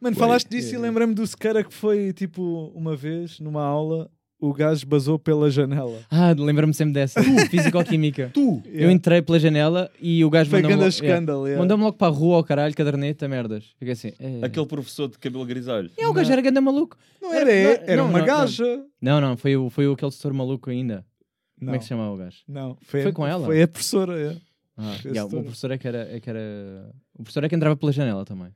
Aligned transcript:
Mano, 0.00 0.16
falaste 0.16 0.48
disso 0.48 0.74
e 0.74 0.78
lembrei-me 0.78 1.14
do 1.14 1.26
Sequeira 1.26 1.62
que 1.64 1.72
foi 1.72 2.12
tipo 2.12 2.72
uma 2.74 2.94
vez 2.96 3.40
numa 3.40 3.62
aula. 3.62 4.10
O 4.38 4.52
gajo 4.52 4.86
basou 4.86 5.18
pela 5.18 5.50
janela. 5.50 5.98
Ah, 6.10 6.34
lembra-me 6.36 6.74
sempre 6.74 6.92
dessa. 6.92 7.22
Físico-química. 7.48 8.30
Tu! 8.34 8.62
Eu 8.66 8.90
entrei 8.90 9.22
pela 9.22 9.38
janela 9.38 9.90
e 9.98 10.22
o 10.24 10.28
gajo 10.28 10.50
Foi 10.50 10.60
mandou-me 10.60 10.76
grande 10.82 10.94
logo, 10.94 11.04
yeah, 11.04 11.16
escândalo. 11.16 11.46
yeah. 11.46 11.62
mandou-me 11.62 11.84
logo 11.84 11.96
para 11.96 12.08
a 12.08 12.10
rua 12.10 12.36
ao 12.36 12.44
caralho, 12.44 12.74
caderneta, 12.74 13.26
merdas. 13.26 13.64
Fiquei 13.78 13.92
assim. 13.92 14.12
É, 14.20 14.44
Aquele 14.44 14.66
professor 14.66 15.08
de 15.08 15.18
cabelo 15.18 15.46
grisalho. 15.46 15.90
é 15.96 16.06
o 16.06 16.12
gajo 16.12 16.30
era 16.30 16.42
ganda 16.42 16.60
maluco. 16.60 16.98
Não 17.20 17.32
era, 17.32 17.50
Era- 17.50 17.82
era 17.86 17.96
não, 18.02 18.10
uma 18.10 18.18
não, 18.18 18.26
gaja. 18.26 18.84
Não, 19.00 19.20
não, 19.22 19.36
foi, 19.38 19.56
o, 19.56 19.70
foi 19.70 19.90
aquele 19.90 20.10
setor 20.12 20.34
maluco 20.34 20.68
ainda. 20.68 21.04
Como 21.58 21.70
Não, 21.70 21.74
é 21.74 21.78
que 21.78 21.84
se 21.84 21.88
chamava 21.88 22.12
o 22.12 22.16
gajo? 22.18 22.36
não. 22.46 22.76
Foi, 22.82 23.02
Foi 23.04 23.12
com 23.12 23.26
ela? 23.26 23.46
Foi 23.46 23.62
a 23.62 23.66
professora. 23.68 24.20
é. 24.20 24.36
Ah, 24.76 24.94
yeah, 25.06 25.24
o 25.24 25.30
professor 25.42 25.70
é 25.70 25.78
que 25.78 25.88
era, 25.88 26.14
é 26.14 26.20
que 26.20 26.28
era. 26.28 26.90
O 27.14 27.22
professor 27.22 27.42
é 27.42 27.48
que 27.48 27.54
entrava 27.56 27.74
pela 27.74 27.90
janela 27.90 28.26
também. 28.26 28.48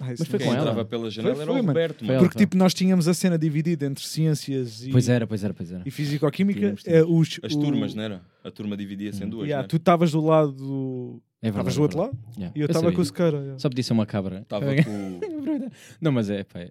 Ah, 0.00 0.06
Mas 0.18 0.28
foi 0.28 0.38
com 0.38 0.44
ela? 0.46 0.58
entrava 0.60 0.84
pela 0.84 1.10
janela 1.10 1.34
Foi, 1.34 1.42
era 1.44 1.52
foi, 1.52 1.60
o 1.60 1.64
mano. 1.64 1.68
Roberto, 1.78 2.04
mano. 2.04 2.18
Porque 2.20 2.38
tipo, 2.38 2.56
nós 2.56 2.74
tínhamos 2.74 3.08
a 3.08 3.14
cena 3.14 3.38
dividida 3.38 3.86
entre 3.86 4.04
ciências 4.04 4.86
e, 4.86 4.90
Pois 4.90 5.08
era, 5.08 5.26
pois 5.26 5.42
era, 5.44 5.54
pois 5.54 5.72
era. 5.72 5.82
e 5.86 5.90
físico-química. 5.90 6.60
Tínhamos, 6.60 6.86
É, 6.86 7.02
os, 7.02 7.40
As 7.42 7.52
o- 7.54 7.60
turmas, 7.60 7.94
não 7.94 8.02
era? 8.02 8.22
A 8.44 8.50
turma 8.50 8.76
dividia-se 8.76 9.22
em 9.22 9.26
Hum. 9.26 9.30
duas, 9.30 9.44
Yeah, 9.48 9.62
né? 9.62 9.68
tu 9.68 9.76
estavas 9.76 10.12
do 10.12 10.20
lado 10.20 10.52
do. 10.52 11.22
É 11.42 11.46
verdade. 11.50 11.68
Estavas 11.70 11.74
do 11.76 11.82
outro 11.82 11.98
é 11.98 12.02
lado. 12.02 12.18
Yeah, 12.36 12.52
e 12.56 12.60
eu 12.60 12.66
estava 12.66 12.92
com 12.92 13.00
o 13.00 13.04
Sequeira. 13.04 13.38
yeah. 13.38 13.58
Só 13.58 13.68
podia 13.68 13.84
ser 13.84 13.92
uma 13.92 14.06
cabra. 14.06 14.40
Estava 14.40 14.66
com... 14.66 15.20
Não, 16.00 16.12
mas 16.12 16.28
é, 16.30 16.44
pá. 16.44 16.60
é. 16.60 16.70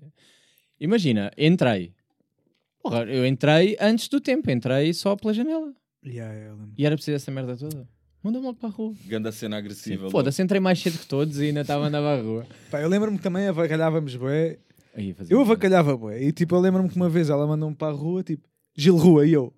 Imagina, 0.80 1.32
entrei. 1.38 1.94
Porra, 2.82 3.04
eu 3.06 3.26
entrei 3.26 3.76
antes 3.80 4.08
do 4.08 4.20
tempo, 4.22 4.50
entrei 4.52 4.94
só 4.94 5.16
pela 5.16 5.34
janela. 5.34 5.74
Yeah. 6.06 6.56
E 6.78 6.86
era 6.86 6.96
preciso 6.96 7.16
essa 7.16 7.32
merda 7.32 7.56
toda. 7.58 7.88
Manda-me 8.26 8.44
logo 8.48 8.58
para 8.58 8.70
a 8.70 8.72
rua. 8.72 8.92
Ganda 9.06 9.32
cena 9.32 9.56
agressiva. 9.58 10.10
Foda-se, 10.10 10.42
entrei 10.42 10.60
mais 10.60 10.80
cedo 10.80 10.98
que 10.98 11.06
todos 11.06 11.40
e 11.40 11.46
ainda 11.46 11.62
estava 11.62 11.84
a 11.84 11.88
andar 11.90 12.00
para 12.02 12.20
a 12.20 12.24
rua. 12.24 12.48
Pá, 12.72 12.82
eu 12.82 12.90
lembro-me 12.90 13.18
que 13.18 13.24
também 13.24 13.48
avacalhávamos 13.48 14.16
bué. 14.16 14.58
Aí, 14.98 15.16
Eu 15.30 15.42
avacalhava 15.42 15.96
bué. 15.96 16.24
E 16.24 16.32
tipo, 16.32 16.56
eu 16.56 16.60
lembro-me 16.60 16.90
que 16.90 16.96
uma 16.96 17.08
vez 17.08 17.30
ela 17.30 17.46
mandou-me 17.46 17.76
para 17.76 17.94
a 17.94 17.96
rua, 17.96 18.24
tipo, 18.24 18.42
Gil 18.76 18.96
Rua, 18.98 19.28
e 19.28 19.34
eu. 19.34 19.54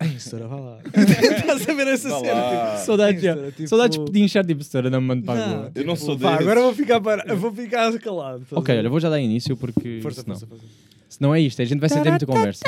Ai, 0.00 0.18
senhora, 0.18 0.48
vá 0.48 0.56
lá. 0.56 0.80
Estás 0.92 1.68
a 1.68 1.72
ver 1.72 1.86
essa 1.86 2.08
Vá 2.08 2.18
cena? 2.18 2.42
Tipo, 2.74 2.84
Saudades. 2.84 3.20
Senhora, 3.20 3.52
tipo- 3.52 3.68
Saudades 3.68 4.04
de 4.10 4.20
inchar 4.20 4.44
tipo, 4.44 4.64
senhora, 4.64 4.90
não 4.90 5.00
me 5.00 5.06
mando 5.06 5.24
para 5.24 5.40
a 5.44 5.46
rua. 5.48 5.72
Eu 5.72 5.84
não 5.84 5.94
sou 5.94 6.18
pá, 6.18 6.32
desses. 6.32 6.46
agora 6.48 6.62
vou 6.62 6.74
ficar, 6.74 7.00
para... 7.00 7.32
vou 7.36 7.52
ficar 7.54 7.96
calado. 8.00 8.44
Ok, 8.50 8.76
olha, 8.76 8.90
vou 8.90 8.98
já 8.98 9.08
dar 9.08 9.20
início 9.20 9.56
porque 9.56 10.00
Força, 10.02 10.22
senão, 10.22 10.34
força, 10.36 10.48
força. 10.48 10.64
se 11.08 11.22
não 11.22 11.32
é 11.32 11.40
isto, 11.40 11.62
a 11.62 11.64
gente 11.64 11.78
vai 11.78 11.88
sem 11.88 12.02
ter 12.02 12.10
muita 12.10 12.26
conversa. 12.26 12.64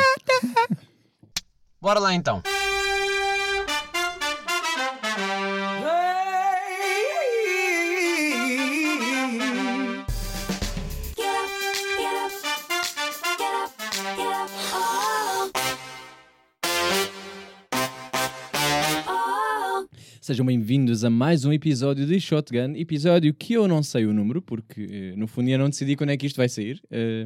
Bora 1.80 1.98
lá 1.98 2.14
então. 2.14 2.40
Sejam 20.28 20.44
bem-vindos 20.44 21.04
a 21.04 21.08
mais 21.08 21.46
um 21.46 21.52
episódio 21.54 22.04
de 22.04 22.20
Shotgun, 22.20 22.76
episódio 22.76 23.32
que 23.32 23.54
eu 23.54 23.66
não 23.66 23.82
sei 23.82 24.04
o 24.04 24.12
número, 24.12 24.42
porque 24.42 24.86
eh, 24.90 25.16
no 25.16 25.26
fundo 25.26 25.46
ainda 25.46 25.56
não 25.56 25.70
decidi 25.70 25.96
quando 25.96 26.10
é 26.10 26.18
que 26.18 26.26
isto 26.26 26.36
vai 26.36 26.50
sair. 26.50 26.82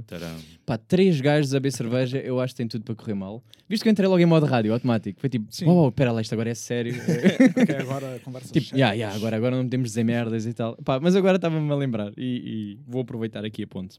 Taram. 0.07 0.37
pá, 0.65 0.79
três 0.79 1.21
gajos 1.21 1.53
a 1.53 1.59
beber 1.59 1.73
cerveja, 1.73 2.19
eu 2.19 2.39
acho 2.39 2.55
que 2.55 2.59
tem 2.59 2.69
tudo 2.69 2.85
para 2.85 2.95
correr 2.95 3.15
mal. 3.15 3.43
Visto 3.69 3.83
que 3.83 3.89
eu 3.89 3.91
entrei 3.91 4.07
logo 4.07 4.21
em 4.21 4.25
modo 4.25 4.47
rádio, 4.47 4.73
automático, 4.73 5.21
foi 5.21 5.29
tipo, 5.29 5.47
Sim. 5.51 5.67
oh, 5.67 5.89
espera 5.89 6.13
lá, 6.13 6.21
isto 6.21 6.33
agora 6.33 6.51
é 6.51 6.55
sério. 6.55 6.95
Ok, 7.61 7.75
agora 7.75 8.21
conversa. 8.21 8.53
tipo, 8.53 8.73
yeah, 8.73 8.95
yeah, 8.95 9.17
agora, 9.17 9.37
agora 9.37 9.57
não 9.57 9.65
podemos 9.65 9.89
dizer 9.89 10.05
merdas 10.05 10.47
e 10.47 10.55
tal. 10.55 10.77
Pá, 10.77 11.01
mas 11.01 11.17
agora 11.17 11.39
estava-me 11.39 11.73
a 11.73 11.75
lembrar 11.75 12.13
e, 12.17 12.77
e 12.77 12.79
vou 12.87 13.03
aproveitar 13.03 13.45
aqui 13.45 13.65
a 13.65 13.67
ponte. 13.67 13.99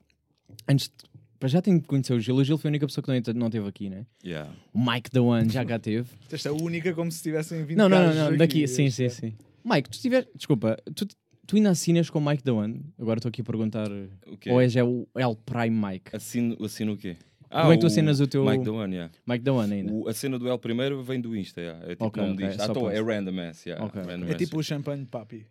Antes 0.65 0.87
de, 0.87 0.93
pá, 1.43 1.47
já 1.47 1.61
tenho 1.61 1.81
que 1.81 1.87
conhecer 1.87 2.13
o 2.13 2.19
Gil, 2.19 2.35
o 2.35 2.43
Gil 2.43 2.57
foi 2.57 2.69
a 2.69 2.71
única 2.71 2.87
pessoa 2.87 3.03
que 3.03 3.11
não, 3.33 3.39
não 3.39 3.49
teve 3.49 3.67
aqui, 3.67 3.89
né? 3.89 4.05
Yeah. 4.23 4.49
O 4.73 4.79
Mike 4.79 5.11
the 5.11 5.19
One 5.19 5.49
já 5.49 5.65
cá 5.65 5.77
teve. 5.77 6.09
Esta 6.31 6.47
é 6.49 6.51
a 6.51 6.55
única 6.55 6.93
como 6.93 7.11
se 7.11 7.21
tivessem 7.21 7.65
vindo 7.65 7.77
Não, 7.77 7.89
não, 7.89 8.07
não, 8.07 8.15
não, 8.15 8.27
aqui. 8.27 8.37
daqui, 8.37 8.67
sim, 8.67 8.89
sim, 8.89 9.05
é- 9.05 9.09
sim. 9.09 9.33
Mike, 9.65 9.89
tu 9.89 9.99
tiver, 9.99 10.27
desculpa, 10.35 10.77
tu, 10.95 11.05
tu 11.47 11.55
ainda 11.55 11.69
assinas 11.69 12.09
com 12.09 12.19
o 12.19 12.25
Mike 12.25 12.43
the 12.43 12.51
One? 12.51 12.81
Agora 12.99 13.19
estou 13.19 13.29
aqui 13.29 13.41
a 13.41 13.43
perguntar, 13.43 13.89
O 14.27 14.37
quê? 14.37 14.49
ou 14.51 14.61
é 14.61 14.67
já 14.69 14.83
o 14.85 15.07
El 15.15 15.35
Prime 15.35 15.69
Mike? 15.87 16.15
Assino, 16.15 16.57
assino 16.63 16.93
o 16.93 16.97
quê? 16.97 17.15
Como 17.49 17.71
é 17.71 17.75
que 17.75 17.81
tu 17.81 17.87
assinas 17.87 18.19
o 18.19 18.25
teu- 18.27 18.43
Mike 18.45 18.63
the 18.63 18.69
One, 18.71 18.95
yeah. 18.95 19.13
Mike 19.27 19.43
the 19.43 19.51
One 19.51 19.71
ainda? 19.73 19.93
O, 19.93 20.07
a 20.09 20.13
cena 20.13 20.39
do 20.39 20.47
L 20.49 20.57
primeiro 20.57 21.03
vem 21.03 21.21
do 21.21 21.35
Insta, 21.35 21.61
yeah. 21.61 21.85
é 21.85 21.89
tipo 21.89 22.05
Ok, 22.05 22.21
nome 22.23 22.33
ok, 22.35 22.47
disto. 22.47 22.61
Ah, 22.61 22.67
tô, 22.69 22.79
posso. 22.81 22.95
é 22.95 23.01
random 23.01 23.39
ass, 23.41 23.65
yeah. 23.65 23.85
Ok, 23.85 24.01
random 24.01 24.25
É 24.27 24.33
tipo 24.33 24.57
o 24.57 24.63
champanhe 24.63 25.05
papi. 25.05 25.45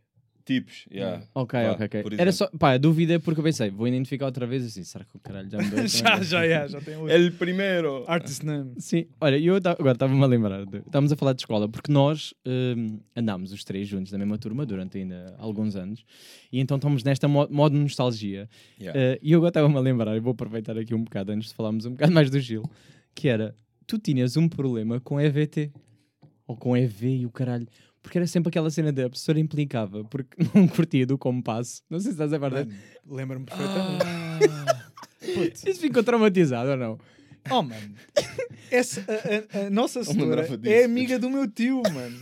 Tipos, 0.45 0.87
yeah. 0.91 1.23
Ok, 1.35 1.59
Vá, 1.61 1.73
ok, 1.73 1.87
ok. 1.87 2.03
por 2.03 2.13
Era 2.15 2.31
exemplo. 2.31 2.33
só, 2.53 2.59
pá, 2.59 2.73
a 2.73 2.79
dúvida 2.79 3.15
é 3.15 3.19
porque 3.19 3.41
eu 3.41 3.45
pensei, 3.45 3.71
vou 3.71 3.87
identificar 3.89 4.27
outra 4.27 4.47
vez 4.47 4.65
assim, 4.65 4.83
será 4.85 5.05
que 5.05 5.17
o 5.17 5.21
caralho 5.21 5.49
já 5.51 5.59
me 5.59 5.71
deu? 5.71 5.87
já, 5.89 6.21
já, 6.23 6.47
já, 6.49 6.67
já 6.69 6.81
tem 6.81 6.97
o 6.97 7.09
El 7.09 7.33
primeiro! 7.33 8.05
artist 8.07 8.43
name. 8.45 8.73
Sim, 8.79 9.07
olha, 9.21 9.39
eu 9.39 9.61
ta- 9.61 9.73
agora 9.73 9.93
estava-me 9.93 10.23
a 10.23 10.27
lembrar, 10.27 10.65
de- 10.67 10.79
estávamos 10.79 11.13
a 11.13 11.17
falar 11.17 11.33
de 11.33 11.43
escola, 11.43 11.69
porque 11.69 11.93
nós 11.93 12.35
hum, 12.47 12.99
andámos 13.17 13.53
os 13.53 13.65
três 13.65 13.87
juntos 13.89 14.13
na 14.13 14.19
mesma 14.19 14.39
turma 14.39 14.67
durante 14.67 14.99
ainda 14.99 15.35
alguns 15.39 15.77
anos, 15.77 16.05
e 16.53 16.61
então 16.61 16.77
estamos 16.77 17.03
nesta 17.05 17.27
mo- 17.29 17.49
modo 17.51 17.77
nostalgia. 17.77 18.49
Yeah. 18.81 18.99
Eh, 18.99 19.19
e 19.23 19.33
eu 19.33 19.39
agora 19.39 19.51
estava-me 19.51 19.77
a 19.77 19.81
lembrar, 19.81 20.17
e 20.17 20.21
vou 20.21 20.33
aproveitar 20.33 20.77
aqui 20.77 20.95
um 20.95 21.05
bocado 21.05 21.33
antes 21.33 21.49
de 21.51 21.55
falarmos 21.55 21.87
um 21.87 21.91
bocado 21.93 22.13
mais 22.13 22.29
do 22.31 22.39
Gil, 22.41 22.63
que 23.15 23.29
era, 23.29 23.55
tu 23.87 23.99
tinhas 23.99 24.37
um 24.37 24.49
problema 24.49 25.01
com 25.01 25.21
EVT, 25.21 25.71
ou 26.47 26.57
com 26.57 26.77
EV 26.77 27.09
e 27.19 27.27
o 27.27 27.31
caralho, 27.31 27.67
porque 28.03 28.19
era 28.19 28.27
sempre 28.27 28.49
aquela 28.49 28.71
cena 28.71 28.93
da 28.93 29.09
professora 29.09 29.39
implicava, 29.39 30.05
porque 30.05 30.37
não 30.55 30.67
curtia 30.69 31.07
do 31.07 31.17
compasso. 31.17 31.83
Não 31.89 31.99
sei 32.01 32.11
se 32.11 32.15
estás 32.15 32.33
a 32.33 32.39
ver. 32.39 32.51
Mano, 32.51 32.73
Lembro-me 33.09 33.47
perfeitamente. 33.47 34.05
Putz. 35.35 35.65
Isso 35.67 35.81
ficou 35.81 36.03
traumatizado 36.03 36.71
ou 36.71 36.77
não? 36.77 36.99
Oh, 37.51 37.62
mano. 37.62 37.95
Essa, 38.71 39.05
a, 39.09 39.59
a- 39.62 39.67
a 39.67 39.71
nossa 39.71 40.03
senhora 40.05 40.43
disso, 40.43 40.61
é 40.65 40.85
amiga 40.85 41.19
do 41.19 41.29
meu 41.31 41.49
tio, 41.49 41.83
mano. 41.93 42.19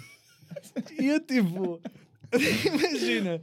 E 0.99 1.07
eu, 1.07 1.21
tipo... 1.21 1.81
Imagina. 2.67 3.41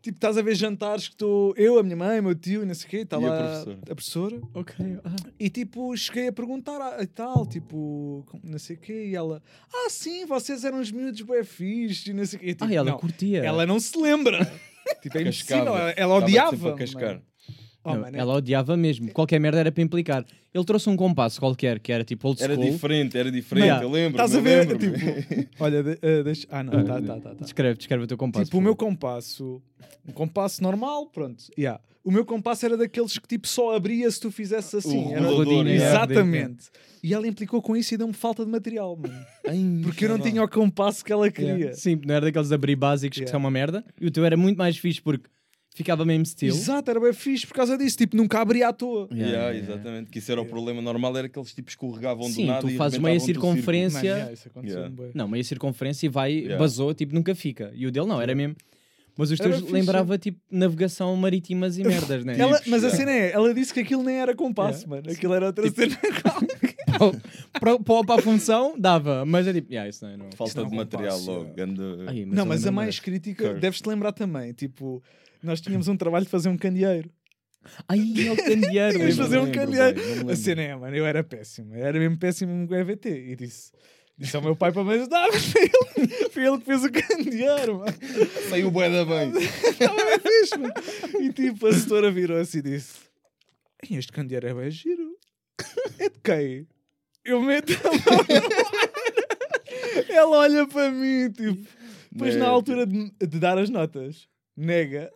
Tipo, 0.00 0.16
estás 0.16 0.38
a 0.38 0.42
ver 0.42 0.54
jantares 0.54 1.08
que 1.08 1.14
estou... 1.14 1.52
Eu, 1.56 1.78
a 1.78 1.82
minha 1.82 1.96
mãe, 1.96 2.20
o 2.20 2.22
meu 2.22 2.34
tio, 2.34 2.62
e 2.62 2.66
não 2.66 2.74
sei 2.74 2.86
o 2.86 2.90
quê. 2.90 2.96
Está 2.98 3.18
E 3.18 3.24
a 3.24 3.28
lá 3.28 3.36
professora? 3.38 3.78
a 3.82 3.94
professora. 3.94 4.40
Ok. 4.54 4.74
Ah. 5.04 5.16
E 5.38 5.50
tipo, 5.50 5.96
cheguei 5.96 6.28
a 6.28 6.32
perguntar 6.32 6.80
ah, 6.80 7.02
e 7.02 7.06
tal, 7.06 7.44
tipo, 7.46 8.24
não 8.42 8.58
sei 8.58 8.76
o 8.76 8.78
quê, 8.78 9.06
e 9.10 9.14
ela, 9.16 9.42
ah, 9.74 9.88
sim, 9.90 10.24
vocês 10.24 10.64
eram 10.64 10.80
os 10.80 10.90
miúdos 10.92 11.20
bué 11.22 11.42
fixe, 11.42 12.10
e 12.10 12.12
não 12.14 12.24
sei 12.24 12.36
o 12.36 12.40
quê. 12.40 12.46
E, 12.46 12.54
tipo, 12.54 12.64
Ah, 12.64 12.72
ela 12.72 12.90
não, 12.92 12.98
curtia. 12.98 13.42
ela 13.44 13.66
não 13.66 13.80
se 13.80 13.98
lembra. 14.00 14.44
tipo, 15.02 15.18
é 15.18 15.22
impossível, 15.22 15.56
ela, 15.76 15.90
ela 15.90 16.14
odiava. 16.14 16.70
a 16.72 16.74
cascar. 16.76 17.20
Oh, 17.90 17.94
Não, 17.94 18.00
mano, 18.02 18.16
ela 18.16 18.34
odiava 18.34 18.76
mesmo. 18.76 19.10
Qualquer 19.12 19.38
merda 19.40 19.60
era 19.60 19.72
para 19.72 19.82
implicar. 19.82 20.24
Ele 20.52 20.64
trouxe 20.64 20.88
um 20.88 20.96
compasso 20.96 21.38
qualquer, 21.40 21.78
que 21.78 21.92
era 21.92 22.04
tipo 22.04 22.26
old 22.28 22.42
Era 22.42 22.54
school. 22.54 22.70
diferente, 22.70 23.16
era 23.18 23.30
diferente, 23.30 23.64
Yeah. 23.64 23.84
eu 23.84 23.90
lembro. 23.90 24.22
Estás 24.22 24.34
a 24.34 24.40
ver? 24.40 24.66
Tipo, 24.78 25.48
olha, 25.60 25.82
de- 25.82 25.98
eh, 26.02 26.22
deixa. 26.22 26.46
Ah, 26.50 26.62
não, 26.62 26.72
tá, 26.84 27.00
tá, 27.00 27.20
tá. 27.20 27.20
tá. 27.20 27.34
Descreve, 27.40 27.76
descreve 27.78 28.04
o 28.04 28.06
teu 28.06 28.16
compasso. 28.16 28.46
Tipo, 28.46 28.58
o 28.58 28.60
meu 28.60 28.74
compasso, 28.74 29.62
um 30.06 30.12
compasso 30.12 30.62
normal, 30.62 31.06
pronto. 31.06 31.44
Yeah. 31.58 31.80
O 32.04 32.10
meu 32.10 32.24
compasso 32.24 32.64
era 32.64 32.76
daqueles 32.76 33.18
que 33.18 33.28
tipo 33.28 33.46
só 33.46 33.76
abria 33.76 34.10
se 34.10 34.18
tu 34.18 34.30
fizesse 34.30 34.76
assim. 34.76 35.08
O 35.08 35.12
Era- 35.12 35.28
yeah. 35.28 35.74
Exatamente. 35.74 36.68
E 37.02 37.12
ela 37.12 37.26
implicou 37.28 37.60
com 37.60 37.76
isso 37.76 37.92
e 37.94 37.96
deu-me 37.96 38.14
falta 38.14 38.44
de 38.44 38.50
material, 38.50 38.96
mano. 38.96 39.14
Porque 39.84 40.06
eu 40.06 40.08
não 40.08 40.18
tinha 40.18 40.42
o 40.42 40.48
compasso 40.48 41.04
que 41.04 41.12
ela 41.12 41.30
queria. 41.30 41.54
Yeah. 41.54 41.74
Sim, 41.76 42.00
não 42.06 42.14
era 42.14 42.24
daqueles 42.26 42.50
abrir 42.50 42.76
básicos 42.76 43.16
que 43.18 43.22
Yeah. 43.24 43.30
são 43.32 43.38
uma 43.40 43.50
merda. 43.50 43.84
E 44.00 44.06
o 44.06 44.10
teu 44.10 44.24
era 44.24 44.36
muito 44.36 44.56
mais 44.56 44.76
fixe 44.78 45.00
porque 45.02 45.28
ficava 45.78 46.04
mesmo 46.04 46.24
estilo. 46.24 46.54
Exato, 46.56 46.90
era 46.90 47.00
bem 47.00 47.12
fixe 47.12 47.46
por 47.46 47.54
causa 47.54 47.78
disso. 47.78 47.96
Tipo, 47.96 48.16
nunca 48.16 48.40
abria 48.40 48.68
à 48.68 48.72
toa. 48.72 49.08
Yeah, 49.10 49.28
Yeah, 49.32 49.50
yeah, 49.52 49.58
exatamente, 49.58 50.10
que 50.10 50.18
isso 50.18 50.30
era 50.30 50.40
o 50.40 50.44
problema 50.46 50.82
normal, 50.82 51.16
era 51.16 51.28
que 51.28 51.38
eles 51.38 51.54
tipo 51.54 51.70
escorregavam 51.70 52.24
Sim, 52.28 52.42
do 52.42 52.46
nada 52.48 52.60
tu 52.60 52.70
e 52.70 52.76
fazes 52.76 52.98
meia 52.98 53.18
circunferência- 53.18 54.30
isso 54.32 54.48
bué. 54.90 55.10
Não, 55.14 55.26
meia 55.28 55.42
circunferência 55.44 56.06
e 56.06 56.08
vai, 56.08 56.32
Yeah. 56.32 56.58
basou, 56.58 56.92
tipo, 56.92 57.14
nunca 57.14 57.34
fica. 57.34 57.72
E 57.74 57.86
o 57.86 57.90
dele 57.90 58.06
não, 58.06 58.20
era 58.20 58.34
mesmo. 58.34 58.54
Mas 59.16 59.32
os 59.32 59.38
teus 59.40 59.62
lembrava 59.70 60.16
tipo 60.16 60.38
navegação 60.48 61.16
marítimas 61.16 61.76
e 61.76 61.82
merdas, 61.82 62.24
né? 62.24 62.34
Ela, 62.38 62.54
Tipos, 62.58 62.70
mas 62.70 62.84
a 62.84 62.90
cena 62.90 63.10
é, 63.10 63.32
ela 63.32 63.52
disse 63.52 63.74
que 63.74 63.80
aquilo 63.80 64.04
nem 64.04 64.16
era 64.20 64.32
compasso, 64.34 64.88
mano. 64.88 65.10
Aquilo 65.10 65.34
era 65.34 65.46
outra 65.46 65.68
cena. 65.70 65.98
para, 67.58 67.78
para, 67.78 68.04
para 68.04 68.20
a 68.20 68.22
função, 68.22 68.74
dava. 68.78 69.24
Mas 69.24 69.46
é 69.46 69.52
tipo, 69.52 69.72
yeah, 69.72 69.88
isso 69.88 70.04
não, 70.04 70.12
é, 70.12 70.16
não. 70.16 70.26
Falta 70.36 70.62
não 70.62 70.70
de 70.70 70.76
material 70.76 71.18
compasso, 71.18 71.30
logo. 71.30 71.42
yeah. 71.50 71.56
ganda- 71.56 72.10
Ai, 72.10 72.24
não, 72.26 72.46
mas 72.46 72.66
a 72.66 72.70
mais 72.70 73.00
crítica, 73.00 73.54
deves-te 73.54 73.88
lembrar 73.88 74.12
também. 74.12 74.52
Tipo, 74.52 75.02
nós 75.42 75.60
tínhamos 75.60 75.88
um 75.88 75.96
trabalho 75.96 76.24
de 76.24 76.30
fazer 76.30 76.48
um 76.48 76.56
candeeiro. 76.56 77.10
Ai, 77.88 77.98
é 78.26 78.32
o 78.32 78.36
candeeiro. 78.36 78.92
Tínhamos 78.98 79.16
de 79.16 79.22
fazer 79.22 79.38
um 79.38 79.44
lembro 79.44 79.60
candeeiro. 79.60 80.24
bem, 80.24 80.30
A 80.32 80.36
cena 80.36 80.62
é, 80.62 80.74
mano, 80.76 80.96
eu 80.96 81.04
era 81.06 81.22
péssimo. 81.24 81.74
Eu 81.74 81.84
era 81.86 81.98
mesmo 81.98 82.16
péssimo 82.18 82.66
com 82.68 82.74
EVT. 82.74 83.08
E 83.08 83.36
disse, 83.36 83.72
disse 84.16 84.36
ao 84.36 84.42
meu 84.42 84.54
pai 84.56 84.72
para 84.72 84.84
me 84.84 84.94
ajudar. 84.94 85.28
Mas 85.32 85.44
foi 85.46 85.62
ele, 85.62 86.08
foi 86.30 86.46
ele 86.46 86.58
que 86.58 86.64
fez 86.64 86.84
o 86.84 86.90
candeeiro, 86.92 87.78
mano. 87.78 87.96
Saiu 88.48 88.70
bué 88.70 88.88
da 88.88 89.04
bem. 89.04 89.32
Estava 89.42 89.96
bem 89.96 90.18
fixe, 90.20 90.56
mano. 90.58 90.74
E 91.20 91.32
tipo, 91.32 91.66
a 91.66 91.72
setora 91.72 92.10
virou-se 92.10 92.58
e 92.58 92.62
disse: 92.62 92.94
"Ei, 93.90 93.98
Este 93.98 94.12
candeeiro 94.12 94.46
é 94.48 94.54
bem 94.54 94.70
giro. 94.70 95.16
É 95.98 96.08
de 96.08 96.18
quem? 96.22 96.66
Eu 97.24 97.42
meto 97.42 97.72
a 97.72 97.90
mão. 97.90 98.24
Ela 100.08 100.36
olha 100.38 100.66
para 100.66 100.90
mim, 100.90 101.30
tipo. 101.32 101.58
Depois, 102.10 102.36
na 102.36 102.48
altura 102.48 102.86
de, 102.86 103.10
de 103.20 103.38
dar 103.38 103.58
as 103.58 103.68
notas, 103.68 104.26
nega. 104.56 105.10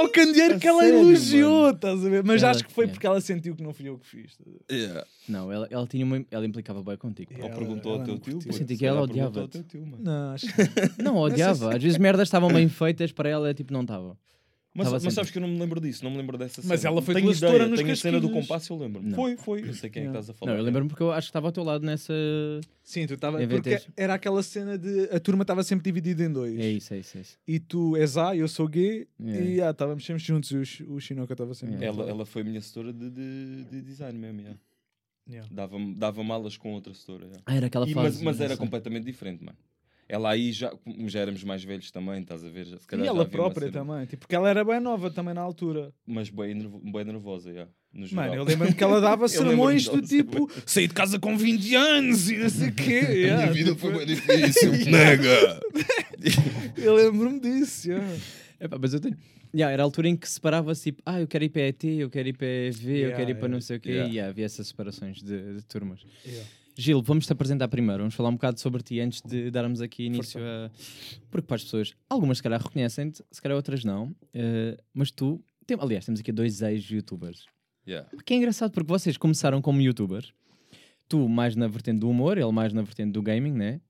Ao 0.00 0.08
candeeiro 0.08 0.56
A 0.56 0.58
que 0.58 0.66
ela 0.66 0.82
sério, 0.82 0.98
elogiou, 1.00 1.62
mano? 1.62 1.74
estás 1.74 2.04
a 2.04 2.08
ver? 2.08 2.24
Mas 2.24 2.42
Ela- 2.42 2.50
acho 2.52 2.64
que 2.64 2.72
foi 2.72 2.84
é. 2.86 2.88
porque 2.88 3.06
ela 3.06 3.20
sentiu 3.20 3.54
que 3.54 3.62
não 3.62 3.72
fui 3.72 3.88
eu 3.88 3.98
que 3.98 4.06
fiz. 4.06 4.36
Yeah. 4.70 5.06
Não, 5.28 5.50
ela, 5.52 5.66
ela 5.70 5.86
tinha 5.86 6.04
uma, 6.04 6.24
ela 6.30 6.44
implicava 6.46 6.82
bem 6.82 6.96
contigo. 6.96 7.32
Ou 7.38 7.46
Ela- 7.46 7.56
perguntou 7.56 7.92
ela 7.92 8.00
ao 8.02 8.06
teu 8.06 8.18
tio. 8.18 8.38
puto, 8.38 8.52
Senti 8.52 8.76
que 8.76 8.86
ela 8.86 9.00
mano. 9.86 9.98
Não, 10.02 10.32
acho 10.32 10.46
Não, 11.02 11.16
odiava. 11.16 11.74
Às 11.76 11.82
vezes 11.82 11.98
merdas 11.98 12.28
estavam 12.28 12.52
bem 12.52 12.68
feitas 12.68 13.12
para 13.12 13.28
ela, 13.28 13.52
tipo, 13.54 13.72
não 13.72 13.82
estava. 13.82 14.16
Mas, 14.76 14.90
mas 14.90 15.02
sempre- 15.02 15.14
sabes 15.14 15.30
que 15.30 15.38
eu 15.38 15.42
não 15.42 15.48
me 15.48 15.56
lembro 15.58 15.80
disso, 15.80 16.02
não 16.02 16.10
me 16.10 16.16
lembro 16.16 16.36
dessa 16.36 16.60
cena. 16.60 16.74
Mas 16.74 16.84
ela 16.84 17.00
foi 17.00 17.14
setora 17.32 17.68
nos 17.68 17.78
tenho 17.78 17.92
a 17.92 17.96
cena 17.96 18.20
do 18.20 18.28
compasso, 18.28 18.72
eu 18.72 18.76
lembro. 18.76 19.00
Não. 19.00 19.14
Foi, 19.14 19.36
foi. 19.36 19.68
Eu 19.68 19.72
sei 19.72 19.88
quem 19.88 20.02
é 20.02 20.04
que 20.06 20.10
estás 20.10 20.30
a 20.30 20.34
falar. 20.34 20.50
Não, 20.52 20.58
eu 20.58 20.64
lembro-me 20.64 20.88
porque 20.88 21.02
eu 21.04 21.12
acho 21.12 21.26
que 21.28 21.30
estava 21.30 21.46
ao 21.46 21.52
teu 21.52 21.62
lado 21.62 21.86
nessa. 21.86 22.12
Sim, 22.82 23.06
tu 23.06 23.14
estava. 23.14 23.38
Porque 23.46 23.80
era 23.96 24.14
aquela 24.14 24.42
cena 24.42 24.76
de. 24.76 25.04
A 25.12 25.20
turma 25.20 25.42
estava 25.42 25.62
sempre 25.62 25.84
dividida 25.84 26.24
em 26.24 26.32
dois. 26.32 26.58
É 26.58 26.68
isso, 26.68 26.92
é 26.92 26.98
isso, 26.98 27.16
é 27.16 27.20
isso. 27.20 27.38
E 27.46 27.60
tu 27.60 27.96
és 27.96 28.16
A, 28.16 28.36
eu 28.36 28.48
sou 28.48 28.68
G. 28.72 29.06
Yeah. 29.20 29.44
E 29.48 29.60
ah, 29.62 29.70
estávamos 29.70 30.04
sempre 30.04 30.22
juntos. 30.24 30.50
E 30.50 30.82
o, 30.82 30.94
o 30.94 31.00
Chinoca 31.00 31.32
estava 31.34 31.54
sempre. 31.54 31.76
Yeah. 31.76 32.02
Ela, 32.02 32.10
ela 32.10 32.26
foi 32.26 32.42
a 32.42 32.44
minha 32.44 32.60
setora 32.60 32.92
de, 32.92 33.10
de, 33.10 33.64
de 33.70 33.80
design 33.82 34.18
mesmo, 34.18 34.40
yeah. 34.40 34.58
Yeah. 35.30 35.48
dava, 35.52 35.78
dava 35.96 36.22
malas 36.24 36.56
com 36.56 36.72
outra 36.72 36.92
setora. 36.92 37.26
yeah. 37.26 37.42
Ah, 37.46 37.54
era 37.54 37.66
aquela 37.66 37.88
E, 37.88 37.94
fase. 37.94 38.16
mas, 38.24 38.38
mas 38.38 38.40
era 38.40 38.56
completamente 38.56 39.04
diferente, 39.04 39.42
mano. 39.44 39.56
Ela 40.08 40.30
aí 40.32 40.52
já, 40.52 40.70
como 40.70 41.08
já 41.08 41.20
éramos 41.20 41.42
mais 41.44 41.64
velhos 41.64 41.90
também, 41.90 42.20
estás 42.20 42.44
a 42.44 42.48
ver? 42.50 42.66
Já, 42.66 42.78
se 42.78 42.86
calhar 42.86 43.04
E 43.04 43.08
já 43.08 43.14
ela 43.14 43.24
própria 43.24 43.70
também. 43.72 44.04
Tipo, 44.04 44.18
porque 44.20 44.34
ela 44.34 44.48
era 44.50 44.62
bem 44.64 44.78
nova 44.80 45.10
também 45.10 45.32
na 45.34 45.40
altura. 45.40 45.92
Mas 46.06 46.28
bem, 46.28 46.54
nervo- 46.54 46.78
bem 46.80 47.04
nervosa, 47.04 47.50
yeah, 47.50 47.70
no 47.92 48.06
geral. 48.06 48.26
Mano, 48.26 48.36
eu 48.36 48.44
lembro-me 48.44 48.74
que 48.74 48.84
ela 48.84 49.00
dava 49.00 49.24
Eu 49.24 49.28
sermões 49.28 49.88
do 49.88 50.02
tipo 50.02 50.50
saí 50.66 50.86
de 50.86 50.92
casa 50.94 51.18
com 51.18 51.36
20 51.38 51.74
anos 51.74 52.30
e 52.30 52.36
não 52.36 52.50
sei 52.50 52.68
o 52.68 52.72
quê. 52.74 53.00
A 53.08 53.10
yeah, 53.12 53.42
minha 53.42 53.52
vida 53.54 53.70
tipo, 53.70 53.80
foi 53.80 53.92
bem 53.96 54.06
difícil, 54.06 54.72
nega! 54.90 55.60
Eu 56.76 56.94
lembro-me 56.94 57.40
disso. 57.40 57.88
yeah. 57.88 58.16
Epá, 58.60 58.78
mas 58.80 58.92
eu 58.94 59.00
tenho. 59.00 59.16
Yeah, 59.54 59.72
era 59.72 59.82
a 59.82 59.86
altura 59.86 60.08
em 60.08 60.16
que 60.16 60.28
separava-se 60.28 60.82
tipo, 60.82 61.02
ah, 61.06 61.20
eu 61.20 61.28
quero 61.28 61.44
ir 61.44 61.48
para 61.48 61.62
a 61.62 61.66
ET, 61.66 61.84
eu 61.84 62.10
quero 62.10 62.28
ir 62.28 62.32
para 62.32 62.46
a 62.46 62.50
EV, 62.50 62.88
eu 62.88 62.94
Yeah, 62.96 63.16
quero 63.16 63.30
ir 63.30 63.34
para 63.34 63.42
yeah, 63.42 63.48
não 63.54 63.60
sei 63.60 63.76
o 63.76 63.80
quê. 63.80 63.88
yeah. 63.90 64.10
E 64.10 64.14
yeah, 64.16 64.30
havia 64.30 64.44
essas 64.44 64.66
separações 64.66 65.22
de, 65.22 65.54
de 65.56 65.62
turmas. 65.64 66.00
Yeah. 66.26 66.44
Gil, 66.76 67.00
vamos 67.02 67.26
te 67.26 67.32
apresentar 67.32 67.68
primeiro. 67.68 68.02
Vamos 68.02 68.14
falar 68.14 68.28
um 68.30 68.34
bocado 68.34 68.58
sobre 68.58 68.82
ti 68.82 69.00
antes 69.00 69.22
de 69.22 69.50
darmos 69.50 69.80
aqui 69.80 70.04
início 70.06 70.40
a. 70.40 70.70
Porque 71.30 71.46
para 71.46 71.56
as 71.56 71.64
pessoas, 71.64 71.94
algumas 72.08 72.38
se 72.38 72.42
calhar 72.42 72.60
reconhecem-te, 72.60 73.22
se 73.30 73.40
calhar 73.40 73.56
outras 73.56 73.84
não. 73.84 74.14
eh, 74.32 74.76
mas 74.92 75.10
tu, 75.10 75.42
tem... 75.66 75.76
aliás, 75.80 76.04
temos 76.04 76.20
aqui 76.20 76.32
dois 76.32 76.62
ex-youtubers. 76.62 77.46
Yeah. 77.86 78.08
Que 78.24 78.34
é 78.34 78.36
engraçado 78.38 78.72
porque 78.72 78.88
vocês 78.88 79.16
começaram 79.16 79.60
como 79.62 79.80
youtubers. 79.80 80.32
Tu 81.08 81.28
mais 81.28 81.54
na 81.54 81.68
vertente 81.68 82.00
do 82.00 82.08
humor, 82.08 82.38
ele 82.38 82.50
mais 82.50 82.72
na 82.72 82.82
vertente 82.82 83.12
do 83.12 83.22
gaming, 83.22 83.52
né? 83.52 83.80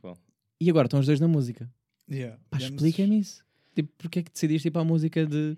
Tal 0.00 0.16
e 0.60 0.66
e 0.66 0.68
agora 0.70 0.86
estão 0.86 1.00
os 1.00 1.06
dois 1.06 1.20
na 1.20 1.28
música. 1.28 1.70
Yeah. 2.10 2.38
Pá, 2.50 2.58
explica-me 2.58 3.18
isso. 3.18 3.44
Tipo, 3.74 3.92
porque 3.96 4.18
é 4.18 4.22
que 4.22 4.32
decidiste 4.32 4.68
ir 4.68 4.70
para 4.70 4.82
a 4.82 4.84
música 4.84 5.24
de. 5.24 5.56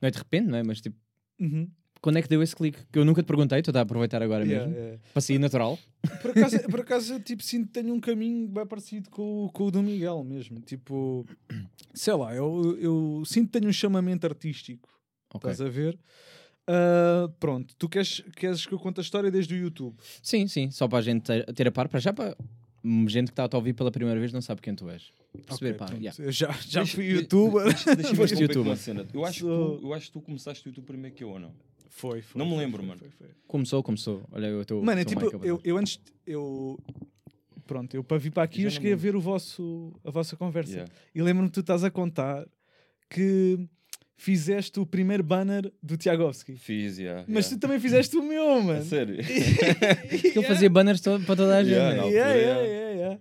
Não 0.00 0.08
é 0.08 0.10
de 0.10 0.18
repente, 0.18 0.46
não 0.48 0.58
é? 0.58 0.62
Mas 0.62 0.80
tipo, 0.80 0.96
Uhum. 1.42 1.68
Quando 2.02 2.18
é 2.18 2.22
que 2.22 2.28
deu 2.28 2.42
esse 2.42 2.54
clique? 2.54 2.78
Que 2.92 2.98
eu 2.98 3.04
nunca 3.04 3.22
te 3.22 3.26
perguntei, 3.26 3.60
estou 3.60 3.74
a 3.74 3.80
aproveitar 3.80 4.20
agora 4.22 4.44
Yeah, 4.44 4.66
mesmo. 4.66 4.78
yeah. 4.82 5.00
Para 5.14 5.22
sair 5.22 5.38
natural. 5.38 5.78
Por 6.20 6.32
acaso, 6.32 6.58
por 6.68 6.80
acaso 6.80 7.14
eu 7.14 7.20
tipo, 7.20 7.42
sinto 7.42 7.68
que 7.68 7.72
tenho 7.80 7.94
um 7.94 8.00
caminho 8.00 8.46
bem 8.48 8.66
parecido 8.66 9.08
com, 9.08 9.46
o- 9.46 9.50
com 9.50 9.64
o 9.64 9.70
do 9.70 9.82
Miguel 9.82 10.22
mesmo. 10.24 10.60
Tipo, 10.60 11.24
sei 11.94 12.12
lá, 12.14 12.34
eu, 12.34 12.76
eu 12.78 13.22
sinto 13.24 13.46
que 13.46 13.58
tenho 13.58 13.70
um 13.70 13.72
chamamento 13.72 14.26
artístico. 14.26 14.88
Ok. 15.32 15.50
Estás 15.50 15.66
a 15.66 15.70
ver? 15.70 15.98
Ah, 16.66 17.30
pronto, 17.40 17.74
tu 17.78 17.88
queres, 17.88 18.22
queres 18.36 18.66
que 18.66 18.72
eu 18.72 18.78
conte 18.78 19.00
a 19.00 19.02
história 19.02 19.30
desde 19.30 19.54
o 19.54 19.56
YouTube? 19.56 19.96
Sim, 20.22 20.46
sim, 20.46 20.70
só 20.70 20.86
para 20.86 20.98
a 20.98 21.02
gente 21.02 21.22
ter, 21.22 21.44
ter 21.54 21.66
a 21.68 21.72
par, 21.72 21.88
para 21.88 21.98
já 22.00 22.12
para 22.12 22.36
gente 23.08 23.26
que 23.26 23.32
está 23.32 23.44
a 23.44 23.48
te 23.48 23.56
ouvir 23.56 23.72
pela 23.74 23.90
primeira 23.92 24.18
vez 24.18 24.32
não 24.32 24.40
sabe 24.40 24.60
quem 24.60 24.74
tu 24.74 24.88
és. 24.90 25.10
Perceber, 25.46 25.74
Ok, 25.74 25.86
pá, 25.86 25.94
yeah. 25.94 26.14
Eu 26.22 26.30
já, 26.32 26.50
já 26.66 26.84
fui 26.84 27.04
youtuber. 27.06 27.64
Deixa- 27.72 27.94
Deixa-me 27.96 28.16
com 28.36 28.42
youtuber. 28.42 28.62
uma 28.72 28.76
cena. 28.76 29.06
Eu 29.14 29.24
acho, 29.24 29.34
que 29.34 29.40
Sou- 29.40 29.78
tu, 29.78 29.86
eu 29.86 29.94
acho 29.94 30.06
que 30.06 30.12
tu 30.12 30.20
começaste 30.20 30.66
o 30.66 30.68
YouTube 30.68 30.84
primeiro 30.84 31.16
que 31.16 31.24
eu 31.24 31.30
ou 31.30 31.38
não? 31.38 31.52
Foi, 31.94 32.22
foi. 32.22 32.38
Não 32.38 32.46
me 32.48 32.56
lembro, 32.56 32.78
foi, 32.78 32.86
mano. 32.88 32.98
foi, 33.00 33.10
foi. 33.10 33.28
Começou, 33.46 33.82
começou. 33.82 34.22
Olha, 34.32 34.46
eu 34.46 34.62
estou. 34.62 34.82
Mano, 34.82 35.00
é 35.00 35.04
tipo, 35.04 35.24
eu, 35.44 35.60
eu 35.62 35.76
antes. 35.76 36.00
Eu, 36.26 36.78
pronto, 37.66 37.94
eu 37.94 38.02
para 38.02 38.16
vir 38.16 38.30
para 38.32 38.42
aqui 38.42 38.62
eu 38.62 38.70
cheguei 38.70 38.94
a 38.94 38.96
ver 38.96 39.14
o 39.14 39.20
vosso, 39.20 39.92
a 40.02 40.10
vossa 40.10 40.34
conversa. 40.34 40.72
Yeah. 40.72 40.92
E 41.14 41.20
lembro-me 41.22 41.48
que 41.50 41.54
tu 41.54 41.60
estás 41.60 41.84
a 41.84 41.90
contar 41.90 42.46
que 43.10 43.58
fizeste 44.16 44.80
o 44.80 44.86
primeiro 44.86 45.22
banner 45.22 45.70
do 45.82 45.96
Tiagovski. 45.98 46.56
Fiz, 46.56 46.98
yeah, 46.98 47.24
Mas 47.28 47.44
yeah. 47.46 47.50
tu 47.56 47.60
também 47.60 47.78
fizeste 47.78 48.16
o 48.16 48.22
meu, 48.22 48.60
mano. 48.62 48.84
sério? 48.84 49.16
Porque 50.08 50.38
ele 50.38 50.46
fazia 50.46 50.70
banners 50.70 51.00
to- 51.02 51.20
para 51.20 51.36
toda 51.36 51.58
a 51.58 51.62
gente. 51.62 51.74
Yeah, 51.74 51.96
não. 51.96 52.08
Yeah, 52.08 52.30
altura, 52.32 52.40
yeah, 52.46 52.60
yeah. 52.62 52.72
yeah, 52.72 53.00
yeah. 53.00 53.20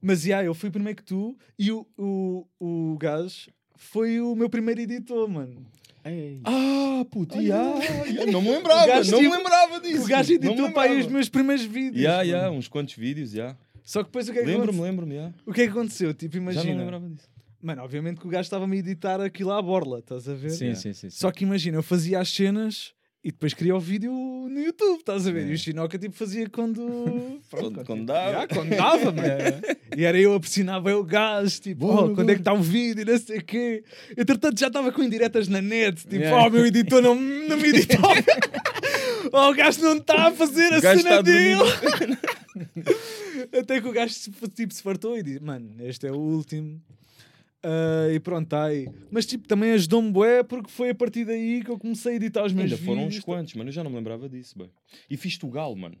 Mas 0.00 0.24
yeah, 0.24 0.46
eu 0.46 0.54
fui 0.54 0.70
primeiro 0.70 0.96
que 0.96 1.04
tu 1.04 1.36
e 1.58 1.72
o, 1.72 1.84
o, 1.98 2.46
o 2.60 2.96
gajo 2.98 3.50
foi 3.74 4.20
o 4.20 4.34
meu 4.36 4.48
primeiro 4.48 4.80
editor, 4.80 5.28
mano. 5.28 5.66
Ei. 6.04 6.40
Ah, 6.44 7.04
puto, 7.10 7.40
yeah, 7.40 7.78
yeah. 8.06 8.30
não 8.32 8.42
me 8.42 8.50
lembrava, 8.50 8.86
não 8.86 8.96
me 9.02 9.04
tipo- 9.04 9.36
lembrava 9.36 9.80
disso. 9.80 10.04
o 10.04 10.06
gajo 10.08 10.32
editou 10.34 10.70
para 10.72 10.90
aí 10.90 11.00
os 11.00 11.06
meus 11.06 11.28
primeiros 11.28 11.64
vídeos. 11.64 11.96
Yeah, 12.02 12.22
yeah, 12.22 12.50
uns 12.50 12.66
quantos 12.68 12.94
vídeos, 12.94 13.30
já. 13.30 13.56
Só 13.84 14.00
que 14.02 14.08
depois 14.08 14.28
o 14.28 14.32
que 14.32 14.38
é 14.38 14.42
que 14.42 14.46
Lembro-me, 14.48 14.68
aconteceu? 14.78 14.84
lembro-me, 14.84 15.14
yeah. 15.14 15.34
O 15.46 15.52
que 15.52 15.62
é 15.62 15.64
que 15.66 15.70
aconteceu? 15.70 16.14
Tipo, 16.14 16.34
Já 16.34 16.40
não 16.40 16.52
imagina. 16.52 16.80
lembrava 16.82 17.08
disso. 17.08 17.28
Mano, 17.62 17.82
obviamente 17.82 18.20
que 18.20 18.26
o 18.26 18.30
gajo 18.30 18.42
estava-me 18.42 18.76
a 18.76 18.78
editar 18.80 19.20
aquilo 19.20 19.52
à 19.52 19.62
borla, 19.62 20.00
estás 20.00 20.28
a 20.28 20.34
ver? 20.34 20.50
Sim, 20.50 20.64
Yeah. 20.64 20.80
sim, 20.80 20.92
sim, 20.92 21.10
sim. 21.10 21.16
Só 21.16 21.30
que 21.30 21.44
imagina, 21.44 21.78
eu 21.78 21.82
fazia 21.82 22.18
as 22.18 22.28
cenas 22.32 22.92
e 23.24 23.30
depois 23.30 23.54
queria 23.54 23.76
o 23.76 23.78
vídeo 23.80 24.12
no 24.12 24.58
YouTube, 24.60 24.98
estás 24.98 25.26
a 25.28 25.30
ver? 25.30 25.46
É. 25.46 25.50
E 25.50 25.54
o 25.54 25.58
Chinoca 25.58 25.96
tipo 25.96 26.14
fazia 26.16 26.48
quando. 26.50 27.40
Pronto, 27.48 27.74
Quando- 27.74 27.84
quando 27.86 28.04
dava. 28.06 28.28
Yeah, 28.28 28.46
quando 28.54 28.70
dava, 28.70 29.12
mano. 29.12 29.78
E 29.94 30.04
era 30.04 30.18
eu 30.18 30.32
a 30.34 30.40
pressionar 30.40 30.80
bem 30.80 30.94
o 30.94 31.04
gajo, 31.04 31.60
tipo, 31.60 31.86
Bora, 31.86 32.06
oh, 32.06 32.14
quando 32.14 32.30
é 32.30 32.34
que 32.34 32.40
está 32.40 32.54
o 32.54 32.62
vídeo, 32.62 33.04
não 33.04 33.18
sei 33.18 33.38
o 33.38 33.44
quê. 33.44 33.84
Entretanto 34.16 34.58
já 34.58 34.68
estava 34.68 34.90
com 34.90 35.02
indiretas 35.02 35.48
na 35.48 35.60
net, 35.60 36.00
tipo, 36.00 36.14
Yeah. 36.14 36.46
oh, 36.46 36.50
meu 36.50 36.64
editor 36.64 37.02
não, 37.02 37.14
não 37.14 37.58
me 37.58 37.68
editou. 37.68 38.00
oh, 39.32 39.50
o 39.50 39.54
gajo 39.54 39.82
não 39.82 39.98
está 39.98 40.28
a 40.28 40.32
fazer 40.32 40.72
a 40.72 40.80
cena 40.80 41.18
a 41.18 41.22
dele. 41.22 41.60
Até 43.60 43.80
que 43.82 43.88
o 43.88 43.92
gajo 43.92 44.14
tipo, 44.54 44.72
se 44.72 44.82
fartou 44.82 45.16
e 45.18 45.22
disse, 45.22 45.42
mano, 45.42 45.70
este 45.80 46.06
é 46.06 46.10
o 46.10 46.16
último. 46.16 46.80
Ah, 47.62 48.12
e 48.12 48.18
pronto, 48.20 48.44
está 48.44 48.64
aí. 48.64 48.88
Mas 49.10 49.24
tipo, 49.26 49.46
também 49.46 49.72
ajudou-me 49.72 50.10
bué 50.10 50.42
porque 50.42 50.70
foi 50.70 50.90
a 50.90 50.94
partir 50.94 51.24
daí 51.24 51.62
que 51.64 51.70
eu 51.70 51.78
comecei 51.78 52.12
a 52.12 52.16
editar 52.16 52.44
os 52.44 52.52
meus 52.52 52.72
Ainda 52.72 52.84
foram 52.84 53.02
uns 53.02 53.06
vídeos. 53.06 53.24
quantos, 53.24 53.54
mano. 53.54 53.68
Eu 53.68 53.72
já 53.72 53.84
não 53.84 53.90
me 53.90 53.96
lembrava 53.96 54.28
disso, 54.28 54.58
bem. 54.58 54.70
E 55.08 55.16
fiz-te 55.16 55.44
o 55.46 55.50
galo, 55.50 55.76
mano. 55.76 55.96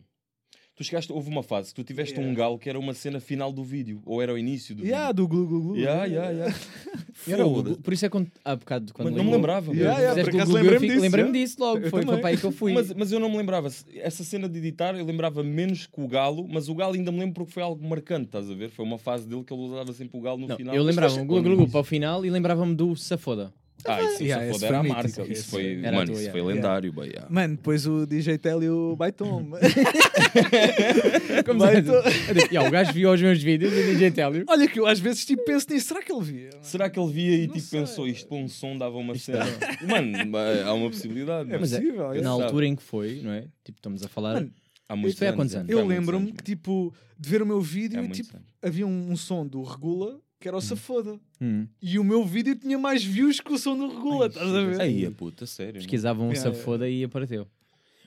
Tu 0.74 0.84
chegaste, 0.84 1.12
houve 1.12 1.28
uma 1.28 1.42
fase 1.42 1.68
que 1.68 1.74
tu 1.74 1.84
tiveste 1.84 2.14
Yeah. 2.14 2.32
um 2.32 2.34
galo 2.34 2.58
que 2.58 2.68
era 2.68 2.78
uma 2.78 2.94
cena 2.94 3.20
final 3.20 3.52
do 3.52 3.62
vídeo, 3.62 4.00
ou 4.06 4.22
era 4.22 4.32
o 4.32 4.38
início 4.38 4.74
do 4.74 4.82
Yeah, 4.84 5.08
vídeo. 5.08 5.22
do 5.24 5.28
glu 5.28 5.46
glu 5.46 5.60
glu. 5.62 5.76
Yeah, 5.76 6.06
yeah, 6.06 6.30
yeah. 6.30 6.56
Era 7.28 7.46
o. 7.46 7.76
Por 7.78 7.92
isso 7.92 8.06
é 8.06 8.08
quando, 8.08 8.32
há 8.44 8.56
bocado 8.56 8.92
quando 8.92 9.08
Mas 9.08 9.16
não 9.16 9.24
me 9.24 9.30
lembrava. 9.32 9.72
Yeah, 9.72 10.00
yeah, 10.00 10.24
por 10.24 10.34
acaso 10.34 10.52
lembrei-me 10.52 10.88
disso, 10.88 11.00
lembrei-me 11.00 11.28
yeah. 11.30 11.44
disso 11.46 11.56
logo. 11.60 11.78
Eu 11.84 11.90
Foi, 11.90 12.04
para 12.04 12.28
aí 12.28 12.36
que 12.36 12.44
eu 12.44 12.50
fui. 12.50 12.72
Mas, 12.72 12.92
mas 12.94 13.12
eu 13.12 13.20
não 13.20 13.28
me 13.30 13.36
lembrava. 13.36 13.68
Essa 13.96 14.24
cena 14.24 14.48
de 14.48 14.58
editar, 14.58 14.96
eu 14.96 15.04
lembrava 15.04 15.42
menos 15.44 15.86
que 15.86 16.00
o 16.00 16.08
Galo, 16.08 16.48
mas 16.48 16.68
o 16.68 16.74
Galo 16.74 16.94
ainda 16.94 17.12
me 17.12 17.20
lembro 17.20 17.34
porque 17.34 17.52
foi 17.52 17.62
algo 17.62 17.86
marcante, 17.86 18.26
estás 18.26 18.50
a 18.50 18.54
ver? 18.54 18.70
Foi 18.70 18.84
uma 18.84 18.98
fase 18.98 19.28
dele 19.28 19.44
que 19.44 19.52
ele 19.52 19.62
usava 19.62 19.92
sempre 19.92 20.18
o 20.18 20.20
Galo 20.22 20.38
no 20.38 20.48
Não, 20.48 20.56
final. 20.56 20.74
eu 20.74 20.82
lembrava-me 20.82 21.26
foi 21.26 21.42
Glu 21.42 21.56
Glu 21.56 21.68
para 21.68 21.80
o 21.80 21.84
final 21.84 22.24
e 22.24 22.30
lembrava-me 22.30 22.74
do 22.74 22.96
Safoda. 22.96 23.52
Ah, 23.84 24.02
isso, 24.02 24.22
Yeah, 24.22 24.46
isso 24.46 24.56
esse 24.56 24.64
era 24.66 24.78
a 24.78 24.80
foi 24.80 24.88
marca. 24.88 25.22
Isso 25.32 25.48
foi, 25.48 25.80
era 25.82 25.92
mano, 25.96 26.06
tua, 26.06 26.14
isso 26.14 26.22
yeah. 26.22 26.32
foi 26.44 26.54
lendário, 26.54 26.92
bem. 26.92 27.04
yeah. 27.06 27.26
Mano, 27.30 27.56
depois 27.56 27.86
o 27.86 28.06
DJ 28.06 28.38
Télio 28.38 28.94
Baitom. 28.96 29.50
Como 31.46 31.58
Vai 31.60 31.82
se- 31.82 31.88
Eu 31.90 32.34
digo, 32.34 32.46
"Yeah, 32.52 32.68
o 32.68 32.70
gajo 32.70 32.92
viu 32.92 33.10
os 33.10 33.20
meus 33.20 33.42
vídeos 33.42 33.72
e 33.72 33.82
DJ 33.94 34.10
Télio. 34.10 34.44
Olha 34.48 34.68
que 34.68 34.78
eu 34.78 34.86
às 34.86 34.98
vezes 35.00 35.24
tipo, 35.24 35.44
penso 35.44 35.66
nisso, 35.70 35.88
será 35.88 36.02
que 36.02 36.12
ele 36.12 36.22
via? 36.24 36.50
Será 36.60 36.90
que 36.90 36.98
ele 36.98 37.12
via 37.12 37.36
e 37.36 37.46
Não 37.46 37.54
tipo 37.54 37.66
sei. 37.66 37.80
pensou 37.80 38.06
isto 38.06 38.28
para 38.28 38.36
um 38.38 38.48
som 38.48 38.76
dava 38.76 38.96
uma 38.96 39.14
cena? 39.16 39.44
Mano, 39.86 40.36
há 40.66 40.72
uma 40.74 40.90
possibilidade. 40.90 41.52
É. 41.52 41.58
Mas 41.58 41.72
é, 41.72 41.80
possível. 41.80 42.14
eu 42.14 42.22
Na 42.22 42.30
sabe. 42.30 42.42
altura 42.44 42.66
em 42.66 42.76
que 42.76 42.82
foi, 42.82 43.20
não 43.22 43.32
é? 43.32 43.42
Tipo, 43.64 43.78
estamos 43.78 44.02
a 44.02 44.08
falar. 44.08 44.34
Mano, 44.34 44.52
Há 44.88 44.96
muitos 44.96 45.18
foi 45.18 45.28
há 45.28 45.32
quantos 45.32 45.54
é. 45.54 45.58
anos? 45.58 45.70
Eu 45.70 45.86
lembro-me 45.86 46.32
que 46.32 46.42
tipo, 46.42 46.92
de 47.18 47.28
ver 47.28 47.40
o 47.40 47.46
meu 47.46 47.60
vídeo 47.62 48.04
e 48.04 48.08
tipo, 48.08 48.36
havia 48.60 48.86
um, 48.86 49.10
um 49.12 49.16
som 49.16 49.46
do 49.46 49.62
Regula 49.62 50.20
que 50.42 50.48
era 50.48 50.56
o 50.56 50.60
Safoda. 50.60 51.18
Hum, 51.40 51.66
E 51.80 51.98
o 51.98 52.04
meu 52.04 52.24
vídeo 52.24 52.54
tinha 52.56 52.78
mais 52.78 53.02
views 53.04 53.40
que 53.40 53.52
o 53.52 53.56
som 53.58 53.76
do 53.76 53.88
Regula, 53.88 54.26
estás 54.26 54.48
a 54.54 54.60
ver? 54.64 54.80
Aí, 54.80 55.06
a 55.06 55.10
puta, 55.10 55.46
sério. 55.46 55.74
pesquisavam 55.74 56.26
um 56.28 56.32
Yeah, 56.32 56.52
Safoda 56.54 56.88
e 56.88 57.04
apareceu. 57.04 57.46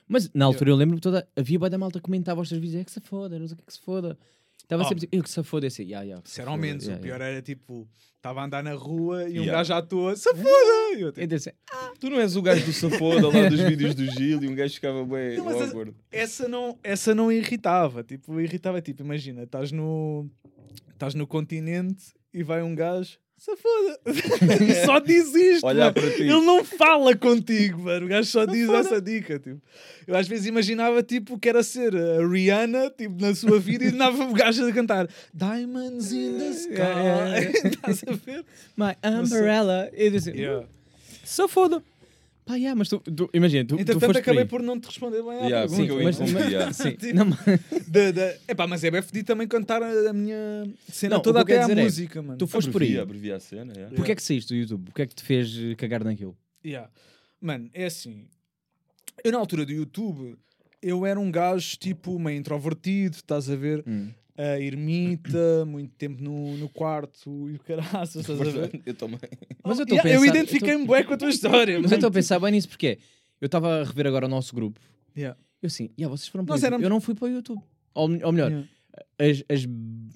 Mas 0.06 0.30
na 0.32 0.44
altura 0.44 0.70
eu 0.70 0.76
lembro 0.76 0.96
que 0.96 1.02
toda. 1.02 1.26
Havia 1.34 1.58
bem 1.58 1.70
da 1.70 1.78
malta 1.78 1.98
que 1.98 2.04
comentava 2.04 2.40
os 2.40 2.48
teus 2.48 2.60
vídeos. 2.60 2.80
É 2.80 2.84
que 2.84 2.92
se 2.92 3.00
foda, 3.00 3.38
não 3.38 3.48
sei 3.48 3.54
o 3.54 3.56
que 3.56 3.62
é 3.62 3.66
que 3.66 3.72
se 3.72 3.80
foda. 3.80 4.16
Estava 4.62 4.82
Oh. 4.82 4.86
sempre 4.88 4.98
assim, 5.06 5.08
eu 5.12 5.22
que 5.22 5.30
se 5.30 5.42
foda. 5.42 5.66
Eu 5.66 5.68
assim, 5.68 5.82
yeah, 5.84 6.04
yeah, 6.04 6.22
se 6.24 6.40
era 6.40 6.50
ao 6.50 6.56
foda, 6.56 6.66
menos. 6.66 6.84
yeah, 6.84 7.00
o 7.00 7.02
pior 7.02 7.14
yeah. 7.16 7.32
era 7.34 7.42
tipo, 7.42 7.88
estava 8.16 8.40
a 8.40 8.44
andar 8.44 8.62
na 8.64 8.74
rua 8.74 9.28
e 9.28 9.38
um 9.40 9.46
gajo 9.46 9.72
à 9.74 9.80
toa, 9.82 10.14
Safoda! 10.16 10.48
E 10.96 11.00
eu, 11.00 11.12
tipo, 11.12 11.20
Eu 11.20 11.26
disse, 11.26 11.52
Tu 12.00 12.10
não 12.10 12.18
és 12.20 12.34
o 12.36 12.42
gajo 12.42 12.64
do 12.66 12.72
Safoda 12.72 13.28
lá 13.28 13.48
dos 13.48 13.60
vídeos 13.68 13.94
do 13.94 14.04
Gil 14.12 14.42
e 14.42 14.48
um 14.48 14.54
gajo 14.54 14.74
ficava 14.74 15.04
bem 15.04 15.38
Não, 15.38 15.44
mas 15.44 15.60
a- 15.60 15.64
awkward. 15.66 15.94
essa 16.10 16.48
não, 16.48 16.78
essa 16.82 17.14
não 17.14 17.30
irritava. 17.30 18.02
Tipo, 18.02 18.40
irritava, 18.40 18.80
tipo, 18.82 19.02
imagina, 19.02 19.42
estás 19.44 19.70
no, 19.72 20.28
estás 20.96 21.14
no 21.14 21.26
continente 21.26 22.04
e 22.32 22.42
vai 22.42 22.62
um 22.62 22.74
gajo, 22.74 23.18
safoda. 23.36 24.00
e 24.64 24.74
só 24.86 24.98
diz 24.98 25.34
isto. 25.34 25.66
Olhar 25.66 25.86
mano. 25.86 25.94
para 25.94 26.10
ti. 26.10 26.22
Ele 26.22 26.40
não 26.40 26.64
fala 26.64 27.14
contigo, 27.14 27.82
mano. 27.82 28.06
O 28.06 28.08
gajo 28.08 28.28
só 28.28 28.46
diz 28.46 28.68
essa 28.70 29.00
dica, 29.00 29.38
tipo. 29.38 29.60
Eu 30.06 30.16
às 30.16 30.26
vezes 30.26 30.46
imaginava, 30.46 31.02
tipo, 31.02 31.38
que 31.38 31.48
era 31.48 31.62
ser 31.62 31.94
a 31.94 32.26
Rihanna, 32.26 32.90
tipo, 32.90 33.20
na 33.20 33.34
sua 33.34 33.60
vida 33.60 33.84
e 33.84 33.90
dava 33.90 34.24
o 34.24 34.32
gajo 34.32 34.66
a 34.66 34.72
cantar 34.72 35.08
Diamonds 35.34 36.12
in 36.12 36.38
the 36.38 36.48
Sky. 36.56 36.72
Yeah, 36.74 37.38
yeah, 37.38 37.50
Estás 37.68 38.04
a 38.08 38.12
ver? 38.12 38.44
My 38.76 38.96
umbrella. 39.04 39.90
Eu 39.92 40.10
disse, 40.10 40.30
Yeah. 40.30 40.66
Se 41.24 41.46
foda. 41.48 41.82
Pá, 42.46 42.54
yeah, 42.54 42.74
mas 42.78 42.88
tu, 42.88 43.00
tu- 43.00 43.28
imagina, 43.34 43.64
tu, 43.64 43.74
tu 43.76 43.80
Entretanto, 43.82 44.06
foste 44.06 44.20
acabei 44.20 44.44
por 44.44 44.62
não 44.62 44.78
te 44.78 44.86
responder 44.86 45.20
bem 45.20 45.32
à 45.32 45.46
Yeah, 45.46 45.68
pergunta. 45.68 46.12
sim, 46.24 46.32
mas, 46.32 46.48
yeah. 46.48 46.72
sim, 46.72 46.90
Tipo, 46.96 47.14
não, 47.16 47.24
mas 47.26 47.38
Da- 47.88 48.10
da- 48.12 48.34
Epá, 48.46 48.66
mas 48.68 48.84
é 48.84 48.90
bem 48.92 49.02
fedido 49.02 49.26
também 49.26 49.48
cantar 49.48 49.82
a, 49.82 50.10
a 50.10 50.12
minha 50.12 50.64
cena 50.88 51.16
Não, 51.16 51.22
toda 51.22 51.40
até 51.40 51.60
à 51.60 51.68
é, 51.68 51.74
música, 51.74 52.22
mano. 52.22 52.38
tu 52.38 52.46
foste 52.46 52.70
por 52.70 52.80
aí. 52.82 52.96
Abrevia, 52.98 53.02
abrevia 53.02 53.36
a 53.36 53.40
cena, 53.40 53.72
yeah. 53.74 53.94
Porquê 53.96 54.12
é 54.12 54.14
que 54.14 54.22
saíste 54.22 54.54
do 54.54 54.56
YouTube? 54.60 54.84
Porquê 54.86 55.02
é 55.02 55.06
que 55.06 55.14
te 55.16 55.24
fez 55.24 55.52
cagar 55.76 56.04
naquilo? 56.04 56.36
Yeah. 56.64 56.88
Mano, 57.40 57.68
é 57.74 57.86
assim. 57.86 58.28
Eu 59.24 59.32
na 59.32 59.38
altura 59.38 59.66
do 59.66 59.72
YouTube, 59.72 60.36
eu 60.80 61.04
era 61.04 61.18
um 61.18 61.30
gajo 61.32 61.76
tipo 61.78 62.16
meio 62.16 62.38
introvertido, 62.38 63.16
estás 63.16 63.50
a 63.50 63.56
ver? 63.56 63.82
Hum. 63.86 64.10
A 64.38 64.60
ermita, 64.60 65.64
muito 65.66 65.92
tempo 65.96 66.22
no, 66.22 66.56
no 66.56 66.68
quarto 66.68 67.48
e 67.50 67.54
o 67.56 67.58
caraças, 67.60 68.16
estás 68.28 68.40
a 68.40 68.44
ver? 68.44 68.80
Eu 68.84 68.94
também. 68.94 69.18
Mas 69.64 69.78
eu 69.78 69.84
estou 69.84 69.96
Yeah, 69.98 70.14
eu 70.14 70.24
identifiquei-me 70.24 70.86
bem 70.86 71.04
com 71.04 71.14
a 71.14 71.16
tua 71.16 71.28
história. 71.30 71.80
Mas 71.80 71.90
eu 71.90 71.96
estou 71.96 72.08
a 72.08 72.12
pensar 72.12 72.38
bem 72.38 72.52
nisso 72.52 72.68
porque 72.68 72.98
eu 73.40 73.46
estava 73.46 73.80
a 73.80 73.84
rever 73.84 74.06
agora 74.06 74.26
o 74.26 74.28
nosso 74.28 74.54
grupo. 74.54 74.78
Yeah. 75.16 75.38
Eu 75.62 75.66
assim, 75.68 75.90
yeah, 75.98 76.14
vocês 76.14 76.28
foram 76.28 76.44
para 76.44 76.52
o 76.52 76.56
YouTube. 76.56 76.66
éramos- 76.66 76.84
Eu 76.84 76.90
não 76.90 77.00
fui 77.00 77.14
para 77.14 77.24
o 77.24 77.28
YouTube. 77.28 77.62
Ou, 77.94 78.02
ou 78.02 78.32
melhor, 78.32 78.50
Yeah. 78.50 78.68
As, 79.18 79.42
as 79.48 79.66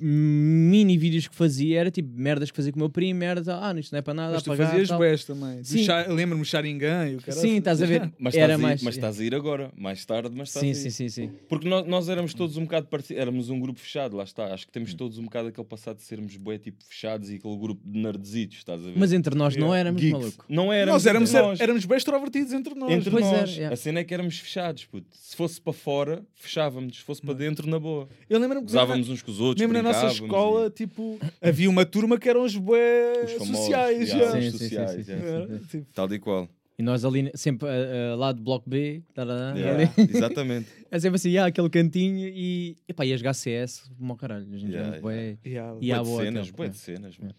mini 0.03 0.97
vídeos 0.97 1.29
que 1.29 1.35
fazia 1.35 1.81
era 1.81 1.91
tipo 1.91 2.09
merdas 2.19 2.51
que 2.51 2.57
fazia 2.57 2.73
com 2.73 2.79
o 2.79 2.81
meu 2.81 2.91
primo, 2.91 3.21
merda, 3.21 3.59
ah, 3.61 3.79
isto 3.79 3.93
não 3.93 3.99
é 3.99 4.03
para 4.03 4.15
nada, 4.15 4.35
Mas 4.35 4.43
tu 4.43 4.53
apagar, 4.53 4.71
fazias 4.73 4.91
bués 4.91 5.25
também. 5.25 5.61
Lembro-me 6.09 6.45
Sharingan 6.45 7.09
e 7.09 7.17
o 7.17 7.21
cara. 7.21 7.33
Sim, 7.37 7.57
estás 7.57 7.83
a 7.83 7.87
ver? 7.87 8.11
Mas, 8.19 8.35
era 8.35 8.55
estás, 8.55 8.59
a 8.59 8.59
ir, 8.59 8.63
mais. 8.63 8.83
mas 8.83 8.95
estás 8.95 9.21
a 9.21 9.25
ir 9.25 9.35
agora, 9.35 9.71
mais 9.77 10.05
tarde, 10.05 10.31
mas 10.35 10.49
estás 10.49 10.61
Sim, 10.63 10.69
a 10.69 10.71
ir. 10.71 10.75
sim, 10.75 10.91
sim, 10.91 11.09
sim. 11.09 11.31
Porque 11.49 11.69
nós, 11.69 11.87
nós 11.87 12.09
éramos 12.09 12.35
todos 12.35 12.57
um 12.57 12.65
bocado 12.65 12.87
parecidos, 12.87 13.21
éramos 13.21 13.51
um 13.51 13.61
grupo 13.61 13.79
fechado, 13.79 14.17
lá 14.17 14.25
está. 14.25 14.53
Acho 14.55 14.67
que 14.67 14.73
temos 14.73 14.95
todos 14.95 15.19
um 15.19 15.25
bocado 15.25 15.49
aquele 15.49 15.67
passado 15.67 15.97
de 15.97 16.03
sermos 16.03 16.37
bué 16.37 16.59
tipo 16.59 16.83
fechados 16.85 17.31
e 17.31 17.37
aquele 17.37 17.57
grupo 17.57 17.81
de 17.85 17.99
nerdzitos, 17.99 18.59
estás 18.59 18.81
a 18.81 18.85
ver? 18.91 18.95
Mas 18.97 19.13
entre 19.13 19.35
nós 19.35 19.57
não 19.57 19.75
éramos, 19.75 20.01
Geeks. 20.01 20.19
maluco. 20.19 20.45
Não 20.49 20.73
éramos. 20.73 20.95
Nós 20.95 21.07
éramos, 21.07 21.31
entre 21.31 21.43
nós. 21.47 21.61
éramos 21.61 21.85
bem 21.85 21.97
extrovertidos 21.97 22.53
entre 22.53 22.75
nós. 22.75 22.91
Entre 22.91 23.11
Pois 23.11 23.25
nós. 23.25 23.35
era, 23.35 23.51
yeah. 23.51 23.75
A 23.75 23.77
cena 23.77 24.01
é 24.01 24.05
que 24.05 24.15
éramos 24.15 24.39
fechados, 24.39 24.85
puto. 24.87 25.09
Se 25.13 25.37
fosse 25.37 25.61
para 25.61 25.73
fora, 25.73 26.25
fechávamos. 26.35 26.99
Se 26.99 27.03
fosse 27.05 27.21
para 27.23 27.35
dentro, 27.35 27.69
na 27.69 27.79
boa. 27.79 28.09
Eu 28.29 28.39
lembro-me 28.39 28.67
que 28.71 28.77
Usávamos 28.77 29.09
uns 29.09 29.23
com 29.23 29.31
os 29.31 29.41
outros, 29.41 29.61
mesmo 29.67 29.73
na 29.73 29.83
nossa 29.93 30.07
escola, 30.07 30.67
e- 30.67 30.71
tipo, 30.71 31.19
havia 31.41 31.69
uma 31.69 31.85
turma 31.85 32.19
que 32.19 32.29
eram 32.29 32.45
os 32.45 32.57
bué 32.57 33.25
Os 33.25 33.33
famosos, 33.33 33.57
sociais. 33.57 34.09
yeah, 34.09 34.33
já. 34.33 34.41
Sim, 34.41 34.51
sociais, 34.59 34.91
sim, 34.93 35.03
sim. 35.05 35.11
yeah. 35.13 35.29
Era, 35.53 35.59
tipo, 35.59 35.87
Tal 35.95 36.13
e 36.13 36.19
qual. 36.19 36.49
E 36.79 36.83
nós 36.83 37.05
ali, 37.05 37.31
sempre 37.35 37.69
ah, 37.69 38.13
ah, 38.13 38.17
lá 38.17 38.33
de 38.33 38.41
Bloco 38.41 38.69
B, 38.71 39.03
tarará, 39.13 39.55
Yeah. 39.55 39.93
Exatamente. 39.99 40.67
é 40.91 40.99
sempre 40.99 41.17
assim, 41.17 41.37
ah, 41.37 41.45
aquele 41.45 41.69
cantinho 41.69 42.27
e, 42.27 42.75
epá, 42.89 43.05
e 43.05 43.13
as 43.13 43.21
HCS, 43.23 43.91
como 43.99 44.17
caralho. 44.17 44.47
A 44.51 44.57
gente 44.57 44.71
Yeah, 44.73 44.97
yeah, 44.97 45.01
bué- 45.03 45.39
yeah. 45.45 45.77
E 45.79 45.93
há 45.93 46.03
Bué 46.03 46.05
de 46.05 46.09
boa 46.09 46.23
cenas, 46.25 46.53
é. 46.59 46.69
de 46.71 46.77
cenas. 46.79 47.19
mano. 47.19 47.35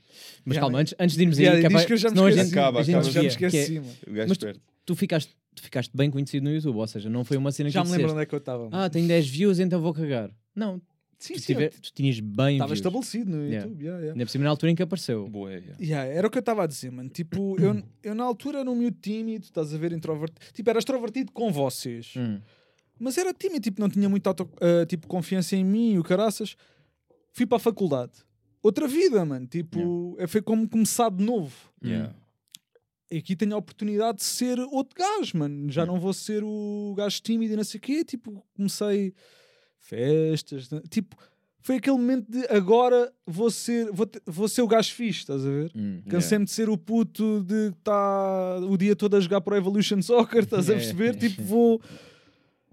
Mas 0.45 0.55
Yeah, 0.55 0.59
calma, 0.61 0.79
antes, 0.79 0.93
antes 0.99 1.15
de 1.15 1.23
irmos 1.23 1.39
Yeah, 1.39 1.57
aí, 1.57 1.61
que 1.61 1.65
é 1.65 1.69
diz 1.69 1.77
para- 1.77 1.87
que 1.87 1.93
eu 1.93 1.97
já 1.97 2.09
me 2.11 2.15
gente- 2.17 2.29
esqueci. 2.29 2.51
Acaba, 2.59 2.79
a 2.79 2.83
gente 2.83 2.95
acaba. 2.97 3.11
Já 3.11 3.21
me 3.23 3.29
que 3.35 3.45
é- 3.45 3.47
esqueci. 3.47 3.77
O 4.07 4.13
gajo 4.13 4.29
Mas 4.29 4.37
tu- 4.85 4.95
ficaste, 4.95 5.35
tu 5.55 5.63
ficaste 5.63 5.91
bem 5.97 6.11
conhecido 6.11 6.43
no 6.43 6.53
YouTube, 6.53 6.75
ou 6.77 6.85
seja, 6.87 7.09
não 7.09 7.23
foi 7.25 7.37
uma 7.37 7.51
cena 7.51 7.69
que 7.69 7.73
Já 7.73 7.79
me 7.83 7.87
lembro 7.89 7.97
disseste, 8.03 8.13
onde 8.13 8.21
é 8.23 8.25
que 8.27 8.35
eu 8.35 8.39
estava. 8.39 8.69
ah, 8.71 8.89
tenho 8.91 9.07
10 9.07 9.27
views, 9.27 9.57
então 9.59 9.81
vou 9.81 9.91
cagar. 9.91 10.29
Não, 10.55 10.79
sim, 11.25 11.33
tu, 11.35 11.39
sim, 11.39 11.45
tiver, 11.53 11.69
tu 11.71 11.93
tinhas 11.93 12.19
bem 12.19 12.55
estava 12.55 12.73
estabelecido 12.73 13.31
no 13.31 13.43
Yeah. 13.43 13.63
YouTube. 13.65 13.81
Yeah, 13.81 13.99
yeah. 13.99 14.13
Ainda 14.13 14.25
por 14.25 14.31
cima 14.31 14.43
na 14.43 14.49
altura 14.49 14.71
em 14.71 14.75
que 14.75 14.83
apareceu. 14.83 15.27
Bué, 15.29 15.57
yeah. 15.59 15.75
Yeah, 15.79 16.13
era 16.13 16.27
o 16.27 16.29
que 16.29 16.37
eu 16.37 16.41
estava 16.41 16.63
a 16.63 16.67
dizer, 16.67 16.91
mano. 16.91 17.09
Tipo, 17.09 17.59
eu, 17.59 17.81
eu 18.03 18.15
na 18.15 18.23
altura 18.23 18.59
era 18.59 18.69
um 18.69 18.75
miúdo 18.75 18.97
tímido, 19.01 19.45
estás 19.45 19.73
a 19.73 19.77
ver, 19.77 19.91
introvertido. 19.93 20.39
Tipo, 20.53 20.69
era 20.69 20.79
extrovertido 20.79 21.31
com 21.31 21.51
vocês. 21.51 22.13
Hum. 22.17 22.39
Mas 22.99 23.17
era 23.17 23.33
tímido, 23.33 23.61
tipo, 23.61 23.79
não 23.81 23.89
tinha 23.89 24.07
muita 24.07 24.29
auto- 24.29 24.49
ah, 24.61 24.85
tipo, 24.85 25.07
confiança 25.07 25.55
em 25.55 25.63
mim 25.65 25.93
e 25.93 25.99
o 25.99 26.03
caraças. 26.03 26.55
Fui 27.33 27.45
para 27.45 27.57
a 27.57 27.59
faculdade. 27.59 28.11
Outra 28.61 28.87
vida, 28.87 29.23
mano. 29.25 29.47
Tipo, 29.47 30.15
é 30.19 30.27
foi 30.27 30.41
como 30.41 30.69
começar 30.69 31.09
de 31.09 31.23
novo. 31.23 31.55
Yeah. 31.83 32.13
E 33.09 33.17
aqui 33.17 33.35
tenho 33.35 33.55
a 33.55 33.57
oportunidade 33.57 34.19
de 34.19 34.23
ser 34.23 34.59
outro 34.59 34.95
gajo, 34.97 35.37
mano. 35.37 35.69
Já 35.71 35.85
não 35.85 35.99
vou 35.99 36.13
ser 36.13 36.43
o 36.43 36.93
gajo 36.95 37.19
tímido 37.21 37.53
e 37.53 37.57
não 37.57 37.63
sei 37.63 37.77
o 37.79 37.81
quê. 37.81 38.05
Tipo, 38.05 38.45
comecei 38.55 39.13
festas. 39.81 40.69
né? 40.69 40.81
Tipo, 40.89 41.15
foi 41.63 41.75
aquele 41.75 41.97
momento 41.97 42.31
de 42.31 42.45
agora 42.47 43.11
vou 43.25 43.51
ser, 43.51 43.91
vou, 43.91 44.05
te- 44.05 44.21
vou 44.25 44.47
ser 44.47 44.61
o 44.61 44.67
gajo 44.67 44.93
fixe, 44.93 45.19
estás 45.19 45.45
a 45.45 45.49
ver? 45.49 45.71
Hum. 45.75 46.01
Cansei-me 46.09 46.45
de 46.45 46.51
ser 46.51 46.69
o 46.69 46.77
puto 46.77 47.43
de 47.43 47.69
estar 47.69 48.57
o 48.63 48.77
dia 48.77 48.95
todo 48.95 49.15
a 49.15 49.19
jogar 49.19 49.41
para 49.41 49.53
o 49.53 49.57
Evolution 49.57 50.01
Soccer, 50.01 50.43
estás 50.43 50.69
a 50.69 50.73
É. 50.73 50.77
perceber? 50.77 51.15
Tipo, 51.15 51.41
vou, 51.43 51.81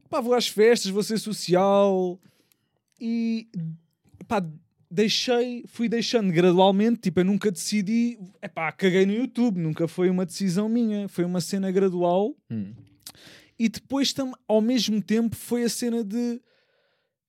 pá, 0.08 0.20
vou 0.20 0.32
às 0.34 0.48
festas, 0.48 0.90
vou 0.90 1.02
ser 1.02 1.18
social 1.18 2.18
e 3.00 3.46
pá, 4.26 4.42
deixei, 4.90 5.64
fui 5.68 5.86
deixando 5.88 6.32
gradualmente. 6.32 7.00
Tipo, 7.00 7.20
eu 7.20 7.24
nunca 7.24 7.50
decidi, 7.50 8.18
é 8.40 8.48
pá, 8.48 8.72
caguei 8.72 9.04
no 9.04 9.12
YouTube, 9.12 9.58
nunca 9.60 9.86
foi 9.86 10.08
uma 10.08 10.24
decisão 10.24 10.66
minha, 10.68 11.08
foi 11.08 11.24
uma 11.24 11.40
cena 11.42 11.70
gradual 11.70 12.34
Hum. 12.50 12.72
e 13.58 13.68
depois 13.68 14.14
tam, 14.14 14.32
ao 14.46 14.62
mesmo 14.62 15.02
tempo 15.02 15.36
foi 15.36 15.64
a 15.64 15.68
cena 15.68 16.02
de 16.02 16.40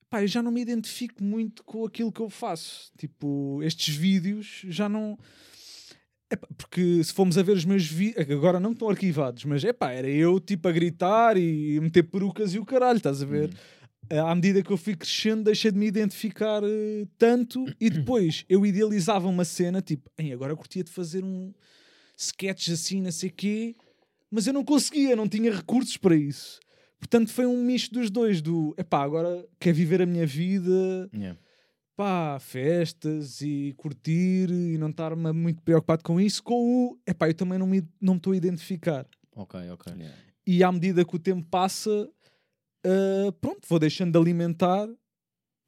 pá, 0.09 0.21
eu 0.23 0.27
já 0.27 0.41
não 0.41 0.51
me 0.51 0.61
identifico 0.61 1.23
muito 1.23 1.63
com 1.63 1.85
aquilo 1.85 2.11
que 2.11 2.19
eu 2.21 2.29
faço. 2.29 2.91
Tipo, 2.97 3.61
estes 3.63 3.95
vídeos 3.95 4.61
já 4.67 4.89
não. 4.89 5.17
Epá, 6.31 6.47
porque 6.57 7.03
se 7.03 7.13
formos 7.13 7.37
a 7.37 7.43
ver 7.43 7.53
os 7.53 7.65
meus 7.65 7.85
vídeos, 7.85 8.29
agora 8.29 8.59
não 8.59 8.71
estão 8.71 8.89
arquivados, 8.89 9.45
mas 9.45 9.63
é 9.63 9.73
pá, 9.73 9.91
era 9.91 10.07
eu 10.07 10.39
tipo 10.39 10.67
a 10.67 10.71
gritar 10.71 11.37
e 11.37 11.79
meter 11.79 12.03
perucas 12.03 12.53
e 12.53 12.59
o 12.59 12.65
caralho, 12.65 12.97
estás 12.97 13.21
a 13.21 13.25
ver? 13.25 13.49
À 14.11 14.33
medida 14.33 14.61
que 14.63 14.71
eu 14.71 14.77
fui 14.77 14.95
crescendo, 14.95 15.43
deixei 15.43 15.71
de 15.71 15.77
me 15.77 15.85
identificar 15.87 16.61
eh, 16.63 17.05
tanto 17.17 17.65
e 17.79 17.89
depois 17.91 18.43
eu 18.49 18.65
idealizava 18.65 19.27
uma 19.27 19.45
cena 19.45 19.81
tipo, 19.81 20.09
"Ei, 20.17 20.31
agora 20.33 20.51
eu 20.51 20.57
curtia 20.57 20.83
de 20.83 20.91
fazer 20.91 21.23
um 21.23 21.53
sketch 22.17 22.69
assim, 22.69 23.01
não 23.01 23.11
sei 23.11 23.29
quê, 23.29 23.75
mas 24.29 24.45
eu 24.45 24.53
não 24.53 24.63
conseguia, 24.63 25.15
não 25.15 25.27
tinha 25.27 25.55
recursos 25.55 25.97
para 25.97 26.15
isso. 26.15 26.59
Portanto, 26.99 27.31
foi 27.31 27.45
um 27.45 27.63
misto 27.63 27.93
dos 27.93 28.09
dois: 28.09 28.41
do 28.41 28.75
epá, 28.77 29.01
agora 29.03 29.45
quer 29.59 29.73
viver 29.73 30.01
a 30.01 30.05
minha 30.05 30.25
vida, 30.27 31.09
Yeah. 31.13 31.39
pá, 31.95 32.37
festas 32.39 33.41
e 33.41 33.73
curtir 33.77 34.49
e 34.51 34.77
não 34.77 34.89
estar 34.89 35.15
muito 35.15 35.61
preocupado 35.61 36.03
com 36.03 36.19
isso, 36.19 36.43
com 36.43 36.53
o 36.55 36.99
epá, 37.07 37.29
eu 37.29 37.33
também 37.33 37.57
não 37.57 37.67
me 37.67 37.83
não 38.01 38.15
estou 38.17 38.33
a 38.33 38.37
identificar. 38.37 39.05
Ok, 39.35 39.59
ok. 39.71 39.93
Yeah. 39.93 40.15
E 40.45 40.63
à 40.63 40.71
medida 40.71 41.05
que 41.05 41.15
o 41.15 41.19
tempo 41.19 41.45
passa, 41.49 42.09
ah, 42.85 43.31
pronto, 43.39 43.61
vou 43.67 43.79
deixando 43.79 44.11
de 44.11 44.17
alimentar 44.17 44.87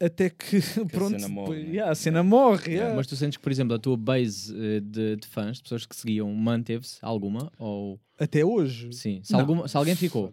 até 0.01 0.29
que, 0.29 0.59
pronto, 0.91 1.11
cena 1.19 1.27
morre, 1.29 1.49
depois- 1.55 1.67
né? 1.67 1.73
yeah, 1.75 1.91
a 1.91 1.95
cena 1.95 2.23
morre. 2.23 2.57
Yeah, 2.71 2.71
yeah. 2.73 2.95
Mas 2.95 3.07
tu 3.07 3.15
sentes 3.15 3.37
que, 3.37 3.43
por 3.43 3.51
exemplo, 3.51 3.75
a 3.75 3.79
tua 3.79 3.95
base 3.97 4.53
eh, 4.55 4.79
de, 4.79 5.15
de 5.17 5.27
fãs, 5.27 5.57
de 5.57 5.63
pessoas 5.63 5.85
que 5.85 5.95
seguiam, 5.95 6.33
manteve-se 6.33 6.97
alguma? 7.01 7.51
Ou 7.59 7.99
Até 8.19 8.43
hoje. 8.43 8.89
sim? 8.93 9.21
Se, 9.23 9.35
alguma, 9.35 9.67
se 9.67 9.77
alguém 9.77 9.95
ficou? 9.95 10.31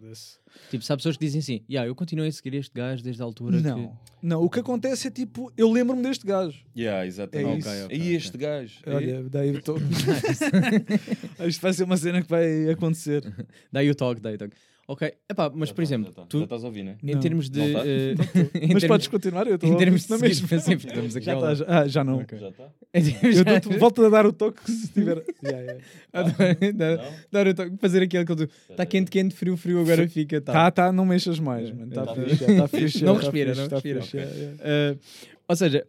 Tipo, 0.71 0.83
se 0.83 0.91
há 0.91 0.97
pessoas 0.97 1.15
que 1.15 1.23
dizem 1.23 1.39
assim, 1.39 1.61
yeah, 1.69 1.87
eu 1.87 1.93
continuei 1.93 2.27
a 2.29 2.31
seguir 2.31 2.55
este 2.55 2.71
gajo 2.73 3.03
desde 3.03 3.21
a 3.21 3.25
altura 3.25 3.61
Não, 3.61 3.95
não, 4.21 4.43
o 4.43 4.49
que 4.49 4.59
acontece 4.59 5.07
é 5.07 5.11
tipo, 5.11 5.53
eu 5.55 5.71
lembro-me 5.71 6.01
deste 6.01 6.25
gajo. 6.25 6.57
Yeah, 6.75 7.05
exatamente. 7.05 7.67
É 7.67 7.71
isso. 7.75 7.85
Ok, 7.85 7.85
ok, 7.85 7.97
e 7.97 8.15
este 8.15 8.37
gajo? 8.37 8.79
Olha, 8.87 9.23
daí 9.29 9.49
eu 9.49 9.57
estou. 9.59 9.77
Isto 11.47 11.61
vai 11.61 11.73
ser 11.73 11.83
uma 11.83 11.97
cena 11.97 12.21
que 12.21 12.27
vai 12.29 12.69
acontecer. 12.69 13.21
que. 13.21 13.45
Daí 13.71 13.89
o 13.89 13.95
toque, 13.95 14.21
daí 14.21 14.35
o 14.35 14.37
toque. 14.37 14.55
Ok, 14.91 15.13
epá, 15.29 15.51
mas 15.53 15.69
Já 15.69 15.75
por 15.75 15.81
tá, 15.81 15.83
exemplo, 15.83 16.07
já 16.07 16.13
tá. 16.15 16.25
tu, 16.27 16.37
Já 16.39 16.43
estás 16.45 16.63
a 16.63 16.65
ouvir, 16.65 16.81
né? 16.81 16.97
em 17.03 17.13
Não. 17.13 17.19
termos 17.19 17.47
de. 17.47 17.59
Tá? 17.73 17.85
eh, 17.85 18.13
em 18.57 18.73
Mas 18.73 18.81
termos- 18.81 18.87
podes 18.87 19.07
continuar, 19.07 19.45
eu 19.45 19.53
estou 19.53 19.69
em 19.71 19.77
termos 19.77 20.07
de 20.07 20.17
mesma. 20.17 20.47
sempre 20.59 20.87
estamos 20.87 21.15
aqui 21.15 21.25
Já 21.27 21.33
ao 21.35 21.41
tá, 21.41 21.53
já, 21.53 21.65
ah, 21.67 21.87
já 21.87 22.03
não. 22.03 22.17
Ok. 22.21 22.39
Já 22.39 22.47
está? 22.49 23.71
Eu 23.71 23.79
volto 23.79 24.03
a 24.03 24.09
dar 24.09 24.25
o 24.25 24.33
toque 24.33 24.59
se 24.71 24.91
tiver. 24.91 25.23
Yeah, 25.43 25.59
yeah. 25.61 25.83
Dar- 26.73 26.97
Não? 26.97 27.13
dar 27.31 27.47
o 27.47 27.53
toque, 27.53 27.77
fazer 27.77 28.01
aquele 28.01 28.25
que 28.25 28.31
ele 28.31 28.49
Está 28.67 28.83
quente, 28.83 29.11
quente, 29.11 29.35
frio, 29.35 29.55
frio, 29.55 29.79
agora 29.79 30.07
fica. 30.09 30.41
Tá. 30.41 30.53
Tá, 30.53 30.71
tá, 30.71 30.91
não 30.91 31.05
mexas 31.05 31.39
mais, 31.39 31.69
É, 31.69 31.73
mano. 31.73 31.91
é, 31.91 31.95
Tá 31.95 32.05
tá 32.07 32.15
fixe, 32.15 32.55
tá 32.57 32.67
fixe. 32.67 33.03
Não 33.05 33.13
tá 33.13 33.21
respira, 33.21 33.53
não 33.53 33.67
tá 33.67 33.75
respira. 33.75 33.99
Uh, 34.01 34.99
ou 35.47 35.55
seja, 35.55 35.85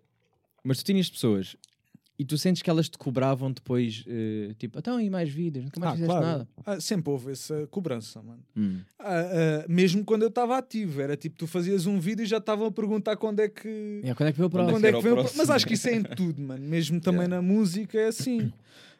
mas 0.62 0.76
tu 0.76 0.84
tinhas 0.84 1.08
pessoas 1.08 1.56
e 2.20 2.24
tu 2.26 2.36
sentes 2.36 2.60
que 2.60 2.68
elas 2.68 2.86
te 2.88 2.98
cobravam 2.98 3.50
depois, 3.50 4.04
uh, 4.06 4.52
tipo, 4.58 4.78
então 4.78 5.00
e 5.00 5.08
mais 5.08 5.30
vídeos, 5.30 5.64
nunca 5.64 5.80
mais 5.80 5.92
Ah, 5.92 5.94
fizeste 5.94 6.10
claro. 6.18 6.26
nada. 6.26 6.48
Ah, 6.66 6.78
sempre 6.78 7.10
houve 7.10 7.32
essa 7.32 7.66
cobrança, 7.68 8.22
mano. 8.22 8.42
Hum. 8.54 8.80
Ah, 8.98 9.06
ah, 9.08 9.64
mesmo 9.66 10.04
quando 10.04 10.22
eu 10.22 10.28
estava 10.28 10.58
ativo, 10.58 11.00
era 11.00 11.16
tipo, 11.16 11.36
tu 11.38 11.46
fazias 11.46 11.86
um 11.86 11.98
vídeo 11.98 12.22
e 12.22 12.26
já 12.26 12.36
estavam 12.36 12.66
a 12.66 12.70
perguntar 12.70 13.16
quando 13.16 13.40
é 13.40 13.48
que. 13.48 13.68
Yeah, 14.02 14.14
quando 14.14 14.28
é 14.28 14.32
que 14.32 14.36
veio 14.38 14.48
o 14.48 14.50
próximo? 14.50 14.72
Quando 14.76 14.84
é 14.84 14.92
que 14.92 14.98
o 14.98 15.00
vem 15.00 15.12
o 15.12 15.14
próximo. 15.16 15.38
Mas 15.38 15.48
acho 15.50 15.66
que 15.66 15.72
isso 15.74 15.88
é 15.88 15.94
em 15.94 16.02
tudo, 16.02 16.42
mano. 16.42 16.62
Mesmo 16.68 17.00
também 17.00 17.26
na 17.26 17.40
música 17.40 17.98
é 17.98 18.08
assim. 18.08 18.52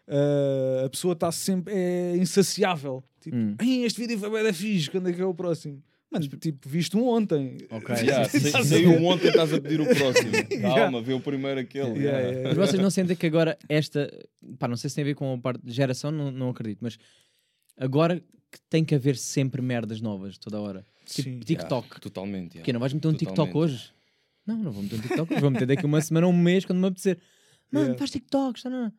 Ah, 0.09 0.85
a 0.87 0.89
pessoa 0.89 1.13
está 1.13 1.31
sempre 1.31 1.75
é 1.75 2.17
insaciável. 2.17 3.05
Tipo, 3.21 3.37
Hum. 3.37 3.55
"Ai, 3.59 3.85
este 3.85 4.01
vídeo 4.01 4.19
foi 4.19 4.31
bem 4.31 4.43
da 4.43 4.53
fixe, 4.53 4.91
quando 4.91 5.09
é 5.11 5.13
que 5.13 5.21
é 5.21 5.25
o 5.27 5.35
próximo? 5.35 5.83
Mano, 6.11 6.27
tipo, 6.27 6.69
viste 6.69 6.97
um 6.97 7.07
ontem. 7.09 7.57
Ok. 7.71 7.95
Yeah, 8.03 8.29
sa-. 8.29 8.65
Saiu 8.65 9.05
ontem, 9.05 9.29
estás 9.29 9.53
a 9.55 9.61
pedir 9.61 9.81
o 9.81 9.87
próximo. 9.87 10.31
Yeah. 10.51 10.75
Calma, 10.75 11.01
vê 11.01 11.13
o 11.13 11.21
primeiro 11.21 11.61
aquele. 11.61 11.91
Yeah, 11.91 12.01
yeah. 12.03 12.29
yeah, 12.31 12.49
Mas 12.49 12.57
vocês 12.71 12.83
não 12.83 12.91
sentem 12.91 13.17
que 13.17 13.27
agora 13.27 13.57
esta, 13.69 14.11
pá, 14.59 14.67
não 14.67 14.77
sei 14.77 14.91
se 14.91 14.97
tem 14.97 15.03
a 15.03 15.07
ver 15.07 15.15
com 15.15 15.33
a 15.33 15.39
parte 15.39 15.61
de 15.65 15.73
geração, 15.73 16.11
não, 16.11 16.31
não 16.31 16.49
acredito, 16.51 16.79
mas 16.83 16.99
agora 17.77 18.21
que 18.51 18.59
tem 18.69 18.85
que 18.85 18.95
haver 18.95 19.17
sempre 19.17 19.63
merdas 19.63 20.01
novas 20.01 20.37
toda 20.39 20.61
hora. 20.61 20.85
Tipo 21.07 21.31
Sim. 21.31 21.41
TikTok. 21.41 21.87
Yeah, 21.87 22.01
totalmente. 22.01 22.55
yeah. 22.55 22.61
Porque 22.61 22.73
não 22.73 22.81
vais 22.81 22.93
meter 22.93 23.09
um 23.09 23.13
TikTok 23.13 23.37
Totalmente. 23.53 23.57
hoje? 23.75 23.93
Não, 24.47 24.57
não 24.59 24.73
vou 24.73 24.83
meter 24.83 24.97
um 24.97 25.01
TikTok 25.03 25.33
hoje. 25.33 25.41
Vou 25.41 25.51
meter 25.51 25.67
daqui 25.67 25.87
uma 25.87 26.01
semana, 26.01 26.27
um 26.27 26.33
mês, 26.33 26.65
quando 26.65 26.81
me 26.81 26.87
apetecer. 26.89 27.19
Mano, 27.71 27.87
Yeah. 27.87 27.99
faz 27.99 28.11
TikToks, 28.11 28.65
não, 28.65 28.71
não. 28.73 28.93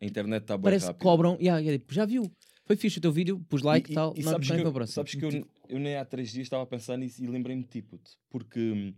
A 0.00 0.04
internet 0.06 0.42
está 0.42 0.56
bem 0.56 0.64
Parece 0.64 0.86
que 0.86 0.92
rápida. 0.92 1.02
cobram. 1.04 1.36
Yeah, 1.40 1.60
yeah, 1.60 1.78
tipo, 1.78 1.92
já 1.94 2.04
viu? 2.06 2.30
Foi 2.64 2.76
fixe 2.76 2.98
o 2.98 3.00
teu 3.00 3.12
vídeo, 3.12 3.38
pus 3.48 3.62
like 3.62 3.90
E- 3.90 3.92
e 3.92 3.94
tal. 3.94 4.14
e 4.16 4.22
não, 4.22 4.32
sabes, 4.32 4.48
que 4.48 4.54
para 4.54 4.62
eu, 4.62 4.68
o 4.68 4.72
próximo. 4.72 4.94
sabes 4.94 5.14
que 5.14 5.24
eu, 5.24 5.46
eu 5.68 5.78
nem 5.78 5.96
há 5.96 6.04
três 6.04 6.30
dias 6.32 6.46
estava 6.46 6.62
a 6.62 6.66
pensar 6.66 6.96
nisso 6.96 7.22
e 7.22 7.26
lembrei-me 7.26 7.62
de 7.62 7.68
ti, 7.68 7.82
puto. 7.82 8.10
Porque 8.30 8.58
hum, 8.58 8.94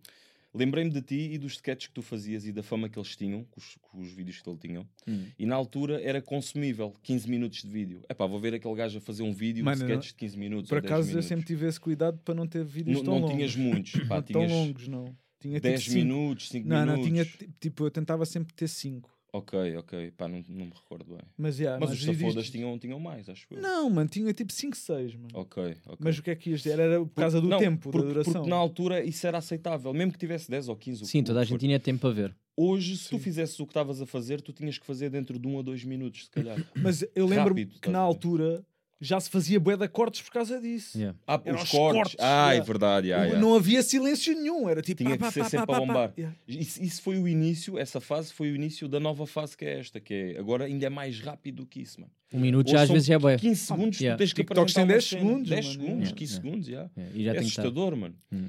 lembrei-me 0.54 0.90
de 0.90 1.02
ti 1.02 1.30
e 1.32 1.38
dos 1.38 1.54
sketches 1.54 1.88
que 1.88 1.94
tu 1.94 2.00
fazias 2.02 2.46
e 2.46 2.52
da 2.52 2.62
fama 2.62 2.88
que 2.88 2.96
eles 2.98 3.16
tinham, 3.16 3.44
com 3.50 3.58
os, 3.60 3.76
com 3.82 4.00
os 4.00 4.12
vídeos 4.12 4.40
que 4.40 4.48
ele 4.48 4.58
tinham. 4.58 4.86
Hum. 5.06 5.26
E 5.38 5.44
na 5.44 5.56
altura 5.56 6.00
era 6.00 6.22
consumível, 6.22 6.94
15 7.02 7.28
minutos 7.28 7.60
de 7.62 7.68
vídeo. 7.68 8.02
É 8.08 8.14
pá, 8.14 8.24
vou 8.26 8.38
ver 8.38 8.54
aquele 8.54 8.74
gajo 8.74 8.98
a 8.98 9.00
fazer 9.00 9.22
um 9.24 9.32
vídeo, 9.32 9.64
Mano, 9.64 9.82
um 9.82 9.86
sketch 9.88 10.08
de 10.08 10.14
15 10.14 10.38
minutos. 10.38 10.68
Por 10.68 10.76
ou 10.76 10.80
10 10.82 10.92
acaso 10.92 11.08
eu 11.08 11.10
minutos. 11.10 11.28
sempre 11.28 11.44
tive 11.46 11.66
esse 11.66 11.80
cuidado 11.80 12.18
para 12.24 12.34
não 12.34 12.46
ter 12.46 12.64
vídeos 12.64 12.98
Não, 12.98 13.04
tão 13.04 13.14
não 13.14 13.20
longos. 13.22 13.36
tinhas 13.36 13.56
muitos, 13.56 13.92
pá, 14.06 14.16
Não 14.16 14.22
tão 14.22 14.22
tinhas 14.46 14.52
longos, 14.52 14.88
não. 14.88 15.16
Tinha 15.40 15.60
10 15.60 15.82
tipo 15.82 15.94
minutos, 15.96 16.48
5 16.48 16.68
Não, 16.68 16.80
minutos. 16.80 16.98
não, 17.04 17.08
tinha 17.10 17.24
ti- 17.24 17.50
tipo, 17.60 17.84
eu 17.84 17.90
tentava 17.90 18.24
sempre 18.24 18.54
ter 18.54 18.68
5. 18.68 19.10
Ok, 19.36 19.76
ok, 19.76 20.10
pá, 20.12 20.26
não, 20.28 20.42
não 20.48 20.66
me 20.66 20.72
recordo 20.74 21.04
bem. 21.14 21.20
Mas, 21.36 21.58
yeah, 21.58 21.78
Mas 21.78 21.90
mas 21.90 21.98
os 21.98 22.04
safodas 22.04 22.26
vídeos- 22.28 22.50
tinham, 22.50 22.78
tinham 22.78 22.98
mais, 23.00 23.28
acho 23.28 23.46
eu. 23.50 23.60
Não, 23.60 23.90
mano, 23.90 24.08
tinha 24.08 24.32
tipo 24.32 24.52
5, 24.52 24.76
6, 24.76 25.14
mano. 25.14 25.28
Ok, 25.34 25.62
ok. 25.86 25.96
Mas 25.98 26.18
o 26.18 26.22
que 26.22 26.30
é 26.30 26.36
que 26.36 26.50
ias 26.50 26.60
dizer? 26.62 26.78
Era 26.78 27.00
por 27.00 27.14
causa 27.14 27.40
do 27.40 27.48
Não, 27.48 27.58
tempo, 27.58 27.90
porque, 27.90 27.98
da 27.98 28.04
duração. 28.14 28.32
Porque 28.34 28.48
na 28.50 28.56
altura 28.56 29.04
isso 29.04 29.26
era 29.26 29.38
aceitável, 29.38 29.92
mesmo 29.92 30.12
que 30.12 30.18
tivesse 30.18 30.50
10 30.50 30.68
ou 30.68 30.76
15. 30.76 31.02
o 31.02 31.06
Sim, 31.06 31.22
toda 31.22 31.40
a 31.40 31.44
gente 31.44 31.60
tinha 31.60 31.78
tempo 31.78 32.00
para 32.00 32.10
ver. 32.14 32.36
Hoje, 32.56 32.96
se 32.96 33.10
tu 33.10 33.16
Sim. 33.16 33.22
fizesses 33.22 33.60
o 33.60 33.66
que 33.66 33.70
estavas 33.72 34.00
a 34.00 34.06
fazer, 34.06 34.40
tu 34.40 34.52
tinhas 34.52 34.78
que 34.78 34.86
fazer 34.86 35.10
dentro 35.10 35.38
de 35.38 35.46
um 35.46 35.58
a 35.58 35.62
dois 35.62 35.84
minutos, 35.84 36.24
se 36.24 36.30
calhar. 36.30 36.58
Mas 36.74 37.02
eu 37.14 37.26
lembro 37.26 37.48
Rápido, 37.48 37.78
que 37.80 37.90
na 37.90 37.98
altura 37.98 38.64
já 39.00 39.20
se 39.20 39.28
fazia 39.28 39.60
bué 39.60 39.76
de 39.76 39.86
cortes 39.88 40.22
por 40.22 40.30
causa 40.32 40.60
disso. 40.60 40.96
Yeah. 40.96 41.18
Ah, 41.26 41.40
Eram 41.44 41.58
os 41.58 41.64
os 41.64 41.70
cortes. 41.70 41.96
cortes, 42.02 42.16
Ah, 42.18 42.48
é 42.48 42.52
yeah. 42.54 42.64
verdade. 42.64 43.06
yeah, 43.08 43.24
yeah. 43.26 43.46
Não 43.46 43.54
havia 43.54 43.82
silêncio 43.82 44.34
nenhum, 44.34 44.68
era 44.68 44.80
tipo. 44.80 45.02
Tinha 45.04 45.16
pá, 45.18 45.28
que 45.28 45.34
ser 45.34 45.40
pá, 45.40 45.48
sempre 45.50 45.66
pá, 45.66 45.76
a 45.76 45.80
bombar. 45.80 46.12
yeah. 46.16 46.36
Isso, 46.48 46.82
isso 46.82 47.02
foi 47.02 47.18
o 47.18 47.28
início, 47.28 47.78
essa 47.78 48.00
fase 48.00 48.32
foi 48.32 48.50
o 48.50 48.54
início 48.54 48.88
da 48.88 48.98
nova 48.98 49.26
fase 49.26 49.56
que 49.56 49.64
é 49.64 49.78
esta, 49.80 50.00
que 50.00 50.14
é 50.14 50.38
agora 50.38 50.64
ainda 50.64 50.86
é 50.86 50.90
mais 50.90 51.20
rápido 51.20 51.56
do 51.56 51.66
que 51.66 51.80
isso, 51.80 52.00
mano. 52.00 52.10
Um 52.32 52.40
minuto 52.40 52.66
Hoje 52.68 52.76
já 52.76 52.82
às 52.82 52.90
vezes 52.90 53.10
é 53.10 53.18
bué. 53.18 53.36
15 53.38 53.60
segundos, 53.60 54.00
yeah. 54.00 54.16
tu 54.16 54.18
tens 54.18 54.32
que 54.32 54.42
TikToks 54.42 54.74
uma 54.76 54.86
10 54.86 55.04
cena. 55.04 55.20
segundos, 55.22 55.48
10 55.48 55.66
mano, 55.66 55.78
segundos, 55.78 56.02
yeah. 56.08 56.16
15 56.16 56.32
Yeah. 56.32 56.42
segundos, 56.48 56.66
já. 56.66 56.90
E 57.14 57.28
É 57.28 57.32
tem 57.32 57.40
assustador, 57.42 57.96
mano. 57.96 58.14
Hum. 58.32 58.48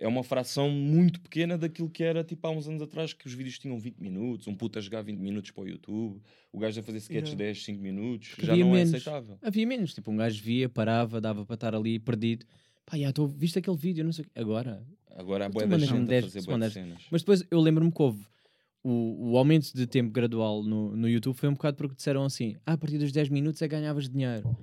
É 0.00 0.06
uma 0.06 0.22
fração 0.22 0.70
muito 0.70 1.20
pequena 1.20 1.58
daquilo 1.58 1.90
que 1.90 2.04
era 2.04 2.22
tipo 2.22 2.46
há 2.46 2.50
uns 2.50 2.68
anos 2.68 2.80
atrás, 2.80 3.12
que 3.12 3.26
os 3.26 3.32
vídeos 3.34 3.58
tinham 3.58 3.78
20 3.80 3.98
minutos, 3.98 4.46
um 4.46 4.54
puto 4.54 4.78
a 4.78 4.82
jogar 4.82 5.02
20 5.02 5.18
minutos 5.18 5.50
para 5.50 5.64
o 5.64 5.68
YouTube, 5.68 6.20
o 6.52 6.58
gajo 6.58 6.78
a 6.78 6.82
fazer 6.84 6.98
sketches 6.98 7.30
Yeah. 7.30 7.44
10, 7.52 7.64
5 7.64 7.82
minutos, 7.82 8.34
Que 8.34 8.46
já 8.46 8.54
não 8.56 8.70
menos. 8.70 8.94
é 8.94 8.96
aceitável. 8.98 9.38
Havia 9.42 9.66
menos. 9.66 9.92
Tipo, 9.94 10.12
um 10.12 10.16
gajo 10.16 10.40
via, 10.42 10.68
parava, 10.68 11.20
dava 11.20 11.44
para 11.44 11.54
estar 11.54 11.74
ali 11.74 11.98
perdido. 11.98 12.46
Pá, 12.86 12.96
já 12.96 13.08
estou, 13.10 13.26
viste 13.26 13.58
aquele 13.58 13.76
vídeo, 13.76 14.04
não 14.04 14.12
sei 14.12 14.24
o 14.24 14.28
quê. 14.28 14.38
Agora. 14.40 14.82
Agora 15.16 15.46
há 15.46 15.50
Tu 15.50 15.54
boa 15.54 15.66
da 15.66 15.78
gente 15.78 15.92
a 15.94 16.04
10 16.04 16.24
fazer 16.32 16.50
mandas- 16.50 16.72
cenas. 16.72 17.02
Mas 17.10 17.22
depois 17.22 17.44
eu 17.50 17.60
lembro-me 17.60 17.90
que 17.90 18.00
houve 18.00 18.24
o, 18.84 19.32
o 19.32 19.36
aumento 19.36 19.72
de 19.74 19.84
tempo 19.84 20.12
gradual 20.12 20.62
no, 20.62 20.96
no 20.96 21.08
YouTube 21.08 21.34
foi 21.36 21.48
um 21.48 21.54
bocado 21.54 21.76
porque 21.76 21.96
disseram 21.96 22.24
assim: 22.24 22.54
ah, 22.64 22.74
a 22.74 22.78
partir 22.78 22.98
dos 22.98 23.10
10 23.10 23.30
minutos 23.30 23.60
é 23.62 23.68
que 23.68 23.74
ganhavas 23.74 24.08
dinheiro. 24.08 24.56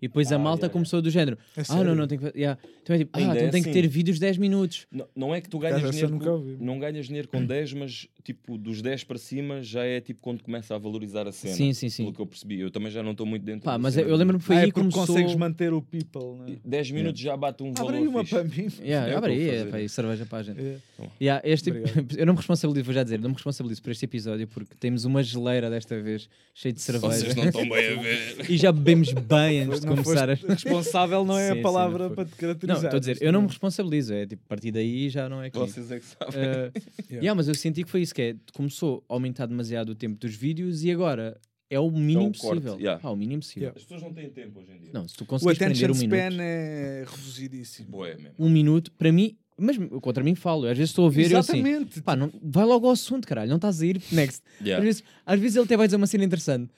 E 0.00 0.06
depois 0.08 0.30
a 0.30 0.36
Ah, 0.36 0.38
malta 0.38 0.62
yeah, 0.66 0.72
começou 0.72 1.02
do 1.02 1.10
género: 1.10 1.36
É 1.56 1.60
ah, 1.60 1.64
sério? 1.64 1.84
não, 1.84 1.94
não, 1.94 2.06
tem 2.06 2.18
que. 2.18 2.24
fa- 2.24 2.32
yeah. 2.36 2.60
Então 2.82 2.94
é 2.94 2.98
tipo, 3.00 3.10
ah, 3.12 3.18
Ainda 3.18 3.32
então 3.34 3.48
é 3.48 3.50
tem 3.50 3.62
que 3.62 3.68
assim. 3.70 3.80
ter 3.82 3.88
vídeos 3.88 4.18
10 4.18 4.38
minutos. 4.38 4.86
Não, 4.90 5.06
não 5.14 5.34
é 5.34 5.40
que 5.40 5.48
tu 5.48 5.58
Cara, 5.58 5.74
ganhas 5.78 5.88
essa 5.94 6.04
eu 6.04 6.08
dinheiro, 6.08 6.12
nunca 6.12 6.24
com- 6.26 6.30
ouvi. 6.50 6.64
não 6.64 6.78
ganhas 6.78 7.06
dinheiro 7.06 7.28
com 7.28 7.44
10, 7.44 7.72
mas 7.74 8.06
tipo 8.24 8.56
dos 8.56 8.80
10 8.80 9.04
para 9.04 9.18
cima 9.18 9.62
já 9.62 9.84
é 9.84 10.00
tipo 10.00 10.20
quando 10.22 10.42
começa 10.42 10.74
a 10.74 10.78
valorizar 10.78 11.26
a 11.26 11.32
cena. 11.32 11.54
Sim, 11.54 11.72
sim, 11.72 11.88
sim. 11.88 12.04
Pelo 12.04 12.14
que 12.14 12.20
eu 12.20 12.26
percebi. 12.26 12.60
Eu 12.60 12.70
também 12.70 12.90
já 12.90 13.02
não 13.02 13.12
estou 13.12 13.26
muito 13.26 13.42
dentro 13.44 13.62
Pá, 13.64 13.72
da 13.72 13.78
mas 13.78 13.94
cena 13.94 14.06
eu 14.06 14.10
do- 14.12 14.16
lembro-me 14.18 14.40
que 14.40 14.46
foi 14.46 14.56
ah, 14.56 14.58
aí 14.60 14.64
é 14.64 14.66
que 14.68 14.72
porque 14.74 14.90
começou. 14.90 15.14
consegues 15.14 15.34
manter 15.34 15.72
o 15.72 15.82
people, 15.82 16.38
né? 16.46 16.56
10 16.64 16.90
minutos 16.92 17.20
já 17.20 17.36
bate 17.36 17.62
um 17.62 17.68
Abre 17.70 17.82
valor 17.82 17.94
aí 17.94 18.06
uma 18.06 18.20
fixe. 18.24 18.34
para 18.34 18.44
mim. 18.44 18.68
Yeah, 18.80 19.10
É 19.10 19.14
o 19.14 19.18
abre 19.18 19.32
eu 19.32 19.36
aí, 19.38 19.44
vou 19.46 19.54
é, 19.54 19.58
fazer. 19.58 19.70
pá, 19.70 19.80
e 19.80 19.88
cerveja 19.88 20.26
para 20.26 20.38
a 20.38 20.42
gente. 20.44 20.60
É. 20.60 20.76
Yeah, 21.20 21.42
este, 21.48 21.70
Obrigado. 21.70 22.06
eu 22.16 22.24
não 22.26 22.32
me 22.34 22.38
responsabilizo, 22.38 22.84
vou 22.84 22.94
já 22.94 23.02
dizer, 23.02 23.18
não 23.20 23.28
me 23.30 23.34
responsabilizo 23.34 23.82
por 23.82 23.90
este 23.90 24.04
episódio 24.04 24.46
porque 24.46 24.74
temos 24.78 25.04
uma 25.04 25.22
geleira 25.22 25.68
desta 25.68 26.00
vez, 26.00 26.28
cheia 26.54 26.72
de 26.72 26.80
cerveja. 26.80 27.08
Vocês 27.14 27.34
não 27.34 27.44
estão 27.44 27.68
bem 27.68 27.88
a 27.88 27.94
ver. 28.00 28.46
e 28.50 28.56
já 28.56 28.72
bebemos 28.72 29.12
bem 29.12 29.62
antes 29.62 29.80
de 29.80 29.87
Não 29.96 30.02
começar 30.02 30.30
a. 30.30 30.34
responsável 30.34 31.24
não 31.24 31.38
é 31.38 31.46
Sim, 31.46 31.52
a 31.52 31.56
sim, 31.56 31.62
palavra 31.62 32.08
não 32.08 32.14
foi. 32.14 32.16
para 32.16 32.24
te 32.26 32.30
Não, 32.30 32.36
caracterizar. 32.38 32.84
estou 32.84 32.96
a 32.96 33.00
dizer, 33.00 33.18
eu 33.20 33.32
não 33.32 33.42
me 33.42 33.48
responsabilizo, 33.48 34.12
é 34.14 34.26
tipo, 34.26 34.42
a 34.44 34.48
partir 34.48 34.70
daí 34.72 35.08
já 35.08 35.28
não 35.28 35.42
é 35.42 35.50
comigo. 35.50 35.70
Vocês 35.72 35.90
é 35.90 35.98
que 36.00 36.04
sabem. 36.06 36.28
Uh, 36.38 37.12
yeah, 37.14 37.34
mas 37.34 37.48
eu 37.48 37.54
senti 37.54 37.82
que 37.84 37.90
foi 37.90 38.02
isso, 38.02 38.14
que 38.14 38.22
é, 38.22 38.36
começou 38.54 39.04
a 39.08 39.14
aumentar 39.14 39.46
demasiado 39.46 39.90
o 39.90 39.94
tempo 39.94 40.18
dos 40.18 40.34
vídeos 40.34 40.82
e 40.84 40.90
agora 40.90 41.40
é 41.70 41.78
o 41.78 41.90
mínimo 41.90 42.32
corte, 42.38 42.60
possível. 42.62 42.78
yeah. 42.80 43.00
Ah, 43.02 43.10
o 43.10 43.16
mínimo 43.16 43.40
possível. 43.40 43.72
As 43.76 43.82
pessoas 43.82 44.02
não 44.02 44.12
têm 44.12 44.30
tempo 44.30 44.60
hoje 44.60 44.72
em 44.72 44.78
dia. 44.78 44.90
Não, 44.92 45.06
se 45.06 45.14
tu 45.16 45.24
O 45.24 45.26
conseguires 45.26 45.58
prender 45.58 45.76
attention 45.84 45.90
um 45.92 46.06
span 46.06 46.30
minuto, 46.30 46.40
é 46.42 47.04
reduzidíssimo. 47.08 47.88
Boé 47.90 48.14
mesmo. 48.16 48.30
um 48.38 48.48
minuto, 48.48 48.90
para 48.92 49.12
mim, 49.12 49.36
mas 49.56 49.76
contra 50.00 50.22
mim 50.24 50.34
falo, 50.34 50.66
às 50.66 50.76
vezes 50.78 50.90
estou 50.90 51.06
a 51.06 51.10
ver 51.10 51.28
e 51.30 51.32
eu 51.32 51.38
assim, 51.38 51.58
Exatamente. 51.58 52.00
pá, 52.02 52.14
não, 52.16 52.30
vai 52.42 52.64
logo 52.64 52.86
ao 52.86 52.92
assunto, 52.92 53.26
caralho, 53.26 53.48
não 53.50 53.56
estás 53.56 53.82
a 53.82 53.86
ir 53.86 54.00
next. 54.12 54.42
Às, 54.60 54.66
Yeah. 54.66 54.84
vezes, 54.84 55.04
às 55.26 55.40
vezes 55.40 55.56
ele 55.56 55.64
até 55.64 55.76
vai 55.76 55.86
dizer 55.86 55.96
uma 55.96 56.06
cena 56.06 56.24
interessante. 56.24 56.70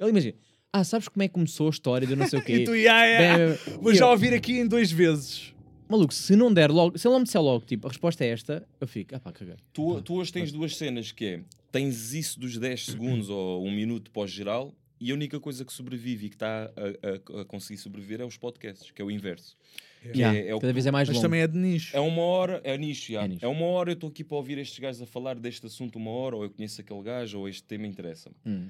Ele 0.00 0.10
imagina, 0.10 0.34
ah, 0.72 0.84
sabes 0.84 1.08
como 1.08 1.22
é 1.22 1.28
que 1.28 1.34
começou 1.34 1.66
a 1.66 1.70
história 1.70 2.06
do 2.06 2.16
não 2.16 2.26
sei 2.26 2.38
o 2.38 2.42
quê? 2.44 2.52
E 2.56 2.64
tu, 2.64 2.74
yeah, 2.74 3.04
yeah. 3.06 3.54
Bem, 3.66 3.76
Vou 3.80 3.94
já 3.94 4.04
eu, 4.06 4.10
ouvir 4.10 4.34
aqui 4.34 4.58
em 4.58 4.66
dois 4.66 4.90
vezes. 4.92 5.54
Maluco, 5.88 6.12
se 6.12 6.36
não 6.36 6.52
der 6.52 6.70
logo, 6.70 6.98
se 6.98 7.06
ele 7.06 7.12
não 7.12 7.20
me 7.20 7.24
disser 7.24 7.40
logo, 7.40 7.64
tipo, 7.64 7.86
a 7.86 7.90
resposta 7.90 8.22
é 8.24 8.28
esta, 8.28 8.66
eu 8.80 8.86
fico, 8.86 9.14
ah 9.16 9.20
pá, 9.20 9.32
caguei. 9.32 9.54
Tu, 9.72 10.02
tu 10.02 10.14
hoje 10.16 10.30
tens 10.32 10.52
duas 10.52 10.76
cenas 10.76 11.12
que 11.12 11.24
é, 11.24 11.40
tens 11.72 12.12
isso 12.12 12.38
dos 12.38 12.58
10 12.58 12.84
segundos 12.84 13.30
ou 13.30 13.64
um 13.64 13.70
minuto 13.74 14.10
pós-geral 14.10 14.74
e 15.00 15.10
a 15.10 15.14
única 15.14 15.40
coisa 15.40 15.64
que 15.64 15.72
sobrevive 15.72 16.26
e 16.26 16.28
que 16.28 16.34
está 16.36 16.70
a, 16.76 17.38
a- 17.38 17.40
a 17.40 17.44
conseguir 17.46 17.78
sobreviver 17.78 18.20
é 18.20 18.24
os 18.24 18.36
podcasts, 18.36 18.90
que 18.90 19.00
é 19.00 19.04
o 19.04 19.10
inverso. 19.10 19.56
Que 20.02 20.18
Yeah, 20.18 20.38
é, 20.38 20.48
é 20.48 20.54
o 20.54 20.58
cada 20.60 20.70
que 20.70 20.74
vez 20.74 20.86
é 20.86 20.90
mais 20.90 21.08
Mas 21.08 21.16
longo. 21.16 21.26
também 21.26 21.40
é 21.40 21.46
de 21.46 21.56
nicho. 21.56 21.96
É 21.96 22.00
uma 22.00 22.22
hora, 22.22 22.60
é 22.64 22.76
nicho, 22.76 23.10
já. 23.12 23.24
É 23.24 23.28
nicho. 23.28 23.44
É 23.44 23.48
uma 23.48 23.64
hora 23.64 23.90
eu 23.90 23.94
estou 23.94 24.10
aqui 24.10 24.22
para 24.22 24.36
ouvir 24.36 24.58
estes 24.58 24.78
gajos 24.78 25.00
a 25.00 25.06
falar 25.06 25.36
deste 25.38 25.64
assunto 25.66 25.96
uma 25.96 26.10
hora, 26.10 26.36
ou 26.36 26.42
eu 26.44 26.50
conheço 26.50 26.80
aquele 26.82 27.02
gajo, 27.02 27.38
ou 27.38 27.48
este 27.48 27.62
tema 27.64 27.86
interessa-me. 27.86 28.36
Hum. 28.46 28.68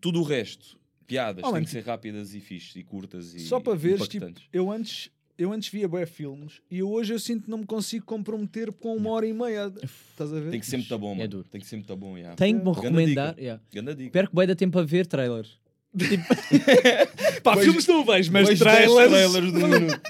Tudo 0.00 0.20
o 0.20 0.22
resto, 0.24 0.76
piadas, 1.06 1.44
Oh, 1.46 1.52
têm 1.52 1.64
que 1.64 1.70
ser 1.70 1.84
rápidas 1.84 2.34
e 2.34 2.40
fixes 2.40 2.74
e 2.76 2.82
curtas 2.82 3.34
e 3.34 3.40
Só 3.40 3.60
para 3.60 3.74
veres, 3.74 4.06
tipo, 4.08 4.26
eu 4.52 4.70
antes, 4.70 5.10
eu 5.38 5.52
antes 5.52 5.68
via 5.68 5.86
bué 5.88 6.06
filmes 6.06 6.60
e 6.70 6.82
hoje 6.82 7.12
eu 7.14 7.18
sinto 7.18 7.44
que 7.44 7.50
não 7.50 7.58
me 7.58 7.66
consigo 7.66 8.04
comprometer 8.04 8.72
com 8.72 8.96
uma 8.96 9.10
hora 9.10 9.26
e 9.26 9.32
meia. 9.32 9.72
Estás 10.10 10.32
a 10.32 10.40
ver? 10.40 10.50
Tem 10.50 10.60
que 10.60 10.66
ser 10.66 10.76
muito 10.78 10.98
bom, 10.98 11.12
É 11.12 11.16
mano. 11.18 11.28
duro. 11.28 11.44
Tem 11.50 11.60
que 11.60 11.66
ser 11.66 11.76
muito 11.76 11.96
bom, 11.96 12.18
já. 12.18 12.34
Tenho 12.34 12.58
que 12.58 12.64
me 12.66 12.72
recomendar. 12.74 13.30
dica. 13.30 13.40
Yeah. 13.42 13.62
Ganda 13.72 13.94
dica. 13.94 14.06
Espero 14.08 14.28
que 14.30 14.36
bem 14.36 14.46
dá 14.46 14.54
tempo 14.54 14.78
a 14.78 14.82
ver 14.82 15.06
trailers. 15.06 15.58
Pá, 17.42 17.52
Pois- 17.54 17.64
filmes 17.64 17.86
não 17.88 18.04
vejo, 18.04 18.30
mas 18.32 18.58
trailers, 18.58 19.10
10 19.10 19.32
trailers 19.32 19.54
um 19.54 19.68
minuto. 19.68 20.00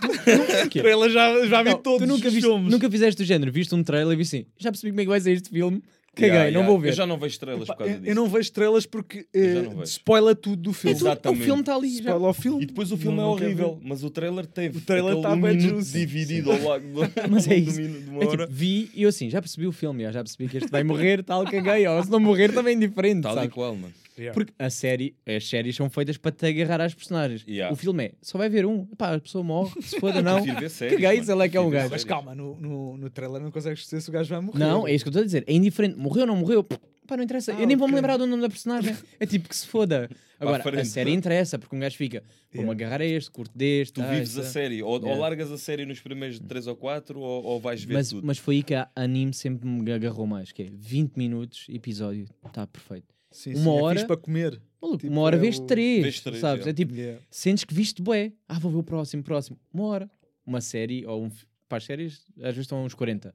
trailers 0.70 1.12
já, 1.12 1.46
já 1.46 1.62
vi 1.62 1.70
Não, 1.70 1.78
todos 1.78 2.00
tu 2.00 2.06
nunca, 2.06 2.28
os 2.28 2.34
viste, 2.34 2.46
filmes. 2.46 2.70
nunca 2.72 2.90
fizeste 2.90 3.22
do 3.22 3.24
género, 3.26 3.52
viste 3.52 3.74
um 3.74 3.82
trailer 3.84 4.12
e 4.14 4.16
vi 4.16 4.22
assim, 4.22 4.46
já 4.58 4.70
percebi 4.70 4.90
como 4.90 5.00
é 5.00 5.04
que 5.04 5.08
vai 5.08 5.20
ser 5.20 5.32
este 5.32 5.48
filme, 5.50 5.82
caguei, 6.16 6.30
Yeah, 6.30 6.50
não 6.50 6.60
yeah. 6.60 6.66
vou 6.72 6.80
ver. 6.80 6.88
Eu 6.88 6.92
já 6.94 7.06
não 7.06 7.18
vejo 7.18 7.38
trailers 7.38 7.66
Pá, 7.68 7.74
por 7.74 7.78
causa 7.80 7.92
eu, 7.92 7.98
disso. 8.00 8.10
eu 8.10 8.14
não 8.16 8.28
vejo 8.28 8.52
trailers 8.52 8.86
porque 8.86 9.26
não 9.34 9.82
spoila 9.84 10.34
tudo 10.34 10.56
do 10.62 10.72
filme. 10.72 10.96
Tudo- 10.96 11.06
o 11.06 11.10
Exatamente. 11.12 11.44
filme 11.44 11.60
está 11.60 11.74
ali 11.76 11.88
já. 11.90 11.96
Spoila 12.10 12.28
o 12.28 12.32
filme. 12.34 12.62
E 12.62 12.66
depois 12.66 12.90
o 12.90 12.96
filme 12.96 13.16
Não- 13.16 13.22
é 13.22 13.26
não 13.26 13.32
horrível, 13.32 13.80
mas 13.84 14.02
o 14.02 14.10
trailer 14.10 14.46
teve 14.46 14.78
O 14.78 14.80
trailer 14.80 15.10
aquele 15.12 15.22
tá 15.22 15.32
um 15.34 15.40
bem 15.40 15.58
dividido 15.82 16.50
ao 16.52 16.62
lado 16.62 16.84
do, 16.84 17.00
Mas 17.30 17.46
é 17.48 17.56
isso. 17.56 17.80
de 17.80 18.10
uma 18.10 18.24
É 18.24 18.26
tipo, 18.26 18.46
vi 18.48 18.90
e 18.94 19.02
eu 19.02 19.08
assim, 19.08 19.28
já 19.30 19.40
percebi 19.40 19.66
o 19.66 19.72
filme, 19.72 20.02
já, 20.10 20.22
percebi 20.24 20.48
que 20.48 20.56
este 20.56 20.70
vai 20.70 20.82
morrer, 20.82 21.22
tal, 21.22 21.44
caguei, 21.44 21.86
ó, 21.86 22.02
se 22.02 22.10
não 22.10 22.18
morrer 22.18 22.52
também 22.52 22.76
é 22.76 22.80
diferente, 22.80 23.22
Tal 23.22 23.32
e 23.32 23.34
sabes? 23.36 23.52
qual, 23.52 23.74
mano. 23.76 23.92
Yeah. 24.18 24.32
Porque 24.32 24.52
a 24.58 24.70
série, 24.70 25.14
as 25.26 25.46
séries 25.48 25.76
são 25.76 25.90
feitas 25.90 26.16
para 26.16 26.32
te 26.32 26.46
agarrar 26.46 26.80
às 26.80 26.94
personagens. 26.94 27.44
Yeah. 27.46 27.72
O 27.72 27.76
filme 27.76 28.04
é, 28.06 28.12
só 28.22 28.38
vai 28.38 28.48
ver 28.48 28.64
um, 28.64 28.84
pá, 28.86 29.14
a 29.14 29.20
pessoa 29.20 29.44
morre, 29.44 29.80
se 29.82 30.00
foda 30.00 30.20
não. 30.22 30.38
Séries, 30.68 31.00
mano. 31.00 31.24
se 31.24 31.32
ele 31.32 31.42
é 31.44 31.48
que 31.48 31.56
é 31.56 31.60
um 31.60 31.70
gajo. 31.70 31.90
Mas 31.90 32.04
calma, 32.04 32.34
no, 32.34 32.58
no, 32.60 32.96
no 32.96 33.10
trailer 33.10 33.42
não 33.42 33.50
consegues 33.50 33.80
dizer 33.84 34.00
se 34.00 34.08
o 34.08 34.12
gajo 34.12 34.30
vai 34.30 34.40
morrer. 34.40 34.58
Não, 34.58 34.88
é 34.88 34.94
isso 34.94 35.04
que 35.04 35.08
eu 35.08 35.10
estou 35.10 35.22
a 35.22 35.24
dizer. 35.24 35.44
É 35.46 35.52
indiferente. 35.52 35.96
Morreu 35.98 36.22
ou 36.22 36.26
não 36.28 36.36
morreu? 36.36 36.64
Pá, 36.64 37.16
não 37.16 37.22
interessa. 37.22 37.52
Ah, 37.54 37.60
eu 37.60 37.66
nem 37.66 37.76
vou 37.76 37.86
me 37.86 37.94
lembrar 37.94 38.16
do 38.16 38.26
nome 38.26 38.42
da 38.42 38.48
personagem. 38.48 38.96
É 39.20 39.26
tipo 39.26 39.48
que 39.48 39.54
se 39.56 39.66
foda. 39.66 40.08
Agora, 40.40 40.80
a 40.80 40.84
série 40.84 41.12
interessa, 41.12 41.58
porque 41.58 41.74
um 41.74 41.78
gajo 41.78 41.96
fica, 41.96 42.22
vou-me 42.52 42.68
Yeah. 42.70 42.72
agarrar 42.84 43.00
a 43.02 43.06
este, 43.06 43.30
curto 43.30 43.56
deste. 43.56 43.94
Tu 43.94 44.02
ah, 44.02 44.10
vives 44.10 44.30
isso 44.30 44.40
a 44.40 44.44
série, 44.44 44.82
ou, 44.82 44.90
ou 44.92 45.00
Yeah. 45.00 45.20
largas 45.20 45.50
a 45.52 45.56
série 45.56 45.86
nos 45.86 46.00
primeiros 46.00 46.38
3 46.40 46.66
ou 46.66 46.76
4, 46.76 47.18
ou, 47.18 47.44
ou 47.44 47.60
vais 47.60 47.82
ver 47.84 47.94
Mas, 47.94 48.08
tudo. 48.10 48.26
mas 48.26 48.38
foi 48.38 48.56
aí 48.56 48.62
que 48.62 48.74
a 48.74 48.88
anime 48.94 49.32
sempre 49.32 49.66
me 49.68 49.92
agarrou 49.92 50.26
mais, 50.26 50.52
que 50.52 50.62
é 50.62 50.66
20 50.70 51.16
minutos, 51.16 51.66
episódio, 51.70 52.26
está 52.46 52.66
perfeito. 52.66 53.15
Sim, 53.36 53.50
Uma 53.54 53.58
sim, 53.62 53.68
é 53.78 53.82
hora- 53.82 53.94
fixe 53.96 54.06
para 54.06 54.16
comer. 54.16 54.60
Maluco, 54.80 54.98
Tipo, 55.00 55.12
uma 55.12 55.22
hora 55.22 55.36
é 55.36 55.38
vês 55.38 55.58
o- 55.58 55.66
três, 55.66 56.02
Vês 56.02 56.20
três, 56.20 56.38
sabes? 56.40 56.64
yeah. 56.64 56.70
É 56.70 56.72
tipo, 56.74 56.94
Yeah. 56.94 57.20
sentes 57.30 57.64
que 57.64 57.74
viste 57.74 58.00
bué. 58.02 58.32
Ah, 58.48 58.58
vou 58.58 58.70
ver 58.70 58.78
o 58.78 58.82
próximo, 58.82 59.22
próximo. 59.22 59.58
Uma 59.72 59.84
hora. 59.84 60.10
Uma 60.46 60.60
série, 60.60 61.04
ou 61.06 61.24
um... 61.24 61.30
Pá, 61.68 61.76
as 61.78 61.84
séries 61.84 62.22
às 62.38 62.44
vezes 62.54 62.60
estão 62.60 62.84
uns 62.84 62.94
40. 62.94 63.34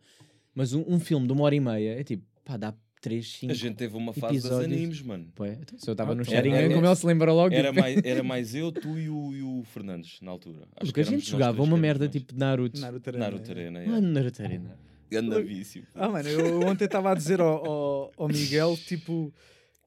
Mas 0.56 0.74
um, 0.74 0.84
um 0.88 1.00
filme 1.00 1.28
de 1.28 1.34
uma 1.34 1.44
hora 1.44 1.56
e 1.56 1.60
meia 1.60 2.00
é 2.00 2.04
tipo, 2.04 2.24
pá, 2.46 2.56
dá 2.58 2.74
3, 3.02 3.28
5... 3.34 3.52
A 3.52 3.56
gente 3.56 3.76
teve 3.76 3.96
uma 3.98 4.14
fase 4.14 4.36
dos 4.38 4.46
episódios. 4.46 4.72
animes, 4.74 5.02
mano. 5.02 5.28
Pô, 5.36 5.46
então, 5.46 5.78
se 5.78 5.90
eu 5.90 5.92
estava 5.92 6.14
Ah, 6.14 6.16
no 6.16 6.24
tá. 6.24 6.32
Sharingan, 6.32 6.56
Era- 6.58 6.74
como 6.74 6.86
ele 6.88 6.96
se 6.96 7.06
lembra 7.06 7.34
logo. 7.34 7.54
Era 7.54 7.70
tipo, 7.70 7.82
mais, 7.82 8.02
era 8.04 8.24
mais 8.24 8.56
eu, 8.56 8.72
tu 8.72 8.98
e 8.98 9.10
o, 9.10 9.34
e 9.36 9.42
o 9.44 9.64
Fernandes, 9.66 10.20
na 10.22 10.32
altura. 10.32 10.60
Acho 10.78 10.92
Porque 10.92 10.94
que 10.94 11.00
a 11.02 11.04
gente 11.04 11.30
jogava 11.30 11.62
uma 11.62 11.78
merda 11.78 12.06
éramos 12.06 12.22
tipo 12.22 12.40
Naruto. 12.40 12.80
Naruto 12.80 13.12
mais. 13.12 13.22
Arena. 13.22 13.32
Naruto 13.32 13.52
Arena, 13.52 13.86
Mano, 13.88 14.08
Naruto 14.14 14.42
Arena. 14.42 14.78
Ganda 15.10 15.42
vício. 15.42 15.86
Ah, 15.94 16.08
mano, 16.08 16.30
eu 16.30 16.62
ontem 16.62 16.86
estava 16.86 17.12
a 17.12 17.16
dizer 17.16 17.42
ao, 17.42 17.66
ao, 17.70 18.12
ao 18.16 18.28
Miguel, 18.30 18.78
tipo, 18.78 19.34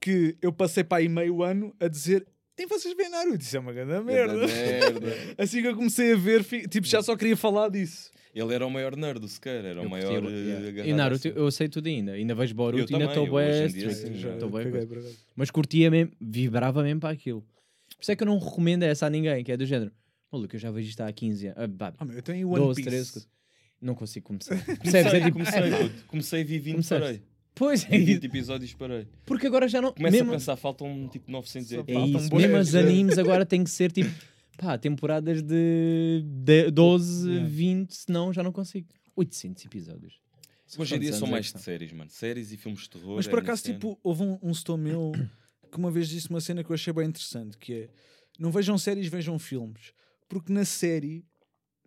que 0.01 0.37
eu 0.43 0.53
passei 0.53 0.85
para 0.85 0.99
aí 0.99 1.09
meio 1.09 1.43
ano 1.43 1.75
a 1.81 1.89
dizer 1.89 2.27
nem 2.57 2.69
vocês 2.69 2.95
veem 2.97 3.11
Naruto, 3.11 3.43
isso 3.43 3.57
é 3.57 3.61
uma 3.61 3.73
grande 3.73 4.05
merda. 4.05 4.47
Merda. 4.47 5.07
Assim 5.43 5.61
que 5.61 5.67
eu 5.67 5.75
comecei 5.75 6.13
a 6.13 6.17
ver, 6.17 6.45
tipo, 6.69 6.87
já 6.87 7.03
só 7.03 7.17
queria 7.17 7.37
falar 7.37 7.69
disso. 7.69 8.13
Ele 8.33 8.55
era 8.55 8.65
o 8.65 8.71
maior 8.71 8.97
nerd 8.97 9.19
do 9.19 9.27
sequer, 9.29 9.65
era 9.65 9.81
o 9.81 9.85
Eu 9.85 9.89
maior. 9.89 10.21
curti, 10.23 10.35
eh, 10.37 10.39
yeah. 10.71 10.87
E 10.87 10.93
Naruto, 10.93 11.27
assim. 11.29 11.37
eu 11.37 11.51
sei 11.51 11.69
tudo 11.69 11.89
ainda. 11.89 12.13
Ainda 12.13 12.33
vejo 12.35 12.55
Boruto, 12.55 12.93
Eu 12.93 12.97
ainda 12.97 13.11
estou 13.11 13.27
eu 13.27 13.33
hoje 13.33 13.49
bué 13.49 13.67
em 13.67 13.69
dia, 13.73 13.89
strict, 13.91 14.15
sim, 14.17 14.21
já 14.21 14.35
estou 14.35 14.51
por 14.51 14.61
acaso. 14.65 15.17
Mas 15.35 15.51
curtia 15.51 15.91
mesmo, 15.91 16.13
vibrava 16.21 16.83
mesmo 16.85 17.01
para 17.01 17.11
aquilo. 17.11 17.45
isso 18.01 18.13
é 18.13 18.17
que 18.17 18.23
eu 18.23 18.27
não 18.27 18.39
recomendo 18.39 18.85
essa 18.85 19.07
a 19.07 19.11
ninguém, 19.11 19.43
que 19.43 19.51
é 19.51 19.57
do 19.57 19.67
género. 19.67 19.91
Maluco, 20.31 20.55
eu 20.55 20.61
já 20.61 20.71
vejo 20.71 20.89
isto 20.89 21.01
há 21.01 21.13
15 21.13 21.47
anos. 21.49 21.77
Ah, 21.81 21.93
Ah, 21.99 22.05
meu, 22.05 22.17
eu 22.17 22.23
tenho 22.23 22.49
One 22.49 22.59
12, 22.59 22.77
Piece. 22.85 23.13
13. 23.13 23.27
Não 23.81 23.95
consigo 23.97 24.27
começar. 24.27 24.57
Comecei, 24.65 24.77
Percebes? 25.03 25.15
É 25.15 25.21
tipo, 25.21 25.33
comecei, 25.33 25.61
é, 25.61 25.91
comecei, 26.07 26.45
vi 26.45 26.59
20 26.59 26.73
Começaste. 26.75 27.05
parei. 27.05 27.23
Pois 27.55 27.85
é, 27.85 27.89
Vi 27.89 27.97
isso. 27.99 28.07
20 28.07 28.25
episódios 28.25 28.75
parei. 28.75 29.07
porque 29.25 29.47
agora 29.47 29.69
já 29.69 29.81
não. 29.81 29.93
Começo 29.93 30.13
mesmo, 30.13 30.31
a 30.31 30.35
pensar, 30.35 30.57
faltam 30.57 31.09
tipo 31.09 31.31
900 31.31 31.69
Só 31.69 31.85
é 31.87 31.93
isso, 32.07 32.29
bué, 32.29 32.43
mesmo 32.49 32.59
os 32.59 32.75
animes 32.75 33.19
agora 33.19 33.47
tem 33.47 33.63
que 33.63 33.71
ser 33.71 33.93
tipo. 33.93 34.11
Pá, 34.57 34.79
temporadas 34.79 35.43
de, 35.43 36.23
de 36.25 36.71
12, 36.71 37.29
Yeah. 37.29 37.49
20, 37.49 37.93
senão 37.93 38.33
já 38.33 38.43
não 38.43 38.53
consigo. 38.53 38.87
800 39.17 39.65
episódios. 39.65 40.21
Hoje 40.79 40.95
em 40.97 41.01
dia 41.01 41.13
são 41.13 41.29
é 41.29 41.31
mais 41.33 41.47
de 41.47 41.53
são? 41.53 41.61
séries, 41.61 41.93
mano. 41.93 42.11
Séries 42.11 42.53
e 42.53 42.57
filmes 42.57 42.83
de 42.83 42.91
terror. 42.91 43.17
Mas 43.17 43.27
é 43.27 43.31
por 43.31 43.41
minha 43.41 43.45
acaso, 43.53 43.63
tipo, 43.65 43.99
houve 44.03 44.23
um, 44.23 44.39
um 44.43 44.55
setor 44.55 44.77
meu 44.77 45.13
que 45.71 45.79
uma 45.79 45.91
vez 45.91 46.09
disse 46.09 46.31
uma 46.31 46.41
cena 46.41 46.63
que 46.63 46.71
eu 46.71 46.75
achei 46.75 46.93
bem 46.93 47.09
interessante, 47.09 47.59
que 47.59 47.73
é 47.75 47.89
não 48.39 48.51
vejam 48.51 48.77
séries, 48.79 49.07
vejam 49.09 49.39
filmes. 49.39 49.93
Porque 50.29 50.53
na 50.53 50.65
série 50.65 51.25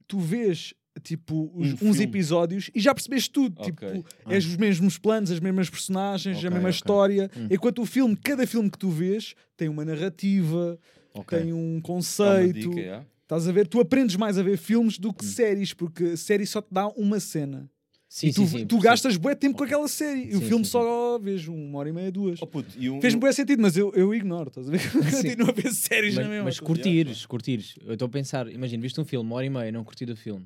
tu 0.08 0.20
vês 0.20 0.74
tipo 1.00 1.52
os- 1.56 1.82
Um 1.82 1.90
uns 1.90 2.00
episódios 2.00 2.70
e 2.74 2.80
já 2.80 2.94
percebes 2.94 3.28
tudo. 3.28 3.56
Ok. 3.60 3.72
Tipo, 3.72 4.06
Ah. 4.26 4.34
és 4.34 4.46
os 4.46 4.56
mesmos 4.58 4.98
planos, 4.98 5.32
as 5.32 5.40
mesmas 5.40 5.70
personagens, 5.70 6.38
Ok, 6.38 6.48
a 6.48 6.52
mesma 6.52 6.70
ok. 6.70 6.76
história. 6.76 7.32
Hum. 7.36 7.48
Enquanto 7.52 7.82
o 7.82 7.86
filme, 7.86 8.16
cada 8.16 8.46
filme 8.48 8.70
que 8.70 8.78
tu 8.78 8.90
vês 8.90 9.34
tem 9.56 9.70
uma 9.70 9.84
narrativa, 9.86 10.80
tem 11.28 11.54
um 11.54 11.80
conceito. 11.82 12.54
dica, 12.70 12.80
yeah. 12.80 13.06
Estás 13.24 13.48
a 13.48 13.52
ver? 13.52 13.68
Tu 13.68 13.80
aprendes 13.80 14.16
mais 14.16 14.38
a 14.38 14.44
ver 14.44 14.58
filmes 14.58 14.98
do 14.98 15.14
que 15.14 15.26
Hum. 15.26 15.28
séries, 15.28 15.74
porque 15.74 16.16
série 16.16 16.46
só 16.46 16.62
te 16.62 16.70
dá 16.72 16.88
uma 16.90 17.20
cena. 17.20 17.70
Sim, 18.10 18.28
e 18.28 18.34
tu, 18.34 18.48
sim, 18.48 18.60
sim, 18.60 18.66
tu 18.66 18.80
gastas 18.80 19.18
bué 19.18 19.36
tempo 19.36 19.58
com 19.58 19.66
aquela 19.66 19.86
série. 19.90 20.32
e 20.32 20.36
o 20.38 20.40
filme 20.40 20.64
sim, 20.64 20.72
só 20.72 21.20
vês 21.20 21.46
uma 21.46 21.78
hora 21.78 21.90
e 21.90 21.92
meia, 21.92 22.10
duas. 22.10 22.42
Oh, 22.42 22.48
puto, 22.48 22.74
e 22.80 22.90
um- 22.90 23.02
Fez-me 23.02 23.20
bem 23.20 23.34
sentido, 23.34 23.62
mas 23.62 23.76
eu, 23.76 23.92
eu 23.94 24.16
ignoro, 24.16 24.48
estás 24.48 24.70
a 24.70 24.72
ver? 24.72 24.80
Continuo 25.36 25.50
a 25.50 25.52
ver 25.52 25.74
séries 25.74 26.16
Mas, 26.16 26.24
na 26.24 26.30
mesma. 26.30 26.46
mas 26.46 26.58
curtires, 26.62 27.26
curtires. 27.26 27.76
Eu 27.86 27.94
estou 27.94 28.06
a 28.06 28.10
pensar, 28.10 28.48
imagina, 28.50 28.82
viste 28.82 29.00
um 29.02 29.04
filme, 29.04 29.28
uma 29.30 29.36
hora 29.36 29.46
e 29.46 29.50
meia, 29.50 29.72
não 29.74 29.84
curti 29.84 30.06
do 30.06 30.16
filme. 30.16 30.46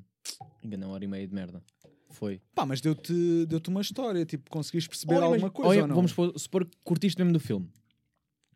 Engana, 0.62 0.86
uma 0.86 0.94
hora 0.94 1.04
e 1.04 1.08
meia 1.08 1.26
de 1.26 1.34
merda. 1.34 1.62
Foi. 2.10 2.40
Pá, 2.54 2.66
mas 2.66 2.80
deu-te 2.80 3.12
deu 3.46 3.60
uma 3.68 3.80
história, 3.80 4.24
tipo, 4.26 4.50
conseguiste 4.50 4.88
perceber 4.88 5.14
Olha, 5.14 5.24
alguma 5.24 5.42
mas- 5.42 5.52
coisa 5.52 5.70
olha, 5.70 5.82
ou 5.82 5.88
não? 5.88 5.94
Vamos 5.96 6.10
supor, 6.10 6.38
supor 6.38 6.64
que 6.66 6.76
curtiste 6.84 7.18
mesmo 7.18 7.32
do 7.32 7.40
filme. 7.40 7.68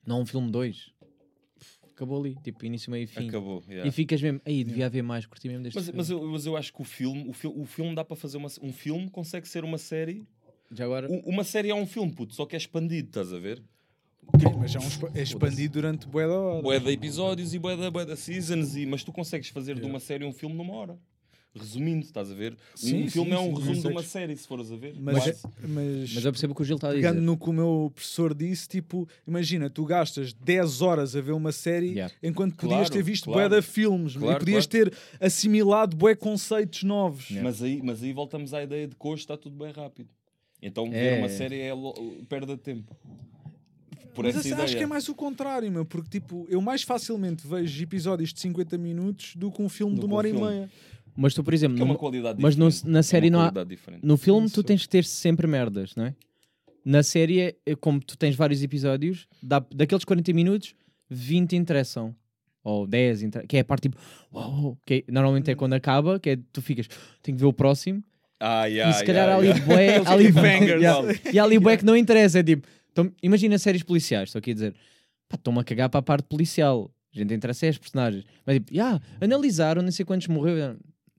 Não 0.06 0.20
um 0.20 0.26
filme 0.26 0.50
2. 0.50 0.92
Acabou 1.92 2.20
ali, 2.20 2.36
tipo, 2.42 2.64
início, 2.66 2.90
meio 2.90 3.04
e 3.04 3.06
fim. 3.06 3.28
Acabou. 3.28 3.62
yeah. 3.66 3.88
E 3.88 3.90
ficas 3.90 4.20
mesmo, 4.20 4.40
aí 4.44 4.62
devia 4.62 4.84
haver 4.86 5.02
mais, 5.02 5.24
curti 5.24 5.48
mesmo 5.48 5.62
deste 5.62 5.76
Mas, 5.76 5.84
filme. 5.86 5.96
mas, 5.96 6.10
eu, 6.10 6.22
mas 6.30 6.44
eu 6.46 6.54
acho 6.56 6.70
que 6.72 6.82
o 6.82 6.84
filme, 6.84 7.26
o, 7.26 7.32
fil 7.32 7.58
o 7.58 7.64
filme 7.64 7.94
dá 7.94 8.04
para 8.04 8.14
fazer 8.14 8.36
uma. 8.36 8.48
Um 8.60 8.70
filme 8.72 9.08
consegue 9.10 9.48
ser 9.48 9.64
uma 9.64 9.78
série. 9.78 10.26
Já 10.70 10.84
agora, 10.84 11.10
U- 11.10 11.22
Uma 11.24 11.42
série 11.42 11.70
é 11.70 11.74
um 11.74 11.86
filme, 11.86 12.12
puto, 12.12 12.34
só 12.34 12.44
que 12.44 12.54
é 12.54 12.58
expandido, 12.58 13.08
estás 13.08 13.32
a 13.32 13.38
ver? 13.38 13.62
Sim, 14.38 14.58
mas 14.58 14.74
é, 14.74 14.78
um 14.78 14.86
expa- 14.86 15.10
é 15.14 15.22
expandido 15.22 15.72
durante 15.74 16.06
bué 16.06 16.26
da 16.26 16.34
hora. 16.38 16.62
Bué 16.62 16.78
de 16.78 16.90
episódios 16.90 17.54
e 17.54 17.58
bué 17.58 17.74
de, 17.76 17.88
bué 17.90 18.04
de 18.04 18.16
seasons, 18.16 18.76
e, 18.76 18.84
mas 18.84 19.02
tu 19.02 19.10
consegues 19.12 19.48
fazer 19.48 19.74
de 19.74 19.80
Yeah. 19.80 19.94
uma 19.94 20.00
série 20.00 20.24
um 20.26 20.32
filme 20.34 20.54
numa 20.54 20.74
hora. 20.74 20.98
Resumindo, 21.58 22.04
estás 22.04 22.30
a 22.30 22.34
ver? 22.34 22.52
Um 22.52 22.56
Sim, 22.76 23.08
filme 23.08 23.30
sim, 23.30 23.36
é 23.36 23.38
um 23.38 23.44
sim, 23.44 23.54
resumo 23.62 23.74
de 23.74 23.78
uma 23.86 23.92
consegues. 23.94 24.10
série, 24.10 24.36
se 24.36 24.46
fores 24.46 24.70
a 24.70 24.76
ver. 24.76 24.94
Mas, 25.00 25.42
mas, 25.62 26.14
mas 26.14 26.24
eu 26.24 26.32
percebo 26.32 26.52
o 26.52 26.56
que 26.56 26.62
o 26.62 26.64
Gil 26.64 26.76
está 26.76 26.88
a 26.88 26.90
dizer. 26.94 27.02
pegando 27.02 27.22
no 27.22 27.36
que 27.38 27.48
o 27.48 27.52
meu 27.52 27.90
professor 27.94 28.34
disse, 28.34 28.68
tipo, 28.68 29.08
imagina, 29.26 29.70
tu 29.70 29.84
gastas 29.84 30.32
10 30.32 30.82
horas 30.82 31.16
a 31.16 31.20
ver 31.20 31.32
uma 31.32 31.52
série 31.52 31.86
Yeah. 31.92 32.14
enquanto 32.22 32.54
podias 32.56 32.78
Claro, 32.88 32.92
ter 32.92 33.02
visto 33.02 33.24
claro. 33.24 33.48
bué 33.50 33.56
de 33.60 33.66
filmes 33.66 34.16
Claro, 34.16 34.36
e 34.36 34.38
podias 34.38 34.66
ter 34.66 34.92
assimilado 35.20 35.96
bué 35.96 36.14
conceitos 36.14 36.82
novos. 36.82 37.30
Yeah. 37.30 37.48
Mas, 37.48 37.62
aí, 37.62 37.80
mas 37.82 38.02
aí 38.02 38.12
voltamos 38.12 38.52
à 38.54 38.62
ideia 38.62 38.86
de 38.86 38.94
que 38.94 39.06
hoje 39.08 39.22
está 39.22 39.36
tudo 39.36 39.56
bem 39.56 39.72
rápido. 39.72 40.08
Então 40.62 40.86
É. 40.86 40.90
ver 40.90 41.18
uma 41.20 41.28
série 41.28 41.60
é 41.60 41.72
perda 42.28 42.56
de 42.56 42.62
tempo. 42.62 42.94
Por 44.14 44.24
Mas 44.24 44.30
essa 44.30 44.40
assim, 44.40 44.48
ideia. 44.52 44.64
acho 44.64 44.76
que 44.78 44.82
é 44.82 44.86
mais 44.86 45.06
o 45.10 45.14
contrário, 45.14 45.70
meu, 45.70 45.84
porque 45.84 46.08
tipo, 46.08 46.46
eu 46.48 46.60
mais 46.62 46.82
facilmente 46.82 47.46
vejo 47.46 47.82
episódios 47.82 48.32
de 48.32 48.40
50 48.40 48.78
minutos 48.78 49.36
do 49.36 49.52
que 49.52 49.60
um 49.60 49.68
filme 49.68 49.94
Do 49.94 50.00
de 50.00 50.06
uma 50.06 50.14
um 50.14 50.16
hora 50.16 50.28
filme. 50.28 50.42
e 50.42 50.48
meia. 50.48 50.70
Mas 51.16 51.32
tu, 51.34 51.42
por 51.42 51.54
exemplo, 51.54 51.76
Que 51.76 51.82
é 51.82 51.84
uma 51.84 51.96
qualidade 51.96 52.40
mas 52.42 52.56
no- 52.56 52.68
na 52.84 52.98
É 52.98 53.02
série 53.02 53.30
não 53.30 53.40
há- 53.40 53.64
diferente. 53.64 54.04
no 54.04 54.16
filme 54.16 54.50
tu 54.50 54.62
tens 54.62 54.82
que 54.82 54.88
ter 54.88 55.04
sempre 55.04 55.46
merdas, 55.46 55.94
não 55.96 56.04
é? 56.06 56.14
Na 56.84 57.02
série, 57.02 57.40
é- 57.66 57.74
como 57.80 58.00
tu 58.00 58.16
tens 58.16 58.36
vários 58.36 58.62
episódios, 58.62 59.26
dá, 59.42 59.64
daqueles 59.74 60.04
40 60.04 60.32
minutos, 60.32 60.74
20 61.10 61.56
interessam. 61.56 62.14
Ou 62.62 62.84
10, 62.86 63.22
inter- 63.22 63.46
que 63.46 63.56
é 63.56 63.60
a 63.60 63.64
parte 63.64 63.82
tipo, 63.82 63.96
uau, 64.34 64.76
que 64.84 65.04
é- 65.08 65.12
normalmente 65.12 65.50
é 65.50 65.54
quando 65.54 65.72
acaba, 65.74 66.18
que 66.18 66.30
é 66.30 66.38
tu 66.52 66.60
ficas, 66.60 66.88
tenho 67.22 67.36
que 67.36 67.40
ver 67.40 67.46
o 67.48 67.52
próximo, 67.52 68.02
Ah, 68.40 68.66
yeah, 68.66 68.90
e 68.90 68.98
se 68.98 69.04
calhar 69.04 69.24
yeah, 69.28 69.36
ali 69.36 69.46
yeah. 69.48 69.64
bué, 69.64 69.96
ali, 70.20 70.32
cliffhangers. 70.32 70.82
Yeah. 70.82 71.20
e 71.32 71.38
ali 71.38 71.58
bué 71.60 71.76
que 71.76 71.84
não 71.84 71.96
interessa, 71.96 72.40
é 72.40 72.42
tipo, 72.42 72.66
então, 72.90 73.10
imagina 73.22 73.56
séries 73.56 73.82
policiais, 73.84 74.28
estou 74.30 74.40
aqui 74.40 74.50
a 74.50 74.54
dizer, 74.54 74.74
pá, 75.28 75.36
estou-me 75.36 75.60
a 75.60 75.64
cagar 75.64 75.88
para 75.88 76.00
a 76.00 76.02
parte 76.02 76.26
policial, 76.28 76.90
a 77.14 77.18
gente 77.18 77.32
interessa 77.32 77.66
é 77.66 77.68
as 77.68 77.78
personagens, 77.78 78.24
mas 78.44 78.56
tipo, 78.56 78.74
yeah, 78.74 79.00
analisaram, 79.20 79.80
não 79.80 79.92
sei 79.92 80.04
quantos 80.04 80.26
morreu, 80.26 80.76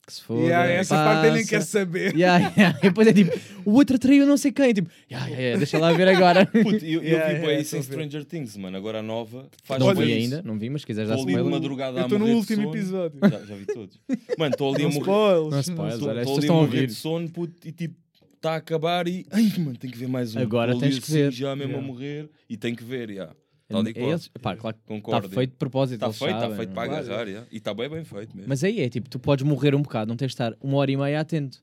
que 0.08 0.14
se 0.14 0.24
foda, 0.24 0.42
Yeah, 0.42 0.72
essa 0.72 0.96
parte 0.96 1.28
eu 1.28 1.34
nem 1.34 1.42
passa. 1.42 1.50
quero 1.50 1.64
saber. 1.66 2.16
Yeah, 2.16 2.54
yeah. 2.58 2.80
E 2.80 2.82
depois 2.84 3.08
é 3.08 3.14
tipo, 3.14 3.38
o 3.66 3.74
outro 3.74 4.00
traiu 4.00 4.26
não 4.26 4.38
sei 4.38 4.52
quem. 4.54 4.74
Tipo, 4.74 4.90
yeah, 5.12 5.28
yeah, 5.28 5.42
yeah, 5.44 5.58
deixa 5.58 5.78
lá 5.78 5.92
ver 5.92 6.08
agora. 6.08 6.46
Puto, 6.48 6.86
eu, 6.86 7.02
eu 7.02 7.04
Yeah, 7.18 7.34
vi 7.34 7.40
yeah, 7.46 7.60
isso 7.62 7.76
em. 7.76 7.84
Stranger 7.84 8.24
Things, 8.26 8.56
mano. 8.56 8.78
Agora 8.78 9.00
a 9.00 9.04
nova 9.04 9.48
faz 9.64 9.80
não 9.80 9.94
vi 9.94 10.04
isso. 10.04 10.14
ainda, 10.36 10.42
não 10.48 10.58
vi, 10.58 10.70
mas 10.70 10.82
se 10.82 10.88
quiseres 10.88 11.10
dar 11.10 11.16
Estou 11.16 11.28
ali 11.28 11.34
de 11.36 11.40
spoiler. 11.42 11.60
madrugada 11.62 12.00
Eu 12.00 12.04
estou 12.06 12.20
no 12.20 12.26
último 12.28 12.64
sono. 12.64 12.76
episódio. 12.76 13.20
Já, 13.22 13.46
já 13.46 13.56
vi 13.56 13.66
todos. 13.66 14.00
Mano, 14.38 14.52
estou 14.54 14.74
ali 14.74 14.86
a 14.86 14.90
morrer. 14.90 15.50
Não 15.52 15.60
spoilers, 15.60 15.96
Estou 15.96 16.38
ali 16.38 16.48
a 16.48 16.52
a 16.52 16.54
morrer 16.56 16.88
de 16.88 16.94
sono, 16.94 17.30
puto, 17.30 17.68
e 17.68 17.72
tipo, 17.74 17.96
está 18.36 18.54
a 18.54 18.56
acabar 18.58 19.08
e. 19.08 19.26
Ai, 19.32 19.52
mano, 19.58 19.76
tenho 19.78 19.92
que 19.92 20.00
ver 20.00 20.08
mais 20.08 20.34
um. 20.36 20.40
Agora 20.40 20.72
Estou 20.72 20.86
ali 20.86 20.94
tens 20.96 21.04
que 21.06 21.12
assim, 21.12 21.22
ver. 21.24 21.32
Já 21.34 21.56
mesmo 21.56 21.74
Yeah. 21.74 21.86
a 21.86 21.92
morrer 21.94 22.30
e 22.50 22.56
tenho 22.56 22.76
que 22.78 22.84
ver, 22.84 23.14
já. 23.14 23.30
Tal 23.70 23.88
e 23.88 23.94
qual. 23.94 24.10
eles- 24.12 24.28
pá, 24.30 24.56
claro 24.56 24.78
que 24.78 24.84
está 24.84 24.94
Concordo. 24.96 25.30
feito 25.30 25.52
de 25.52 25.58
propósito. 25.58 25.96
Está 26.06 26.14
feito, 26.14 26.36
está 26.36 26.56
feito 26.56 26.74
para 26.74 26.84
é? 26.84 26.88
Claro. 26.88 27.06
agarrar, 27.06 27.48
e 27.52 27.58
está 27.58 27.74
bem, 27.74 27.90
bem 27.90 28.04
feito 28.06 28.36
mesmo. 28.36 28.48
Mas 28.50 28.64
aí 28.64 28.80
é 28.82 28.90
tipo, 28.90 29.10
tu 29.10 29.20
podes 29.20 29.46
morrer 29.46 29.76
um 29.76 29.82
bocado, 29.82 30.08
não 30.10 30.16
tens 30.16 30.28
de 30.30 30.34
estar 30.34 30.54
uma 30.62 30.78
hora 30.78 30.90
e 30.92 30.96
meia 30.98 31.20
atento. 31.20 31.62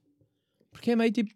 Porque 0.70 0.90
é 0.90 0.96
meio 0.96 1.10
tipo, 1.10 1.32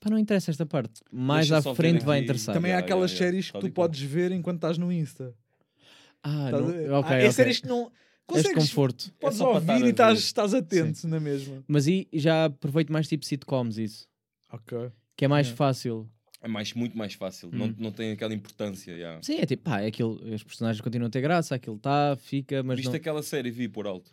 pá, 0.00 0.10
não 0.10 0.18
interessa 0.18 0.50
esta 0.50 0.66
parte. 0.66 1.00
Mais 1.10 1.48
Deixa 1.48 1.70
à 1.70 1.74
frente 1.74 2.04
vai 2.04 2.20
interessar. 2.20 2.54
Também 2.54 2.72
há 2.72 2.74
Yeah, 2.76 2.84
aquelas 2.86 3.10
yeah, 3.12 3.24
yeah. 3.24 3.32
séries 3.32 3.46
que 3.46 3.52
Tal 3.52 3.60
tu 3.62 3.66
e 3.66 3.70
qual. 3.70 3.88
podes 3.88 4.00
ver 4.02 4.32
enquanto 4.32 4.56
estás 4.56 4.76
no 4.78 4.92
Insta. 4.92 5.34
Ah, 6.22 6.46
Estás 6.46 6.62
não, 6.62 6.68
a 6.68 6.72
ver? 6.72 6.90
ok, 6.92 7.10
Há- 7.12 7.14
é 7.18 7.22
ok. 7.22 7.32
séries 7.32 7.60
que 7.60 7.68
não 7.68 7.82
Este 7.84 7.92
consegues. 8.26 8.54
conforto. 8.54 9.14
Podes 9.20 9.40
É 9.40 9.44
ouvir 9.44 9.84
e 9.84 9.88
estás, 9.90 10.18
estás 10.18 10.52
atento 10.52 11.06
na 11.08 11.20
mesma. 11.20 11.62
Mas 11.68 11.86
aí 11.86 12.08
já 12.12 12.46
aproveito 12.46 12.92
mais 12.92 13.06
tipo 13.08 13.24
sitcoms 13.24 13.78
isso. 13.78 14.06
Ok. 14.52 14.90
Que 15.16 15.24
é 15.24 15.28
mais 15.28 15.46
Yeah. 15.46 15.56
fácil. 15.56 16.10
É 16.46 16.48
mais, 16.48 16.72
muito 16.74 16.96
mais 16.96 17.12
fácil. 17.14 17.48
Hum. 17.48 17.58
Não, 17.58 17.74
não 17.76 17.90
tem 17.90 18.12
aquela 18.12 18.32
importância, 18.32 18.96
já. 18.96 19.18
Sim, 19.20 19.38
é 19.40 19.44
tipo, 19.46 19.64
pá, 19.64 19.80
é 19.80 19.88
aquilo, 19.88 20.12
os 20.32 20.44
personagens 20.44 20.80
continuam 20.80 21.08
a 21.08 21.10
ter 21.10 21.20
graça, 21.20 21.56
aquilo 21.56 21.74
está, 21.74 22.16
fica, 22.22 22.62
mas 22.62 22.76
Viste 22.76 22.90
não... 22.90 22.94
aquela 22.94 23.20
série, 23.20 23.50
vi 23.50 23.66
por 23.66 23.84
alto. 23.84 24.08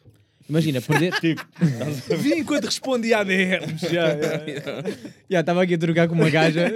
Imagina, 0.50 0.82
perder... 0.82 1.14
Tipo? 1.22 1.46
Vi 2.18 2.34
enquanto 2.40 2.66
respondi 2.66 3.14
a 3.14 3.24
DMs. 3.24 3.82
já, 3.86 4.16
já. 4.18 4.42
Já 5.30 5.40
estava 5.42 5.62
aqui 5.62 5.76
a 5.76 5.78
trocar 5.78 6.08
com 6.08 6.16
uma 6.16 6.30
gaja 6.32 6.68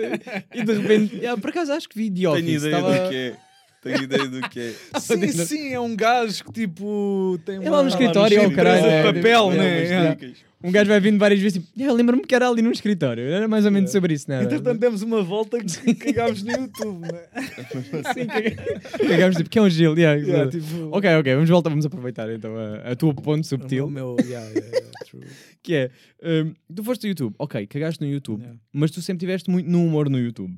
e 0.54 0.63
de 0.63 0.74
repente, 0.74 1.22
já, 1.22 1.36
por 1.36 1.50
acaso 1.50 1.74
acho 1.74 1.89
que 1.89 1.98
vi 1.98 2.12
The 2.12 2.30
Office. 2.30 2.46
Tenho 2.46 2.58
ideia 2.60 2.76
estava- 2.76 3.00
do 3.04 3.10
que 3.10 3.15
é. 3.15 3.36
Tenho 3.82 4.04
ideia 4.04 4.28
do 4.28 4.50
que 4.50 4.60
é. 4.60 4.74
Sim, 5.02 5.28
sim, 5.32 5.74
é 5.74 5.80
um 5.80 5.96
gajo 5.96 6.43
que 6.46 6.52
tipo 6.52 7.39
tem 7.46 7.56
É 7.58 7.60
lá 7.70 7.78
no 7.78 7.84
uma- 7.84 7.89
escritório, 7.89 8.39
uma 8.41 8.48
oh, 8.50 8.52
caralho, 8.56 8.86
é, 8.86 9.12
de 9.12 9.13
papel, 9.13 9.52
É, 9.52 9.56
né? 9.58 9.84
Yeah. 9.84 10.13
dicas. 10.15 10.38
Um 10.63 10.72
gajo 10.72 10.89
vai 10.89 11.00
vindo 11.00 11.20
várias 11.20 11.39
vezes 11.39 11.62
tipo, 11.62 11.67
"Yeah, 11.80 11.96
lembro-me 11.96 12.24
que 12.26 12.34
era 12.34 12.50
ali 12.50 12.62
num 12.63 12.72
escritório. 12.72 13.24
Era 13.26 13.48
mais 13.48 13.63
ou 13.65 13.72
menos 13.72 13.91
sobre 13.91 14.13
isso, 14.15 14.28
não 14.28 14.38
era? 14.38 14.46
Entretanto, 14.46 14.80
demos 14.80 15.02
uma 15.04 15.22
volta 15.22 15.60
que 15.63 15.93
cagámos 15.93 16.41
no 16.43 16.52
YouTube, 16.52 17.02
né? 17.02 17.28
Sim, 18.13 19.08
cagámos 19.08 19.38
tipo, 19.38 19.50
que 19.50 19.60
é 19.60 19.62
um 19.62 19.70
gelo. 19.70 19.96
yeah, 19.98 20.20
Yeah, 20.20 20.50
tipo, 20.50 20.89
Ok, 20.91 21.10
ok, 21.15 21.34
vamos 21.36 21.50
voltar, 21.50 21.70
vamos 21.70 21.86
aproveitar 21.86 22.28
então 22.34 22.58
a, 22.58 22.91
a 22.91 22.96
tua 22.96 23.13
ponto 23.13 23.41
o 23.41 23.48
subtil, 23.48 23.88
meu, 23.89 24.15
yeah, 24.22 24.48
yeah, 24.50 24.88
que 25.62 25.74
é, 25.76 25.91
hum, 26.24 26.54
tu 26.74 26.84
foste 26.84 27.02
do 27.02 27.08
YouTube, 27.10 27.36
ok, 27.38 27.67
cagaste 27.67 28.04
no 28.04 28.10
YouTube, 28.12 28.43
mas 28.74 28.89
tu 28.91 29.02
sempre 29.02 29.20
tiveste 29.20 29.50
muito 29.50 29.70
no 29.70 29.86
humor 29.86 30.10
no 30.10 30.17
YouTube. 30.20 30.58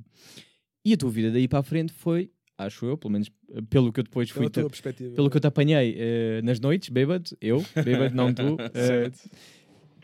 E 0.86 0.94
a 0.94 0.98
tua 0.98 1.10
vida 1.12 1.30
daí 1.30 1.48
para 1.48 1.60
a 1.60 1.64
frente 1.64 1.92
foi, 1.94 2.32
acho 2.58 2.86
eu, 2.86 2.98
pelo 2.98 3.12
menos 3.12 3.30
pelo 3.70 3.92
que 3.92 4.00
eu 4.00 4.04
depois 4.04 4.30
fui 4.30 4.42
Pela 4.50 4.50
tua 4.50 4.70
perspectiva. 4.70 5.14
pelo 5.16 5.30
que 5.30 5.36
eu 5.38 5.42
te 5.42 5.48
apanhei 5.48 5.96
eh, 5.98 6.42
nas 6.44 6.60
noites, 6.60 6.90
bêbado, 6.90 7.30
eu, 7.42 7.64
bêbado, 7.84 8.16
não 8.16 8.34
tu, 8.34 8.56
eh, 8.74 9.12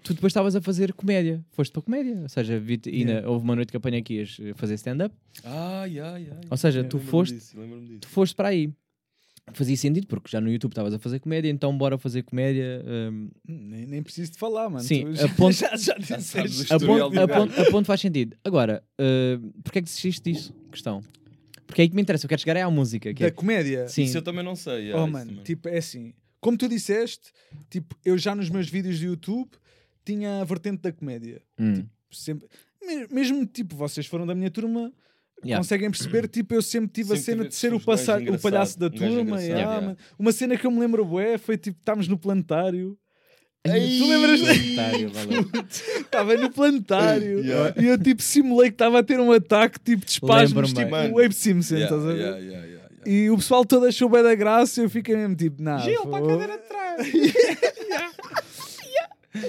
tu 0.06 0.14
depois 0.14 0.32
estavas 0.32 0.56
a 0.56 0.62
fazer 0.62 0.94
comédia. 0.94 1.44
Foste 1.52 1.72
para 1.74 1.82
comédia. 1.82 2.22
Ou 2.22 2.30
seja, 2.30 2.60
vi 2.60 2.80
na- 2.86 2.92
Yeah. 3.12 3.30
houve 3.30 3.44
uma 3.44 3.56
noite 3.56 3.72
que 3.72 3.78
apanhei 3.78 4.00
aqui 4.00 4.22
a 4.22 4.56
fazer 4.56 4.76
stand-up. 4.76 5.14
Ah, 5.44 5.86
yeah, 5.86 6.18
yeah, 6.18 6.40
Ou 6.50 6.56
seja, 6.58 6.84
tu 6.84 7.00
foste, 7.00 7.34
disso, 7.36 7.58
tu 8.00 8.08
foste 8.08 8.36
para 8.36 8.50
aí. 8.50 8.72
Fazia 9.54 9.78
sentido, 9.78 10.08
porque 10.08 10.28
já 10.32 10.42
no 10.42 10.50
YouTube 10.52 10.72
estavas 10.72 10.92
a 10.94 10.98
fazer 10.98 11.20
comédia, 11.20 11.50
então 11.52 11.76
bora 11.78 11.98
fazer 12.00 12.24
comédia. 12.24 12.84
hum, 12.86 13.30
Hum, 13.48 13.68
Nem, 13.70 13.86
nem 13.86 14.02
preciso 14.04 14.32
de 14.32 14.38
falar, 14.40 14.70
mano. 14.70 14.84
Sim, 14.84 15.14
Tu 15.14 15.24
a 15.24 15.30
ponto- 15.30 15.52
já, 15.56 15.76
já 15.78 15.94
disseste. 15.98 16.74
a, 16.74 16.80
ponto, 16.80 17.04
a, 17.20 17.26
do 17.26 17.34
ponto, 17.34 17.62
a 17.62 17.66
ponto 17.72 17.86
faz 17.86 18.02
sentido. 18.02 18.36
Agora, 18.44 18.84
uh, 19.00 19.52
porque 19.64 19.80
é 19.80 19.82
que 19.82 19.86
desististe 19.86 20.32
disso? 20.32 20.52
Questão. 20.72 21.02
Porque 21.68 21.82
é 21.82 21.84
aí 21.84 21.90
que 21.90 21.96
me 21.96 22.02
interessa, 22.02 22.26
eu 22.26 22.30
quero 22.30 22.42
chegar 22.42 22.58
é 22.58 22.62
à 22.64 22.70
música. 22.72 23.14
Que 23.14 23.20
Da 23.22 23.28
é, 23.28 23.32
comédia. 23.32 23.88
sim, 23.88 24.04
Isso 24.04 24.18
eu 24.18 24.22
também 24.24 24.44
não 24.44 24.56
sei. 24.56 24.86
yeah, 24.86 25.04
Oh, 25.04 25.08
mano, 25.08 25.42
tipo, 25.44 25.68
é 25.70 25.78
assim. 25.78 26.14
Como 26.42 26.58
tu 26.58 26.68
disseste, 26.68 27.32
tipo, 27.70 27.96
eu 28.06 28.18
já 28.18 28.34
nos 28.36 28.50
meus 28.50 28.68
vídeos 28.70 29.00
do 29.00 29.06
YouTube 29.06 29.50
tinha 30.06 30.42
a 30.42 30.44
vertente 30.46 30.82
da 30.82 30.92
comédia. 30.92 31.42
hum, 31.60 31.84
Sempre, 32.12 32.48
me- 32.86 33.08
mesmo, 33.10 33.46
tipo, 33.46 33.76
vocês 33.76 34.06
foram 34.06 34.26
da 34.26 34.34
minha 34.36 34.50
turma 34.52 34.94
Yeah. 35.44 35.58
conseguem 35.62 35.92
perceber, 35.92 36.28
tipo, 36.30 36.54
eu 36.56 36.62
sempre 36.62 36.90
tive 36.92 37.14
a 37.14 37.18
Sempre 37.18 37.24
cena 37.26 37.38
tive 37.44 37.50
de 37.50 37.56
ser 37.56 37.74
o, 37.74 37.80
passa- 37.80 38.18
o 38.18 38.40
palhaço 38.40 38.80
da 38.80 38.90
turma. 38.90 39.40
yeah, 39.42 39.74
yeah. 39.80 39.96
Uma 40.18 40.32
cena 40.32 40.58
que 40.58 40.66
eu 40.66 40.72
me 40.72 40.80
lembro, 40.80 41.04
bué, 41.06 41.38
foi 41.38 41.58
tipo, 41.58 41.78
estávamos 41.78 42.08
no 42.08 42.18
planetário. 42.18 42.98
Ai, 43.68 43.98
tu 44.00 44.08
lembras. 44.08 44.40
Estava 46.00 46.36
no 46.38 46.50
planetário 46.52 47.44
Yeah. 47.44 47.74
e 47.82 47.86
eu 47.88 47.98
tipo 47.98 48.22
simulei 48.22 48.70
que 48.70 48.76
estava 48.76 49.00
a 49.00 49.04
ter 49.04 49.20
um 49.20 49.32
ataque 49.32 49.80
tipo 49.80 50.06
de 50.06 50.12
espasmos, 50.12 50.72
tipo 50.74 50.96
Abe 50.96 51.34
Simpson, 51.34 51.76
Yeah, 51.76 51.96
estás 51.96 52.10
a 52.10 52.14
ver? 52.14 52.20
yeah, 52.20 52.38
yeah, 52.38 52.66
yeah, 52.68 52.68
yeah. 52.68 53.10
E 53.12 53.30
o 53.30 53.36
pessoal 53.38 53.66
todo 53.66 53.86
achou 53.86 54.10
bem 54.10 54.24
da 54.24 54.34
graça 54.36 54.82
e 54.82 54.84
eu 54.86 54.90
fiquei 54.90 55.16
mesmo 55.16 55.36
tipo, 55.36 55.62
nah, 55.62 55.78
Gil, 55.80 56.02
pô. 56.04 56.10
para 56.10 56.26
a 56.26 56.28
cadeira 56.28 56.58
de 56.58 56.64
trás. 56.68 57.08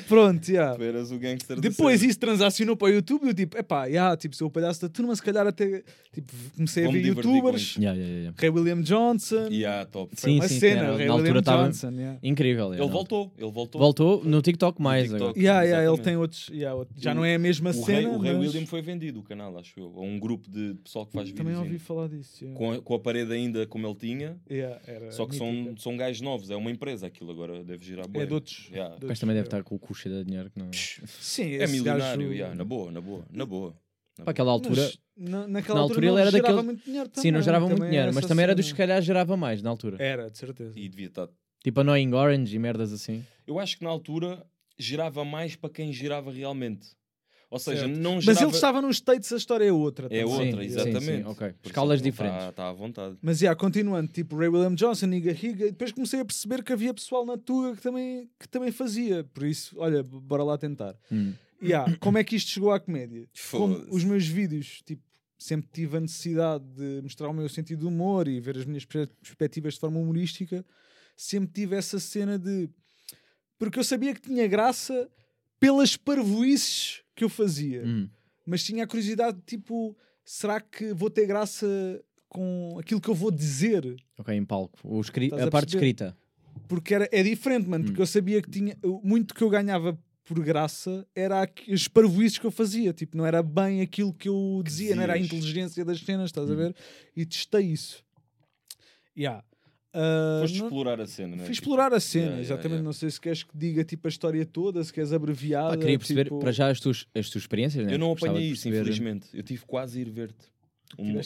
Pronto, 0.09 0.49
yeah. 0.49 0.77
Tu 0.77 0.83
eras 0.83 1.11
o 1.11 1.19
gangster 1.19 1.61
Depois 1.61 2.03
isso 2.03 2.19
transacionou 2.19 2.77
para 2.77 2.89
o 2.89 2.91
YouTube, 2.91 3.27
eu 3.27 3.35
tipo, 3.35 3.57
epá, 3.59 3.87
yeah, 3.87 4.17
tipo, 4.17 4.35
sou 4.37 4.49
o 4.49 4.51
palhaço 4.51 4.81
da 4.83 4.89
turma, 4.89 5.15
se 5.15 5.23
calhar 5.23 5.47
até 5.47 5.83
tipo, 6.13 6.33
comecei 6.57 6.85
a 6.85 6.87
Vou-me 6.87 7.01
ver 7.03 7.09
youtubers. 7.09 7.77
Yeah, 7.77 7.99
yeah, 7.99 8.19
yeah. 8.21 8.37
Ray 8.39 8.51
William 8.51 8.81
Johnson, 8.83 9.49
Yeah, 9.51 9.85
top. 9.87 10.15
foi 10.17 10.31
Sim, 10.31 10.37
uma 10.39 10.49
sim, 10.49 10.59
cena, 10.61 10.81
era- 10.83 10.97
Ray 10.97 11.07
na 11.07 11.15
William 11.15 11.29
altura 11.29 11.43
tava- 11.43 11.65
Johnson, 11.65 11.91
yeah. 11.93 12.19
Incrível. 12.23 12.65
yeah, 12.73 12.77
Ele 12.77 12.87
não. 12.87 12.93
voltou, 12.93 13.33
ele 13.39 13.51
voltou. 13.51 13.81
Voltou 13.81 14.25
no 14.25 14.43
TikTok 14.43 14.81
mais 14.81 15.05
TikTok. 15.05 15.23
agora. 15.25 15.39
Yeah, 15.39 15.63
yeah, 15.63 15.93
ele 15.93 16.03
tem 16.03 16.17
outros, 16.17 16.49
yeah, 16.49 16.75
outro- 16.77 16.95
já 16.99 17.13
O- 17.13 17.15
não 17.15 17.25
é 17.25 17.35
a 17.35 17.39
mesma 17.39 17.71
O 17.71 17.73
cena, 17.73 17.99
Rei, 17.99 18.07
o 18.07 18.19
Rei 18.19 18.33
mas 18.35 18.47
William 18.55 18.67
foi 18.67 18.83
vendido, 18.83 19.21
o 19.21 19.23
canal, 19.23 19.57
acho 19.59 19.79
eu. 19.79 19.93
A 19.97 20.01
um 20.01 20.19
grupo 20.19 20.51
de 20.51 20.75
pessoal 20.85 21.07
que 21.07 21.13
faz 21.13 21.31
também 21.33 21.55
vídeos. 21.55 21.67
ouvi 21.67 21.79
falar 21.79 22.09
disso. 22.09 22.45
yeah. 22.45 22.59
Com 22.59 22.73
a, 22.73 22.81
com 22.81 22.95
a 22.95 22.99
parede 22.99 23.33
ainda 23.33 23.67
como 23.67 23.87
ele 23.87 23.95
tinha. 23.97 24.37
Yeah, 24.51 24.81
era 24.87 25.11
Só 25.13 25.27
que 25.27 25.37
são, 25.37 25.53
mítica. 25.53 25.81
são 25.81 25.97
gajos 25.97 26.21
novos, 26.21 26.51
é 26.51 26.57
uma 26.57 26.71
empresa 26.71 27.07
aquilo 27.07 27.31
agora 27.31 27.63
deve 27.63 27.85
girar 27.85 28.09
bué. 28.09 28.23
é 28.23 28.27
de 28.27 28.35
outros. 28.35 28.71
Mas 29.07 29.19
também 29.19 29.35
deve 29.37 29.47
estar 29.47 29.63
com 29.63 29.76
o 29.77 29.79
custo 29.79 30.09
de 30.09 30.25
dinheiro 30.25 30.51
que 30.51 30.59
não. 30.59 30.71
Sim, 30.73 31.55
É 31.55 31.67
milionário, 31.67 32.23
gajo- 32.23 32.33
yeah, 32.33 32.55
na 32.55 32.65
boa, 32.65 32.91
na 32.91 33.01
boa, 33.01 33.25
na 33.31 33.47
boa. 33.47 33.77
Para 34.17 34.31
aquela 34.31 34.51
altura. 34.51 34.83
Mas 34.83 34.99
na, 35.17 35.47
naquela 35.47 35.77
na 35.77 35.83
altura, 35.83 35.99
altura 36.01 36.07
ele 36.07 36.21
era 36.21 36.31
gerava 36.31 36.49
daquele- 36.49 36.67
muito 36.67 36.85
dinheiro 36.85 37.11
Sim, 37.13 37.13
não 37.15 37.23
também, 37.41 37.43
gerava 37.45 37.67
muito 37.67 37.77
também 37.79 37.91
dinheiro, 37.91 38.11
é 38.11 38.15
mas 38.15 38.27
também 38.27 38.43
era 38.45 38.55
dos 38.55 38.65
que 38.67 38.71
se 38.71 38.77
calhar 38.77 39.03
gerava 39.03 39.37
mais 39.37 39.63
na 39.63 39.71
altura. 39.71 40.03
Era, 40.03 40.31
de 40.31 40.39
certeza. 40.39 40.73
E 40.79 40.89
devia 40.89 41.07
estar. 41.07 41.29
Tipo 41.63 41.81
Annoying 41.81 42.13
Orange 42.15 42.55
e 42.55 42.59
merdas 42.59 42.93
assim. 42.93 43.25
Eu 43.47 43.59
acho 43.59 43.77
que 43.79 43.85
na 43.85 43.91
altura 43.91 44.45
girava 44.79 45.25
mais 45.25 45.55
para 45.57 45.69
quem 45.71 45.93
girava 45.93 46.31
realmente. 46.33 46.89
Ou 47.49 47.59
seja, 47.61 47.83
Certo. 47.87 47.97
não 48.01 48.15
Mas 48.17 48.25
girava... 48.25 48.45
ele 48.45 48.51
estava 48.53 48.83
nos 48.83 48.97
States, 48.97 49.33
a 49.33 49.37
história 49.37 49.65
é 49.67 49.73
outra. 49.73 50.07
É 50.07 50.25
também. 50.25 50.25
outra, 50.49 50.63
Sim, 50.63 50.67
exatamente. 50.69 51.05
sim, 51.05 51.17
sim, 51.19 51.25
ok. 51.25 51.53
Por 51.63 51.69
Escalas 51.69 52.03
diferentes. 52.03 52.39
Está 52.41 52.53
tá 52.53 52.69
à 52.69 52.73
vontade. 52.73 53.17
Mas, 53.23 53.41
yeah, 53.41 53.59
continuando, 53.59 54.11
tipo 54.11 54.37
Ray 54.37 54.49
William 54.49 54.75
Johnson, 54.75 55.07
Niga 55.07 55.31
Higa, 55.31 55.67
e 55.67 55.71
depois 55.71 55.93
comecei 55.93 56.19
a 56.21 56.25
perceber 56.25 56.65
que 56.65 56.73
havia 56.73 56.93
pessoal 56.93 57.25
na 57.25 57.39
Tuga 57.39 57.77
que 57.77 57.83
também, 57.83 58.29
que 58.41 58.49
também 58.49 58.73
fazia. 58.73 59.23
Por 59.33 59.45
isso, 59.45 59.77
olha, 59.79 60.03
bora 60.03 60.43
lá 60.43 60.59
tentar. 60.59 60.97
Hum. 61.11 61.35
Yeah, 61.63 61.97
como 62.01 62.19
é 62.19 62.25
que 62.25 62.35
isto 62.37 62.51
chegou 62.51 62.73
à 62.73 62.81
comédia? 62.81 63.29
Como 63.51 63.77
os 63.91 64.03
meus 64.05 64.27
vídeos, 64.27 64.83
tipo, 64.85 65.03
sempre 65.39 65.69
tive 65.73 65.97
a 65.97 66.01
necessidade 66.01 66.65
de 66.75 67.01
mostrar 67.03 67.29
o 67.29 67.33
meu 67.33 67.49
sentido 67.49 67.81
de 67.81 67.87
humor 67.87 68.27
e 68.27 68.41
ver 68.41 68.59
as 68.59 68.65
minhas 68.65 68.85
per- 68.85 69.09
perspectivas 69.23 69.75
de 69.75 69.81
forma 69.81 69.99
humorística, 70.01 70.65
sempre 71.17 71.53
tive 71.55 71.77
essa 71.77 71.99
cena 72.01 72.39
de. 72.39 72.69
Porque 73.59 73.79
eu 73.79 73.85
sabia 73.85 74.13
que 74.15 74.21
tinha 74.21 74.47
graça 74.49 75.09
pelas 75.61 75.97
parvoices 75.97 77.03
que 77.17 77.25
eu 77.25 77.29
fazia 77.29 77.83
Hum. 77.85 78.09
mas 78.47 78.63
tinha 78.63 78.85
a 78.85 78.87
curiosidade, 78.87 79.39
tipo, 79.45 79.97
será 80.25 80.61
que 80.61 80.93
vou 80.93 81.11
ter 81.11 81.27
graça 81.27 81.67
com 82.29 82.77
aquilo 82.79 83.01
que 83.01 83.09
eu 83.09 83.15
vou 83.15 83.31
dizer? 83.33 83.97
Ok, 84.19 84.33
em 84.35 84.45
palco. 84.45 84.79
O 84.85 85.01
escri- 85.01 85.33
a 85.33 85.45
a 85.47 85.51
parte 85.51 85.71
escrita. 85.75 86.17
Porque 86.69 86.95
era, 86.95 87.09
é 87.13 87.23
diferente, 87.23 87.67
mano, 87.69 87.85
Hum. 87.85 87.87
porque 87.89 88.03
eu 88.03 88.07
sabia 88.07 88.41
que 88.43 88.51
tinha, 88.51 88.77
muito 89.03 89.35
que 89.35 89.43
eu 89.43 89.51
ganhava 89.51 89.99
por 90.25 90.41
graça 90.41 91.07
era 91.15 91.49
os 91.69 91.87
parvoíces 91.87 92.37
que 92.39 92.45
eu 92.47 92.51
fazia, 92.51 92.93
tipo, 92.93 93.17
não 93.17 93.25
era 93.25 93.43
bem 93.43 93.81
aquilo 93.81 94.13
que 94.13 94.29
eu 94.29 94.61
dizia, 94.65 94.95
não 94.97 95.03
era 95.05 95.13
a 95.15 95.19
inteligência 95.19 95.85
das 95.85 96.01
cenas, 96.01 96.27
estás 96.31 96.51
a 96.51 96.53
Hum. 96.53 96.57
ver? 96.57 96.77
E 97.17 97.25
testei 97.25 97.67
isso. 97.67 98.05
Yeah. 99.17 99.43
Ah, 99.99 100.39
Foste 100.43 100.59
não- 100.59 100.67
explorar 100.67 101.01
a 101.01 101.07
cena, 101.07 101.29
não 101.29 101.35
é? 101.43 101.47
Fui 101.47 101.55
Tipo, 101.55 101.65
explorar 101.65 101.93
a 101.95 102.01
cena, 102.01 102.25
yeah, 102.25 102.37
yeah, 102.43 102.55
exatamente. 102.55 102.73
yeah. 102.73 102.85
Não 102.85 102.93
sei 102.93 103.11
se 103.11 103.21
queres 103.21 103.43
que 103.43 103.57
diga 103.57 103.83
tipo 103.85 104.07
a 104.07 104.11
história 104.11 104.45
toda, 104.45 104.85
se 104.85 104.93
queres 104.93 105.13
abreviada. 105.13 105.75
Ah, 105.75 105.77
queria 105.79 105.99
perceber, 105.99 106.25
tipo- 106.25 106.39
para 106.39 106.53
já, 106.53 106.69
as 106.69 106.79
tuas, 106.81 107.07
as 107.15 107.31
tuas 107.31 107.45
experiências, 107.45 107.87
né? 107.87 107.95
Eu 107.95 107.99
não 107.99 108.13
apanhei 108.13 108.51
isso, 108.51 108.65
perceber- 108.65 108.81
infelizmente. 108.83 109.27
Eu 109.33 109.43
tive 109.43 109.65
quase 109.65 109.99
a 109.99 110.03
ir 110.03 110.11
ver-te. 110.11 110.45
Um, 110.99 111.13
um, 111.15 111.19
um- 111.19 111.23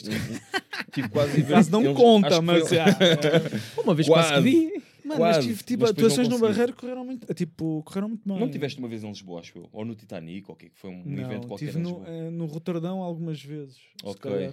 tive 0.93 1.09
quase 1.09 1.31
a 1.31 1.39
ir 1.39 1.41
ver-te. 1.43 1.51
Caso 1.53 1.71
não 1.71 1.83
Eles- 1.83 1.97
conta, 1.97 2.41
mas. 2.41 2.67
foi- 2.67 2.77
yeah. 2.77 2.97
Uma 3.83 3.93
vez 3.93 4.07
quase 4.07 4.27
que 4.29 4.33
Quase. 4.35 4.49
vi. 4.49 4.81
Mano, 5.03 5.17
Quase, 5.19 5.37
mas 5.39 5.45
tive 5.47 5.63
tipo, 5.63 5.81
mas 5.81 5.89
atuações 5.91 6.27
no. 6.29 6.37
Barreiro 6.39 6.73
correram 6.73 7.03
muito, 7.03 7.33
tipo, 7.33 7.81
correram 7.83 8.07
muito 8.09 8.21
bem. 8.25 8.39
Não 8.39 8.47
tiveste 8.49 8.77
uma 8.79 8.87
vez 8.87 9.03
em 9.03 9.07
Lisboa, 9.09 9.39
acho 9.41 9.57
eu? 9.57 9.67
Ou 9.73 9.83
no 9.83 9.95
Titanic, 9.95 10.45
ou 10.47 10.53
o 10.53 10.57
que 10.57 10.69
que 10.69 10.77
foi 10.79 10.91
um 10.91 11.03
Não, 11.03 11.23
evento 11.23 11.47
qualquer 11.47 11.65
tive 11.65 11.79
em 11.79 11.81
no, 11.81 11.89
Lisboa. 11.89 12.07
eh, 12.07 12.29
no 12.29 12.45
Roterdão 12.45 13.01
algumas 13.01 13.41
vezes. 13.43 13.75
se 13.75 13.81
Ok. 14.05 14.51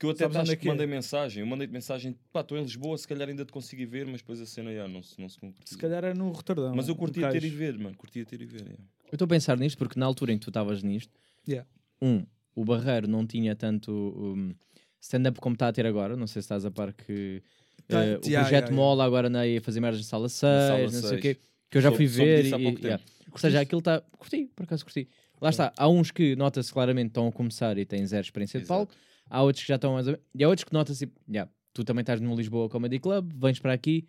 Que 0.00 0.06
eu 0.06 0.10
até 0.10 0.24
Sabes 0.24 0.36
acho 0.38 0.52
é 0.52 0.56
que 0.56 0.66
é? 0.66 0.70
mandei 0.70 0.86
mensagem. 0.86 1.40
Eu 1.42 1.46
mandei-te 1.46 1.72
mensagem, 1.74 2.16
pá, 2.32 2.40
estou 2.40 2.56
em 2.56 2.62
Lisboa, 2.62 2.96
se 2.96 3.06
calhar 3.06 3.28
ainda 3.28 3.44
te 3.44 3.52
consegui 3.52 3.84
ver, 3.84 4.06
mas 4.06 4.22
depois 4.22 4.40
a 4.40 4.46
cena 4.46 4.72
já 4.74 4.88
não, 4.88 5.02
se- 5.02 5.20
não 5.20 5.28
se 5.28 5.38
concretizou. 5.38 5.76
Se 5.76 5.78
calhar 5.78 6.02
é 6.04 6.14
no 6.14 6.30
Roterdão. 6.32 6.74
Mas 6.74 6.88
eu 6.88 6.96
curtia 6.96 7.28
ter 7.28 7.44
ir 7.44 7.50
ver, 7.50 7.78
mano. 7.78 7.94
Curtia 7.98 8.24
ter 8.24 8.40
ir 8.40 8.46
ver. 8.46 8.62
Eu 8.62 9.12
estou 9.12 9.26
a 9.26 9.28
pensar 9.28 9.58
nisto 9.58 9.76
porque 9.76 10.00
na 10.00 10.06
altura 10.06 10.32
em 10.32 10.38
que 10.38 10.44
tu 10.44 10.50
estavas 10.50 10.82
nisto, 10.82 11.12
Yeah. 11.46 11.68
um, 12.00 12.24
o 12.54 12.64
Barreiro 12.64 13.06
não 13.06 13.26
tinha 13.26 13.54
tanto 13.54 13.92
um, 13.92 14.54
stand-up 15.00 15.38
como 15.38 15.54
está 15.54 15.68
a 15.68 15.72
ter 15.72 15.84
agora. 15.84 16.16
Não 16.16 16.26
sei 16.26 16.40
se 16.40 16.44
estás 16.46 16.64
a 16.64 16.70
par 16.70 16.94
que 16.94 17.42
Tá, 17.86 17.98
eh, 18.02 18.04
o 18.04 18.04
yeah, 18.06 18.18
projeto 18.20 18.32
yeah, 18.32 18.52
yeah. 18.52 18.72
Mola 18.76 19.04
agora 19.04 19.28
anda 19.28 19.40
aí 19.40 19.58
a 19.58 19.60
fazer 19.60 19.80
merdas 19.80 20.00
de 20.00 20.06
sala 20.06 20.28
6, 20.30 20.40
Sala 20.40 20.82
não 20.82 20.88
sei 20.90 21.18
o 21.18 21.20
quê. 21.20 21.36
Que 21.70 21.76
eu 21.78 21.82
já 21.82 21.92
fui 21.92 22.06
ver. 22.06 22.46
e- 22.46 22.78
yeah. 22.84 23.02
Ou 23.30 23.38
seja, 23.38 23.60
aquilo 23.60 23.80
está. 23.80 24.00
Curti, 24.16 24.50
por 24.56 24.62
acaso 24.64 24.82
curti. 24.84 25.08
Lá 25.42 25.50
está, 25.50 25.72
há 25.76 25.88
uns 25.88 26.10
que 26.10 26.34
nota-se 26.36 26.72
claramente 26.72 27.08
estão 27.08 27.26
a 27.28 27.32
começar 27.32 27.76
e 27.76 27.84
têm 27.84 28.06
zero 28.06 28.22
experiência 28.24 28.58
de 28.60 28.64
Exato. 28.64 28.86
palco, 28.86 28.94
há 29.30 29.42
outros 29.42 29.62
que 29.64 29.68
já 29.68 29.76
estão 29.76 29.94
mais 29.94 30.06
ou 30.06 30.12
menos. 30.12 30.26
E 30.34 30.44
há 30.44 30.48
outros 30.48 30.64
que 30.64 30.72
nota-se, 30.72 31.06
tipo, 31.06 31.18
yeah, 31.30 31.50
tu 31.72 31.84
também 31.84 32.02
estás 32.02 32.20
no 32.20 32.34
Lisboa 32.34 32.68
Comedy 32.68 32.98
Club, 32.98 33.32
vens 33.34 33.58
para 33.58 33.72
aqui, 33.72 34.06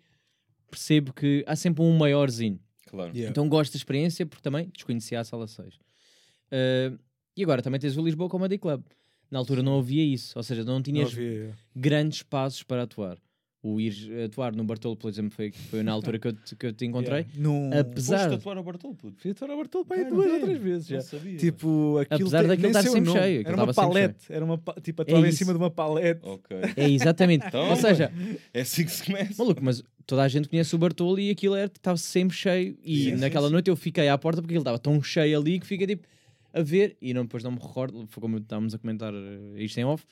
percebo 0.70 1.12
que 1.12 1.44
há 1.46 1.54
sempre 1.54 1.82
um 1.82 1.96
maiorzinho. 1.96 2.58
Claro. 2.86 3.12
Yeah. 3.12 3.30
Então 3.30 3.48
gosto 3.48 3.72
da 3.72 3.76
experiência 3.76 4.26
porque 4.26 4.42
também 4.42 4.68
desconhecia 4.68 5.20
a 5.20 5.24
sala 5.24 5.46
6. 5.46 5.74
Uh, 5.74 6.98
e 7.36 7.42
agora 7.42 7.62
também 7.62 7.80
tens 7.80 7.96
o 7.96 8.04
Lisboa 8.04 8.28
Comedy 8.28 8.58
Club. 8.58 8.82
Na 9.30 9.38
altura 9.38 9.62
não 9.62 9.78
havia 9.78 10.04
isso, 10.04 10.36
ou 10.36 10.42
seja, 10.42 10.62
não 10.62 10.74
Não 10.74 10.82
tinhas 10.82 11.10
havia, 11.12 11.24
yeah. 11.24 11.58
grandes 11.74 12.18
espaços 12.18 12.62
para 12.62 12.82
atuar. 12.82 13.16
O 13.64 13.80
ir 13.80 13.94
atuar 14.24 14.52
no 14.56 14.64
Bartolo, 14.64 14.96
por 14.96 15.08
exemplo, 15.08 15.30
foi, 15.30 15.52
foi 15.52 15.84
na 15.84 15.92
altura 15.92 16.18
que 16.18 16.26
eu 16.26 16.32
te, 16.32 16.56
que 16.56 16.66
eu 16.66 16.72
te 16.72 16.84
encontrei. 16.84 17.20
Yeah. 17.20 17.38
Num... 17.38 17.70
Apesar- 17.78 18.18
Foste 18.18 18.34
atuar 18.34 18.56
ao 18.56 18.64
Bartol, 18.64 18.92
puto. 18.92 19.20
Fui 19.22 19.30
atuar 19.30 19.50
ao 19.50 19.56
Bartolo 19.56 19.84
para 19.84 19.98
aí 19.98 20.04
Ah, 20.04 20.08
duas 20.10 20.26
ou 20.26 20.34
é? 20.36 20.40
três 20.40 20.58
vezes 20.60 20.88
já. 20.88 21.00
sabia. 21.00 21.36
Tipo, 21.36 21.98
aquilo 21.98 22.22
Apesar 22.22 22.44
daquilo 22.48 22.66
estar 22.68 22.82
sempre 22.82 23.00
nome. 23.02 23.20
cheio, 23.20 23.42
Era 23.46 23.56
uma 23.62 23.72
palete. 23.72 24.32
Era 24.32 24.44
uma 24.44 24.58
pa... 24.58 24.74
Tipo, 24.82 25.02
atuava 25.02 25.24
em 25.24 25.28
isso. 25.28 25.38
cima 25.38 25.52
de 25.52 25.58
uma 25.58 25.70
palete. 25.70 26.20
Ok. 26.24 26.56
É 26.76 26.90
exatamente. 26.90 27.46
Então, 27.46 27.70
ou 27.70 27.76
seja, 27.76 28.10
É 28.52 28.62
assim 28.62 28.84
que 28.84 28.90
se 28.90 29.04
começa. 29.04 29.34
maluco, 29.38 29.60
mas 29.64 29.80
toda 30.06 30.22
a 30.24 30.28
gente 30.28 30.48
conhece 30.48 30.74
o 30.74 30.78
Bartolo 30.78 31.20
e 31.20 31.30
aquilo 31.30 31.54
era, 31.54 31.66
estava 31.66 31.96
sempre 31.96 32.36
cheio. 32.36 32.76
E 32.84 33.04
sim, 33.04 33.12
naquela 33.12 33.46
sim. 33.46 33.52
noite 33.52 33.70
eu 33.70 33.76
fiquei 33.76 34.08
à 34.08 34.18
porta 34.18 34.42
porque 34.42 34.54
ele 34.54 34.60
estava 34.60 34.78
tão 34.80 35.00
cheio 35.00 35.38
ali 35.38 35.60
que 35.60 35.66
fica 35.68 35.86
tipo 35.86 36.04
a 36.52 36.62
ver. 36.62 36.96
E 37.00 37.14
não, 37.14 37.22
depois 37.22 37.44
não 37.44 37.52
me 37.52 37.58
recordo, 37.60 38.04
foi 38.08 38.20
como 38.20 38.38
estávamos 38.38 38.74
a 38.74 38.78
comentar 38.78 39.14
eh, 39.14 39.62
isto 39.62 39.78
em 39.78 39.84
off, 39.84 40.04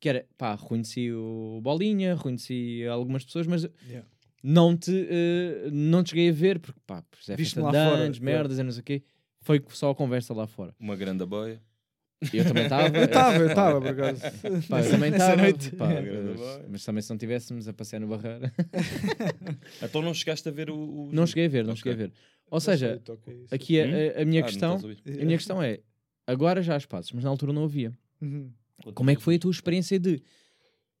que 0.00 0.08
era 0.08 0.26
pá, 0.38 0.54
reconheci 0.54 1.12
o 1.12 1.60
Bolinha, 1.62 2.14
reconheci 2.16 2.84
algumas 2.90 3.24
pessoas, 3.24 3.46
mas 3.46 3.68
Yeah. 3.86 4.08
não 4.42 4.76
te, 4.76 5.06
eh, 5.10 5.68
não 5.70 6.02
te 6.02 6.10
cheguei 6.10 6.30
a 6.30 6.32
ver 6.32 6.58
porque 6.58 6.80
pá, 6.86 7.04
pois 7.10 7.28
é 7.28 7.36
festa 7.36 7.60
de 7.60 7.66
lá 7.66 7.72
fora, 7.72 8.02
anos, 8.02 8.18
merdas 8.18 8.58
e 8.58 8.62
não 8.62 8.72
sei 8.72 8.80
o 8.80 8.84
quê. 8.84 9.02
Foi 9.42 9.62
só 9.68 9.90
a 9.90 9.94
conversa 9.94 10.32
lá 10.34 10.46
fora. 10.46 10.74
Uma 10.80 10.96
grande 10.96 11.24
boia. 11.26 11.60
Eu 12.34 12.44
também 12.44 12.64
estava. 12.64 12.88
Eu 12.98 13.04
estava, 13.04 13.36
eu 13.38 13.46
estava, 13.48 13.80
por 13.80 13.88
acaso. 13.90 14.20
Pá, 14.68 14.80
eu 14.82 14.90
também 14.90 15.10
estava. 15.12 15.36
noite. 15.40 15.70
pá, 15.76 15.90
Yeah. 15.92 16.30
mas, 16.38 16.68
mas 16.70 16.84
também 16.84 17.02
se 17.02 17.08
não 17.10 17.16
estivéssemos 17.16 17.66
a 17.68 17.72
passear 17.72 18.00
no 18.00 18.08
Barreiro. 18.08 18.50
Então 19.82 20.02
não 20.02 20.12
chegaste 20.14 20.48
a 20.48 20.52
ver 20.52 20.70
o. 20.70 20.76
o- 20.76 21.10
não 21.12 21.26
cheguei 21.26 21.46
a 21.46 21.48
ver, 21.48 21.64
não 21.64 21.70
Ok. 21.72 21.78
cheguei 21.82 21.92
a 21.92 21.96
ver. 22.08 22.12
Ou 22.50 22.60
seja, 22.60 23.00
aqui 23.50 23.80
a, 23.80 23.84
Hum? 23.86 23.90
a- 24.18 24.22
a 24.22 24.24
minha 24.24 24.40
Ah, 24.40 24.42
não 24.42 24.48
questão. 24.48 24.76
A 24.76 25.24
minha 25.24 25.36
questão 25.38 25.62
é, 25.62 25.80
agora 26.26 26.62
já 26.62 26.74
há 26.74 26.76
espaços, 26.76 27.12
mas 27.12 27.24
na 27.24 27.30
altura 27.30 27.52
não 27.52 27.64
havia. 27.64 27.92
Uhum. 28.20 28.50
Como 28.94 29.10
é 29.10 29.16
que 29.16 29.22
foi 29.22 29.36
a 29.36 29.38
tua 29.38 29.50
experiência 29.50 29.98
de 29.98 30.22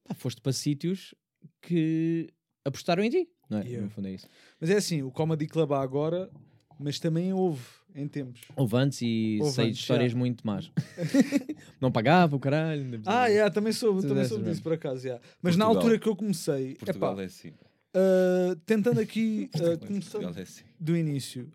pá, 0.04 0.14
foste 0.14 0.40
para 0.40 0.52
sítios 0.52 1.14
que 1.62 2.28
apostaram 2.64 3.02
em 3.02 3.10
ti? 3.10 3.28
Não 3.48 3.58
é? 3.58 3.62
Yeah. 3.64 3.82
No 3.84 3.90
fundo 3.90 4.08
é 4.08 4.12
isso. 4.12 4.26
Mas 4.60 4.70
é 4.70 4.76
assim, 4.76 5.02
o 5.02 5.10
Comedy 5.10 5.46
Club 5.46 5.72
há 5.72 5.80
agora, 5.80 6.30
mas 6.78 6.98
também 6.98 7.32
houve 7.32 7.60
em 7.94 8.06
tempos. 8.06 8.42
Houve 8.54 8.76
antes 8.76 9.00
e 9.02 9.38
Houve 9.40 9.52
sei 9.54 9.70
de 9.72 9.76
histórias 9.78 10.12
já. 10.12 10.18
muito 10.18 10.46
más. 10.46 10.70
não 11.80 11.90
pagava 11.90 12.36
o 12.36 12.38
caralho. 12.38 13.00
Ah, 13.06 13.26
yeah, 13.26 13.52
também 13.52 13.72
soube, 13.72 14.06
também 14.06 14.24
soube 14.24 14.44
disso 14.44 14.62
por 14.62 14.72
acaso. 14.72 15.04
yeah. 15.06 15.22
Mas 15.42 15.56
na 15.56 15.64
Portugal. 15.64 15.82
altura 15.82 15.98
que 15.98 16.08
eu 16.08 16.16
comecei, 16.16 16.74
Portugal 16.76 17.12
epá, 17.14 17.22
é 17.22 17.24
assim. 17.26 17.52
ah, 17.94 18.56
tentando 18.64 19.00
aqui, 19.00 19.50
ah, 19.56 19.76
começando 19.84 20.22
Portugal 20.22 20.34
é 20.36 20.42
assim. 20.42 20.62
do 20.78 20.96
início, 20.96 21.50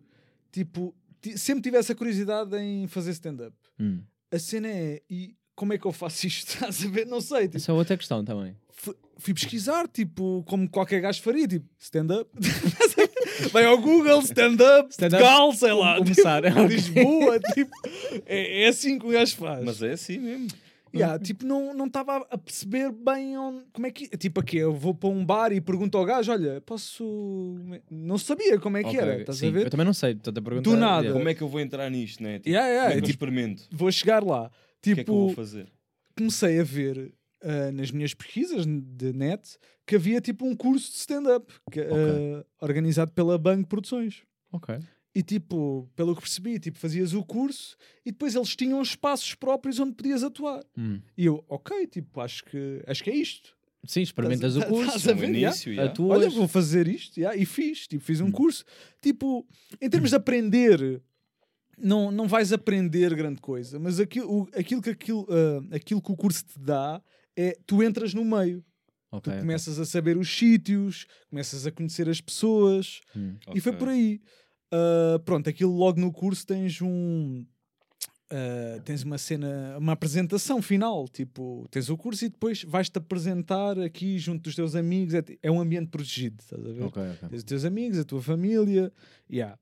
tipo, 0.51 0.93
ti- 1.21 1.37
sempre 1.37 1.61
tive 1.63 1.77
essa 1.77 1.95
curiosidade 1.95 2.55
em 2.57 2.85
fazer 2.87 3.11
stand-up. 3.11 3.55
Hum. 3.79 4.01
A 4.31 4.39
cena 4.39 4.67
é, 4.67 5.01
e 5.09 5.35
como 5.55 5.73
é 5.73 5.77
que 5.77 5.85
eu 5.85 5.91
faço 5.91 6.27
isto? 6.27 6.49
Estás 6.55 6.83
a 6.85 6.89
ver? 6.89 7.05
Não 7.07 7.21
sei. 7.21 7.43
Tipo, 7.43 7.57
Essa 7.57 7.71
é 7.71 7.75
outra 7.75 7.97
questão 7.97 8.23
também. 8.23 8.55
fu- 8.71 8.95
fui 9.17 9.33
pesquisar, 9.33 9.87
tipo, 9.87 10.43
como 10.45 10.69
qualquer 10.69 10.99
gajo 11.01 11.21
faria, 11.21 11.47
tipo, 11.47 11.65
stand-up. 11.79 12.29
Vai 13.51 13.65
ao 13.65 13.77
Google, 13.77 14.19
stand-up, 14.21 14.89
Portugal, 14.95 15.51
sei 15.53 15.73
lá. 15.73 15.97
começar, 15.97 16.41
tipo, 16.43 16.59
ok. 16.59 16.67
Lisboa, 16.75 17.39
tipo, 17.53 17.71
é, 18.25 18.63
é 18.63 18.67
assim 18.67 18.97
que 18.99 19.05
o 19.05 19.09
gajo 19.09 19.35
faz. 19.35 19.63
Mas 19.63 19.81
é 19.81 19.91
assim 19.93 20.19
mesmo. 20.19 20.47
Yeah, 20.93 21.19
tipo, 21.19 21.45
não 21.45 21.73
não 21.73 21.87
estava 21.87 22.25
a 22.31 22.37
perceber 22.37 22.89
bem 22.89 23.37
onde, 23.37 23.65
como 23.73 23.85
é 23.85 23.91
que. 23.91 24.07
Tipo, 24.15 24.39
aqui 24.39 24.55
eu 24.55 24.73
vou 24.73 24.95
para 24.95 25.09
um 25.09 25.25
bar 25.25 25.51
e 25.51 25.59
pergunto 25.59 25.97
ao 25.97 26.05
gajo: 26.05 26.31
olha, 26.31 26.61
posso. 26.61 27.03
Não 27.91 28.17
sabia 28.17 28.57
como 28.57 28.77
é 28.77 28.81
que 28.83 28.87
Ok, 28.91 28.99
era, 29.01 29.19
estás 29.19 29.39
Sim, 29.39 29.49
a 29.49 29.51
ver? 29.51 29.65
Eu 29.65 29.69
também 29.69 29.85
não 29.85 29.93
sei, 29.93 30.11
estou 30.13 30.31
a 30.31 30.41
perguntar. 30.41 30.69
Do 30.69 30.77
nada. 30.77 31.11
Como 31.11 31.27
é 31.27 31.33
que 31.33 31.41
eu 31.41 31.49
vou 31.49 31.59
entrar 31.59 31.89
nisto, 31.91 32.23
né? 32.23 32.35
Tipo, 32.39 32.47
Yeah, 32.49 32.69
yeah, 32.69 32.91
é 32.93 32.95
tipo, 32.95 33.09
experimento? 33.09 33.63
vou 33.73 33.91
chegar 33.91 34.23
lá. 34.23 34.49
O 34.91 34.95
que 34.95 35.01
é 35.01 35.03
que 35.03 35.09
eu 35.09 35.15
vou 35.15 35.29
Tipo, 35.29 35.41
fazer? 35.41 35.67
comecei 36.17 36.59
a 36.59 36.63
ver 36.63 37.13
ah, 37.41 37.71
nas 37.71 37.91
minhas 37.91 38.13
pesquisas 38.13 38.65
de 38.65 39.13
net 39.13 39.57
que 39.85 39.95
havia 39.95 40.19
tipo 40.21 40.45
um 40.45 40.55
curso 40.55 40.91
de 40.91 40.97
stand-up 40.97 41.53
que, 41.71 41.79
ah, 41.81 42.45
organizado 42.61 43.11
pela 43.11 43.37
Bang 43.37 43.65
Produções. 43.67 44.23
Ok. 44.51 44.77
E 45.13 45.23
tipo, 45.23 45.89
pelo 45.95 46.13
que 46.13 46.21
percebi, 46.21 46.59
tipo, 46.59 46.77
fazias 46.77 47.13
o 47.13 47.23
curso 47.23 47.77
e 48.05 48.11
depois 48.11 48.35
eles 48.35 48.53
tinham 48.55 48.81
espaços 48.81 49.33
próprios 49.33 49.79
onde 49.79 49.95
podias 49.95 50.23
atuar. 50.23 50.61
Hum. 50.77 50.99
E 51.17 51.25
eu, 51.25 51.43
ok, 51.47 51.87
tipo, 51.87 52.19
acho 52.19 52.43
que, 52.43 52.81
acho 52.85 53.01
que 53.03 53.09
é 53.09 53.15
isto. 53.15 53.55
Sim, 53.87 54.01
experimentas 54.01 54.55
o 54.55 54.59
Estás 54.59 54.73
a- 54.73 54.75
curso, 54.75 54.97
estás 54.97 55.07
a 55.07 55.13
No 55.13 55.21
ver, 55.21 55.29
início, 55.29 55.71
yeah. 55.71 55.89
atuas. 55.91 56.19
Olha, 56.19 56.29
vou 56.31 56.47
fazer 56.49 56.87
isto. 56.87 57.17
yeah, 57.17 57.37
e 57.39 57.45
fiz, 57.45 57.87
tipo, 57.87 58.01
Hum. 58.03 58.05
fiz 58.05 58.19
um 58.19 58.31
curso. 58.31 58.65
Tipo, 59.01 59.47
em 59.79 59.89
termos 59.89 60.09
de 60.09 60.15
aprender, 60.17 61.01
não, 61.77 62.11
não 62.11 62.27
vais 62.27 62.51
aprender 62.53 63.13
grande 63.15 63.41
coisa, 63.41 63.77
mas 63.79 63.99
aquilo, 63.99 64.47
aquilo, 64.53 64.81
que, 64.81 64.89
aquilo, 64.89 65.27
ah, 65.29 65.75
aquilo 65.75 66.01
que 66.01 66.11
o 66.11 66.15
curso 66.15 66.43
te 66.45 66.59
dá 66.59 67.01
é 67.35 67.57
tu 67.65 67.81
entras 67.83 68.13
no 68.13 68.23
meio. 68.25 68.63
Ok, 69.11 69.31
Tu 69.31 69.39
começas 69.39 69.79
a 69.79 69.85
saber 69.85 70.17
os 70.17 70.27
sítios, 70.29 71.05
começas 71.29 71.65
a 71.65 71.71
conhecer 71.71 72.09
as 72.09 72.19
pessoas 72.19 72.99
Hum. 73.15 73.35
e 73.53 73.61
foi 73.61 73.71
por 73.73 73.87
aí. 73.89 74.19
Ah, 74.71 75.19
pronto, 75.23 75.49
aquilo 75.49 75.73
logo 75.75 75.99
no 75.99 76.11
curso 76.11 76.45
tens 76.45 76.81
um. 76.81 77.45
ah, 78.29 78.81
tens 78.83 79.03
uma 79.03 79.17
cena, 79.17 79.77
uma 79.77 79.93
apresentação 79.93 80.61
final. 80.61 81.07
Tipo, 81.07 81.67
tens 81.71 81.89
o 81.89 81.95
curso 81.97 82.25
e 82.25 82.29
depois 82.29 82.63
vais-te 82.63 82.97
apresentar 82.97 83.79
aqui 83.79 84.17
junto 84.17 84.43
dos 84.43 84.55
teus 84.55 84.75
amigos. 84.75 85.13
É, 85.13 85.23
é 85.43 85.51
um 85.51 85.61
ambiente 85.61 85.89
protegido, 85.89 86.37
estás 86.41 86.65
a 86.65 86.69
ver? 86.71 86.83
Tens 87.29 87.37
os 87.39 87.43
teus 87.43 87.63
amigos, 87.63 87.99
a 87.99 88.03
tua 88.03 88.21
família. 88.21 88.91
Yeah. 89.31 89.57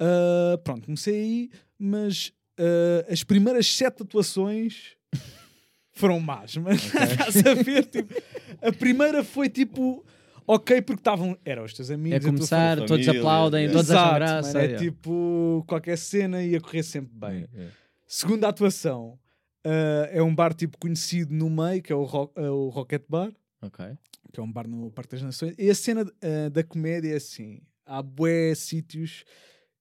Ah, 0.00 0.58
pronto, 0.64 0.86
comecei 0.86 1.14
aí, 1.14 1.50
mas 1.78 2.32
ah, 2.58 3.12
as 3.12 3.22
primeiras 3.22 3.66
sete 3.66 4.02
atuações 4.02 4.96
foram 5.92 6.18
más. 6.18 6.56
Mas 6.56 6.82
estás 6.94 7.46
a 7.46 7.54
ver? 7.54 7.84
Tipo, 7.86 8.14
a 8.62 8.72
primeira 8.72 9.22
foi 9.22 9.48
tipo. 9.48 10.04
Ok, 10.46 10.82
porque 10.82 11.00
estavam. 11.00 11.38
Eram 11.44 11.64
os 11.64 11.74
teus 11.74 11.90
amigos. 11.90 12.24
É 12.24 12.28
começar, 12.28 12.78
família, 12.78 12.86
todos 12.86 13.08
aplaudem, 13.08 13.60
yeah. 13.64 13.78
todos 13.78 13.90
acham 13.90 14.04
Exato, 14.04 14.18
graça. 14.18 14.48
mano, 14.48 14.58
é 14.58 14.64
yeah. 14.64 14.84
tipo 14.84 15.64
qualquer 15.68 15.98
cena 15.98 16.42
ia 16.42 16.60
correr 16.60 16.82
sempre 16.82 17.12
bem. 17.14 17.48
Yeah. 17.52 17.74
Segunda 18.06 18.48
atuação 18.48 19.18
ah, 19.64 20.08
é 20.10 20.22
um 20.22 20.34
bar 20.34 20.54
tipo 20.54 20.78
conhecido 20.78 21.32
no 21.32 21.50
meio, 21.50 21.82
que 21.82 21.92
é 21.92 21.96
o, 21.96 22.32
é 22.34 22.50
o 22.50 22.68
Rocket 22.68 23.02
Bar, 23.08 23.32
Ok. 23.62 23.84
que 24.32 24.40
é 24.40 24.42
um 24.42 24.50
bar 24.50 24.66
no 24.66 24.90
Parque 24.90 25.12
das 25.12 25.22
Nações. 25.22 25.54
E 25.58 25.70
a 25.70 25.74
cena 25.74 26.04
ah, 26.20 26.48
da 26.50 26.64
comédia 26.64 27.12
é 27.12 27.16
assim: 27.16 27.60
há 27.86 28.02
bué 28.02 28.54
sítios 28.54 29.24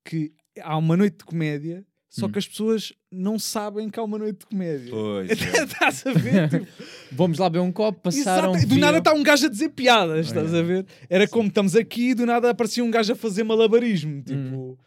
que 0.10 0.32
há 0.62 0.76
uma 0.76 0.98
noite 0.98 1.18
de 1.20 1.24
comédia, 1.26 1.86
só 2.10 2.26
Hum. 2.26 2.32
que 2.32 2.40
as 2.40 2.48
pessoas 2.48 2.92
não 3.12 3.38
sabem 3.38 3.88
que 3.88 4.00
há 4.00 4.04
uma 4.04 4.18
noite 4.18 4.40
de 4.40 4.46
comédia. 4.48 4.90
Pois, 4.90 5.30
é. 5.30 5.64
Estás 5.64 6.06
a 6.08 6.12
ver? 6.14 6.50
Tipo, 6.50 6.68
Vamos 7.12 7.38
lá 7.38 7.48
beber 7.50 7.64
um 7.64 7.72
copo, 7.72 8.00
passaram. 8.02 8.56
Exato, 8.56 8.68
do 8.68 8.78
nada 8.80 8.98
está 8.98 9.14
um 9.14 9.22
gajo 9.22 9.46
a 9.46 9.50
dizer 9.50 9.70
piadas, 9.70 10.26
estás 10.28 10.52
É. 10.54 10.60
a 10.60 10.62
ver? 10.64 10.86
Era 11.08 11.28
como 11.28 11.48
estamos 11.50 11.76
aqui, 11.76 12.16
do 12.16 12.26
nada 12.26 12.50
aparecia 12.50 12.84
um 12.84 12.90
gajo 12.90 13.14
a 13.14 13.16
fazer 13.16 13.44
malabarismo. 13.44 14.24
Tipo, 14.24 14.78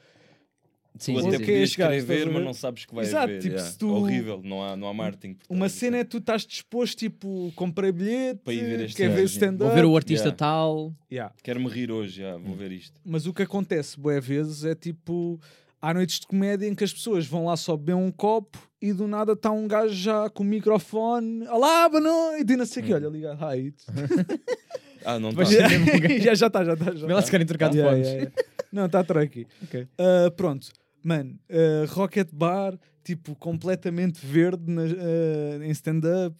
Sim, 0.99 1.15
Tu 1.15 1.21
sim, 1.23 1.29
até 1.29 1.39
sim. 1.39 1.45
Podias 1.45 1.81
a 1.81 1.89
ver, 2.07 2.31
mas 2.31 2.45
não 2.45 2.53
sabes 2.55 2.85
que 2.85 2.95
vai 2.95 3.05
Exato, 3.05 3.25
haver. 3.25 3.41
tipo, 3.41 3.55
yeah. 3.55 3.71
se 3.73 3.79
tu- 3.79 3.89
Horrível, 3.89 4.41
não 4.45 4.63
há, 4.63 4.77
não 4.77 4.87
há 4.89 4.95
marketing. 4.95 5.35
por 5.35 5.55
uma 5.55 5.69
cena 5.69 5.97
é 5.99 6.05
tu 6.05 6.19
estás 6.19 6.45
disposto, 6.47 6.99
tipo, 6.99 7.51
comprei 7.57 7.91
bilhete, 7.91 8.41
Para 8.45 8.53
ir 8.53 8.61
ver 8.65 8.81
este 8.85 8.97
quer 8.97 9.09
ver 9.11 9.25
stand-up. 9.25 9.65
Vou 9.65 9.75
ver 9.75 9.85
o 9.87 9.97
artista 9.97 10.27
Yeah. 10.29 10.37
tal. 10.37 10.95
Yeah. 11.11 11.35
Quero-me 11.43 11.69
rir 11.69 11.91
hoje, 11.91 12.21
já, 12.21 12.37
vou 12.37 12.55
ver 12.55 12.73
isto. 12.73 13.01
Mas 13.05 13.27
o 13.27 13.33
que 13.33 13.43
acontece, 13.43 13.99
boé 13.99 14.21
vezes, 14.21 14.65
é 14.65 14.75
tipo, 14.75 15.41
há 15.81 15.95
noites 15.95 16.21
de 16.21 16.27
comédia 16.27 16.67
em 16.69 16.75
que 16.75 16.85
as 16.85 16.93
pessoas 16.93 17.27
vão 17.27 17.47
lá 17.47 17.57
só 17.57 17.75
beber 17.77 17.95
um 17.95 18.11
copo 18.11 18.59
e 18.81 18.93
do 18.93 19.09
nada 19.09 19.33
está 19.33 19.51
um 19.51 19.67
gajo 19.67 19.95
já 19.95 20.29
com 20.29 20.43
o 20.43 20.47
microfone, 20.47 21.47
olá, 21.49 21.89
boa 21.89 22.01
noite, 22.03 22.53
e 22.53 22.57
não 22.57 22.67
sei 22.67 22.83
o 22.83 22.87
que, 22.87 22.95
olha, 22.95 23.09
liga, 23.09 23.37
hi. 23.41 23.73
Ah, 25.05 25.19
não 25.19 25.31
está. 25.31 25.45
ser 25.47 25.69
mesmo 25.69 25.87
um 25.97 26.01
gajo. 26.01 26.19
já 26.23 26.35
já 26.35 26.47
está, 26.47 26.65
já 26.65 26.75
está. 26.75 26.95
Já 26.95 27.07
tá. 27.09 27.23
se 27.23 27.31
querem 27.31 27.45
trocar 27.47 27.71
de 27.71 27.79
Yeah, 27.79 27.97
yeah, 27.99 28.17
yeah. 28.19 28.33
Não, 28.73 28.87
está 28.87 29.03
tranqui. 29.03 29.47
Ok. 29.65 29.83
Uh, 29.83 30.31
pronto, 30.37 30.69
mano, 31.05 31.39
uh, 31.51 31.87
Rocket 31.93 32.29
Bar, 32.33 32.79
tipo, 33.05 33.35
completamente 33.37 34.25
verde 34.25 34.71
na- 34.71 34.83
uh, 34.83 35.63
em 35.63 35.71
stand-up. 35.71 36.37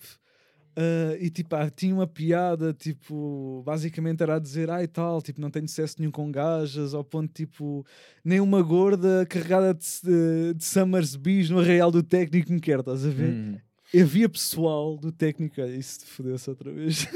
Uh, 0.75 1.15
e 1.21 1.29
tipo, 1.29 1.55
ah, 1.55 1.69
tinha 1.69 1.95
uma 1.95 2.07
piada, 2.07 2.73
tipo, 2.73 3.63
basicamente 3.63 4.23
era 4.23 4.37
a 4.37 4.39
dizer, 4.39 4.71
ai 4.71 4.89
tal, 4.89 5.21
tipo, 5.21 5.39
não 5.39 5.51
tenho 5.51 5.69
sucesso 5.69 5.97
nenhum 5.99 6.11
com 6.11 6.33
gajas, 6.33 6.95
ao 6.95 7.05
ponto, 7.05 7.31
tipo, 7.31 7.85
nem 8.25 8.41
uma 8.41 8.63
gorda 8.63 9.27
carregada 9.29 9.75
de, 9.75 9.85
de, 10.03 10.55
de 10.55 10.65
Summers 10.65 11.15
Bees 11.15 11.51
no 11.51 11.59
arraial 11.61 11.91
do 11.91 12.03
técnico 12.03 12.51
me 12.51 12.59
quer, 12.59 12.79
estás 12.81 13.05
a 13.05 13.11
ver? 13.11 13.35
Hum. 13.35 13.57
Havia 13.95 14.27
pessoal 14.31 14.97
do 14.97 15.13
técnico, 15.13 15.61
olha, 15.61 15.77
isso 15.77 16.07
fodeu-se 16.07 16.49
outra 16.49 16.73
vez. 16.73 17.07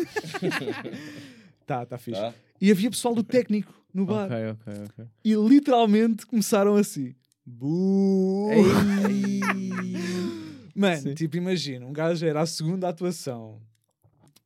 tá, 1.66 1.86
tá 1.86 1.96
fixe. 1.96 2.20
Tá? 2.20 2.34
E 2.60 2.70
havia 2.70 2.90
pessoal 2.90 3.14
do 3.14 3.22
técnico 3.22 3.72
no 3.92 4.04
bar. 4.04 4.26
Ok, 4.26 4.36
ok, 4.50 4.84
ok. 4.90 5.04
E 5.24 5.34
literalmente 5.34 6.26
começaram 6.26 6.76
assim. 6.76 7.14
Bu! 7.46 8.50
Mano, 10.74 11.00
Sim. 11.00 11.14
tipo, 11.14 11.36
imagina, 11.36 11.86
um 11.86 11.92
gajo 11.92 12.26
era 12.26 12.40
a 12.40 12.46
segunda 12.46 12.88
atuação. 12.88 13.60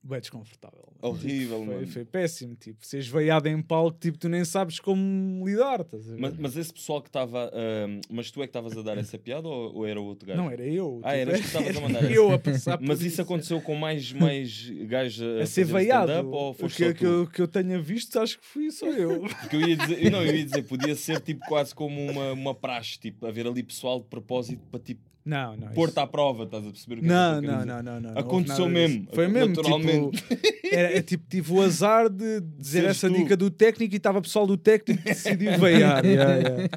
Bem 0.03 0.19
desconfortável. 0.19 0.89
Horrível, 1.03 1.59
Tipo, 1.61 1.67
foi, 1.67 1.75
mano. 1.75 1.87
foi 1.89 2.05
péssimo. 2.07 2.55
Tipo, 2.55 2.85
seres 2.87 3.07
veiado 3.07 3.49
em 3.49 3.61
palco, 3.61 3.99
tipo, 4.01 4.17
tu 4.17 4.29
nem 4.31 4.45
sabes 4.47 4.81
como 4.81 5.47
lidar. 5.47 5.85
Mas, 6.19 6.37
mas 6.39 6.57
esse 6.57 6.73
pessoal 6.73 7.03
que 7.03 7.09
estava. 7.09 7.51
ahm, 7.53 8.01
mas 8.11 8.31
tu 8.31 8.41
é 8.43 8.47
que 8.47 8.49
estavas 8.49 8.77
a 8.79 8.83
dar 8.83 8.97
essa 8.97 9.19
piada 9.19 9.47
ou, 9.47 9.77
ou 9.77 9.87
era 9.87 10.01
outro 10.01 10.27
gajo? 10.27 10.41
Não, 10.41 10.51
era 10.51 10.67
eu. 10.67 11.01
Ah, 11.05 11.11
tipo, 11.17 11.31
eras 11.31 11.37
tu 11.37 11.43
que 11.43 11.47
estavas 11.49 11.77
a 11.77 11.81
mandar 11.81 12.11
Eu 12.11 12.33
a 12.33 12.39
por 12.39 12.53
Mas 12.81 13.03
isso 13.03 13.21
aconteceu 13.21 13.61
com 13.61 13.75
mais, 13.75 14.11
mais 14.13 14.71
gajos 14.87 15.23
a, 15.39 15.43
A 15.43 15.47
ser 15.47 15.65
veiado. 15.67 16.13
ou 16.31 16.51
O 16.53 16.69
que, 16.69 16.95
que, 16.95 17.05
eu, 17.05 17.27
que 17.27 17.43
eu 17.43 17.49
tenha 17.49 17.79
visto, 17.79 18.19
acho 18.19 18.39
que 18.39 18.45
fui 18.47 18.71
só 18.71 18.87
eu. 18.87 19.21
Porque 19.41 19.57
eu 19.57 19.61
ia 19.69 19.77
dizer, 19.77 20.11
não, 20.11 20.25
eu 20.25 20.35
ia 20.35 20.45
dizer, 20.45 20.63
podia 20.63 20.95
ser 20.95 21.21
tipo 21.21 21.45
quase 21.47 21.75
como 21.75 22.01
uma, 22.11 22.33
uma 22.33 22.55
praxe, 22.55 22.99
tipo, 22.99 23.27
haver 23.27 23.47
ali 23.47 23.63
pessoal 23.63 24.01
de 24.01 24.07
propósito 24.07 24.63
para 24.71 24.81
tipo 24.81 25.03
Não, 25.25 25.55
não. 25.57 25.69
pôr-te 25.69 25.93
isso- 25.93 26.01
à 26.01 26.07
prova, 26.07 26.45
estás 26.45 26.67
a 26.67 26.71
perceber 26.71 26.95
o 26.95 26.99
que 27.01 27.05
é 27.05 27.09
que 27.09 27.15
Não, 27.15 27.33
não, 27.35 27.41
dizer? 27.41 27.67
não, 27.67 27.83
não, 27.83 28.01
não. 28.01 28.11
não 28.13 28.19
Aconteceu 28.21 28.69
mesmo, 28.69 29.07
Foi 29.13 29.29
mesmo, 29.29 29.55
naturalmente. 29.55 30.17
tipo, 30.23 30.67
era, 30.75 30.97
é, 30.99 31.03
tipo, 31.03 31.25
tive 31.29 31.53
o 31.53 31.61
azar 31.61 32.09
de 32.09 32.41
dizer 32.41 32.81
Seres 32.81 32.91
essa 32.97 33.09
tu. 33.09 33.15
dica 33.17 33.37
do 33.37 33.51
técnico 33.51 33.95
e 33.95 33.99
estava 33.99 34.21
pessoal 34.23 34.47
do 34.47 34.57
técnico 34.57 35.03
que 35.03 35.09
decidiu 35.11 35.59
veiar. 35.59 36.03
yeah, 36.07 36.35
yeah. 36.37 36.69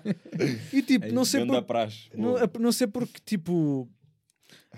E 0.73 0.81
tipo, 0.81 1.11
não 1.13 1.23
sei 1.23 1.45
por, 1.45 1.61
praxe. 1.63 2.09
não, 2.15 2.35
não 2.59 2.71
sei 2.73 2.85
porque, 2.87 3.19
tipo, 3.25 3.87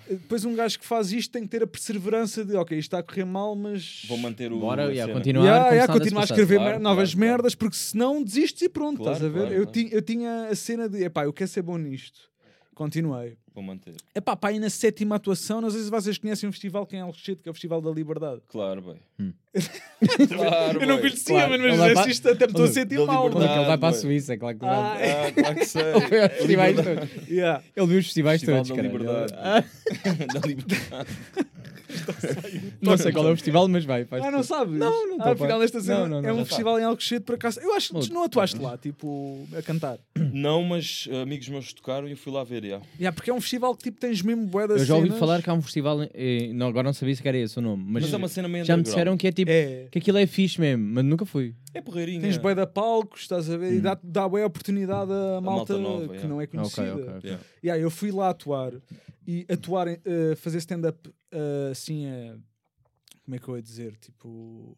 depois 0.07 0.45
um 0.45 0.53
gajo 0.55 0.77
que 0.77 0.85
faz 0.85 1.11
isto 1.11 1.31
tem 1.31 1.41
que 1.43 1.49
ter 1.49 1.63
a 1.63 1.67
perseverança 1.67 2.45
de, 2.45 2.55
ok, 2.55 2.77
isto 2.77 2.87
está 2.87 2.99
a 2.99 3.03
correr 3.03 3.25
mal, 3.25 3.55
mas 3.55 4.03
Vou 4.07 4.17
manter 4.19 4.51
o. 4.53 4.59
Bora, 4.59 4.85
a 4.87 4.91
yeah, 4.91 5.11
continuar. 5.11 5.43
Yeah, 5.43 5.69
yeah, 5.71 5.91
continuar 5.93 6.21
a 6.21 6.25
escrever 6.25 6.57
Claro, 6.57 6.71
mer- 6.73 6.79
novas 6.79 7.13
claro, 7.15 7.19
claro. 7.25 7.31
merdas 7.31 7.55
porque 7.55 7.75
senão 7.77 8.23
desistes 8.23 8.61
e 8.61 8.69
pronto, 8.69 8.97
Claro, 8.97 9.13
estás 9.13 9.27
a 9.27 9.33
ver? 9.33 9.39
claro, 9.39 9.55
eu, 9.55 9.63
claro. 9.63 9.71
Tinha, 9.71 9.89
eu 9.91 10.01
tinha 10.03 10.47
a 10.51 10.55
cena 10.55 10.87
de, 10.87 11.03
epá, 11.03 11.23
eu 11.25 11.33
quero 11.33 11.49
ser 11.49 11.63
bom 11.63 11.77
nisto. 11.79 12.29
Continuei. 12.75 13.37
Vou 13.55 13.63
manter. 13.63 13.95
Epá, 14.13 14.35
pá, 14.35 14.49
aí 14.49 14.59
na 14.59 14.69
sétima 14.69 15.15
atuação, 15.15 15.61
não 15.61 15.69
sei 15.71 15.81
se 15.83 15.89
vocês 15.89 16.17
conhecem 16.17 16.49
um 16.49 16.51
festival 16.51 16.85
que 16.85 16.93
é 16.93 16.99
em 16.99 17.01
Alcochete, 17.03 17.41
que 17.41 17.47
é 17.47 17.51
o 17.51 17.53
Festival 17.53 17.79
da 17.81 17.89
Liberdade. 17.89 18.41
Claro, 18.49 18.81
bem. 18.81 18.95
Hum. 19.17 19.31
claro, 20.27 20.81
Eu 20.81 20.87
não 20.87 20.97
conhecia, 20.97 21.33
Claro, 21.35 21.51
mas 21.51 21.59
ele 21.61 21.69
mas 21.69 21.77
vai 21.79 21.89
é 21.89 21.93
para- 21.93 22.09
isto 22.11 22.29
até 22.29 22.45
me 22.47 22.51
estou 22.51 22.65
a 22.65 22.67
sentir 22.67 22.99
mal. 23.05 23.27
É 23.27 23.55
ele 23.57 23.65
vai 23.65 23.77
para 23.77 23.87
a. 23.87 23.93
Suíça? 23.93 24.35
Claro 24.37 24.57
que 24.59 24.65
Ah, 24.65 24.93
vai. 24.93 25.09
Ah, 25.09 25.31
claro 25.31 25.55
que 25.55 25.65
sei. 25.65 25.83
Foi 26.09 26.21
aos 26.21 26.31
festivais 26.33 26.75
Liberdade. 26.75 27.07
todos. 27.11 27.29
Yeah. 27.29 27.63
Ele 27.73 27.87
viu 27.87 27.99
os 27.99 28.05
festivais 28.05 28.41
Festival 28.41 28.63
todos, 28.65 28.75
da. 28.77 28.83
Liberdade. 28.83 29.33
Ah, 29.37 29.63
da 30.33 30.39
liberdade. 30.47 31.09
Não 32.81 32.97
sei 32.97 33.11
qual 33.11 33.27
é 33.27 33.31
o 33.31 33.35
festival, 33.35 33.67
mas 33.67 33.85
vai. 33.85 34.05
Ah, 34.11 34.31
não 34.31 34.43
sabes? 34.43 34.77
Não, 34.77 35.07
não 35.17 35.21
Ah, 35.25 35.31
afinal, 35.31 35.61
esta 35.63 35.79
cena 35.79 35.99
Não, 35.99 36.07
não, 36.07 36.21
não, 36.21 36.29
é 36.29 36.33
um 36.33 36.39
já 36.39 36.45
festival 36.45 36.79
em 36.79 36.83
Alcochete, 36.83 37.21
por 37.23 37.35
acaso. 37.35 37.59
Eu 37.61 37.73
acho 37.73 37.93
que 37.93 38.11
não 38.11 38.23
atuaste 38.23 38.59
lá, 38.59 38.77
tipo, 38.77 39.47
a 39.57 39.61
cantar. 39.61 39.97
Não, 40.15 40.61
mas 40.63 41.07
uh, 41.07 41.17
amigos 41.21 41.47
meus 41.47 41.71
tocaram 41.73 42.07
e 42.07 42.11
eu 42.11 42.17
fui 42.17 42.33
lá 42.33 42.43
ver. 42.43 42.63
Yeah. 42.65 42.85
Yeah, 42.99 43.15
porque 43.15 43.29
é 43.29 43.33
um 43.33 43.39
festival 43.45 43.75
que 43.75 43.83
tipo, 43.83 43.99
tens 43.99 44.21
mesmo 44.21 44.45
bué 44.47 44.67
das 44.67 44.81
Eu 44.81 44.85
já 44.85 44.95
ouvi 44.95 45.07
cenas. 45.07 45.19
falar 45.19 45.41
que 45.41 45.49
há 45.49 45.53
um 45.53 45.61
festival, 45.61 45.99
eh, 46.13 46.51
não, 46.53 46.67
agora 46.67 46.83
não 46.85 46.93
sabia 46.93 47.15
se 47.15 47.25
era 47.27 47.37
esse 47.37 47.57
o 47.57 47.61
nome, 47.61 47.83
mas, 47.87 48.03
Mas, 48.03 48.13
é 48.13 48.17
uma 48.17 48.27
cena 48.27 48.47
meio 48.47 48.65
já 48.65 48.75
me 48.75 48.81
underground. 48.81 48.95
disseram 48.97 49.17
que 49.17 49.27
é 49.27 49.31
tipo, 49.31 49.51
É. 49.51 49.87
que 49.89 49.99
aquilo 49.99 50.17
é 50.17 50.27
fixe 50.27 50.59
mesmo, 50.59 50.83
mas 50.83 51.05
nunca 51.05 51.25
fui. 51.25 51.55
É 51.73 51.81
porreirinho. 51.81 52.21
Tens 52.21 52.37
bué 52.37 52.53
da 52.53 52.67
palcos, 52.67 53.21
estás 53.21 53.49
a 53.49 53.55
ver? 53.57 53.73
E 53.73 53.77
Hum. 53.77 53.81
dá, 53.81 53.99
dá 54.03 54.27
bué 54.27 54.43
oportunidade 54.45 55.11
a 55.11 55.39
malta, 55.41 55.73
malta 55.73 55.77
nova, 55.77 56.05
que 56.07 56.13
yeah. 56.13 56.27
não 56.27 56.41
é 56.41 56.47
conhecida. 56.47 56.93
Ok, 56.93 57.03
ok, 57.03 57.13
ok. 57.17 57.29
Yeah. 57.29 57.43
Yeah, 57.63 57.83
eu 57.83 57.89
fui 57.91 58.11
lá 58.11 58.29
atuar 58.29 58.73
e 59.27 59.45
atuar, 59.49 59.87
em- 59.87 59.97
eh, 60.05 60.35
fazer 60.35 60.57
stand-up 60.59 61.09
eh, 61.31 61.69
assim, 61.71 62.05
eh, 62.05 62.35
como 63.23 63.35
é 63.35 63.39
que 63.39 63.47
eu 63.47 63.55
ia 63.55 63.61
dizer? 63.61 63.95
Tipo, 63.97 64.77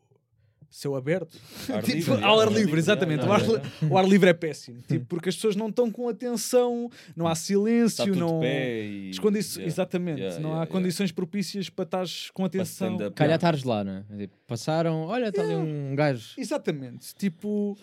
céu 0.79 0.95
aberto. 0.95 1.37
Ar 1.69 1.83
Tipo, 1.83 1.95
livre, 1.97 2.23
ao 2.23 2.39
ar 2.39 2.47
ar 2.47 2.47
livre, 2.49 2.63
livre, 2.65 2.79
exatamente. 2.79 3.19
yeah, 3.23 3.31
o, 3.31 3.33
ar, 3.33 3.41
yeah, 3.41 3.69
li- 3.81 3.87
o 3.91 3.97
ar 3.97 4.07
livre 4.07 4.29
é 4.29 4.33
péssimo. 4.33 4.79
Tipo, 4.87 5.05
porque 5.05 5.29
as 5.29 5.35
pessoas 5.35 5.55
não 5.55 5.69
estão 5.69 5.91
com 5.91 6.07
atenção, 6.09 6.89
não 7.15 7.27
há 7.27 7.33
Está 7.33 7.45
silêncio, 7.45 8.05
tudo 8.05 8.19
não. 8.19 8.43
e... 8.43 9.11
Yeah. 9.59 9.67
Exatamente, 9.67 10.19
Yeah, 10.21 10.39
não 10.39 10.49
yeah, 10.49 10.61
há 10.61 10.65
yeah. 10.65 10.71
condições 10.71 11.11
propícias 11.11 11.69
para 11.69 11.83
estares 11.85 12.29
com 12.31 12.45
atenção. 12.45 12.97
Calhar 13.15 13.35
estares 13.35 13.63
lá, 13.63 13.83
não 13.83 13.93
é? 13.93 14.17
Tipo, 14.17 14.35
Passaram, 14.47 15.01
olha, 15.03 15.27
está 15.27 15.41
ali 15.41 15.55
um 15.55 15.93
gajo. 15.95 16.33
Exatamente, 16.37 17.13
tipo, 17.15 17.77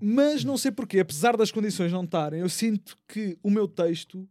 mas 0.00 0.42
não 0.44 0.56
sei 0.56 0.70
porquê, 0.70 0.98
apesar 1.00 1.36
das 1.36 1.50
condições 1.52 1.92
não 1.92 2.04
estarem, 2.04 2.40
eu 2.40 2.48
sinto 2.48 2.96
que 3.06 3.38
o 3.42 3.50
meu 3.50 3.68
texto 3.68 4.28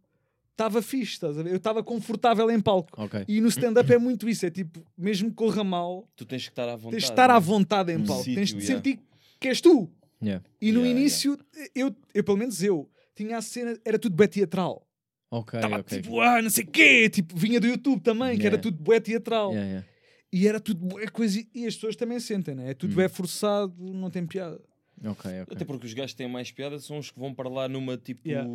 estava 0.58 0.82
fixe, 0.82 1.12
estás 1.12 1.38
a 1.38 1.42
ver? 1.42 1.50
Eu 1.52 1.56
estava 1.56 1.82
confortável 1.84 2.50
em 2.50 2.60
palco. 2.60 3.00
Ok. 3.00 3.24
E 3.28 3.40
no 3.40 3.46
stand-up 3.48 3.90
é 3.92 3.96
muito 3.98 4.28
isso, 4.28 4.44
é 4.44 4.50
tipo, 4.50 4.84
mesmo 4.96 5.30
que 5.30 5.36
corra 5.36 5.62
mal, 5.62 6.08
Tu 6.16 6.24
tens 6.24 6.42
que 6.44 6.50
estar 6.50 6.68
à 6.68 6.74
vontade. 6.74 6.90
tens 6.90 7.04
de 7.04 7.10
estar 7.10 7.30
à 7.30 7.34
né? 7.34 7.40
vontade 7.40 7.92
em 7.92 8.04
palco, 8.04 8.24
tens 8.24 8.52
de 8.52 8.60
sítio, 8.60 8.60
yeah. 8.62 8.74
sentir 8.76 9.00
que 9.40 9.48
és 9.48 9.60
tu. 9.60 9.88
Yeah. 10.20 10.44
E 10.60 10.72
no 10.72 10.80
Yeah, 10.80 11.00
início, 11.00 11.38
Eu, 11.76 11.94
eu, 12.12 12.24
pelo 12.24 12.36
menos 12.36 12.60
eu, 12.62 12.90
tinha 13.14 13.38
a 13.38 13.42
cena, 13.42 13.78
era 13.84 13.98
tudo 13.98 14.16
bué 14.16 14.26
teatral. 14.26 14.84
Ok, 15.30 15.58
Estava 15.58 15.78
ok. 15.80 16.00
tipo, 16.02 16.20
ah, 16.20 16.42
não 16.42 16.50
sei 16.50 16.64
o 16.64 16.66
quê, 16.66 17.08
tipo, 17.08 17.36
vinha 17.36 17.60
do 17.60 17.66
YouTube 17.66 18.00
também, 18.00 18.36
que 18.38 18.46
era 18.46 18.58
tudo 18.58 18.82
bué 18.82 18.98
teatral. 18.98 19.50
Yeah, 19.52 19.68
yeah. 19.68 19.86
E 20.32 20.48
era 20.48 20.58
tudo 20.58 20.84
bué 20.86 21.06
coisa, 21.06 21.40
e 21.54 21.66
as 21.66 21.74
pessoas 21.74 21.94
também 21.96 22.18
sentem, 22.18 22.54
né? 22.54 22.70
É 22.70 22.74
tudo 22.74 22.90
Hum. 22.92 22.94
bué 22.96 23.08
forçado, 23.08 23.74
não 23.78 24.10
tem 24.10 24.26
piada. 24.26 24.60
Ok, 25.04 25.30
ok. 25.42 25.54
Até 25.56 25.64
porque 25.64 25.86
os 25.86 25.94
gajos 25.94 26.12
que 26.12 26.18
têm 26.18 26.28
mais 26.28 26.50
piada 26.50 26.78
são 26.78 26.98
os 26.98 27.10
que 27.10 27.18
vão 27.18 27.32
para 27.34 27.48
lá 27.48 27.68
numa 27.68 27.96
tipo. 27.96 28.28
Yeah. 28.28 28.48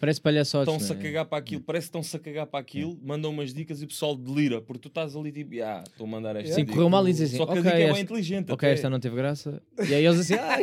Parece 0.00 0.20
palhaçotes, 0.20 0.72
Estão-se 0.72 0.92
a 0.92 0.94
não 0.96 1.00
é? 1.00 1.04
cagar 1.04 1.24
para 1.24 1.38
aquilo, 1.38 1.62
parece 1.62 1.84
que 1.86 1.88
estão-se 1.88 2.14
a 2.16 2.18
cagar 2.18 2.46
para 2.46 2.60
aquilo, 2.60 2.98
mandam 3.02 3.30
umas 3.30 3.54
dicas 3.54 3.80
e 3.80 3.84
o 3.84 3.88
pessoal 3.88 4.14
delira, 4.14 4.60
porque 4.60 4.80
tu 4.80 4.88
estás 4.88 5.16
ali 5.16 5.32
tipo, 5.32 5.54
ah, 5.62 5.82
estou 5.86 6.06
a 6.06 6.10
mandar 6.10 6.36
esta. 6.36 6.52
Sim, 6.54 6.60
dica." 6.62 6.72
correu 6.74 6.90
mal 6.90 7.08
e 7.08 7.12
dizes 7.12 7.28
assim, 7.30 7.36
Só 7.38 7.46
que 7.46 7.52
ok, 7.52 7.60
a 7.60 7.62
dica 7.64 7.76
é 7.76 7.82
esta- 7.82 7.94
bem 7.94 8.02
inteligente. 8.02 8.52
Ok, 8.52 8.68
até. 8.68 8.74
esta 8.74 8.90
não 8.90 9.00
teve 9.00 9.16
graça. 9.16 9.62
E 9.88 9.94
aí 9.94 10.04
eles 10.04 10.20
assim, 10.20 10.34
ah, 10.34 10.58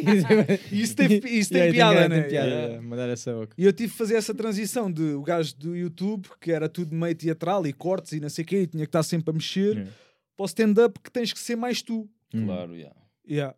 E 0.72 0.82
isso 0.82 0.96
tem, 0.96 1.08
isso 1.40 1.50
tem 1.52 1.62
Yeah, 1.62 1.74
piada, 1.74 2.00
tem, 2.02 2.10
né? 2.10 2.20
tem 2.22 2.30
piada, 2.30 2.48
Yeah. 2.50 2.68
yeah, 2.68 2.88
mandar 2.88 3.10
essa 3.10 3.34
boca. 3.34 3.56
E 3.58 3.66
eu 3.66 3.74
tive 3.74 3.92
que 3.92 3.98
fazer 3.98 4.16
essa 4.16 4.34
transição 4.36 4.92
de 4.92 5.02
o 5.02 5.24
gajo 5.24 5.56
do 5.58 5.76
YouTube, 5.76 6.28
que 6.40 6.52
era 6.52 6.70
tudo 6.70 6.94
meio 6.94 7.16
teatral 7.16 7.66
e 7.66 7.74
cortes 7.74 8.12
e 8.12 8.20
não 8.20 8.30
sei 8.30 8.44
o 8.44 8.48
quê, 8.48 8.62
e 8.64 8.68
tinha 8.68 8.86
que 8.86 8.90
estar 8.90 9.02
sempre 9.04 9.32
a 9.32 9.34
mexer, 9.34 9.72
Yeah. 9.76 9.92
para 10.38 10.44
o 10.44 10.46
stand-up 10.46 11.00
que 11.00 11.10
tens 11.10 11.34
que 11.34 11.40
ser 11.40 11.56
mais 11.56 11.82
tu. 11.82 12.08
Claro, 12.32 12.76
yeah. 12.76 12.96
Yeah. 13.28 13.56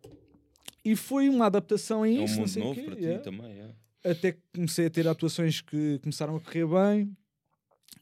E 0.84 0.94
foi 0.96 1.28
uma 1.28 1.46
adaptação 1.46 2.02
a 2.02 2.08
é 2.08 2.12
um 2.20 2.24
isso, 2.24 2.40
mundo 2.40 2.58
novo 2.58 2.74
quê. 2.74 2.82
para 2.82 2.96
ti 2.96 3.02
yeah. 3.04 3.22
também. 3.22 3.52
yeah. 3.52 3.74
Até 4.04 4.32
que 4.32 4.40
comecei 4.54 4.86
a 4.86 4.90
ter 4.90 5.08
atuações 5.08 5.60
que 5.62 5.98
começaram 6.00 6.36
a 6.36 6.40
correr 6.40 6.66
bem. 6.66 7.16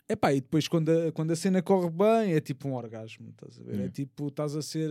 Epá, 0.08 0.32
e 0.32 0.40
depois 0.40 0.66
quando 0.68 0.88
a, 0.90 1.12
quando 1.12 1.30
a 1.30 1.36
cena 1.36 1.62
corre 1.62 1.88
bem 1.88 2.34
é 2.34 2.40
tipo 2.40 2.68
um 2.68 2.74
orgasmo, 2.74 3.30
estás 3.30 3.58
a 3.58 3.62
ver? 3.62 3.80
É 3.80 3.86
Hum. 3.86 3.90
tipo, 3.90 4.28
estás 4.28 4.54
a 4.56 4.60
ser 4.60 4.90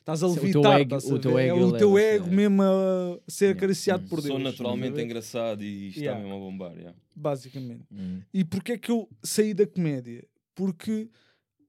estás 0.00 0.22
a 0.22 0.26
O 0.26 0.34
teu 0.34 0.42
levitar, 0.42 0.80
ego- 0.80 0.96
estás 0.96 1.10
a 1.10 1.14
o 1.14 1.18
teu 1.18 1.34
ver? 1.34 1.40
é 1.42 1.46
ego 1.48 1.64
o 1.64 1.78
teu 1.78 1.98
ego 1.98 2.26
é. 2.26 2.30
mesmo 2.30 2.62
a 2.62 3.18
ser 3.28 3.44
Yeah. 3.46 3.58
acariciado 3.58 4.04
Hum. 4.04 4.08
por 4.08 4.16
Deus. 4.16 4.26
Sou 4.26 4.38
naturalmente 4.38 5.00
engraçado 5.00 5.62
e 5.62 5.88
está 5.88 6.00
Yeah. 6.00 6.20
mesmo 6.20 6.34
a 6.36 6.38
bombar. 6.40 6.72
yeah. 6.76 6.94
Basicamente. 7.14 7.84
Hum. 7.90 8.20
E 8.34 8.44
porquê 8.44 8.72
é 8.72 8.78
que 8.78 8.90
eu 8.90 9.08
saí 9.22 9.54
da 9.54 9.66
comédia? 9.66 10.26
Porque, 10.56 11.08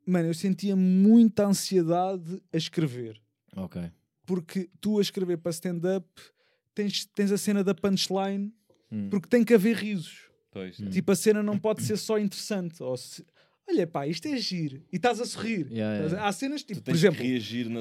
mano, 0.06 0.28
eu 0.30 0.34
sentia 0.34 0.76
muita 0.76 1.46
ansiedade 1.46 2.42
a 2.52 2.58
escrever. 2.58 3.22
Ok. 3.56 3.82
Porque 4.28 4.70
tu 4.80 5.00
a 5.00 5.02
escrever 5.02 5.38
para 5.38 5.52
stand-up 5.52 6.06
tens, 6.76 7.06
tens 7.16 7.32
a 7.32 7.38
cena 7.38 7.64
da 7.64 7.74
punchline, 7.74 8.54
Hum. 8.92 9.08
porque 9.10 9.28
tem 9.28 9.44
que 9.44 9.54
haver 9.56 9.76
risos. 9.78 10.28
Pois, 10.52 10.80
Hum. 10.80 10.90
Tipo, 10.90 11.12
a 11.12 11.16
cena 11.16 11.42
não 11.42 11.58
pode 11.58 11.82
ser 11.82 11.98
só 11.98 12.20
interessante. 12.20 12.84
Ou 12.84 12.96
se- 12.96 13.26
Olha, 13.70 13.86
pá, 13.86 14.08
isto 14.08 14.26
é 14.30 14.38
giro. 14.38 14.82
E 14.94 14.96
estás 14.96 15.20
a 15.20 15.26
sorrir. 15.26 15.68
Yeah, 15.70 15.94
yeah, 15.96 16.06
yeah. 16.06 16.26
Há 16.26 16.32
cenas, 16.32 16.64
tipo, 16.64 16.82
por 16.82 16.96
exemplo, 16.96 17.22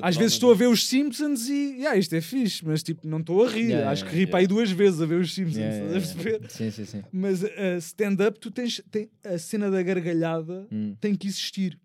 às 0.02 0.16
vezes 0.16 0.32
estou 0.32 0.50
a 0.50 0.54
ver 0.54 0.66
os 0.66 0.84
Simpsons 0.84 1.48
e 1.48 1.86
ah, 1.86 1.96
isto 1.96 2.12
é 2.16 2.20
fixe, 2.20 2.64
mas 2.66 2.82
tipo, 2.82 3.06
não 3.06 3.18
estou 3.20 3.44
a 3.44 3.48
rir. 3.48 3.68
Yeah, 3.70 3.90
Acho 3.92 4.02
yeah, 4.02 4.10
que 4.10 4.24
ri 4.24 4.26
para 4.28 4.40
aí 4.40 4.46
duas 4.48 4.68
vezes 4.72 5.00
a 5.00 5.06
ver 5.06 5.20
os 5.20 5.32
Simpsons. 5.32 5.58
Yeah, 5.58 5.86
estás 5.86 5.92
yeah, 5.92 6.10
a 6.10 6.14
perceber? 6.14 6.36
yeah. 6.40 6.48
Sim, 6.48 6.70
sim, 6.72 6.84
sim. 6.86 7.02
Mas 7.12 7.42
uh, 7.44 7.48
stand-up, 7.80 8.40
tu 8.40 8.50
tens 8.50 8.82
tem, 8.90 9.08
a 9.24 9.38
cena 9.38 9.70
da 9.70 9.80
gargalhada 9.80 10.66
Hum. 10.72 10.96
tem 11.00 11.14
que 11.14 11.28
existir. 11.28 11.78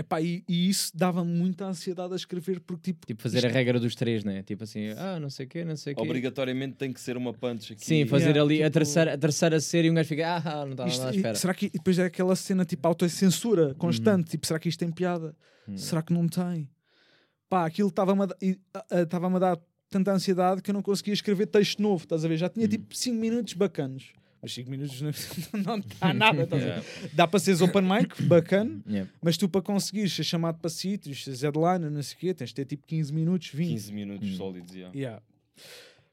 Epá, 0.00 0.18
e, 0.18 0.42
e 0.48 0.68
isso 0.70 0.90
dava 0.94 1.22
muita 1.22 1.66
ansiedade 1.66 2.14
a 2.14 2.16
escrever, 2.16 2.58
porque 2.60 2.90
tipo, 2.92 3.06
Tipo 3.06 3.22
fazer 3.22 3.44
a 3.44 3.50
regra 3.50 3.78
dos 3.78 3.94
três, 3.94 4.24
né? 4.24 4.42
Tipo 4.42 4.64
assim, 4.64 4.88
ah, 4.96 5.20
não 5.20 5.28
sei 5.28 5.44
o 5.44 5.48
quê, 5.50 5.62
não 5.62 5.76
sei 5.76 5.92
o 5.92 5.96
quê. 5.96 6.00
Obrigatoriamente 6.02 6.76
tem 6.76 6.90
que 6.90 6.98
ser 7.00 7.18
uma 7.18 7.34
punch 7.34 7.74
aqui. 7.74 7.84
Sim, 7.84 8.06
fazer 8.06 8.30
Yeah, 8.30 8.42
ali 8.42 8.62
a, 8.62 8.66
tipo- 8.66 8.72
terceira, 8.72 9.12
a 9.14 9.18
terceira 9.18 9.60
série 9.60 9.88
e 9.88 9.90
um 9.90 9.94
gajo 9.94 10.08
fica, 10.08 10.36
ah, 10.36 10.64
não 10.64 10.70
estava 10.72 10.88
isto- 10.88 11.02
à 11.06 11.12
e 11.12 11.16
espera. 11.16 11.34
será 11.34 11.52
que 11.52 11.66
e 11.66 11.70
depois 11.70 11.98
é 11.98 12.04
aquela 12.06 12.34
cena 12.34 12.64
tipo 12.64 12.88
autocensura 12.88 13.74
constante? 13.74 14.30
Tipo, 14.30 14.46
será 14.46 14.58
que 14.58 14.70
isto 14.70 14.78
tem 14.78 14.90
piada? 14.90 15.36
Hum. 15.68 15.76
Será 15.76 16.00
que 16.02 16.14
não 16.14 16.26
tem? 16.26 16.66
Pá, 17.48 17.66
aquilo 17.66 17.88
estava-me 17.90 18.22
a, 18.22 18.26
da- 18.26 18.36
e, 18.40 18.58
a- 18.72 18.78
a- 18.90 19.36
a 19.36 19.38
dar 19.38 19.58
tanta 19.90 20.12
ansiedade 20.12 20.62
que 20.62 20.70
eu 20.70 20.74
não 20.74 20.82
conseguia 20.82 21.12
escrever 21.12 21.46
texto 21.46 21.82
novo, 21.82 22.04
estás 22.04 22.24
a 22.24 22.28
ver? 22.28 22.38
Já 22.38 22.48
tinha 22.48 22.64
Hum. 22.64 22.68
tipo 22.70 22.96
5 22.96 23.18
minutos 23.18 23.52
bacanos. 23.54 24.12
Mas 24.42 24.54
5 24.54 24.70
minutos 24.70 25.00
não, 25.02 25.10
não 25.76 25.80
dá 26.00 26.14
nada, 26.14 26.46
ver? 26.46 26.56
Yeah. 26.56 26.84
Dá 27.12 27.28
para 27.28 27.38
seres 27.40 27.60
open 27.60 27.82
mic, 27.82 28.22
bacana, 28.22 28.80
Yeah. 28.88 29.10
mas 29.22 29.36
tu 29.36 29.48
para 29.48 29.60
conseguires 29.60 30.12
ser 30.14 30.24
chamado 30.24 30.58
para 30.58 30.70
sítios, 30.70 31.22
seres 31.24 31.42
headliner, 31.42 31.90
não 31.90 32.02
sei 32.02 32.16
o 32.16 32.20
quê, 32.20 32.34
tens 32.34 32.48
de 32.50 32.54
ter 32.54 32.64
tipo 32.64 32.86
15 32.86 33.12
minutos, 33.12 33.48
20. 33.52 33.68
15 33.70 33.92
minutos 33.92 34.28
Hum. 34.30 34.36
sólidos. 34.36 34.74
yeah. 34.74 34.96
Yeah. 34.96 35.22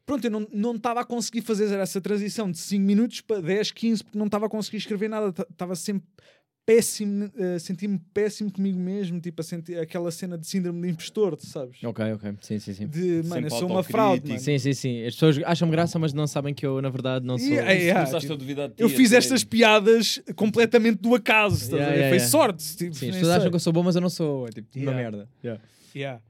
Pronto, 0.05 0.23
eu 0.23 0.32
não- 0.32 0.47
não 0.53 0.75
estava 0.75 1.01
a 1.01 1.05
conseguir 1.05 1.41
fazer 1.41 1.69
essa 1.80 1.99
transição 1.99 2.49
de 2.49 2.57
5 2.57 2.82
minutos 2.86 3.19
para 3.21 3.41
10, 3.41 3.71
15, 3.71 4.03
porque 4.03 4.17
não 4.17 4.25
estava 4.28 4.45
a 4.45 4.49
conseguir 4.49 4.78
escrever 4.78 5.09
nada. 5.09 5.34
Estava 5.49 5.75
sempre 5.75 6.07
péssimo, 6.68 7.28
uh, 7.28 7.57
senti-me 7.61 7.97
péssimo 8.13 8.51
comigo 8.51 8.78
mesmo, 8.78 9.22
tipo 9.22 9.39
a 9.39 9.43
sentir 9.43 9.80
aquela 9.80 10.11
cena 10.11 10.38
de 10.38 10.45
síndrome 10.45 10.82
de 10.82 10.89
impostor, 10.89 11.38
tu 11.38 11.45
sabes? 11.45 11.82
Ok, 11.82 12.11
ok. 12.11 12.34
Sim, 12.41 12.59
sim, 12.59 12.74
sim. 12.74 12.88
De, 12.88 13.24
mano, 13.26 13.47
eu 13.47 13.51
sou 13.51 13.70
uma 13.70 13.82
fraude, 13.84 14.28
mano. 14.28 14.38
Sim, 14.38 14.59
sim, 14.59 14.74
sim. 14.74 15.05
As 15.05 15.13
pessoas 15.13 15.39
acham 15.45 15.70
graça, 15.70 15.97
mas 15.97 16.11
não 16.11 16.28
sabem 16.28 16.53
que 16.53 16.65
eu, 16.65 16.82
na 16.82 16.89
verdade, 16.89 17.26
não 17.26 17.38
sou. 17.38 17.47
Yeah, 17.47 17.72
yeah. 17.72 17.99
Começaste 18.01 18.28
tipo, 18.28 18.34
a 18.34 18.36
duvidar 18.36 18.68
de 18.68 18.76
ti. 18.76 18.84
Eu 18.84 18.89
fiz 18.89 19.09
sério. 19.11 19.18
estas 19.24 19.45
piadas 19.45 20.22
completamente 20.36 20.99
do 20.99 21.15
acaso, 21.15 21.55
estás 21.55 21.72
Yeah, 21.72 21.88
a 21.88 21.89
ver? 21.89 21.99
yeah, 21.99 22.09
Foi 22.09 22.18
yeah. 22.18 22.30
sorte. 22.32 22.76
Tipo, 22.78 22.95
Sim, 22.95 23.09
as 23.09 23.15
pessoas 23.15 23.32
acham 23.32 23.41
sei. 23.43 23.49
que 23.49 23.55
eu 23.55 23.59
sou 23.61 23.72
bom, 23.72 23.84
mas 23.84 23.95
eu 23.95 24.01
não 24.01 24.09
sou. 24.09 24.47
É 24.47 24.51
tipo, 24.51 24.68
uma 24.76 24.91
Yeah. 24.91 25.01
merda. 25.01 25.30
Yeah. 25.41 25.63
Yeah. 25.95 26.22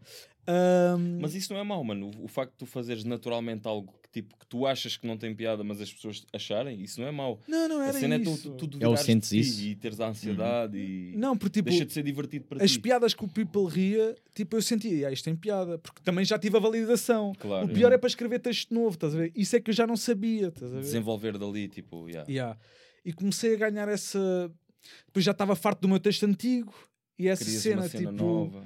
Ahm, 0.48 1.20
Mas 1.20 1.34
isso 1.36 1.52
não 1.52 1.60
é 1.60 1.64
mau, 1.64 1.84
mano. 1.84 2.12
O, 2.22 2.26
o 2.26 2.28
facto 2.28 2.52
de 2.52 2.58
tu 2.60 2.66
fazeres 2.68 3.04
naturalmente 3.04 3.68
algo 3.68 3.92
que, 4.12 4.22
tipo, 4.22 4.38
que 4.38 4.46
tu 4.48 4.66
achas 4.66 4.96
que 4.98 5.06
não 5.06 5.18
tem 5.18 5.36
piada, 5.36 5.64
mas 5.64 5.80
as 5.82 5.92
pessoas 5.94 6.26
acharem, 6.34 6.82
isso 6.82 7.00
não 7.02 7.08
é 7.08 7.12
mau. 7.12 7.42
não, 7.48 7.68
não 7.68 7.80
A 7.80 7.86
era 7.88 8.00
cena 8.00 8.16
é 8.16 8.20
tu, 8.20 8.32
isso. 8.32 8.52
tu, 8.56 8.68
tu 8.68 8.78
É 8.82 8.88
o 8.88 8.96
sentes 8.98 9.32
isso. 9.32 9.62
e 9.62 9.76
teres 9.76 10.00
a 10.00 10.08
ansiedade 10.08 10.78
e 10.78 11.14
Não, 11.18 11.38
porque 11.38 11.60
tipo, 11.60 11.70
deixa 11.70 11.86
de 11.86 11.94
ser 11.94 12.04
divertido 12.04 12.46
para 12.46 12.64
as 12.64 12.72
ti. 12.72 12.80
piadas 12.80 13.14
que 13.14 13.24
o 13.24 13.28
people 13.28 13.68
ria, 13.68 14.16
tipo, 14.36 14.56
eu 14.56 14.62
sentia, 14.62 15.08
ah, 15.08 15.12
isto 15.12 15.26
tem 15.26 15.36
piada, 15.36 15.78
porque 15.80 16.02
também 16.04 16.24
já 16.26 16.38
tive 16.40 16.58
a 16.58 16.60
validação. 16.60 17.34
Claro, 17.40 17.68
o 17.68 17.70
é. 17.70 17.74
pior 17.74 17.92
é 17.92 17.98
para 17.98 18.08
escrever 18.08 18.40
texto 18.40 18.74
novo, 18.74 18.96
estás 18.96 19.14
a 19.14 19.18
ver? 19.18 19.32
Isso 19.36 19.56
é 19.56 19.60
que 19.60 19.70
eu 19.72 19.76
já 19.76 19.86
não 19.86 19.98
sabia, 19.98 20.48
estás 20.48 20.72
a 20.72 20.76
ver? 20.76 20.82
Desenvolver 20.82 21.38
dali, 21.38 21.68
tipo, 21.68 22.08
yeah. 22.08 22.30
Yeah. 22.32 22.60
E 23.06 23.14
comecei 23.14 23.54
a 23.54 23.58
ganhar 23.58 23.88
essa. 23.88 24.52
Depois 25.08 25.24
já 25.26 25.32
estava 25.32 25.56
farto 25.56 25.82
do 25.82 25.88
meu 25.90 26.00
texto 26.00 26.26
antigo 26.26 26.74
e 27.20 27.28
essa 27.28 27.44
cena, 27.46 27.82
uma 27.82 27.90
cena 27.90 28.12
tipo, 28.12 28.24
nova. 28.24 28.66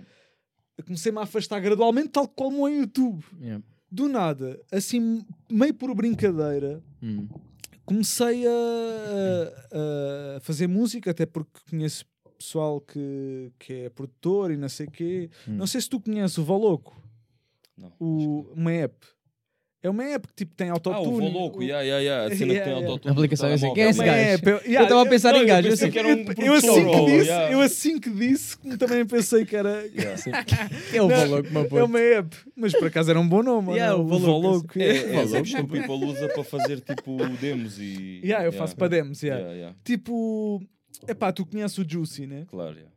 comecei-me 0.86 1.18
a 1.20 1.22
afastar 1.24 1.60
gradualmente, 1.60 2.10
tal 2.10 2.28
como 2.28 2.64
o 2.64 2.70
YouTube. 2.70 3.24
Yeah. 3.40 3.64
Do 3.92 4.08
nada, 4.08 4.60
assim, 4.72 5.22
meio 5.52 5.74
por 5.74 5.94
brincadeira, 5.94 6.82
Hum. 7.04 7.28
comecei 7.86 8.48
a, 8.48 8.52
a- 8.52 10.38
a 10.38 10.40
fazer 10.40 10.68
música, 10.68 11.12
até 11.12 11.26
porque 11.26 11.60
conheço 11.70 12.06
pessoal 12.38 12.80
que, 12.82 13.52
que 13.60 13.74
é 13.74 13.90
produtor 13.90 14.50
e 14.52 14.58
não 14.58 14.70
sei 14.70 14.88
o 14.88 14.92
quê. 14.92 15.30
Hum. 15.48 15.56
Não 15.58 15.68
sei 15.68 15.82
se 15.82 15.90
tu 15.90 16.00
conheces 16.00 16.38
o 16.38 16.44
Voloco, 16.44 16.96
Não, 17.78 17.92
o, 18.00 18.52
uma 18.56 18.72
app. 18.72 18.96
É 19.84 19.90
uma 19.90 20.04
app 20.04 20.28
que 20.28 20.34
tipo 20.36 20.54
tem 20.56 20.68
que- 20.68 20.72
Ah, 20.72 20.76
o 20.92 20.94
autotune. 20.94 21.32
Voluco, 21.32 21.60
o- 21.60 21.64
yeah, 21.64 21.82
yeah, 21.84 22.04
yeah. 22.04 22.32
a 22.34 22.38
cena 22.38 22.54
Yeah, 22.54 22.60
que 22.60 22.64
tem 22.70 22.74
yeah. 22.74 22.88
autotune. 22.88 23.12
Aplicação 23.14 23.50
é 23.50 23.54
assim, 23.54 23.74
quem 23.74 23.84
é 23.84 23.90
esse 23.90 24.00
uma 24.00 24.06
gajo? 24.06 24.20
app. 24.30 24.48
Eu, 24.50 24.58
Eu 24.74 24.84
estava 24.84 25.02
a 25.02 25.06
pensar 25.08 25.32
Não, 25.32 25.38
em 25.38 25.42
eu 25.42 25.48
gajo, 25.48 25.70
pensei 25.70 25.88
assim. 25.88 25.92
que 25.92 26.00
era 26.00 26.08
um 26.08 26.46
eu 26.46 26.54
assim 26.54 26.86
que 26.86 27.06
disse, 27.06 27.28
yeah. 27.28 27.54
eu 27.54 27.62
assim 27.62 28.00
que 28.00 28.10
disse, 28.12 28.58
também 28.78 29.06
pensei 29.08 29.46
que 29.46 29.56
era 29.56 29.84
Yeah. 29.88 30.22
É 30.94 31.02
o 31.02 31.08
Não, 31.08 31.16
valor 31.18 31.44
que 31.44 31.52
me 31.52 31.80
é 31.80 31.84
uma 31.84 32.00
app, 32.00 32.36
mas 32.56 32.74
por 32.74 32.88
acaso 32.88 33.10
era 33.10 33.20
um 33.20 33.28
bom 33.28 33.42
nome, 33.42 33.72
Yeah, 33.74 33.94
não? 33.98 34.02
o 34.02 34.06
o 34.06 34.08
Voloco, 34.20 34.42
Voloco. 34.42 34.80
É, 34.80 35.16
é 35.16 35.20
as 35.22 35.34
apps 35.34 35.54
que 35.56 35.62
o 35.62 35.68
People 35.68 36.06
usa 36.06 36.28
para 36.30 36.44
fazer 36.44 36.80
tipo 36.82 37.18
demos 37.42 37.80
e. 37.80 38.22
Yeah, 38.24 38.46
eu 38.46 38.52
faço 38.52 38.76
para 38.76 38.88
demos, 38.88 39.22
yeah. 39.24 39.42
Yeah, 39.42 39.58
yeah, 39.58 39.76
Tipo, 39.84 40.62
epá, 41.08 41.32
tu 41.32 41.44
conheces 41.46 41.78
o 41.80 41.86
Juicy, 41.90 42.28
né? 42.28 42.46
Claro, 42.48 42.74
yeah. 42.76 42.92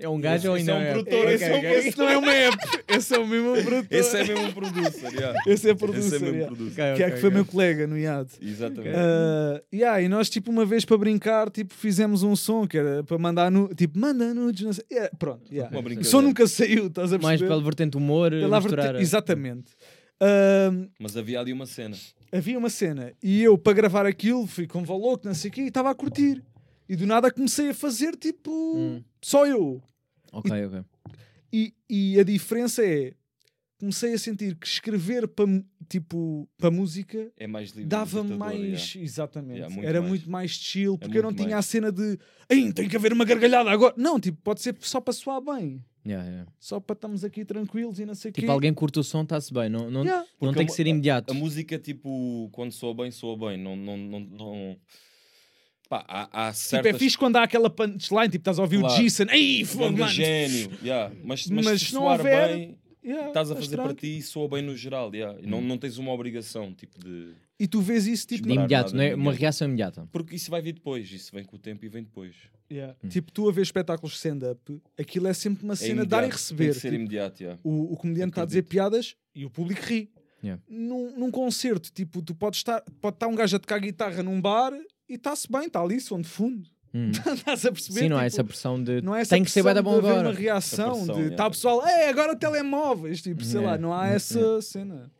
É 0.00 0.08
um 0.08 0.20
gajo 0.20 0.50
ou 0.50 0.56
Esse 0.56 0.70
ainda 0.70 0.72
é 0.72 0.74
um 0.84 0.88
é? 0.88 0.92
produtor, 0.92 1.18
Ok, 1.20 1.34
esse 1.34 1.44
é 1.44 1.54
um-. 1.54 1.64
Esse 1.88 1.98
não 1.98 2.08
é 2.08 2.16
uma 2.18 2.32
app, 2.34 2.56
esse 2.88 3.14
é 3.14 3.18
o 3.18 3.26
mesmo 3.26 3.52
produtor. 3.62 3.86
Esse 3.98 4.16
é 4.16 4.24
mesmo 4.24 4.44
um 4.46 4.52
producer, 4.52 5.12
yeah. 5.12 5.38
Esse 5.46 5.50
é 5.50 5.70
Esse 5.70 5.74
producer, 5.74 6.16
é 6.16 6.18
mesmo 6.20 6.26
yeah. 6.36 6.46
producer. 6.46 6.82
Ok, 6.82 6.94
que 6.96 7.02
é 7.02 7.10
que 7.10 7.16
foi 7.18 7.30
meu 7.30 7.44
colega 7.44 7.86
no 7.86 7.98
IAD. 7.98 8.30
Exatamente. 8.40 8.96
Uh, 8.96 9.62
yeah, 9.76 10.00
e 10.02 10.08
nós, 10.08 10.30
tipo, 10.30 10.50
uma 10.50 10.64
vez 10.64 10.84
para 10.84 10.96
brincar, 10.98 11.50
tipo, 11.50 11.74
fizemos 11.74 12.22
um 12.22 12.34
som 12.34 12.66
que 12.66 12.78
era 12.78 13.04
para 13.04 13.18
mandar 13.18 13.50
nu 13.50 13.68
tipo, 13.74 13.98
manda 13.98 14.32
nudes, 14.34 14.64
não 14.64 14.72
sei. 14.72 14.84
Yeah, 14.90 15.10
pronto, 15.18 15.52
yeah. 15.52 15.70
O 16.00 16.04
som 16.04 16.22
nunca 16.22 16.46
saiu, 16.46 16.86
estás 16.86 17.12
a 17.12 17.18
perceber? 17.18 17.22
Mais 17.26 17.40
pela 17.42 17.62
vertente 17.62 17.96
humor, 17.96 18.30
Pela 18.30 18.58
misturar. 18.60 18.86
verte- 18.86 19.02
Exatamente. 19.02 19.72
Um, 20.22 20.88
Mas 20.98 21.16
havia 21.16 21.40
ali 21.40 21.52
uma 21.52 21.66
cena. 21.66 21.96
havia 22.32 22.58
uma 22.58 22.68
cena 22.68 23.12
e 23.22 23.42
eu, 23.42 23.56
para 23.56 23.72
gravar 23.72 24.04
aquilo, 24.06 24.46
fui 24.46 24.66
com 24.66 24.84
valor, 24.84 25.18
não 25.24 25.32
sei 25.34 25.50
o 25.50 25.52
quê, 25.52 25.62
e 25.62 25.68
estava 25.68 25.90
a 25.90 25.94
curtir. 25.94 26.42
E 26.88 26.96
do 26.96 27.06
nada 27.06 27.30
comecei 27.30 27.70
a 27.70 27.74
fazer, 27.74 28.16
tipo, 28.16 28.50
Hum. 28.76 29.02
só 29.22 29.46
eu. 29.46 29.80
Ok, 30.32 30.64
ok. 30.66 30.80
E, 31.52 31.74
e 31.88 32.18
a 32.20 32.22
diferença 32.22 32.84
é, 32.84 33.12
comecei 33.78 34.12
a 34.14 34.18
sentir 34.18 34.54
que 34.56 34.66
escrever 34.66 35.26
para 35.26 35.46
tipo 35.88 36.48
para 36.56 36.70
música 36.70 37.32
É 37.36 37.46
mais 37.46 37.70
livre. 37.70 37.86
dava 37.86 38.22
mais, 38.22 38.94
yeah. 38.94 39.04
exatamente, 39.04 39.54
Yeah, 39.58 39.74
muito 39.74 39.88
era 39.88 40.00
mais. 40.00 40.10
muito 40.10 40.30
mais 40.30 40.50
chill, 40.52 40.96
porque 40.98 41.18
eu 41.18 41.22
não 41.22 41.30
muito 41.30 41.38
tinha 41.42 41.56
mais. 41.56 41.66
a 41.66 41.68
cena 41.68 41.90
de 41.90 42.18
tem 42.74 42.88
que 42.88 42.94
haver 42.96 43.12
uma 43.12 43.24
gargalhada 43.24 43.70
agora. 43.70 43.94
Não, 43.96 44.20
tipo, 44.20 44.38
pode 44.42 44.60
ser 44.60 44.76
só 44.80 45.00
para 45.00 45.12
soar 45.12 45.40
bem, 45.40 45.84
Yeah, 46.06 46.26
yeah. 46.26 46.50
só 46.58 46.80
para 46.80 46.94
estarmos 46.94 47.24
aqui 47.24 47.44
tranquilos 47.44 47.98
e 48.00 48.06
não 48.06 48.14
sei 48.14 48.30
o 48.30 48.34
quê. 48.34 48.40
Tipo, 48.40 48.52
alguém 48.52 48.72
curta 48.72 49.00
o 49.00 49.04
som, 49.04 49.22
está-se 49.22 49.52
bem. 49.52 49.68
Não, 49.68 49.90
não, 49.90 50.02
Yeah. 50.02 50.26
não 50.40 50.52
tem 50.54 50.62
a 50.62 50.66
que 50.66 50.72
ser 50.72 50.86
imediato. 50.86 51.30
A 51.30 51.34
música, 51.34 51.78
tipo, 51.78 52.48
quando 52.52 52.72
soa 52.72 52.94
bem, 52.94 53.10
soa 53.10 53.36
bem. 53.36 53.58
Não. 53.58 53.76
não, 53.76 53.96
não, 53.98 54.20
não... 54.20 54.78
Pá, 55.90 56.04
há, 56.08 56.46
há 56.48 56.52
Tipo, 56.52 56.62
certas. 56.64 56.94
é 56.94 56.98
fixe 56.98 57.18
quando 57.18 57.34
há 57.36 57.42
aquela 57.42 57.68
punchline, 57.68 58.28
tipo, 58.28 58.42
estás 58.42 58.58
a 58.58 58.62
ouvir 58.62 58.78
Claro. 58.78 58.94
o 58.94 59.02
Jason, 59.02 59.24
ei, 59.30 59.64
fogo, 59.64 60.06
gênio. 60.06 60.70
yeah. 60.84 61.12
Mas, 61.24 61.46
mas, 61.48 61.64
Mas 61.66 61.80
se 61.82 61.92
não 61.94 62.02
soar 62.02 62.18
houver, 62.20 62.48
bem, 62.56 62.78
Yeah, 63.02 63.28
estás 63.28 63.50
a 63.50 63.56
fazer 63.56 63.76
para 63.78 63.94
ti 63.94 64.18
e 64.18 64.22
soa 64.22 64.46
bem 64.46 64.62
no 64.62 64.76
geral. 64.76 65.10
yeah. 65.14 65.36
E 65.42 65.46
não, 65.46 65.60
não 65.62 65.78
tens 65.78 65.96
uma 65.98 66.12
obrigação, 66.12 66.72
tipo, 66.74 66.98
de. 67.02 67.32
E 67.58 67.66
tu 67.66 67.80
vês 67.80 68.06
isso, 68.06 68.26
tipo, 68.26 68.46
De 68.46 68.52
imediato, 68.54 68.94
não 68.94 69.02
é? 69.02 69.14
Uma 69.14 69.32
reação 69.32 69.66
imediata. 69.66 70.06
Porque 70.12 70.36
isso 70.36 70.50
vai 70.50 70.60
vir 70.62 70.74
depois. 70.74 71.10
Isso 71.10 71.30
vem 71.34 71.42
com 71.42 71.56
o 71.56 71.58
tempo 71.58 71.82
e 71.84 71.88
vem 71.88 72.02
depois. 72.04 72.34
Yeah. 72.70 72.94
Hum. 73.02 73.08
Tipo, 73.08 73.32
tu 73.32 73.48
a 73.48 73.52
ver 73.52 73.62
espetáculos 73.62 74.12
de 74.12 74.18
stand-up, 74.18 74.80
aquilo 74.98 75.26
é 75.28 75.32
sempre 75.32 75.64
uma 75.64 75.72
É 75.72 75.76
cena 75.76 76.02
de 76.02 76.08
dar 76.08 76.24
e 76.24 76.30
receber. 76.30 76.64
Tem 76.66 76.74
que 76.74 76.80
ser 76.80 76.90
Tipo, 76.90 77.00
imediato, 77.00 77.42
yeah. 77.42 77.58
o, 77.64 77.94
o 77.94 77.96
comediante 77.96 78.32
está 78.32 78.42
a 78.42 78.46
dizer 78.46 78.62
piadas 78.64 79.16
e 79.34 79.44
o 79.46 79.50
público 79.50 79.80
ri. 79.86 80.10
Yeah. 80.44 80.62
Num, 80.68 81.18
num 81.18 81.30
concerto, 81.30 81.90
tipo, 81.90 82.20
tu 82.22 82.34
podes 82.34 82.60
estar, 82.60 82.82
pode 83.00 83.16
estar 83.16 83.28
um 83.28 83.34
gajo 83.34 83.56
a 83.56 83.58
tocar 83.58 83.78
guitarra 83.78 84.22
num 84.22 84.40
bar 84.40 84.72
e 85.10 85.14
está-se 85.16 85.50
bem, 85.50 85.66
está 85.66 85.80
ali, 85.82 86.00
som 86.00 86.20
de 86.20 86.28
fundo. 86.28 86.68
Hum. 86.94 87.10
Estás 87.34 87.64
a 87.66 87.70
perceber? 87.72 88.00
Sim, 88.00 88.08
não 88.08 88.16
há 88.16 88.20
Tipo, 88.20 88.26
essa 88.34 88.44
pressão 88.44 88.82
de 88.82 89.00
não 89.02 89.14
é 89.14 89.20
essa 89.20 89.30
tem 89.36 89.44
que 89.44 89.50
ser 89.50 89.62
bem 89.62 89.74
da 89.74 89.80
bom 89.82 89.96
agora. 89.98 90.28
uma 90.28 90.32
reação, 90.34 90.92
pressão, 91.06 91.14
de 91.22 91.28
está 91.32 91.48
pessoal, 91.48 91.86
é 91.86 92.08
agora 92.08 92.34
telemóveis, 92.34 93.22
tipo, 93.22 93.44
sei 93.44 93.60
lá, 93.60 93.66
Yeah. 93.76 93.82
não 93.82 93.92
há 93.92 93.98
Yeah. 94.06 94.16
essa 94.16 94.62
cena. 94.62 95.12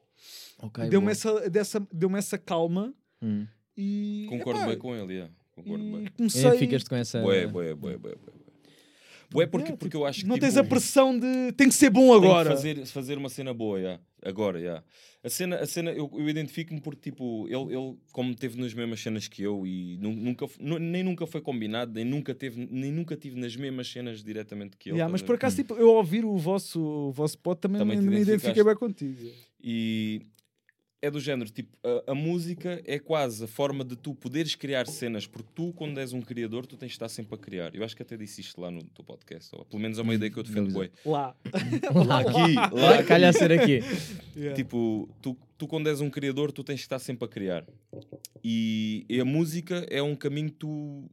Ok, 0.62 0.88
Deu-me 0.88 1.10
essa, 1.12 1.48
dessa, 1.48 1.86
deu 1.92 2.14
essa 2.16 2.36
calma 2.36 2.92
Hum. 3.22 3.46
e. 3.76 4.26
Concordo 4.28 4.58
epá, 4.60 4.68
bem 4.68 4.78
com 4.78 4.96
ele, 4.96 5.12
yeah. 5.14 5.32
Concordo 5.54 5.84
bem. 5.84 6.04
e 6.06 6.10
comecei. 6.10 6.44
É, 6.46 6.56
ficas 6.58 6.82
com 6.84 6.96
essa. 6.96 7.20
Bué, 7.22 7.46
bué, 7.46 7.74
bué, 7.74 7.96
bué, 7.96 8.14
bué. 8.16 8.32
Bué 9.32 9.46
porque, 9.46 9.66
Yeah, 9.68 9.76
porque 9.78 9.90
tipo, 9.90 9.98
eu 9.98 10.06
acho 10.06 10.20
que 10.22 10.26
Não 10.26 10.34
tipo, 10.34 10.46
tens 10.46 10.56
a 10.56 10.64
pressão 10.64 11.16
de 11.16 11.52
tem 11.52 11.68
que 11.68 11.74
ser 11.74 11.88
bom 11.88 12.10
tem 12.10 12.20
que 12.20 12.26
agora. 12.26 12.50
fazer, 12.50 12.84
fazer 12.86 13.16
uma 13.16 13.28
cena 13.28 13.54
boa, 13.54 13.78
yeah. 13.78 14.02
Agora, 14.24 14.58
yeah. 14.60 14.84
A 15.22 15.28
cena, 15.28 15.56
a 15.56 15.66
cena 15.66 15.90
eu, 15.92 16.10
eu 16.14 16.28
identifico-me 16.28 16.80
porque, 16.80 17.10
tipo, 17.10 17.46
ele, 17.48 17.74
ele, 17.76 17.96
como 18.12 18.34
teve 18.34 18.58
nas 18.60 18.72
mesmas 18.72 19.00
cenas 19.00 19.28
que 19.28 19.42
eu 19.42 19.66
e 19.66 19.98
nu- 19.98 20.14
nunca, 20.14 20.46
nu- 20.58 20.78
nem 20.78 21.02
nunca 21.02 21.26
foi 21.26 21.40
combinado, 21.40 21.92
nem 21.92 22.04
nunca, 22.04 22.34
teve, 22.34 22.66
nem 22.70 22.90
nunca 22.90 23.16
tive 23.16 23.38
nas 23.38 23.54
mesmas 23.56 23.88
cenas 23.90 24.22
diretamente 24.22 24.76
que 24.76 24.88
ele. 24.90 24.96
Yeah, 24.98 25.10
mas 25.10 25.20
estás 25.20 25.24
a 25.24 25.26
por 25.26 25.34
acaso, 25.36 25.56
tipo, 25.56 25.74
eu 25.74 25.88
ouvir 25.90 26.24
o 26.24 26.36
vosso, 26.36 26.80
o 26.80 27.12
vosso 27.12 27.38
pod 27.38 27.60
também, 27.60 27.78
Também 27.80 27.98
me, 27.98 28.08
me 28.08 28.20
identifiquei 28.20 28.64
bem 28.64 28.74
contigo. 28.76 29.30
E 29.62 30.22
é 31.02 31.10
do 31.10 31.20
género, 31.20 31.50
tipo, 31.50 31.76
a, 31.82 32.12
a 32.12 32.14
música 32.14 32.80
é 32.84 32.98
quase 32.98 33.44
a 33.44 33.48
forma 33.48 33.84
de 33.84 33.96
tu 33.96 34.14
poderes 34.14 34.54
criar 34.54 34.86
cenas, 34.86 35.26
porque 35.26 35.48
tu, 35.54 35.72
quando 35.72 35.98
és 35.98 36.12
um 36.12 36.20
criador, 36.20 36.66
tu 36.66 36.76
tens 36.76 36.88
de 36.88 36.94
estar 36.94 37.08
sempre 37.08 37.34
a 37.34 37.38
criar. 37.38 37.74
Eu 37.74 37.82
acho 37.84 37.96
que 37.96 38.02
até 38.02 38.16
disse 38.16 38.40
isto 38.40 38.60
lá 38.60 38.70
no 38.70 38.82
teu 38.84 39.04
podcast, 39.04 39.54
ou 39.54 39.64
pelo 39.64 39.80
menos 39.80 39.98
é 39.98 40.02
uma 40.02 40.14
ideia 40.14 40.30
que 40.30 40.38
eu 40.38 40.42
defendo, 40.42 40.72
bué. 40.72 40.90
Lá. 41.04 41.34
Lá, 42.06 42.20
Aqui, 42.20 42.54
lá, 42.54 42.70
lá, 42.72 43.02
calha 43.04 43.28
a 43.28 43.32
ser 43.32 43.52
aqui. 43.52 43.80
Yeah. 44.36 44.54
Tipo, 44.54 45.08
tu, 45.20 45.36
tu 45.58 45.66
quando 45.66 45.88
és 45.88 46.00
um 46.00 46.08
criador, 46.08 46.52
tu 46.52 46.62
tens 46.62 46.76
que 46.76 46.82
estar 46.82 46.98
sempre 46.98 47.26
a 47.26 47.28
criar. 47.28 47.66
E, 48.42 49.04
e 49.08 49.20
a 49.20 49.24
música 49.24 49.86
é 49.90 50.00
um 50.00 50.14
caminho 50.14 50.48
que 50.48 50.56
tu 50.56 51.10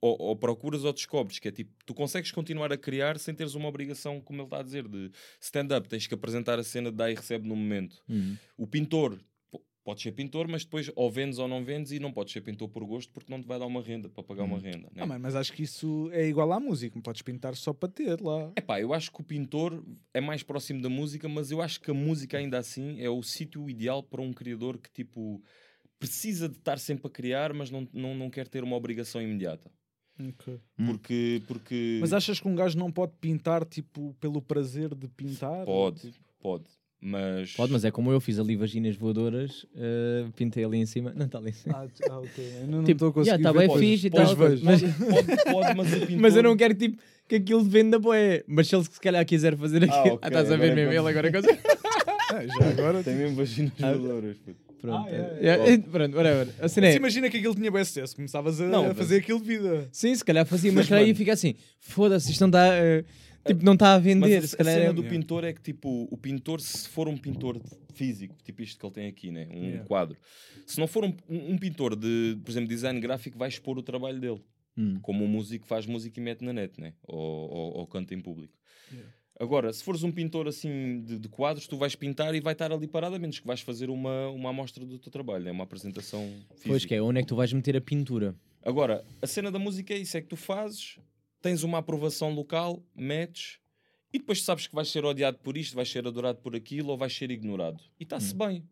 ou, 0.00 0.16
ou 0.20 0.36
procuras 0.36 0.84
ou 0.84 0.92
descobres, 0.92 1.38
que 1.38 1.48
é 1.48 1.52
tipo, 1.52 1.72
tu 1.84 1.92
consegues 1.94 2.30
continuar 2.30 2.72
a 2.72 2.76
criar 2.76 3.18
sem 3.18 3.34
teres 3.34 3.54
uma 3.54 3.68
obrigação, 3.68 4.20
como 4.20 4.40
ele 4.40 4.46
está 4.46 4.60
a 4.60 4.62
dizer, 4.62 4.86
de 4.86 5.10
stand-up, 5.40 5.88
tens 5.88 6.06
que 6.06 6.14
apresentar 6.14 6.58
a 6.58 6.62
cena 6.64 6.90
de 6.90 6.96
dá 6.96 7.10
e 7.10 7.14
recebe 7.14 7.48
no 7.48 7.56
momento. 7.56 8.02
Hum. 8.08 8.36
O 8.56 8.66
pintor, 8.66 9.18
po- 9.50 9.60
podes 9.82 10.02
ser 10.04 10.12
pintor, 10.12 10.46
mas 10.46 10.64
depois 10.64 10.90
ou 10.94 11.10
vendes 11.10 11.38
ou 11.38 11.48
não 11.48 11.64
vendes 11.64 11.90
e 11.90 11.98
não 11.98 12.12
podes 12.12 12.32
ser 12.32 12.42
pintor 12.42 12.68
por 12.68 12.84
gosto 12.84 13.12
porque 13.12 13.32
não 13.32 13.40
te 13.42 13.48
vai 13.48 13.58
dar 13.58 13.66
uma 13.66 13.82
renda, 13.82 14.08
para 14.08 14.22
pagar 14.22 14.44
uma 14.44 14.58
renda. 14.60 14.88
Né? 14.94 15.02
Ah, 15.02 15.18
mas 15.18 15.34
acho 15.34 15.52
que 15.52 15.62
isso 15.64 16.08
é 16.12 16.28
igual 16.28 16.52
à 16.52 16.60
música. 16.60 17.00
Podes 17.00 17.22
pintar 17.22 17.56
só 17.56 17.72
para 17.72 17.88
ter 17.88 18.20
lá. 18.20 18.52
Epá, 18.56 18.80
eu 18.80 18.92
acho 18.94 19.10
que 19.10 19.20
o 19.20 19.24
pintor 19.24 19.84
é 20.14 20.20
mais 20.20 20.42
próximo 20.44 20.80
da 20.80 20.88
música, 20.88 21.28
mas 21.28 21.50
eu 21.50 21.60
acho 21.60 21.80
que 21.80 21.90
a 21.90 21.94
música 21.94 22.38
ainda 22.38 22.58
assim 22.58 23.00
é 23.00 23.10
o 23.10 23.22
sítio 23.22 23.68
ideal 23.68 24.02
para 24.02 24.22
um 24.22 24.32
criador 24.32 24.78
que 24.78 24.90
tipo 24.92 25.42
precisa 25.98 26.48
de 26.48 26.56
estar 26.56 26.78
sempre 26.78 27.08
a 27.08 27.10
criar, 27.10 27.52
mas 27.52 27.72
não, 27.72 27.88
não, 27.92 28.14
não 28.14 28.30
quer 28.30 28.46
ter 28.46 28.62
uma 28.62 28.76
obrigação 28.76 29.20
imediata. 29.20 29.68
Hum. 30.20 30.86
Porque, 30.86 31.42
porque 31.46 31.98
Mas 32.00 32.12
achas 32.12 32.40
que 32.40 32.48
um 32.48 32.54
gajo 32.54 32.76
não 32.78 32.90
pode 32.90 33.12
pintar, 33.20 33.64
tipo, 33.64 34.14
pelo 34.20 34.42
prazer 34.42 34.94
de 34.94 35.06
pintar? 35.08 35.64
pode, 35.64 36.00
Tipo, 36.12 36.16
pode. 36.40 36.64
Mas, 37.00 37.52
Pode, 37.52 37.70
mas 37.72 37.84
é 37.84 37.92
como 37.92 38.10
eu 38.10 38.20
fiz 38.20 38.40
ali 38.40 38.56
vaginas 38.56 38.96
voadoras, 38.96 39.64
eh, 39.76 40.26
pintei 40.34 40.64
ali 40.64 40.78
em 40.78 40.84
cima. 40.86 41.12
Não 41.14 41.26
está 41.26 41.38
ali 41.38 41.50
em 41.50 41.52
cima. 41.52 41.78
Ah, 41.78 42.10
ah, 42.10 42.18
ok. 42.18 42.52
Eu 42.62 42.66
não 42.66 42.82
Tipo, 42.82 42.90
estou 42.96 43.08
a 43.10 43.12
conseguir 43.12 43.36
yeah, 43.36 43.42
tá 43.44 43.52
ver. 43.52 43.58
bem 43.60 43.68
Podes- 43.68 43.88
fixe 43.88 44.06
e 44.08 44.10
tal, 44.10 44.34
ver. 44.34 44.60
mas- 44.64 44.82
pode, 44.98 45.44
pode, 45.52 45.76
mas. 45.76 46.10
Mas 46.20 46.34
eu 46.36 46.42
não 46.42 46.56
quero 46.56 46.74
tipo, 46.74 47.00
que 47.28 47.36
aquilo 47.36 47.62
venda 47.62 48.00
boé. 48.00 48.42
Mas 48.48 48.66
se 48.66 48.74
ele 48.74 48.82
se 48.82 48.98
calhar 49.00 49.24
quiser 49.24 49.56
fazer 49.56 49.84
aquilo. 49.84 49.94
Ah, 49.96 50.14
ok, 50.14 50.18
Ah, 50.22 50.26
estás 50.26 50.50
a 50.50 50.56
ver 50.56 50.72
agora 50.72 50.74
mesmo? 50.74 50.92
é 50.92 50.96
Ele 50.96 51.08
agora. 51.08 51.30
Ah, 52.30 52.46
já 52.46 52.68
agora. 52.68 53.02
Tem 53.04 53.14
mesmo 53.14 53.36
vaginas 53.36 53.72
Ah. 53.80 53.92
voadoras. 53.92 54.36
puto. 54.38 54.67
Pronto. 54.80 55.08
Ah, 55.08 55.10
é, 55.10 55.46
é, 55.48 55.72
é, 55.74 55.78
Pronto, 55.78 56.16
whatever. 56.16 56.48
A 56.60 56.68
cena 56.68 56.86
Mas 56.86 56.94
é- 56.94 56.98
imagina 56.98 57.30
que 57.30 57.36
aquilo 57.36 57.54
tinha 57.54 57.70
bem 57.70 57.84
sucesso. 57.84 58.14
Começavas 58.16 58.60
a, 58.60 58.66
Não, 58.66 58.84
a 58.84 58.88
mas- 58.88 58.96
fazer 58.98 59.16
aquilo 59.18 59.40
de 59.40 59.46
vida. 59.46 59.88
Sim, 59.92 60.14
se 60.14 60.24
calhar 60.24 60.46
fazia, 60.46 60.70
mas 60.70 60.80
Mas, 60.84 60.88
calhar 60.88 61.04
mano- 61.04 61.16
ficar 61.16 61.32
assim: 61.32 61.54
foda-se, 61.80 62.30
isto 62.30 62.40
não 62.42 62.48
está. 62.48 62.74
eh, 62.76 63.04
tipo, 63.46 63.64
não 63.64 63.72
está 63.74 63.94
a 63.94 63.98
vender. 63.98 64.36
Mas 64.36 64.44
a, 64.44 64.46
se 64.48 64.54
a 64.54 64.58
calhar 64.58 64.74
cena 64.74 64.90
é- 64.90 64.92
do 64.92 65.02
pintor 65.04 65.44
é 65.44 65.52
que, 65.52 65.60
tipo, 65.62 66.08
o 66.10 66.16
pintor, 66.16 66.60
se 66.60 66.88
for 66.88 67.08
um 67.08 67.16
pintor 67.16 67.60
físico, 67.94 68.36
tipo 68.44 68.62
isto 68.62 68.78
que 68.78 68.86
ele 68.86 68.92
tem 68.94 69.06
aqui, 69.08 69.30
né? 69.30 69.48
um 69.50 69.64
Yeah. 69.64 69.84
quadro, 69.86 70.16
se 70.66 70.78
não 70.78 70.86
for 70.86 71.04
um, 71.04 71.12
um- 71.28 71.52
um 71.54 71.58
pintor 71.58 71.96
de, 71.96 72.38
por 72.44 72.50
exemplo, 72.50 72.68
design 72.68 73.00
gráfico, 73.00 73.36
vai 73.38 73.48
expor 73.48 73.76
o 73.78 73.82
trabalho 73.82 74.20
dele. 74.20 74.40
Hum. 74.76 74.98
Como 75.02 75.24
um 75.24 75.26
músico 75.26 75.66
faz 75.66 75.86
música 75.86 76.20
e 76.20 76.22
mete 76.22 76.44
na 76.44 76.52
net, 76.52 76.80
né? 76.80 76.92
ou, 77.02 77.18
ou, 77.18 77.76
ou 77.78 77.86
canta 77.88 78.14
em 78.14 78.20
público. 78.20 78.54
Yeah. 78.92 79.12
Agora, 79.40 79.72
se 79.72 79.84
fores 79.84 80.02
um 80.02 80.10
pintor 80.10 80.48
assim 80.48 81.00
de, 81.02 81.18
de 81.18 81.28
quadros, 81.28 81.68
tu 81.68 81.76
vais 81.76 81.94
pintar 81.94 82.34
e 82.34 82.40
vai 82.40 82.54
estar 82.54 82.72
ali 82.72 82.88
parado, 82.88 83.14
a 83.14 83.18
menos 83.18 83.38
que 83.38 83.46
vais 83.46 83.60
fazer 83.60 83.88
uma, 83.88 84.28
uma 84.30 84.50
amostra 84.50 84.84
do 84.84 84.98
teu 84.98 85.12
trabalho, 85.12 85.44
né? 85.44 85.52
uma 85.52 85.62
apresentação 85.62 86.28
física. 86.50 86.68
Pois 86.68 86.84
que 86.84 86.94
é, 86.94 87.00
onde 87.00 87.20
é 87.20 87.22
que 87.22 87.28
tu 87.28 87.36
vais 87.36 87.52
meter 87.52 87.76
a 87.76 87.80
pintura? 87.80 88.34
Agora, 88.64 89.04
a 89.22 89.26
cena 89.26 89.50
da 89.50 89.58
música 89.58 89.94
é 89.94 89.98
isso: 89.98 90.16
é 90.16 90.20
que 90.20 90.26
tu 90.26 90.36
fazes, 90.36 90.98
tens 91.40 91.62
uma 91.62 91.78
aprovação 91.78 92.34
local, 92.34 92.82
metes, 92.96 93.60
e 94.12 94.18
depois 94.18 94.42
sabes 94.42 94.66
que 94.66 94.74
vais 94.74 94.88
ser 94.88 95.04
odiado 95.04 95.38
por 95.38 95.56
isto, 95.56 95.76
vais 95.76 95.88
ser 95.88 96.06
adorado 96.06 96.40
por 96.40 96.56
aquilo, 96.56 96.90
ou 96.90 96.98
vais 96.98 97.14
ser 97.14 97.30
ignorado. 97.30 97.80
E 98.00 98.02
está-se 98.02 98.34
bem. 98.34 98.64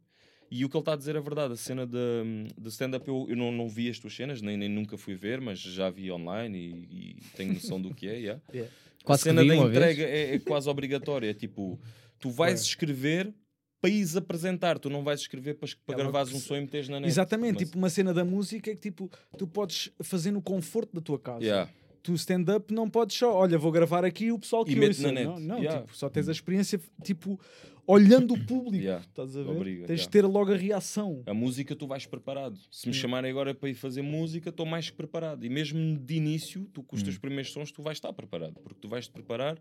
E 0.50 0.64
o 0.64 0.68
que 0.68 0.76
ele 0.76 0.82
está 0.82 0.92
a 0.92 0.96
dizer 0.96 1.16
é 1.16 1.20
verdade. 1.20 1.54
A 1.54 1.56
cena 1.56 1.86
de, 1.86 2.68
stand-up, 2.68 3.06
eu, 3.06 3.26
eu 3.28 3.36
não, 3.36 3.52
não 3.52 3.68
vi 3.68 3.88
as 3.88 3.98
tuas 3.98 4.14
cenas, 4.14 4.40
nem, 4.40 4.56
nem 4.56 4.68
nunca 4.68 4.96
fui 4.96 5.14
ver, 5.14 5.40
mas 5.40 5.58
já 5.58 5.90
vi 5.90 6.10
online 6.10 6.58
e, 6.58 7.18
e 7.18 7.20
tenho 7.36 7.52
noção 7.52 7.80
do 7.80 7.94
que 7.94 8.08
é. 8.08 8.16
yeah. 8.16 8.42
Quase 9.06 9.20
a 9.20 9.24
cena 9.24 9.44
da 9.44 9.54
entrega 9.54 10.02
é, 10.02 10.34
é 10.34 10.38
quase 10.40 10.68
obrigatória. 10.68 11.30
É 11.30 11.34
tipo, 11.34 11.80
tu 12.18 12.28
vais 12.28 12.60
Ué. 12.60 12.66
escrever 12.66 13.32
para 13.80 13.88
ires 13.90 14.16
apresentar, 14.16 14.78
tu 14.80 14.90
não 14.90 15.04
vais 15.04 15.20
escrever 15.20 15.54
para, 15.54 15.68
para 15.86 15.94
É 15.94 15.98
gravares 15.98 16.32
um 16.32 16.40
som 16.40 16.56
e 16.56 16.60
meteres 16.60 16.88
na 16.88 16.98
net. 16.98 17.08
Exatamente, 17.08 17.54
Mas- 17.60 17.64
tipo 17.64 17.78
uma 17.78 17.88
cena 17.88 18.12
da 18.12 18.24
música 18.24 18.68
é 18.70 18.74
que 18.74 18.80
tipo, 18.80 19.08
tu 19.38 19.46
podes 19.46 19.92
fazer 20.02 20.32
no 20.32 20.42
conforto 20.42 20.92
da 20.94 21.00
tua 21.00 21.20
casa. 21.20 21.44
Yeah. 21.44 21.70
Tu 22.06 22.14
stand-up 22.14 22.72
não 22.72 22.88
podes 22.88 23.16
só, 23.16 23.34
olha, 23.34 23.58
vou 23.58 23.72
gravar 23.72 24.04
aqui 24.04 24.30
o 24.30 24.38
pessoal 24.38 24.64
que 24.64 24.72
E 24.72 24.76
mete 24.76 24.88
ouça. 24.90 25.02
na 25.02 25.12
net. 25.12 25.26
Não, 25.26 25.40
não 25.40 25.58
Yeah. 25.58 25.80
tipo, 25.82 25.96
só 25.96 26.08
tens 26.08 26.28
a 26.28 26.32
experiência, 26.32 26.80
tipo, 27.02 27.38
olhando 27.84 28.34
o 28.34 28.46
público. 28.46 28.76
Yeah. 28.84 29.04
Estás 29.04 29.36
a 29.36 29.42
ver? 29.42 29.50
Obriga, 29.50 29.86
tens 29.86 29.96
de 30.00 30.02
yeah. 30.02 30.12
ter 30.12 30.24
logo 30.24 30.52
a 30.52 30.56
reação. 30.56 31.22
A 31.26 31.34
música 31.34 31.74
tu 31.74 31.86
vais 31.86 32.06
preparado. 32.06 32.56
Se 32.70 32.86
me 32.86 32.94
chamarem 32.94 33.30
agora 33.30 33.52
para 33.54 33.68
ir 33.68 33.74
fazer 33.74 34.02
música, 34.02 34.50
estou 34.50 34.64
mais 34.64 34.88
que 34.88 34.96
preparado. 34.96 35.44
E 35.44 35.48
mesmo 35.48 35.98
de 35.98 36.14
início, 36.14 36.64
tu 36.72 36.82
com 36.82 36.94
os 36.94 37.02
Hum. 37.02 37.06
teus 37.06 37.18
primeiros 37.18 37.52
sons, 37.52 37.72
tu 37.72 37.82
vais 37.82 37.96
estar 37.96 38.12
preparado. 38.12 38.54
Porque 38.62 38.78
tu 38.80 38.88
vais 38.88 39.06
te 39.06 39.12
preparar 39.12 39.58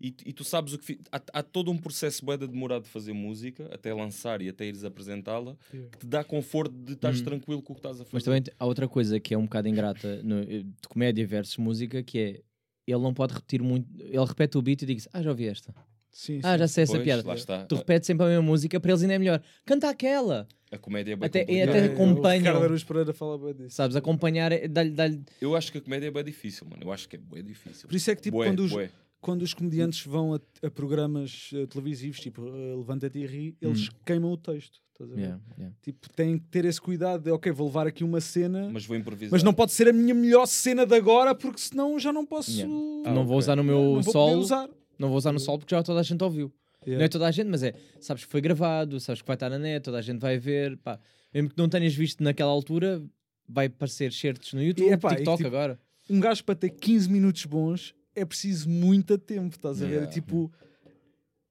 e, 0.00 0.08
e 0.26 0.32
tu 0.32 0.44
sabes 0.44 0.72
o 0.74 0.78
que... 0.78 0.98
Há, 1.10 1.20
há 1.32 1.42
todo 1.42 1.70
um 1.70 1.76
processo 1.78 2.24
de 2.24 2.46
demorado 2.46 2.82
de 2.84 2.88
fazer 2.90 3.12
música, 3.12 3.68
até 3.72 3.92
lançar 3.94 4.42
e 4.42 4.48
até 4.48 4.66
ires 4.66 4.84
apresentá-la, 4.84 5.56
que 5.70 5.98
te 5.98 6.06
dá 6.06 6.22
conforto 6.22 6.72
de 6.74 6.92
estares 6.92 7.20
Hum. 7.20 7.24
tranquilo 7.24 7.62
com 7.62 7.72
o 7.72 7.76
que 7.76 7.80
estás 7.80 7.96
a 8.00 8.04
fazer. 8.04 8.10
Mas 8.12 8.22
também 8.24 8.42
há 8.58 8.66
outra 8.66 8.88
coisa 8.88 9.18
que 9.18 9.32
é 9.34 9.38
um 9.38 9.44
bocado 9.44 9.68
ingrata 9.68 10.22
no- 10.22 10.44
de 10.44 10.66
comédia 10.88 11.26
versus 11.26 11.56
música, 11.56 12.02
que 12.02 12.18
é 12.18 12.40
ele 12.86 13.00
não 13.02 13.12
pode 13.14 13.34
repetir 13.34 13.62
muito. 13.62 13.88
Ele 14.00 14.24
repete 14.24 14.56
o 14.56 14.62
beat 14.62 14.82
e 14.82 14.86
diz: 14.86 15.08
Ah, 15.12 15.20
já 15.22 15.30
ouvi 15.30 15.46
esta. 15.48 15.74
Sim, 16.10 16.40
Ah, 16.42 16.52
sim. 16.52 16.58
já 16.60 16.68
sei 16.68 16.82
essa 16.84 16.92
Pois, 16.92 17.04
piada. 17.04 17.26
lá 17.26 17.34
está. 17.34 17.64
Tu 17.66 17.74
repetes 17.74 18.06
sempre 18.06 18.24
a 18.26 18.28
mesma 18.28 18.42
música, 18.42 18.78
para 18.80 18.90
eles 18.92 19.02
ainda 19.02 19.14
é 19.14 19.18
melhor. 19.18 19.42
Canta 19.64 19.88
aquela. 19.90 20.46
A 20.70 20.78
comédia 20.78 21.12
é 21.12 21.16
bem 21.16 21.26
Até- 21.26 21.40
complicada. 21.44 21.70
até 21.70 21.80
É, 21.80 21.92
acompanham. 21.92 22.34
O 22.36 22.38
Ricardo 22.38 22.64
Araújo 22.64 22.86
Pereira 22.86 23.12
fala 23.12 23.38
bem 23.38 23.54
disso. 23.54 23.76
Sabes? 23.76 23.96
Acompanhar, 23.96 24.50
é- 24.52 24.66
dá-lhe. 24.68 24.90
dá-lhe- 24.90 25.22
Eu 25.40 25.54
acho 25.56 25.70
que 25.72 25.78
a 25.78 25.80
comédia 25.80 26.06
é 26.06 26.10
bem 26.10 26.24
difícil, 26.24 26.66
mano. 26.68 26.82
Eu 26.84 26.92
acho 26.92 27.08
que 27.08 27.16
é 27.16 27.18
bem 27.18 27.42
difícil. 27.44 27.88
Por 27.88 27.94
isso 27.96 28.10
é 28.10 28.14
que 28.16 28.22
tipo, 28.22 28.36
Bué, 28.38 28.46
quando, 28.48 28.60
os, 28.60 28.72
bué. 28.72 28.90
Quando 29.26 29.42
os 29.42 29.52
comediantes 29.52 30.06
vão 30.06 30.34
a, 30.34 30.40
a 30.64 30.70
programas 30.70 31.50
eh, 31.52 31.66
televisivos, 31.66 32.20
tipo 32.20 32.46
eh, 32.46 32.76
Levanta-te 32.76 33.18
e 33.18 33.26
ri, 33.26 33.56
eles 33.60 33.90
queimam 34.04 34.30
o 34.30 34.36
texto. 34.36 34.78
Estás 34.92 35.10
a 35.10 35.14
ver? 35.16 35.20
Yeah, 35.20 35.40
yeah. 35.58 35.76
Tipo, 35.82 36.08
têm 36.10 36.38
que 36.38 36.44
ter 36.44 36.64
esse 36.64 36.80
cuidado 36.80 37.24
de, 37.24 37.32
ok, 37.32 37.50
vou 37.50 37.66
levar 37.66 37.88
aqui 37.88 38.04
uma 38.04 38.20
cena, 38.20 38.66
mas, 38.66 38.72
Mas 38.72 38.86
vou 38.86 38.96
improvisar. 38.96 39.42
não 39.42 39.52
pode 39.52 39.72
ser 39.72 39.88
a 39.88 39.92
minha 39.92 40.14
melhor 40.14 40.46
cena 40.46 40.86
de 40.86 40.94
agora, 40.94 41.34
porque 41.34 41.58
senão 41.58 41.98
já 41.98 42.12
não 42.12 42.24
posso. 42.24 42.52
Yeah. 42.52 42.72
Ah, 43.04 43.12
não 43.12 43.26
vou 43.26 43.36
ok. 43.36 43.38
usar 43.38 43.56
no 43.56 43.64
meu 43.64 43.96
não 43.96 44.02
vou 44.02 44.12
solo. 44.12 44.38
usar. 44.38 44.70
Não 44.96 45.08
vou 45.08 45.18
usar 45.18 45.32
no 45.32 45.40
solo 45.40 45.58
porque 45.58 45.74
já 45.74 45.82
toda 45.82 45.98
a 45.98 46.04
gente 46.04 46.22
ouviu. 46.22 46.54
Yeah. 46.82 47.00
Não 47.00 47.04
é 47.04 47.08
toda 47.08 47.26
a 47.26 47.30
gente, 47.32 47.48
mas 47.48 47.64
é, 47.64 47.74
sabes 48.00 48.24
que 48.24 48.30
foi 48.30 48.40
gravado, 48.40 49.00
sabes 49.00 49.22
que 49.22 49.26
vai 49.26 49.34
estar 49.34 49.50
na 49.50 49.58
net, 49.58 49.82
toda 49.82 49.98
a 49.98 50.02
gente 50.02 50.20
vai 50.20 50.38
ver, 50.38 50.76
pá. 50.76 51.00
Mesmo 51.34 51.50
que 51.50 51.58
não 51.58 51.68
tenhas 51.68 51.96
visto 51.96 52.22
naquela 52.22 52.52
altura, 52.52 53.02
vai 53.48 53.66
aparecer 53.66 54.12
certos 54.12 54.52
no 54.52 54.62
YouTube, 54.62 54.88
epá, 54.92 55.14
e 55.14 55.16
TikTok 55.16 55.38
tipo, 55.38 55.48
agora. 55.48 55.80
Um 56.08 56.20
gajo 56.20 56.44
para 56.44 56.54
ter 56.54 56.70
15 56.70 57.10
minutos 57.10 57.44
bons 57.44 57.92
é 58.16 58.24
preciso 58.24 58.68
muito 58.68 59.16
tempo, 59.18 59.54
estás 59.54 59.80
a 59.82 59.86
ver? 59.86 59.92
Yeah. 59.92 60.10
Tipo. 60.10 60.50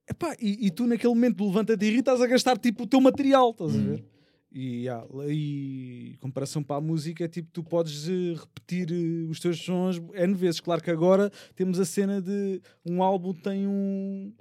Epá, 0.08 0.36
e, 0.40 0.66
e 0.66 0.70
tu 0.70 0.86
naquele 0.86 1.14
momento 1.14 1.44
levanta-te 1.44 1.84
e 1.84 1.90
ri, 1.90 1.98
estás 2.00 2.20
a 2.20 2.26
gastar 2.26 2.58
tipo 2.58 2.84
o 2.84 2.86
teu 2.86 3.00
material, 3.00 3.50
estás 3.50 3.74
a 3.74 3.78
ver? 3.78 4.04
E, 4.52 4.84
yeah, 4.84 5.04
e 5.28 6.12
em 6.14 6.16
comparação 6.16 6.62
para 6.62 6.76
a 6.76 6.80
música, 6.80 7.24
é 7.24 7.28
tipo, 7.28 7.50
tu 7.52 7.62
podes 7.62 8.08
eh, 8.08 8.34
repetir 8.34 8.90
eh, 8.90 9.28
os 9.28 9.38
teus 9.38 9.58
sons 9.60 10.00
N 10.14 10.34
vezes. 10.34 10.60
Claro 10.60 10.82
que 10.82 10.90
agora 10.90 11.30
temos 11.54 11.78
a 11.78 11.84
cena 11.84 12.22
de 12.22 12.60
um 12.84 13.02
álbum 13.02 13.34
tem 13.34 13.66
um, 13.66 14.32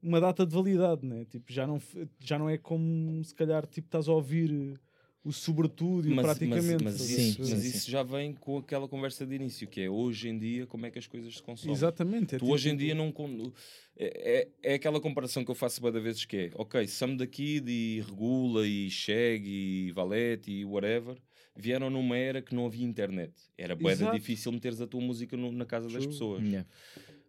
uma 0.00 0.20
data 0.20 0.46
de 0.46 0.54
validade, 0.54 1.04
né? 1.04 1.24
Tipo, 1.24 1.52
já 1.52 1.66
não, 1.66 1.80
já 2.20 2.38
não 2.38 2.48
é 2.48 2.56
como 2.56 3.24
se 3.24 3.34
calhar 3.34 3.66
tipo, 3.66 3.88
estás 3.88 4.06
a 4.08 4.12
ouvir 4.12 4.52
eh, 4.52 4.78
o 5.26 5.32
sobretudo 5.32 6.08
e 6.08 6.12
o 6.12 6.16
Mas, 6.16 6.24
praticamente. 6.26 6.84
mas, 6.84 6.94
mas, 6.94 7.00
isso, 7.10 7.36
perceber? 7.38 7.54
mas 7.54 7.62
sim, 7.64 7.76
isso 7.78 7.90
já 7.90 8.02
vem 8.02 8.32
com 8.32 8.58
aquela 8.58 8.86
conversa 8.86 9.26
de 9.26 9.34
início, 9.34 9.66
que 9.66 9.80
é 9.80 9.90
hoje 9.90 10.28
em 10.28 10.38
dia 10.38 10.66
como 10.66 10.86
é 10.86 10.90
que 10.90 10.98
as 10.98 11.06
coisas 11.06 11.34
se 11.34 11.42
consomem. 11.42 11.74
Exatamente. 11.74 12.34
é 12.34 12.38
Tu 12.38 12.42
tipo- 12.44 12.52
hoje 12.52 12.70
em 12.70 12.76
dia 12.76 12.94
não. 12.94 13.12
É, 13.98 14.48
é, 14.62 14.72
é 14.72 14.74
aquela 14.74 15.00
comparação 15.00 15.44
que 15.44 15.50
eu 15.50 15.54
faço 15.54 15.80
várias 15.80 16.02
vezes 16.02 16.24
que 16.24 16.36
é, 16.36 16.50
ok, 16.54 16.86
Sam 16.86 17.16
da 17.16 17.26
Kid 17.26 17.68
e 17.70 18.02
Regula 18.06 18.66
e 18.66 18.88
Shag 18.90 19.42
e 19.48 19.90
Valete 19.92 20.50
e 20.52 20.64
whatever 20.64 21.16
vieram 21.56 21.88
numa 21.88 22.16
era 22.16 22.42
que 22.42 22.54
não 22.54 22.66
havia 22.66 22.84
internet. 22.84 23.32
Era 23.56 23.76
Exato. 23.80 24.14
difícil 24.14 24.52
meteres 24.52 24.80
a 24.80 24.86
tua 24.86 25.00
música 25.00 25.36
no- 25.36 25.50
na 25.50 25.64
casa 25.64 25.86
das 25.86 25.94
True. 26.02 26.08
pessoas. 26.08 26.42
Yeah. 26.44 26.68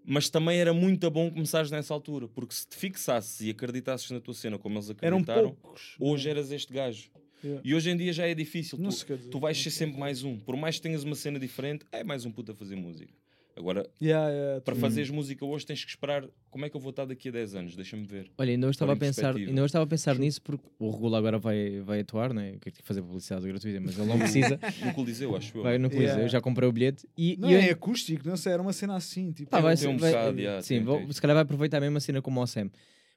Mas 0.10 0.30
também 0.30 0.58
era 0.60 0.74
muito 0.74 1.10
bom 1.10 1.30
começares 1.32 1.72
nessa 1.72 1.94
altura, 1.94 2.28
porque 2.30 2.54
se 2.54 2.68
te 2.68 2.76
fixasses 2.78 3.42
e 3.42 3.50
acreditasses 3.50 4.10
na 4.12 4.20
tua 4.22 4.34
cena 4.34 4.58
como 4.58 4.76
eles 4.76 4.90
acreditaram, 4.90 5.54
poucos. 5.56 5.96
hoje 6.00 6.30
eras 6.30 6.52
este 6.52 6.72
gajo. 6.74 7.10
Yeah. 7.44 7.62
E 7.64 7.76
hoje 7.76 7.90
em 7.90 7.98
dia 7.98 8.12
já 8.14 8.28
é 8.28 8.34
difícil. 8.34 8.78
Não 8.80 8.90
Tu, 8.90 8.96
se 8.96 9.06
quer 9.06 9.18
dizer, 9.18 9.30
tu 9.30 9.40
vais 9.40 9.58
não 9.58 9.64
ser 9.64 9.70
se 9.72 9.78
sempre 9.78 10.00
mais 10.00 10.24
um. 10.24 10.38
Por 10.38 10.56
mais 10.58 10.76
que 10.78 10.82
tenhas 10.82 11.04
uma 11.04 11.16
cena 11.16 11.40
diferente, 11.40 11.86
é 11.92 12.04
mais 12.04 12.26
um 12.26 12.32
puto 12.32 12.52
a 12.52 12.56
fazer 12.56 12.76
música. 12.76 13.14
Agora, 13.56 13.90
Yeah, 14.00 14.30
yeah, 14.30 14.62
para 14.62 14.76
fazeres 14.76 15.10
música 15.10 15.44
hoje 15.44 15.66
tens 15.66 15.84
que 15.84 15.90
esperar 15.90 16.24
como 16.52 16.66
é 16.66 16.70
que 16.70 16.76
eu 16.78 16.80
vou 16.80 16.92
estar 16.92 17.06
daqui 17.06 17.30
a 17.30 17.32
10 17.32 17.56
anos, 17.56 17.76
deixa-me 17.76 18.06
ver. 18.06 18.30
Olha, 18.38 18.52
ainda 18.52 18.68
hoje 18.68 18.76
estava 18.76 18.94
a 18.94 18.96
pensar, 18.96 19.36
ainda 19.36 19.66
estava 19.66 19.84
a 19.84 19.88
pensar 19.88 20.16
nisso 20.20 20.40
porque 20.44 20.64
o 20.78 20.92
Regula 20.92 21.18
agora 21.18 21.40
vai, 21.40 21.80
vai 21.80 22.02
atuar, 22.02 22.36
né? 22.36 22.52
Eu 22.54 22.60
quero 22.60 22.76
fazer 22.84 23.02
publicidade 23.02 23.48
gratuita, 23.48 23.80
mas 23.82 23.98
ele 23.98 24.08
não 24.08 24.20
precisa. 24.20 24.60
No 24.86 24.94
Coliseu, 24.94 25.36
acho 25.36 25.58
eu. 25.58 25.64
vai 25.64 25.80
no 25.80 25.90
Coliseu, 25.90 26.08
Yeah. 26.08 26.24
eu 26.26 26.30
já 26.30 26.40
comprei 26.40 26.70
o 26.70 26.72
bilhete 26.72 27.08
e, 27.18 27.36
Não 27.40 27.50
e 27.50 27.54
eu- 27.56 27.60
é 27.60 27.70
acústico, 27.72 28.28
não 28.30 28.38
sei, 28.38 28.54
era 28.54 28.62
uma 28.62 28.74
cena 28.74 28.96
assim. 28.96 29.32
Tipo, 29.32 29.50
Pá, 29.50 29.60
vai, 29.60 29.76
tem 29.76 29.88
um 29.90 29.98
vai- 29.98 30.12
bocado, 30.12 30.40
yeah, 30.40 30.62
sim, 30.62 30.76
tem, 30.76 30.84
vou- 30.84 31.00
tem. 31.00 31.12
se 31.12 31.20
calhar 31.20 31.34
vai 31.34 31.42
aproveitar 31.44 31.78
a 31.78 31.82
mesma 31.82 32.00
cena 32.00 32.22
como 32.22 32.40
o 32.40 32.46
Sam. 32.46 32.70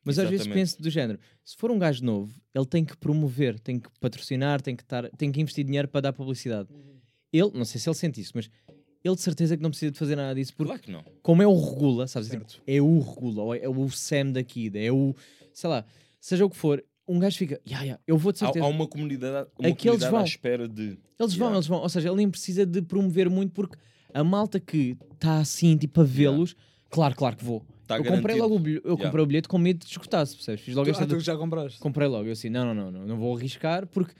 Mas 0.05 0.18
às 0.18 0.24
vezes 0.30 0.46
Exatamente. 0.46 0.61
penso 0.61 0.82
do 0.82 0.90
género: 0.90 1.18
se 1.44 1.57
for 1.57 1.70
um 1.70 1.78
gajo 1.78 2.05
novo, 2.05 2.34
ele 2.55 2.66
tem 2.66 2.84
que 2.84 2.96
promover, 2.96 3.59
tem 3.61 3.78
que 3.78 3.88
patrocinar, 4.01 4.61
tem 4.62 4.74
que, 4.74 4.82
estar, 4.82 5.09
tem 5.11 5.30
que 5.30 5.40
investir 5.40 5.64
dinheiro 5.64 5.88
para 5.88 6.01
dar 6.03 6.12
publicidade. 6.12 6.68
Ele, 7.32 7.51
não 7.55 7.64
sei 7.64 7.80
se 7.80 7.88
ele 7.88 7.96
sente 7.96 8.20
isso, 8.20 8.32
mas 8.34 8.51
ele 9.05 9.14
de 9.14 9.20
certeza 9.20 9.57
que 9.57 9.62
não 9.62 9.70
precisa 9.70 9.92
de 9.92 9.98
fazer 9.98 10.16
nada 10.16 10.34
disso, 10.34 10.53
porque 10.55 10.68
Claro 10.68 10.82
que 10.82 10.90
não. 10.90 11.05
como 11.22 11.42
é 11.42 11.46
o 11.46 11.55
Regula, 11.55 12.07
sabes? 12.07 12.28
Tipo, 12.28 12.44
é 12.66 12.80
o 12.80 12.98
Regula, 12.98 13.42
ou 13.42 13.55
é, 13.55 13.59
é 13.61 13.68
o 13.68 13.88
Sam 13.90 14.32
da 14.32 14.42
Kid, 14.42 14.76
é 14.78 14.90
o, 14.92 15.14
sei 15.53 15.70
lá, 15.70 15.84
seja 16.20 16.44
o 16.44 16.51
que 16.51 16.57
for, 16.57 16.84
um 17.07 17.18
gajo 17.18 17.36
fica, 17.38 17.61
yeah, 17.66 17.84
yeah, 17.84 18.03
eu 18.07 18.16
vou 18.18 18.32
de 18.32 18.38
Há, 18.38 18.46
certeza. 18.46 18.64
há 18.64 18.68
uma 18.68 18.86
comunidade, 18.86 19.48
uma 19.59 19.68
Aqueles 19.68 19.82
comunidade 19.82 20.11
vão. 20.12 20.20
à 20.20 20.24
espera 20.24 20.68
de. 20.68 20.98
Eles 21.18 21.34
vão, 21.34 21.46
Yeah. 21.48 21.57
eles 21.57 21.66
vão. 21.66 21.80
Ou 21.80 21.88
seja, 21.88 22.09
ele 22.09 22.16
nem 22.16 22.30
precisa 22.30 22.64
de 22.66 22.82
promover 22.82 23.28
muito 23.30 23.53
porque 23.53 23.76
a 24.12 24.22
malta 24.24 24.59
que 24.61 24.96
está 25.14 25.38
assim, 25.38 25.76
tipo, 25.76 26.01
a 26.01 26.05
vê-los, 26.05 26.55
claro, 26.90 27.14
claro 27.14 27.36
que 27.36 27.44
vou. 27.44 27.64
Tá 27.91 27.97
eu 27.99 28.05
comprei 28.05 28.36
garantido. 28.36 28.43
logo 28.43 28.55
o 28.55 28.59
bilhete, 28.59 28.84
eu 28.86 28.91
Yeah. 28.93 29.05
comprei 29.07 29.22
o 29.24 29.26
bilhete 29.26 29.49
com 29.49 29.59
medo 29.59 29.78
de 29.80 29.86
escutar-se, 29.86 30.34
percebes? 30.36 30.61
Fiz 30.61 30.74
logo 30.74 30.86
tu, 30.86 30.91
esta 30.93 31.03
ah, 31.05 31.07
do- 31.07 31.16
tu 31.16 31.20
já 31.20 31.36
compraste. 31.36 31.78
Comprei 31.80 32.07
logo, 32.09 32.26
eu 32.28 32.32
assim, 32.32 32.49
não, 32.49 32.64
não, 32.66 32.74
não, 32.74 32.91
não, 32.91 33.07
não 33.07 33.16
vou 33.18 33.36
arriscar 33.36 33.86
porque 33.86 34.12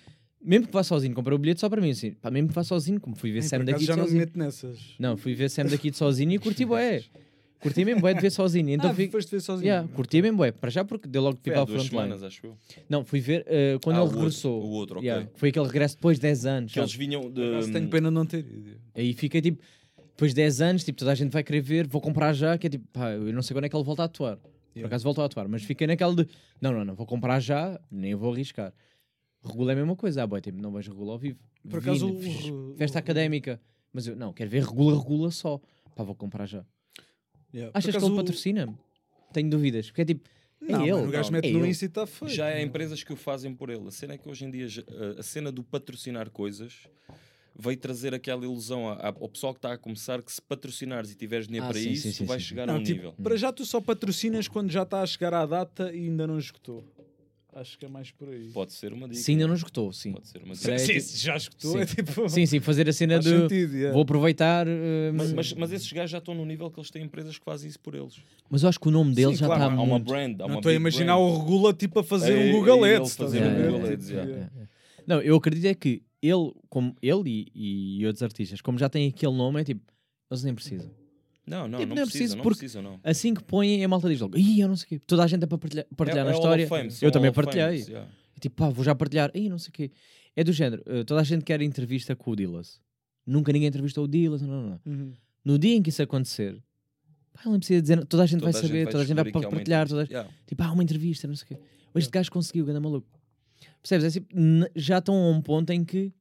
mesmo 0.43 0.67
que 0.67 0.73
vá 0.73 0.83
sozinho, 0.83 1.15
comprei 1.15 1.35
o 1.37 1.39
bilhete 1.39 1.61
só 1.61 1.69
para 1.69 1.81
mim, 1.81 1.91
assim, 1.91 2.13
pá, 2.13 2.31
mesmo 2.31 2.49
que 2.49 2.55
vá 2.55 2.65
sozinho, 2.65 3.01
como 3.01 3.15
fui 3.15 3.31
ver 3.31 3.39
Ei, 3.39 3.43
Sam 3.43 3.65
daqui 3.65 3.81
de 3.81 3.85
já 3.87 3.95
não 3.97 4.05
me 4.05 4.09
sozinho. 4.09 4.21
meto 4.27 4.39
nessas. 4.39 4.79
Não, 4.99 5.17
fui 5.17 5.35
ver 5.35 5.49
Sam 5.51 5.65
daqui 5.67 5.91
de 5.91 5.97
sozinho 5.97 6.33
e 6.33 6.39
curti 6.39 6.65
bué. 6.65 7.03
Curti 7.61 7.85
mesmo 7.85 8.01
bué 8.01 8.15
de 8.15 8.23
ver 8.23 8.31
sozinho. 8.31 8.71
Então 8.71 8.91
ah, 8.91 8.95
fico... 8.95 9.13
foste 9.13 9.31
ver 9.33 9.41
sozinho. 9.43 9.67
Yeah, 9.67 9.87
curti 9.89 10.23
mesmo 10.23 10.39
bué. 10.39 10.51
Para 10.51 10.71
já 10.71 10.83
porque 10.83 11.07
deu 11.07 11.21
logo 11.21 11.37
pipa 11.37 11.59
ao 11.59 11.67
duas 11.67 11.83
frontline. 11.83 12.05
semanas, 12.15 12.23
acho 12.23 12.47
eu. 12.47 12.57
Não, 12.89 13.05
fui 13.05 13.21
ver 13.21 13.45
eh, 13.47 13.77
quando 13.85 13.97
Ah, 13.97 14.01
ele 14.01 14.05
o 14.05 14.05
outro, 14.07 14.19
regressou. 14.21 14.63
o 14.65 14.71
outro, 14.71 14.97
ok. 14.97 15.07
Yeah, 15.07 15.29
Foi 15.35 15.51
aquele 15.51 15.67
regresso 15.67 15.97
depois 15.97 16.17
de 16.17 16.23
10 16.23 16.47
anos. 16.47 16.73
Que 16.73 16.81
eles 16.81 16.91
sabe? 16.91 17.05
vinham 17.05 17.21
Por 17.31 17.45
acaso 17.45 17.67
de. 17.67 17.73
tenho 17.75 17.89
pena 17.91 18.09
de 18.09 18.15
não 18.15 18.25
ter 18.25 18.39
ido. 18.39 18.81
Aí 18.95 19.13
fiquei 19.13 19.43
tipo, 19.43 19.63
depois 20.21 20.33
de 20.33 20.37
10 20.37 20.61
anos, 20.61 20.85
tipo, 20.85 20.99
toda 20.99 21.13
a 21.13 21.15
gente 21.15 21.33
vai 21.33 21.43
querer 21.43 21.63
ver, 21.63 21.87
vou 21.87 21.99
comprar 21.99 22.35
já, 22.35 22.59
que 22.59 22.67
é 22.67 22.71
tipo, 22.71 22.87
pá, 22.93 23.11
eu 23.13 23.33
não 23.33 23.41
sei 23.41 23.55
quando 23.55 23.65
é 23.65 23.69
que 23.71 23.75
ele 23.75 23.83
volta 23.85 24.03
a 24.03 24.05
atuar. 24.05 24.37
Por 24.75 24.85
acaso 24.85 25.03
voltou 25.03 25.23
a 25.23 25.27
atuar, 25.27 25.49
mas 25.49 25.63
fiquei 25.63 25.87
naquela 25.87 26.15
de, 26.15 26.29
não, 26.61 26.73
não, 26.73 26.85
não, 26.85 26.95
vou 26.95 27.07
comprar 27.07 27.41
já, 27.41 27.81
nem 27.91 28.15
vou 28.15 28.31
arriscar. 28.33 28.71
Regula 29.43 29.73
é 29.73 29.75
a 29.75 29.77
mesma 29.77 29.97
coisa, 29.97 30.23
ah, 30.23 30.27
boy, 30.27 30.41
tipo, 30.43 30.61
não 30.61 30.71
vejo 30.73 30.91
regula 30.93 31.13
ao 31.13 31.19
vivo. 31.19 31.39
Por 31.69 31.79
acaso, 31.79 32.07
Vim, 32.07 32.17
o- 32.19 32.21
fiz 32.23 32.45
o- 32.51 32.75
festa 32.77 32.99
o- 32.99 33.01
académica, 33.01 33.59
mas 33.95 34.07
eu 34.07 34.15
não, 34.15 34.31
quero 34.35 34.51
ver 34.51 34.63
regula, 34.63 34.99
regula 34.99 35.31
só. 35.31 35.59
Pá, 35.97 36.05
vou 36.05 36.15
comprar 36.15 36.45
já. 36.45 36.65
Yeah. 37.55 37.71
Achas 37.77 37.97
que 37.97 38.05
ele 38.05 38.13
o- 38.13 38.17
patrocina-me? 38.17 38.77
Tenho 39.33 39.49
dúvidas, 39.49 39.87
porque 39.87 40.03
é 40.03 40.05
tipo, 40.05 40.29
é 40.69 40.71
Não, 40.73 40.83
ele. 40.83 40.93
mano, 40.93 41.09
o 41.09 41.11
gajo 41.11 41.33
mete 41.33 41.49
é 41.49 41.53
no. 41.53 41.65
Insta 41.67 41.87
e 41.87 41.89
está 41.89 42.07
feito. 42.07 42.35
Já 42.35 42.47
há 42.49 42.61
empresas 42.63 43.03
que 43.03 43.13
o 43.13 43.17
fazem 43.17 43.55
por 43.55 43.71
ele. 43.71 43.89
A 43.89 43.91
cena 43.91 44.13
é 44.15 44.19
que 44.19 44.29
hoje 44.29 44.45
em 44.45 44.51
dia 44.51 44.67
a 45.19 45.23
cena 45.23 45.51
do 45.51 45.63
patrocinar 45.65 46.29
coisas 46.31 46.87
veio 47.61 47.77
trazer 47.77 48.15
aquela 48.15 48.45
ilusão 48.45 48.89
a- 48.89 48.95
a- 48.95 49.07
ao 49.09 49.29
pessoal 49.29 49.53
que 49.53 49.59
está 49.59 49.73
a 49.73 49.79
começar 49.79 50.23
que 50.23 50.33
se 50.33 50.41
patrocinares 50.43 51.11
e 51.13 51.15
tiveres 51.15 51.47
dinheiro 51.47 51.67
Ah, 51.67 51.71
para 51.71 51.79
sim, 51.81 51.91
isso, 51.93 52.03
sim, 52.05 52.11
tu 52.13 52.17
sim, 52.19 52.25
vais 52.25 52.43
sim. 52.43 52.49
chegar 52.49 52.67
Não, 52.67 52.75
a 52.75 52.79
um 52.79 52.83
tipo, 52.83 52.97
nível. 52.99 53.15
Para 53.23 53.37
já 53.37 53.53
tu 53.53 53.65
só 53.65 53.81
patrocinas 53.81 54.49
quando 54.49 54.71
já 54.71 54.83
está 54.83 55.03
a 55.03 55.07
chegar 55.07 55.35
à 55.35 55.45
data 55.47 55.93
e 55.93 56.05
ainda 56.05 56.27
não 56.27 56.39
esgotou. 56.39 56.85
Acho 57.53 57.77
que 57.77 57.85
é 57.85 57.89
mais 57.89 58.13
por 58.13 58.29
aí. 58.29 58.49
Pode 58.55 58.73
ser 58.73 58.93
uma 58.93 59.09
dica. 59.09 59.21
Sim, 59.21 59.33
ainda 59.33 59.49
não 59.49 59.55
esgotou, 59.57 59.93
sim. 59.93 60.13
Pode 60.13 60.29
ser 60.29 60.41
uma 60.41 60.55
Sim, 60.55 60.61
dica. 60.69 60.73
é 60.75 60.79
Sim, 60.79 60.87
tipo- 60.93 61.01
se 61.01 61.19
já 61.19 61.37
esgotou, 61.37 61.73
sim. 61.73 61.79
é 61.81 61.85
tipo. 61.85 62.29
Sim, 62.31 62.47
sim, 62.47 62.61
fazer 62.61 62.89
a 62.89 62.93
cena 62.93 63.15
Faz 63.15 63.25
de 63.25 63.31
sentido, 63.41 63.75
yeah. 63.75 63.93
vou 63.93 64.03
aproveitar. 64.03 64.69
eh, 64.69 65.11
Mas, 65.13 65.33
mas, 65.33 65.53
mas, 65.53 65.53
mas 65.55 65.73
esses 65.73 65.93
gajos 65.93 66.13
já 66.13 66.19
estão 66.19 66.33
no 66.33 66.47
nível 66.47 66.71
que 66.71 66.79
eles 66.79 66.91
têm 66.93 67.03
empresas 67.03 67.37
que 67.37 67.45
fazem 67.45 67.69
isso 67.69 67.81
por 67.81 67.97
eles. 67.97 68.19
eu 68.53 68.69
acho 68.69 68.79
que 68.79 68.87
o 68.87 68.91
nome 68.93 69.13
dele 69.17 69.33
Sim, 69.33 69.39
já 69.39 69.47
claro, 69.47 69.63
está 69.65 69.75
Há 69.75 69.83
uma 69.83 69.99
brand, 69.99 70.41
há 70.41 70.47
Não 70.47 70.57
estou 70.59 70.71
a 70.71 70.75
imaginar 70.75 71.17
brand. 71.17 71.29
o 71.29 71.39
Regula 71.41 71.75
tipo 71.75 71.99
a 71.99 72.05
fazer 72.05 72.35
É, 72.39 72.51
um 72.51 72.53
Google 72.53 72.85
Ads. 72.85 73.15
a 73.15 73.17
fazer 73.25 73.43
um? 73.43 73.55
Google 73.57 73.81
Tipo, 73.81 73.93
Ads, 73.95 74.11
yeah. 74.11 74.51
Não, 75.05 75.21
eu 75.21 75.35
acredito 75.35 75.65
é 75.67 75.75
que 75.75 76.03
ele, 76.23 76.53
como 76.69 76.95
ele 77.03 77.51
e, 77.55 77.99
e 78.01 78.07
outros 78.07 78.23
artistas, 78.23 78.61
como 78.61 78.79
já 78.79 78.89
têm 78.89 79.09
aquele 79.09 79.33
nome, 79.35 79.61
é 79.61 79.65
tipo, 79.65 79.81
eles 80.31 80.43
nem 80.45 80.55
precisam. 80.55 80.91
Não, 81.47 81.67
não, 81.67 81.79
Tipo, 81.81 81.89
não 81.91 81.97
não 81.97 82.03
é 82.03 82.07
preciso 82.07 82.37
não 82.37 82.43
porque- 82.45 82.59
precisa, 82.61 82.81
não. 82.83 83.01
Assim 83.03 83.35
que 83.35 83.43
põem, 83.43 83.83
a 83.85 83.89
malta 83.89 84.09
diz 84.09 84.21
logo, 84.21 84.37
ih, 84.39 84.61
eu 84.61 84.69
não 84.69 84.77
sei 84.77 84.85
o 84.87 84.89
quê. 84.89 84.99
Toda 85.07 85.25
a 85.25 85.27
gente 85.27 85.43
é 85.43 85.47
para 85.47 85.59
partilhar, 85.59 85.87
partilhar 85.97 86.25
É- 86.27 86.29
na 86.29 86.35
é 86.35 86.39
história. 86.39 86.69
são 86.69 87.09
eu 87.09 87.11
também 87.11 87.33
partilhei. 87.33 87.65
Fames, 87.67 87.89
yeah. 87.89 88.11
Tipo, 88.41 88.57
pá, 88.57 88.69
vou 88.69 88.85
já 88.85 88.95
partilhar. 88.95 89.31
Ih, 89.35 89.49
não 89.49 89.59
sei 89.59 89.71
o 89.71 89.73
quê. 89.73 89.91
É 90.37 90.45
do 90.45 90.53
género, 90.53 90.83
eh, 90.87 91.03
toda 91.03 91.21
a 91.21 91.25
gente 91.25 91.45
quer 91.45 91.61
entrevista 91.61 92.15
com 92.15 92.31
o 92.31 92.37
Dillas. 92.37 92.81
Nunca 93.27 93.53
ninguém 93.53 93.69
entrevistou 93.69 94.05
o 94.05 94.09
Dillas. 94.09 94.41
Não, 94.43 94.49
não, 94.49 94.71
não. 94.71 94.81
Uhum. 94.87 95.13
No 95.45 95.59
dia 95.59 95.75
em 95.75 95.83
que 95.83 95.89
isso 95.91 96.01
acontecer, 96.03 96.55
pá, 97.33 97.41
ele 97.43 97.51
nem 97.51 97.59
precisa 97.59 97.83
dizer, 97.83 98.07
toda 98.07 98.23
a 98.23 98.27
gente 98.27 98.41
vai 98.41 98.53
Toda 98.53 98.65
a 98.65 98.69
saber, 98.69 98.87
toda 98.87 99.03
a 99.03 99.07
gente 99.07 99.17
vai 99.17 99.25
é 99.27 99.37
uma 99.37 99.51
partilhar. 99.51 99.89
Toda. 99.89 100.05
Yeah. 100.05 100.31
Tipo, 100.47 100.63
ah, 100.63 100.73
uma 100.73 100.83
entrevista, 100.85 101.27
não 101.27 101.35
sei 101.35 101.45
o 101.45 101.49
quê. 101.49 101.57
Este 101.97 102.11
gajo 102.11 102.31
conseguiu, 102.31 102.65
ganda 102.65 102.81
maluco. 102.81 103.09
Percebes? 103.83 104.05
É 104.05 104.11
tipo, 104.21 104.29
já 104.77 104.99
estão 104.99 105.15
a 105.15 105.31
um 105.31 105.41
ponto 105.41 105.71
em 105.71 105.85
que 105.85 106.13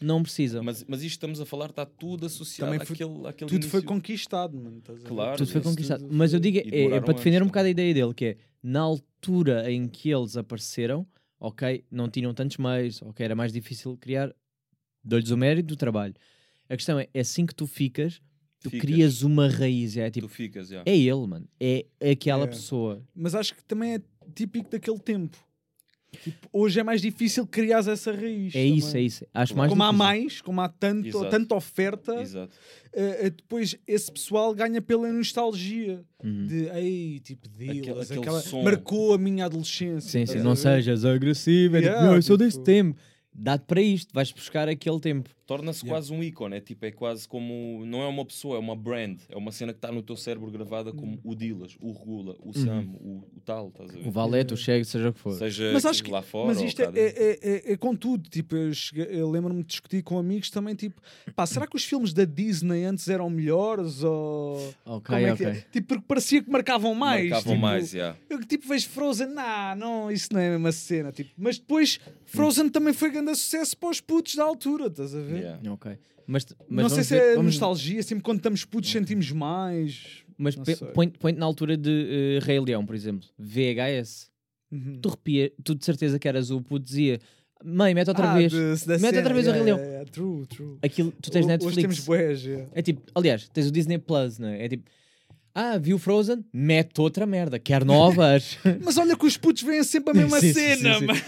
não 0.00 0.22
precisam. 0.22 0.62
Mas, 0.62 0.84
mas 0.88 1.00
isto 1.02 1.12
estamos 1.12 1.40
a 1.40 1.46
falar 1.46 1.70
está 1.70 1.84
tudo 1.84 2.26
associado 2.26 2.70
Também 2.72 2.86
foi- 2.86 2.94
àquele, 2.94 3.26
àquele 3.28 3.50
Tudo 3.50 3.66
foi 3.68 3.80
início. 3.80 3.94
conquistado, 3.94 4.56
mano. 4.58 4.82
Claro, 5.04 5.38
Tudo 5.38 5.50
foi 5.50 5.60
conquistado. 5.60 6.00
tudo 6.02 6.14
Mas 6.14 6.32
eu 6.32 6.40
digo, 6.40 6.58
é, 6.58 6.84
é 6.96 7.00
para 7.00 7.14
defender 7.14 7.42
um 7.42 7.46
bocado 7.46 7.66
a 7.66 7.70
ideia 7.70 7.94
dele, 7.94 8.14
que 8.14 8.24
é 8.24 8.36
na 8.62 8.80
altura 8.80 9.70
em 9.70 9.88
que 9.88 10.10
eles 10.10 10.36
apareceram, 10.36 11.06
ok, 11.40 11.84
não 11.90 12.08
tinham 12.08 12.32
tantos 12.34 12.56
meios, 12.58 13.00
ok, 13.02 13.24
era 13.24 13.34
mais 13.34 13.52
difícil 13.52 13.96
criar, 13.96 14.32
dou-lhes 15.02 15.30
o 15.30 15.36
mérito 15.36 15.66
do 15.68 15.76
trabalho. 15.76 16.14
A 16.68 16.76
questão 16.76 16.98
é, 16.98 17.08
é 17.14 17.20
assim 17.20 17.46
que 17.46 17.54
tu 17.54 17.66
ficas, 17.66 18.20
tu 18.60 18.70
Ficas. 18.70 18.80
crias 18.88 19.22
uma 19.22 19.48
raiz, 19.48 19.96
é 19.96 20.10
tipo, 20.10 20.26
Tu 20.28 20.32
ficas, 20.32 20.70
yeah. 20.70 20.88
é 20.88 20.96
ele, 20.96 21.26
mano, 21.26 21.48
é 21.60 21.86
aquela 22.12 22.44
É. 22.44 22.48
pessoa. 22.48 23.02
Mas 23.14 23.34
acho 23.34 23.54
que 23.54 23.64
também 23.64 23.94
é 23.94 24.02
típico 24.34 24.68
daquele 24.70 24.98
tempo. 24.98 25.36
Tipo, 26.22 26.48
hoje 26.52 26.80
é 26.80 26.82
mais 26.82 27.02
difícil 27.02 27.46
criar 27.46 27.86
essa 27.86 28.10
raiz. 28.12 28.54
É 28.54 28.64
isso, 28.64 28.88
é 28.88 28.90
também. 28.92 29.06
isso. 29.06 29.26
Acho 29.34 29.56
mais 29.56 29.68
Como 29.68 29.82
há 29.82 29.86
difícil. 29.86 30.04
mais, 30.06 30.40
como 30.40 30.60
há 30.62 30.68
tanto, 30.68 31.06
Exato. 31.08 31.28
tanta 31.30 31.54
oferta, 31.54 32.14
eh, 32.94 33.30
depois 33.30 33.76
esse 33.86 34.10
pessoal 34.10 34.54
ganha 34.54 34.80
pela 34.80 35.12
nostalgia. 35.12 36.02
Uhum. 36.24 36.46
De, 36.46 36.66
ei, 36.70 37.20
tipo, 37.20 37.46
Aquele- 37.54 37.80
aquele 38.00 38.20
aquela, 38.20 38.40
som. 38.40 38.62
marcou 38.62 39.12
a 39.12 39.18
minha 39.18 39.44
adolescência. 39.44 40.26
Sim, 40.26 40.32
sim, 40.32 40.38
não 40.42 40.56
sejas 40.56 41.04
agressivo, 41.04 41.76
é 41.76 41.80
tipo, 41.80 41.90
Yeah, 41.92 42.08
não, 42.08 42.16
eu 42.16 42.22
sou 42.22 42.36
desse 42.36 42.52
tipo- 42.52 42.64
tempo. 42.64 42.98
Dá-te 43.40 43.66
para 43.66 43.80
isto, 43.82 44.08
vais 44.12 44.32
buscar 44.32 44.68
aquele 44.68 44.98
tempo. 45.00 45.30
Torna-se 45.48 45.78
Yeah. 45.84 45.94
quase 45.96 46.12
um 46.12 46.22
ícone. 46.22 46.56
É 46.56 46.60
tipo, 46.60 46.84
é 46.84 46.90
quase 46.92 47.26
como. 47.26 47.82
Não 47.86 48.02
é 48.02 48.06
uma 48.06 48.24
pessoa, 48.24 48.56
é 48.56 48.58
uma 48.58 48.76
brand. 48.76 49.18
É 49.30 49.36
uma 49.36 49.50
cena 49.50 49.72
que 49.72 49.78
está 49.78 49.90
no 49.90 50.02
teu 50.02 50.14
cérebro 50.16 50.50
gravada 50.50 50.92
como 50.92 51.18
o 51.24 51.34
Dilas, 51.34 51.74
o 51.80 51.90
Regula, 51.92 52.36
o 52.44 52.52
Sam, 52.52 52.84
o, 53.00 53.24
o 53.36 53.40
tal, 53.44 53.68
estás 53.68 53.90
a 53.90 53.92
ver? 53.94 54.06
O 54.06 54.10
Valete, 54.10 54.52
o 54.52 54.56
Chego, 54.56 54.84
seja 54.84 55.08
o 55.08 55.12
que 55.12 55.18
for. 55.18 55.32
Seja 55.32 55.70
Mas 55.72 55.86
acho 55.86 56.04
que- 56.04 56.10
lá 56.10 56.20
fora. 56.20 56.48
Mas 56.48 56.58
ou 56.58 56.64
isto 56.66 56.82
é, 56.82 56.90
é, 56.94 57.38
é, 57.42 57.72
é 57.72 57.76
com 57.78 57.96
tudo. 57.96 58.28
Tipo, 58.28 58.54
eu, 58.56 58.72
eu 59.08 59.30
lembro-me 59.30 59.62
de 59.62 59.68
discutir 59.68 60.02
com 60.02 60.18
amigos 60.18 60.50
também. 60.50 60.74
Tipo, 60.74 61.00
pá, 61.34 61.46
será 61.46 61.66
que 61.66 61.74
os 61.76 61.84
filmes 61.84 62.12
da 62.12 62.24
Disney 62.26 62.84
antes 62.84 63.08
eram 63.08 63.30
melhores? 63.30 64.02
Ou. 64.04 64.58
Ok, 64.84 65.14
Como 65.14 65.18
é 65.18 65.36
que 65.36 65.42
ok. 65.44 65.46
é? 65.46 65.64
Tipo, 65.72 65.86
porque 65.88 66.04
parecia 66.06 66.42
que 66.42 66.50
marcavam 66.50 66.94
mais. 66.94 67.30
Marcavam 67.30 67.54
tipo, 67.54 67.62
mais, 67.62 67.94
yeah. 67.94 68.18
Eu 68.28 68.44
tipo 68.44 68.68
vejo 68.68 68.86
Frozen, 68.90 69.28
nah, 69.28 69.74
não, 69.74 70.10
isso 70.10 70.28
não 70.32 70.40
é 70.40 70.48
a 70.48 70.50
mesma 70.50 70.72
cena. 70.72 71.10
Tipo, 71.10 71.30
mas 71.38 71.58
depois 71.58 71.98
Frozen 72.26 72.68
também 72.68 72.92
foi 72.92 73.10
grande 73.10 73.34
sucesso 73.34 73.76
para 73.78 73.88
os 73.88 74.00
putos 74.00 74.34
da 74.34 74.44
altura, 74.44 74.88
estás 74.88 75.14
a 75.14 75.20
ver? 75.20 75.37
Yeah. 75.38 75.72
Ok. 75.72 75.92
Mas, 76.26 76.46
mas 76.68 76.82
não 76.82 76.88
sei 76.90 77.04
se 77.04 77.14
ver- 77.14 77.22
é 77.22 77.36
vamos- 77.36 77.52
nostalgia, 77.54 78.02
sempre 78.02 78.22
quando 78.22 78.38
estamos 78.38 78.64
putos 78.64 78.90
sentimos 78.90 79.30
mais. 79.32 80.22
Mas 80.36 80.54
põe-te 80.94 81.38
na 81.38 81.46
altura 81.46 81.76
de 81.76 82.36
eh, 82.40 82.44
Rei 82.44 82.60
Leão, 82.60 82.84
por 82.86 82.94
exemplo. 82.94 83.26
VHS. 83.38 84.30
Uhum. 84.70 84.98
Tu 85.00 85.08
arrepia, 85.08 85.52
tu 85.64 85.74
de 85.74 85.84
certeza 85.84 86.18
que 86.18 86.28
eras 86.28 86.50
o 86.50 86.60
puto 86.60 86.84
dizia 86.84 87.18
Mãe, 87.64 87.92
mete 87.92 88.08
outra 88.08 88.30
Ah, 88.30 88.34
vez. 88.36 88.52
Mete 88.52 89.00
cena, 89.00 89.18
outra 89.18 89.34
vez 89.34 89.46
o 89.46 89.50
yeah, 89.50 89.52
Rei 89.54 89.64
Leão. 89.64 89.78
yeah, 89.78 89.92
yeah, 89.94 90.10
True, 90.12 90.46
true. 90.46 90.78
Aquilo, 90.80 91.12
tu 91.20 91.28
tens 91.30 91.44
Netflix. 91.46 91.72
Hoje 91.76 91.80
temos 91.80 91.98
boés, 92.00 92.44
yeah. 92.44 92.68
É 92.72 92.82
tipo, 92.82 93.02
aliás, 93.16 93.48
tens 93.48 93.66
o 93.66 93.72
Disney 93.72 93.98
Plus, 93.98 94.38
não 94.38 94.46
é? 94.48 94.64
É 94.64 94.68
tipo, 94.68 94.88
ah, 95.54 95.76
viu 95.78 95.98
Frozen? 95.98 96.44
Mete 96.52 97.00
outra 97.00 97.26
merda, 97.26 97.58
quer 97.58 97.84
novas. 97.84 98.56
Mas 98.84 98.96
olha 98.96 99.16
que 99.16 99.26
os 99.26 99.36
putos 99.36 99.62
veem 99.62 99.82
sempre 99.82 100.12
a 100.12 100.14
mesma 100.14 100.38
Sim, 100.40 100.52
sim, 100.52 100.76
cena, 100.76 100.94
sim, 100.94 101.00
sim. 101.00 101.06
mano. 101.06 101.20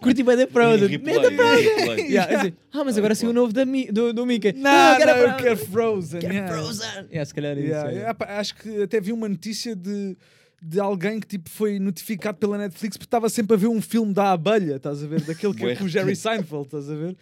Curti 0.00 0.22
bem 0.22 0.36
da 0.36 0.46
Frozen. 0.48 0.88
Mete 0.98 1.26
a 1.26 1.30
Frozen. 1.30 2.06
Yeah, 2.10 2.40
assim, 2.40 2.52
ah, 2.72 2.84
mas 2.84 2.98
agora 2.98 3.14
saiu 3.14 3.30
o 3.30 3.32
novo 3.32 3.52
da 3.52 3.64
Mi- 3.64 3.90
do, 3.90 4.12
do 4.12 4.26
Mickey. 4.26 4.52
Não, 4.52 4.70
a 4.70 4.98
não, 4.98 5.06
eu 5.08 5.16
Frozen. 5.28 5.36
quero 5.44 5.56
Frozen. 5.56 6.20
Quero 6.20 6.34
yeah. 6.34 6.52
Frozen. 6.54 7.06
Yeah, 7.10 7.24
se 7.24 7.34
calhar 7.34 7.56
é 7.56 7.60
isso. 7.60 7.70
Yeah, 7.70 8.16
é. 8.20 8.32
acho 8.38 8.54
que 8.56 8.82
até 8.82 9.00
vi 9.00 9.12
uma 9.12 9.28
notícia 9.28 9.74
de, 9.76 10.16
de 10.62 10.80
alguém 10.80 11.20
que 11.20 11.26
tipo, 11.26 11.48
foi 11.50 11.78
notificado 11.78 12.38
pela 12.38 12.58
Netflix 12.58 12.96
porque 12.96 13.06
estava 13.06 13.28
sempre 13.28 13.54
a 13.54 13.58
ver 13.58 13.68
um 13.68 13.80
filme 13.80 14.12
da 14.12 14.32
abelha, 14.32 14.76
estás 14.76 15.02
a 15.02 15.06
ver? 15.06 15.20
Daquele 15.22 15.54
que 15.54 15.64
é 15.64 15.76
com 15.76 15.84
o 15.84 15.88
Jerry 15.88 16.14
Seinfeld, 16.16 16.64
estás 16.66 16.90
a 16.90 16.94
ver? 16.94 17.16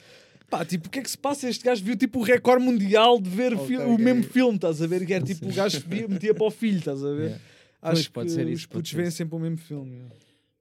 Pá, 0.59 0.65
tipo, 0.65 0.87
o 0.87 0.91
que 0.91 0.99
é 1.01 1.03
que 1.03 1.11
se 1.11 1.19
passa? 1.19 1.49
Este 1.49 1.65
gajo 1.65 1.83
viu 1.83 1.97
tipo 1.97 2.21
o 2.21 2.23
recorde 2.23 2.65
mundial 2.65 3.21
de 3.21 3.29
ver 3.29 3.55
Ok, 3.55 3.67
fi- 3.67 3.77
ok. 3.79 3.87
o 3.93 3.99
mesmo 3.99 4.23
filme, 4.23 4.55
estás 4.55 4.81
a 4.81 4.87
ver? 4.87 5.05
Que 5.05 5.15
era 5.15 5.25
tipo 5.25 5.47
o 5.49 5.53
gajo 5.53 5.81
via, 5.87 6.07
metia 6.07 6.33
para 6.35 6.45
o 6.47 6.51
filho, 6.51 6.79
estás 6.79 7.03
a 7.05 7.11
ver? 7.11 7.23
Yeah. 7.25 7.41
Pois, 7.81 7.99
Acho 7.99 8.11
pode 8.13 8.29
que 8.29 8.35
ser 8.35 8.47
os 8.47 8.53
isso, 8.53 8.69
pode 8.69 8.79
putos 8.79 8.91
ser 8.93 9.03
isso. 9.03 9.17
sempre 9.17 9.35
o 9.37 9.39
mesmo 9.41 9.57
filme. 9.59 9.93
yeah. 9.95 10.15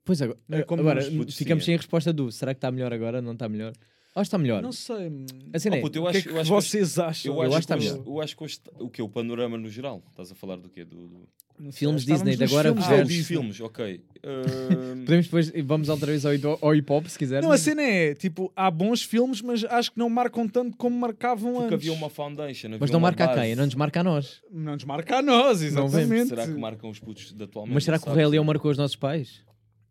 Pois 0.04 0.22
agora, 0.22 0.39
É 0.52 0.60
agora 0.62 1.00
os 1.00 1.38
ficamos 1.38 1.64
sem 1.64 1.74
é. 1.74 1.78
a 1.78 1.80
resposta 1.80 2.12
do 2.12 2.32
será 2.32 2.54
que 2.54 2.58
está 2.58 2.72
melhor 2.72 2.91
agora? 2.91 3.22
Não 3.22 3.34
está 3.34 3.48
melhor? 3.48 3.74
Ou 4.16 4.22
está 4.22 4.38
melhor? 4.38 4.61
Não 4.61 4.72
sei. 4.72 5.11
Assim, 5.53 5.70
Oh, 5.72 5.76
é, 5.76 5.82
puto, 5.82 5.97
eu 5.97 6.03
o 6.03 6.11
que 6.11 6.18
é 6.18 6.20
acho, 6.20 6.30
que 6.30 6.34
eu 6.36 6.39
acho 6.39 6.49
que 6.49 6.55
hoje- 6.55 6.68
vocês 6.70 6.99
acham? 6.99 7.34
Eu 7.34 7.41
acho, 7.41 7.41
acho 7.41 7.49
que 7.49 7.55
que 7.55 7.59
está 7.59 7.76
hoje- 7.76 7.91
melhor. 7.99 8.07
eu 8.16 8.22
acho 8.22 8.38
que 8.38 8.43
hoje- 8.43 8.59
o 8.80 8.89
que 8.89 9.01
O 9.01 9.09
panorama 9.09 9.57
no 9.57 9.68
geral? 9.70 10.03
Estás 10.11 10.32
a 10.32 10.36
falar 10.36 10.57
do 10.57 10.70
quê? 10.70 10.86
Do, 10.86 11.07
do- 11.07 11.28
Não 11.59 11.72
filmes 11.72 12.05
Disney 12.05 12.36
de 12.36 12.43
agora, 12.43 12.70
filmes 12.70 12.86
Ah, 12.89 12.95
os 13.01 13.07
Disney. 13.07 13.24
filmes, 13.24 13.59
ok. 13.61 14.01
Ahm, 14.24 15.05
Podemos 15.05 15.26
depois, 15.26 15.51
vamos 15.66 15.89
outra 15.89 16.07
vez 16.07 16.26
ao, 16.26 16.34
hip- 16.34 16.45
ao 16.61 16.76
hip 16.76 16.91
hop 16.91 17.05
se 17.07 17.18
quiser. 17.18 17.41
Não, 17.41 17.51
a 17.51 17.57
cena 17.57 17.82
é, 17.82 18.14
tipo, 18.14 18.51
há 18.55 18.70
bons 18.70 19.01
filmes, 19.03 19.41
mas 19.41 19.64
acho 19.66 19.91
que 19.91 19.97
não 19.99 20.09
marcam 20.09 20.47
tanto 20.47 20.78
como 20.78 20.95
marcavam 20.95 21.53
porque 21.53 21.66
antes. 21.74 21.74
havia 21.89 21.93
uma 21.93 22.09
foundation. 22.09 22.70
Mas 22.70 22.82
havia 22.84 22.91
não 22.93 22.99
uma 22.99 23.07
marca 23.07 23.24
a 23.24 23.28
base. 23.28 23.39
quem? 23.41 23.55
Não 23.55 23.66
nos 23.66 23.76
marca 23.76 23.99
a 23.99 24.03
nós. 24.03 24.41
Não 24.51 24.74
nos 24.74 24.84
marca 24.84 25.18
a 25.18 25.22
nós, 25.22 25.61
Não 25.61 25.86
exatamente. 25.86 26.30
Será 26.30 26.45
que 26.47 26.53
marcam 26.53 26.89
os 26.89 26.99
putos 26.99 27.34
de 27.34 27.43
atualmente? 27.43 27.74
Mas 27.74 27.84
será 27.84 27.97
que 27.99 28.07
o? 28.09 28.14
Rei 28.14 28.26
Leão 28.28 28.43
marcou 28.43 28.70
os 28.72 28.78
nossos 28.78 28.95
pais? 28.95 29.41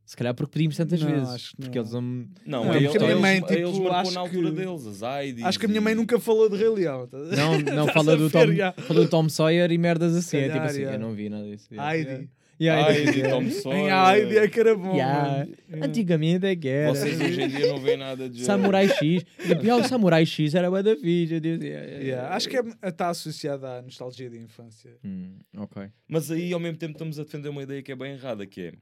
Se 0.05 0.16
calhar 0.16 0.34
porque 0.34 0.53
pedimos 0.53 0.76
tantas 0.76 1.00
Não, 1.00 1.11
vezes. 1.11 1.28
acho 1.28 1.50
que 1.57 1.62
Porque 1.62 1.78
não. 1.78 1.82
eles 1.84 1.92
não. 1.94 2.03
Não, 2.03 2.64
Não, 2.64 2.72
a 2.72 2.76
eles, 2.76 2.94
a 2.96 2.98
minha 2.98 3.16
mãe, 3.16 3.36
eles, 3.38 3.50
a 3.50 3.55
eles 3.55 3.70
tipo, 3.70 3.82
marcou 3.84 4.00
acho 4.00 4.12
na 4.14 4.20
altura 4.20 4.50
que- 4.50 4.57
deles, 4.57 4.86
as 4.86 5.03
AIDS. 5.03 5.44
Acho 5.44 5.59
que 5.59 5.66
a 5.66 5.68
minha 5.68 5.80
mãe 5.80 5.92
e- 5.92 5.96
nunca 5.96 6.18
falou 6.20 6.48
de 6.50 6.57
Rei 6.57 6.68
Leão. 6.68 7.07
tá? 7.07 7.16
Não, 7.18 7.59
não 7.61 7.86
fala 7.94 8.16
do 8.16 8.28
Tom, 8.28 8.40
falou 8.82 9.05
do 9.05 9.09
Tom 9.09 9.28
Sawyer 9.28 9.70
e 9.72 9.78
merdas 9.78 10.14
assim. 10.14 10.36
é 10.38 10.42
tipo 10.42 10.55
calhar, 10.55 10.68
assim, 10.68 10.78
yeah. 10.80 10.96
eu 10.96 11.00
não 11.00 11.14
vi 11.14 11.28
nada 11.28 11.44
disso. 11.44 11.68
Heidi. 11.72 12.28
Yeah, 12.61 12.90
yeah. 12.90 13.30
Tom 13.34 13.42
Em 13.42 13.50
Sawyer. 13.50 13.92
Heidi 13.92 14.38
é 14.38 14.46
que 14.48 14.61
era 14.61 14.76
bom. 14.76 14.94
Yeah. 14.94 15.30
mano. 15.38 15.53
Yeah. 15.70 15.86
Antigamente 15.86 16.46
é 16.46 16.55
que 16.55 16.68
era. 16.68 16.94
Vocês 16.94 17.20
hoje 17.20 17.40
em 17.42 17.48
dia 17.48 17.66
não 17.68 17.80
veem 17.80 17.96
nada 17.96 18.28
de. 18.28 18.44
Samurai 18.44 18.88
X. 18.88 19.24
Tipo, 19.46 19.70
"Ah, 19.70 19.76
o 19.76 19.84
Samurai 19.84 20.26
X 20.26 20.55
era 20.55 20.70
bué 20.70 20.82
da 20.82 20.90
yeah. 20.92 22.34
Acho 22.34 22.48
que 22.48 22.57
é- 22.57 22.62
está 22.88 23.09
associada 23.09 23.78
à 23.78 23.82
nostalgia 23.82 24.28
da 24.30 24.36
infância. 24.36 24.90
Hum, 25.05 25.38
ok. 25.57 25.84
Mas 26.09 26.30
aí 26.30 26.53
ao 26.53 26.61
mesmo 26.61 26.76
tempo 26.78 26.92
estamos 26.92 27.18
a 27.18 27.24
defender 27.24 27.48
uma 27.48 27.62
ideia 27.62 27.82
que 27.82 27.90
é 27.92 27.96
bem 27.96 28.12
errada, 28.12 28.46
que 28.46 28.61
é 28.61 28.72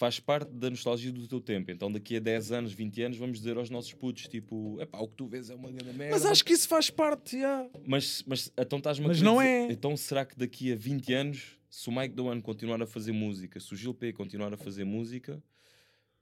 faz 0.00 0.18
parte 0.18 0.50
da 0.54 0.70
nostalgia 0.70 1.12
do 1.12 1.28
teu 1.28 1.42
tempo. 1.42 1.70
Então 1.70 1.92
daqui 1.92 2.16
a 2.16 2.20
10 2.20 2.52
anos, 2.52 2.72
20 2.72 3.02
anos, 3.02 3.18
vamos 3.18 3.36
dizer 3.38 3.58
aos 3.58 3.68
nossos 3.68 3.92
putos, 3.92 4.26
tipo, 4.28 4.80
epá, 4.80 4.98
o 4.98 5.06
que 5.06 5.14
tu 5.14 5.26
vês 5.26 5.50
é 5.50 5.54
uma 5.54 5.70
grande 5.70 5.92
merda. 5.92 6.14
Mas 6.14 6.24
acho 6.24 6.42
que 6.42 6.54
isso 6.54 6.66
faz 6.66 6.88
parte, 6.88 7.36
yeah. 7.36 7.68
Mas, 7.86 8.24
mas 8.26 8.50
então 8.56 8.78
estás-me 8.78 9.06
Mas 9.06 9.20
não 9.20 9.36
dizer- 9.36 9.46
é. 9.46 9.70
Então 9.70 9.94
será 9.98 10.24
que 10.24 10.34
daqui 10.38 10.72
a 10.72 10.74
20 10.76 11.12
anos, 11.12 11.58
se 11.68 11.86
o 11.90 11.92
Mike 11.92 12.14
Doan 12.14 12.40
continuar 12.40 12.80
a 12.80 12.86
fazer 12.86 13.12
música, 13.12 13.60
se 13.60 13.74
o 13.74 13.76
Gil 13.76 13.92
P 13.92 14.10
continuar 14.14 14.54
a 14.54 14.56
fazer 14.56 14.84
música, 14.84 15.42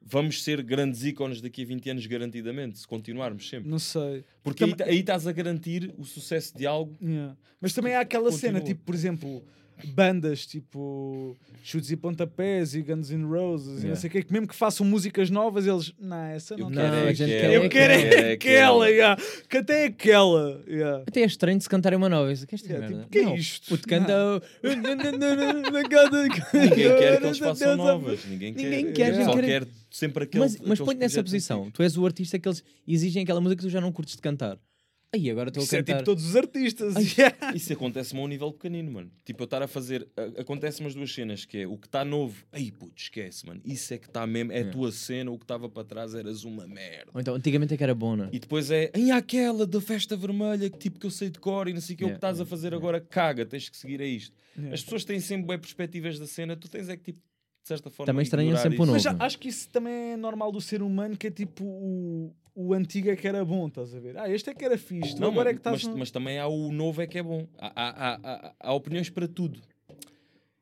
vamos 0.02 0.42
ser 0.42 0.60
grandes 0.64 1.04
ícones 1.04 1.40
daqui 1.40 1.62
a 1.62 1.66
20 1.66 1.90
anos 1.90 2.06
garantidamente, 2.06 2.80
se 2.80 2.86
continuarmos 2.88 3.48
sempre. 3.48 3.70
não 3.70 3.78
sei. 3.78 4.24
Porque 4.42 4.64
aí, 4.64 4.74
aí 4.86 4.98
estás 4.98 5.24
a 5.24 5.30
garantir 5.30 5.94
o 5.96 6.04
sucesso 6.04 6.52
de 6.58 6.66
algo. 6.66 6.96
Yeah. 7.00 7.36
Mas 7.60 7.72
também 7.72 7.94
há 7.94 8.00
aquela 8.00 8.24
Continua. 8.32 8.40
cena, 8.40 8.60
tipo, 8.60 8.82
por 8.82 8.92
exemplo, 8.96 9.44
bandas 9.86 10.46
tipo 10.46 11.36
Chutes 11.62 11.90
e 11.90 11.96
Pontapés 11.96 12.74
e 12.74 12.82
Guns 12.82 13.10
N' 13.10 13.24
Roses 13.24 13.66
e 13.66 13.70
não 13.70 13.78
Yeah. 13.88 13.96
sei 14.00 14.08
o 14.08 14.12
que, 14.12 14.22
que 14.24 14.32
mesmo 14.32 14.46
que 14.48 14.54
façam 14.54 14.84
músicas 14.86 15.30
novas, 15.30 15.66
eles, 15.66 15.92
não, 15.98 16.16
essa 16.24 16.54
Eu 16.54 16.58
não 16.60 16.70
quero 16.70 16.88
Não, 16.88 16.94
é 16.94 17.08
a 17.08 17.12
gente 17.12 17.32
aquela, 17.34 17.50
quer- 17.52 17.64
Eu 17.64 17.68
quero 17.68 17.92
é 17.92 18.32
aquela, 18.32 18.88
yeah. 18.90 19.22
que 19.48 19.56
até 19.58 19.82
é 19.82 19.86
aquela. 19.86 20.62
Yeah. 20.66 21.04
Até 21.06 21.20
é 21.22 21.24
estranho 21.26 21.58
de 21.58 21.64
se 21.64 21.70
cantarem 21.70 21.96
uma 21.96 22.08
nova. 22.08 22.32
Que 22.34 22.56
Yeah, 22.56 22.78
merda? 22.88 22.96
tipo, 23.02 23.10
que 23.10 23.18
é 23.18 23.22
Não, 23.22 23.34
isto? 23.36 23.68
Puto 23.68 23.86
canta. 23.88 24.42
Ninguém 26.52 26.96
quer 26.96 27.18
que 27.20 27.26
eles 27.26 27.38
façam 27.38 27.76
novas. 27.76 28.24
Ninguém 28.24 28.54
quer. 28.54 28.62
Ninguém 28.62 28.92
quer, 28.92 29.24
Só 29.24 29.36
quer 29.36 29.66
sempre 29.90 30.24
aquele. 30.24 30.44
Mas, 30.44 30.58
mas 30.60 30.78
põe-te 30.80 30.98
nessa 31.00 31.22
posição. 31.22 31.70
Tu 31.70 31.82
és 31.82 31.96
o 31.96 32.04
artista 32.06 32.38
que 32.38 32.48
eles 32.48 32.62
exigem 32.86 33.22
aquela 33.22 33.40
música 33.40 33.60
que 33.62 33.68
tu 33.68 33.70
já 33.70 33.80
não 33.80 33.92
curtes 33.92 34.16
de 34.16 34.22
cantar. 34.22 34.58
Aí 35.10 35.30
agora 35.30 35.48
estou 35.48 35.62
a 35.62 35.64
Isso 35.64 35.74
é 35.74 35.78
cantar. 35.78 35.92
tipo 35.94 36.04
todos 36.04 36.24
os 36.26 36.36
artistas. 36.36 36.94
Ai. 36.96 37.02
yeah. 37.16 37.56
Isso 37.56 37.72
acontece-me 37.72 38.20
a 38.20 38.24
um 38.24 38.28
nível 38.28 38.52
pequenino, 38.52 38.92
mano. 38.92 39.10
Tipo, 39.24 39.42
eu 39.42 39.44
estar 39.46 39.62
a 39.62 39.66
fazer. 39.66 40.06
Acontece-me 40.38 40.86
as 40.86 40.94
duas 40.94 41.12
cenas, 41.12 41.44
que 41.46 41.58
é 41.58 41.66
o 41.66 41.78
que 41.78 41.86
está 41.86 42.04
novo. 42.04 42.44
Aí, 42.52 42.70
puto, 42.70 42.92
esquece, 43.00 43.46
mano. 43.46 43.60
Isso 43.64 43.94
é 43.94 43.98
que 43.98 44.06
está 44.06 44.26
mesmo. 44.26 44.52
É 44.52 44.56
a 44.56 44.60
É. 44.60 44.64
tua 44.64 44.92
cena, 44.92 45.30
o 45.30 45.38
que 45.38 45.44
estava 45.44 45.66
para 45.68 45.82
trás 45.84 46.14
eras 46.14 46.44
uma 46.44 46.66
merda. 46.66 47.10
Ou 47.14 47.20
então, 47.20 47.34
antigamente 47.34 47.72
é 47.72 47.76
que 47.78 47.82
era 47.82 47.94
bom, 47.94 48.16
não 48.16 48.26
é? 48.26 48.28
E 48.32 48.38
depois 48.38 48.70
é, 48.70 48.90
em 48.94 49.10
aquela 49.10 49.66
da 49.66 49.80
festa 49.80 50.14
vermelha, 50.14 50.68
que 50.68 50.78
tipo 50.78 50.98
que 51.00 51.06
eu 51.06 51.10
sei 51.10 51.30
de 51.30 51.38
cor 51.38 51.68
e 51.68 51.72
não 51.72 51.80
sei 51.80 51.94
o 51.94 51.98
que, 51.98 52.04
o 52.04 52.06
que 52.08 52.10
Yeah, 52.12 52.16
estás 52.18 52.40
a 52.40 52.44
fazer 52.44 52.68
yeah. 52.68 52.76
agora, 52.76 53.00
caga, 53.00 53.46
tens 53.46 53.68
que 53.70 53.76
seguir 53.78 54.02
a 54.02 54.06
isto. 54.06 54.36
Yeah. 54.56 54.74
As 54.74 54.82
pessoas 54.82 55.04
têm 55.06 55.20
sempre 55.20 55.46
bem 55.46 55.58
perspectivas 55.58 56.18
da 56.18 56.26
cena, 56.26 56.54
tu 56.54 56.68
tens 56.68 56.88
é 56.90 56.96
que 56.98 57.04
tipo, 57.04 57.18
de 57.62 57.68
certa 57.68 57.88
forma. 57.90 58.06
Também 58.12 58.22
estranham 58.24 58.48
ignorar 58.50 58.62
sempre 58.62 58.76
o 58.78 58.80
novo. 58.86 58.92
Mas 58.92 59.02
já, 59.02 59.16
acho 59.18 59.38
que 59.38 59.48
isso 59.48 59.68
também 59.70 60.12
é 60.12 60.16
normal 60.18 60.52
do 60.52 60.60
ser 60.60 60.82
humano, 60.82 61.16
que 61.16 61.26
é 61.26 61.30
tipo 61.30 61.64
o, 61.64 62.34
o 62.60 62.74
antigo 62.74 63.08
é 63.08 63.14
que 63.14 63.28
era 63.28 63.44
bom, 63.44 63.68
estás 63.68 63.94
a 63.94 64.00
ver? 64.00 64.16
Ah, 64.18 64.28
este 64.28 64.50
é 64.50 64.54
que 64.54 64.64
era 64.64 64.76
fixe, 64.76 65.14
tu 65.14 65.20
Não, 65.22 65.28
agora 65.28 65.44
mas, 65.44 65.50
é 65.50 65.54
que 65.54 65.60
estás. 65.60 65.82
mas, 65.84 65.92
no- 65.92 65.98
mas 66.00 66.10
também 66.10 66.38
há 66.38 66.48
o 66.48 66.72
novo 66.72 67.00
é 67.00 67.06
que 67.06 67.16
é 67.18 67.22
bom. 67.22 67.46
Há, 67.56 67.68
há, 67.74 68.14
há, 68.48 68.54
há- 68.58 68.72
opiniões 68.74 69.08
para 69.08 69.28
tudo. 69.28 69.60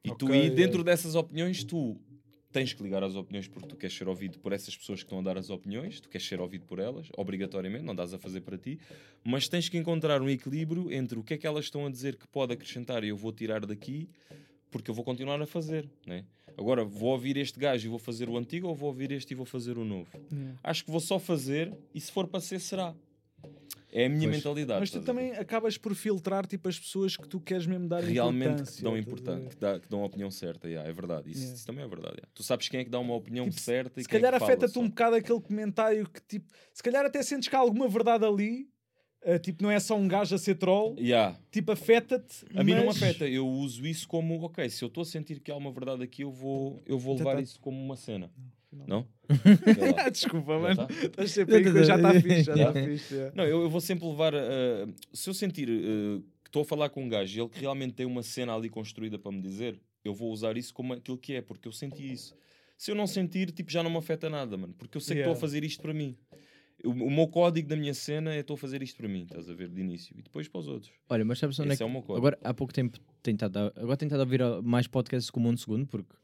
E 0.04 0.10
tu, 0.14 0.26
Ok, 0.26 0.46
e 0.46 0.50
dentro 0.50 0.82
é. 0.82 0.84
dessas 0.84 1.14
opiniões, 1.14 1.64
tu 1.64 1.96
tens 2.52 2.72
que 2.74 2.82
ligar 2.82 3.02
às 3.02 3.16
opiniões 3.16 3.48
porque 3.48 3.66
tu 3.68 3.76
queres 3.76 3.96
ser 3.96 4.08
ouvido 4.08 4.38
por 4.40 4.52
essas 4.52 4.76
pessoas 4.76 5.00
que 5.00 5.06
estão 5.06 5.18
a 5.18 5.22
dar 5.22 5.38
as 5.38 5.48
opiniões, 5.50 5.98
tu 6.00 6.08
queres 6.10 6.26
ser 6.26 6.38
ouvido 6.40 6.64
por 6.66 6.78
elas, 6.78 7.08
obrigatoriamente, 7.16 7.84
não 7.84 7.94
dás 7.94 8.12
a 8.14 8.18
fazer 8.18 8.42
para 8.42 8.56
ti, 8.58 8.78
mas 9.24 9.48
tens 9.48 9.68
que 9.68 9.76
encontrar 9.78 10.20
um 10.22 10.28
equilíbrio 10.28 10.92
entre 10.92 11.18
o 11.18 11.22
que 11.24 11.34
é 11.34 11.38
que 11.38 11.46
elas 11.46 11.64
estão 11.64 11.86
a 11.86 11.90
dizer 11.90 12.16
que 12.16 12.26
pode 12.28 12.52
acrescentar 12.52 13.04
e 13.04 13.08
eu 13.08 13.16
vou 13.16 13.32
tirar 13.32 13.64
daqui 13.66 14.08
porque 14.70 14.90
eu 14.90 14.94
vou 14.94 15.04
continuar 15.04 15.40
a 15.40 15.46
fazer, 15.46 15.88
né? 16.06 16.24
Agora, 16.58 16.84
vou 16.84 17.10
ouvir 17.10 17.36
este 17.36 17.58
gajo 17.58 17.86
e 17.86 17.88
vou 17.88 17.98
fazer 17.98 18.28
o 18.28 18.36
antigo 18.36 18.66
ou 18.68 18.74
vou 18.74 18.88
ouvir 18.88 19.12
este 19.12 19.32
e 19.32 19.34
vou 19.34 19.44
fazer 19.46 19.76
o 19.78 19.84
novo? 19.84 20.08
Yeah. 20.32 20.58
Acho 20.62 20.84
que 20.84 20.90
vou 20.90 21.00
só 21.00 21.18
fazer 21.18 21.76
e 21.94 22.00
se 22.00 22.10
for 22.10 22.26
para 22.26 22.40
ser, 22.40 22.60
será. 22.60 22.94
É 23.92 24.06
a 24.06 24.08
minha 24.08 24.22
Pois. 24.28 24.36
mentalidade. 24.36 24.80
Mas 24.80 24.90
tu 24.90 25.00
também 25.00 25.32
acabas 25.32 25.78
por 25.78 25.94
filtrar 25.94 26.44
tipo, 26.46 26.68
as 26.68 26.78
pessoas 26.78 27.16
que 27.16 27.26
tu 27.26 27.40
queres 27.40 27.66
mesmo 27.66 27.88
dar 27.88 28.02
realmente 28.02 28.46
importância. 28.50 28.76
que 28.76 28.82
dão 28.82 28.98
importância, 28.98 29.48
que, 29.50 29.56
dá- 29.56 29.80
que 29.80 29.88
dão 29.88 30.02
a 30.02 30.06
opinião 30.06 30.30
certa, 30.30 30.68
yeah, 30.68 30.86
é 30.88 30.92
verdade. 30.92 31.30
Isso, 31.30 31.38
Yeah. 31.40 31.56
isso 31.56 31.66
também 31.66 31.84
é 31.84 31.88
verdade. 31.88 32.14
yeah. 32.16 32.28
Tu 32.34 32.42
sabes 32.42 32.68
quem 32.68 32.80
é 32.80 32.84
que 32.84 32.90
dá 32.90 32.98
uma 32.98 33.14
opinião 33.14 33.48
Tipo, 33.48 33.60
certa 33.60 34.00
e 34.00 34.02
Se 34.02 34.08
quem 34.08 34.18
é 34.18 34.20
calhar 34.22 34.38
fala 34.40 34.52
afeta-te 34.52 34.78
um 34.78 34.88
bocado 34.88 35.16
aquele 35.16 35.40
comentário 35.40 36.06
que 36.10 36.20
tipo, 36.26 36.46
se 36.74 36.82
calhar 36.82 37.06
até 37.06 37.22
sentes 37.22 37.48
que 37.48 37.56
há 37.56 37.58
alguma 37.58 37.88
verdade 37.88 38.24
ali, 38.24 38.68
eh, 39.26 39.38
tipo, 39.38 39.62
não 39.62 39.70
é 39.70 39.78
só 39.80 39.96
um 39.96 40.06
gajo 40.08 40.34
a 40.34 40.38
ser 40.38 40.54
troll, 40.54 40.94
Yeah. 40.98 41.36
tipo, 41.50 41.72
afeta-te. 41.72 42.44
A 42.54 42.62
mim 42.64 42.74
não 42.74 42.86
mas- 42.86 42.96
afeta, 43.02 43.28
eu 43.28 43.46
uso 43.46 43.86
isso 43.86 44.06
como, 44.08 44.40
ok, 44.42 44.68
se 44.70 44.82
eu 44.84 44.88
estou 44.88 45.02
a 45.02 45.04
sentir 45.04 45.40
que 45.40 45.50
há 45.50 45.56
uma 45.56 45.70
verdade 45.72 46.02
aqui, 46.02 46.22
eu 46.22 46.30
vou, 46.30 46.80
eu 46.86 46.98
vou 46.98 47.16
levar 47.16 47.34
tá- 47.36 47.40
isso 47.42 47.58
como 47.60 47.76
uma 47.82 47.96
cena. 47.96 48.30
Não. 48.72 48.86
Não? 48.86 49.06
Desculpa, 50.12 50.52
Já 50.54 50.58
mano. 50.58 50.76
tá? 50.76 50.94
Estás 50.94 51.30
sempre 51.30 51.56
aí, 51.56 51.64
que 51.64 51.84
já 51.84 51.96
está 51.96 52.12
fixe, 52.20 52.42
já 52.44 52.54
está 52.54 52.72
fixe. 52.72 53.14
yeah. 53.14 53.32
Não, 53.34 53.44
eu, 53.44 53.62
eu 53.62 53.70
vou 53.70 53.80
sempre 53.80 54.06
levar. 54.06 54.34
a- 54.34 54.86
se 55.12 55.28
eu 55.30 55.34
sentir 55.34 55.68
uh, 55.68 56.20
que 56.44 56.48
estou 56.48 56.62
a 56.62 56.64
falar 56.64 56.88
com 56.90 57.02
um 57.02 57.08
gajo 57.08 57.36
e 57.38 57.40
ele 57.40 57.48
que 57.48 57.60
realmente 57.60 57.94
tem 57.94 58.06
uma 58.06 58.22
cena 58.22 58.54
ali 58.54 58.68
construída 58.68 59.18
para 59.18 59.32
me 59.32 59.40
dizer, 59.40 59.78
eu 60.04 60.12
vou 60.14 60.30
usar 60.30 60.56
isso 60.56 60.72
como 60.74 60.92
aquilo 60.92 61.16
que 61.18 61.32
é, 61.34 61.40
porque 61.42 61.66
eu 61.66 61.72
senti 61.72 62.12
isso. 62.12 62.34
Se 62.76 62.90
eu 62.90 62.94
não 62.94 63.06
sentir, 63.06 63.50
tipo, 63.50 63.70
já 63.72 63.82
não 63.82 63.90
me 63.90 63.96
afeta 63.96 64.28
nada, 64.28 64.56
mano, 64.56 64.74
porque 64.76 64.96
eu 64.98 65.00
sei 65.00 65.14
que 65.14 65.20
Yeah. 65.20 65.32
estou 65.32 65.38
a 65.38 65.40
fazer 65.48 65.64
isto 65.64 65.80
para 65.80 65.94
mim. 65.94 66.14
O, 66.84 66.90
o 66.90 67.10
meu 67.10 67.26
código 67.26 67.68
da 67.68 67.76
minha 67.76 67.94
cena 67.94 68.32
é 68.34 68.40
estou 68.40 68.54
a 68.54 68.58
fazer 68.58 68.82
isto 68.82 68.96
para 68.98 69.08
mim, 69.08 69.22
estás 69.22 69.48
a 69.48 69.54
ver, 69.54 69.68
de 69.68 69.80
início. 69.80 70.14
E 70.18 70.22
depois 70.22 70.46
para 70.48 70.60
os 70.60 70.68
outros. 70.68 70.92
Olha, 71.08 71.24
mas 71.24 71.38
sabes 71.38 71.58
onde 71.58 71.72
é 71.72 71.76
que... 71.76 71.82
é 71.82 71.86
o 71.86 71.90
meu 71.90 72.02
código. 72.02 72.18
Agora, 72.18 72.38
há 72.44 72.52
pouco 72.54 72.72
tempo, 72.72 72.98
tentado, 73.22 73.58
a- 73.58 73.72
agora 73.76 73.96
tentado 73.96 74.20
ouvir 74.22 74.42
a- 74.42 74.60
mais 74.62 74.86
podcasts 74.86 75.30
como 75.30 75.48
um 75.48 75.56
segundo, 75.56 75.86
porque 75.86 76.14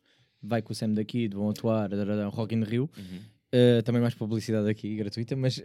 vai 0.42 0.60
com 0.62 0.72
o 0.72 0.74
Sam 0.76 0.90
daqui, 0.90 1.28
vão 1.28 1.48
atuar, 1.50 1.88
Rock 2.32 2.54
in 2.54 2.64
Rio. 2.64 2.88
Uhum. 2.96 3.18
Uh, 3.54 3.82
também 3.82 4.00
mais 4.00 4.14
publicidade 4.14 4.68
aqui, 4.68 4.94
gratuita, 4.96 5.34
mas... 5.36 5.58
uh, 5.58 5.62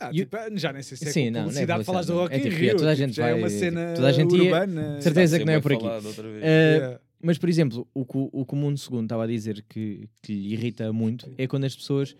Ah, 0.00 0.08
o- 0.10 0.12
tipo, 0.12 0.36
já 0.56 0.72
nem 0.72 0.82
sei 0.82 0.96
se 0.96 1.08
é 1.08 1.12
Sim, 1.12 1.24
com 1.26 1.30
não, 1.32 1.32
não 1.32 1.40
é 1.40 1.44
publicidade 1.44 1.84
falas 1.84 2.06
do 2.06 2.12
publicidade, 2.14 2.22
Rock 2.22 2.34
é 2.34 2.38
in 2.38 2.50
tipo, 2.50 2.62
Rio. 2.64 2.76
toda 2.78 2.90
a 2.90 2.94
tipo, 2.94 3.06
gente 3.06 3.16
já 3.16 3.26
é 3.28 3.30
vai- 3.32 3.40
uma 3.42 3.50
cena 3.50 3.92
toda 3.94 4.08
a 4.08 4.12
gente 4.12 4.36
ia- 4.36 4.42
urbana. 4.44 5.00
certeza 5.00 5.38
que 5.38 5.44
Vai 5.44 5.54
não 5.54 5.58
é 5.58 5.62
por 5.62 5.72
aqui. 5.72 5.84
uh, 5.86 6.24
Yeah. 6.40 7.00
Mas, 7.22 7.36
por 7.36 7.48
exemplo, 7.50 7.86
o 7.92 8.04
que 8.06 8.16
o, 8.16 8.30
o 8.32 8.46
que 8.46 8.54
o 8.54 8.56
Mundo 8.56 8.78
Segundo 8.78 9.02
estava 9.02 9.24
a 9.24 9.26
dizer 9.26 9.62
que, 9.68 10.08
que 10.22 10.32
lhe 10.32 10.54
irrita 10.54 10.90
muito 10.92 11.30
é 11.36 11.46
quando 11.46 11.64
as 11.64 11.76
pessoas, 11.76 12.16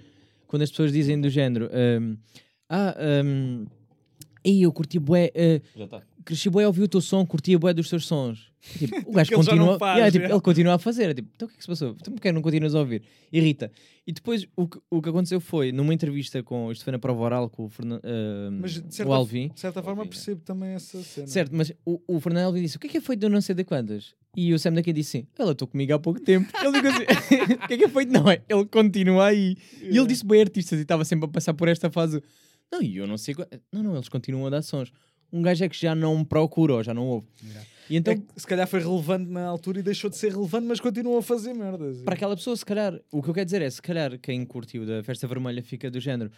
quando 0.51 0.63
as 0.63 0.71
pessoas 0.71 0.93
dizem 0.93 1.21
do 1.21 1.31
género 1.31 1.71
um, 1.73 2.17
Ah, 2.69 2.97
um, 3.25 3.67
eu 4.45 4.73
curti 4.73 4.99
bué, 4.99 5.31
uh, 5.37 5.79
Já 5.79 5.85
está. 5.85 6.03
Cresci 6.25 6.49
bué 6.51 6.65
a 6.65 6.67
ouvir 6.69 6.83
o 6.83 6.89
teu 6.89 7.01
som, 7.01 7.25
curtia 7.27 7.59
bué 7.59 7.73
dos 7.73 7.89
teus 7.89 8.07
sons. 8.07 8.51
Tipo, 8.79 9.11
o 9.11 9.13
gajo 9.15 9.33
continua, 9.33 9.79
faz, 9.79 9.97
Yeah, 9.97 10.13
tipo, 10.13 10.27
já. 10.27 10.35
ele 10.35 10.41
continua 10.41 10.75
a 10.75 10.79
fazer. 10.79 11.11
É 11.11 11.15
tipo, 11.15 11.31
então 11.35 11.47
o 11.47 11.49
que 11.49 11.55
é 11.55 11.59
que 11.59 11.63
se 11.63 11.69
passou? 11.69 11.97
Então 11.99 12.13
porquê 12.13 12.31
não 12.31 12.43
continuas 12.43 12.75
a 12.75 12.81
ouvir? 12.81 13.03
Irrita. 13.33 13.73
E 14.07 14.13
depois 14.13 14.47
o 14.57 14.69
que, 14.69 14.79
o 14.91 15.01
que 15.01 15.09
aconteceu 15.09 15.41
foi, 15.41 15.73
numa 15.73 15.95
entrevista 15.95 16.43
com, 16.43 16.71
isto 16.71 16.85
foi 16.85 16.93
na 16.93 16.99
prova 16.99 17.21
oral 17.23 17.49
com 17.49 17.65
o, 17.65 17.69
Fernan, 17.69 17.97
uh, 17.99 18.51
Mas 18.61 18.73
de 18.75 18.81
o 18.81 18.93
certa, 18.93 19.15
Alvin, 19.15 19.49
de 19.49 19.61
certa 19.61 19.83
forma 19.83 20.03
Alvin, 20.03 20.11
percebo 20.11 20.43
também 20.43 20.71
essa 20.71 21.03
cena. 21.03 21.27
Certo, 21.27 21.55
mas 21.55 21.73
o, 21.85 22.01
o 22.07 22.21
Fernando 22.21 22.47
Alvim 22.47 22.63
disse: 22.63 22.77
O 22.77 22.81
que 22.81 22.87
é 22.89 22.91
que 22.91 22.97
é 22.99 23.01
feito 23.01 23.21
de 23.21 23.27
eu 23.27 23.31
não 23.31 23.41
sei 23.41 23.55
de 23.55 23.65
quantas? 23.65 24.15
E 24.37 24.53
o 24.53 24.59
Sam 24.59 24.73
daqui 24.75 24.93
disse: 24.93 25.11
Sim, 25.11 25.27
ela 25.39 25.53
estou 25.53 25.67
comigo 25.67 25.95
há 25.95 25.99
pouco 25.99 26.21
tempo. 26.21 26.51
Ele 26.63 26.73
digo 26.73 26.89
assim: 26.89 27.05
O 27.55 27.67
que 27.67 27.75
é 27.75 27.79
que 27.79 27.85
é 27.85 27.89
feito? 27.89 28.13
Não, 28.13 28.29
é, 28.31 28.43
ele 28.49 28.65
continua 28.67 29.27
aí. 29.27 29.57
E 29.81 29.97
ele 29.97 30.07
disse: 30.07 30.25
Bem, 30.27 30.41
artistas, 30.41 30.79
e 30.79 30.83
estava 30.83 31.05
sempre 31.05 31.25
a 31.27 31.29
passar 31.29 31.55
por 31.55 31.69
esta 31.69 31.91
fase. 31.91 32.23
Não, 32.71 32.81
e 32.83 32.97
eu 32.97 33.07
não 33.07 33.19
sei. 33.19 33.35
Não, 33.73 33.83
não, 33.83 33.95
eles 33.95 34.09
continuam 34.09 34.47
a 34.47 34.51
dar 34.51 34.63
sons. 34.63 34.93
Um 35.33 35.43
gajo 35.43 35.65
é 35.65 35.69
que 35.69 35.77
já 35.81 35.95
não 35.95 36.25
procura 36.25 36.75
ou 36.75 36.83
já 36.83 36.93
não 36.93 37.07
ouve. 37.07 37.27
Yeah. 37.45 37.67
E 37.89 37.97
então, 37.97 38.15
É 38.15 38.17
que 38.17 38.25
se 38.41 38.47
calhar 38.47 38.67
foi 38.69 38.81
relevante 38.81 39.31
na 39.31 39.47
altura 39.47 39.81
e 39.81 39.83
deixou 39.83 40.09
de 40.11 40.17
ser 40.17 40.33
relevante, 40.33 40.67
mas 40.67 40.79
continua 40.81 41.19
a 41.19 41.23
fazer 41.23 41.53
merdas. 41.53 42.03
para 42.03 42.15
aquela 42.15 42.37
pessoa, 42.37 42.57
se 42.57 42.65
calhar, 42.65 42.99
o 43.11 43.23
que 43.23 43.29
eu 43.31 43.35
quero 43.35 43.45
dizer 43.45 43.63
é: 43.63 43.71
se 43.71 43.83
calhar 43.83 44.19
quem 44.19 44.45
curtiu 44.45 44.87
da 44.87 45.03
Festa 45.03 45.27
Vermelha 45.27 45.63
fica 45.63 45.91
do 45.91 45.99
género. 46.01 46.31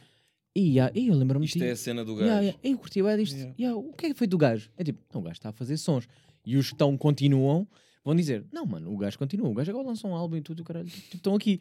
E 0.54 0.78
ah, 0.80 0.90
e 0.94 1.08
eu 1.08 1.14
lembro-me 1.14 1.46
Isto 1.46 1.58
de 1.58 1.64
é 1.64 1.68
ti." 1.68 1.72
a 1.72 1.76
cena 1.76 2.04
do 2.04 2.14
gajo. 2.14 2.26
Yeah, 2.26 2.42
yeah. 2.42 2.60
Eu 2.62 2.78
curti 2.78 3.02
bué 3.02 3.16
disto. 3.16 3.36
Yeah. 3.36 3.54
Yeah, 3.58 3.78
o 3.78 3.92
que 3.92 4.06
é 4.06 4.08
que 4.10 4.14
foi 4.14 4.26
do 4.26 4.36
gajo? 4.38 4.70
É 4.76 4.84
tipo, 4.84 5.00
não, 5.12 5.20
o 5.20 5.24
gajo 5.24 5.34
está 5.34 5.48
a 5.48 5.52
fazer 5.52 5.76
sons. 5.78 6.06
E 6.44 6.56
os 6.56 6.66
que 6.68 6.74
estão, 6.74 6.96
continuam, 6.98 7.66
vão 8.04 8.14
dizer, 8.14 8.44
não, 8.52 8.66
mano, 8.66 8.92
o 8.92 8.96
gajo 8.98 9.18
continua. 9.18 9.48
O 9.48 9.54
gajo 9.54 9.70
agora 9.70 9.86
lançou 9.88 10.10
um 10.10 10.14
álbum 10.14 10.36
e 10.36 10.42
tudo, 10.42 10.62
caralho. 10.64 10.88
Tipo, 10.88 11.16
estão 11.16 11.34
aqui. 11.34 11.60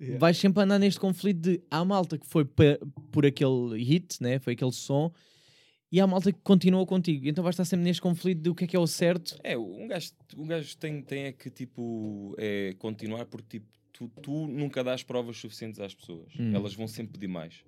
Yeah. 0.00 0.18
Vais 0.18 0.36
sempre 0.36 0.62
andar 0.64 0.78
neste 0.80 0.98
conflito 0.98 1.38
de 1.40 1.62
há 1.70 1.84
malta 1.84 2.18
que 2.18 2.26
foi 2.26 2.44
por 2.44 3.24
aquele 3.24 3.80
hit, 3.84 4.20
né? 4.20 4.38
foi 4.40 4.54
aquele 4.54 4.72
som, 4.72 5.12
e 5.92 6.00
há 6.00 6.06
malta 6.06 6.32
que 6.32 6.40
continua 6.42 6.86
contigo. 6.86 7.28
Então 7.28 7.44
vais 7.44 7.52
estar 7.52 7.66
sempre 7.66 7.84
neste 7.84 8.00
conflito 8.00 8.40
de 8.40 8.48
o 8.48 8.54
que 8.54 8.64
é 8.64 8.66
que 8.66 8.74
é 8.74 8.78
o 8.78 8.86
certo. 8.86 9.38
É, 9.44 9.58
um 9.58 9.86
gajo, 9.86 10.10
um 10.38 10.46
gajo 10.46 10.74
tem, 10.78 11.02
tem 11.02 11.24
é 11.24 11.32
que 11.32 11.50
tipo 11.50 12.34
é, 12.38 12.74
continuar 12.78 13.26
porque 13.26 13.58
tipo, 13.58 13.66
tu, 13.92 14.08
tu 14.22 14.46
nunca 14.48 14.82
dás 14.82 15.02
provas 15.02 15.36
suficientes 15.36 15.78
às 15.78 15.94
pessoas. 15.94 16.32
Hum. 16.40 16.54
Elas 16.54 16.74
vão 16.74 16.88
sempre 16.88 17.12
pedir 17.12 17.28
mais. 17.28 17.62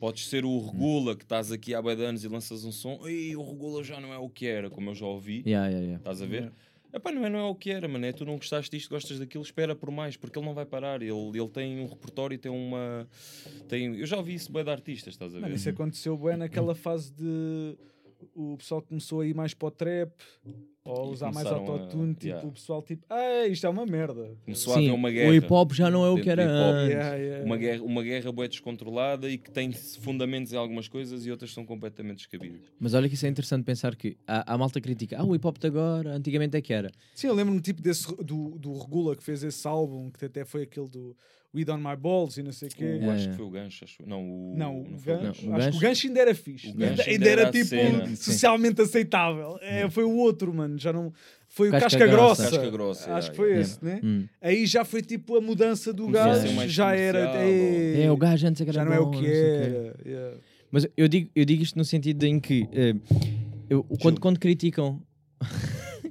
Podes 0.00 0.28
ser 0.28 0.44
o 0.44 0.58
Regula 0.58 1.14
que 1.14 1.24
estás 1.24 1.52
aqui 1.52 1.74
há 1.74 1.80
de 1.80 2.04
anos 2.04 2.24
e 2.24 2.28
lanças 2.28 2.64
um 2.64 2.72
som, 2.72 3.06
e 3.08 3.34
o 3.34 3.42
Regula 3.42 3.82
já 3.82 4.00
não 4.00 4.12
é 4.12 4.18
o 4.18 4.28
que 4.28 4.46
era, 4.46 4.70
como 4.70 4.90
eu 4.90 4.94
já 4.94 5.06
ouvi. 5.06 5.42
Yeah, 5.46 5.66
yeah, 5.66 5.78
yeah. 5.78 5.96
Estás 5.98 6.22
a 6.22 6.26
ver? 6.26 6.42
Yeah. 6.42 6.56
Epá, 6.92 7.12
não 7.12 7.24
é, 7.24 7.28
não 7.28 7.38
é 7.38 7.44
o 7.44 7.54
que 7.54 7.70
era, 7.70 7.86
mano. 7.86 8.06
É 8.06 8.12
tu 8.12 8.24
não 8.24 8.36
gostaste 8.36 8.70
disto, 8.70 8.88
gostas 8.90 9.18
daquilo, 9.18 9.42
espera 9.42 9.74
por 9.74 9.90
mais, 9.90 10.16
porque 10.16 10.38
ele 10.38 10.46
não 10.46 10.54
vai 10.54 10.64
parar. 10.64 11.02
Ele, 11.02 11.12
ele 11.12 11.48
tem 11.48 11.80
um 11.80 11.86
repertório 11.86 12.38
tem 12.38 12.50
uma. 12.50 13.06
Tem, 13.68 13.96
eu 13.96 14.06
já 14.06 14.16
ouvi 14.16 14.34
isso 14.34 14.50
bem 14.50 14.64
de 14.64 14.70
artistas, 14.70 15.14
estás 15.14 15.32
a 15.32 15.36
ver? 15.36 15.42
Mano, 15.42 15.54
isso 15.54 15.68
aconteceu 15.68 16.16
bem 16.16 16.36
naquela 16.36 16.74
fase 16.74 17.12
de 17.12 17.76
o 18.34 18.56
pessoal 18.56 18.82
começou 18.82 19.20
a 19.20 19.26
ir 19.26 19.34
mais 19.34 19.54
para 19.54 19.68
o 19.68 19.70
trap 19.70 20.12
ou 20.90 21.04
a 21.04 21.08
E 21.08 21.12
usar 21.12 21.32
mais 21.32 21.46
começaram 21.48 21.66
a- 21.66 21.78
autotune, 21.80 22.14
tipo, 22.14 22.26
yeah. 22.26 22.48
o 22.48 22.52
pessoal 22.52 22.82
tipo, 22.82 23.04
ah, 23.10 23.46
isto 23.46 23.66
é 23.66 23.70
uma 23.70 23.84
merda. 23.86 24.36
Começou 24.44 24.72
a 24.72 24.76
Sim, 24.76 24.86
haver 24.86 24.94
uma 24.94 25.10
guerra. 25.10 25.30
o 25.30 25.34
hip 25.34 25.52
hop 25.52 25.72
já 25.72 25.90
não 25.90 26.04
é 26.04 26.10
o 26.10 26.20
que 26.20 26.30
era 26.30 26.44
antes. 26.44 26.88
Yeah, 26.94 27.14
yeah. 27.16 27.44
Uma 27.44 27.56
guerra, 27.56 27.82
uma 27.82 28.02
guerra 28.02 28.32
bué 28.32 28.48
descontrolada 28.48 29.28
e 29.28 29.38
que 29.38 29.50
tem 29.50 29.72
fundamentos 29.72 30.52
em 30.52 30.56
algumas 30.56 30.88
coisas 30.88 31.26
e 31.26 31.30
outras 31.30 31.52
são 31.52 31.64
completamente 31.64 32.18
descabidas. 32.18 32.60
Mas 32.80 32.94
olha 32.94 33.08
que 33.08 33.14
isso 33.14 33.26
é 33.26 33.28
interessante 33.28 33.64
pensar 33.64 33.94
que 33.96 34.16
há, 34.26 34.54
há 34.54 34.58
malta 34.58 34.80
critica, 34.80 35.16
ah, 35.18 35.24
o 35.24 35.34
hip 35.34 35.46
hop 35.46 35.58
de 35.58 35.66
agora, 35.66 36.14
antigamente 36.14 36.56
é 36.56 36.60
que 36.60 36.72
era. 36.72 36.90
Sim, 37.14 37.28
eu 37.28 37.34
lembro-me 37.34 37.60
tipo 37.60 37.80
desse, 37.82 38.06
do, 38.22 38.58
do 38.58 38.78
Regula 38.78 39.14
que 39.16 39.22
fez 39.22 39.42
esse 39.42 39.66
álbum, 39.66 40.10
que 40.10 40.24
até 40.24 40.44
foi 40.44 40.62
aquele 40.62 40.88
do 40.88 41.16
Weed 41.54 41.70
on 41.70 41.78
My 41.78 41.96
Balls 41.96 42.36
e 42.38 42.42
não 42.42 42.52
sei 42.52 42.68
o 42.68 42.70
quê. 42.70 42.84
O, 42.84 42.96
acho 42.96 43.02
yeah. 43.04 43.30
que 43.30 43.36
foi 43.36 43.46
o 43.46 43.50
Gancho, 43.50 43.84
acho. 43.84 43.96
Não, 44.06 44.20
o, 44.22 44.54
Não, 44.56 44.80
o 44.80 44.84
Gancho, 45.00 45.46
Não, 45.46 45.52
o 45.52 45.56
acho 45.56 45.66
que 45.66 45.72
Gancho- 45.72 45.76
o 45.76 45.80
Gancho 45.80 46.06
ainda 46.08 46.20
era 46.20 46.34
fixe. 46.34 46.66
Ainda, 46.68 46.86
ainda 46.86 47.02
ainda 47.04 47.28
era, 47.30 47.40
era 47.42 47.50
tipo 47.50 47.64
cena. 47.64 48.06
Sim. 48.06 48.16
socialmente 48.16 48.82
aceitável. 48.82 49.58
É, 49.62 49.88
foi 49.88 50.04
o 50.04 50.14
outro, 50.14 50.52
mano. 50.52 50.78
Já 50.78 50.92
não. 50.92 51.12
Foi 51.48 51.68
o 51.68 51.72
Casca 51.72 51.98
Casca, 51.98 52.06
Grossa. 52.06 52.42
Casca 52.50 52.70
Grossa, 52.70 53.00
Acho 53.04 53.08
yeah, 53.10 53.30
que 53.30 53.36
foi 53.36 53.48
yeah. 53.48 53.62
esse, 53.62 53.84
né? 53.84 54.00
Hum. 54.04 54.26
Aí 54.42 54.66
já 54.66 54.84
foi 54.84 55.00
tipo 55.00 55.36
a 55.36 55.40
mudança 55.40 55.92
do 55.92 56.06
gajo. 56.08 56.46
Já 56.68 56.94
era. 56.94 57.20
comercial, 57.28 57.48
é, 57.48 58.02
É, 58.02 58.10
o 58.12 58.16
gajo 58.16 58.46
antes 58.46 58.60
é 58.60 58.64
que 58.64 58.70
era 58.70 58.80
já 58.80 58.84
não 58.84 58.92
é 58.92 59.00
o 59.00 59.10
que 59.10 59.26
era. 59.26 59.96
yeah. 60.04 60.36
Mas 60.70 60.86
eu 60.96 61.08
digo, 61.08 61.30
eu 61.34 61.46
digo 61.46 61.62
isto 61.62 61.78
no 61.78 61.84
sentido 61.84 62.22
em 62.24 62.38
que 62.38 62.68
eh, 62.72 62.94
eu, 63.70 63.82
quando, 64.02 64.20
quando 64.20 64.38
criticam. 64.38 65.00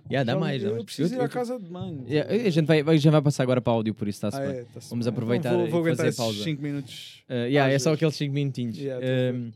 Yeah, 0.10 0.24
dá 0.26 0.34
Já- 0.34 0.40
mais. 0.40 0.62
dá 0.62 0.68
Eu 0.70 0.74
mais. 0.74 0.86
preciso 0.86 1.16
ir 1.16 1.22
à 1.22 1.28
casa 1.28 1.60
de 1.60 1.70
mãe. 1.70 2.04
Yeah, 2.08 2.34
a 2.48 2.50
gente 2.50 2.66
vai, 2.66 2.84
vai- 2.84 2.98
já 2.98 3.12
vai 3.12 3.22
passar 3.22 3.44
agora 3.44 3.62
para 3.62 3.74
áudio, 3.74 3.94
por 3.94 4.08
isso 4.08 4.18
está-se 4.18 4.38
Ah, 4.38 4.46
bem. 4.52 4.60
é, 4.60 4.64
tá-se 4.66 4.90
Vamos 4.90 5.06
bem. 5.06 5.14
aproveitar 5.14 5.50
Então 5.50 5.60
vou, 5.60 5.68
e 5.68 5.72
vou 5.72 5.80
fazer 5.82 5.90
aguentar 5.92 6.08
esses 6.08 6.18
pausa. 6.18 6.44
5 6.44 6.62
minutos. 6.62 7.24
Uh, 7.30 7.34
yeah, 7.34 7.72
é 7.72 7.76
às 7.76 7.82
só 7.84 7.90
vezes. 7.92 7.98
aqueles 8.00 8.16
5 8.16 8.34
minutinhos. 8.34 8.78
Yeah, 8.78 9.06
a 9.06 9.34
Um, 9.34 9.52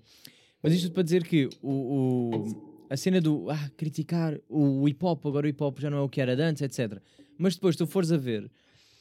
mas 0.63 0.73
isto 0.73 0.91
para 0.91 1.03
dizer 1.03 1.23
que 1.23 1.49
o, 1.61 1.69
o- 1.71 2.71
a 2.89 2.97
cena 2.97 3.19
do 3.21 3.49
ah, 3.49 3.69
criticar 3.77 4.37
o 4.49 4.87
hip 4.87 5.03
hop, 5.05 5.25
agora 5.25 5.45
o 5.45 5.49
hip 5.49 5.63
hop 5.63 5.79
já 5.79 5.89
não 5.89 5.97
é 5.97 6.01
o 6.01 6.09
que 6.09 6.19
era 6.21 6.35
de 6.35 6.41
antes, 6.41 6.61
etc. 6.61 6.99
Mas 7.37 7.55
depois, 7.55 7.75
tu 7.75 7.87
fores 7.87 8.11
a 8.11 8.17
ver, 8.17 8.49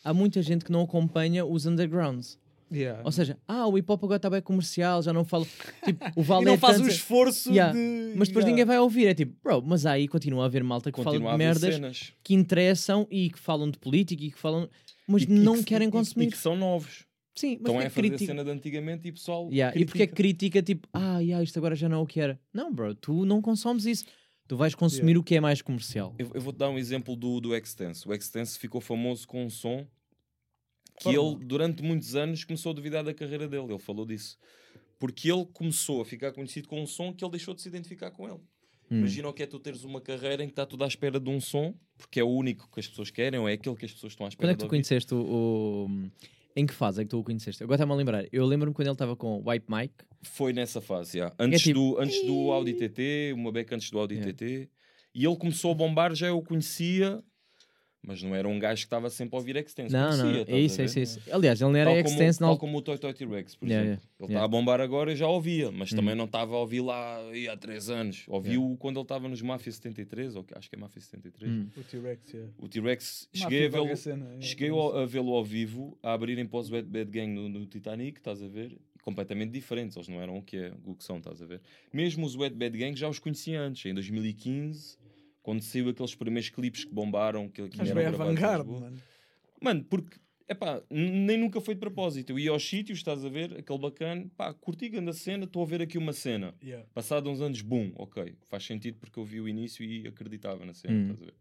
há 0.05 0.15
muita 0.15 0.41
gente 0.43 0.65
que 0.65 0.73
não 0.73 0.83
acompanha 0.83 1.45
os 1.45 1.67
undergrounds. 1.67 2.39
Yeah. 2.73 3.03
Ou 3.05 3.11
seja, 3.11 3.37
ah, 3.49 3.67
o 3.67 3.77
hip 3.77 3.91
hop 3.91 4.05
agora 4.05 4.17
está 4.17 4.31
bem 4.31 4.41
comercial, 4.41 5.03
já 5.03 5.13
não 5.13 5.25
falo. 5.25 5.47
Tipo, 5.85 6.05
o 6.17 6.21
E 6.21 6.25
Vale 6.25 6.45
não 6.45 6.55
é 6.55 6.57
faz 6.57 6.77
o 6.79 6.83
tanto- 6.83 6.93
esforço 6.93 7.51
Yeah. 7.51 7.73
de. 7.73 7.79
Mas 8.17 8.29
depois 8.29 8.45
Yeah. 8.45 8.47
ninguém 8.51 8.65
vai 8.65 8.79
ouvir. 8.79 9.07
É 9.07 9.15
tipo, 9.15 9.35
bro, 9.43 9.61
mas 9.65 9.85
aí 9.87 10.07
continua 10.07 10.45
a 10.45 10.47
haver 10.47 10.63
malta 10.63 10.91
que 10.93 10.97
Continua 10.97 11.19
fala 11.19 11.31
a 11.31 11.33
de 11.33 11.39
merdas 11.39 11.75
cenas. 11.75 12.13
que 12.23 12.35
interessam 12.35 13.07
e 13.11 13.31
que 13.31 13.39
falam 13.39 13.71
de 13.71 13.79
política 13.79 14.23
e 14.25 14.31
que 14.31 14.39
falam. 14.39 14.69
Mas 15.09 15.23
E 15.25 15.27
não 15.29 15.57
e 15.57 15.59
que- 15.59 15.65
querem 15.65 15.89
e- 15.89 15.91
consumir. 15.91 16.27
E 16.27 16.31
que 16.31 16.37
são 16.39 16.57
novos. 16.57 17.07
Sim, 17.35 17.53
mas 17.53 17.59
Estão 17.61 17.75
é 17.81 17.87
a 17.87 17.91
fazer 17.91 18.07
a 18.07 18.11
critica- 18.11 18.27
cena 18.33 18.45
de 18.45 18.51
antigamente 18.51 19.09
e 19.09 19.13
pessoal. 19.13 19.49
Yeah, 19.51 19.77
E 19.79 19.85
porque 19.85 20.03
é 20.03 20.07
critica 20.07 20.63
tipo, 20.63 20.87
ah, 20.93 21.19
yeah, 21.21 21.43
isto 21.43 21.57
agora 21.59 21.75
já 21.75 21.89
não 21.89 21.99
é 21.99 22.01
o 22.03 22.07
que 22.07 22.21
era? 22.21 22.39
Não, 22.53 22.73
bro, 22.73 22.95
tu 22.95 23.25
não 23.25 23.41
consomes 23.41 23.87
isso. 23.87 24.05
Tu 24.47 24.57
vais 24.57 24.75
consumir 24.75 25.17
o 25.17 25.23
que 25.23 25.37
é 25.37 25.41
mais 25.41 25.63
comercial. 25.63 26.13
Eu, 26.19 26.31
eu 26.35 26.41
vou-te 26.41 26.57
dar 26.59 26.69
um 26.69 26.77
exemplo 26.79 27.15
do, 27.17 27.41
do 27.41 27.55
Extense. 27.55 28.07
O 28.07 28.13
Extense 28.13 28.59
ficou 28.59 28.81
famoso 28.81 29.27
com 29.27 29.45
um 29.45 29.49
som 29.51 29.87
que 31.01 31.09
ele, 31.09 31.37
durante 31.45 31.83
muitos 31.83 32.15
anos, 32.15 32.45
começou 32.45 32.71
a 32.71 32.75
duvidar 32.75 33.03
da 33.03 33.15
carreira 33.15 33.49
dele. 33.49 33.65
Ele 33.71 33.79
falou 33.79 34.05
disso. 34.05 34.39
Porque 34.99 35.33
ele 35.33 35.47
começou 35.47 36.03
a 36.03 36.05
ficar 36.05 36.31
conhecido 36.31 36.69
com 36.69 36.83
um 36.83 36.87
som 36.87 37.13
que 37.13 37.25
ele 37.25 37.33
deixou 37.33 37.55
de 37.55 37.63
se 37.63 37.69
identificar 37.69 38.11
com 38.11 38.29
ele. 38.29 38.41
Hum. 38.91 38.99
Imagina 38.99 39.29
o 39.29 39.33
que 39.33 39.43
é 39.43 39.47
tu 39.47 39.59
teres 39.59 39.83
uma 39.83 40.01
carreira 40.01 40.43
em 40.43 40.47
que 40.47 40.53
está 40.53 40.67
tudo 40.67 40.85
à 40.85 40.87
espera 40.87 41.19
de 41.19 41.31
um 41.31 41.41
som, 41.41 41.75
porque 41.97 42.21
é 42.21 42.25
o 42.25 42.29
único 42.29 42.69
que 42.71 42.81
as 42.81 42.87
pessoas 42.87 43.11
querem, 43.11 43.41
ou 43.41 43.49
é 43.49 43.55
aquele 43.55 43.77
que 43.77 43.87
as 43.87 43.93
pessoas 43.93 44.13
estão 44.13 44.27
à 44.27 44.29
espera 44.29 44.49
Quando 44.49 44.51
é 44.51 44.55
que 44.59 44.65
tu 44.65 44.69
conheceste 44.69 45.15
o, 45.15 45.89
Em 46.55 46.67
que 46.67 46.75
fase 46.75 47.01
é 47.01 47.05
que 47.05 47.11
tu 47.11 47.21
o 47.21 47.25
conheceste? 47.25 47.63
Agora 47.63 47.77
está-me 47.77 47.93
a 47.93 47.97
lembrar. 47.97 48.27
Eu 48.31 48.45
lembro-me 48.45 48.75
quando 48.75 48.89
ele 48.89 48.95
estava 48.95 49.17
com 49.17 49.39
o 49.39 49.51
White 49.51 49.67
Mike. 49.69 49.95
Foi 50.23 50.53
nessa 50.53 50.83
fase, 50.83 51.17
já. 51.17 51.33
Antes, 51.39 51.63
tipo, 51.63 51.81
do, 51.81 51.99
antes 51.99 52.27
do 52.27 52.51
Audi 52.51 52.75
TT, 52.75 53.33
uma 53.35 53.51
beca 53.51 53.75
antes 53.75 53.91
do 53.91 53.99
Audi 53.99 54.17
Yeah. 54.17 54.33
TT. 54.35 54.69
E 55.15 55.25
ele 55.25 55.37
começou 55.37 55.73
a 55.73 55.75
bombar, 55.75 56.15
já 56.15 56.29
eu 56.29 56.37
o 56.37 56.43
conhecia, 56.43 57.23
mas 58.03 58.23
não 58.23 58.35
era 58.35 58.49
um 58.49 58.59
gajo 58.59 58.81
que 58.83 58.87
estava 58.87 59.11
sempre 59.11 59.37
a 59.37 59.39
ouvir 59.39 59.57
Extense. 59.57 59.93
Não, 59.93 60.17
não, 60.17 60.31
é 60.31 60.59
isso, 60.59 60.81
é 60.81 60.85
isso, 60.87 60.99
é 60.99 61.03
isso. 61.03 61.21
Aliás, 61.31 61.61
ele 61.61 61.71
não 61.71 61.77
era 61.79 61.91
Tal 61.91 62.03
como, 62.03 62.09
extenso 62.15 62.41
na 62.43 62.47
tal 62.49 62.59
como 62.59 62.79
o 62.79 62.83
Toy 62.83 62.99
Toy 62.99 63.13
T-Rex, 63.13 63.57
por 63.57 63.69
Yeah, 63.69 63.87
exemplo. 63.87 64.03
yeah, 64.05 64.17
Ele 64.21 64.25
está 64.27 64.33
yeah. 64.33 64.45
a 64.45 64.49
bombar 64.49 64.81
agora 64.81 65.13
e 65.13 65.17
já 65.17 65.27
ouvia, 65.29 65.71
mas 65.71 65.93
Hum. 65.93 65.97
também 65.97 66.15
não 66.15 66.25
estava 66.25 66.55
a 66.55 66.59
ouvir 66.59 66.81
lá 66.81 67.19
aí 67.29 67.49
há 67.49 67.57
3 67.57 67.91
anos. 67.91 68.25
Ouviu 68.27 68.77
quando 68.79 68.97
ele 68.97 69.05
estava 69.05 69.29
nos 69.29 69.43
Mafia 69.43 69.73
73, 69.73 70.35
ou 70.37 70.47
acho 70.55 70.69
que 70.71 70.77
é 70.77 70.79
Mafia 70.79 71.03
73. 71.03 71.51
Hum. 71.53 71.69
O 71.77 71.83
T-Rex, 71.83 72.33
yeah. 72.33 72.53
O 72.59 72.69
T-Rex, 72.69 73.29
cheguei 73.35 73.67
a 73.67 73.69
vê-lo 73.69 73.89
cheguei 74.41 74.71
a 74.71 75.05
vê-lo 75.07 75.35
ao 75.35 75.45
vivo, 75.45 75.99
a 76.03 76.13
abrirem 76.15 76.47
para 76.47 76.59
os 76.61 76.71
Wet 76.71 76.89
Bad 76.89 77.11
Gang 77.11 77.33
no, 77.33 77.49
no 77.49 77.67
Titanic, 77.67 78.19
estás 78.19 78.43
a 78.43 78.49
ver? 78.49 78.77
Completamente 79.03 79.51
diferentes, 79.51 79.97
eles 79.97 80.09
não 80.09 80.21
eram 80.21 80.37
o 80.37 80.43
que, 80.43 80.59
é, 80.59 80.73
o 80.85 80.95
que 80.95 81.03
são, 81.03 81.17
estás 81.19 81.41
a 81.41 81.47
ver? 81.47 81.61
Mesmo 81.93 82.27
os 82.27 82.37
Wet 82.37 82.55
Bad 82.55 82.77
Gang 82.77 82.95
já 82.99 83.09
os 83.09 83.19
conhecia 83.19 83.59
antes, 83.61 83.85
em 83.87 83.95
2015, 83.95 84.99
quando 85.51 85.63
saiu 85.63 85.89
aqueles 85.89 86.15
primeiros 86.15 86.49
clipes 86.49 86.85
que 86.85 86.95
bombaram, 86.95 87.49
que, 87.49 87.69
que 87.69 87.77
Mas 87.77 87.89
eram 87.91 88.01
bem 88.01 88.07
avant-garde, 88.07 88.71
mano. 88.71 89.03
Mano, 89.61 89.85
porque, 89.85 90.17
epá, 90.49 90.81
nem 90.89 91.37
nunca 91.37 91.61
foi 91.61 91.75
de 91.75 91.81
propósito. 91.81 92.31
Eu 92.31 92.39
ia 92.39 92.53
aos 92.53 92.63
sítios, 92.67 92.99
estás 92.99 93.25
a 93.25 93.29
ver, 93.29 93.59
aquele 93.59 93.79
bacana, 93.81 94.31
pá, 94.37 94.55
curti 94.55 94.89
grande 94.89 95.11
a 95.11 95.13
cena, 95.13 95.45
estou 95.47 95.61
a 95.61 95.67
ver 95.67 95.83
aqui 95.83 95.99
uma 95.99 96.13
cena. 96.13 96.55
Yeah. 96.63 96.87
Passado 96.95 97.29
uns 97.29 97.41
anos, 97.41 97.63
boom, 97.63 97.91
ok, 97.97 98.37
faz 98.49 98.65
sentido 98.65 98.99
porque 99.01 99.19
eu 99.19 99.25
vi 99.25 99.41
o 99.41 99.49
início 99.49 99.85
e 99.85 100.07
acreditava 100.07 100.65
na 100.65 100.73
cena, 100.73 100.95
Hum. 100.95 101.03
estás 101.03 101.21
a 101.21 101.25
ver? 101.25 101.35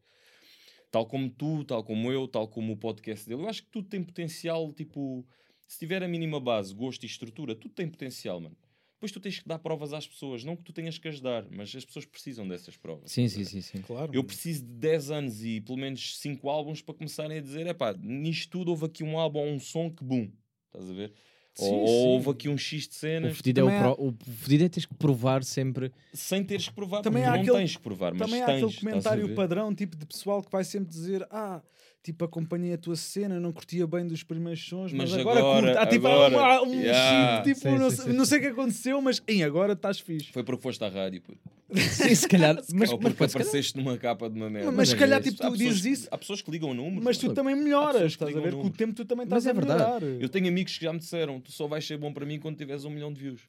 Tal 0.89 1.05
como 1.05 1.29
tu, 1.29 1.63
tal 1.65 1.83
como 1.83 2.11
eu, 2.11 2.27
tal 2.27 2.47
como 2.47 2.73
o 2.73 2.77
podcast 2.77 3.29
dele. 3.29 3.43
Eu 3.43 3.47
acho 3.47 3.61
que 3.61 3.69
tudo 3.69 3.87
tem 3.87 4.03
potencial, 4.03 4.73
tipo, 4.73 5.23
Se 5.67 5.77
tiver 5.77 6.01
a 6.01 6.07
mínima 6.07 6.39
base, 6.39 6.73
gosto 6.73 7.03
e 7.03 7.05
estrutura, 7.05 7.53
tudo 7.53 7.75
tem 7.75 7.87
potencial, 7.87 8.41
mano. 8.41 8.57
Depois 8.99 9.13
tu 9.13 9.19
tens 9.21 9.39
que 9.39 9.47
dar 9.47 9.57
provas 9.59 9.93
às 9.93 10.05
pessoas, 10.05 10.43
não 10.43 10.57
que 10.57 10.63
tu 10.63 10.73
tenhas 10.73 10.97
que 10.97 11.07
as 11.07 11.21
dar, 11.21 11.45
mas 11.49 11.73
as 11.73 11.85
pessoas 11.85 12.03
precisam 12.05 12.45
dessas 12.45 12.75
provas. 12.75 13.09
Sim, 13.09 13.29
sim, 13.29 13.45
sim, 13.45 13.61
sim. 13.61 13.77
Claro. 13.81 14.13
Eu 14.13 14.21
preciso 14.25 14.65
de 14.65 14.73
10 14.73 15.09
anos 15.09 15.41
e 15.41 15.61
pelo 15.61 15.77
menos 15.77 16.17
5 16.17 16.49
álbuns 16.49 16.81
para 16.81 16.93
começarem 16.95 17.37
a 17.37 17.41
dizer: 17.41 17.65
é 17.65 17.73
pá, 17.73 17.93
nisto 17.97 18.49
tudo 18.57 18.71
houve 18.71 18.85
aqui 18.87 19.01
um 19.01 19.17
álbum 19.17 19.39
ou 19.39 19.47
um 19.47 19.57
som 19.59 19.89
que 19.89 20.03
boom. 20.03 20.29
Estás 20.67 20.89
a 20.89 20.93
ver? 20.93 21.13
Sim, 21.53 21.65
ou, 21.65 21.79
ou 21.79 21.87
sim. 21.87 22.07
houve 22.09 22.29
aqui 22.29 22.49
um 22.49 22.57
X 22.57 22.89
de 22.89 22.93
O 22.93 22.97
cenas 22.97 23.37
fedido 23.37 23.61
é, 23.61 23.63
o 23.63 23.69
há- 23.69 23.95
pro- 23.95 24.05
o 24.09 24.13
fedido 24.33 24.65
é 24.65 24.69
teres 24.69 24.85
que 24.85 24.93
provar 24.95 25.45
sempre. 25.45 25.93
sem 26.13 26.43
teres 26.43 26.67
que 26.67 26.75
provar. 26.75 27.01
Também 27.01 27.23
porque 27.23 27.29
há 27.29 27.37
tu 27.37 27.39
aquele- 27.41 27.51
não 27.53 27.59
tens 27.59 27.75
que 27.77 27.81
provar, 27.81 28.13
mas 28.13 28.27
Também 28.27 28.41
há 28.43 28.45
tens. 28.47 28.55
aquele 28.57 28.69
estás 28.71 28.85
a 28.85 28.89
comentário 28.91 29.33
padrão, 29.35 29.73
tipo 29.73 29.95
de 29.95 30.05
pessoal 30.05 30.43
que 30.43 30.51
vai 30.51 30.65
sempre 30.65 30.89
dizer: 30.89 31.25
Ah, 31.31 31.61
tipo, 32.01 32.23
acompanhei 32.25 32.73
a 32.73 32.77
tua 32.77 32.95
cena, 32.95 33.39
não 33.39 33.51
curtia 33.51 33.85
bem 33.85 34.07
dos 34.07 34.23
primeiros 34.23 34.63
sons, 34.67 34.93
mas, 34.93 35.11
Mas 35.11 35.19
agora, 35.19 35.39
agora- 35.39 35.65
curto. 35.67 35.77
Há 35.79 35.85
tipo 35.87 36.07
agora, 36.07 36.35
uma- 36.35 36.61
um 36.63 36.73
yeah. 36.81 37.43
chip, 37.43 37.53
tipo, 37.53 37.69
Sim, 37.69 37.77
não, 37.77 37.89
sim, 37.89 37.95
sei, 37.97 38.05
sim, 38.05 38.13
não 38.17 38.25
sei 38.25 38.37
o 38.37 38.41
que 38.41 38.47
aconteceu, 38.47 39.01
mas 39.01 39.21
em 39.27 39.43
agora 39.43 39.73
estás 39.73 39.99
fixe. 39.99 40.31
Foi 40.31 40.43
porque 40.43 40.61
foste 40.63 40.83
à 40.83 40.89
rádio, 40.89 41.21
puto. 41.21 41.39
Sim, 41.69 42.15
se 42.15 42.27
calhar. 42.27 42.55
mas, 42.73 42.73
ou 42.73 42.73
mas 42.73 42.89
porque 42.89 42.99
pode 43.17 43.31
se 43.31 43.37
calhar- 43.37 43.47
apareceste 43.47 43.77
numa 43.77 43.95
capa 43.97 44.27
de 44.27 44.35
uma 44.35 44.49
merda. 44.49 44.71
Mas 44.71 44.89
se 44.89 44.95
é 44.95 44.97
calhar, 44.97 45.21
isso. 45.21 45.29
tipo, 45.31 45.43
Há 45.43 45.51
tu 45.51 45.51
pessoas 45.51 45.67
dizes 45.75 45.81
que- 45.83 45.89
isso, 45.89 46.07
Há 46.09 46.17
pessoas 46.17 46.41
que 46.41 46.49
ligam 46.49 46.73
números. 46.73 47.03
mas 47.03 47.17
tu 47.17 47.23
mano. 47.27 47.35
também 47.35 47.53
Há 47.53 47.57
melhoras, 47.57 48.11
estás 48.11 48.35
a 48.35 48.39
ver? 48.39 48.53
Com 48.53 48.65
o 48.65 48.69
tempo 48.71 48.93
tu 48.95 49.05
também 49.05 49.27
Mas 49.29 49.43
estás 49.43 49.45
é 49.45 49.49
a 49.51 49.53
verdade. 49.67 50.03
melhorar. 50.05 50.21
Eu 50.23 50.29
tenho 50.29 50.47
amigos 50.47 50.75
que 50.77 50.83
já 50.83 50.91
me 50.91 50.97
disseram: 50.99 51.39
tu 51.39 51.51
só 51.51 51.67
vais 51.67 51.85
ser 51.85 51.97
bom 51.97 52.11
para 52.11 52.25
mim 52.25 52.39
quando 52.39 52.57
tiveres 52.57 52.85
um 52.85 52.89
milhão 52.89 53.13
de 53.13 53.19
views. 53.21 53.41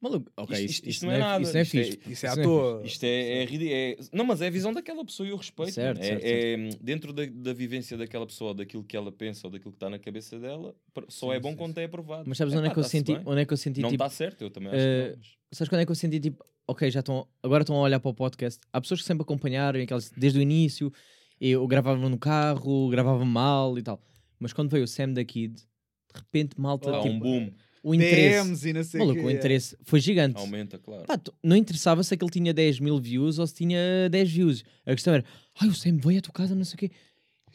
Maluco, 0.00 0.32
ok, 0.36 0.56
Isto- 0.56 0.64
isto, 0.64 0.74
isto 0.78 0.88
isto 0.88 1.06
não 1.06 1.12
é 1.12 1.18
nada. 1.18 1.42
Isso 1.42 1.56
é 1.56 1.60
Isto 1.62 1.76
é- 1.76 1.84
fixe. 1.84 2.00
Isso 2.12 2.26
é 2.26 2.28
à 2.30 2.36
não 2.36 2.42
toa. 2.42 2.82
Isto 2.86 3.04
é, 3.04 3.08
é, 3.44 3.44
é- 3.92 3.96
Não, 4.12 4.24
mas 4.24 4.40
é 4.40 4.46
a 4.46 4.50
visão 4.50 4.72
daquela 4.72 5.04
pessoa 5.04 5.26
e 5.26 5.30
eu 5.30 5.36
respeito. 5.36 5.72
Certo, 5.72 6.02
certo, 6.02 6.24
é, 6.24 6.52
é, 6.54 6.68
dentro 6.80 7.12
da, 7.12 7.26
da 7.26 7.52
vivência 7.52 7.98
daquela 7.98 8.26
pessoa, 8.26 8.54
daquilo 8.54 8.82
que 8.82 8.96
ela 8.96 9.12
pensa 9.12 9.46
ou 9.46 9.50
daquilo 9.52 9.72
que 9.72 9.76
está 9.76 9.90
na 9.90 9.98
cabeça 9.98 10.38
dela, 10.38 10.74
só 11.08 11.34
é 11.34 11.38
bom 11.38 11.54
quando 11.54 11.76
é 11.78 11.84
aprovado. 11.84 12.24
Mas 12.26 12.38
sabes 12.38 12.54
onde 12.54 12.68
é 12.68 12.72
que 12.72 12.78
eu 12.78 12.84
senti? 12.84 13.12
Onde 13.26 13.42
é 13.42 13.44
que 13.44 13.52
eu 13.52 13.56
senti 13.58 13.80
Não 13.82 13.90
tipo. 13.90 14.02
está 14.02 14.14
certo, 14.14 14.40
eu 14.42 14.50
também 14.50 14.70
acho 14.70 14.78
eh, 14.78 15.02
que 15.04 15.10
não. 15.10 15.16
mas- 15.18 15.38
Sabes 15.52 15.68
quando 15.68 15.80
é 15.82 15.84
que 15.84 15.90
eu 15.90 15.96
senti 15.96 16.18
tipo, 16.20 16.44
ok, 16.66 16.90
já 16.90 17.00
estão, 17.00 17.26
agora 17.42 17.62
estão 17.62 17.76
a 17.76 17.80
olhar 17.80 18.00
para 18.00 18.10
o 18.10 18.14
podcast. 18.14 18.60
Há 18.72 18.80
pessoas 18.80 19.00
que 19.00 19.06
sempre 19.06 19.22
acompanharam, 19.22 19.80
aquelas, 19.82 20.08
desde 20.10 20.38
o 20.38 20.42
início, 20.42 20.90
eu 21.40 21.66
gravava 21.66 22.08
no 22.08 22.18
carro, 22.18 22.88
gravava 22.88 23.24
mal 23.24 23.76
e 23.78 23.82
tal. 23.82 24.00
Mas 24.38 24.52
quando 24.54 24.70
veio 24.70 24.84
o 24.84 24.88
Sam 24.88 25.12
da 25.12 25.24
Kid, 25.24 25.54
de 25.56 25.62
repente, 26.14 26.58
malta, 26.58 26.96
Há 26.96 27.02
tipo, 27.02 27.14
um 27.14 27.18
boom, 27.18 27.52
o 27.82 27.94
interesse, 27.94 28.44
DMs 28.44 28.68
e 28.68 28.72
não 28.72 28.84
sei 28.84 29.00
o 29.00 29.04
maluco, 29.04 29.20
quê. 29.20 29.26
o 29.26 29.30
interesse 29.30 29.76
foi 29.84 30.00
gigante. 30.00 30.36
aumenta, 30.36 30.78
claro. 30.78 31.04
Pá, 31.06 31.16
tu- 31.16 31.32
não 31.42 31.56
interessava 31.56 32.02
se 32.02 32.12
aquele 32.14 32.30
tinha 32.30 32.52
10 32.52 32.78
mil 32.80 32.98
views 33.00 33.38
ou 33.38 33.46
se 33.46 33.54
tinha 33.54 34.08
10 34.10 34.30
views. 34.30 34.64
A 34.84 34.92
questão 34.92 35.14
era, 35.14 35.24
ai, 35.60 35.68
o 35.68 35.74
Sam 35.74 35.96
veio 35.96 36.18
à 36.18 36.22
tua 36.22 36.32
casa, 36.32 36.54
não 36.54 36.64
sei 36.64 36.74
o 36.74 36.78
quê. 36.78 36.90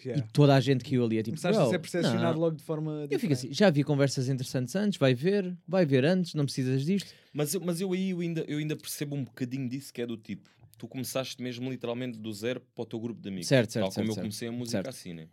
Yeah. 0.04 0.24
E 0.28 0.32
toda 0.34 0.54
a 0.54 0.60
gente 0.60 0.84
que 0.84 0.96
eu 0.96 1.06
ali 1.06 1.18
é 1.18 1.24
tipo, 1.24 1.38
Começaste 1.38 1.58
a 1.58 1.62
"Bro, 1.62 1.72
ser 1.72 1.80
percepcionado 1.80 2.34
não." 2.34 2.40
logo 2.42 2.56
de 2.58 2.64
forma 2.64 2.92
Eu 2.92 2.98
fico 3.18 3.34
diferente. 3.34 3.34
assim, 3.34 3.54
já 3.54 3.68
havia 3.68 3.84
conversas 3.84 4.28
interessantes 4.28 4.76
antes, 4.76 5.00
vai 5.00 5.14
ver, 5.16 5.56
vai 5.68 5.86
ver 5.86 6.04
antes, 6.06 6.34
não 6.36 6.44
precisas 6.44 6.86
disto. 6.86 7.12
Mas, 7.34 7.54
eu, 7.54 7.62
mas 7.62 7.80
eu 7.82 7.92
aí 7.94 8.10
eu 8.12 8.20
ainda, 8.20 8.44
eu 8.48 8.58
ainda 8.60 8.76
percebo 8.76 9.16
um 9.16 9.24
bocadinho 9.24 9.68
disso 9.70 9.94
que 9.94 10.02
é 10.02 10.06
do 10.06 10.18
tipo. 10.18 10.50
Tu 10.78 10.88
começaste 10.88 11.42
mesmo 11.42 11.70
literalmente 11.72 12.20
do 12.20 12.32
zero 12.34 12.62
para 12.76 12.84
o 12.84 12.86
teu 12.86 13.00
grupo 13.00 13.22
de 13.22 13.30
amigos. 13.30 13.48
Certo, 13.48 13.72
certo, 13.72 13.86
Tal 13.86 13.94
como 13.94 13.96
certo, 13.96 14.10
eu 14.10 14.14
certo. 14.14 14.24
comecei 14.26 14.48
a 14.50 14.52
música 14.52 14.78
Certo. 14.78 14.90
assim, 14.90 15.14
né? 15.14 15.28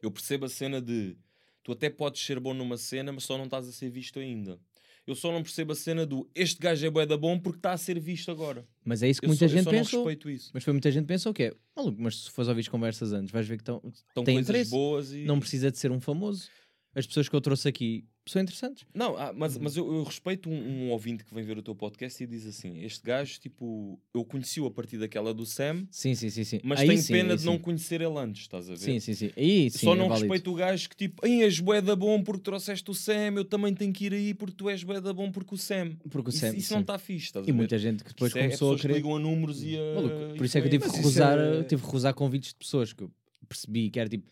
Eu 0.00 0.10
percebo 0.10 0.46
a 0.46 0.48
cena 0.48 0.80
de 0.80 1.14
tu 1.62 1.72
até 1.72 1.88
podes 1.90 2.20
ser 2.22 2.38
bom 2.40 2.54
numa 2.54 2.76
cena, 2.76 3.12
mas 3.12 3.24
só 3.24 3.36
não 3.36 3.44
estás 3.44 3.68
a 3.68 3.72
ser 3.72 3.90
visto 3.90 4.18
ainda. 4.18 4.58
Eu 5.04 5.16
só 5.16 5.32
não 5.32 5.42
percebo 5.42 5.72
a 5.72 5.74
cena 5.74 6.06
do 6.06 6.30
este 6.32 6.60
gajo 6.60 6.86
é 6.86 6.88
bué 6.90 7.04
da 7.04 7.16
bom 7.16 7.36
porque 7.38 7.58
está 7.58 7.72
a 7.72 7.76
ser 7.76 7.98
visto 7.98 8.30
agora. 8.30 8.64
Mas 8.84 9.02
é 9.02 9.10
isso 9.10 9.20
que 9.20 9.26
Eu 9.26 9.30
muita 9.30 9.48
só, 9.48 9.52
eu 9.52 9.56
gente 9.56 9.64
só 9.64 9.72
não 9.72 9.78
pensou. 9.78 10.04
respeito 10.04 10.30
isso. 10.30 10.50
Mas 10.54 10.62
foi 10.62 10.72
muita 10.72 10.90
gente 10.92 11.06
pensou 11.06 11.34
que 11.34 11.42
é, 11.42 11.54
maluco, 11.74 12.00
mas 12.00 12.16
se 12.22 12.30
fores 12.30 12.48
ouvir 12.48 12.60
as 12.60 12.68
conversas 12.68 13.12
antes, 13.12 13.32
vais 13.32 13.46
ver 13.46 13.56
que 13.56 13.62
estão, 13.62 13.82
Estão 14.08 14.22
tem 14.22 14.36
coisas 14.36 14.48
interesse. 14.48 14.70
boas 14.70 15.12
e. 15.12 15.24
não 15.24 15.40
precisa 15.40 15.72
de 15.72 15.78
ser 15.78 15.90
um 15.90 16.00
famoso. 16.00 16.48
As 16.94 17.04
pessoas 17.04 17.28
que 17.28 17.34
eu 17.34 17.40
trouxe 17.40 17.68
aqui 17.68 18.04
são 18.30 18.40
interessantes. 18.40 18.84
Não, 18.94 19.16
ah, 19.16 19.32
mas, 19.34 19.58
mas 19.58 19.76
eu, 19.76 19.92
eu 19.92 20.02
respeito 20.04 20.48
um, 20.48 20.52
um 20.54 20.90
ouvinte 20.90 21.24
que 21.24 21.34
vem 21.34 21.42
ver 21.42 21.58
o 21.58 21.62
teu 21.62 21.74
podcast 21.74 22.22
e 22.22 22.26
diz 22.26 22.46
assim: 22.46 22.82
Este 22.84 23.02
gajo, 23.04 23.40
tipo, 23.40 23.98
eu 24.14 24.24
conheci-o 24.24 24.66
a 24.66 24.70
partir 24.70 24.98
daquela 24.98 25.34
do 25.34 25.44
Sam, 25.44 25.86
Sim, 25.90 26.14
sim, 26.14 26.30
sim. 26.30 26.44
sim. 26.44 26.60
mas 26.62 26.80
Aí 26.80 26.86
tenho 26.88 27.02
sim, 27.02 27.12
pena 27.12 27.36
de 27.36 27.44
não 27.44 27.54
sim. 27.54 27.58
conhecer 27.60 28.00
ele 28.00 28.16
antes, 28.18 28.42
estás 28.42 28.68
a 28.70 28.74
ver? 28.74 28.78
Sim, 28.78 29.00
sim, 29.00 29.14
sim. 29.14 29.30
Aí 29.36 29.70
sim, 29.70 29.78
Só 29.78 29.94
é 29.94 29.96
não 29.96 30.08
válido. 30.08 30.28
respeito 30.32 30.50
o 30.52 30.54
gajo 30.54 30.88
que 30.88 30.96
tipo, 30.96 31.26
em 31.26 31.42
és 31.42 31.58
bué 31.58 31.80
da 31.80 31.96
bom 31.96 32.22
porque 32.22 32.42
trouxeste 32.42 32.90
o 32.90 32.94
Sam, 32.94 33.34
eu 33.36 33.44
também 33.44 33.74
tenho 33.74 33.92
que 33.92 34.04
ir 34.06 34.12
aí 34.14 34.34
porque 34.34 34.54
tu 34.56 34.70
és 34.70 34.82
bué 34.84 35.00
da 35.00 35.12
bom 35.12 35.30
porque 35.32 35.54
o 35.54 35.58
Sam. 35.58 35.96
Porque 36.10 36.28
o 36.28 36.30
isso 36.30 36.38
Sam- 36.40 36.54
isso 36.56 36.68
sim. 36.68 36.74
não 36.74 36.80
está 36.82 36.98
fixe, 36.98 37.26
estás 37.26 37.44
a 37.44 37.48
E 37.48 37.52
ver? 37.52 37.56
muita 37.56 37.78
gente 37.78 38.04
que 38.04 38.10
depois 38.10 38.30
Isso 38.30 38.38
é- 38.38 38.40
é 38.40 38.44
começou 38.44 38.68
a 38.68 38.70
pessoas 38.76 38.80
que 38.80 38.86
querer. 38.86 38.94
ligam 38.98 39.16
a 39.16 39.18
números 39.18 39.62
e 39.62 39.76
a. 39.76 39.94
Maluco, 39.94 40.36
por 40.36 40.44
isso 40.46 40.58
é 40.58 40.60
que 40.60 40.66
eu 40.66 40.70
tive 40.70 40.82
que 40.84 40.88
isso 40.90 40.96
recusar, 40.98 41.38
é- 41.38 41.62
tive 41.64 41.80
que 41.82 41.86
recusar 41.86 42.14
convites 42.14 42.50
de 42.50 42.54
pessoas 42.56 42.92
que 42.92 43.02
eu 43.02 43.10
percebi 43.48 43.90
que 43.90 43.98
era 43.98 44.08
tipo, 44.08 44.30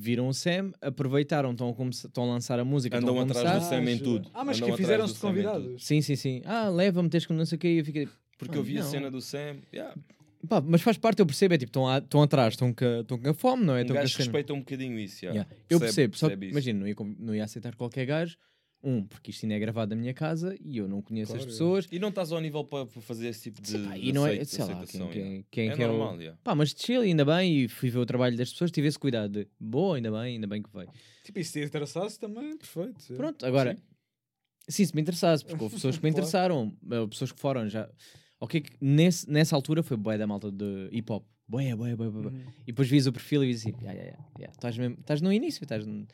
viram 0.00 0.26
o 0.28 0.34
Sam, 0.34 0.72
aproveitaram, 0.80 1.52
estão 1.52 1.68
a, 1.68 2.22
a 2.22 2.24
lançar 2.24 2.58
a 2.58 2.64
música, 2.64 2.96
Andam 2.98 3.18
a 3.18 3.22
atrás 3.22 3.42
começar. 3.42 3.58
do 3.58 3.68
Sam 3.84 3.90
em 3.90 3.98
tudo. 3.98 4.30
Ah, 4.34 4.44
mas 4.44 4.56
Andam 4.56 4.70
que 4.70 4.76
fizeram-se 4.78 5.18
convidados. 5.20 5.84
Sim, 5.84 6.00
sim, 6.00 6.16
sim. 6.16 6.42
Ah, 6.44 6.68
leva-me, 6.68 7.08
tens 7.08 7.26
que 7.26 7.32
não 7.32 7.44
sei 7.46 7.56
o 7.56 7.58
quê. 7.58 7.68
E 7.68 7.78
eu 7.78 7.84
fiquei. 7.84 8.08
Porque 8.38 8.56
eu 8.56 8.62
vi 8.62 8.78
a 8.78 8.82
Não. 8.82 8.90
cena 8.90 9.10
do 9.10 9.20
Sam. 9.20 9.56
yeah. 9.72 9.94
Pá, 10.48 10.60
mas 10.62 10.80
faz 10.80 10.96
parte, 10.96 11.20
eu 11.20 11.26
percebo, 11.26 11.52
é 11.52 11.58
tipo, 11.58 11.68
estão, 11.68 11.86
a- 11.86 12.00
atrás, 12.24 12.54
estão 12.54 12.72
com, 12.72 12.84
a- 12.84 13.30
a 13.30 13.34
fome, 13.34 13.62
não 13.64 13.74
é? 13.74 13.78
Um 13.78 13.80
Estão 13.82 13.94
com 13.94 13.98
a 13.98 14.02
gajo 14.02 14.16
respeita 14.18 14.52
um 14.54 14.60
bocadinho 14.60 14.98
isso. 14.98 15.22
yeah. 15.26 15.40
Yeah. 15.40 15.56
Eu 15.68 15.78
Percebe- 15.78 16.08
percebo, 16.08 16.16
só 16.16 16.26
que 16.28 16.36
percebe 16.36 16.46
isso. 16.46 16.54
imagina, 16.54 16.80
não 16.80 16.88
ia, 16.88 16.96
não 17.18 17.34
ia 17.34 17.44
aceitar 17.44 17.74
qualquer 17.74 18.06
gajo. 18.06 18.36
Um, 18.82 19.02
porque 19.04 19.30
isto 19.30 19.44
ainda 19.44 19.56
é 19.56 19.58
gravado 19.58 19.94
na 19.94 20.00
minha 20.00 20.14
casa 20.14 20.56
e 20.64 20.78
eu 20.78 20.88
não 20.88 21.02
conheço 21.02 21.32
Claro, 21.32 21.42
as 21.42 21.46
é. 21.46 21.50
pessoas. 21.52 21.88
E 21.92 21.98
não 21.98 22.08
estás 22.08 22.32
ao 22.32 22.40
nível 22.40 22.64
para 22.64 22.86
fazer 22.86 23.28
esse 23.28 23.42
tipo 23.42 23.60
de. 23.60 23.68
Sim, 23.68 23.84
pá, 23.84 23.94
de 23.94 24.08
e 24.08 24.12
não 24.12 24.26
é, 24.26 24.30
aceito- 24.32 24.48
sei 24.48 24.64
lá, 24.64 24.86
quem, 24.86 25.08
quem, 25.10 25.46
quem 25.50 25.68
É 25.68 25.74
que 25.76 25.82
é 25.82 25.86
o- 25.86 25.88
normal, 25.90 26.18
yeah. 26.20 26.38
Pá, 26.42 26.54
mas 26.54 26.70
chill, 26.76 27.02
ainda 27.02 27.24
bem, 27.24 27.64
e 27.64 27.68
fui 27.68 27.90
ver 27.90 27.98
o 27.98 28.06
trabalho 28.06 28.36
das 28.38 28.50
pessoas, 28.52 28.70
tive 28.70 28.88
esse 28.88 28.98
cuidado 28.98 29.30
de, 29.32 29.48
boa, 29.60 29.96
ainda 29.96 30.10
bem, 30.10 30.20
ainda 30.36 30.46
bem 30.46 30.62
que 30.62 30.70
veio. 30.72 30.88
Tipo, 31.24 31.38
e 31.38 31.44
se 31.44 31.52
te 31.52 31.66
interessasse 31.66 32.18
também, 32.18 32.56
perfeito. 32.56 33.02
sim. 33.02 33.16
Pronto, 33.16 33.44
agora, 33.44 33.76
sim, 34.66 34.84
se 34.86 34.94
me 34.94 35.02
interessasse, 35.02 35.44
porque 35.44 35.62
houve 35.62 35.74
pessoas 35.74 35.98
que 35.98 36.02
me 36.04 36.10
Claro. 36.12 36.18
interessaram, 36.24 36.76
eh, 36.90 37.06
pessoas 37.08 37.32
que 37.32 37.40
foram 37.40 37.68
já. 37.68 37.86
Ok, 38.40 38.62
que 38.62 38.72
nesse, 38.80 39.30
nessa 39.30 39.54
altura 39.54 39.82
foi 39.82 39.98
boé 39.98 40.16
da 40.16 40.26
malta 40.26 40.50
de 40.50 40.88
hip 40.90 41.12
hop. 41.12 41.26
Boé, 41.46 41.74
boé, 41.76 41.94
boé, 41.96 42.08
boé. 42.08 42.26
Uhum. 42.28 42.44
E 42.62 42.66
depois 42.66 42.88
vis 42.88 43.06
o 43.06 43.12
perfil 43.12 43.44
e 43.44 43.48
dizes 43.48 43.66
assim, 43.66 43.76
yeah, 43.82 43.92
yeah, 43.92 44.10
yeah, 44.16 44.32
yeah. 44.38 44.52
Estás, 44.56 44.78
mesmo, 44.78 44.96
estás 45.00 45.20
no 45.20 45.30
início, 45.32 45.62
estás, 45.64 45.84
no- 45.84 46.06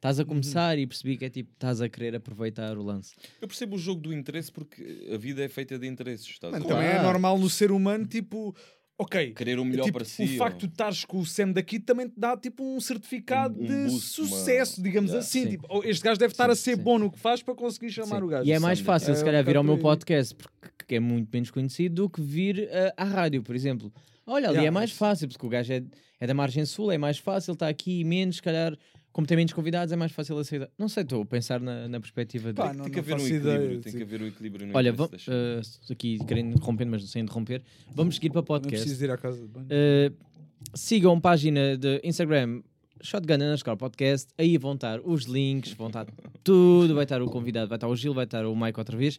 estás 0.00 0.18
a 0.18 0.24
começar 0.24 0.78
e 0.78 0.86
percebi 0.86 1.16
que 1.18 1.26
é 1.26 1.28
tipo, 1.30 1.52
estás 1.52 1.80
a 1.82 1.88
querer 1.88 2.16
aproveitar 2.16 2.78
o 2.78 2.82
lance. 2.82 3.14
Eu 3.40 3.46
percebo 3.46 3.76
o 3.76 3.78
jogo 3.78 4.00
do 4.00 4.14
interesse 4.14 4.50
porque 4.50 5.08
a 5.12 5.18
vida 5.18 5.44
é 5.44 5.48
feita 5.48 5.78
de 5.78 5.86
interesses. 5.86 6.26
Estás 6.26 6.54
ver? 6.54 6.64
também 6.64 6.86
é 6.88 7.02
normal 7.02 7.38
no 7.38 7.50
ser 7.50 7.70
humano, 7.70 8.06
tipo, 8.06 8.54
ok. 8.98 9.32
Querer 9.34 9.58
o 9.58 9.64
melhor 9.64 9.84
tipo, 9.84 9.98
para 9.98 10.06
si. 10.06 10.24
o 10.24 10.36
facto 10.38 10.62
ou- 10.62 10.68
de 10.68 10.72
estares 10.74 11.04
com 11.04 11.18
o 11.20 11.26
Sam 11.26 11.52
daqui 11.52 11.78
também 11.78 12.08
te 12.08 12.14
dá 12.18 12.34
tipo 12.34 12.64
um 12.64 12.80
certificado 12.80 13.58
Um- 13.60 13.62
um 13.62 13.66
de 13.66 13.90
boost, 13.90 14.20
uma- 14.22 14.28
sucesso, 14.30 14.82
digamos 14.82 15.10
Yeah. 15.10 15.26
assim. 15.26 15.42
Sim. 15.42 15.50
Tipo, 15.50 15.84
este 15.84 16.02
gajo 16.02 16.18
deve 16.18 16.32
estar 16.32 16.46
Sim, 16.46 16.52
a 16.52 16.56
ser 16.56 16.76
sim. 16.76 16.82
bom 16.82 16.98
no 16.98 17.10
que 17.12 17.18
faz 17.18 17.42
para 17.42 17.54
conseguir 17.54 17.90
chamar 17.90 18.18
Sim. 18.20 18.24
o 18.24 18.26
gajo. 18.28 18.48
E 18.48 18.52
é 18.52 18.58
mais 18.58 18.80
fácil, 18.80 19.12
é 19.12 19.14
se 19.14 19.24
calhar, 19.24 19.44
vir 19.44 19.56
ao 19.58 19.62
meu 19.64 19.76
podcast, 19.78 20.34
porque 20.34 20.70
que 20.88 20.94
é 20.96 21.00
muito 21.00 21.28
menos 21.32 21.50
conhecido, 21.52 21.94
do 22.02 22.10
que 22.10 22.20
vir 22.20 22.66
eh, 22.70 22.92
à 22.96 23.04
rádio, 23.04 23.42
por 23.44 23.54
exemplo. 23.54 23.92
Olha, 24.26 24.46
ali 24.48 24.54
Yeah, 24.56 24.68
é 24.68 24.70
mais 24.70 24.90
mas- 24.90 24.98
fácil, 24.98 25.28
porque 25.28 25.46
o 25.46 25.48
gajo 25.48 25.72
é, 25.72 25.82
é 26.18 26.26
da 26.26 26.34
margem 26.34 26.64
sul, 26.64 26.90
é 26.90 26.98
mais 26.98 27.16
fácil, 27.18 27.52
está 27.52 27.68
aqui 27.68 28.02
menos, 28.02 28.36
se 28.36 28.42
calhar, 28.42 28.76
como 29.12 29.26
tem 29.26 29.36
menos 29.36 29.52
convidados, 29.52 29.92
é 29.92 29.96
mais 29.96 30.12
fácil 30.12 30.38
aceitar. 30.38 30.68
Não 30.78 30.88
sei, 30.88 31.02
estou 31.02 31.22
a 31.22 31.26
pensar 31.26 31.60
na, 31.60 31.88
na 31.88 31.98
perspectiva 32.00 32.48
de. 32.52 32.56
Pá, 32.56 32.68
Tem, 32.68 32.76
não- 32.78 32.84
tem 32.84 32.92
que 32.92 33.00
não 33.00 33.04
haver 33.04 33.14
um 33.14 33.26
equilíbrio. 33.26 33.52
ideia, 33.54 33.68
tem 33.68 33.80
que 33.80 33.90
tipo. 33.90 34.02
haver 34.04 34.22
um 34.22 34.26
equilíbrio 34.26 34.66
no 34.68 34.76
Olha, 34.76 34.92
vamos, 34.92 35.10
das 35.12 35.22
cenas. 35.22 35.80
aqui 35.90 36.18
querendo 36.26 36.54
interromper, 36.56 36.84
mas 36.86 37.10
sem 37.10 37.22
interromper, 37.22 37.62
vamos 37.94 38.14
seguir 38.14 38.30
para 38.30 38.40
Não 38.40 38.46
podcast. 38.46 38.80
preciso 38.80 39.04
ir 39.04 39.10
à 39.10 39.16
casa 39.16 39.40
de 39.40 39.48
banho. 39.48 39.66
Uh, 39.66 40.14
sigam 40.74 41.14
a 41.16 41.20
página 41.20 41.76
de 41.76 42.00
Instagram 42.04 42.62
Shotgun 43.02 43.34
underscore 43.34 43.76
podcast. 43.78 44.28
Aí 44.38 44.56
vão 44.58 44.74
estar 44.74 45.00
os 45.00 45.24
links, 45.24 45.72
vão 45.72 45.86
estar 45.88 46.06
tudo. 46.44 46.94
Vai 46.94 47.04
estar 47.04 47.20
o 47.22 47.26
convidado, 47.30 47.68
vai 47.68 47.76
estar 47.76 47.88
o 47.88 47.96
Gil, 47.96 48.12
vai 48.14 48.24
estar 48.24 48.44
o 48.46 48.54
Mike 48.54 48.78
outra 48.78 48.96
vez. 48.96 49.18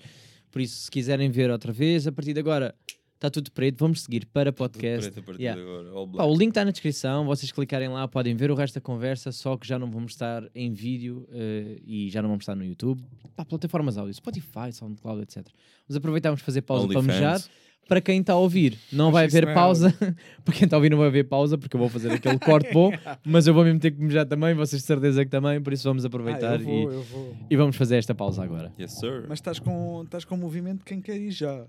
Por 0.51 0.61
isso, 0.61 0.83
se 0.83 0.91
quiserem 0.91 1.29
ver 1.31 1.49
outra 1.49 1.71
vez, 1.71 2.05
a 2.07 2.11
partir 2.11 2.33
de 2.33 2.39
agora 2.39 2.75
está 3.21 3.29
tudo 3.29 3.51
preto. 3.51 3.77
Vamos 3.79 4.01
seguir 4.01 4.25
para 4.25 4.51
podcast. 4.51 5.11
Preto 5.11 5.19
a 5.19 5.23
partir 5.23 5.41
Yeah. 5.43 5.61
de 5.61 5.67
agora. 5.67 6.07
Pá, 6.17 6.23
o 6.23 6.35
link 6.35 6.49
está 6.49 6.65
na 6.65 6.71
descrição. 6.71 7.23
Vocês 7.25 7.51
clicarem 7.51 7.87
lá, 7.87 8.07
podem 8.07 8.35
ver 8.35 8.49
o 8.49 8.55
resto 8.55 8.75
da 8.75 8.81
conversa. 8.81 9.31
Só 9.31 9.55
que 9.55 9.67
já 9.67 9.77
não 9.77 9.89
vamos 9.91 10.13
estar 10.13 10.43
em 10.55 10.73
vídeo 10.73 11.27
uh, 11.29 11.81
e 11.85 12.09
já 12.09 12.21
não 12.21 12.29
vamos 12.29 12.43
estar 12.43 12.55
no 12.55 12.65
YouTube. 12.65 13.03
Pá, 13.35 13.45
plataformas 13.45 13.97
áudio, 13.97 14.13
Spotify, 14.15 14.73
SoundCloud, 14.73 15.21
etc. 15.21 15.45
Vamos 15.87 15.97
aproveitar, 15.97 16.29
vamos 16.29 16.41
fazer 16.41 16.63
pausa 16.63 16.87
para 16.87 16.97
OnlyFans. 16.99 17.15
mejar. 17.21 17.41
Para 17.87 17.99
quem 17.99 18.21
está 18.21 18.33
a 18.33 18.37
ouvir, 18.37 18.77
não 18.93 19.07
Acho 19.07 19.13
vai 19.13 19.25
haver 19.25 19.43
não 19.43 19.51
é 19.51 19.53
pausa. 19.55 19.93
para 20.45 20.53
quem 20.53 20.63
está 20.65 20.75
a 20.75 20.79
ouvir, 20.79 20.89
não 20.91 20.97
vai 20.99 21.07
haver 21.07 21.27
pausa, 21.27 21.57
porque 21.57 21.75
eu 21.75 21.79
vou 21.79 21.89
fazer 21.89 22.11
aquele 22.11 22.39
corte 22.39 22.71
bom. 22.71 22.89
Mas 23.25 23.47
eu 23.47 23.53
vou 23.53 23.63
mesmo 23.65 23.79
ter 23.79 23.91
que 23.91 24.01
mejar 24.01 24.25
também. 24.25 24.53
Vocês 24.53 24.81
de 24.81 24.87
certeza 24.87 25.25
que 25.25 25.31
também. 25.31 25.61
Por 25.61 25.73
isso, 25.73 25.83
vamos 25.89 26.05
Ah, 26.05 26.07
aproveitar 26.07 26.59
eu 26.61 26.65
vou, 26.65 26.73
e, 26.73 26.83
eu 26.95 27.03
vou. 27.03 27.35
e 27.49 27.55
vamos 27.57 27.75
fazer 27.75 27.97
esta 27.97 28.15
pausa 28.15 28.43
agora. 28.43 28.71
Yes, 28.79 28.93
sir. 28.93 29.25
Mas 29.27 29.39
estás 29.39 29.59
com, 29.59 30.03
estás 30.05 30.23
com 30.23 30.37
movimento 30.37 30.79
de 30.79 30.85
quem 30.85 31.01
quer 31.01 31.17
ir 31.19 31.31
já. 31.31 31.65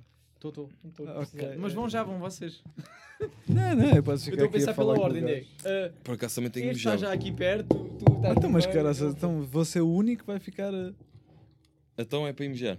Estou, 0.49 0.69
estou. 0.85 1.09
Ah, 1.09 1.21
ok. 1.21 1.57
Mas 1.59 1.73
vão 1.73 1.89
já, 1.89 2.03
vão 2.03 2.19
vocês. 2.19 2.63
Não, 3.49 3.77
não, 3.77 3.91
eu 3.95 4.03
posso 4.03 4.29
Eu 4.29 4.33
ficar 4.33 4.35
estou 4.35 4.45
a 4.45 4.49
aqui 4.49 4.59
pensar 4.59 4.75
falar 4.75 4.95
pela 4.95 5.05
ordem. 5.07 5.25
Diego. 5.25 5.47
Uh, 5.61 5.93
Por 6.03 6.15
acaso 6.17 6.35
também 6.35 6.51
tenho 6.51 6.73
está 6.73 6.91
mijado. 6.91 7.01
já 7.03 7.13
aqui 7.13 7.31
perto. 7.31 7.69
Tu 8.01 8.13
estás 8.17 8.37
Então, 8.37 8.51
mas 8.51 8.67
no 8.67 8.73
cara, 8.73 8.93
meio. 8.93 9.09
então 9.11 9.43
vou 9.43 9.65
ser 9.65 9.81
o 9.81 9.89
único 9.89 10.23
que 10.23 10.27
vai 10.27 10.41
ficar. 10.41 10.75
a- 10.75 10.93
Então 11.97 12.27
é 12.27 12.33
para 12.33 12.49
mijar. 12.49 12.79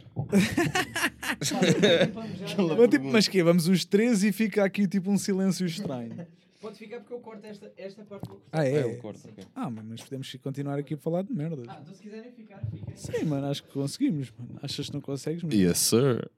Mas, 2.77 2.89
tipo, 2.89 3.05
mas 3.05 3.27
que 3.29 3.41
Vamos 3.43 3.67
os 3.69 3.85
três 3.85 4.21
e 4.23 4.31
fica 4.33 4.63
aqui 4.65 4.85
tipo 4.87 5.09
um 5.09 5.17
silêncio 5.17 5.65
estranho. 5.65 6.27
Pode 6.61 6.77
ficar 6.77 6.99
porque 6.99 7.13
eu 7.13 7.19
corto 7.19 7.45
esta, 7.45 7.71
esta 7.77 8.03
parte. 8.03 8.29
Ah, 8.51 8.59
Ah, 8.61 8.65
é? 8.67 8.83
eu 8.83 8.97
corto, 8.97 9.19
ok. 9.27 9.43
Ah, 9.53 9.69
mano, 9.69 9.89
mas 9.89 10.01
podemos 10.01 10.33
continuar 10.41 10.79
aqui 10.79 10.93
a 10.93 10.97
falar 10.97 11.21
de 11.23 11.33
merda. 11.33 11.61
Ah, 11.67 11.79
então 11.81 11.93
se 11.93 12.01
quiserem 12.01 12.31
ficar, 12.31 12.61
fiquem. 12.71 12.95
Sim, 12.95 13.25
mano, 13.25 13.47
acho 13.47 13.63
que 13.63 13.69
conseguimos, 13.73 14.31
mano. 14.37 14.59
Achas 14.61 14.87
que 14.87 14.93
não 14.93 15.01
consegues, 15.01 15.43
mano? 15.43 15.53
Yes, 15.53 15.77
sir. 15.79 16.29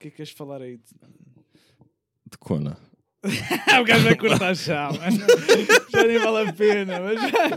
O 0.00 0.02
que 0.02 0.08
é 0.08 0.10
que 0.12 0.16
queres 0.16 0.32
falar 0.32 0.62
aí? 0.62 0.78
De 0.78 2.38
Kona. 2.38 2.78
o 3.22 3.84
gajo 3.84 4.04
vai 4.04 4.16
cortar 4.16 4.54
já, 4.54 4.90
mano. 4.90 5.18
já 5.92 6.04
nem 6.04 6.18
vale 6.18 6.48
a 6.48 6.52
pena, 6.54 7.00
mas 7.00 7.20
já, 7.20 7.48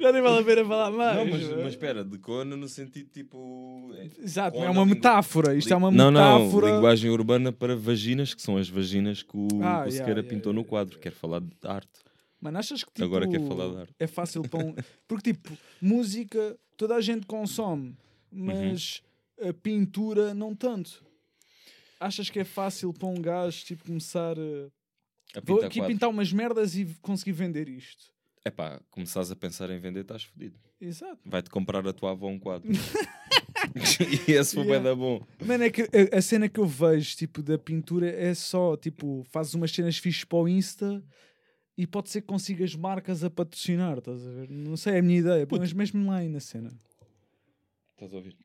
já 0.00 0.12
nem 0.12 0.20
vale 0.20 0.40
a 0.40 0.42
pena 0.44 0.64
falar 0.66 0.90
mais. 0.90 1.16
Não, 1.16 1.26
mas, 1.26 1.48
mas 1.58 1.66
espera, 1.74 2.04
de 2.04 2.18
Kona 2.18 2.56
no 2.56 2.68
sentido 2.68 3.08
tipo. 3.08 3.92
é- 3.94 4.08
Exato, 4.20 4.58
é 4.58 4.68
uma 4.68 4.84
metáfora. 4.84 5.54
Isto 5.54 5.72
é 5.72 5.76
uma 5.76 5.92
não, 5.92 6.10
metáfora. 6.10 6.66
não, 6.66 6.74
linguagem 6.74 7.08
urbana 7.08 7.52
para 7.52 7.76
vaginas, 7.76 8.34
que 8.34 8.42
são 8.42 8.56
as 8.56 8.68
vaginas 8.68 9.22
que 9.22 9.36
o, 9.36 9.46
Ah, 9.46 9.54
o 9.54 9.58
yeah, 9.60 9.90
Sequeira 9.92 10.20
yeah, 10.20 10.28
pintou 10.28 10.50
yeah, 10.50 10.54
no 10.60 10.64
quadro. 10.64 10.98
Quer 10.98 11.12
falar 11.12 11.38
de 11.40 11.52
arte. 11.62 12.00
Mano, 12.40 12.58
achas 12.58 12.82
que 12.82 12.90
tipo, 12.90 13.04
Agora 13.04 13.28
quer 13.28 13.40
falar 13.46 13.68
de 13.68 13.76
arte. 13.82 13.94
é 14.00 14.06
fácil 14.08 14.42
para 14.42 14.64
um... 14.64 14.74
Porque, 15.06 15.32
tipo, 15.32 15.56
música 15.80 16.58
toda 16.76 16.96
a 16.96 17.00
gente 17.00 17.26
consome, 17.26 17.96
mas 18.28 19.00
Uhum. 19.40 19.50
a 19.50 19.52
pintura 19.52 20.34
não 20.34 20.52
tanto. 20.52 21.04
Achas 22.06 22.28
que 22.30 22.38
é 22.40 22.44
fácil 22.44 22.92
para 22.92 23.08
um 23.08 23.14
gajo, 23.20 23.64
tipo, 23.64 23.84
começar 23.84 24.36
a... 24.38 24.70
A 25.34 25.40
Vou 25.40 25.56
pintar 25.56 25.66
aqui 25.66 25.78
quadros. 25.78 25.94
pintar 25.94 26.10
umas 26.10 26.32
merdas 26.32 26.76
e 26.76 26.84
conseguir 27.00 27.32
vender 27.32 27.68
isto. 27.68 28.12
É 28.44 28.50
pá, 28.50 28.80
começares 28.90 29.30
a 29.30 29.36
pensar 29.36 29.70
em 29.70 29.78
vender, 29.78 30.00
estás 30.00 30.24
fodido. 30.24 30.58
Exato. 30.80 31.20
Vai-te 31.24 31.48
comprar 31.48 31.86
a 31.86 31.92
tua 31.92 32.10
avó 32.10 32.26
um 32.28 32.38
quadro. 32.38 32.68
e 34.28 34.32
esse 34.32 34.54
foi 34.54 34.64
Yeah. 34.64 34.72
bem 34.74 34.82
da 34.82 34.94
bom. 34.94 35.24
Mano, 35.46 35.64
é 35.64 35.70
que 35.70 35.82
a, 35.82 36.18
a 36.18 36.20
cena 36.22 36.48
que 36.48 36.58
eu 36.58 36.66
vejo, 36.66 37.16
tipo, 37.16 37.42
da 37.42 37.56
pintura 37.56 38.10
é 38.10 38.34
só, 38.34 38.76
tipo, 38.76 39.24
fazes 39.30 39.54
umas 39.54 39.70
cenas 39.70 39.96
fixes 39.96 40.24
para 40.24 40.38
o 40.38 40.48
Insta 40.48 41.02
e 41.78 41.86
pode 41.86 42.10
ser 42.10 42.20
que 42.22 42.26
consigas 42.26 42.74
marcas 42.74 43.22
a 43.24 43.30
patrocinar, 43.30 43.98
estás 43.98 44.26
a 44.26 44.30
ver? 44.30 44.50
Não 44.50 44.76
sei, 44.76 44.94
é 44.94 44.98
a 44.98 45.02
minha 45.02 45.20
ideia, 45.20 45.46
mas 45.50 45.72
mesmo 45.72 46.06
lá 46.08 46.16
aí 46.16 46.28
na 46.28 46.40
cena. 46.40 46.70
Estás 47.94 48.12
a 48.12 48.16
ouvir? 48.16 48.36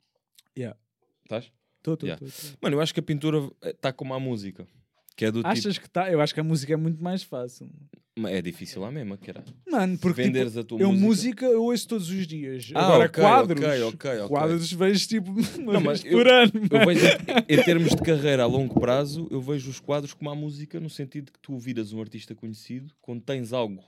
Yeah. 0.58 0.78
Estás? 1.24 1.52
Tô, 1.88 1.96
tô, 1.96 2.06
Yeah. 2.06 2.20
tô. 2.26 2.28
Mano, 2.62 2.76
eu 2.76 2.82
acho 2.82 2.94
que 2.94 3.00
a 3.00 3.04
pintura 3.04 3.50
está 3.64 3.94
como 3.94 4.14
a 4.14 4.20
música. 4.20 4.68
Que 5.16 5.24
é 5.24 5.32
do 5.32 5.40
tipo. 5.40 5.48
Achas 5.48 5.78
que 5.78 5.86
está? 5.86 6.12
Eu 6.12 6.20
acho 6.20 6.34
que 6.34 6.40
a 6.42 6.44
música 6.44 6.74
é 6.74 6.76
muito 6.76 7.02
mais 7.02 7.24
fácil. 7.24 7.70
Mas 8.14 8.34
É 8.34 8.42
difícil 8.42 8.82
lá 8.82 8.92
mesmo, 8.92 9.18
que 9.18 9.30
era. 9.30 9.42
Mano, 9.72 9.98
porque 9.98 10.22
tipo, 10.22 10.28
Venderes 10.34 10.58
a 10.58 10.64
tua 10.66 10.82
eu 10.82 10.90
música. 10.92 11.06
música 11.08 11.46
eu 11.46 11.64
ouço 11.64 11.88
todos 11.88 12.10
os 12.10 12.28
dias. 12.28 12.70
Ah, 12.76 12.86
Agora 12.88 13.06
ok, 13.06 13.24
quadros, 13.24 13.64
ok, 13.64 13.82
ok, 13.84 14.12
ok. 14.20 14.28
quadros 14.28 14.74
vejo 14.74 15.08
tipo 15.08 15.32
Não, 15.64 15.80
mas 15.80 16.04
por 16.04 16.28
ano. 16.28 16.52
Eu 16.70 16.86
vejo, 16.86 17.06
em 17.48 17.64
termos 17.64 17.92
de 17.96 18.02
carreira 18.02 18.44
a 18.44 18.48
longo 18.48 18.78
prazo, 18.80 19.28
eu 19.32 19.40
vejo 19.40 19.70
os 19.70 19.80
quadros 19.80 20.14
como 20.14 20.30
a 20.30 20.36
música, 20.36 20.80
no 20.82 20.90
sentido 20.90 21.32
que 21.32 21.40
tu 21.40 21.58
viras 21.58 21.94
um 21.94 22.02
artista 22.02 22.36
conhecido 22.36 22.94
quando 23.02 23.22
tens 23.22 23.54
algo 23.54 23.82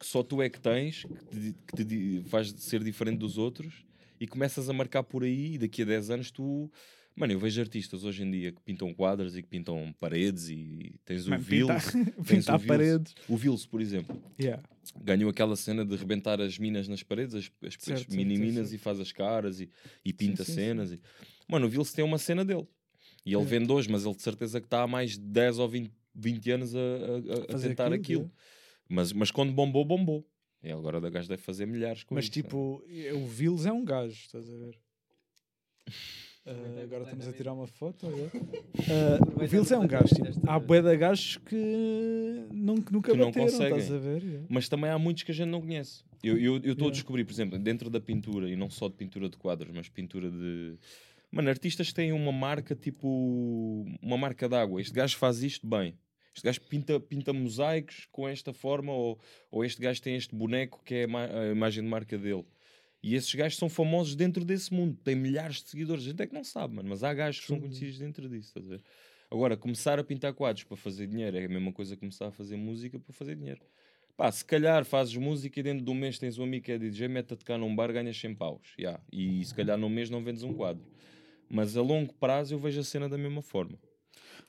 que 0.00 0.06
só 0.06 0.22
tu 0.22 0.40
é 0.40 0.48
que 0.48 0.58
tens, 0.58 1.04
que 1.30 1.36
te, 1.52 1.54
que 1.76 1.84
te 1.84 2.22
faz 2.30 2.48
ser 2.56 2.82
diferente 2.82 3.18
dos 3.18 3.36
outros, 3.36 3.84
e 4.18 4.26
começas 4.26 4.68
a 4.70 4.72
marcar 4.72 5.02
por 5.02 5.22
aí, 5.22 5.54
e 5.54 5.58
daqui 5.58 5.82
a 5.82 5.84
10 5.84 6.08
anos 6.10 6.30
tu. 6.30 6.70
Mano, 7.14 7.32
eu 7.34 7.38
vejo 7.38 7.60
artistas 7.60 8.04
hoje 8.04 8.22
em 8.22 8.30
dia 8.30 8.52
que 8.52 8.60
pintam 8.62 8.92
quadros 8.94 9.36
e 9.36 9.42
que 9.42 9.48
pintam 9.48 9.94
paredes, 10.00 10.48
e 10.48 10.94
tens 11.04 11.26
o 11.28 11.36
Vils. 11.38 11.68
pintar, 11.68 11.82
pintar 12.26 12.54
o 12.56 12.58
Vils. 12.58 12.66
paredes. 12.68 13.14
O 13.28 13.36
Vils, 13.36 13.66
por 13.66 13.80
exemplo, 13.82 14.20
Yeah. 14.40 14.62
ganhou 15.04 15.28
aquela 15.30 15.54
cena 15.54 15.84
de 15.84 15.94
rebentar 15.94 16.40
as 16.40 16.58
minas 16.58 16.88
nas 16.88 17.02
paredes, 17.02 17.34
as, 17.34 17.44
as- 17.44 17.50
as 17.68 17.74
Certo, 17.74 17.98
certo, 17.98 18.14
mini-minas, 18.16 18.72
e 18.72 18.78
faz 18.78 18.98
as 18.98 19.12
caras 19.12 19.60
e, 19.60 19.68
e 20.04 20.12
pinta 20.12 20.42
sim, 20.44 20.54
cenas. 20.54 20.92
E... 20.92 21.00
Mano, 21.46 21.66
o 21.66 21.68
Vils 21.68 21.92
tem 21.92 22.04
uma 22.04 22.18
cena 22.18 22.44
dele. 22.44 22.66
E 23.26 23.34
ele 23.34 23.42
É. 23.42 23.46
vende 23.46 23.70
hoje, 23.70 23.90
mas 23.90 24.04
ele 24.06 24.14
de 24.16 24.22
certeza 24.22 24.58
que 24.60 24.66
está 24.66 24.82
há 24.82 24.86
mais 24.86 25.12
de 25.12 25.20
10 25.20 25.58
ou 25.58 25.68
20, 25.68 25.92
20 26.14 26.50
anos 26.50 26.74
a, 26.74 26.78
a- 26.78 27.54
a- 27.56 27.58
tentar 27.60 27.92
aquilo, 27.92 28.22
aquilo. 28.22 28.32
Mas, 28.88 29.12
mas 29.12 29.30
quando 29.30 29.52
bombou, 29.52 29.84
bombou. 29.84 30.26
E 30.62 30.70
agora 30.72 30.96
o 30.98 31.10
gajo 31.10 31.28
deve 31.28 31.42
fazer 31.42 31.66
milhares 31.66 32.04
com 32.04 32.14
Mas 32.14 32.24
isso, 32.24 32.38
né? 32.38 32.42
tipo, 32.42 32.82
o 33.14 33.26
Vils 33.26 33.66
é 33.66 33.72
um 33.72 33.84
gajo, 33.84 34.14
estás 34.14 34.48
a 34.48 34.56
ver? 34.56 34.78
Ah, 36.44 36.82
agora 36.82 37.04
estamos 37.04 37.28
a 37.28 37.32
tirar 37.32 37.52
uma 37.52 37.66
foto. 37.66 38.06
é? 38.06 38.62
Ah, 38.90 39.42
o 39.42 39.46
Vils 39.46 39.70
é 39.70 39.78
um 39.78 39.86
gajo. 39.86 40.06
Tipo, 40.14 40.50
há 40.50 40.58
bué 40.58 40.82
de 40.82 40.96
gajos 40.96 41.36
que, 41.36 42.46
não, 42.52 42.76
que 42.80 42.92
nunca 42.92 43.12
Que 43.12 43.18
não 43.18 43.26
bateram, 43.26 43.46
conseguem. 43.46 43.78
estás 43.78 43.92
a 43.92 43.98
ver? 43.98 44.22
Yeah. 44.22 44.46
Mas 44.50 44.68
também 44.68 44.90
há 44.90 44.98
muitos 44.98 45.22
que 45.22 45.30
a 45.30 45.34
gente 45.34 45.48
não 45.48 45.60
conhece. 45.60 46.02
Eu 46.22 46.36
estou 46.36 46.46
eu, 46.46 46.52
eu 46.54 46.72
estou 46.72 46.72
a 46.72 46.72
Yeah. 46.88 46.90
descobrir, 46.94 47.24
por 47.24 47.32
exemplo, 47.32 47.58
dentro 47.58 47.88
da 47.88 48.00
pintura, 48.00 48.48
e 48.48 48.56
não 48.56 48.68
só 48.70 48.88
de 48.88 48.94
pintura 48.94 49.28
de 49.28 49.36
quadros, 49.36 49.70
mas 49.72 49.88
pintura 49.88 50.30
de. 50.30 50.74
Mano, 51.30 51.48
artistas 51.48 51.92
têm 51.92 52.12
uma 52.12 52.32
marca 52.32 52.74
tipo. 52.74 53.86
Uma 54.02 54.16
marca 54.18 54.48
d'água. 54.48 54.80
Este 54.80 54.92
gajo 54.94 55.16
faz 55.16 55.42
isto 55.44 55.64
bem. 55.66 55.94
Este 56.34 56.44
gajo 56.44 56.60
pinta, 56.62 56.98
pinta 56.98 57.32
mosaicos 57.32 58.08
com 58.10 58.26
esta 58.26 58.52
forma, 58.52 58.92
ou, 58.92 59.18
ou 59.50 59.64
este 59.64 59.80
gajo 59.80 60.00
tem 60.02 60.16
este 60.16 60.34
boneco 60.34 60.80
que 60.84 60.94
é 60.94 61.04
a 61.04 61.52
imagem 61.52 61.84
de 61.84 61.88
marca 61.90 62.18
dele. 62.18 62.44
E 63.02 63.14
esses 63.14 63.34
gajos 63.34 63.58
são 63.58 63.68
famosos 63.68 64.14
dentro 64.14 64.44
desse 64.44 64.72
mundo, 64.72 64.96
têm 65.02 65.16
milhares 65.16 65.62
de 65.62 65.68
seguidores. 65.68 66.04
A 66.04 66.08
gente 66.10 66.22
é 66.22 66.26
que 66.26 66.34
não 66.34 66.44
sabe, 66.44 66.76
mano, 66.76 66.88
mas 66.88 67.02
há 67.02 67.12
gajos 67.12 67.40
que 67.40 67.46
são 67.48 67.58
conhecidos 67.58 67.98
dentro 67.98 68.28
disso. 68.28 68.48
Estás 68.48 68.66
a 68.66 68.68
ver? 68.68 68.82
Agora, 69.30 69.56
começar 69.56 69.98
a 69.98 70.04
pintar 70.04 70.32
quadros 70.34 70.62
para 70.62 70.76
fazer 70.76 71.06
dinheiro 71.06 71.36
é 71.36 71.44
a 71.44 71.48
mesma 71.48 71.72
coisa 71.72 71.96
que 71.96 72.00
começar 72.00 72.28
a 72.28 72.30
fazer 72.30 72.56
música 72.56 73.00
para 73.00 73.12
fazer 73.12 73.34
dinheiro. 73.34 73.60
Pá, 74.16 74.30
se 74.30 74.44
calhar 74.44 74.84
fazes 74.84 75.16
música 75.16 75.58
e 75.58 75.62
dentro 75.62 75.84
de 75.84 75.90
um 75.90 75.94
mês 75.94 76.18
tens 76.18 76.38
um 76.38 76.44
amigo 76.44 76.66
que 76.66 76.72
é 76.72 76.78
DJ, 76.78 77.08
mete 77.08 77.32
a 77.32 77.36
tocar 77.36 77.58
num 77.58 77.74
bar, 77.74 77.92
ganhas 77.92 78.16
100 78.16 78.34
paus. 78.34 78.74
Yeah. 78.78 79.02
E 79.10 79.44
se 79.44 79.54
calhar 79.54 79.78
num 79.78 79.88
mês 79.88 80.10
não 80.10 80.22
vendes 80.22 80.42
um 80.42 80.52
quadro. 80.52 80.84
Mas 81.48 81.76
a 81.76 81.82
longo 81.82 82.12
prazo 82.14 82.54
eu 82.54 82.58
vejo 82.58 82.80
a 82.80 82.84
cena 82.84 83.08
da 83.08 83.18
mesma 83.18 83.42
forma. 83.42 83.78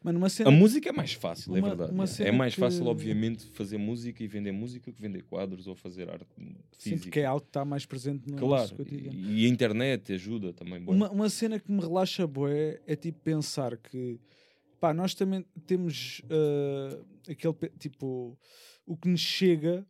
Mano, 0.03 0.29
cena 0.29 0.49
A 0.49 0.51
música 0.51 0.89
é 0.89 0.91
mais 0.91 1.13
fácil, 1.13 1.55
é 1.55 1.59
uma- 1.59 1.69
verdade. 1.69 1.91
uma 1.91 2.03
yeah. 2.03 2.13
É 2.13 2.25
cena 2.25 2.37
mais 2.37 2.53
que- 2.55 2.59
fácil, 2.59 2.85
obviamente, 2.87 3.45
fazer 3.51 3.77
música 3.77 4.21
e 4.23 4.27
vender 4.27 4.51
música 4.51 4.91
que 4.91 5.01
vender 5.01 5.23
quadros 5.23 5.65
ou 5.65 5.75
fazer 5.75 6.09
arte 6.09 6.25
sinto 6.73 6.93
física. 6.97 7.09
que 7.11 7.19
é 7.21 7.25
algo 7.25 7.41
que 7.41 7.47
está 7.47 7.63
mais 7.63 7.85
presente 7.85 8.29
no 8.29 8.35
Claro, 8.37 8.61
nosso 8.63 8.75
cotidiano. 8.75 9.17
e, 9.17 9.43
e 9.43 9.45
a 9.45 9.49
internet 9.49 10.11
ajuda 10.11 10.51
também. 10.51 10.83
Uma, 10.85 11.09
uma 11.09 11.29
cena 11.29 11.57
que 11.59 11.71
me 11.71 11.79
relaxa 11.79 12.27
bué 12.27 12.81
é 12.85 12.95
tipo 12.97 13.19
pensar 13.21 13.77
que 13.77 14.19
pá, 14.79 14.93
nós 14.93 15.13
também 15.15 15.45
temos 15.65 16.21
ah, 16.29 16.99
aquele 17.31 17.53
tipo 17.79 18.37
o 18.85 18.97
que 18.97 19.07
nos 19.07 19.21
chega 19.21 19.85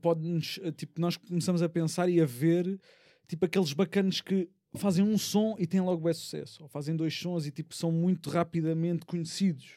pode-nos 0.00 0.58
tipo, 0.76 1.00
nós 1.00 1.16
começamos 1.16 1.62
a 1.62 1.68
pensar 1.68 2.08
e 2.08 2.20
a 2.20 2.26
ver 2.26 2.78
tipo 3.28 3.44
aqueles 3.44 3.72
bacanos 3.72 4.20
que 4.20 4.48
fazem 4.78 5.04
um 5.04 5.18
som 5.18 5.54
e 5.58 5.66
têm 5.66 5.80
logo 5.80 6.02
bem 6.04 6.14
sucesso, 6.14 6.62
ou 6.62 6.68
fazem 6.68 6.96
dois 6.96 7.14
sons 7.14 7.46
e 7.46 7.50
tipo 7.50 7.74
são 7.74 7.92
muito 7.92 8.30
rapidamente 8.30 9.04
conhecidos. 9.06 9.72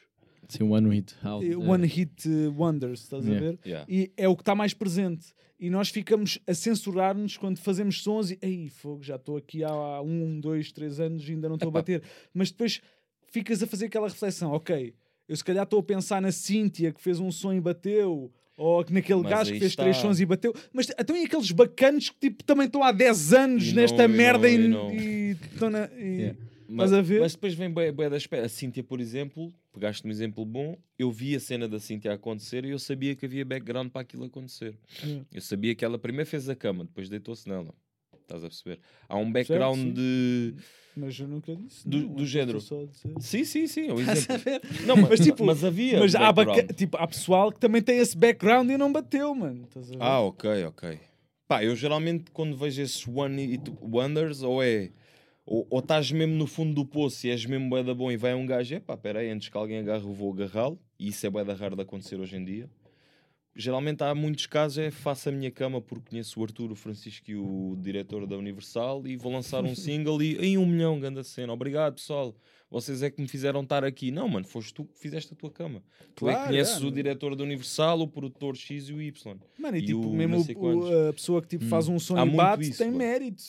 Sim, 0.47 0.63
one 0.63 0.89
hit. 0.95 1.15
Out. 1.23 1.45
Eh, 1.45 1.55
One 1.57 1.87
hit 1.87 2.29
eh, 2.29 2.47
wonders, 2.55 3.01
estás 3.01 3.25
a 3.27 3.31
Yeah. 3.31 3.45
ver? 3.51 3.59
Yeah. 3.65 3.85
E 3.91 4.11
é 4.15 4.29
o 4.29 4.35
que 4.35 4.43
está 4.43 4.53
mais 4.53 4.73
presente. 4.75 5.33
E 5.59 5.69
nós 5.71 5.89
ficamos 5.89 6.37
a 6.45 6.53
censurar-nos 6.53 7.35
quando 7.37 7.57
fazemos 7.57 8.03
sons 8.03 8.29
e 8.29 8.37
ei, 8.41 8.69
fogo, 8.69 9.01
já 9.01 9.15
estou 9.15 9.37
aqui 9.37 9.63
há 9.63 10.01
um, 10.01 10.39
dois, 10.39 10.71
três 10.71 10.99
anos 10.99 11.27
e 11.27 11.31
ainda 11.31 11.47
não 11.47 11.55
estou 11.55 11.69
a 11.69 11.71
bater. 11.71 12.03
Mas 12.33 12.51
depois 12.51 12.79
ficas 13.31 13.63
a 13.63 13.67
fazer 13.67 13.85
aquela 13.87 14.07
reflexão, 14.07 14.51
ok, 14.51 14.93
eu 15.27 15.35
se 15.35 15.43
calhar 15.43 15.63
estou 15.63 15.79
a 15.79 15.83
pensar 15.83 16.21
na 16.21 16.31
Cíntia 16.31 16.93
que 16.93 17.01
fez 17.01 17.19
um 17.19 17.31
som 17.31 17.51
e 17.53 17.59
bateu, 17.59 18.31
ou 18.57 18.83
que 18.83 18.93
naquele 18.93 19.21
Mas 19.21 19.31
gajo 19.31 19.53
que 19.53 19.59
fez 19.59 19.75
três 19.75 19.95
está. 19.97 20.07
sons 20.07 20.19
e 20.19 20.25
bateu. 20.25 20.53
Mas 20.73 20.87
então 20.97 21.15
e 21.15 21.25
aqueles 21.25 21.51
bacanos 21.51 22.09
que 22.09 22.17
tipo, 22.29 22.43
também 22.43 22.65
estão 22.67 22.83
há 22.83 22.91
10 22.91 23.33
anos 23.33 23.67
E 23.69 23.73
nesta 23.73 24.07
não- 24.07 24.15
merda 24.15 24.49
e, 24.49 24.67
não. 24.67 24.91
estão 24.93 25.69
na. 25.69 25.89
e- 25.97 26.15
Yeah. 26.15 26.39
Mas, 26.67 26.89
Estás 26.89 26.93
a 26.93 27.01
ver? 27.07 27.19
mas 27.21 27.33
depois 27.33 27.53
vem 27.53 27.69
bué, 27.69 27.91
bué 27.91 28.09
das 28.09 28.25
pe- 28.25 28.39
A 28.39 28.49
Cíntia, 28.49 28.83
por 28.83 28.99
exemplo, 28.99 29.53
pegaste 29.71 30.05
um 30.07 30.09
exemplo 30.09 30.43
bom. 30.43 30.75
Eu 30.97 31.11
vi 31.11 31.35
a 31.35 31.39
cena 31.39 31.67
da 31.67 31.79
Cíntia 31.79 32.11
acontecer 32.11 32.65
e 32.65 32.71
eu 32.71 32.79
sabia 32.79 33.15
que 33.15 33.23
havia 33.27 33.45
background 33.45 33.89
para 33.91 34.01
aquilo 34.01 34.25
acontecer. 34.25 34.75
Yeah. 35.03 35.25
Eu 35.31 35.41
sabia 35.41 35.75
que 35.75 35.85
ela 35.85 35.99
primeiro 35.99 36.27
fez 36.27 36.49
a 36.49 36.55
cama, 36.55 36.83
depois 36.85 37.07
deitou-se 37.07 37.47
nela. 37.47 37.71
Estás 38.25 38.43
a 38.43 38.47
perceber? 38.47 38.79
Há 39.07 39.17
um 39.17 39.31
background 39.31 39.77
sim. 39.77 39.93
de. 39.93 40.55
Mas 40.97 41.19
eu 41.19 41.27
nunca 41.27 41.55
disse. 41.55 41.87
Do- 41.87 41.99
não, 41.99 42.07
do 42.15 42.23
eu 42.23 42.25
género. 42.25 42.59
Sim, 43.19 43.43
sim, 43.43 43.67
sim. 43.67 43.87
É 43.87 43.93
um? 43.93 43.97
Não, 44.87 44.95
mas, 44.97 45.09
Mas, 45.11 45.19
tipo, 45.19 45.45
mas 45.45 45.63
havia. 45.63 45.99
Mas 45.99 46.15
há, 46.15 46.33
tipo, 46.75 46.97
há 46.97 47.07
pessoal 47.07 47.51
que 47.51 47.59
também 47.59 47.81
tem 47.81 47.99
esse 47.99 48.17
background 48.17 48.69
e 48.69 48.77
não 48.77 48.91
bateu, 48.91 49.33
mano. 49.35 49.67
Ah, 49.99 50.21
ok, 50.21 50.65
ok. 50.65 50.99
Pá, 51.47 51.63
eu 51.63 51.75
geralmente 51.75 52.31
quando 52.31 52.57
vejo 52.57 52.81
esses 52.81 53.07
One 53.07 53.45
Hit 53.45 53.71
Wonders, 53.79 54.41
ou 54.41 54.63
é. 54.63 54.91
Ou, 55.45 55.67
ou 55.69 55.79
estás 55.79 56.11
mesmo 56.11 56.33
no 56.33 56.47
fundo 56.47 56.73
do 56.73 56.83
poço 56.83 57.27
e 57.27 57.29
és 57.29 57.45
mesmo 57.45 57.69
bué 57.69 57.83
da 57.83 57.93
bom 57.93 58.11
e 58.11 58.17
vai 58.17 58.33
um 58.33 58.47
gajo, 58.47 58.73
epá, 58.73 58.97
peraí, 58.97 59.29
antes 59.29 59.47
que 59.47 59.55
alguém 59.55 59.77
agarre 59.77 60.03
eu 60.03 60.11
vou 60.11 60.33
agarrá-lo. 60.33 60.79
E 60.97 61.09
isso 61.09 61.27
é 61.27 61.29
bué 61.29 61.43
da 61.43 61.53
raro 61.53 61.75
de 61.75 61.83
acontecer 61.83 62.19
hoje 62.19 62.35
em 62.35 62.43
dia. 62.43 62.67
Geralmente 63.55 64.03
há 64.03 64.13
muitos 64.13 64.47
casos 64.47 64.77
é 64.79 64.91
faço 64.91 65.29
a 65.29 65.31
minha 65.31 65.49
cama 65.49 65.81
porque 65.81 66.09
conheço 66.09 66.39
o 66.39 66.43
Arturo, 66.43 66.73
o 66.73 66.75
Francisco 66.75 67.31
e 67.31 67.37
o 67.37 67.77
diretor 67.79 68.27
da 68.27 68.35
Universal 68.35 69.07
e 69.07 69.15
vou 69.15 69.31
lançar 69.31 69.63
um 69.63 69.73
single 69.75 70.21
e 70.21 70.37
em 70.45 70.57
um 70.57 70.65
milhão, 70.65 70.99
grande 70.99 71.23
cena. 71.23 71.53
Obrigado 71.53 71.95
pessoal, 71.95 72.35
vocês 72.75 73.01
é 73.01 73.09
que 73.09 73.21
me 73.21 73.27
fizeram 73.27 73.61
estar 73.61 73.83
aqui. 73.85 74.11
Não, 74.11 74.27
mano, 74.27 74.45
foste 74.45 74.73
tu 74.73 74.83
que 74.83 74.99
fizeste 74.99 75.33
a 75.33 75.35
tua 75.37 75.49
cama. 75.49 75.81
tu 76.13 76.27
é 76.27 76.33
Claro, 76.33 76.39
que 76.43 76.49
conheces 76.49 76.81
é, 76.83 76.85
o 76.85 76.91
diretor 76.91 77.33
da 77.35 77.43
Universal, 77.43 78.01
o 78.01 78.07
produtor 78.07 78.55
X 78.57 78.89
e 78.89 78.93
o 78.93 79.01
Y. 79.01 79.37
Mano, 79.57 79.77
e, 79.77 79.79
E 79.79 79.85
tipo, 79.85 80.01
o 80.09 80.13
mesmo 80.13 80.35
o- 80.37 81.09
a 81.09 81.13
pessoa 81.13 81.41
que 81.41 81.47
tipo, 81.47 81.63
faz 81.65 81.87
um 81.87 81.97
som 81.97 82.17
Há 82.17 82.25
e 82.25 82.29
bate 82.31 82.63
isso, 82.69 82.77
tem 82.79 82.91
mérito. 82.91 83.43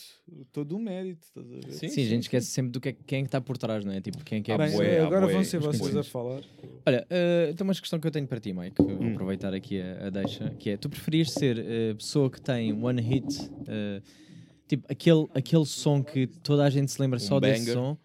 Todo 0.52 0.76
o 0.76 0.78
mérito. 0.78 1.26
Estás 1.26 1.46
a 1.46 1.54
ver? 1.56 1.72
Sim, 1.72 1.88
Sim, 1.88 2.02
a 2.02 2.04
gente 2.04 2.22
esquece 2.22 2.46
sempre 2.46 2.70
do 2.70 2.80
que 2.80 2.90
é, 2.90 2.96
quem 3.06 3.18
é 3.18 3.22
que 3.22 3.28
está 3.28 3.40
por 3.40 3.58
trás, 3.58 3.84
não 3.84 3.92
é? 3.92 4.00
Tipo, 4.00 4.24
quem 4.24 4.38
é 4.38 4.42
que 4.42 4.52
é 4.52 4.58
Bem, 4.58 4.70
bué, 4.72 5.00
há 5.00 5.06
agora 5.06 5.26
vão 5.26 5.42
ser 5.44 5.58
vocês 5.58 5.96
a 5.96 6.04
falar. 6.04 6.42
Olha, 6.86 7.04
eh, 7.10 7.48
então 7.52 7.64
uma 7.66 7.74
questão 7.74 7.98
que 7.98 8.06
eu 8.06 8.10
tenho 8.12 8.28
para 8.28 8.38
ti, 8.38 8.52
Mike, 8.52 8.80
vou 8.80 8.96
Hum. 9.02 9.10
aproveitar 9.12 9.52
aqui 9.52 9.80
a, 9.80 10.06
a 10.06 10.10
deixa, 10.10 10.50
que 10.58 10.70
é, 10.70 10.76
tu 10.76 10.88
preferias 10.88 11.30
ser 11.32 11.58
eh, 11.58 11.94
pessoa 11.94 12.30
que 12.30 12.40
tem 12.40 12.72
one 12.72 13.02
hit, 13.02 13.26
eh, 13.66 14.00
tipo, 14.68 14.84
aquele, 14.88 15.26
aquele 15.34 15.66
som 15.66 16.02
que 16.02 16.28
toda 16.28 16.64
a 16.64 16.70
gente 16.70 16.92
se 16.92 17.00
lembra 17.02 17.16
Um 17.16 17.20
só 17.22 17.40
desse 17.40 17.60
banger. 17.62 17.74
som, 17.74 17.98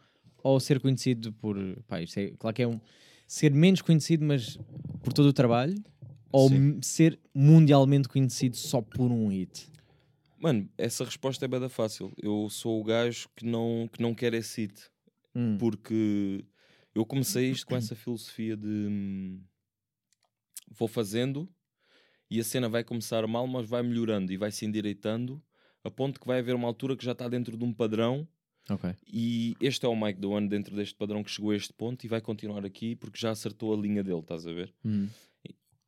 ou 0.44 0.60
ser 0.60 0.80
conhecido 0.80 1.32
por, 1.34 1.58
pá, 1.88 2.02
isto 2.02 2.18
é, 2.20 2.32
claro 2.38 2.56
que 2.56 2.62
é 2.62 2.68
um, 2.68 2.80
ser 3.28 3.54
menos 3.54 3.82
conhecido, 3.82 4.26
mas 4.26 4.58
por 5.04 5.14
todo 5.14 5.28
o 5.28 5.34
trabalho, 5.34 5.76
ou 6.32 6.50
Sim. 6.50 6.80
ser 6.82 7.20
mundialmente 7.34 8.08
conhecido 8.08 8.56
só 8.56 8.82
por 8.82 9.12
um 9.12 9.28
hit? 9.28 9.70
Mano, 10.38 10.68
essa 10.78 11.04
resposta 11.06 11.46
é 11.46 11.48
bada 11.48 11.70
fácil. 11.70 12.12
Eu 12.18 12.50
sou 12.50 12.82
o 12.82 12.84
gajo 12.84 13.30
que 13.36 13.46
não, 13.46 13.90
que 13.92 14.02
não 14.02 14.16
quer 14.16 14.34
esse 14.34 14.62
hit. 14.62 14.90
Hum. 15.36 15.58
Porque 15.58 16.44
eu 16.96 17.06
comecei 17.06 17.52
isto 17.52 17.68
com 17.68 17.76
essa 17.76 17.96
filosofia 17.96 18.58
de 18.58 18.68
hum, 18.68 19.42
vou 20.70 20.88
fazendo 20.88 21.48
e 22.30 22.40
a 22.40 22.44
cena 22.44 22.68
vai 22.68 22.84
começar 22.84 23.26
mal, 23.28 23.46
mas 23.46 23.70
vai 23.70 23.84
melhorando 23.84 24.32
e 24.32 24.38
vai 24.38 24.52
se 24.52 24.66
endireitando 24.66 25.42
a 25.84 25.90
ponto 25.90 26.20
que 26.20 26.28
vai 26.28 26.40
haver 26.40 26.56
uma 26.56 26.68
altura 26.68 26.96
que 26.96 27.04
já 27.04 27.12
está 27.12 27.28
dentro 27.28 27.58
de 27.58 27.64
um 27.64 27.74
padrão 27.74 28.28
Ok. 28.72 28.94
e 29.12 29.56
este 29.60 29.86
é 29.86 29.90
o 29.90 29.96
Mike 29.96 30.20
do 30.20 30.34
ano 30.34 30.48
dentro 30.48 30.76
deste 30.76 30.96
padrão 30.96 31.24
que 31.24 31.32
chegou 31.32 31.52
a 31.52 31.56
este 31.56 31.74
ponto 31.74 32.04
e 32.04 32.08
vai 32.08 32.22
continuar 32.22 32.66
aqui 32.66 32.96
porque 32.96 33.20
já 33.20 33.32
acertou 33.32 33.74
a 33.74 33.78
linha 33.78 34.04
dele, 34.04 34.20
estás 34.20 34.48
a 34.48 34.54
ver? 34.54 34.74
Hum. 34.86 35.08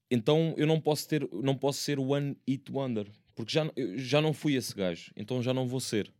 Então 0.09 0.53
eu 0.57 0.67
não 0.67 0.79
posso 0.79 1.07
ter, 1.07 1.27
não 1.31 1.55
posso 1.55 1.79
ser 1.79 1.99
one 1.99 2.37
hit 2.47 2.71
wonder, 2.71 3.07
porque 3.35 3.51
já, 3.51 3.71
já 3.95 4.21
não 4.21 4.33
fui 4.33 4.55
esse 4.55 4.75
gajo, 4.75 5.11
então 5.15 5.41
já 5.41 5.53
não 5.53 5.67
vou 5.67 5.79
ser. 5.79 6.11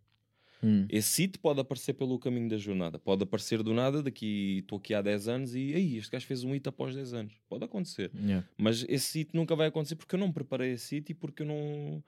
Hum. 0.64 0.85
Esse 0.90 1.23
hit 1.23 1.38
pode 1.38 1.60
aparecer 1.60 1.94
pelo 1.94 2.18
caminho 2.18 2.49
da 2.49 2.57
jornada, 2.57 2.98
pode 2.98 3.23
aparecer 3.23 3.61
do 3.61 3.73
nada, 3.73 4.02
daqui 4.02 4.60
estou 4.60 4.77
aqui 4.77 4.94
há 4.94 5.02
10 5.02 5.27
anos 5.27 5.56
e 5.56 5.73
aí 5.73 5.98
este 5.98 6.10
gajo 6.10 6.26
fez 6.26 6.44
um 6.44 6.53
hit 6.53 6.68
após 6.68 6.95
10 6.95 7.14
anos. 7.14 7.34
Pode 7.49 7.65
acontecer. 7.65 8.11
Yeah. 8.15 8.48
Mas 8.57 8.85
esse 8.88 9.19
hit 9.19 9.35
nunca 9.35 9.56
vai 9.56 9.68
acontecer 9.68 9.95
porque 9.95 10.15
eu 10.15 10.19
não 10.19 10.31
preparei 10.31 10.72
esse 10.72 10.95
hit 10.95 11.11
e 11.11 11.14
porque 11.14 11.44
eu 11.44 11.45
não 11.45 12.02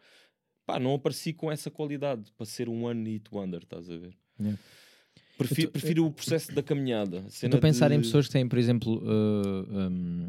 pá, 0.65 0.79
não 0.79 0.93
apareci 0.93 1.33
com 1.33 1.51
essa 1.51 1.69
qualidade 1.69 2.31
para 2.37 2.45
ser 2.45 2.69
um 2.69 2.85
one 2.85 3.11
hit 3.11 3.29
wonder, 3.31 3.61
estás 3.61 3.89
a 3.89 3.97
ver? 3.97 4.17
Yeah. 4.39 4.59
Prefiro, 5.37 5.67
tô- 5.67 5.71
prefiro 5.71 6.05
o 6.05 6.11
processo 6.11 6.53
da 6.53 6.63
caminhada. 6.63 7.23
Estou 7.27 7.57
a 7.57 7.61
pensar 7.61 7.91
em 7.91 7.99
de- 7.99 8.05
pessoas 8.05 8.27
que 8.27 8.33
têm, 8.33 8.47
por 8.47 8.57
exemplo, 8.57 9.01
uh, 9.03 9.89
um, 9.89 10.27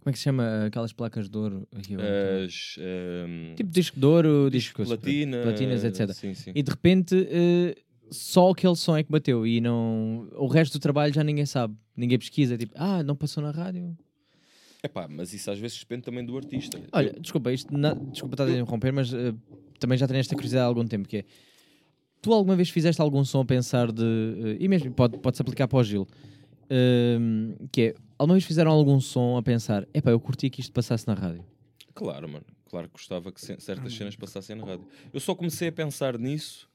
como 0.00 0.06
é 0.06 0.12
que 0.12 0.18
se 0.18 0.24
chama 0.24 0.64
aquelas 0.66 0.92
placas 0.92 1.28
de 1.28 1.36
ouro? 1.36 1.68
As, 1.74 2.76
ehm, 2.78 3.54
Tipo 3.54 3.70
disco 3.70 3.98
de 4.00 4.06
ouro, 4.06 4.48
disco 4.50 4.82
discos, 4.82 4.88
platina, 4.88 5.42
platinas, 5.42 5.84
etc. 5.84 6.12
Sim, 6.14 6.32
sim. 6.34 6.52
E 6.54 6.62
de 6.62 6.70
repente 6.70 7.14
uh, 7.14 7.74
só 8.10 8.50
aquele 8.50 8.76
som 8.76 8.96
é 8.96 9.02
que 9.02 9.10
bateu 9.12 9.46
e 9.46 9.60
não 9.60 10.28
o 10.36 10.46
resto 10.46 10.78
do 10.78 10.80
trabalho 10.80 11.12
já 11.12 11.22
ninguém 11.22 11.44
sabe. 11.44 11.74
Ninguém 11.94 12.18
pesquisa, 12.18 12.56
tipo, 12.56 12.72
ah, 12.76 13.02
não 13.02 13.14
passou 13.16 13.42
na 13.42 13.50
rádio. 13.50 13.94
Epá, 14.82 15.06
mas 15.08 15.34
isso 15.34 15.50
às 15.50 15.58
vezes 15.58 15.78
depende 15.80 16.02
também 16.02 16.24
do 16.24 16.36
artista. 16.36 16.80
Olha, 16.92 17.12
desculpa, 17.20 17.52
isto 17.52 17.76
na- 17.76 17.94
desculpa 17.94 18.34
estar 18.34 18.44
a 18.46 18.50
interromper, 18.52 18.92
mas 18.92 19.12
uh, 19.12 19.36
também 19.80 19.98
já 19.98 20.06
tenho 20.06 20.20
esta 20.20 20.34
curiosidade 20.34 20.62
há 20.64 20.66
algum 20.66 20.86
tempo, 20.86 21.06
que 21.08 21.18
é 21.18 21.24
tu 22.20 22.32
alguma 22.32 22.56
vez 22.56 22.68
fizeste 22.70 23.00
algum 23.00 23.24
som 23.24 23.40
a 23.40 23.44
pensar 23.44 23.90
de 23.92 24.02
uh, 24.02 24.56
e 24.58 24.68
mesmo 24.68 24.90
pode- 24.92 25.18
pode-se 25.18 25.42
aplicar 25.42 25.68
para 25.68 25.78
o 25.78 25.84
Gil 25.84 26.06
um, 26.70 27.54
que 27.72 27.80
é, 27.82 27.94
alguma 28.18 28.34
vez 28.34 28.44
fizeram 28.44 28.70
algum 28.70 29.00
som 29.00 29.36
a 29.36 29.42
pensar, 29.42 29.86
epá, 29.94 30.10
eu 30.10 30.20
curti 30.20 30.50
que 30.50 30.60
isto 30.60 30.72
passasse 30.72 31.06
na 31.06 31.14
rádio. 31.14 31.44
Claro, 31.94 32.28
mano. 32.28 32.44
Claro 32.68 32.86
que 32.88 32.92
gostava 32.92 33.32
que 33.32 33.40
ce- 33.40 33.58
certas 33.60 33.92
Ah, 33.92 33.96
cenas 33.96 34.14
passassem 34.16 34.54
na 34.56 34.64
rádio. 34.64 34.86
Eu 35.12 35.20
só 35.20 35.34
comecei 35.34 35.68
a 35.68 35.72
pensar 35.72 36.18
nisso 36.18 36.68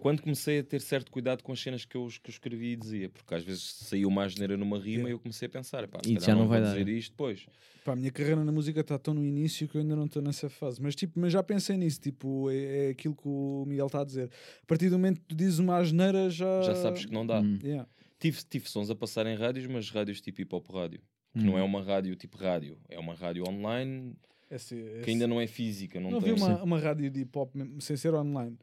quando 0.00 0.22
comecei 0.22 0.58
a 0.58 0.64
ter 0.64 0.80
certo 0.80 1.10
cuidado 1.12 1.42
com 1.42 1.52
as 1.52 1.60
cenas 1.60 1.84
que 1.84 1.96
eu, 1.96 2.06
que 2.22 2.30
eu 2.30 2.32
escrevia 2.32 2.72
e 2.72 2.76
dizia. 2.76 3.08
Porque 3.08 3.34
às 3.34 3.44
vezes 3.44 3.62
saiu 3.62 4.08
uma 4.08 4.24
asneira 4.24 4.56
numa 4.56 4.76
rima 4.78 4.90
Yeah. 4.90 5.08
e 5.10 5.12
eu 5.12 5.18
comecei 5.20 5.46
a 5.46 5.48
pensar, 5.48 5.86
pá, 5.86 6.00
E 6.06 6.18
já 6.18 6.34
não 6.34 6.48
vai 6.48 6.60
vou 6.60 6.68
dar. 6.70 6.76
dizer 6.78 6.90
isto 6.90 7.10
depois. 7.12 7.46
Pá, 7.84 7.92
a 7.92 7.96
minha 7.96 8.10
carreira 8.10 8.44
na 8.44 8.50
música 8.52 8.80
está 8.80 8.98
tão 8.98 9.14
no 9.14 9.24
início 9.24 9.68
que 9.68 9.76
eu 9.76 9.80
ainda 9.80 9.94
não 9.94 10.06
estou 10.06 10.20
nessa 10.20 10.48
fase. 10.50 10.82
Mas, 10.82 10.94
tipo, 10.96 11.18
mas 11.20 11.32
já 11.32 11.42
pensei 11.42 11.76
nisso. 11.76 12.00
Tipo, 12.00 12.50
é, 12.50 12.86
é 12.86 12.90
aquilo 12.90 13.14
que 13.14 13.28
o 13.28 13.64
Miguel 13.66 13.86
está 13.86 14.00
a 14.00 14.04
dizer. 14.04 14.30
A 14.62 14.66
partir 14.66 14.88
do 14.88 14.98
momento 14.98 15.20
que 15.20 15.26
tu 15.28 15.34
dizes 15.36 15.58
uma 15.58 15.76
asneira, 15.76 16.28
já. 16.30 16.62
Já 16.62 16.74
sabes 16.74 17.04
que 17.04 17.12
não 17.12 17.26
dá. 17.26 17.40
Hum. 17.40 17.58
Yeah. 17.62 17.88
Tive, 18.18 18.38
tive 18.48 18.68
sons 18.68 18.90
a 18.90 18.94
passar 18.94 19.26
em 19.26 19.34
rádios, 19.36 19.66
mas 19.66 19.88
rádios 19.90 20.20
tipo 20.20 20.42
hip 20.42 20.54
hop 20.54 20.68
rádio. 20.70 21.00
Que 21.32 21.38
Hum. 21.40 21.44
não 21.44 21.58
é 21.58 21.62
uma 21.62 21.80
rádio 21.82 22.14
tipo 22.16 22.36
rádio, 22.36 22.76
é 22.88 22.98
uma 22.98 23.14
rádio 23.14 23.44
online 23.48 24.16
Esse, 24.50 24.74
esse... 24.74 25.02
que 25.04 25.10
ainda 25.10 25.26
não 25.28 25.40
é 25.40 25.46
física. 25.46 26.00
Não, 26.00 26.10
Não 26.10 26.20
tem... 26.20 26.32
havia 26.32 26.44
uma, 26.44 26.62
uma 26.64 26.78
rádio 26.80 27.08
de 27.08 27.20
hip 27.20 27.38
hop 27.38 27.54
mesmo, 27.54 27.80
sem 27.80 27.96
ser 27.96 28.12
online. 28.14 28.58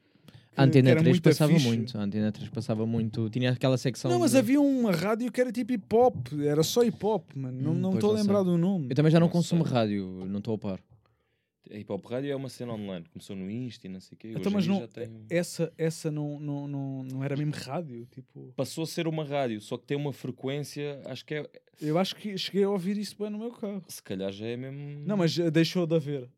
A 0.57 0.63
Antena 0.63 0.85
que 0.87 0.91
era 0.91 0.99
3 1.01 1.13
muito 1.15 1.23
passava 1.23 1.53
fixe. 1.53 1.65
muito. 1.67 1.97
A 1.97 2.01
Antena 2.01 2.31
3 2.31 2.49
passava 2.49 2.85
muito. 2.85 3.29
Tinha 3.29 3.51
aquela 3.51 3.77
secção. 3.77 4.09
Não, 4.11 4.19
mas 4.19 4.31
de- 4.31 4.37
havia 4.37 4.59
uma 4.59 4.91
rádio 4.91 5.31
que 5.31 5.39
era 5.39 5.51
tipo 5.51 5.71
hip 5.73 5.95
hop. 5.95 6.15
Era 6.43 6.63
só 6.63 6.83
hip 6.83 6.97
hop, 7.05 7.31
mano. 7.35 7.61
Não 7.61 7.71
Hum, 7.71 7.75
não 7.75 7.93
estou 7.93 8.11
a 8.11 8.19
lembrar 8.19 8.43
do 8.43 8.57
nome. 8.57 8.87
Eu 8.89 8.95
também 8.95 9.11
já 9.11 9.19
não, 9.19 9.27
Não 9.27 9.31
consumo 9.31 9.63
sei. 9.65 9.73
rádio, 9.73 10.25
não 10.27 10.39
estou 10.39 10.55
a 10.55 10.57
par. 10.57 10.79
A 11.69 11.75
hip 11.77 11.91
hop 11.91 12.05
rádio 12.05 12.31
é 12.31 12.35
uma 12.35 12.47
cena 12.47 12.73
online. 12.73 13.05
Começou 13.11 13.35
no 13.35 13.51
Insta 13.51 13.87
e 13.87 13.89
não 13.89 13.99
sei 13.99 14.15
o 14.15 14.17
quê. 14.17 14.33
Então, 14.35 14.49
mas 14.51 14.65
não- 14.65 14.87
tem... 14.87 15.09
Essa, 15.29 15.71
essa 15.77 16.09
não, 16.09 16.39
não, 16.39 16.65
não, 16.67 17.03
não 17.03 17.23
era 17.23 17.35
mesmo 17.35 17.51
rádio. 17.53 18.07
Tipo, 18.09 18.53
Passou 18.55 18.85
a 18.85 18.87
ser 18.87 19.05
uma 19.05 19.25
rádio, 19.25 19.59
só 19.59 19.77
que 19.77 19.85
tem 19.85 19.97
uma 19.97 20.13
frequência, 20.13 21.01
acho 21.05 21.25
que 21.25 21.33
é. 21.35 21.49
eu 21.81 21.97
acho 21.97 22.15
que 22.15 22.37
cheguei 22.37 22.63
a 22.63 22.69
ouvir 22.69 22.97
isso 22.97 23.15
bem 23.19 23.29
no 23.29 23.37
meu 23.37 23.51
carro. 23.51 23.83
Se 23.89 24.01
calhar 24.01 24.31
já 24.31 24.47
é 24.47 24.55
mesmo. 24.55 25.03
Não, 25.05 25.17
mas 25.17 25.35
deixou 25.51 25.85
de 25.85 25.95
haver. 25.95 26.29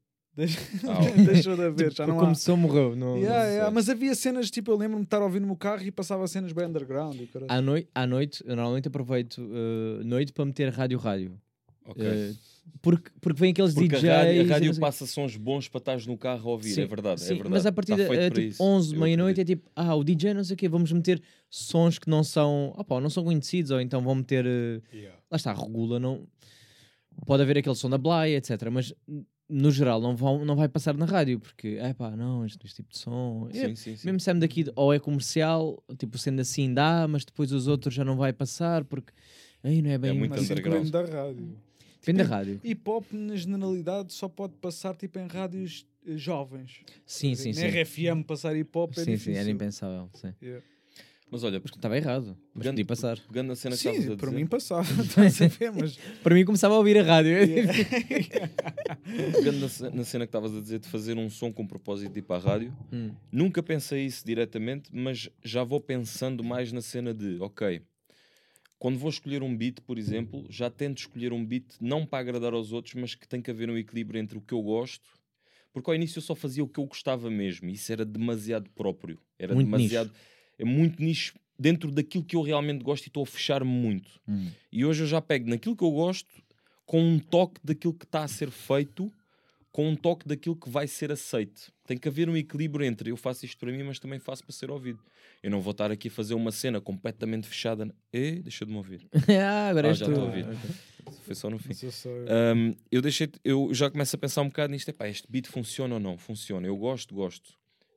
Ah, 0.88 1.00
deixou 1.26 1.56
de 1.56 1.64
haver, 1.64 1.92
já 1.94 2.06
não 2.08 2.18
há. 2.18 2.24
Começou, 2.24 2.56
morreu. 2.58 2.96
Não, 2.96 3.18
Yeah, 3.18 3.40
não 3.40 3.50
yeah, 3.50 3.66
sei. 3.66 3.74
Mas 3.74 3.90
havia 3.90 4.16
cenas, 4.16 4.50
tipo, 4.52 4.72
eu 4.72 4.78
lembro-me 4.78 5.04
de 5.04 5.08
estar 5.08 5.18
a 5.18 5.24
ouvir 5.26 5.40
no 5.40 5.48
meu 5.48 5.56
carro 5.56 5.84
e 5.84 5.92
passava 5.92 6.28
cenas 6.28 6.52
bem 6.52 6.66
underground. 6.66 7.16
E 7.20 7.28
caralho. 7.28 7.52
À, 7.52 7.62
noi 7.62 7.88
à 7.94 8.06
noite, 8.08 8.44
eu 8.46 8.56
normalmente 8.56 8.88
aproveito 8.88 9.38
uh, 9.40 10.04
noite 10.04 10.32
para 10.34 10.46
meter 10.46 10.70
rádio-rádio. 10.70 11.40
Ok. 11.86 12.06
Uh, 12.06 12.36
porque, 12.84 13.10
porque 13.20 13.40
vem 13.42 13.52
aqueles 13.52 13.74
Porque 13.74 13.88
DJs. 13.90 14.06
a 14.06 14.18
rádio, 14.18 14.30
a 14.30 14.34
e 14.36 14.44
não 14.44 14.54
rádio 14.54 14.74
sei- 14.76 14.80
passa 14.82 15.06
sons 15.08 15.36
bons 15.36 15.68
para 15.68 15.80
estares 15.80 16.06
no 16.06 16.16
carro 16.16 16.50
a 16.50 16.52
ouvir, 16.54 16.70
Sim, 16.70 16.82
é 16.82 16.86
verdade, 16.86 17.20
sim, 17.20 17.26
é 17.26 17.34
verdade. 17.34 17.50
Mas 17.50 17.66
a 17.66 17.72
partir 17.72 17.94
Está 17.94 18.04
de 18.04 18.10
feito 18.10 18.22
eh, 18.22 18.30
para 18.30 18.36
tipo 18.42 18.52
isso, 18.54 18.64
11, 18.64 18.94
eu 18.94 19.00
meia-noite 19.02 19.40
é 19.40 19.42
acredito. 19.42 19.58
tipo, 19.66 19.72
ah, 19.76 19.96
o 19.96 20.04
DJ 20.04 20.34
não 20.36 20.44
sei 20.44 20.54
o 20.54 20.58
quê, 20.58 20.70
vamos 20.70 20.92
meter 20.92 21.20
sons 21.50 21.98
que 21.98 22.08
não 22.08 22.24
são, 22.24 22.72
opá, 22.78 23.02
não 23.02 23.10
são 23.10 23.24
conhecidos, 23.24 23.72
ou 23.72 23.82
então 23.82 24.02
vão 24.04 24.14
meter, 24.16 24.46
eh, 24.46 24.82
lá 25.32 25.36
está, 25.36 25.52
regula, 25.52 26.00
não. 26.00 26.28
Pode 27.26 27.42
haver 27.44 27.58
aquele 27.58 27.76
som 27.76 27.90
da 27.90 27.98
Blay, 27.98 28.36
etc. 28.36 28.70
Mas 28.72 28.94
no 29.50 29.72
geral 29.72 30.00
não, 30.00 30.16
vão, 30.16 30.46
não 30.46 30.56
vai 30.56 30.70
passar 30.70 30.96
na 30.96 31.06
rádio, 31.06 31.40
porque, 31.40 31.78
é 31.80 31.92
pá, 31.94 32.12
não, 32.16 32.46
este, 32.46 32.66
este 32.66 32.76
tipo 32.78 32.90
de 32.92 33.00
som. 33.00 33.50
É, 33.52 33.70
Sim, 33.70 33.76
sim, 33.76 33.96
sim. 33.96 34.08
mesmo 34.08 34.20
sendo 34.20 34.42
daqui, 34.42 34.66
ou 34.76 34.94
é 34.94 35.00
comercial, 35.00 35.84
tipo, 35.98 36.18
sendo 36.18 36.40
assim 36.40 36.72
dá, 36.74 37.08
mas 37.08 37.26
depois 37.26 37.52
os 37.52 37.68
outros 37.68 37.94
já 37.94 38.06
não 38.06 38.16
vai 38.16 38.32
passar, 38.32 38.84
porque 38.84 39.12
aí 39.64 39.82
não 39.82 39.90
é 39.90 39.98
bem. 39.98 40.18
muito 40.18 40.32
Mas 40.32 40.42
sim, 40.46 40.54
depende 40.54 40.92
da 40.92 41.04
rádio. 41.04 41.58
Depende 42.00 42.24
da 42.24 42.30
rádio. 42.30 42.62
Hip 42.64 42.90
hop, 42.90 43.06
na 43.12 43.36
generalidade, 43.36 44.14
só 44.14 44.30
pode 44.30 44.54
passar 44.58 44.96
tipo 44.96 45.18
em 45.20 45.28
rádios 45.28 45.86
eh, 46.08 46.16
jovens. 46.16 46.82
Sim, 47.06 47.36
sim, 47.36 47.50
dizer, 47.50 47.72
sim. 47.72 48.06
Na 48.08 48.14
RFM 48.18 48.24
passar 48.24 48.56
hip 48.56 48.70
hop 48.78 48.92
é 48.92 48.96
Sim, 48.96 49.04
sim, 49.06 49.12
difícil. 49.14 49.42
era 49.42 49.50
impensável. 49.50 50.10
Sim. 50.14 50.34
Yeah. 50.42 50.64
Mas 51.32 51.44
olha, 51.44 51.60
Mas 51.64 51.72
estava 51.76 51.96
errado, 51.96 52.36
mas 52.54 52.64
Pegando- 52.64 52.74
podia 52.76 52.86
passar. 52.86 53.20
pegando 53.20 53.52
a 53.52 53.56
cena 53.56 53.76
que 53.76 53.80
estavas 53.82 54.00
Sim, 54.04 54.14
a 54.14 54.16
para 54.18 54.28
dizer, 54.30 54.40
mim 54.42 54.48
passava. 54.48 54.88
Mas... 55.80 55.98
Para 56.24 56.34
mim 56.36 56.44
começava 56.44 56.74
a 56.74 56.78
ouvir 56.78 56.98
a 56.98 57.04
rádio. 57.04 57.34
pegando 59.34 59.60
na, 59.60 59.90
na 59.92 60.04
cena 60.04 60.26
que 60.26 60.30
estavas 60.30 60.56
a 60.56 60.60
dizer 60.62 60.80
de 60.80 60.88
fazer 60.88 61.18
um 61.18 61.30
som 61.30 61.52
com 61.52 61.66
propósito 61.68 62.12
de 62.12 62.20
ir 62.20 62.24
para 62.24 62.38
a 62.38 62.40
rádio, 62.40 62.74
Hum. 62.92 63.12
nunca 63.32 63.62
pensei 63.62 64.06
isso 64.06 64.26
diretamente, 64.26 64.90
mas 64.94 65.30
já 65.44 65.64
vou 65.64 65.80
pensando 65.80 66.44
mais 66.44 66.72
na 66.72 66.82
cena 66.82 67.14
de, 67.14 67.38
ok, 67.40 67.82
quando 68.78 68.98
vou 68.98 69.10
escolher 69.10 69.44
um 69.44 69.56
beat, 69.56 69.82
por 69.82 69.98
exemplo, 69.98 70.46
já 70.50 70.70
tento 70.70 71.00
escolher 71.00 71.34
um 71.34 71.46
beat 71.46 71.66
não 71.82 72.06
para 72.06 72.20
agradar 72.20 72.54
aos 72.54 72.72
outros, 72.72 72.96
mas 72.96 73.14
que 73.14 73.28
tem 73.28 73.42
que 73.42 73.52
haver 73.52 73.70
um 73.70 73.78
equilíbrio 73.78 74.20
entre 74.20 74.38
o 74.38 74.42
que 74.42 74.54
eu 74.54 74.62
gosto, 74.62 75.08
porque 75.74 75.90
ao 75.90 75.96
início 75.96 76.18
eu 76.20 76.24
só 76.24 76.34
fazia 76.34 76.64
o 76.64 76.68
que 76.68 76.80
eu 76.80 76.86
gostava 76.86 77.30
mesmo, 77.30 77.70
e 77.70 77.74
isso 77.74 77.92
era 77.92 78.06
demasiado 78.06 78.70
próprio, 78.72 79.20
era 79.38 79.54
Muito 79.54 79.68
demasiado, 79.68 80.12
é 80.60 80.66
muito 80.66 81.02
nicho 81.02 81.34
dentro 81.58 81.92
daquilo 81.92 82.24
que 82.24 82.36
eu 82.36 82.42
realmente 82.42 82.84
gosto 82.84 83.06
e 83.06 83.08
estou 83.10 83.24
a 83.24 83.26
fechar-me 83.26 83.70
muito. 83.72 84.10
Hum. 84.28 84.50
E 84.72 84.86
hoje 84.86 85.04
eu 85.04 85.08
já 85.08 85.22
pego 85.22 85.50
naquilo 85.50 85.76
que 85.76 85.84
eu 85.84 85.92
gosto 85.92 86.30
com 86.86 87.02
um 87.02 87.20
toque 87.20 87.60
daquilo 87.64 87.94
que 87.94 88.06
está 88.06 88.24
a 88.24 88.28
ser 88.28 88.50
feito, 88.52 89.12
com 89.72 89.88
um 89.90 89.96
toque 89.96 90.28
daquilo 90.28 90.56
que 90.56 90.70
vai 90.70 90.88
ser 90.88 91.12
aceito. 91.12 91.72
Tem 91.86 91.98
que 91.98 92.08
haver 92.08 92.28
um 92.30 92.36
equilíbrio 92.36 92.86
entre 92.86 93.12
eu 93.12 93.18
faço 93.18 93.46
isto 93.46 93.58
para 93.60 93.72
mim, 93.72 93.84
mas 93.84 94.00
também 94.00 94.20
faço 94.20 94.44
para 94.44 94.54
ser 94.54 94.72
ouvido. 94.72 95.00
Eu 95.44 95.52
não 95.52 95.62
vou 95.62 95.72
estar 95.72 95.92
aqui 95.92 96.08
a 96.08 96.12
fazer 96.12 96.34
uma 96.34 96.52
cena 96.52 96.82
completamente 96.82 97.48
fechada. 97.48 97.86
na- 97.86 97.94
Eh, 98.12 98.40
deixa 98.42 98.66
de 98.66 98.72
me 98.72 98.78
ouvir. 98.78 99.08
ah, 99.44 99.70
agora 99.70 99.90
Ah, 99.90 99.94
já 99.94 100.08
estou 100.08 100.24
a 100.24 100.26
ouvir. 100.28 100.46
Foi 101.22 101.36
só 101.36 101.50
no 101.50 101.60
fim. 101.60 101.70
Eu 101.70 101.92
Um, 102.56 102.76
eu 102.92 103.02
deixei, 103.02 103.30
eu 103.44 103.74
já 103.74 103.90
começo 103.92 104.16
a 104.16 104.20
pensar 104.20 104.42
um 104.42 104.48
bocado 104.48 104.72
nisto. 104.72 104.90
Epá, 104.90 105.08
este 105.08 105.28
beat 105.30 105.48
funciona 105.48 105.94
ou 105.96 106.00
não? 106.00 106.18
Funciona. 106.18 106.66
Eu 106.68 106.76
gosto, 106.78 107.14
gosto. 107.14 107.54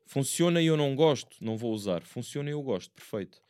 Funciona 0.06 0.60
e 0.60 0.66
eu 0.66 0.76
não 0.76 0.94
gosto, 0.94 1.36
não 1.40 1.56
vou 1.56 1.72
usar. 1.72 2.02
Funciona 2.02 2.48
e 2.50 2.52
eu 2.52 2.62
gosto, 2.62 2.90
perfeito. 2.92 3.40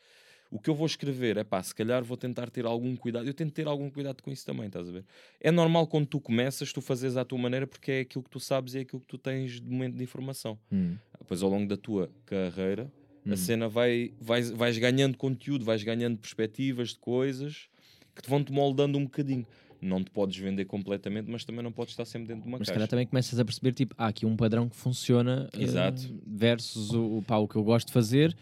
O 0.51 0.59
que 0.59 0.69
eu 0.69 0.75
vou 0.75 0.87
escrever 0.87 1.39
é 1.39 1.45
pá, 1.45 1.63
se 1.63 1.75
calhar 1.75 2.05
vou 2.05 2.17
tentar 2.17 2.51
ter 2.51 2.67
algum 2.67 2.95
cuidado. 2.95 3.27
Eu 3.27 3.33
tento 3.33 3.53
ter 3.53 3.67
algum 3.67 3.89
cuidado 3.91 4.23
com 4.23 4.31
isso 4.31 4.45
também, 4.45 4.67
estás 4.67 4.87
a 4.87 4.93
ver? 4.93 5.05
É 5.41 5.51
normal 5.51 5.87
quando 5.87 6.07
tu 6.07 6.21
começas, 6.21 6.73
tu 6.73 6.83
fazes 6.83 7.17
à 7.17 7.25
tua 7.25 7.39
maneira 7.39 7.67
porque 7.67 7.91
é 7.91 8.01
aquilo 8.01 8.23
que 8.23 8.29
tu 8.31 8.39
sabes 8.39 8.75
e 8.75 8.79
é 8.79 8.81
aquilo 8.83 9.01
que 9.01 9.07
tu 9.07 9.17
tens 9.17 9.61
de 9.61 9.67
momento 9.71 9.97
de 9.97 10.05
informação. 10.05 10.59
Hum. 10.71 10.97
Depois, 11.19 11.43
ao 11.43 11.49
longo 11.49 11.67
da 11.67 11.77
tua 11.77 12.11
carreira, 12.27 12.93
Hum. 13.25 13.33
a 13.33 13.37
cena 13.37 13.69
vai, 13.69 14.13
vais, 14.21 14.51
vais 14.51 14.77
ganhando 14.77 15.17
conteúdo, 15.17 15.65
vais 15.65 15.83
ganhando 15.85 16.19
perspectivas 16.19 16.89
de 16.91 16.99
coisas 16.99 17.69
que 18.15 18.21
te 18.21 18.29
vão 18.29 18.43
te 18.45 18.53
moldando 18.53 18.99
um 18.99 19.05
bocadinho. 19.05 19.47
Não 19.83 20.03
te 20.05 20.11
podes 20.13 20.37
vender 20.39 20.65
completamente, 20.65 21.29
mas 21.29 21.45
também 21.45 21.61
não 21.63 21.73
podes 21.73 21.93
estar 21.93 22.05
sempre 22.05 22.29
dentro 22.29 22.43
de 22.45 22.49
uma 22.49 22.59
Mas 22.59 22.69
se 22.69 22.71
caixa. 22.73 22.75
calhar 22.79 22.89
também 22.89 23.05
começas 23.07 23.37
a 23.39 23.45
perceber, 23.45 23.73
tipo, 23.73 23.95
há 23.99 24.07
aqui 24.07 24.25
um 24.25 24.37
padrão 24.37 24.69
que 24.69 24.77
funciona 24.77 25.51
eh, 25.53 25.63
Exato. 25.63 26.01
versus 26.25 26.91
o, 26.95 27.21
pá, 27.27 27.37
o 27.39 27.49
que 27.49 27.57
eu 27.57 27.65
gosto 27.65 27.89
de 27.89 27.93
fazer. 27.93 28.37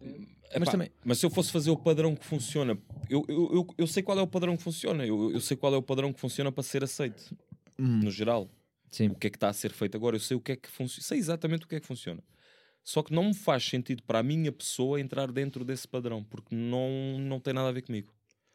Epá, 0.00 0.60
Mas 0.60 0.68
também- 0.68 0.90
mas 1.04 1.18
se 1.18 1.24
eu 1.26 1.30
fosse 1.30 1.50
fazer 1.50 1.70
o 1.70 1.76
padrão 1.76 2.14
que 2.14 2.24
funciona, 2.26 2.78
eu, 3.08 3.24
eu, 3.26 3.50
eu, 3.54 3.66
eu 3.78 3.86
sei 3.86 4.02
qual 4.02 4.18
é 4.18 4.22
o 4.22 4.26
padrão 4.26 4.56
que 4.56 4.62
funciona. 4.62 5.04
Eu, 5.06 5.32
eu 5.32 5.40
sei 5.40 5.56
qual 5.56 5.72
é 5.74 5.76
o 5.78 5.82
padrão 5.82 6.12
que 6.12 6.20
funciona 6.20 6.52
para 6.52 6.62
ser 6.62 6.84
aceito, 6.84 7.34
Hum. 7.78 8.00
no 8.04 8.10
geral. 8.10 8.48
Sim. 8.90 9.08
O 9.08 9.14
que 9.14 9.26
é 9.26 9.30
que 9.30 9.36
está 9.36 9.48
a 9.48 9.52
ser 9.52 9.72
feito 9.72 9.96
agora? 9.96 10.16
Eu 10.16 10.20
sei 10.20 10.36
o 10.36 10.40
que 10.40 10.52
é 10.52 10.56
que 10.56 10.68
funciona. 10.68 11.02
Sei 11.02 11.18
exatamente 11.18 11.64
o 11.64 11.68
que 11.68 11.74
é 11.76 11.80
que 11.80 11.86
funciona. 11.86 12.22
Só 12.84 13.02
que 13.02 13.12
não 13.12 13.24
me 13.24 13.34
faz 13.34 13.64
sentido 13.64 14.02
para 14.04 14.18
a 14.20 14.22
minha 14.22 14.52
pessoa 14.52 15.00
entrar 15.00 15.32
dentro 15.32 15.64
desse 15.64 15.88
padrão, 15.88 16.22
porque 16.22 16.54
não, 16.54 17.18
não 17.18 17.40
tem 17.40 17.52
nada 17.52 17.68
a 17.68 17.72
ver 17.72 17.82
comigo. 17.82 18.12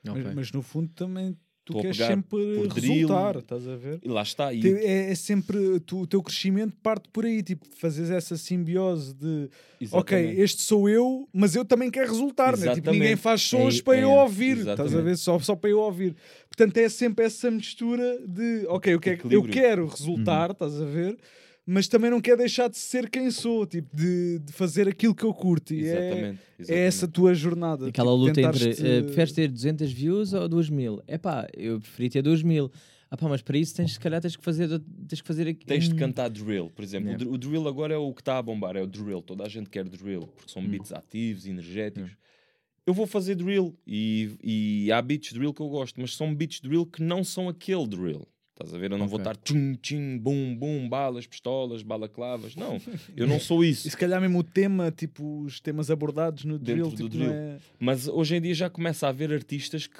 Ok. 0.07 0.23
Mas, 0.23 0.35
mas 0.35 0.51
no 0.51 0.61
fundo 0.61 0.89
também 0.93 1.37
tu 1.63 1.73
Estou 1.73 1.81
queres 1.81 1.97
sempre 1.97 2.67
drill. 2.67 2.93
resultar, 2.93 3.35
estás 3.37 3.67
a 3.67 3.75
ver? 3.75 3.99
E 4.03 4.07
lá 4.07 4.21
está. 4.23 4.51
E 4.53 4.61
É, 4.67 5.11
é 5.11 5.15
sempre 5.15 5.79
tu- 5.81 6.01
o 6.01 6.07
teu 6.07 6.21
crescimento 6.23 6.73
parte 6.81 7.07
por 7.09 7.25
aí, 7.25 7.43
tipo, 7.43 7.65
fazes 7.77 8.09
essa 8.09 8.35
simbiose 8.35 9.13
de 9.13 9.49
ok, 9.91 10.17
Exatamente. 10.17 10.41
este 10.41 10.61
sou 10.63 10.89
eu, 10.89 11.27
mas 11.33 11.55
eu 11.55 11.63
também 11.63 11.89
quero 11.91 12.09
resultar, 12.09 12.51
né? 12.53 12.57
tipo, 12.57 12.65
Exatamente. 12.71 12.99
ninguém 12.99 13.15
faz 13.15 13.41
sons 13.43 13.79
É- 13.79 13.81
para 13.83 13.97
é, 13.97 14.03
eu 14.03 14.11
ouvir, 14.11 14.57
estás 14.57 14.79
a 14.79 14.83
exatamente. 14.83 15.03
ver? 15.03 15.17
Só, 15.17 15.39
só 15.39 15.55
para 15.55 15.69
eu 15.69 15.79
ouvir. 15.79 16.15
Portanto, 16.49 16.77
é 16.77 16.89
sempre 16.89 17.25
essa 17.25 17.49
mistura 17.51 18.19
de 18.27 18.65
ok, 18.67 18.95
o 18.95 18.99
que 18.99 19.09
é 19.11 19.15
que 19.17 19.33
eu 19.33 19.43
quero 19.43 19.85
resultar, 19.87 20.51
estás 20.51 20.81
a 20.81 20.85
ver? 20.85 21.17
Mas 21.65 21.87
também 21.87 22.09
não 22.09 22.19
quero 22.19 22.37
deixar 22.37 22.67
de 22.69 22.77
ser 22.77 23.09
quem 23.09 23.29
sou, 23.29 23.65
tipo, 23.67 23.95
de, 23.95 24.39
de 24.39 24.51
fazer 24.51 24.87
aquilo 24.87 25.13
que 25.13 25.23
eu 25.23 25.33
curto. 25.33 25.73
E 25.73 25.85
é, 25.85 25.91
Exatamente. 25.91 26.15
é 26.17 26.61
exatamente. 26.61 26.87
essa 26.87 27.07
tua 27.07 27.33
jornada. 27.35 27.87
Aquela 27.87 28.11
tipo, 28.11 28.17
luta 28.25 28.41
entre 28.41 28.51
tentares-te- 28.59 28.85
eh, 28.87 29.01
preferes 29.03 29.31
ter 29.31 29.47
200 29.47 29.91
views 29.91 30.33
ou 30.33 30.49
2 30.49 30.69
mil? 30.69 31.01
É 31.07 31.17
pá, 31.17 31.47
eu 31.55 31.79
preferi 31.79 32.09
ter 32.09 32.21
2 32.23 32.41
mil. 32.41 32.71
Ah 33.11 33.17
pá, 33.17 33.27
mas 33.29 33.41
para 33.41 33.57
isso 33.57 33.75
tens, 33.75 33.93
se 33.93 33.99
calhar 33.99 34.19
tens 34.21 34.35
que 34.35 34.43
fazer, 34.43 34.67
tens 35.07 35.21
que 35.21 35.27
fazer 35.27 35.47
aqui. 35.47 35.65
Tens 35.65 35.87
de 35.87 35.93
Hum. 35.93 35.97
cantar 35.97 36.29
drill, 36.29 36.71
por 36.73 36.81
exemplo. 36.83 37.09
O 37.09 37.11
Yeah. 37.13 37.29
O 37.31 37.37
drill 37.37 37.67
agora 37.67 37.93
é 37.93 37.97
o 37.97 38.11
que 38.13 38.21
está 38.21 38.37
a 38.37 38.41
bombar, 38.41 38.75
é 38.75 38.81
o 38.81 38.87
drill. 38.87 39.21
Toda 39.21 39.45
a 39.45 39.49
gente 39.49 39.69
quer 39.69 39.83
drill, 39.87 40.21
porque 40.27 40.45
Hum. 40.45 40.53
são 40.53 40.67
beats 40.67 40.91
ativos, 40.91 41.45
energéticos. 41.45 42.11
Eu 42.87 42.93
vou 42.95 43.05
fazer 43.05 43.35
drill 43.35 43.77
e, 43.85 44.31
e 44.43 44.91
há 44.91 44.99
beats 45.01 45.31
drill 45.33 45.53
que 45.53 45.61
eu 45.61 45.69
gosto, 45.69 46.01
mas 46.01 46.15
são 46.15 46.33
beats 46.33 46.59
drill 46.59 46.85
que 46.87 47.03
não 47.03 47.23
são 47.23 47.47
aquele 47.47 47.85
drill. 47.85 48.27
Estás 48.61 48.73
a 48.73 48.77
ver? 48.77 48.91
Eu 48.91 48.97
não 48.97 49.07
vou 49.07 49.19
Ok. 49.19 49.31
estar 49.31 49.43
tchum, 49.43 49.75
tchum, 49.75 50.17
bum, 50.19 50.55
bum, 50.55 50.87
balas, 50.89 51.25
pistolas, 51.25 51.81
balaclavas. 51.83 52.55
Não, 52.55 52.77
eu 53.17 53.27
não 53.27 53.39
sou 53.39 53.63
isso. 53.63 53.87
E 53.87 53.91
se 53.91 53.97
calhar 53.97 54.19
mesmo 54.21 54.39
o 54.39 54.43
tema, 54.43 54.91
tipo, 54.91 55.41
os 55.43 55.59
temas 55.59 55.89
abordados 55.91 56.43
no 56.45 56.57
Dentro 56.59 56.73
drill, 56.73 56.89
do 56.89 56.95
tipo, 56.95 57.09
drill. 57.09 57.27
não 57.27 57.33
é... 57.35 57.57
Mas 57.79 58.07
hoje 58.07 58.35
em 58.35 58.41
dia 58.41 58.53
já 58.53 58.69
começa 58.69 59.07
a 59.07 59.09
haver 59.09 59.31
artistas 59.33 59.87
que 59.87 59.99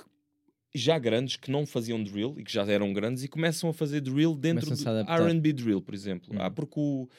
já 0.74 0.98
grandes 0.98 1.36
que 1.36 1.52
não 1.52 1.66
faziam 1.66 2.02
drill 2.02 2.36
e 2.38 2.44
que 2.44 2.52
já 2.54 2.64
eram 2.64 2.94
grandes 2.94 3.24
e 3.24 3.28
começam 3.28 3.70
a 3.70 3.74
fazer 3.74 4.00
drill 4.02 4.36
dentro 4.36 4.74
do 4.74 4.90
a. 5.08 5.18
R&B 5.18 5.52
drill, 5.54 5.82
por 5.82 5.94
exemplo. 5.94 6.34
Hum. 6.34 6.38
Ah, 6.40 6.50
porque 6.50 6.80
o 6.80 7.10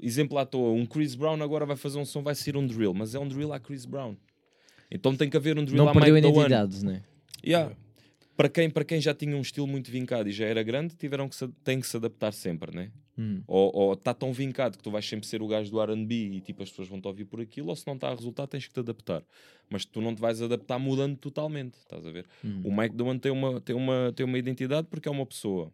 exemplo 0.00 0.38
à 0.38 0.46
toa, 0.46 0.70
um 0.72 0.86
Chris 0.86 1.14
Brown 1.14 1.42
agora 1.42 1.66
vai 1.66 1.76
fazer 1.76 1.98
um 1.98 2.04
som, 2.04 2.22
vai 2.22 2.34
ser 2.34 2.56
um 2.56 2.66
drill, 2.66 2.94
mas 2.94 3.14
é 3.14 3.18
um 3.18 3.26
drill 3.26 3.52
a 3.52 3.58
Chris 3.58 3.84
Brown. 3.84 4.14
Então 4.90 5.16
tem 5.16 5.28
que 5.28 5.36
haver 5.36 5.58
um 5.58 5.64
drill 5.64 5.78
Não 5.78 5.88
a 5.88 5.92
perdeu 5.92 6.14
a 6.14 6.18
Mike 6.20 6.28
the 6.32 6.38
One. 6.38 6.46
identidade, 6.46 6.84
né? 6.84 7.02
Yeah. 7.44 7.74
Para 8.36 8.48
quem, 8.48 8.68
para 8.68 8.84
quem 8.84 9.00
já 9.00 9.14
tinha 9.14 9.36
um 9.36 9.40
estilo 9.40 9.66
muito 9.66 9.90
vincado 9.90 10.28
e 10.28 10.32
já 10.32 10.44
era 10.46 10.62
grande, 10.62 10.96
tiveram 10.96 11.28
que 11.28 11.36
se, 11.36 11.46
têm 11.62 11.80
que 11.80 11.86
se 11.86 11.96
adaptar 11.96 12.32
sempre, 12.32 12.74
né? 12.74 12.90
Hum. 13.16 13.42
Ou 13.46 13.92
está 13.92 14.12
tão 14.12 14.32
vincado 14.32 14.76
que 14.76 14.82
tu 14.82 14.90
vais 14.90 15.08
sempre 15.08 15.26
ser 15.26 15.40
o 15.40 15.46
gajo 15.46 15.70
do 15.70 15.80
R&B 15.80 16.14
e 16.14 16.40
tipo 16.40 16.62
as 16.62 16.70
pessoas 16.70 16.88
vão 16.88 17.00
te 17.00 17.06
ouvir 17.06 17.26
por 17.26 17.40
aquilo, 17.40 17.68
ou 17.68 17.76
se 17.76 17.86
não 17.86 17.94
está 17.94 18.08
a 18.08 18.14
resultar 18.14 18.48
tens 18.48 18.66
que 18.66 18.74
te 18.74 18.80
adaptar. 18.80 19.22
Mas 19.70 19.84
tu 19.84 20.00
não 20.00 20.14
te 20.14 20.20
vais 20.20 20.42
adaptar 20.42 20.78
mudando 20.78 21.16
totalmente, 21.16 21.74
estás 21.74 22.04
a 22.04 22.10
ver? 22.10 22.26
Hum. 22.44 22.62
O 22.64 22.76
Mike 22.76 22.96
Doan 22.96 23.18
tem 23.18 23.30
uma, 23.30 23.60
tem, 23.60 23.76
uma, 23.76 24.12
tem 24.14 24.26
uma 24.26 24.38
identidade 24.38 24.88
porque 24.88 25.08
é 25.08 25.12
uma 25.12 25.26
pessoa. 25.26 25.72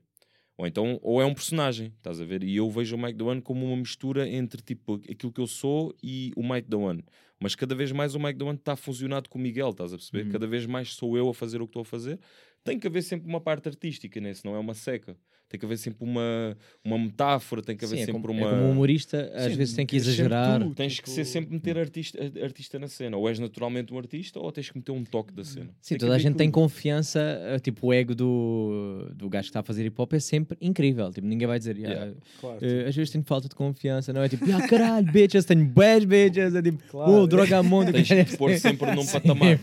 Ou 0.61 0.67
então, 0.67 0.99
ou 1.03 1.23
é 1.23 1.25
um 1.25 1.33
personagem, 1.33 1.91
estás 1.97 2.21
a 2.21 2.25
ver? 2.27 2.45
E 2.45 2.57
eu 2.57 2.69
vejo 2.69 2.95
o 2.95 2.99
Mike 2.99 3.17
Doan 3.17 3.41
como 3.41 3.65
uma 3.65 3.77
mistura 3.79 4.29
entre 4.29 4.61
tipo 4.61 5.01
aquilo 5.11 5.33
que 5.33 5.41
eu 5.41 5.47
sou 5.47 5.97
e 6.03 6.33
o 6.37 6.43
Mike 6.47 6.69
Doan. 6.69 6.99
Mas 7.41 7.55
cada 7.55 7.75
vez 7.75 7.91
mais 7.91 8.15
o 8.15 8.21
Mike 8.21 8.39
Doan 8.39 8.53
está 8.53 8.77
fusionado 8.77 9.31
com 9.31 9.39
o 9.39 9.41
Miguel, 9.41 9.71
estás 9.71 9.95
a 9.95 9.97
perceber? 9.97 10.27
Uhum. 10.27 10.33
Cada 10.33 10.47
vez 10.47 10.67
mais 10.67 10.93
sou 10.93 11.17
eu 11.17 11.31
a 11.31 11.33
fazer 11.33 11.63
o 11.63 11.67
que 11.67 11.71
estou 11.71 11.81
a 11.81 11.87
fazer. 11.87 12.21
Tem 12.63 12.79
que 12.79 12.87
haver 12.87 13.03
sempre 13.03 13.29
uma 13.29 13.41
parte 13.41 13.69
artística, 13.69 14.21
né? 14.21 14.35
senão 14.35 14.55
é 14.55 14.59
uma 14.59 14.75
seca. 14.75 15.17
Tem 15.49 15.59
que 15.59 15.67
haver 15.67 15.79
sempre 15.79 16.05
uma, 16.05 16.57
uma 16.85 16.97
metáfora, 16.97 17.61
tem 17.61 17.77
que 17.77 17.85
haver 17.85 17.97
Sim, 17.97 18.03
é 18.03 18.07
sempre 18.07 18.23
como, 18.23 18.33
uma. 18.39 18.47
é 18.47 18.51
como 18.51 18.63
um 18.67 18.71
humorista, 18.71 19.33
às 19.35 19.51
Sim, 19.51 19.57
vezes 19.59 19.75
tem 19.75 19.85
que 19.85 19.99
sempre 19.99 20.11
exagerar. 20.13 20.61
tu. 20.63 20.75
Tens 20.77 20.93
que 21.01 21.05
Tipo- 21.07 21.11
ser 21.11 21.25
sempre 21.25 21.53
meter 21.53 21.77
artista, 21.77 22.19
artista 22.41 22.79
na 22.79 22.87
cena. 22.87 23.17
Ou 23.17 23.29
és 23.29 23.41
naturalmente 23.41 23.93
um 23.93 23.99
artista, 23.99 24.39
ou 24.39 24.53
tens 24.53 24.71
que 24.71 24.77
meter 24.79 24.93
um 24.93 25.03
toque 25.03 25.33
da 25.35 25.43
cena. 25.43 25.71
Sim, 25.81 25.89
Tem 25.89 25.99
que 25.99 26.05
toda 26.05 26.15
a 26.15 26.19
gente 26.21 26.37
tem 26.37 26.49
tudo. 26.49 26.55
confiança, 26.63 27.19
eh, 27.21 27.59
tipo, 27.59 27.89
o 27.89 27.93
ego 27.93 28.15
do, 28.15 29.11
do 29.17 29.29
gajo 29.29 29.47
que 29.47 29.51
está 29.51 29.59
a 29.59 29.63
fazer 29.65 29.85
hip 29.87 30.01
hop 30.01 30.13
é 30.13 30.21
sempre 30.21 30.57
incrível. 30.61 31.11
Tipo, 31.11 31.27
ninguém 31.27 31.49
vai 31.49 31.59
dizer, 31.59 31.77
"Ya, 31.79 31.89
Yeah. 31.89 32.15
Claro. 32.41 32.59
eh, 32.65 32.87
às 32.87 32.95
vezes 32.95 33.11
tenho 33.11 33.25
falta 33.25 33.49
de 33.49 33.55
confiança, 33.57 34.13
não 34.13 34.23
é 34.23 34.29
tipo, 34.29 34.45
ah, 34.53 34.69
caralho, 34.69 35.11
bitches, 35.11 35.45
tenho 35.47 35.65
bad 35.65 36.07
bitches, 36.07 36.55
é 36.55 36.63
tipo, 36.63 36.79
Claro. 36.89 37.11
oh, 37.11 37.27
droga 37.27 37.59
a 37.59 37.63
monte. 37.63 37.91
Tens 37.91 38.07
que 38.31 38.37
pôr 38.37 38.57
sempre 38.57 38.95
num 38.95 39.05
patamar. 39.11 39.59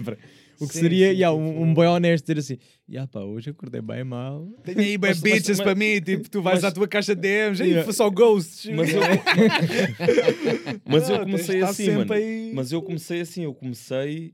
O 0.59 0.67
que 0.67 0.73
Sim, 0.73 0.79
seria, 0.81 1.09
sim, 1.09 1.15
tipo- 1.17 1.29
um, 1.33 1.61
um 1.63 1.73
boy 1.73 1.85
honesto 1.87 2.25
dizer 2.33 2.39
assim, 2.39 2.57
ya 2.89 3.05
pá, 3.07 3.19
hoje 3.19 3.51
acordei 3.51 3.79
bem 3.81 4.03
mal. 4.03 4.47
Tenho 4.63 4.79
aí 4.79 4.97
bem 4.97 5.11
Mas- 5.11 5.21
bitches 5.21 5.57
mas- 5.57 5.61
para 5.61 5.75
mim, 5.75 6.01
tipo, 6.01 6.27
tu 6.29 6.41
vais 6.41 6.63
à 6.63 6.71
tua 6.71 6.87
caixa 6.87 7.13
de 7.15 7.21
DMs, 7.21 7.61
aí 7.61 7.69
Yeah. 7.69 7.83
foi 7.85 7.93
só 7.93 8.09
ghosts. 8.09 8.65
Mas 8.73 8.89
eu, 8.93 9.01
mas 10.85 11.09
eu 11.09 11.19
comecei 11.19 11.61
assim, 11.61 11.91
mano. 11.91 12.13
aí. 12.13 12.51
Mas 12.53 12.71
eu 12.71 12.81
comecei 12.81 13.21
assim, 13.21 13.43
eu 13.43 13.53
comecei 13.53 14.33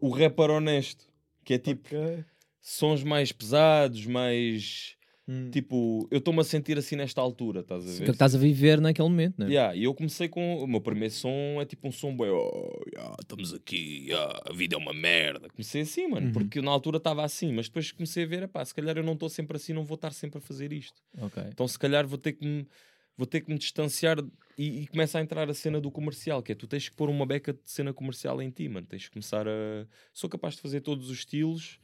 o 0.00 0.08
rapper 0.08 0.50
honesto, 0.50 1.04
que 1.44 1.54
é 1.54 1.58
tipo 1.58 1.88
Ok. 1.94 2.24
sons 2.60 3.02
mais 3.02 3.32
pesados, 3.32 4.06
mais 4.06 4.94
Hum. 5.30 5.50
tipo, 5.50 6.08
eu 6.10 6.18
estou-me 6.18 6.40
a 6.40 6.44
sentir 6.44 6.78
assim 6.78 6.96
nesta 6.96 7.20
altura, 7.20 7.60
estás 7.60 7.84
a 7.86 7.98
ver? 7.98 8.04
que 8.06 8.10
estás 8.12 8.34
a 8.34 8.38
viver 8.38 8.80
naquele 8.80 9.08
momento, 9.10 9.38
né? 9.38 9.46
Yeah, 9.48 9.76
e 9.76 9.84
eu 9.84 9.92
comecei 9.92 10.26
com 10.26 10.56
o 10.62 10.66
meu 10.66 10.80
primeiro 10.80 11.12
som 11.12 11.60
é 11.60 11.66
tipo 11.66 11.86
um 11.86 11.92
som 11.92 12.16
bem, 12.16 12.30
oh, 12.30 12.80
yeah, 12.94 13.14
estamos 13.20 13.52
aqui, 13.52 14.06
yeah, 14.08 14.40
a 14.48 14.54
vida 14.54 14.74
é 14.74 14.78
uma 14.78 14.94
merda. 14.94 15.48
Comecei 15.50 15.82
assim, 15.82 16.08
mano, 16.08 16.28
Uhum. 16.28 16.32
porque 16.32 16.62
na 16.62 16.70
altura 16.70 16.96
estava 16.96 17.22
assim, 17.24 17.52
mas 17.52 17.66
depois 17.66 17.92
comecei 17.92 18.24
a 18.24 18.26
ver, 18.26 18.44
epá, 18.44 18.64
se 18.64 18.74
calhar 18.74 18.96
eu 18.96 19.02
não 19.04 19.12
estou 19.12 19.28
sempre 19.28 19.58
assim, 19.58 19.74
não 19.74 19.84
vou 19.84 19.96
estar 19.96 20.12
sempre 20.14 20.38
a 20.38 20.40
fazer 20.40 20.72
isto. 20.72 21.02
Ok. 21.20 21.42
Então 21.48 21.68
se 21.68 21.78
calhar 21.78 22.06
vou 22.06 22.16
ter 22.16 22.32
que 22.32 22.46
me, 22.46 22.66
vou 23.14 23.26
ter 23.26 23.42
que 23.42 23.50
me 23.52 23.58
distanciar 23.58 24.16
e, 24.56 24.82
e 24.82 24.86
começa 24.86 25.18
a 25.18 25.20
entrar 25.20 25.48
a 25.50 25.52
cena 25.52 25.78
do 25.78 25.90
comercial, 25.90 26.42
que 26.42 26.52
é 26.52 26.54
tu 26.54 26.66
tens 26.66 26.88
que 26.88 26.96
pôr 26.96 27.10
uma 27.10 27.26
beca 27.26 27.52
de 27.52 27.60
cena 27.66 27.92
comercial 27.92 28.40
em 28.40 28.48
ti, 28.50 28.66
mano. 28.66 28.86
Tens 28.86 29.04
que 29.04 29.10
começar 29.12 29.46
a. 29.46 29.86
Sou 30.14 30.30
capaz 30.30 30.54
de 30.54 30.62
fazer 30.62 30.80
todos 30.80 31.10
os 31.10 31.18
estilos 31.18 31.78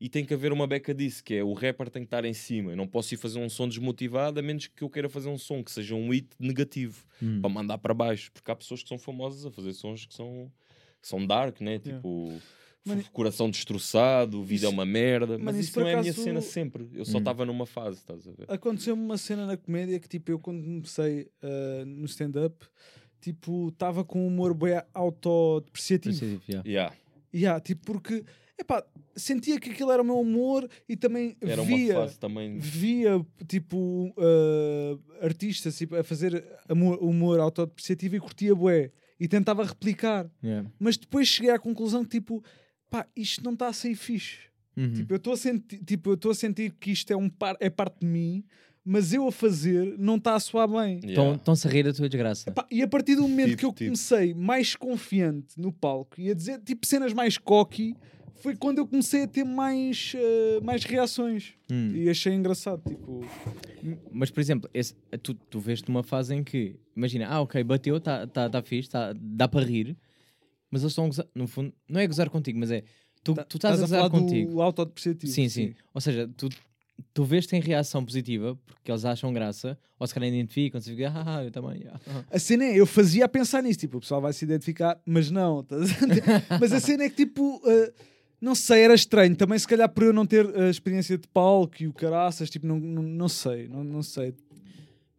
e 0.00 0.08
tem 0.08 0.24
que 0.24 0.32
haver 0.32 0.50
uma 0.52 0.66
beca 0.66 0.94
disso, 0.94 1.22
que 1.22 1.34
é 1.34 1.44
o 1.44 1.52
rapper 1.52 1.90
tem 1.90 2.02
que 2.02 2.06
estar 2.06 2.24
em 2.24 2.32
cima. 2.32 2.72
Eu 2.72 2.76
não 2.76 2.86
posso 2.88 3.12
ir 3.12 3.16
fazer 3.18 3.38
um 3.38 3.48
som 3.50 3.68
desmotivado, 3.68 4.40
a 4.40 4.42
menos 4.42 4.66
que 4.66 4.82
eu 4.82 4.88
queira 4.88 5.08
fazer 5.10 5.28
um 5.28 5.36
som 5.36 5.62
que 5.62 5.70
seja 5.70 5.94
um 5.94 6.08
hit 6.10 6.28
negativo 6.38 7.04
Hum. 7.22 7.40
para 7.42 7.50
mandar 7.50 7.76
para 7.78 7.92
baixo, 7.92 8.32
porque 8.32 8.50
há 8.50 8.56
pessoas 8.56 8.82
que 8.82 8.88
são 8.88 8.98
famosas 8.98 9.44
a 9.44 9.50
fazer 9.50 9.74
sons 9.74 10.06
que 10.06 10.14
são, 10.14 10.50
que 11.02 11.06
são 11.08 11.26
dark, 11.26 11.60
né? 11.60 11.72
Yeah. 11.72 11.96
Tipo. 11.96 12.32
F- 12.86 13.10
Coração 13.12 13.50
destroçado, 13.50 14.42
vida 14.42 14.64
é 14.64 14.68
isso- 14.68 14.74
uma 14.74 14.86
merda, 14.86 15.26
mano, 15.34 15.44
mas 15.44 15.58
isso 15.58 15.78
não 15.78 15.86
é 15.86 15.92
a 15.94 16.00
minha 16.00 16.12
acaso- 16.12 16.24
cena 16.24 16.40
sempre. 16.40 16.88
Eu 16.94 17.04
só 17.04 17.18
Hum. 17.18 17.20
estava 17.20 17.44
numa 17.44 17.66
fase, 17.66 17.98
estás 17.98 18.26
a 18.26 18.32
ver? 18.32 18.46
Aconteceu-me 18.48 19.02
uma 19.02 19.18
cena 19.18 19.44
na 19.44 19.54
comédia 19.58 20.00
que, 20.00 20.08
tipo, 20.08 20.30
eu 20.32 20.38
quando 20.38 20.62
comecei 20.64 21.28
ah, 21.42 21.84
no 21.84 22.06
stand-up, 22.06 22.56
tipo, 23.20 23.68
estava 23.68 24.02
com 24.02 24.22
um 24.22 24.26
humor 24.28 24.54
bem 24.54 24.80
autodepreciativo. 24.94 26.40
Ya. 26.48 26.62
Yeah. 26.66 26.94
Yeah, 27.34 27.60
tipo, 27.60 27.84
porque, 27.84 28.24
epá, 28.60 28.84
sentia 29.16 29.58
que 29.58 29.70
aquilo 29.70 29.90
era 29.90 30.02
o 30.02 30.04
meu 30.04 30.18
humor 30.20 30.68
e 30.88 30.96
também 30.96 31.36
Era 31.40 31.62
via... 31.62 31.94
uma 31.98 32.02
fase 32.06 32.18
também. 32.18 32.58
via 32.58 33.24
tipo 33.48 34.14
ah, 34.18 34.98
artistas 35.24 35.76
tipo, 35.76 35.96
a 35.96 36.04
fazer 36.04 36.44
amor- 36.68 36.98
humor 37.02 37.40
autodepreciativo 37.40 38.16
e 38.16 38.20
curtia 38.20 38.54
bué 38.54 38.90
e 39.18 39.26
tentava 39.28 39.64
replicar 39.64 40.30
Yeah. 40.42 40.68
mas 40.78 40.96
depois 40.96 41.28
cheguei 41.28 41.50
à 41.50 41.58
conclusão 41.58 42.02
que 42.04 42.10
tipo 42.10 42.42
pá, 42.88 43.06
isto 43.16 43.42
não 43.44 43.52
está 43.54 43.68
a 43.68 43.72
sair 43.72 43.94
fixe 43.94 44.48
Uhum. 44.76 44.92
tipo, 44.94 45.12
eu 45.12 45.16
estou 45.16 45.32
a 45.32 45.36
sentir 45.36 45.78
tipo, 45.84 46.10
eu 46.10 46.14
estou 46.14 46.30
a 46.30 46.34
sentir 46.34 46.72
que 46.78 46.92
isto 46.92 47.12
é, 47.12 47.16
um 47.16 47.28
par, 47.28 47.56
é 47.60 47.68
parte 47.68 48.00
de 48.00 48.06
mim 48.06 48.44
mas 48.84 49.12
eu 49.12 49.26
a 49.26 49.32
fazer 49.32 49.96
não 49.98 50.16
está 50.16 50.34
a 50.36 50.40
soar 50.40 50.68
bem 50.68 51.00
Yeah. 51.04 51.34
Estão-se 51.36 51.66
a 51.66 51.70
rir 51.70 51.82
da 51.82 51.92
tua 51.92 52.08
desgraça. 52.08 52.50
Pá, 52.52 52.66
e 52.70 52.80
a 52.82 52.88
partir 52.88 53.16
do 53.16 53.22
momento 53.22 53.48
Tipo, 53.50 53.58
que 53.58 53.64
eu 53.66 53.72
tipo. 53.72 53.84
comecei 53.86 54.32
mais 54.32 54.74
confiante 54.76 55.60
no 55.60 55.72
palco 55.72 56.18
e 56.20 56.30
a 56.30 56.34
dizer 56.34 56.60
tipo 56.60 56.86
cenas 56.86 57.12
mais 57.12 57.36
cocky 57.36 57.94
foi 58.40 58.56
quando 58.56 58.78
eu 58.78 58.86
comecei 58.86 59.22
a 59.22 59.26
ter 59.28 59.44
mais, 59.44 60.14
ah, 60.16 60.60
mais 60.64 60.84
reações 60.84 61.54
Hum. 61.70 61.92
e 61.94 62.08
achei 62.10 62.32
engraçado 62.34 62.82
tipo 62.88 63.24
Mas, 64.12 64.30
por 64.30 64.40
exemplo, 64.40 64.68
esse- 64.74 64.94
tu, 65.22 65.32
tu 65.34 65.58
vês 65.60 65.82
numa 65.84 66.02
fase 66.02 66.34
em 66.34 66.42
que, 66.44 66.76
imagina, 66.96 67.26
ah, 67.28 67.40
ok, 67.40 67.62
bateu, 67.64 67.96
está 67.96 68.26
tá, 68.26 68.48
tá 68.50 68.62
fixe, 68.62 68.90
tá, 68.90 69.12
dá 69.18 69.48
para 69.48 69.64
rir, 69.64 69.96
Mas 70.70 70.82
eles 70.82 70.92
estão 70.92 71.04
a 71.04 71.08
gozar, 71.08 71.26
no 71.34 71.46
fundo, 71.48 71.72
não 71.88 72.00
é 72.00 72.06
gozar 72.06 72.28
contigo, 72.30 72.58
mas 72.58 72.70
é 72.70 72.84
tu, 73.24 73.34
Tá- 73.34 73.44
tu 73.44 73.56
estás 73.56 73.78
a 73.78 73.80
gozar 73.82 74.08
contigo. 74.10 74.52
do 74.52 74.62
autodepreciativo. 74.62 75.32
Sim, 75.32 75.48
sim, 75.48 75.74
Ou 75.92 76.00
seja, 76.00 76.28
tu, 76.36 76.48
tu 77.12 77.24
vês 77.24 77.44
que 77.44 77.50
tem 77.50 77.60
reação 77.60 78.04
positiva 78.04 78.56
porque 78.66 78.90
eles 78.90 79.04
acham 79.04 79.32
graça, 79.32 79.76
ou 79.98 80.06
se 80.06 80.14
calhar 80.14 80.28
identificam, 80.28 80.80
se 80.80 80.90
fica, 80.90 81.12
ah, 81.14 81.42
eu 81.44 81.50
também. 81.50 81.82
ah, 81.88 81.98
ah." 82.06 82.24
A 82.30 82.38
cena 82.38 82.64
é, 82.64 82.76
eu 82.78 82.86
fazia 82.86 83.24
a 83.24 83.28
pensar 83.28 83.62
nisso, 83.62 83.80
tipo, 83.80 83.96
o 83.96 84.00
pessoal 84.00 84.20
vai 84.20 84.32
se 84.32 84.44
identificar, 84.44 85.00
mas 85.04 85.28
não. 85.30 85.60
estás 85.68 85.90
a 85.90 86.58
mas 86.60 86.72
a 86.72 86.78
cena 86.80 87.02
é 87.04 87.10
que, 87.10 87.16
tipo, 87.26 87.56
uh, 87.56 87.92
não 88.40 88.54
sei, 88.54 88.82
era 88.82 88.94
estranho. 88.94 89.36
Também, 89.36 89.58
se 89.58 89.68
calhar, 89.68 89.88
por 89.88 90.02
eu 90.04 90.12
não 90.12 90.24
ter 90.24 90.46
a 90.56 90.70
experiência 90.70 91.18
de 91.18 91.28
palco 91.28 91.82
e 91.82 91.86
o 91.86 91.92
caraças, 91.92 92.48
tipo, 92.48 92.66
não, 92.66 92.78
não, 92.78 93.02
não 93.02 93.28
sei, 93.28 93.68
não, 93.68 93.84
não 93.84 94.02
sei. 94.02 94.34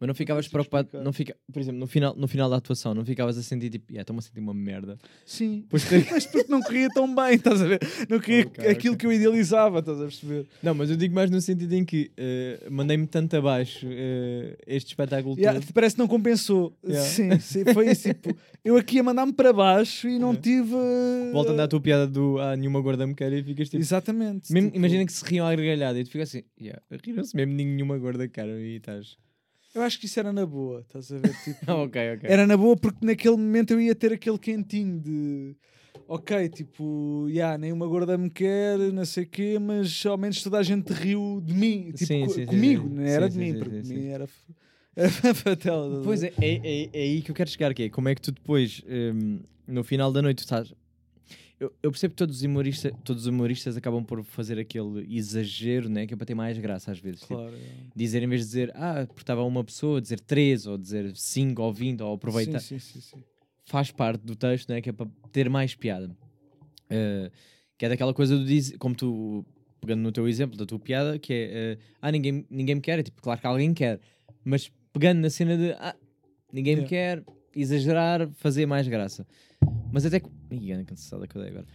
Mas 0.02 0.07
não 0.07 0.15
ficavas 0.15 0.48
preocupado, 0.48 0.88
explicar. 0.88 1.03
não 1.06 1.14
fica, 1.14 1.36
por 1.53 1.60
exemplo, 1.61 1.80
no 1.80 1.86
final, 1.86 2.15
no 2.18 2.28
final 2.28 2.49
da 2.49 2.56
atuação, 2.57 2.95
não 2.95 3.06
ficavas 3.06 3.38
a 3.38 3.44
sentir 3.44 3.69
tipo, 3.69 3.86
"Yeah, 3.91 4.02
estou-me 4.02 4.18
a 4.18 4.22
sentir 4.23 4.40
uma 4.40 4.53
merda. 4.53 4.98
Sim, 5.26 5.64
Pois 5.69 5.88
tem- 5.88 6.03
mas 6.11 6.26
porque 6.26 6.52
não 6.52 6.60
corria 6.60 6.90
tão 6.90 7.14
bem, 7.14 7.36
estás 7.36 7.61
a 7.61 7.65
ver? 7.68 7.80
Não 8.10 8.18
Ok, 8.18 8.68
aquilo 8.68 8.98
que 8.98 9.06
eu 9.06 9.14
idealizava, 9.14 9.78
estás 9.80 9.99
a 9.99 10.02
perceber? 10.06 10.48
Não, 10.64 10.73
mas 10.73 10.90
eu 10.90 10.98
digo 10.98 11.14
mais 11.14 11.30
no 11.30 11.40
sentido 11.40 11.72
em 11.73 11.86
que 11.86 12.11
eh, 12.18 12.68
mandei-me 12.72 13.06
tanto 13.06 13.36
abaixo 13.38 13.86
eh, 13.90 14.57
este 14.65 14.88
espetáculo 14.90 15.36
Yeah, 15.38 15.60
todo. 15.60 15.72
parece 15.72 15.95
que 15.95 15.99
não 16.02 16.07
compensou. 16.07 16.76
Yeah. 16.84 17.07
Sim, 17.07 17.40
sim, 17.40 17.64
foi 17.72 17.91
isso. 17.91 18.07
Tipo, 18.11 18.36
eu 18.65 18.78
aqui 18.78 18.98
a 18.98 19.03
mandar-me 19.03 19.34
para 19.34 19.53
baixo 19.53 20.07
e 20.10 20.18
não 20.18 20.36
tive. 20.36 20.73
uh, 20.73 21.32
Volta 21.32 21.52
a 21.52 21.56
dar 21.56 21.64
a 21.65 21.68
tua 21.68 21.80
piada 21.80 22.07
do 22.07 22.40
ah, 22.40 22.56
nenhuma 22.57 22.82
gorda 22.82 23.06
me 23.06 23.14
quer 23.14 23.32
e 23.34 23.44
ficas 23.44 23.69
tipo. 23.69 23.82
Exatamente. 23.82 24.52
Mesmo- 24.52 24.69
tipo, 24.69 24.78
Imagina 24.78 25.06
que 25.06 25.14
se 25.14 25.23
riam 25.26 25.45
à 25.45 25.56
gargalhada 25.56 25.99
e 25.99 26.03
tu 26.03 26.10
ficas 26.10 26.30
assim, 26.30 26.44
yeah, 26.60 26.82
riram-se 27.06 27.36
mesmo 27.36 27.53
nenhuma 27.53 27.98
gorda 27.99 28.28
cara 28.28 28.60
e 28.60 28.78
estás. 28.78 29.15
Eu 29.73 29.81
acho 29.84 29.99
que 29.99 30.06
isso 30.06 30.19
era 30.19 30.34
na 30.34 30.45
boa, 30.45 30.81
estás 30.81 31.11
a 31.11 31.18
ver? 31.18 31.34
Tipo, 31.43 31.60
Ah, 31.68 31.76
ok, 31.84 32.14
ok. 32.15 32.30
Era 32.30 32.45
na 32.45 32.57
boa 32.57 32.76
porque 32.76 33.06
naquele 33.06 33.38
momento 33.38 33.72
eu 33.72 33.81
ia 33.81 33.95
ter 33.95 34.11
aquele 34.14 34.38
quentinho 34.38 34.99
de 34.99 35.56
ok, 36.07 36.49
tipo, 36.49 37.27
yeah, 37.30 37.57
nem 37.57 37.72
uma 37.72 37.88
gorda 37.88 38.18
me 38.18 38.30
quer, 38.30 38.77
não 38.77 39.06
sei 39.06 39.23
o 39.23 39.27
quê, 39.27 39.57
mas 39.60 40.06
ao 40.06 40.18
menos 40.18 40.43
toda 40.43 40.57
a 40.57 40.64
gente 40.64 40.91
riu 40.91 41.39
de 41.41 41.53
mim, 41.53 41.91
tipo, 41.93 42.06
Sim, 42.06 42.26
co- 42.26 42.34
sim, 42.34 42.45
comigo, 42.45 42.84
sim. 42.89 42.95
não 42.95 43.03
era 43.03 43.30
de 43.30 43.38
mim, 43.39 43.56
porque 43.56 43.81
de 43.81 43.88
mim 43.88 44.06
era, 44.07 44.26
f- 44.26 44.52
era 44.93 45.10
fatela. 45.34 46.02
Pois 46.03 46.22
é, 46.22 46.34
é, 46.41 46.52
é, 46.52 46.89
é 46.91 47.02
aí 47.03 47.22
que 47.22 47.31
eu 47.31 47.35
quero 47.35 47.49
chegar, 47.49 47.73
que 47.73 47.84
é 47.84 47.89
como 47.89 48.10
é 48.10 48.15
que 48.15 48.22
tu 48.22 48.31
depois, 48.34 48.81
hum, 48.85 49.39
no 49.65 49.84
final 49.85 50.11
da 50.11 50.22
noite, 50.22 50.39
tu 50.39 50.41
estás. 50.41 50.73
Eu, 51.62 51.72
eu 51.84 51.92
percebo 51.92 52.14
que 52.14 52.18
todos 52.18 52.38
os, 52.38 52.42
humoristas, 52.42 52.92
todos 53.04 53.22
os 53.22 53.28
humoristas 53.28 53.78
acabam 53.78 54.04
por 54.04 54.24
fazer 54.24 54.58
aquele 54.58 55.06
exagero, 55.16 55.88
né? 55.90 56.08
Que 56.08 56.16
é 56.16 56.18
para 56.18 56.26
ter 56.26 56.34
mais 56.34 56.58
graça 56.58 56.92
às 56.92 56.98
vezes. 56.98 57.20
Tipo, 57.22 57.36
Claro, 57.36 57.54
é. 57.54 57.60
dizer, 57.96 58.24
em 58.24 58.28
vez 58.28 58.42
de 58.42 58.48
dizer, 58.48 58.72
ah, 58.74 59.06
porque 59.06 59.22
estava 59.22 59.44
uma 59.44 59.64
pessoa, 59.64 60.02
dizer 60.02 60.20
três, 60.22 60.66
ou 60.66 60.76
dizer 60.76 61.16
cinco, 61.16 61.62
ou 61.62 61.72
vinte, 61.72 62.02
ou 62.02 62.16
aproveitar. 62.16 62.60
Sim, 62.60 62.80
sim, 62.80 63.00
sim, 63.00 63.16
sim. 63.16 63.24
faz 63.64 63.92
parte 63.92 64.26
do 64.26 64.36
texto, 64.36 64.70
né? 64.70 64.82
que 64.82 64.90
é 64.90 64.92
para 64.92 65.08
ter 65.32 65.52
mais 65.52 65.76
piada. 65.76 66.10
Uh, 66.88 67.32
que 67.78 67.86
é 67.86 67.90
daquela 67.90 68.12
coisa 68.12 68.36
do 68.36 68.44
diz, 68.44 68.76
como 68.80 68.96
tu, 68.96 69.46
pegando 69.80 70.02
no 70.02 70.12
teu 70.12 70.28
exemplo 70.28 70.58
da 70.58 70.66
tua 70.66 70.80
piada, 70.80 71.20
que 71.20 71.32
é 71.32 71.78
uh, 71.78 71.84
ah, 72.02 72.12
ninguém, 72.12 72.44
ninguém 72.50 72.74
me 72.74 72.82
quer, 72.82 72.98
é 72.98 73.04
tipo, 73.04 73.22
claro 73.22 73.40
que 73.40 73.46
alguém 73.46 73.72
quer, 73.72 74.00
mas 74.44 74.72
pegando 74.92 75.20
na 75.20 75.30
cena 75.30 75.56
de 75.56 75.74
ah, 75.74 75.96
ninguém 76.52 76.78
me 76.78 76.86
quer, 76.86 77.24
exagerar, 77.56 78.28
fazer 78.32 78.66
mais 78.66 78.88
graça. 78.88 79.28
Mas 79.92 80.08
até 80.08 80.20
que. 80.20 80.40
Ih, 80.52 80.72
anda 80.73 80.84
cansada 80.86 81.28
que 81.28 81.36
eu 81.36 81.41
dei 81.41 81.52
agora. 81.52 81.65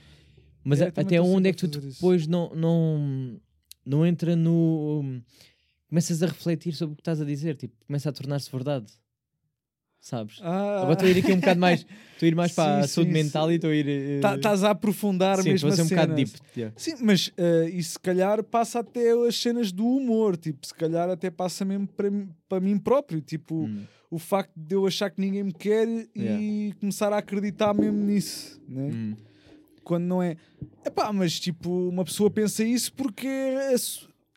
Mas 0.63 0.81
É, 0.81 0.87
a- 0.87 0.89
até 0.89 1.21
onde 1.21 1.49
é 1.49 1.53
que 1.53 1.67
tu 1.67 1.79
isso. 1.79 1.95
depois 1.97 2.27
não, 2.27 2.55
não, 2.55 3.41
não 3.85 4.05
entra 4.07 4.35
no. 4.37 5.21
Começas 5.89 6.23
a 6.23 6.27
refletir 6.27 6.75
sobre 6.75 6.93
o 6.95 6.97
que 6.97 7.01
estás 7.03 7.21
a 7.21 7.25
dizer, 7.25 7.57
tipo, 7.57 7.75
começa 7.87 8.09
a 8.09 8.13
tornar-se 8.13 8.51
verdade. 8.51 8.93
Sabes? 10.01 10.39
Ah, 10.43 10.83
Agora 10.83 10.93
estou 10.93 11.09
a 11.09 11.11
ir 11.11 11.19
aqui 11.19 11.33
um 11.33 11.41
bocado 11.41 11.59
mais. 11.61 11.81
Estou 12.13 12.27
a 12.27 12.29
ir 12.29 12.35
mais 12.37 12.53
para 12.55 12.79
a 12.81 12.83
Sim, 12.83 12.89
saúde 12.89 13.09
sim, 13.11 13.13
mental 13.15 13.47
sim. 13.47 13.53
e 13.53 13.57
estou 13.57 13.71
a 13.71 13.75
ir. 13.75 13.89
eh, 13.89 14.21
tá- 14.21 14.35
Estás 14.37 14.63
a 14.65 14.71
aprofundar 14.71 15.43
sim, 15.43 15.51
mesmo 15.51 15.69
a 15.69 15.73
ser 15.73 15.83
um 15.83 15.89
bocado 15.89 16.15
deep. 16.15 16.31
yeah. 16.57 16.75
Sim, 16.79 16.95
mas 17.03 17.33
eh, 17.37 17.71
isso 17.71 17.93
se 17.93 17.99
calhar 18.01 18.43
passa 18.45 18.81
até 18.81 19.11
as 19.27 19.37
cenas 19.37 19.73
do 19.73 19.85
humor, 19.87 20.37
tipo, 20.37 20.65
se 20.67 20.75
calhar 20.75 21.09
até 21.11 21.31
passa 21.31 21.65
mesmo 21.65 21.87
para, 21.89 22.11
mim- 22.11 22.29
para 22.49 22.61
mim 22.61 22.79
próprio, 22.79 23.21
tipo, 23.21 23.65
Hum. 23.65 23.85
O 24.11 24.19
facto 24.19 24.53
de 24.57 24.75
eu 24.75 24.87
achar 24.87 25.11
que 25.11 25.21
ninguém 25.21 25.45
me 25.45 25.53
quer 25.53 25.87
e 26.15 26.75
começar 26.81 27.13
a 27.13 27.19
acreditar 27.19 27.75
mesmo 27.75 27.99
nisso, 27.99 28.61
né? 28.69 28.91
Hum. 28.93 29.17
quando 29.83 30.05
não 30.05 30.23
é. 30.23 30.37
Epá, 30.85 31.13
mas 31.13 31.39
tipo, 31.39 31.89
uma 31.89 32.05
pessoa 32.05 32.31
pensa 32.31 32.65
isso 32.65 32.93
porque 32.93 33.29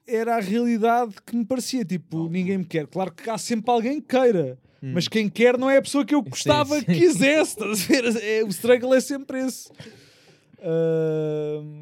era 0.07 0.37
a 0.37 0.39
realidade 0.39 1.15
que 1.25 1.35
me 1.35 1.45
parecia. 1.45 1.85
Tipo, 1.85 2.27
ninguém 2.29 2.59
me 2.59 2.65
quer. 2.65 2.87
Claro 2.87 3.11
que 3.11 3.29
há 3.29 3.37
sempre 3.37 3.71
alguém 3.71 4.01
que 4.01 4.07
queira. 4.07 4.57
Hum. 4.81 4.91
Mas 4.93 5.07
quem 5.07 5.29
quer 5.29 5.57
não 5.57 5.69
é 5.69 5.77
a 5.77 5.81
pessoa 5.81 6.05
que 6.05 6.15
eu 6.15 6.23
Sim, 6.23 6.29
gostava 6.29 6.79
sim. 6.79 6.85
que 6.85 6.93
quisesse. 6.93 7.51
estás 7.51 7.83
a 7.83 7.87
ver? 7.87 8.23
É, 8.23 8.43
o 8.43 8.47
struggle 8.47 8.93
é 8.93 9.01
sempre 9.01 9.45
esse. 9.45 9.69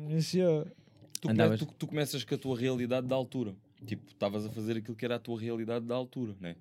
Mas, 0.09 0.33
yeah. 0.33 0.65
Tu, 1.21 1.65
tu, 1.65 1.73
tu 1.79 1.87
começas 1.87 2.23
com 2.23 2.35
a 2.35 2.37
tua 2.37 2.57
realidade 2.57 3.07
da 3.07 3.15
altura. 3.15 3.55
Tipo, 3.85 4.11
estavas 4.11 4.45
a 4.45 4.49
fazer 4.49 4.77
aquilo 4.77 4.95
que 4.95 5.05
era 5.05 5.15
a 5.15 5.19
tua 5.19 5.39
realidade 5.39 5.85
da 5.85 5.95
altura, 5.95 6.35
né? 6.39 6.55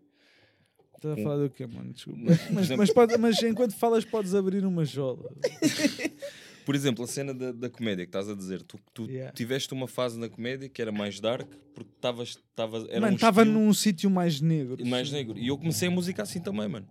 Estás 0.96 1.18
a 1.18 1.22
falar 1.22 1.36
do 1.44 1.50
quê, 1.50 1.66
mano? 1.66 1.92
Desculpa. 1.92 2.20
Mas, 2.52 2.70
mas, 2.70 2.90
pode- 2.90 3.18
mas 3.18 3.42
enquanto 3.42 3.74
falas, 3.76 4.04
podes 4.04 4.34
abrir 4.34 4.64
uma 4.64 4.84
jola. 4.84 5.30
Por 6.64 6.74
exemplo, 6.74 7.04
a 7.04 7.06
cena 7.06 7.32
da, 7.32 7.52
da 7.52 7.70
comédia 7.70 8.04
que 8.04 8.08
estás 8.08 8.28
a 8.28 8.34
dizer, 8.34 8.60
tu, 8.62 8.76
tu 8.92 9.06
Yeah. 9.08 9.32
tiveste 9.32 9.72
uma 9.72 9.86
fase 9.86 10.18
na 10.18 10.28
comédia 10.28 10.68
que 10.68 10.82
era 10.82 10.90
mais 10.90 11.20
dark, 11.20 11.48
porque 11.74 11.90
estavas. 11.94 12.36
Era 12.88 13.00
mano, 13.02 13.12
um 13.12 13.14
estava 13.14 13.42
estilo 13.42 13.60
num 13.60 13.72
sítio 13.72 14.10
mais 14.10 14.40
negro. 14.40 14.84
mais 14.84 15.12
negro. 15.12 15.38
E 15.38 15.46
eu 15.46 15.56
comecei 15.56 15.86
a 15.86 15.90
música 15.92 16.22
assim 16.24 16.40
também, 16.40 16.66
mano. 16.68 16.86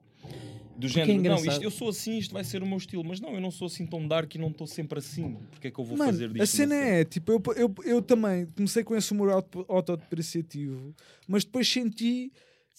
Do 0.77 0.87
é 0.87 0.89
género, 0.89 1.13
não, 1.13 1.19
engraçado. 1.19 1.47
isto, 1.51 1.63
eu 1.63 1.71
sou 1.71 1.89
assim, 1.89 2.17
isto 2.17 2.33
vai 2.33 2.43
ser 2.43 2.61
o 2.61 2.65
meu 2.65 2.77
estilo, 2.77 3.03
mas 3.05 3.19
não, 3.21 3.33
eu 3.33 3.39
não 3.41 3.49
sou 3.51 3.67
assim 3.67 3.85
tão 3.85 4.05
dark 4.07 4.33
e 4.35 4.37
não 4.37 4.49
estou 4.49 4.67
sempre 4.67 4.99
assim. 4.99 5.37
Porque 5.51 5.67
é 5.67 5.71
que 5.71 5.79
eu 5.79 5.83
vou 5.85 5.97
Mano, 5.97 6.11
fazer 6.11 6.27
disto? 6.29 6.41
a 6.41 6.45
cena 6.45 6.75
é, 6.75 7.03
tipo, 7.05 7.31
eu, 7.31 7.41
eu, 7.55 7.75
eu 7.85 8.01
também 8.01 8.45
comecei 8.47 8.83
com 8.83 8.93
esse 8.95 9.11
humor 9.13 9.29
auto- 9.29 9.65
autodepreciativo, 9.69 10.93
mas 11.27 11.43
depois 11.45 11.67
senti 11.67 12.31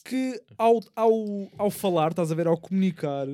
que 0.04 0.40
ao, 0.56 0.80
ao, 0.94 1.12
ao 1.58 1.70
falar, 1.70 2.10
estás 2.10 2.30
a 2.30 2.34
ver, 2.34 2.46
ao 2.46 2.56
comunicar, 2.56 3.26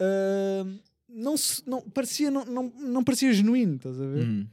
ah, 0.00 0.64
não, 1.08 1.36
se, 1.36 1.62
não, 1.66 1.82
parecia, 1.82 2.30
não, 2.30 2.44
não, 2.44 2.72
não 2.78 3.04
parecia 3.04 3.32
genuíno, 3.32 3.76
estás 3.76 4.00
a 4.00 4.06
ver? 4.06 4.24
Hum. 4.24 4.46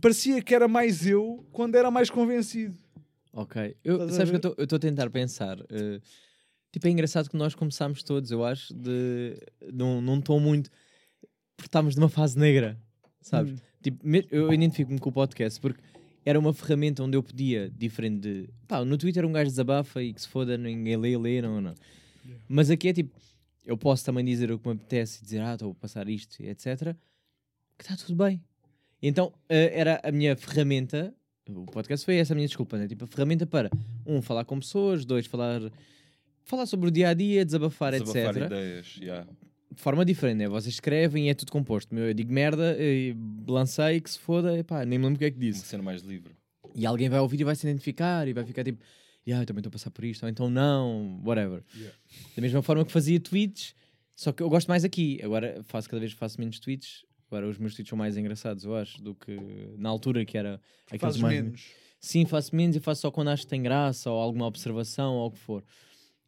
Parecia 0.00 0.42
que 0.42 0.54
era 0.54 0.66
mais 0.68 1.06
eu 1.06 1.44
quando 1.52 1.74
era 1.74 1.90
mais 1.90 2.10
convencido. 2.10 2.76
Ok. 3.32 3.76
Eu, 3.84 3.94
Estás 3.94 4.12
a 4.12 4.14
sabes 4.16 4.40
que 4.40 4.46
eu 4.46 4.64
estou 4.64 4.76
a 4.76 4.80
tentar 4.80 5.10
pensar. 5.10 5.58
eh, 5.70 6.00
tipo, 6.72 6.86
é 6.86 6.90
engraçado 6.90 7.28
que 7.30 7.36
nós 7.36 7.54
começámos 7.54 8.02
todos, 8.02 8.30
eu 8.30 8.44
acho, 8.44 8.74
de. 8.74 9.38
Não, 9.72 10.00
não 10.00 10.18
estou 10.18 10.40
muito. 10.40 10.70
Porque 11.56 11.68
estávamos 11.68 11.96
numa 11.96 12.08
fase 12.08 12.38
negra, 12.38 12.78
sabes? 13.20 13.52
Hum. 13.52 13.56
Tipo, 13.82 14.04
eu 14.30 14.52
identifico-me 14.52 14.98
com 14.98 15.08
o 15.10 15.12
podcast 15.12 15.60
porque 15.60 15.80
era 16.26 16.40
uma 16.40 16.52
ferramenta 16.52 17.04
onde 17.04 17.16
eu 17.16 17.22
podia, 17.22 17.70
diferente 17.70 18.18
de. 18.18 18.50
Pá, 18.66 18.84
no 18.84 18.98
Twitter 18.98 19.24
um 19.24 19.30
gajo 19.30 19.48
desabafa 19.48 20.02
e 20.02 20.12
que 20.12 20.20
se 20.20 20.26
foda, 20.26 20.58
ninguém 20.58 20.96
lê, 20.96 21.16
lê, 21.16 21.40
não, 21.40 21.60
não. 21.60 21.74
Mas 22.48 22.68
aqui 22.68 22.88
é 22.88 22.92
tipo, 22.92 23.16
eu 23.64 23.78
posso 23.78 24.04
também 24.04 24.24
dizer 24.24 24.50
o 24.50 24.58
que 24.58 24.66
me 24.66 24.74
apetece 24.74 25.20
e 25.20 25.24
dizer, 25.24 25.40
ah, 25.40 25.54
estou 25.54 25.70
a 25.70 25.74
passar 25.76 26.08
isto, 26.08 26.42
etc. 26.42 26.96
Que 27.78 27.84
está 27.84 27.96
tudo 27.96 28.16
bem. 28.16 28.42
Então 29.00 29.32
eh, 29.48 29.70
era 29.72 30.00
a 30.02 30.10
minha 30.10 30.34
ferramenta. 30.34 31.14
O 31.48 31.64
podcast 31.66 32.04
foi 32.04 32.16
essa 32.16 32.32
a 32.32 32.34
minha 32.34 32.48
desculpa, 32.48 32.76
né? 32.76 32.88
Tipo, 32.88 33.04
a 33.04 33.06
ferramenta 33.06 33.46
para, 33.46 33.70
um, 34.04 34.20
falar 34.20 34.44
com 34.44 34.58
pessoas, 34.58 35.04
dois, 35.04 35.26
falar, 35.26 35.60
falar 36.42 36.66
sobre 36.66 36.88
o 36.88 36.90
dia 36.90 37.10
a 37.10 37.14
dia, 37.14 37.44
desabafar, 37.44 37.92
Desabafar 37.92 38.36
etc 38.36 38.46
ideias, 38.46 38.96
yeah. 39.00 39.28
De 39.76 39.82
forma 39.82 40.04
diferente, 40.04 40.38
né? 40.38 40.48
Vocês 40.48 40.74
escrevem 40.74 41.26
e 41.26 41.28
é 41.28 41.34
tudo 41.34 41.52
composto. 41.52 41.94
Meu, 41.94 42.06
Eu 42.06 42.14
digo 42.14 42.32
merda, 42.32 42.76
e 42.80 43.14
lancei 43.46 44.00
que 44.00 44.10
se 44.10 44.18
foda, 44.18 44.58
epá, 44.58 44.84
nem 44.84 44.98
me 44.98 45.04
lembro 45.04 45.16
o 45.16 45.18
que 45.18 45.26
é 45.26 45.30
que 45.30 45.38
disse. 45.38 45.64
cena 45.66 45.82
mais 45.82 46.02
livre. 46.02 46.34
E 46.74 46.84
alguém 46.86 47.08
vai 47.08 47.20
ouvir 47.20 47.40
e 47.40 47.44
vai 47.44 47.54
se 47.54 47.66
identificar 47.66 48.26
e 48.26 48.32
vai 48.32 48.44
ficar 48.44 48.64
tipo, 48.64 48.82
yeah, 49.26 49.42
eu 49.42 49.46
também 49.46 49.60
estou 49.60 49.68
a 49.68 49.72
passar 49.72 49.90
por 49.90 50.04
isto, 50.04 50.22
ou 50.22 50.28
então 50.28 50.48
não, 50.50 51.20
whatever. 51.24 51.62
Yeah. 51.74 51.96
Da 52.34 52.42
mesma 52.42 52.62
forma 52.62 52.84
que 52.84 52.92
fazia 52.92 53.20
tweets, 53.20 53.74
só 54.14 54.32
que 54.32 54.42
eu 54.42 54.48
gosto 54.48 54.68
mais 54.68 54.84
aqui. 54.84 55.20
Agora 55.22 55.62
faço 55.64 55.88
cada 55.88 56.00
vez 56.00 56.12
faço 56.12 56.40
menos 56.40 56.58
tweets. 56.58 57.04
Agora 57.28 57.46
os 57.46 57.58
meus 57.58 57.74
tweets 57.74 57.90
são 57.90 57.98
mais 57.98 58.16
engraçados, 58.16 58.64
eu 58.64 58.74
acho, 58.74 59.02
do 59.02 59.14
que 59.14 59.36
na 59.76 59.88
altura 59.88 60.24
que 60.24 60.38
era 60.38 60.60
aqueles 60.90 61.16
mais. 61.18 61.34
menos. 61.34 61.66
Sim, 62.00 62.24
faço 62.24 62.54
menos 62.54 62.76
e 62.76 62.80
faço 62.80 63.02
só 63.02 63.10
quando 63.10 63.28
acho 63.28 63.42
que 63.42 63.48
tem 63.48 63.62
graça 63.62 64.10
ou 64.10 64.18
alguma 64.18 64.46
observação 64.46 65.14
ou 65.14 65.28
o 65.28 65.30
que 65.32 65.38
for. 65.38 65.62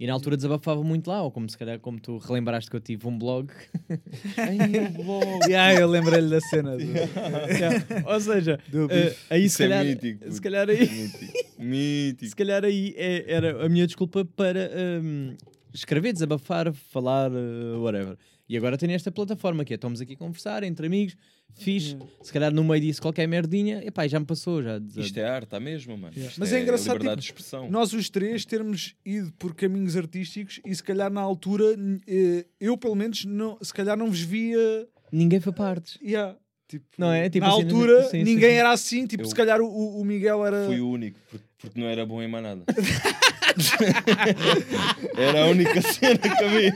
E 0.01 0.07
na 0.07 0.13
altura 0.13 0.37
desabafava 0.37 0.81
muito 0.85 1.09
lá, 1.11 1.23
ou 1.23 1.31
como 1.31 1.49
se 1.51 1.59
calhar 1.59 1.81
como 1.81 1.99
tu 1.99 2.19
relembraste 2.19 2.71
que 2.71 2.77
eu 2.77 2.81
tive 2.81 3.07
um 3.09 3.19
blog. 3.19 3.49
yeah, 5.49 5.75
eu 5.81 5.89
lembrei-lhe 5.89 6.29
da 6.31 6.41
cena. 6.41 6.77
Do, 6.77 6.83
Yeah. 6.83 7.85
Ou 8.07 8.21
seja, 8.21 8.61
do 8.69 8.87
eh, 8.91 9.15
aí 9.29 9.49
se 9.49 9.65
é 9.65 9.69
calhar, 9.69 9.85
mítico, 9.85 10.19
puto. 10.21 10.33
se 10.35 10.41
calhar 10.41 10.69
aí, 10.71 10.89
Mítico. 10.89 11.35
Mítico. 11.59 12.27
se 12.31 12.37
calhar 12.37 12.65
aí 12.65 12.95
é- 12.97 13.25
era 13.33 13.65
a 13.67 13.69
minha 13.69 13.87
desculpa 13.87 14.25
para 14.25 14.71
hum, 15.03 15.35
escrever, 15.75 16.13
desabafar, 16.13 16.73
falar, 16.73 17.31
eh, 17.33 17.77
whatever. 17.79 18.17
E 18.49 18.57
agora 18.57 18.79
tenho 18.79 18.93
esta 18.93 19.13
plataforma 19.13 19.63
que 19.65 19.75
é, 19.75 19.77
estamos 19.77 20.01
aqui 20.01 20.15
a 20.15 20.17
conversar 20.17 20.63
entre 20.63 20.87
amigos, 20.87 21.15
fixe, 21.55 21.97
se 22.23 22.33
calhar 22.33 22.51
no 22.53 22.65
meio 22.65 22.81
disso 22.81 23.03
qualquer 23.03 23.29
merdinha, 23.29 23.83
epá, 23.85 24.07
já 24.09 24.19
me 24.19 24.25
passou, 24.25 24.63
já. 24.63 24.81
Isto 24.97 25.19
é 25.21 25.29
arte, 25.29 25.55
à 25.55 25.61
mesma, 25.61 25.95
mano. 25.97 26.15
Yeah. 26.17 26.35
Mas 26.39 26.53
é 26.53 26.63
engraçado, 26.63 26.95
liberdade 26.95 27.21
tipo, 27.21 27.37
de 27.37 27.43
expressão. 27.43 27.71
nós 27.71 27.93
os 27.93 28.09
três 28.09 28.47
termos 28.47 28.95
ido 29.05 29.31
por 29.39 29.55
caminhos 29.55 29.97
artísticos 29.97 30.61
e 30.65 30.75
se 30.75 30.83
calhar 30.83 31.13
na 31.13 31.21
altura 31.21 31.65
eh, 32.07 32.47
eu 32.59 32.79
pelo 32.79 32.95
menos 32.95 33.25
não, 33.27 33.59
se 33.61 33.75
calhar 33.75 33.99
não 33.99 34.07
vos 34.07 34.21
via 34.21 34.89
ninguém 35.13 35.41
foi 35.41 35.53
partes. 35.53 35.99
Yeah. 36.03 36.35
Tipo, 36.69 36.85
Não 36.99 37.11
é? 37.11 37.31
Tipo 37.31 37.47
na 37.47 37.53
assim, 37.53 37.63
altura, 37.63 38.11
ninguém 38.13 38.51
sim. 38.51 38.57
era 38.57 38.71
assim. 38.73 39.07
Tipo, 39.07 39.23
Eu- 39.23 39.27
se 39.29 39.35
calhar 39.35 39.59
o, 39.59 40.01
o 40.01 40.05
Miguel 40.05 40.45
era. 40.45 40.67
Fui 40.67 40.79
o 40.81 40.91
único, 40.91 41.19
porque, 41.31 41.45
porque 41.57 41.81
não 41.81 41.87
era 41.87 42.05
bom 42.05 42.23
em 42.23 42.29
mais 42.29 42.45
nada. 42.45 42.63
era 45.17 45.45
a 45.45 45.47
única 45.47 45.81
cena 45.81 46.19
que 46.19 46.45
havia. 46.45 46.75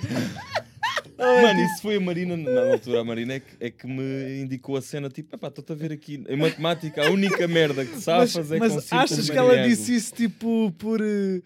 Mano, 1.19 1.61
isso 1.61 1.83
foi 1.83 1.97
a 1.97 2.01
Marina, 2.01 2.37
na 2.37 2.73
altura, 2.73 3.01
a 3.01 3.05
Marina 3.05 3.35
é 3.35 3.41
que, 3.41 3.57
é 3.61 3.71
que 3.71 3.87
me 3.87 4.41
indicou 4.43 4.77
a 4.77 4.83
cena, 4.83 5.09
tipo, 5.09 5.35
epá, 5.35 5.49
estou-te 5.49 5.73
a 5.73 5.75
ver 5.75 5.93
aqui, 5.93 6.23
em 6.29 6.37
matemática, 6.37 7.07
a 7.07 7.11
única 7.11 7.47
merda 7.47 7.85
que 7.85 7.93
Mas, 7.95 8.03
sabes 8.05 8.37
é 8.53 8.59
mas 8.59 8.89
com 8.89 8.97
achas 8.97 9.29
que 9.31 9.37
ela 9.37 9.63
disse 9.67 9.95
isso 9.95 10.15
tipo 10.15 10.73
por. 10.79 11.01
eh, 11.01 11.41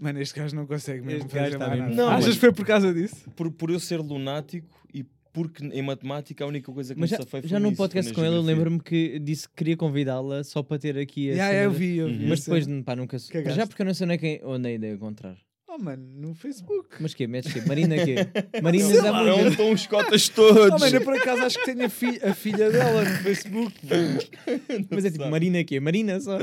Mano, 0.00 0.20
este 0.20 0.38
gajo 0.38 0.54
não 0.56 0.66
consegue 0.66 1.00
mesmo 1.02 1.28
gajo 1.28 1.44
fazer 1.44 1.58
mais 1.58 1.70
mesmo 1.70 1.84
nada. 1.84 1.94
Não, 1.94 2.08
Achas 2.10 2.26
mas- 2.26 2.34
que 2.34 2.40
foi 2.40 2.52
por 2.52 2.66
causa 2.66 2.92
disso? 2.92 3.30
Por, 3.36 3.50
por 3.52 3.70
eu 3.70 3.78
ser 3.78 3.98
lunático 4.00 4.66
e 4.92 5.04
porque 5.32 5.64
em 5.64 5.82
matemática 5.82 6.44
a 6.44 6.46
única 6.46 6.70
coisa 6.72 6.92
que 6.94 7.00
Mas 7.00 7.10
me 7.10 7.16
já, 7.16 7.22
safei 7.22 7.40
foi 7.42 7.48
já 7.48 7.60
num 7.60 7.74
podcast 7.74 8.12
com 8.12 8.24
ele, 8.24 8.34
eu 8.34 8.42
lembro-me 8.42 8.80
que 8.80 9.18
disse 9.18 9.48
que 9.48 9.54
queria 9.56 9.76
convidá-la 9.76 10.42
só 10.44 10.62
para 10.62 10.78
ter 10.78 10.98
aqui 10.98 11.30
a. 11.30 11.32
Yeah, 11.32 11.52
cena 11.52 11.62
eu 11.64 11.70
vi, 11.70 11.96
eu 11.98 12.08
vi. 12.08 12.26
Mas 12.26 12.40
depois, 12.40 12.66
pá, 12.84 12.96
nunca. 12.96 13.16
Cagaste. 13.30 13.56
Já 13.58 13.66
porque 13.66 13.82
eu 13.82 13.86
não 13.86 13.94
sei 13.94 14.04
onde 14.06 14.14
é 14.14 14.18
que 14.18 14.40
onde 14.44 14.74
é 14.74 14.78
de 14.78 14.92
encontrar. 14.92 15.36
Oh, 15.74 15.78
mano, 15.78 16.06
no 16.16 16.34
Facebook. 16.34 16.96
Mas 17.00 17.14
quê? 17.14 17.26
Metes 17.26 17.50
quê? 17.50 17.62
Marina 17.66 17.96
quê? 18.04 18.16
Marina 18.62 18.88
Sei 18.88 19.00
dá 19.00 19.10
lá. 19.10 19.24
Não 19.24 19.48
estão 19.48 19.72
os 19.72 19.86
cotas 19.86 20.28
todos. 20.28 20.70
Oh, 20.70 20.78
mano, 20.78 20.96
eu 20.96 21.00
por 21.00 21.14
acaso 21.16 21.42
acho 21.46 21.58
que 21.60 21.64
tenho 21.64 21.86
a, 21.86 21.88
fi- 21.88 22.20
a 22.22 22.34
filha 22.34 22.70
dela 22.70 23.02
no 23.02 23.16
Facebook. 23.22 23.74
Mas 24.90 25.04
é 25.06 25.10
tipo, 25.10 25.26
Marina 25.30 25.64
quê? 25.64 25.80
Marina 25.80 26.20
só. 26.20 26.38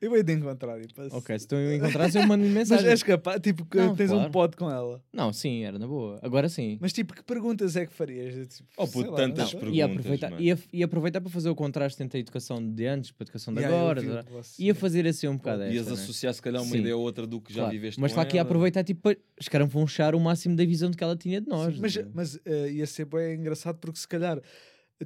Eu 0.00 0.16
hei 0.16 0.22
de 0.22 0.32
encontrar. 0.32 0.80
E 0.80 0.88
passo. 0.88 1.14
Ok, 1.14 1.38
se 1.38 1.46
tu 1.46 1.54
encontrares, 1.56 2.14
eu 2.14 2.26
mando 2.26 2.42
Mas 2.48 2.54
mensagem. 2.54 2.88
és 2.88 3.02
capaz, 3.02 3.38
tipo, 3.40 3.66
que 3.66 3.76
Não, 3.76 3.94
tens 3.94 4.10
um 4.10 4.14
claro. 4.16 4.30
pod 4.30 4.56
com 4.56 4.70
ela. 4.70 5.02
Não, 5.12 5.30
sim, 5.30 5.62
era 5.64 5.78
na 5.78 5.86
boa. 5.86 6.18
Agora 6.22 6.48
sim. 6.48 6.78
Mas 6.80 6.92
tipo, 6.92 7.14
que 7.14 7.22
perguntas 7.22 7.76
é 7.76 7.84
que 7.84 7.92
farias? 7.92 8.48
Tipo, 8.56 8.68
Oh, 8.78 8.88
puto, 8.88 9.10
lá, 9.10 9.16
tantas 9.18 9.52
perguntas. 9.52 9.76
E 9.76 9.82
aproveitar, 9.82 10.30
mano. 10.30 10.42
e, 10.42 10.52
a- 10.52 10.58
e 10.72 10.82
aproveitar 10.82 11.20
para 11.20 11.30
fazer 11.30 11.50
o 11.50 11.54
contraste 11.54 12.02
entre 12.02 12.16
a 12.16 12.20
educação 12.20 12.66
de 12.66 12.86
antes 12.86 13.10
para 13.10 13.24
a 13.24 13.26
educação 13.26 13.52
de 13.52 13.60
Yeah, 13.60 13.78
agora. 13.78 14.00
o 14.00 14.24
tá? 14.24 14.42
que 14.56 14.64
Ia 14.64 14.74
fazer 14.74 15.06
assim 15.06 15.28
um 15.28 15.36
bocado 15.36 15.64
Ias 15.64 15.74
esta, 15.86 15.94
né? 15.94 16.02
associar 16.02 16.32
se 16.32 16.40
calhar 16.40 16.62
uma 16.62 16.70
Sim. 16.72 16.78
ideia 16.78 16.96
ou 16.96 17.02
outra 17.02 17.26
do 17.26 17.38
que 17.38 17.52
já 17.52 17.60
Claro. 17.60 17.72
viveste 17.72 18.00
Mas 18.00 18.12
com 18.12 18.20
está 18.20 18.22
aqui 18.22 18.38
a 18.38 18.40
ela. 18.40 18.48
aproveitar 18.48 18.82
tipo, 18.82 19.02
para 19.02 19.16
escaranfonchar 19.38 20.14
o 20.14 20.20
máximo 20.20 20.56
da 20.56 20.64
visão 20.64 20.90
que 20.90 21.04
ela 21.04 21.14
tinha 21.16 21.40
de 21.42 21.48
nós. 21.48 21.78
Mas, 21.78 21.96
né? 21.96 22.06
mas 22.14 22.38
eh, 22.46 22.70
ia 22.72 22.86
ser 22.86 23.04
bem 23.04 23.34
engraçado 23.34 23.76
porque 23.78 23.98
se 23.98 24.08
calhar 24.08 24.40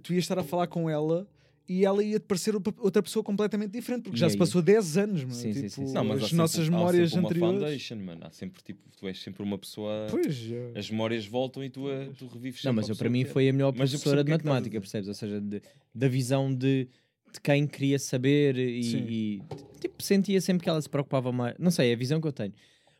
tu 0.02 0.12
ias 0.12 0.22
estar 0.24 0.38
a 0.38 0.44
falar 0.44 0.66
com 0.68 0.88
ela 0.88 1.26
e 1.68 1.84
ela 1.84 2.02
ia 2.04 2.18
te 2.20 2.26
parecer 2.26 2.54
outra- 2.54 3.02
pessoa 3.02 3.22
completamente 3.22 3.70
diferente 3.70 4.02
porque 4.04 4.16
E 4.16 4.20
já 4.20 4.26
aí? 4.26 4.32
se 4.32 4.36
passou 4.38 4.60
10 4.60 4.96
anos, 4.98 5.22
mano. 5.22 5.34
Sim, 5.34 5.52
sim, 5.52 5.60
tipo, 5.62 5.70
sim, 5.70 5.86
sim. 5.86 5.92
Não, 5.94 6.04
mas 6.04 6.12
há 6.12 6.14
as 6.16 6.22
sempre- 6.24 6.36
nossas 6.36 6.68
há 6.68 6.70
memórias 6.70 7.10
sempre 7.10 7.20
uma 7.20 7.28
anteriores. 7.30 7.60
foundation, 7.60 7.96
mano. 7.96 8.20
Há 8.24 8.30
sempre 8.30 8.62
tipo, 8.62 8.80
tu 8.96 9.08
és 9.08 9.18
sempre 9.18 9.42
uma 9.42 9.56
pessoa. 9.58 10.06
Pois, 10.10 10.34
já. 10.34 10.56
As 10.76 10.90
memórias 10.90 11.26
voltam 11.26 11.64
e 11.64 11.70
tu, 11.70 11.88
a- 11.88 12.06
tu 12.16 12.26
revives 12.26 12.62
Não, 12.64 12.72
mas 12.72 12.88
eu, 12.88 12.96
para 12.96 13.08
mim 13.08 13.22
que 13.24 13.30
é. 13.30 13.32
foi 13.32 13.48
a 13.48 13.52
melhor 13.52 13.72
Mas 13.76 13.90
professora 13.90 14.22
de 14.22 14.30
é 14.30 14.34
matemática, 14.34 14.80
percebes? 14.80 15.08
Ou 15.08 15.14
seja, 15.14 15.40
de- 15.40 15.62
da 15.94 16.08
visão 16.08 16.54
de, 16.54 16.88
de 17.32 17.40
quem 17.42 17.66
queria 17.66 17.98
saber 17.98 18.56
e, 18.58 18.82
Sim. 18.82 19.06
e, 19.08 19.42
tipo, 19.80 20.02
sentia 20.02 20.40
sempre 20.40 20.64
que 20.64 20.68
ela 20.68 20.80
se 20.82 20.88
preocupava 20.88 21.32
mais. 21.32 21.54
Não 21.58 21.70
sei, 21.70 21.90
é 21.90 21.94
a 21.94 21.96
visão 21.96 22.20
que 22.20 22.26
eu 22.28 22.32
tenho. 22.32 22.52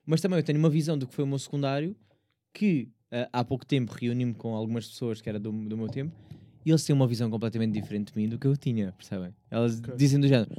Mas 0.06 0.20
também 0.20 0.38
eu 0.38 0.42
tenho 0.42 0.58
uma 0.58 0.70
visão 0.70 0.96
do 0.98 1.06
que 1.06 1.14
foi 1.14 1.24
o 1.24 1.26
meu 1.26 1.38
secundário 1.38 1.94
que 2.52 2.88
ah, 3.10 3.28
há 3.32 3.44
pouco 3.44 3.64
tempo 3.64 3.92
reuni-me 3.92 4.34
com 4.34 4.54
algumas 4.54 4.86
pessoas 4.88 5.20
que 5.20 5.28
era 5.28 5.38
do, 5.38 5.50
do 5.52 5.76
meu 5.76 5.88
tempo 5.88 6.12
e 6.64 6.70
eles 6.70 6.84
têm 6.84 6.94
uma 6.94 7.06
visão 7.06 7.30
completamente 7.30 7.72
diferente 7.72 8.12
de 8.12 8.18
mim 8.18 8.28
do 8.28 8.38
que 8.38 8.46
eu 8.46 8.56
tinha, 8.56 8.92
percebem? 8.92 9.34
Elas 9.50 9.78
Ok. 9.80 9.94
dizem 9.96 10.20
do 10.20 10.26
género: 10.28 10.50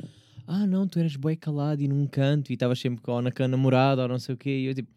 Ah, 0.47 0.65
não, 0.67 0.87
tu 0.87 0.99
eras 0.99 1.15
bem 1.15 1.35
calado 1.35 1.81
e 1.81 1.87
num 1.87 2.05
canto 2.07 2.51
e 2.51 2.53
estavas 2.53 2.79
sempre 2.79 3.01
com, 3.01 3.11
ou 3.13 3.21
na 3.21 3.31
com 3.31 3.43
a 3.43 3.47
namorada 3.47 4.01
ou 4.03 4.07
não 4.07 4.19
sei 4.19 4.35
o 4.35 4.37
quê. 4.37 4.49
E 4.59 4.65
eu 4.65 4.73
tipo, 4.75 4.89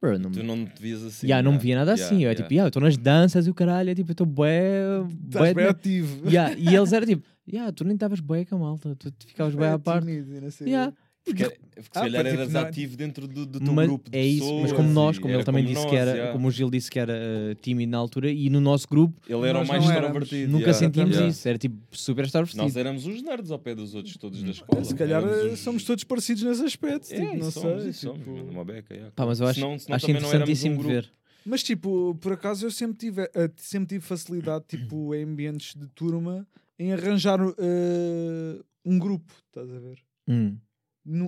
bro, 0.00 0.18
não, 0.18 0.30
Tu 0.30 0.42
não 0.42 0.64
te 0.66 0.80
vias 0.80 1.02
assim. 1.02 1.26
Yeah, 1.26 1.42
não 1.42 1.52
me 1.52 1.56
yeah. 1.56 1.62
via 1.64 1.76
nada 1.76 1.92
Yeah, 1.92 2.06
assim. 2.06 2.14
Eu 2.16 2.20
yeah. 2.30 2.36
tipo, 2.42 2.52
yeah, 2.52 2.66
eu 2.66 2.68
estou 2.68 2.82
nas 2.82 2.96
danças 2.96 3.46
e 3.46 3.50
o 3.50 3.54
caralho, 3.54 3.90
é 3.90 3.94
tipo, 3.94 4.10
eu 4.10 4.12
estou 4.12 4.26
bué. 4.26 4.82
Estás 5.26 5.44
bem 5.46 5.54
bué- 5.54 5.68
ativo. 5.70 6.28
Yeah, 6.28 6.54
E 6.58 6.74
eles 6.74 6.92
eram 6.94 7.06
tipo, 7.06 7.26
yeah, 7.50 7.72
tu 7.72 7.84
nem 7.84 7.94
estavas 7.94 8.20
bué 8.20 8.44
com 8.44 8.56
a 8.56 8.58
malta, 8.58 8.94
tu, 8.96 9.12
ficavas 9.26 9.54
bem 9.54 9.68
à 9.68 9.78
parte. 9.78 10.06
tímido 10.06 10.40
não 10.40 10.50
sei 10.50 10.68
Yeah. 10.68 10.92
Porque, 11.26 11.42
porque 11.44 11.82
se 11.82 11.88
Ah, 11.92 12.00
calhar 12.02 12.22
pá, 12.22 12.30
tipo, 12.30 12.40
eras 12.42 12.52
não- 12.52 12.60
ativo 12.62 12.96
dentro 12.96 13.26
do, 13.26 13.44
do 13.44 13.58
teu 13.60 13.72
Mas 13.74 13.86
grupo 13.88 14.08
de 14.10 14.16
é 14.16 14.24
isso, 14.24 14.44
mas 14.44 14.52
pessoas 14.62 14.72
como 14.72 14.88
nós, 14.92 15.18
como 15.18 15.34
ele 15.34 15.42
também 15.44 15.64
como 15.64 15.74
disse 15.74 15.82
nós, 15.84 15.90
que 15.90 15.96
era, 15.98 16.10
yeah. 16.12 16.32
como 16.32 16.46
o 16.46 16.50
Gil 16.52 16.70
disse 16.70 16.88
que 16.90 16.98
era 17.00 17.12
eh, 17.12 17.56
tímido 17.60 17.90
na 17.90 17.98
altura, 17.98 18.30
e 18.30 18.48
no 18.48 18.60
nosso 18.60 18.86
grupo 18.88 19.20
Ele 19.28 19.48
era 19.48 19.60
o 19.60 19.66
mais 19.66 19.84
extrovertido. 19.84 20.52
nunca 20.52 20.60
yeah. 20.66 20.78
sentimos 20.78 21.10
Yeah. 21.10 21.28
isso, 21.28 21.48
era 21.48 21.58
tipo 21.58 21.76
super 21.90 22.24
extrovertido. 22.24 22.62
Nós 22.62 22.76
éramos 22.76 23.06
os 23.06 23.20
nerds 23.22 23.50
ao 23.50 23.58
pé 23.58 23.74
dos 23.74 23.94
outros 23.94 24.16
todos 24.16 24.40
da 24.42 24.50
escola. 24.50 24.84
Se 24.84 24.94
calhar 24.94 25.22
eh, 25.24 25.52
os- 25.52 25.58
somos 25.58 25.82
todos 25.84 26.04
parecidos 26.04 26.44
nesse 26.44 26.64
aspecto. 26.64 27.12
É, 27.12 27.16
tipo, 27.20 27.36
não 27.36 27.50
somos, 27.50 27.82
sei. 27.82 27.92
somos, 27.92 28.18
tipo- 28.20 28.30
uma 28.30 28.64
beca, 28.64 28.94
yeah. 28.94 29.12
Pá, 29.16 29.26
mas 29.26 29.40
eu 29.40 29.46
acho, 29.48 29.58
Senão- 29.60 29.78
senão 29.78 29.96
acho 29.96 30.06
um 30.06 30.10
interessantíssimo 30.10 30.80
ver. 30.82 31.10
Mas 31.44 31.62
tipo, 31.62 32.16
por 32.20 32.32
acaso 32.32 32.64
eu 32.66 32.70
sempre 32.70 32.96
tive, 32.98 33.22
eh, 33.22 33.50
sempre 33.56 33.88
tive 33.88 34.00
facilidade 34.04 34.64
tipo, 34.68 35.14
em 35.14 35.24
ambientes 35.24 35.74
de 35.74 35.86
turma 35.88 36.46
em 36.78 36.92
arranjar 36.92 37.40
eh, 37.40 38.60
um 38.84 38.98
grupo, 38.98 39.32
estás 39.48 39.68
a 39.68 39.78
ver? 39.80 39.98
Hum. 40.28 40.56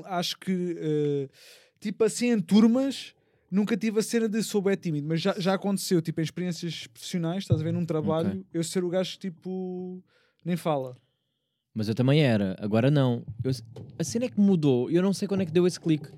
Acho 0.06 0.38
que 0.38 0.76
eh, 0.78 1.28
tipo 1.80 2.04
assim 2.04 2.30
em 2.32 2.40
turmas 2.40 3.14
nunca 3.50 3.76
tive 3.76 4.00
a 4.00 4.02
cena 4.02 4.28
de 4.28 4.42
sou 4.42 4.60
bem 4.60 4.76
tímido, 4.76 5.06
mas 5.08 5.20
já, 5.20 5.34
já 5.38 5.54
aconteceu 5.54 6.02
tipo 6.02 6.20
em 6.20 6.24
experiências 6.24 6.86
profissionais, 6.86 7.44
estás 7.44 7.60
a 7.60 7.64
ver 7.64 7.72
num 7.72 7.84
trabalho, 7.86 8.44
eu 8.52 8.62
ser 8.64 8.84
o 8.84 8.88
gajo 8.90 9.12
que 9.12 9.18
tipo 9.30 10.02
nem 10.44 10.56
fala. 10.56 10.96
Mas 11.74 11.88
eu 11.88 11.94
também 11.94 12.20
era, 12.22 12.56
agora 12.60 12.90
não. 12.90 13.24
Eu- 13.44 13.52
a 13.98 14.04
cena 14.04 14.24
é 14.24 14.28
que 14.28 14.40
mudou, 14.40 14.90
eu 14.90 15.02
não 15.02 15.12
sei 15.12 15.28
quando 15.28 15.42
é 15.42 15.46
que 15.46 15.52
deu 15.52 15.66
esse 15.66 15.78
clique. 15.78 16.08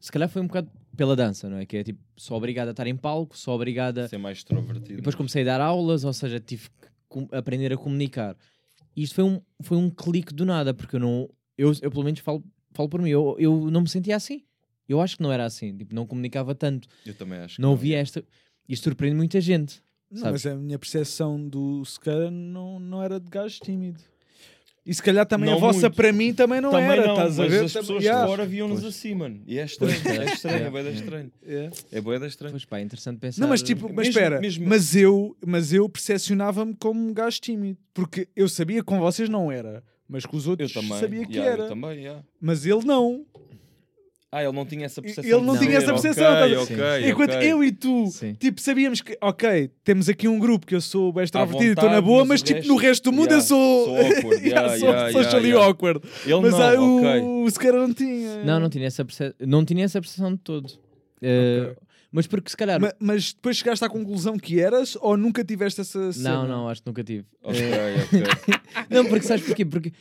Se 0.00 0.10
calhar 0.10 0.28
foi 0.28 0.40
um 0.40 0.46
bocado 0.46 0.70
pela 0.96 1.14
dança, 1.14 1.48
não 1.48 1.58
é? 1.58 1.66
Que 1.66 1.76
é 1.78 1.84
tipo, 1.84 2.00
sou 2.16 2.36
obrigado 2.36 2.68
a 2.68 2.70
estar 2.70 2.86
em 2.86 2.96
palco, 2.96 3.36
sou 3.36 3.54
obrigado 3.54 3.98
a. 3.98 4.08
Ser 4.08 4.18
mais 4.18 4.38
extrovertido. 4.38 4.92
E 4.94 4.96
depois 4.96 5.14
comecei 5.14 5.42
a 5.42 5.44
dar 5.44 5.60
aulas, 5.60 6.04
ou 6.04 6.12
seja, 6.12 6.40
tive 6.40 6.68
que 6.70 7.36
aprender 7.36 7.72
a 7.72 7.76
comunicar. 7.76 8.36
E 8.96 9.02
isto 9.02 9.14
foi 9.14 9.24
um, 9.24 9.40
foi 9.62 9.76
um 9.76 9.90
clique 9.90 10.32
do 10.32 10.44
nada, 10.46 10.72
porque 10.72 10.96
eu 10.96 11.00
não. 11.00 11.28
Eu, 11.56 11.72
eu 11.82 11.90
pelo 11.90 12.04
menos 12.04 12.20
falo, 12.20 12.42
falo 12.72 12.88
por 12.88 13.00
mim, 13.02 13.10
eu, 13.10 13.36
eu 13.38 13.70
não 13.70 13.82
me 13.82 13.88
sentia 13.88 14.16
assim. 14.16 14.42
Eu 14.88 15.00
acho 15.00 15.16
que 15.18 15.22
não 15.22 15.30
era 15.32 15.44
assim, 15.44 15.76
tipo, 15.76 15.94
não 15.94 16.06
comunicava 16.06 16.54
tanto, 16.54 16.88
Eu 17.04 17.14
também 17.14 17.38
acho 17.40 17.60
não 17.60 17.70
ouvia 17.70 17.98
esta. 17.98 18.24
Isto 18.68 18.84
surpreende 18.84 19.16
muita 19.16 19.40
gente. 19.40 19.82
Não, 20.10 20.20
Sabes? 20.22 20.44
mas 20.44 20.52
a 20.52 20.56
minha 20.56 20.78
percepção 20.78 21.46
do 21.46 21.84
Sequeira 21.84 22.30
não, 22.30 22.80
não 22.80 23.02
era 23.02 23.20
de 23.20 23.28
gajo 23.28 23.60
tímido. 23.60 24.00
E 24.86 24.94
se 24.94 25.02
calhar 25.02 25.26
também 25.26 25.50
Não 25.50 25.58
a 25.58 25.60
vossa 25.60 25.80
muito. 25.80 25.96
para 25.96 26.10
mim 26.14 26.32
também 26.32 26.62
não 26.62 26.70
Também 26.70 26.86
era, 26.92 27.06
não, 27.08 27.12
estás 27.12 27.38
a 27.38 27.42
mas 27.42 27.52
ver? 27.52 27.64
as 27.66 27.72
pessoas 27.74 28.02
Yeah. 28.02 28.22
de 28.24 28.30
fora 28.30 28.46
viam-nos 28.46 28.82
assim, 28.86 29.14
mano. 29.14 29.42
E 29.46 29.58
é 29.58 29.64
estranho, 29.66 30.00
Pois, 30.02 30.18
é 30.18 30.22
é. 30.22 30.32
estranho, 30.32 30.54
é 30.54 30.58
Yeah. 30.58 30.70
bué 30.70 30.82
da 30.82 30.90
estranho. 30.90 31.32
É 31.92 32.00
bué 32.00 32.18
da 32.18 32.26
estranho. 32.26 32.52
Pois 32.52 32.64
pá, 32.64 32.78
é 32.78 32.82
interessante 32.82 33.18
pensar. 33.18 33.42
Não, 33.42 33.48
mas 33.48 33.62
tipo, 33.62 33.82
mas 33.92 34.06
mesmo- 34.06 34.10
espera, 34.18 34.40
mesmo- 34.40 34.66
mas 34.66 34.96
eu, 34.96 35.36
mas 35.46 35.74
eu 35.74 35.86
percepcionava-me 35.90 36.74
como 36.74 37.06
um 37.06 37.12
gajo 37.12 37.38
tímido, 37.38 37.78
porque 37.92 38.28
eu 38.34 38.48
sabia 38.48 38.76
que 38.78 38.84
com 38.84 38.98
vocês 38.98 39.28
não 39.28 39.52
era, 39.52 39.84
mas 40.08 40.24
com 40.26 40.36
os 40.36 40.44
Eu 40.44 40.50
outros 40.52 40.72
também. 40.72 40.98
sabia 40.98 41.26
que 41.26 41.34
yeah, 41.34 41.52
era. 41.52 41.62
Eu 41.64 41.68
também, 41.68 41.98
yeah. 41.98 42.22
Mas 42.40 42.64
ele 42.66 42.84
não. 42.84 43.24
Ah, 44.30 44.42
ele 44.44 44.52
não 44.52 44.66
tinha 44.66 44.84
essa 44.84 45.00
percepção. 45.00 45.38
Ele 45.38 45.46
não 45.46 45.54
de 45.56 45.60
tinha 45.64 45.78
essa 45.78 45.90
percepção, 45.90 46.30
Ok, 46.34 46.52
estás 46.52 46.70
ok, 46.70 46.82
a- 46.84 47.08
Enquanto 47.08 47.34
ok. 47.34 47.50
eu 47.50 47.64
e 47.64 47.72
tu, 47.72 48.08
Sim. 48.08 48.34
tipo, 48.34 48.60
sabíamos 48.60 49.00
que, 49.00 49.16
ok, 49.22 49.70
temos 49.82 50.06
aqui 50.06 50.28
um 50.28 50.38
grupo 50.38 50.66
que 50.66 50.74
eu 50.74 50.82
sou 50.82 51.10
bem 51.14 51.24
extrovertido 51.24 51.64
e 51.64 51.72
estou 51.72 51.88
na 51.88 52.00
boa, 52.02 52.26
mas 52.26 52.42
tipo, 52.42 52.56
resto- 52.58 52.68
no 52.68 52.76
resto 52.76 53.04
do 53.04 53.12
mundo 53.16 53.30
eu 53.32 53.38
yeah, 53.38 53.46
sou. 53.46 53.84
sou 53.86 53.96
awkward, 54.06 54.46
Yeah, 54.46 54.60
yeah, 54.74 54.78
sou 54.78 54.88
yeah, 54.90 55.12
socially 55.12 55.48
yeah, 55.48 55.66
awkward. 55.66 56.00
Ele 56.26 56.40
Mas 56.42 56.52
não, 56.52 56.60
ah, 56.62 56.74
o, 56.78 56.98
ok. 56.98 57.20
o 57.46 57.50
Sequeira 57.50 57.78
não 57.78 57.94
tinha. 57.94 58.44
Não, 58.44 58.60
não 58.60 58.68
tinha 58.68 58.86
essa 58.86 59.02
percepção, 59.02 59.46
não 59.48 59.64
tinha 59.64 59.84
essa 59.86 59.98
percepção 59.98 60.32
de 60.34 60.38
todo. 60.40 60.66
Ok. 61.16 61.76
Mas 62.10 62.26
porque 62.26 62.48
se 62.50 62.56
calhar. 62.56 62.80
Ma- 62.80 62.94
Mas, 62.98 63.32
depois 63.34 63.56
chegaste 63.58 63.84
à 63.84 63.88
conclusão 63.88 64.38
que 64.38 64.58
eras 64.60 64.96
ou 65.00 65.16
nunca 65.16 65.44
tiveste 65.44 65.80
essa 65.82 66.12
cena? 66.12 66.30
Não, 66.42 66.48
não, 66.48 66.68
acho 66.68 66.82
que 66.82 66.88
nunca 66.88 67.04
tive. 67.04 67.26
Ok, 67.42 67.60
Eh, 67.60 67.96
ok. 68.04 68.22
Não, 68.90 69.04
porque 69.06 69.26
sabes 69.26 69.44
porquê? 69.44 69.64
Porque 69.64 69.92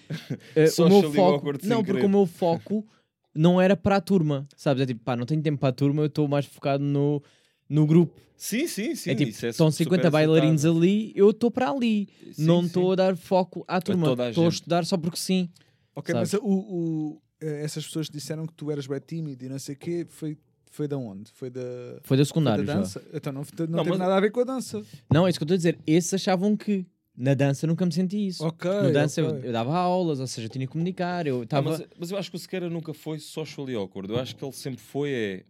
eh, 0.56 0.70
o 0.80 0.90
meu 0.90 1.04
foco. 1.12 1.22
awkward 1.22 1.60
sem 1.62 1.70
Não, 1.70 1.78
porque 1.84 1.94
querer. 1.94 2.06
o 2.06 2.10
meu 2.10 2.26
foco 2.26 2.88
não 3.36 3.60
era 3.62 3.76
para 3.76 3.98
a 3.98 4.02
turma. 4.02 4.48
Sabes? 4.56 4.84
É 4.84 4.86
tipo, 4.86 5.02
pá, 5.04 5.16
não 5.18 5.26
tenho 5.26 5.42
tempo 5.42 5.60
para 5.60 5.70
a 5.70 5.74
turma, 5.74 6.02
eu 6.04 6.08
estou 6.08 6.28
mais 6.30 6.46
focado 6.46 6.84
no, 6.84 7.22
no 7.70 7.86
grupo. 7.86 8.20
Sim, 8.38 8.68
sim, 8.68 8.96
sim. 8.96 9.10
é 9.12 9.16
tipo, 9.16 9.32
isso 9.32 9.46
é 9.46 9.50
estão 9.50 9.70
super 9.72 9.84
50 9.96 10.10
bailarinos 10.12 10.64
aceitável. 10.64 10.82
ali, 10.90 11.12
eu 11.16 11.30
estou 11.32 11.52
para 11.52 11.70
ali. 11.72 12.08
Sim, 12.34 12.46
não 12.46 12.62
sim. 12.62 12.68
estou 12.68 12.92
a 12.92 12.96
dar 12.96 13.18
foco 13.18 13.66
à 13.68 13.82
turma. 13.82 14.06
toda 14.08 14.26
a 14.26 14.30
Estou 14.30 14.44
a 14.44 14.50
gente. 14.50 14.54
estudar 14.60 14.86
só 14.86 14.96
porque 14.98 15.18
sim. 15.18 15.50
Ok, 15.96 16.14
Sabes? 16.14 16.34
mas 16.34 16.42
o, 16.42 16.46
o- 16.48 17.22
eh, 17.42 17.64
essas 17.64 17.86
pessoas 17.86 18.08
que 18.08 18.14
disseram 18.16 18.46
que 18.48 18.54
tu 18.54 18.70
eras 18.72 18.86
bem 18.88 19.00
tímido 19.06 19.44
e 19.44 19.50
não 19.50 19.58
sei 19.60 19.76
o 19.76 19.78
quê, 19.78 20.06
foi, 20.08 20.38
foi 20.78 20.88
da 20.88 20.98
onde? 20.98 21.32
Foi 21.34 21.50
da, 21.50 21.60
Foi 21.62 21.96
da 21.96 22.02
foi 22.04 22.18
da 22.18 22.26
secundário 22.26 22.66
já. 22.66 22.74
dança? 22.76 23.02
Então 23.14 23.34
não, 23.34 23.42
não, 23.42 23.68
Não, 23.68 23.78
teve 23.80 23.90
mas- 23.90 24.00
nada 24.00 24.16
a 24.16 24.20
ver 24.20 24.32
com 24.32 24.40
a 24.40 24.44
dança. 24.44 24.84
Não, 25.12 25.26
é 25.26 25.30
isso 25.30 25.40
que 25.40 25.44
eu 25.44 25.46
estou 25.46 25.56
a 25.56 25.58
dizer. 25.58 25.78
Esses 25.86 26.14
achavam 26.14 26.56
que 26.56 26.86
na 27.18 27.34
dança 27.34 27.66
nunca 27.66 27.86
me 27.86 27.92
senti 27.92 28.28
isso. 28.28 28.46
Ok. 28.46 28.70
No 28.70 28.94
dança 28.94 29.20
eu- 29.22 29.28
ok. 29.30 29.42
eu, 29.50 29.52
dava 29.52 29.76
aulas, 29.78 30.20
ou 30.20 30.28
seja, 30.28 30.46
eu 30.48 30.52
tinha 30.52 30.66
que 30.68 30.72
comunicar. 30.72 31.26
Eu 31.28 31.42
Ah, 31.42 31.44
estava. 31.44 31.70
mas, 31.72 31.84
mas 32.00 32.12
eu 32.12 32.18
acho 32.18 32.30
que 32.30 32.36
o 32.38 32.40
Sequeira 32.40 32.70
nunca 32.70 32.94
foi 32.94 33.18
socially 33.20 33.74
awkward. 33.76 34.12
Eu 34.12 34.20
acho 34.20 34.36
que 34.36 34.46
ele 34.46 34.54
sempre 34.54 34.80
foi 34.80 35.12
é, 35.12 35.44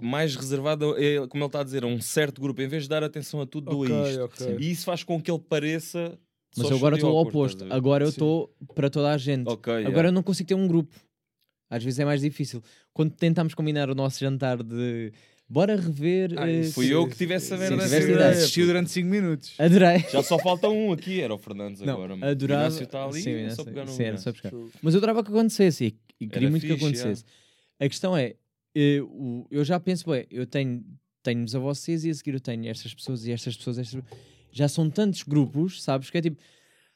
mais 0.00 0.36
reservado, 0.36 0.94
é, 0.98 1.26
como 1.26 1.42
ele 1.42 1.48
está 1.48 1.60
a 1.60 1.64
dizer, 1.64 1.82
a 1.82 1.86
um 1.86 2.00
certo 2.00 2.40
grupo. 2.40 2.60
Em 2.60 2.68
vez 2.68 2.82
de 2.84 2.88
dar 2.90 3.02
atenção 3.02 3.40
a 3.40 3.46
tudo, 3.46 3.70
doa 3.70 3.86
Ok, 3.86 4.10
isto. 4.10 4.22
ok. 4.24 4.56
E 4.60 4.70
isso 4.70 4.84
faz 4.84 5.02
com 5.02 5.20
que 5.20 5.30
ele 5.30 5.40
pareça. 5.40 6.18
Mas 6.56 6.70
eu 6.70 6.76
agora 6.76 6.96
estou 6.96 7.10
ao 7.16 7.22
oposto. 7.22 7.64
Agora 7.70 8.04
eu 8.04 8.08
estou 8.10 8.52
para 8.74 8.88
toda 8.90 9.10
a 9.12 9.18
gente. 9.18 9.46
Ok, 9.48 9.72
yeah. 9.72 9.88
Agora 9.88 10.08
eu 10.08 10.12
não 10.12 10.22
consigo 10.22 10.48
ter 10.48 10.54
um 10.54 10.66
grupo. 10.66 10.94
Às 11.70 11.82
vezes 11.84 11.98
é 11.98 12.04
mais 12.04 12.20
difícil. 12.20 12.62
Quando 12.92 13.10
tentámos 13.12 13.54
combinar 13.54 13.90
o 13.90 13.94
nosso 13.94 14.18
jantar 14.20 14.62
de 14.62 15.12
bora 15.48 15.76
rever. 15.76 16.34
Ah, 16.36 16.48
eh, 16.48 16.60
isso- 16.60 16.72
Fui 16.74 16.92
eu 16.92 17.06
que 17.08 17.16
tive 17.16 17.34
essa 17.34 17.56
merda. 17.56 18.28
Assistiu 18.30 18.66
durante 18.66 18.90
5 18.90 19.08
minutos. 19.08 19.54
Adorei. 19.58 19.98
Já 20.10 20.22
só 20.22 20.38
falta 20.38 20.68
um 20.68 20.92
aqui, 20.92 21.20
era 21.20 21.34
o 21.34 21.38
Fernandes 21.38 21.80
Não, 21.82 21.94
agora. 22.02 22.14
adorava- 22.30 22.62
O 22.62 22.66
Inácio 22.66 22.84
está 22.84 23.04
ali, 23.04 23.22
Sim, 23.22 23.30
é 23.30 23.40
Inácio- 23.40 23.56
só 23.56 23.64
pegar 23.64 23.86
sim, 23.86 24.02
era 24.02 24.18
só 24.18 24.32
buscar. 24.32 24.52
Mas 24.82 24.94
eu 24.94 24.98
adorava 24.98 25.22
que 25.22 25.30
acontecesse 25.30 25.84
e, 25.84 25.98
e 26.20 26.26
queria 26.28 26.46
Era 26.46 26.50
muito 26.50 26.62
que 26.66 26.72
fixe, 26.72 26.84
acontecesse. 26.84 27.24
A 27.80 27.88
questão 27.88 28.16
é, 28.16 28.34
eh, 28.74 29.00
o- 29.02 29.46
eu 29.50 29.64
já 29.64 29.78
penso, 29.80 30.10
ué, 30.10 30.26
eu 30.30 30.46
tenho, 30.46 30.84
tenho-vos 31.22 31.54
a 31.54 31.58
vocês 31.58 32.04
e 32.04 32.10
a 32.10 32.14
seguir 32.14 32.34
eu 32.34 32.40
tenho 32.40 32.66
estas 32.68 32.92
pessoas 32.94 33.26
e 33.26 33.32
estas 33.32 33.56
pessoas, 33.56 33.78
estas 33.78 34.02
já 34.52 34.68
são 34.68 34.88
tantos 34.90 35.22
grupos, 35.22 35.82
sabes, 35.82 36.10
que 36.10 36.18
é 36.18 36.22
tipo, 36.22 36.38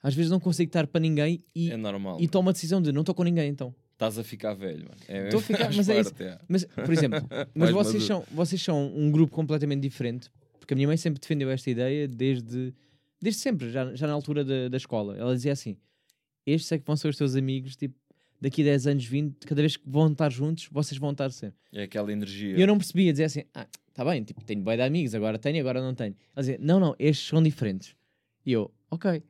às 0.02 0.14
vezes 0.14 0.30
não 0.30 0.40
consigo 0.40 0.68
estar 0.68 0.86
para 0.86 1.00
ninguém 1.00 1.44
e, 1.54 1.70
É 1.70 1.76
normal. 1.76 2.18
e 2.20 2.26
tomo 2.28 2.48
a 2.50 2.52
decisão 2.52 2.80
de 2.82 2.90
não 2.92 3.00
estou 3.02 3.14
com 3.14 3.22
ninguém 3.22 3.48
então. 3.48 3.74
Estás 3.93 4.19
a 4.19 4.24
ficar 4.24 4.55
velho, 4.55 4.85
mano. 4.89 5.01
É, 5.09 5.24
Estou 5.24 5.40
a 5.40 5.43
ficar- 5.43 5.73
mas 5.74 5.89
é 5.89 6.01
isso. 6.01 6.14
é. 6.20 6.39
Mas, 6.48 6.64
por 6.64 6.93
exemplo, 6.93 7.20
mas 7.55 7.70
vocês 7.70 8.02
são, 8.02 8.24
vocês 8.32 8.60
são 8.62 8.93
um 8.97 9.10
grupo 9.10 9.32
completamente 9.32 9.81
diferente, 9.82 10.28
porque 10.59 10.74
a 10.74 10.77
minha 10.77 10.89
mãe 10.89 10.97
sempre 10.97 11.20
defendeu 11.20 11.51
esta 11.51 11.70
ideia 11.70 12.09
desde, 12.09 12.74
desde 13.20 13.40
sempre, 13.40 13.70
já, 13.70 13.94
já 13.94 14.06
na 14.06 14.12
altura 14.12 14.44
da, 14.44 14.69
da 14.69 14.77
escola. 14.77 15.16
Ela 15.16 15.35
dizia 15.35 15.52
assim: 15.52 15.77
estes 16.47 16.70
é 16.73 16.78
que 16.78 16.85
vão 16.86 16.97
ser 16.97 17.09
os 17.09 17.16
teus 17.16 17.36
amigos, 17.36 17.77
tipo, 17.77 17.94
daqui 18.40 18.62
a 18.62 18.64
10 18.64 18.86
anos, 18.89 19.05
20, 19.05 19.47
cada 19.47 19.62
vez 19.62 19.77
que 19.77 19.89
vão 19.89 20.10
estar 20.10 20.31
juntos, 20.31 20.69
vocês 20.73 20.98
vão 20.98 21.12
estar 21.12 21.31
sempre. 21.31 21.56
É 21.73 21.85
aquela 21.85 22.10
energia. 22.12 22.56
E 22.56 22.60
eu 22.60 22.66
não 22.66 22.77
percebia, 22.78 23.12
dizia 23.12 23.27
assim: 23.27 23.44
ah, 23.55 23.66
tá 23.94 24.05
bem, 24.05 24.24
tipo, 24.24 24.43
tenho 24.43 24.62
bem 24.62 24.77
de 24.77 24.82
amigos, 24.82 25.14
agora 25.14 25.39
tenho, 25.39 25.60
agora 25.60 25.81
não 25.81 25.94
tenho. 25.94 26.16
Ela 26.35 26.43
dizia: 26.43 26.59
não, 26.60 26.81
não, 26.81 26.97
estes 26.98 27.28
são 27.28 27.40
diferentes. 27.43 27.94
E 28.44 28.51
eu, 28.52 28.73
ok. 28.90 29.23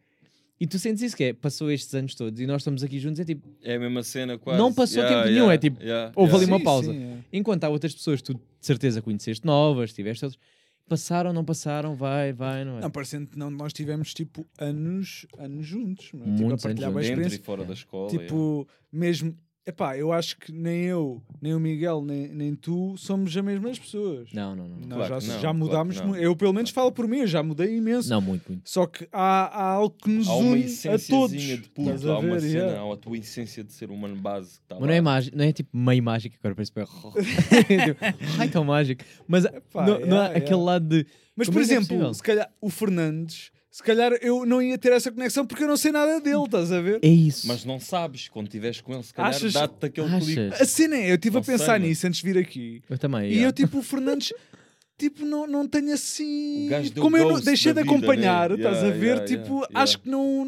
E 0.63 0.67
tu 0.69 0.79
sentes 0.79 1.03
isso 1.03 1.17
que 1.17 1.25
é, 1.25 1.33
passou 1.33 1.73
estes 1.73 1.93
anos 1.93 2.15
todos 2.15 2.39
e 2.41 2.47
nós 2.47 2.61
estamos 2.63 2.85
aqui 2.85 3.01
juntos, 3.01 3.19
é 3.19 3.25
tipo, 3.25 3.49
É 3.61 3.75
a 3.75 3.81
mesma 3.81 4.05
cena 4.05 4.39
quase. 4.39 4.61
Não 4.61 4.73
passou 4.73 4.99
Yeah, 5.03 5.17
tempo 5.17 5.29
yeah, 5.29 5.41
nenhum, 5.41 5.51
é 5.51 5.59
tipo, 5.59 5.83
yeah, 5.83 6.13
houve 6.15 6.31
yeah. 6.35 6.37
ali 6.45 6.53
uma 6.53 6.59
Sim, 6.59 6.65
pausa. 6.65 6.93
sim, 6.93 7.03
é. 7.03 7.19
Enquanto 7.33 7.65
há 7.65 7.69
outras 7.69 7.93
pessoas 7.93 8.21
que 8.21 8.27
tu 8.33 8.35
de 8.35 8.41
certeza 8.61 9.03
conheceste 9.03 9.45
novas, 9.45 9.93
tiveste 9.93 10.25
outras, 10.25 10.41
passaram, 10.89 11.33
não 11.33 11.45
passaram, 11.45 11.97
vai, 11.97 12.33
vai, 12.33 12.65
não 12.65 12.79
é? 12.79 12.81
Não, 12.83 12.91
parecendo 12.93 13.27
que 13.27 13.37
não, 13.37 13.51
nós 13.51 13.73
tivemos 13.73 14.15
tipo 14.15 14.47
anos, 14.57 15.27
anos 15.37 15.67
juntos, 15.67 16.11
não 16.13 16.33
é? 16.33 16.37
tipo, 16.37 16.53
a 16.55 16.57
partilhar 16.57 16.91
anos 16.91 16.93
boas 16.93 17.07
Dentro 17.09 17.23
e 17.23 17.27
experiências. 17.27 17.45
fora 17.45 17.65
da 17.65 17.73
escola. 17.73 18.11
Tipo, 18.11 18.69
mesmo. 18.93 19.37
Epá, 19.65 19.97
eu 19.97 20.13
acho 20.13 20.37
que 20.39 20.51
nem 20.51 20.87
eu, 20.87 21.23
nem 21.41 21.55
o 21.55 21.61
Miguel, 21.61 22.03
nem, 22.05 22.27
nem 22.27 22.53
tu 22.53 22.97
somos 22.97 23.37
as 23.37 23.45
mesmas 23.45 23.79
pessoas. 23.79 24.33
Não, 24.33 24.57
não, 24.57 24.67
não. 24.67 24.77
Nós 24.79 25.07
Claro 25.07 25.21
já, 25.21 25.27
não, 25.29 25.35
já 25.35 25.41
claro 25.41 25.59
mudámos. 25.59 26.01
mu- 26.01 26.17
Eu, 26.17 26.35
pelo 26.35 26.53
menos, 26.53 26.71
falo 26.71 26.91
por 26.91 27.07
mim, 27.07 27.19
eu 27.19 27.29
já 27.29 27.45
mudei 27.45 27.77
imenso. 27.77 28.11
Não, 28.11 28.21
muito, 28.21 28.51
muito. 28.51 28.69
Só 28.69 28.87
que 28.89 29.07
há, 29.13 29.45
há 29.47 29.63
algo 29.75 29.95
que 30.03 30.11
nos 30.11 30.27
Há 30.27 30.35
uma 30.35 30.51
une 30.57 30.65
a 30.65 30.99
todos. 31.09 31.31
de 31.31 31.53
Estás 31.53 31.69
puto, 31.69 32.11
a 32.11 32.15
há 32.15 32.19
uma 32.19 32.35
ver? 32.35 32.41
cena, 32.41 32.53
Yeah. 32.65 32.83
há 32.83 32.93
a 32.93 32.97
tua 32.97 33.17
essência 33.19 33.63
de 33.63 33.73
ser 33.73 33.93
humano 33.93 34.17
base 34.17 34.57
que 34.59 34.65
está 34.65 34.75
Mas 34.81 34.89
não 34.89 34.95
é, 34.95 35.01
mágico, 35.01 35.37
não 35.37 35.45
é 35.45 35.53
tipo 35.53 35.77
meio 35.77 36.03
mágico, 36.03 36.37
agora 36.41 36.55
parece 36.57 36.73
bem. 36.75 36.85
Ai, 38.41 38.49
tão 38.49 38.65
mágico. 38.65 39.05
Mas 39.29 39.47
Pá, 39.73 39.87
não, 39.87 40.01
não 40.01 40.17
há 40.19 40.25
yeah, 40.25 40.27
aquele 40.39 40.45
yeah. 40.51 40.65
lado 40.65 40.89
de. 40.89 41.07
Mas, 41.37 41.47
Como 41.47 41.55
por 41.57 41.61
é 41.61 41.63
é 41.63 41.65
exemplo, 41.67 41.87
possível? 41.87 42.15
se 42.15 42.23
calhar 42.25 42.53
o 42.61 42.69
Fernandes, 42.69 43.53
se 43.73 43.83
calhar 43.83 44.13
eu 44.21 44.45
não 44.45 44.61
ia 44.61 44.77
ter 44.77 44.93
essa 44.93 45.11
conexão 45.11 45.47
porque 45.47 45.65
eu 45.65 45.69
não 45.69 45.79
sei 45.79 45.91
nada 45.93 46.21
dele, 46.21 46.45
estás 46.45 46.71
a 46.71 46.79
ver? 46.83 47.01
É 47.03 47.09
isso. 47.09 47.49
Mas 47.49 47.65
não 47.65 47.81
sabes, 47.81 48.29
quando 48.29 48.47
estiveres 48.49 48.83
com 48.83 48.93
ele, 48.93 49.03
se 49.03 49.15
calhar 49.15 49.31
Achas- 49.31 49.53
dá-te 49.55 49.87
aquele 49.87 50.21
clique. 50.21 50.41
Achas? 50.41 50.61
A 50.61 50.65
cena 50.67 50.97
é, 50.97 51.11
eu 51.11 51.15
estive 51.15 51.39
a 51.39 51.43
sei, 51.43 51.55
pensar 51.55 51.73
mano. 51.73 51.87
nisso 51.87 52.07
antes 52.07 52.21
de 52.21 52.31
vir 52.33 52.39
aqui. 52.39 52.83
Eu 52.91 52.99
também. 52.99 53.23
E 53.23 53.33
yeah. 53.33 53.49
eu, 53.49 53.53
tipo, 53.53 53.79
o 53.79 53.83
Fernandes, 53.83 54.31
tipo, 54.99 55.25
não, 55.25 55.47
não 55.47 55.67
tenho 55.67 55.91
assim. 55.95 56.67
O 56.67 56.71
gajo 56.71 56.91
deu 56.93 57.03
Como 57.03 57.17
eu 57.17 57.27
não, 57.31 57.41
deixei 57.41 57.73
de 57.73 57.77
da 57.77 57.83
vida, 57.83 57.95
acompanhar, 57.97 58.51
né? 58.51 58.57
estás 58.57 58.77
a 58.77 58.81
Yeah, 58.89 58.99
ver? 59.01 59.07
yeah, 59.07 59.25
tipo, 59.27 59.55
yeah, 59.55 59.81
acho 59.81 59.99
que 60.01 60.09
não. 60.11 60.45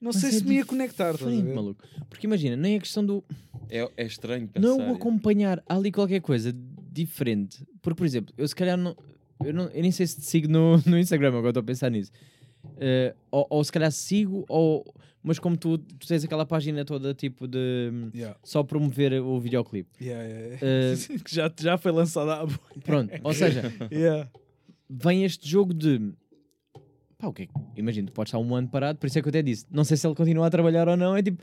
Não 0.00 0.10
Mas 0.12 0.16
sei 0.16 0.30
é 0.30 0.32
se 0.32 0.44
me 0.44 0.54
ia 0.56 0.64
conectar, 0.64 1.14
estás 1.14 1.32
a 1.32 1.36
ver? 1.42 1.54
maluco. 1.54 1.84
Porque 2.08 2.26
imagina, 2.26 2.56
nem 2.56 2.76
a 2.76 2.80
questão 2.80 3.04
do. 3.04 3.24
É, 3.68 3.88
é 3.96 4.04
estranho 4.06 4.46
pensar. 4.46 4.66
Não 4.68 4.90
o 4.92 4.94
acompanhar. 4.94 5.60
Há 5.68 5.74
ali 5.76 5.90
qualquer 5.90 6.20
coisa 6.20 6.54
diferente. 6.92 7.64
Porque, 7.80 7.98
por 7.98 8.06
exemplo, 8.06 8.32
eu 8.38 8.46
se 8.46 8.54
calhar 8.54 8.76
não. 8.76 8.96
Eu, 9.44 9.52
não, 9.54 9.64
eu 9.68 9.82
nem 9.82 9.90
sei 9.90 10.06
se 10.06 10.16
te 10.20 10.24
sigo 10.26 10.48
no, 10.48 10.76
no 10.86 10.98
Instagram, 10.98 11.28
agora 11.28 11.48
estou 11.50 11.60
a 11.60 11.64
pensar 11.64 11.90
nisso. 11.90 12.10
Eh, 12.78 13.14
ou, 13.30 13.46
ou 13.50 13.64
se 13.64 13.72
calhar 13.72 13.90
sigo, 13.90 14.44
ou, 14.48 14.84
mas 15.22 15.38
como 15.38 15.56
tu, 15.56 15.78
tu 15.78 16.06
tens 16.06 16.24
aquela 16.24 16.46
página 16.46 16.84
toda 16.84 17.12
tipo 17.12 17.46
de 17.48 17.90
Yeah, 18.14 18.38
só 18.44 18.62
promover 18.62 19.14
o 19.20 19.40
videoclipe. 19.40 19.88
yeah, 20.04 20.22
yeah. 20.24 20.58
Eh, 20.62 20.94
que 21.24 21.34
já, 21.34 21.52
já 21.60 21.76
foi 21.76 21.90
lançado 21.92 22.30
há. 22.30 22.46
pronto, 22.84 23.12
ou 23.24 23.32
seja, 23.34 23.62
vem 24.88 25.24
este 25.24 25.48
jogo 25.48 25.72
de 25.74 26.12
pá, 27.18 27.28
o 27.28 27.32
que 27.32 27.42
é 27.42 27.46
que- 27.46 27.52
Imagina, 27.76 28.06
tu 28.08 28.12
podes 28.12 28.30
estar 28.30 28.38
um 28.38 28.54
ano 28.54 28.68
parado, 28.68 28.98
por 28.98 29.06
isso 29.06 29.18
é 29.18 29.22
que 29.22 29.28
eu 29.28 29.30
até 29.30 29.42
disse, 29.42 29.66
não 29.70 29.84
sei 29.84 29.96
se 29.96 30.06
ele 30.06 30.14
continua 30.14 30.46
a 30.46 30.50
trabalhar 30.50 30.88
ou 30.88 30.96
não, 30.96 31.16
é 31.16 31.22
tipo, 31.22 31.42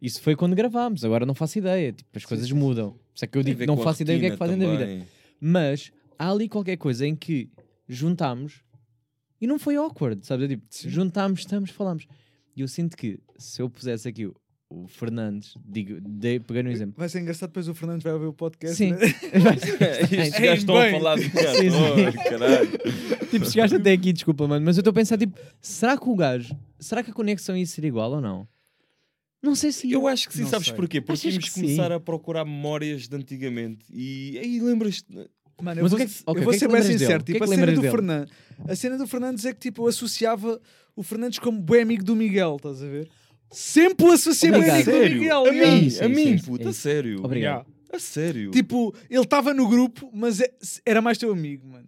isso 0.00 0.20
foi 0.22 0.34
quando 0.36 0.54
gravámos, 0.54 1.04
agora 1.04 1.26
não 1.26 1.34
faço 1.34 1.58
ideia, 1.58 1.92
tipo, 1.92 2.08
as 2.16 2.24
coisas 2.24 2.50
mudam. 2.52 2.92
Por 2.92 2.98
isso 3.16 3.24
é 3.24 3.28
que 3.28 3.38
eu 3.38 3.42
digo, 3.42 3.66
não 3.66 3.76
faço 3.76 4.02
ideia 4.02 4.18
o 4.18 4.20
que 4.20 4.26
é 4.26 4.30
que 4.30 4.36
fazem 4.36 4.58
da 4.58 4.66
vida. 4.70 4.84
também. 4.84 5.02
Mas 5.40 5.92
há 6.20 6.30
ali 6.30 6.48
qualquer 6.50 6.76
coisa 6.76 7.06
em 7.06 7.16
que 7.16 7.48
juntámos 7.88 8.62
e 9.40 9.46
não 9.46 9.58
foi 9.58 9.76
awkward, 9.76 10.24
sabe? 10.26 10.46
Tipo, 10.48 10.64
juntámos, 10.86 11.40
estamos, 11.40 11.70
falamos. 11.70 12.06
E 12.54 12.60
eu 12.60 12.68
sinto 12.68 12.94
que 12.94 13.18
se 13.38 13.62
eu 13.62 13.70
pusesse 13.70 14.06
aqui 14.06 14.26
o, 14.26 14.36
o 14.68 14.86
Fernandes, 14.86 15.54
digo, 15.64 15.98
de, 15.98 16.38
peguei 16.40 16.62
no 16.62 16.70
exemplo. 16.70 16.94
Vai 16.98 17.08
ser 17.08 17.20
engraçado 17.20 17.48
depois 17.48 17.66
o 17.68 17.74
Fernandes 17.74 18.04
vai 18.04 18.12
ouvir 18.12 18.26
o 18.26 18.34
podcast. 18.34 18.76
Sim. 18.76 18.90
né? 18.90 18.98
Estes 19.08 20.34
Sim, 20.36 20.42
gajos 20.42 20.58
estão 20.58 20.76
a 20.76 20.90
falar 20.90 21.16
de 21.16 21.22
Sim, 21.22 21.30
sim. 21.30 21.70
cantor, 21.70 22.24
caralho. 22.24 22.70
tipo, 23.30 23.50
chegaste 23.50 23.76
até 23.76 23.92
aqui, 23.92 24.12
desculpa, 24.12 24.46
mano, 24.46 24.66
mas 24.66 24.76
eu 24.76 24.82
estou 24.82 24.90
a 24.90 24.94
pensar, 24.94 25.16
tipo, 25.16 25.40
será 25.58 25.96
que 25.96 26.06
o 26.06 26.14
gajo, 26.14 26.54
será 26.78 27.02
que 27.02 27.10
a 27.10 27.14
conexão 27.14 27.56
ia 27.56 27.64
ser 27.64 27.84
igual 27.86 28.12
ou 28.12 28.20
não? 28.20 28.46
Não 29.42 29.54
sei 29.54 29.72
se 29.72 29.90
Eu 29.90 30.06
acho 30.06 30.28
que 30.28 30.34
sim, 30.34 30.42
Não 30.42 30.48
sabes 30.50 30.66
sei. 30.66 30.76
porquê? 30.76 31.00
Porque 31.00 31.28
Achas 31.28 31.38
que 31.42 31.50
começar 31.50 31.88
sim? 31.88 31.94
a 31.94 31.98
procurar 32.00 32.44
memórias 32.44 33.08
de 33.08 33.16
antigamente. 33.16 33.86
E 33.90 34.38
aí 34.38 34.60
lembras-te. 34.60 35.06
Mano, 35.62 35.80
eu 35.80 35.84
Mas 35.84 35.92
o 35.92 35.96
vou, 35.96 36.06
que 36.06 36.12
é 36.12 36.14
que- 36.14 36.22
ok, 36.26 36.38
eu 36.38 36.40
o 36.40 36.44
vou 36.44 36.50
que 36.50 36.56
é 36.56 36.58
ser 36.58 36.66
lembras 36.66 36.86
sincero. 36.86 37.20
O 37.20 37.24
que 37.24 37.30
é 37.32 37.34
Tipo, 37.34 37.44
que 37.46 37.52
a, 37.52 37.56
cena 37.56 37.72
do 37.72 37.80
dele? 37.80 37.90
Fernandes, 37.90 38.32
a 38.68 38.76
cena 38.76 38.98
do 38.98 39.06
Fernandes 39.06 39.44
é 39.44 39.52
que 39.52 39.58
tipo, 39.60 39.82
eu 39.84 39.88
associava 39.88 40.60
o 40.96 41.02
Fernandes 41.02 41.38
como 41.38 41.60
bem 41.60 41.82
amigo 41.82 42.04
do 42.04 42.14
Miguel, 42.16 42.56
estás 42.56 42.82
a 42.82 42.86
ver? 42.86 43.08
Sempre 43.50 44.06
o 44.06 44.12
associei 44.12 44.50
bem 44.52 44.62
amigo 44.70 44.76
do 44.78 44.84
sério? 44.84 45.18
Miguel. 45.18 45.46
a 45.46 45.52
mim, 45.52 45.88
a 46.02 46.08
mim, 46.08 46.38
sim, 46.38 46.44
puta, 46.44 46.72
sério. 46.72 47.20
Obrigado. 47.24 47.66
A 47.92 47.98
sério. 47.98 48.50
Tipo, 48.52 48.94
ele 49.10 49.20
estava 49.22 49.52
no 49.52 49.68
grupo, 49.68 50.08
mas 50.14 50.40
é- 50.40 50.52
era 50.86 51.02
mais 51.02 51.18
teu 51.18 51.32
amigo, 51.32 51.66
mano. 51.66 51.86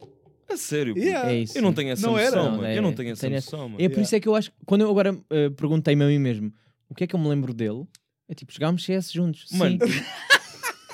a 0.50 0.56
sério. 0.56 0.92
puto. 0.94 1.06
Yeah. 1.06 1.30
É 1.30 1.36
isso. 1.36 1.56
Eu 1.56 1.62
não 1.62 1.72
tenho 1.72 1.90
essa 1.90 2.06
Não 2.06 2.18
era. 2.18 2.30
noção, 2.36 2.44
Não, 2.50 2.56
mano. 2.58 2.66
é- 2.68 2.76
Eu 2.76 2.82
não 2.82 2.92
tenho 2.92 3.12
essa 3.12 3.20
tenho- 3.22 3.34
noção, 3.36 3.68
mano. 3.70 3.82
É 3.82 3.88
por 3.88 4.00
isso 4.02 4.14
é 4.14 4.20
que 4.20 4.28
eu 4.28 4.34
acho 4.34 4.50
que 4.50 4.56
quando 4.66 4.82
eu 4.82 4.90
agora 4.90 5.16
eh, 5.30 5.48
perguntei-me 5.50 6.04
a 6.04 6.08
mim 6.08 6.18
mesmo 6.18 6.52
o 6.90 6.94
que 6.94 7.04
é 7.04 7.06
que 7.06 7.14
eu 7.14 7.18
me 7.20 7.26
lembro 7.28 7.54
dele, 7.54 7.84
é 8.28 8.34
tipo, 8.34 8.52
jogámos 8.52 8.84
CS 8.84 9.12
juntos. 9.12 9.46
Mano, 9.52 9.78
Sim. 9.86 10.02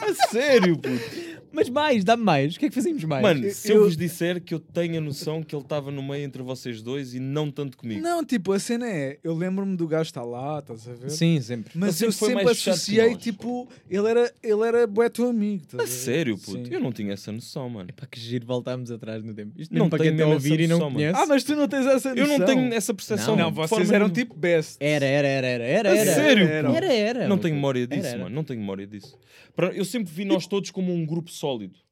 A 0.00 0.28
sério, 0.30 0.76
puto. 0.76 1.27
Mas 1.52 1.68
mais, 1.68 2.04
dá-me 2.04 2.22
mais. 2.22 2.54
O 2.56 2.58
que 2.58 2.66
é 2.66 2.68
que 2.68 2.74
fazíamos 2.74 3.02
mais? 3.04 3.22
Mano, 3.22 3.44
Eu- 3.46 3.50
se 3.52 3.70
eu, 3.70 3.76
eu- 3.76 3.84
vos 3.84 3.96
disser 3.96 4.40
que 4.42 4.54
eu 4.54 4.60
tenho 4.60 4.98
a 4.98 5.00
noção 5.00 5.42
que 5.42 5.54
ele 5.54 5.62
estava 5.62 5.90
no 5.90 6.02
meio 6.02 6.24
entre 6.24 6.42
vocês 6.42 6.82
dois 6.82 7.14
e 7.14 7.20
não 7.20 7.50
tanto 7.50 7.76
comigo. 7.76 8.00
Não, 8.00 8.24
tipo, 8.24 8.52
a 8.52 8.58
cena 8.58 8.86
é, 8.88 9.18
eu 9.24 9.34
lembro-me 9.34 9.76
do 9.76 9.86
gajo 9.86 10.08
estar 10.08 10.24
lá, 10.24 10.58
estás 10.58 10.86
a 10.88 10.92
ver? 10.94 11.10
Sim, 11.10 11.40
sempre. 11.40 11.72
Mas 11.74 12.00
eu 12.02 12.12
sempre 12.12 12.34
foi 12.34 12.42
sempre 12.44 12.70
associei, 12.70 13.08
nós. 13.14 13.22
tipo, 13.22 13.68
ele 13.90 14.08
era, 14.08 14.32
ele 14.42 14.62
era 14.66 14.86
bué 14.86 15.08
teu 15.08 15.28
amigo. 15.28 15.64
A 15.74 15.76
ver? 15.78 15.86
sério, 15.88 16.36
puto. 16.38 16.66
Sim. 16.66 16.72
Eu 16.74 16.80
não 16.80 16.92
tinha 16.92 17.12
essa 17.12 17.32
noção, 17.32 17.68
mano. 17.68 17.90
Para 17.94 18.06
que 18.06 18.20
giro, 18.20 18.46
voltámos 18.46 18.90
atrás 18.90 19.22
no 19.24 19.32
tempo. 19.34 19.52
Isto 19.56 19.72
Não 19.74 19.80
não 19.84 19.88
para 19.90 20.02
quem 20.04 20.12
mesmo 20.12 20.32
ouvir 20.32 20.60
e 20.60 20.66
não 20.68 20.78
mano. 20.78 20.92
conhece. 20.94 21.18
Ah, 21.20 21.26
mas 21.26 21.42
tu 21.44 21.56
não 21.56 21.66
tens 21.66 21.86
essa 21.86 22.10
Eu 22.10 22.16
noção. 22.26 22.38
não 22.38 22.46
tenho 22.46 22.74
essa 22.74 22.94
percepção. 22.94 23.36
Não, 23.36 23.44
Não, 23.46 23.52
vocês 23.52 23.90
eram 23.90 24.10
tipo 24.10 24.34
best. 24.36 24.76
Era, 24.80 25.04
era, 25.06 25.26
era, 25.28 25.46
era, 25.46 25.64
era, 25.64 25.90
A 25.92 25.96
era. 25.96 26.14
sério, 26.14 26.44
Era. 26.46 26.92
Era. 26.92 27.28
Não 27.28 27.38
tenho 27.38 27.54
memória 27.54 27.86
disso, 27.86 28.18
mano. 28.18 28.30
Não 28.30 28.44
tenho 28.44 28.60
memória 28.60 28.86
disso. 28.86 29.16
Para- 29.56 29.72
Eu 29.72 29.84
sempre 29.84 30.12
vi 30.12 30.24
nós 30.24 30.46
todos 30.46 30.70
como 30.70 30.92
um 30.94 31.04
grupo 31.04 31.30
sólido. 31.48 31.88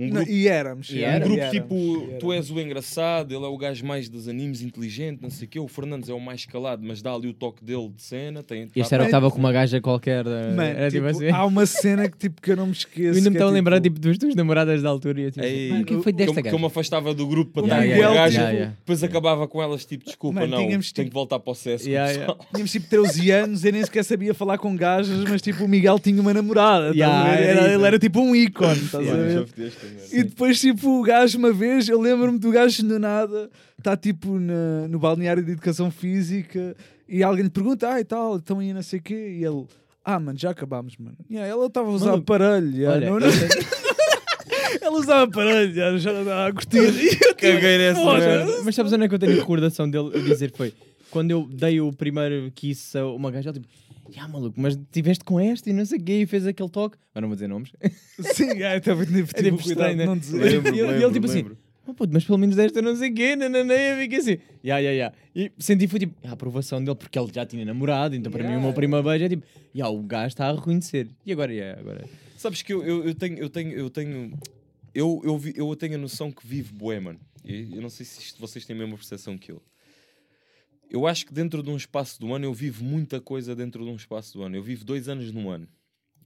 Um 0.00 0.06
Não, 0.06 0.14
grupo, 0.16 0.30
e 0.30 0.48
éramos. 0.48 0.88
E 0.90 1.04
um 1.04 1.20
grupo 1.20 1.34
éramos, 1.36 1.50
tipo, 1.50 1.74
e 1.74 1.96
tu 2.18 2.32
éramos. 2.32 2.34
és 2.36 2.50
o 2.50 2.60
engraçado, 2.60 3.34
ele 3.34 3.44
é 3.44 3.48
o 3.48 3.58
gajo 3.58 3.84
mais 3.84 4.08
dos 4.08 4.28
animes, 4.28 4.62
inteligente, 4.62 5.20
não 5.20 5.28
sei 5.28 5.46
o 5.46 5.48
quê. 5.50 5.58
O 5.60 5.68
Fernandes 5.68 6.08
é 6.08 6.14
o 6.14 6.20
mais 6.20 6.46
calado, 6.46 6.82
mas 6.84 7.02
dá 7.02 7.12
ali 7.12 7.28
o 7.28 7.34
toque 7.34 7.62
dele 7.62 7.90
de 7.94 8.02
cena. 8.02 8.42
Tem, 8.42 8.62
Este 8.74 8.88
tá- 8.88 8.96
era 8.96 9.02
o 9.02 9.06
que 9.06 9.08
estava 9.10 9.30
com 9.30 9.38
uma 9.38 9.52
gaja 9.52 9.80
qualquer. 9.80 10.24
eh, 10.26 10.54
Mano, 10.54 10.62
era 10.62 10.90
tipo 10.90 11.06
tipo, 11.06 11.18
assim. 11.24 11.28
há 11.30 11.44
uma 11.44 11.66
cena 11.66 12.08
que, 12.08 12.16
tipo, 12.16 12.40
que 12.40 12.50
eu 12.52 12.56
não 12.56 12.66
me 12.66 12.72
esqueço. 12.72 13.00
Eu 13.10 13.14
ainda 13.14 13.20
me 13.20 13.22
que 13.22 13.28
é, 13.28 13.32
estava 13.40 13.50
a 13.50 13.54
lembrar 13.54 13.80
tipo, 13.80 13.98
duas 14.00 14.16
tuas 14.16 14.34
namoradas 14.34 14.82
da 14.82 14.88
altura 14.88 15.20
e 15.20 15.24
eu 15.24 15.30
tipo, 15.30 15.44
Ei, 15.44 15.68
mano, 15.68 15.82
o 15.82 15.84
que 15.84 15.92
é 15.92 15.96
que 15.98 16.02
foi 16.02 16.12
que, 16.12 16.16
desta 16.18 16.34
que 16.36 16.42
gaja? 16.42 16.54
eu 16.56 16.58
me 16.60 16.66
afastava 16.66 17.12
do 17.14 17.26
grupo 17.26 17.52
para 17.52 17.62
estar 17.64 17.76
com 17.76 17.82
Miguel, 17.82 18.10
a 18.10 18.14
gaja, 18.14 18.34
yeah, 18.38 18.50
yeah. 18.52 18.76
depois 18.78 19.02
acabava 19.04 19.46
com 19.48 19.62
elas, 19.62 19.84
tipo, 19.84 20.04
desculpa, 20.06 20.40
Mano, 20.40 20.56
não, 20.56 20.64
tínhamos, 20.64 20.92
tenho 20.92 21.04
tipo- 21.06 21.10
que 21.10 21.14
voltar 21.14 21.38
para 21.40 21.50
o 21.50 21.54
CS. 21.54 21.86
Yeah. 21.86 22.34
Tínhamos 22.54 22.72
tipo 22.72 22.88
13 22.88 23.30
anos, 23.32 23.64
eu 23.64 23.72
nem 23.72 23.84
sequer 23.84 24.02
sabia 24.04 24.32
falar 24.32 24.56
com 24.58 24.74
gajas, 24.74 25.22
mas 25.28 25.42
tipo 25.42 25.64
o 25.64 25.68
Miguel 25.68 25.98
tinha 25.98 26.20
uma 26.20 26.32
namorada. 26.32 26.88
Yeah, 26.94 27.72
ele 27.74 27.84
era 27.86 27.98
tipo 27.98 28.20
um 28.20 28.34
ícone, 28.34 28.72
estás 28.78 28.94
a 29.06 29.10
Yeah, 29.10 29.44
ver? 29.56 29.72
Mano. 29.94 30.06
E 30.12 30.22
depois, 30.24 30.60
tipo, 30.60 31.00
o 31.00 31.02
gajo, 31.02 31.38
uma 31.38 31.52
vez, 31.52 31.88
eu 31.88 32.00
lembro-me 32.00 32.38
do 32.38 32.50
gajo 32.50 32.82
do 32.82 32.98
nada, 32.98 33.50
está 33.78 33.96
tipo 33.96 34.38
na- 34.38 34.86
no 34.88 34.98
balneário 34.98 35.42
de 35.44 35.52
educação 35.52 35.90
física 35.90 36.76
e 37.08 37.22
alguém 37.22 37.44
lhe 37.44 37.50
pergunta, 37.50 37.88
ah, 37.92 38.00
e 38.00 38.04
tal, 38.04 38.36
então 38.36 38.58
aí 38.58 38.72
não 38.72 38.82
sei 38.82 38.98
o 38.98 39.02
quê, 39.02 39.36
e 39.38 39.44
ele, 39.44 39.66
ah, 40.04 40.18
mano, 40.20 40.38
já 40.38 40.50
acabámos, 40.50 40.96
mano. 40.96 41.16
Yeah, 41.30 41.50
ela 41.50 41.66
estava 41.66 41.88
a 41.88 41.92
usar 41.92 42.06
Maluco, 42.12 42.22
aparelho, 42.32 42.76
yeah, 42.76 42.94
olha, 42.96 43.10
não- 43.10 43.20
não- 43.20 43.28
ela 44.80 44.98
usava 44.98 45.24
aparelho, 45.24 45.74
já 45.98 46.12
não 46.12 46.20
estava 46.22 46.46
a 46.48 46.52
curtir. 46.52 46.78
E 46.78 46.80
eu, 47.08 47.18
tipo, 47.18 47.34
Caguei 47.36 47.78
nessa 47.78 48.00
"Porra, 48.00 48.18
merda. 48.18 48.62
Mas 48.64 48.74
sabes 48.74 48.92
onde 48.92 49.04
é 49.04 49.08
que 49.08 49.14
eu 49.14 49.18
tenho 49.18 49.36
recordação 49.36 49.88
dele 49.90 50.10
a 50.14 50.18
dizer 50.20 50.52
foi 50.56 50.72
quando 51.10 51.30
eu 51.32 51.48
dei 51.52 51.80
o 51.80 51.92
primeiro 51.92 52.50
kiss 52.54 52.96
a 52.96 53.04
uma 53.06 53.30
gaja, 53.30 53.48
ela, 53.50 53.58
tipo, 53.58 53.66
Já, 54.10 54.26
maluco, 54.28 54.60
mas 54.60 54.74
estiveste 54.76 55.24
com 55.24 55.38
esta 55.38 55.68
e 55.70 55.72
não 55.72 55.84
sei 55.84 55.98
o 55.98 56.02
quê 56.02 56.22
e 56.22 56.26
fez 56.26 56.46
aquele 56.46 56.68
toque. 56.68 56.96
Mas 57.14 57.22
não 57.22 57.28
vou 57.28 57.36
dizer 57.36 57.48
nomes. 57.48 57.72
Sim, 58.34 58.62
é, 58.62 58.76
estava 58.76 59.04
tive 59.06 59.20
É 59.34 59.42
tipo 59.42 59.62
cuidado 59.62 59.96
né? 59.96 60.04
não 60.06 60.16
dizer. 60.18 60.38
Lembro, 60.42 60.74
E 60.74 60.78
ele- 60.78 60.78
e 60.78 60.80
ele 60.90 60.92
lembro, 60.98 61.12
tipo 61.12 61.26
assim, 61.26 61.36
lembro. 61.38 61.58
Oh, 61.86 61.94
puto, 61.94 62.12
mas 62.12 62.24
pelo 62.24 62.38
menos 62.38 62.54
desta 62.56 62.80
não 62.82 62.94
sei 62.94 63.10
o 63.10 63.14
quê, 63.14 63.34
nananã, 63.34 63.74
eu 63.74 63.96
fiquei 64.02 64.18
assim, 64.18 64.38
ya, 64.62 64.78
ya, 64.78 64.92
ya. 64.92 65.12
E 65.34 65.50
senti 65.58 65.88
foi 65.88 65.98
tipo, 66.00 66.14
a 66.26 66.32
aprovação 66.32 66.82
dele, 66.84 66.94
porque 66.94 67.18
ele 67.18 67.30
já 67.34 67.44
tinha 67.44 67.64
namorado, 67.64 68.14
então 68.14 68.30
para 68.30 68.42
mim 68.42 68.48
o 68.48 68.52
Yeah. 68.52 68.66
meu 68.66 68.74
primeiro 68.74 69.04
beijo 69.08 69.24
é 69.24 69.28
tipo, 69.28 69.44
o 69.74 70.02
gajo 70.02 70.28
está 70.28 70.48
a 70.48 70.54
reconhecer. 70.54 71.08
E 71.26 71.32
agora, 71.32 71.52
ya, 71.52 71.76
agora. 71.80 72.04
Sabes 72.36 72.62
que 72.62 72.72
eu, 72.72 72.82
eu, 72.84 73.04
eu 73.04 73.14
tenho, 73.14 73.38
eu 73.38 73.48
tenho, 73.50 73.72
eu 73.72 73.90
tenho, 73.90 74.38
eu, 74.94 75.20
eu, 75.24 75.38
vi- 75.38 75.54
eu 75.56 75.74
tenho 75.74 75.94
a 75.94 75.98
noção 75.98 76.30
que 76.30 76.46
vivo 76.46 76.74
bué, 76.74 77.00
mano. 77.00 77.18
E 77.44 77.74
eu 77.74 77.80
não 77.82 77.88
sei 77.90 78.04
se 78.06 78.20
isto- 78.20 78.40
vocês 78.40 78.64
têm 78.64 78.76
a 78.76 78.78
mesma 78.78 78.96
percepção 78.96 79.36
que 79.36 79.50
eu. 79.50 79.60
Eu 80.90 81.06
acho 81.06 81.24
que 81.24 81.32
dentro 81.32 81.62
de 81.62 81.70
um 81.70 81.76
espaço 81.76 82.20
do 82.20 82.34
ano 82.34 82.44
eu 82.44 82.52
vivo 82.52 82.84
muita 82.84 83.20
coisa 83.20 83.54
dentro 83.54 83.84
de 83.84 83.90
um 83.90 83.96
espaço 83.96 84.36
do 84.36 84.42
ano. 84.42 84.56
Eu 84.56 84.62
vivo 84.62 84.84
dois 84.84 85.08
anos 85.08 85.30
num 85.30 85.48
ano. 85.48 85.68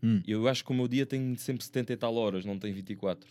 Hum. 0.02 0.22
E 0.26 0.32
eu 0.32 0.48
acho 0.48 0.64
que 0.64 0.72
o 0.72 0.74
meu 0.74 0.88
dia 0.88 1.04
tem 1.04 1.36
sempre 1.36 1.62
70 1.64 1.92
e 1.92 1.96
tal 1.96 2.14
horas, 2.14 2.44
não 2.44 2.58
tem 2.58 2.72
24. 2.72 3.28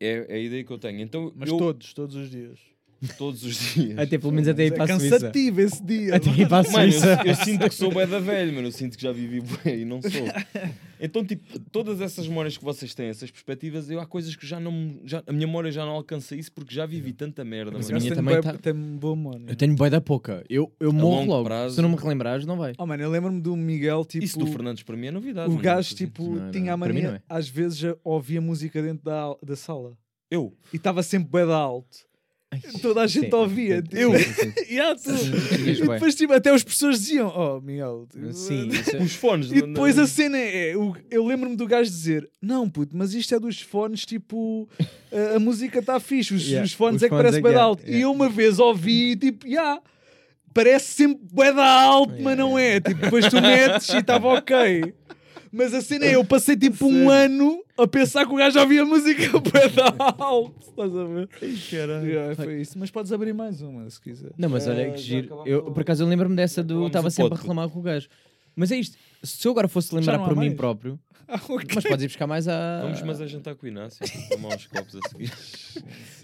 É, 0.00 0.26
é 0.28 0.34
a 0.34 0.38
ideia 0.38 0.64
que 0.64 0.70
eu 0.70 0.78
tenho. 0.78 1.00
Então, 1.00 1.32
Mas 1.34 1.48
eu, 1.48 1.56
todos, 1.56 1.94
todos 1.94 2.16
os 2.16 2.28
dias. 2.28 2.58
Todos 3.14 3.42
os 3.44 3.54
dias. 3.74 3.98
Até 3.98 4.18
pelo 4.18 4.32
menos 4.32 4.48
até 4.48 4.64
ir 4.66 4.72
é 4.72 4.76
para 4.76 4.84
a 4.94 4.98
Suíça. 4.98 5.18
cansativo 5.18 5.60
esse 5.60 5.82
dia. 5.84 6.16
Até 6.16 6.30
ir 6.30 6.48
para 6.48 6.68
a 6.68 6.70
Mano, 6.72 6.92
Suíça. 6.92 7.20
eu, 7.24 7.26
eu 7.30 7.34
sinto 7.36 7.68
que 7.68 7.74
sou 7.74 7.90
bué 7.92 8.06
da 8.06 8.18
velha, 8.18 8.52
mano. 8.52 8.68
Eu 8.68 8.72
sinto 8.72 8.96
que 8.96 9.02
já 9.02 9.12
vivi 9.12 9.40
bué 9.40 9.78
e 9.78 9.84
não 9.84 10.00
sou. 10.02 10.10
Então, 10.98 11.22
tipo, 11.24 11.58
todas 11.70 12.00
essas 12.00 12.26
memórias 12.26 12.56
que 12.56 12.64
vocês 12.64 12.94
têm, 12.94 13.08
essas 13.08 13.30
perspectivas, 13.30 13.90
eu 13.90 14.00
há 14.00 14.06
coisas 14.06 14.34
que 14.34 14.46
já 14.46 14.58
não. 14.58 14.72
me- 14.72 15.00
Já, 15.04 15.22
a 15.26 15.32
minha 15.32 15.46
memória 15.46 15.70
já 15.70 15.84
não 15.84 15.92
alcança 15.92 16.34
isso 16.34 16.50
porque 16.52 16.74
já 16.74 16.86
vivi 16.86 17.12
tanta 17.12 17.44
merda. 17.44 17.72
Mas 17.74 17.86
mano. 17.86 17.98
a 17.98 18.00
minha 18.00 18.14
também 18.14 18.34
bué- 18.34 18.42
tá- 18.42 18.58
Tenho 18.58 18.76
boa 18.98 19.14
memória. 19.14 19.44
Eu 19.48 19.56
tenho 19.56 19.74
boi 19.74 19.90
da 19.90 20.00
pouca. 20.00 20.42
Eu, 20.48 20.72
eu 20.80 20.92
morro 20.92 21.26
logo. 21.26 21.44
prazo- 21.44 21.74
Se 21.76 21.82
não 21.82 21.90
me 21.90 21.96
relembrares, 21.96 22.46
não 22.46 22.56
vai. 22.56 22.72
Oh, 22.78 22.86
mano, 22.86 23.02
eu 23.02 23.10
lembro-me 23.10 23.40
do 23.40 23.54
Miguel, 23.54 24.04
tipo... 24.06 24.24
Isso 24.24 24.38
do 24.38 24.46
Fernandes 24.46 24.82
para 24.82 24.96
mim 24.96 25.08
é 25.08 25.10
novidade. 25.10 25.48
O 25.48 25.52
mano, 25.52 25.62
gajo, 25.62 25.94
tipo, 25.94 26.22
Não, 26.24 26.44
não, 26.46 26.50
tinha 26.50 26.72
a 26.72 26.76
mania, 26.76 27.20
é. 27.28 27.34
às 27.34 27.46
vezes, 27.48 27.76
já 27.78 27.94
ouvia 28.02 28.40
música 28.40 28.80
dentro 28.82 29.04
da, 29.04 29.34
da 29.42 29.54
sala. 29.54 29.92
Eu. 30.30 30.54
E 30.72 30.76
estava 30.76 31.02
sempre 31.02 31.28
bué 31.28 31.44
da 31.46 31.56
alto. 31.56 31.98
Toda 32.82 33.02
a 33.02 33.06
gente 33.06 33.30
Sim. 33.30 33.36
ouvia. 33.36 33.82
Tipo, 33.82 33.96
Eu? 33.96 34.18
Sim. 34.18 34.52
Yeah, 34.70 34.98
tu. 35.00 35.10
E 35.10 35.74
depois, 35.74 36.14
tipo, 36.14 36.32
até 36.32 36.50
as 36.50 36.62
pessoas 36.62 36.98
diziam, 37.00 37.32
oh, 37.34 37.60
Miguel... 37.60 38.06
tipo, 38.10 38.32
Sim, 38.32 38.70
é- 38.92 38.96
Os 39.02 39.14
fones. 39.14 39.50
E 39.50 39.62
depois 39.62 39.96
não- 39.96 40.04
a 40.04 40.06
cena 40.06 40.38
é, 40.38 40.74
eu 41.10 41.24
lembro-me 41.24 41.56
do 41.56 41.66
gajo 41.66 41.90
dizer, 41.90 42.28
não 42.40 42.68
puto, 42.68 42.96
mas 42.96 43.14
isto 43.14 43.34
é 43.34 43.38
dos 43.38 43.60
fones, 43.60 44.04
tipo, 44.04 44.68
a, 45.12 45.36
a 45.36 45.38
música 45.38 45.78
está 45.78 45.98
fixe, 46.00 46.34
os, 46.34 46.46
Yeah, 46.46 46.64
os 46.64 46.72
fones 46.72 46.96
os 46.96 47.02
é 47.04 47.06
que 47.08 47.14
fones 47.14 47.30
parece 47.30 47.46
é 47.46 47.52
é, 47.52 47.60
alto. 47.60 47.82
E 47.84 47.86
yeah. 47.86 48.04
eu 48.04 48.12
uma 48.12 48.28
vez 48.28 48.58
ouvi 48.58 49.12
e 49.12 49.16
tipo, 49.16 49.46
yeah, 49.46 49.80
parece 50.52 50.92
sempre 50.94 51.20
bué 51.32 51.50
alto, 51.50 52.12
mas 52.12 52.36
Yeah, 52.36 52.42
não 52.42 52.58
é. 52.58 52.80
Tipo, 52.80 53.00
depois 53.02 53.26
tu 53.28 53.40
metes 53.40 53.88
e 53.90 53.98
estava 53.98 54.28
ok. 54.28 54.94
Mas 55.56 55.72
a 55.72 55.80
cena 55.80 56.04
é, 56.04 56.14
eu 56.16 56.24
passei 56.24 56.56
tipo 56.56 56.86
um 56.86 57.08
ano 57.08 57.62
a 57.78 57.86
pensar 57.86 58.26
que 58.26 58.32
o 58.32 58.36
gajo 58.36 58.58
ouvia 58.60 58.84
música 58.84 59.22
alto. 60.18 60.54
Estás 60.68 60.94
a 60.94 61.04
ver? 61.04 61.28
Yeah, 61.72 62.34
foi 62.34 62.60
isso. 62.60 62.78
Mas 62.78 62.90
podes 62.90 63.10
abrir 63.12 63.32
mais 63.32 63.62
uma, 63.62 63.88
se 63.88 64.00
quiser. 64.00 64.30
Não, 64.36 64.48
mas 64.48 64.66
olha 64.68 64.88
Ah, 64.88 64.90
que 64.90 64.98
giro. 64.98 65.42
Eu, 65.46 65.62
por 65.72 65.80
acaso 65.80 66.02
eu 66.04 66.08
lembro-me 66.08 66.36
dessa 66.36 66.62
do. 66.62 66.86
Estava 66.86 67.10
sempre 67.10 67.34
a 67.34 67.36
reclamar 67.36 67.68
com 67.70 67.78
o 67.78 67.82
gajo. 67.82 68.08
Mas 68.54 68.70
é 68.72 68.76
isto. 68.76 68.96
Se 69.22 69.46
eu 69.46 69.52
agora 69.52 69.68
fosse 69.68 69.94
lembrar 69.94 70.18
por 70.18 70.36
mim 70.36 70.54
próprio, 70.54 70.98
Ah, 71.28 71.40
ok. 71.48 71.66
mas 71.74 71.82
podes 71.82 72.04
ir 72.04 72.06
buscar 72.06 72.26
mais 72.28 72.46
a. 72.46 72.82
Vamos, 72.82 73.02
mas 73.02 73.20
a 73.20 73.26
jantar 73.26 73.56
com 73.56 73.66
o 73.66 73.68
Inácio. 73.68 73.98
Tomar 74.30 74.54
uns 74.54 74.66
copos 74.68 74.94
a 74.94 75.08
seguir. 75.08 75.32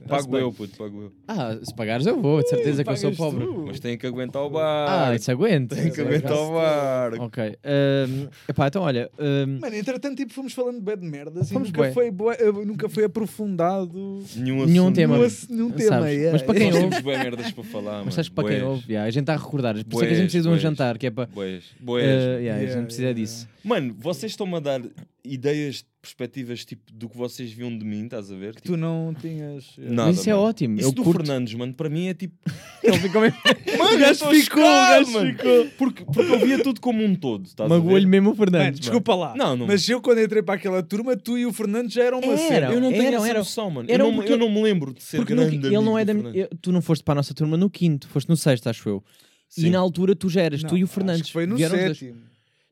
pago 0.07 0.29
bem. 0.31 0.41
eu, 0.43 0.53
puto, 0.53 0.77
pago 0.79 1.03
eu. 1.03 1.13
Ah, 1.27 1.59
se 1.61 1.75
pagares 1.75 2.07
eu 2.07 2.21
vou, 2.23 2.41
de 2.41 2.49
certeza 2.49 2.85
que 2.85 2.91
eu 2.91 2.97
sou 2.97 3.11
pobre. 3.13 3.45
tu. 3.45 3.65
Mas 3.67 3.81
tem 3.81 3.99
que 3.99 4.07
aguentar 4.07 4.43
o 4.43 4.51
bar. 4.51 5.09
Ah, 5.09 5.15
isso 5.17 5.29
aguento. 5.33 5.75
tem 5.75 5.91
que 5.91 6.01
aguentar 6.01 6.33
o 6.37 6.53
bar. 6.53 7.15
Ok. 7.21 7.43
ahm, 7.65 8.29
epá, 8.49 8.69
então 8.69 8.83
olha. 8.83 9.11
ahm, 9.19 9.59
Mano, 9.61 9.75
entretanto, 9.75 10.17
tipo, 10.17 10.33
fomos 10.33 10.53
falando 10.53 10.77
de 10.77 10.83
bué 10.83 10.95
de 10.97 11.05
merdas 11.07 11.51
Fomos 11.51 11.69
e 11.69 11.73
nunca 11.73 11.93
foi, 11.93 12.11
bué- 12.13 12.37
eh, 12.39 12.53
nunca 12.53 12.89
foi 12.89 13.03
aprofundado 13.05 14.23
Nenhum, 14.37 14.67
Nenhum 14.67 14.83
assunto. 14.85 14.95
tema. 14.95 15.19
num 15.51 15.71
tema. 15.73 16.11
Yeah. 16.13 16.33
mas 16.33 16.43
para 16.43 16.55
quem 16.55 16.71
Nós 16.71 16.83
ouve- 16.83 16.97
temos 17.03 17.19
merdas 17.19 17.51
para 17.51 17.65
falar, 17.65 18.05
mas 18.05 18.15
sabes 18.15 18.29
para 18.29 18.49
quem 18.49 18.63
ouve? 18.63 18.85
yeah, 18.89 19.09
a 19.09 19.11
gente 19.11 19.23
está 19.23 19.35
a 19.35 19.37
recordar. 19.37 19.75
Por 19.85 19.95
isso 19.97 20.05
é 20.05 20.07
que 20.07 20.13
a 20.13 20.17
gente 20.17 20.25
precisa 20.27 20.49
de 20.49 20.55
um 20.55 20.59
jantar, 20.59 20.97
que 20.97 21.07
é 21.07 21.11
para. 21.11 21.27
Boés, 21.27 21.65
boés. 21.81 22.05
eh, 22.07 22.51
a 22.51 22.67
gente 22.73 22.85
precisa 22.87 23.13
disso. 23.13 23.49
Mano, 23.65 23.95
vocês 23.99 24.33
estão-me 24.33 24.57
a 24.57 24.61
dar 24.61 24.81
ideias, 25.25 25.85
perspectivas, 26.01 26.65
tipo, 26.65 26.83
do 26.93 27.09
que 27.09 27.17
vocês 27.17 27.53
viam 27.53 27.77
de 27.77 27.85
mim, 27.85 28.05
estás 28.05 28.31
a 28.33 28.35
ver? 28.37 28.55
Tu 28.57 28.77
não 28.77 29.15
tinhas. 29.19 29.77
yeah. 29.79 29.95
Nada, 29.95 30.09
Mas 30.11 30.19
isso 30.19 30.29
é 30.31 30.33
mano. 30.33 30.45
ótimo. 30.47 30.79
Isso 30.81 30.89
eu 30.89 30.93
do 30.93 31.03
curto. 31.05 31.19
Fernandes, 31.25 31.55
mano, 31.55 31.73
para 31.75 31.89
mim 31.89 32.09
é 32.09 32.15
tipo... 32.15 32.35
Ele 32.83 32.99
ficou 32.99 33.21
mesmo. 33.21 33.39
Mano, 33.79 33.97
o 33.97 33.99
gajo 33.99 34.27
ficou, 34.31 34.63
o 34.63 34.67
gajo 34.67 35.07
ficou. 35.27 35.67
Porque, 35.79 36.05
porque 36.05 36.21
eu 36.33 36.39
via 36.41 36.63
tudo 36.63 36.81
como 36.81 37.03
um 37.05 37.15
todo, 37.15 37.47
estás 37.47 37.71
a 37.71 37.75
Magoou-lhe 37.75 38.05
mesmo 38.07 38.31
o 38.31 38.37
Mano, 38.37 38.51
Fernandes. 38.51 38.81
desculpa 38.81 39.15
lá. 39.15 39.35
Não, 39.37 39.57
não. 39.57 39.67
Mas 39.67 39.89
eu, 39.89 40.01
quando 40.03 40.21
entrei 40.21 40.43
para 40.43 40.55
aquela 40.57 40.83
turma, 40.83 41.17
tu 41.17 41.39
e 41.39 41.47
o 41.47 41.53
Fernando 41.53 41.89
já 41.91 42.03
eram 42.05 42.19
uma 42.21 42.33
Era. 42.35 42.49
cena. 42.49 42.73
Eu 42.73 42.81
não 42.81 42.91
tenho 42.91 43.05
Eram, 43.05 43.25
essa 43.25 43.35
noção, 43.39 43.71
mano. 43.71 43.91
Eram 43.91 44.07
eu, 44.07 44.11
não, 44.11 44.19
porque- 44.19 44.33
eu 44.33 44.39
não 44.39 44.51
me 44.51 44.63
lembro 44.63 44.93
de 44.93 45.03
ser 45.03 45.17
Porque 45.19 45.35
no, 45.35 45.43
grande 45.43 45.59
qui- 45.59 45.67
ele 45.67 45.77
não 45.85 45.99
é 45.99 46.05
da. 46.05 46.13
Fernandes. 46.13 46.41
eu- 46.43 46.49
tu 46.61 46.71
não 46.73 46.83
foste 46.83 47.03
para 47.05 47.13
a 47.13 47.15
nossa 47.17 47.33
turma 47.33 47.57
no 47.57 47.71
quinto, 47.71 48.09
foste 48.09 48.29
no 48.29 48.37
sexto, 48.37 48.69
acho 48.69 48.89
eu. 48.89 49.05
Sim. 49.49 49.67
E 49.67 49.71
na 49.71 49.79
altura 49.79 50.15
tu 50.17 50.29
já 50.29 50.43
eras, 50.43 50.63
Não, 50.63 50.71
tu 50.71 50.77
e 50.77 50.83
o 50.83 50.85
acho 50.85 50.93
Fernandes. 50.95 51.27
que 51.27 51.33
foi 51.33 51.47
no 51.47 51.57
sétimo. 51.59 52.17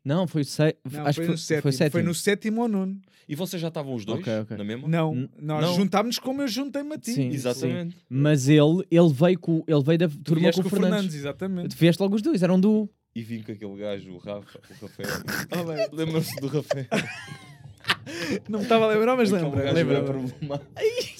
Não, 0.04 0.26
foi. 0.26 0.42
Não, 0.90 1.06
acho 1.06 1.16
foi, 1.16 1.24
que 1.26 1.30
no 1.32 1.38
sétimo. 1.38 1.62
Foi, 1.62 1.72
sétimo. 1.72 1.92
Foi 1.92 2.02
no 2.02 2.14
sétimo 2.14 2.62
ou 2.62 2.68
nono. 2.68 3.00
E 3.28 3.34
vocês 3.34 3.60
já 3.62 3.68
estavam 3.68 3.94
os 3.94 4.04
dois 4.04 4.20
Ok, 4.20 4.38
ok. 4.40 4.56
na 4.56 4.64
mesma? 4.64 4.88
Não, 4.88 5.14
N- 5.14 5.30
nós 5.40 5.62
não. 5.64 5.74
juntámos 5.76 6.18
como 6.18 6.42
eu 6.42 6.48
juntei-me 6.48 6.94
a 6.94 6.98
ti. 6.98 7.12
Sim, 7.12 7.28
Exatamente. 7.28 7.96
Mas 8.08 8.48
ele, 8.48 8.84
ele 8.90 9.12
veio 9.12 9.38
com, 9.38 9.62
ele 9.68 9.82
veio 9.84 9.98
da 9.98 10.08
Tu 10.08 10.18
turma 10.18 10.50
com 10.52 10.60
o 10.60 10.62
com 10.62 10.66
o 10.66 10.70
Fernandes. 10.70 10.90
Fernandes, 10.94 11.14
exatamente. 11.14 11.68
Tu 11.76 11.78
vieste 11.78 12.02
logo 12.02 12.16
os 12.16 12.22
dois, 12.22 12.42
eram 12.42 12.58
do. 12.58 12.88
E 13.14 13.22
vim 13.22 13.42
com 13.42 13.52
aquele 13.52 13.76
gajo, 13.76 14.12
o 14.12 14.18
Rafa, 14.18 14.58
o 14.58 14.86
Rafael. 14.86 15.66
Bem. 15.76 15.88
Lembra-se 15.92 16.34
do 16.40 16.46
Rafael? 16.48 16.86
Não 18.48 18.58
me 18.60 18.64
estava 18.64 18.84
a 18.86 18.88
lembrar, 18.88 19.16
mas 19.16 19.32
Aquele 19.32 19.72
lembra. 19.72 20.02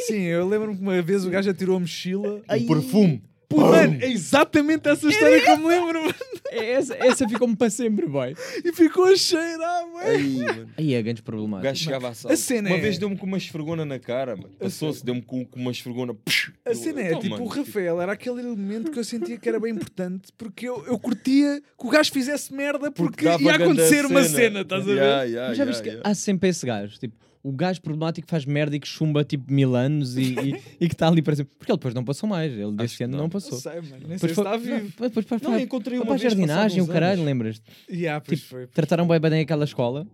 Sim, 0.06 0.22
eu 0.22 0.48
lembro-me 0.48 0.76
que 0.76 0.82
uma 0.82 1.00
vez 1.02 1.24
o 1.24 1.30
gajo 1.30 1.50
atirou 1.50 1.76
a 1.76 1.80
mochila. 1.80 2.38
O 2.38 2.66
perfume. 2.66 3.22
Pô, 3.50 3.62
mano, 3.62 3.98
é 4.00 4.06
exatamente 4.06 4.88
essa 4.88 5.08
história 5.08 5.40
que 5.42 5.50
eu 5.50 5.58
me 5.58 5.66
lembro, 5.66 6.00
mano. 6.02 6.14
Essa, 6.52 6.94
essa 6.94 7.28
ficou-me 7.28 7.56
para 7.56 7.68
sempre, 7.68 8.06
boy. 8.06 8.32
E 8.64 8.72
ficou 8.72 9.06
a 9.06 9.16
cheirar, 9.16 9.88
mano. 9.88 10.08
Aí, 10.08 10.36
mano. 10.46 10.70
Aí 10.78 10.94
é 10.94 11.02
grandes 11.02 11.20
O 11.26 11.48
gajo 11.60 11.82
chegava 11.82 12.08
à 12.10 12.14
sala. 12.14 12.32
a 12.32 12.36
cena 12.36 12.70
Uma 12.70 12.76
é- 12.76 12.80
vez 12.80 12.96
deu-me 12.96 13.18
com 13.18 13.26
uma 13.26 13.36
esfregona 13.36 13.84
na 13.84 13.98
cara, 13.98 14.36
mano. 14.36 14.50
Passou-se, 14.56 15.04
deu-me 15.04 15.20
com, 15.20 15.44
com 15.44 15.58
uma 15.58 15.72
esfregona. 15.72 16.16
A 16.64 16.74
cena 16.76 17.00
é, 17.00 17.08
Então, 17.08 17.20
tipo, 17.22 17.34
mano, 17.34 17.44
o 17.44 17.48
Rafael 17.48 18.00
era 18.00 18.12
aquele 18.12 18.38
elemento 18.38 18.92
que 18.92 18.98
eu 19.00 19.04
sentia 19.04 19.36
que 19.36 19.48
era 19.48 19.58
bem 19.58 19.72
importante 19.72 20.28
porque 20.38 20.68
eu, 20.68 20.86
eu 20.86 20.96
curtia 20.96 21.60
que 21.60 21.86
o 21.86 21.90
gajo 21.90 22.12
fizesse 22.12 22.54
merda 22.54 22.92
porque, 22.92 23.24
dava 23.24 23.42
ia 23.42 23.54
acontecer 23.56 24.06
uma 24.06 24.22
cena, 24.22 24.60
estás 24.60 24.82
a 24.82 24.86
ver? 24.86 24.94
Yeah, 24.94 25.22
yeah, 25.24 25.48
Mas 25.48 25.56
já 25.56 25.64
yeah, 25.64 25.64
viste 25.64 25.82
que 25.82 25.88
yeah. 25.88 26.08
há 26.08 26.14
sempre 26.14 26.48
esse 26.50 26.64
gajo, 26.64 26.98
tipo, 27.00 27.16
o 27.42 27.52
gajo 27.52 27.80
problemático 27.80 28.26
que 28.26 28.30
faz 28.30 28.44
merda 28.44 28.76
e 28.76 28.80
que 28.80 28.86
chumba 28.86 29.24
tipo 29.24 29.52
mil 29.52 29.74
anos 29.74 30.16
e, 30.16 30.34
e, 30.34 30.62
e 30.80 30.88
que 30.88 30.94
está 30.94 31.08
ali 31.08 31.22
para 31.22 31.36
sempre. 31.36 31.52
Porque 31.58 31.72
ele 31.72 31.78
depois 31.78 31.94
não 31.94 32.04
passou 32.04 32.28
mais, 32.28 32.52
ele 32.52 32.72
deste 32.72 32.98
que 32.98 33.04
ano 33.04 33.12
não. 33.12 33.18
não 33.18 33.24
Não 33.24 33.30
passou. 33.30 33.58
sei, 33.58 33.80
mano, 33.80 34.06
nem 34.08 34.18
sei 34.18 34.28
Depois 34.28 34.32
se 34.34 34.40
está 34.40 34.50
foi- 34.50 34.58
vivo. 34.58 34.92
Não, 35.00 35.08
depois 35.08 35.26
para, 35.26 35.38
Não, 35.50 35.58
encontrei 35.58 35.96
foi 35.98 36.00
uma 36.00 36.06
para 36.06 36.14
a 36.14 36.18
vez 36.18 36.32
jardinagem, 36.32 36.62
passado 36.78 36.80
o 36.80 36.82
uns 36.84 36.92
caralho, 36.92 37.12
anos. 37.14 37.24
lembras? 37.26 37.62
Yeah, 37.90 38.24
Tipo, 38.24 38.42
foi. 38.42 38.66
Trataram 38.66 39.06
bem 39.06 39.18
bem 39.20 39.40
aquela 39.40 39.64
escola. 39.64 40.06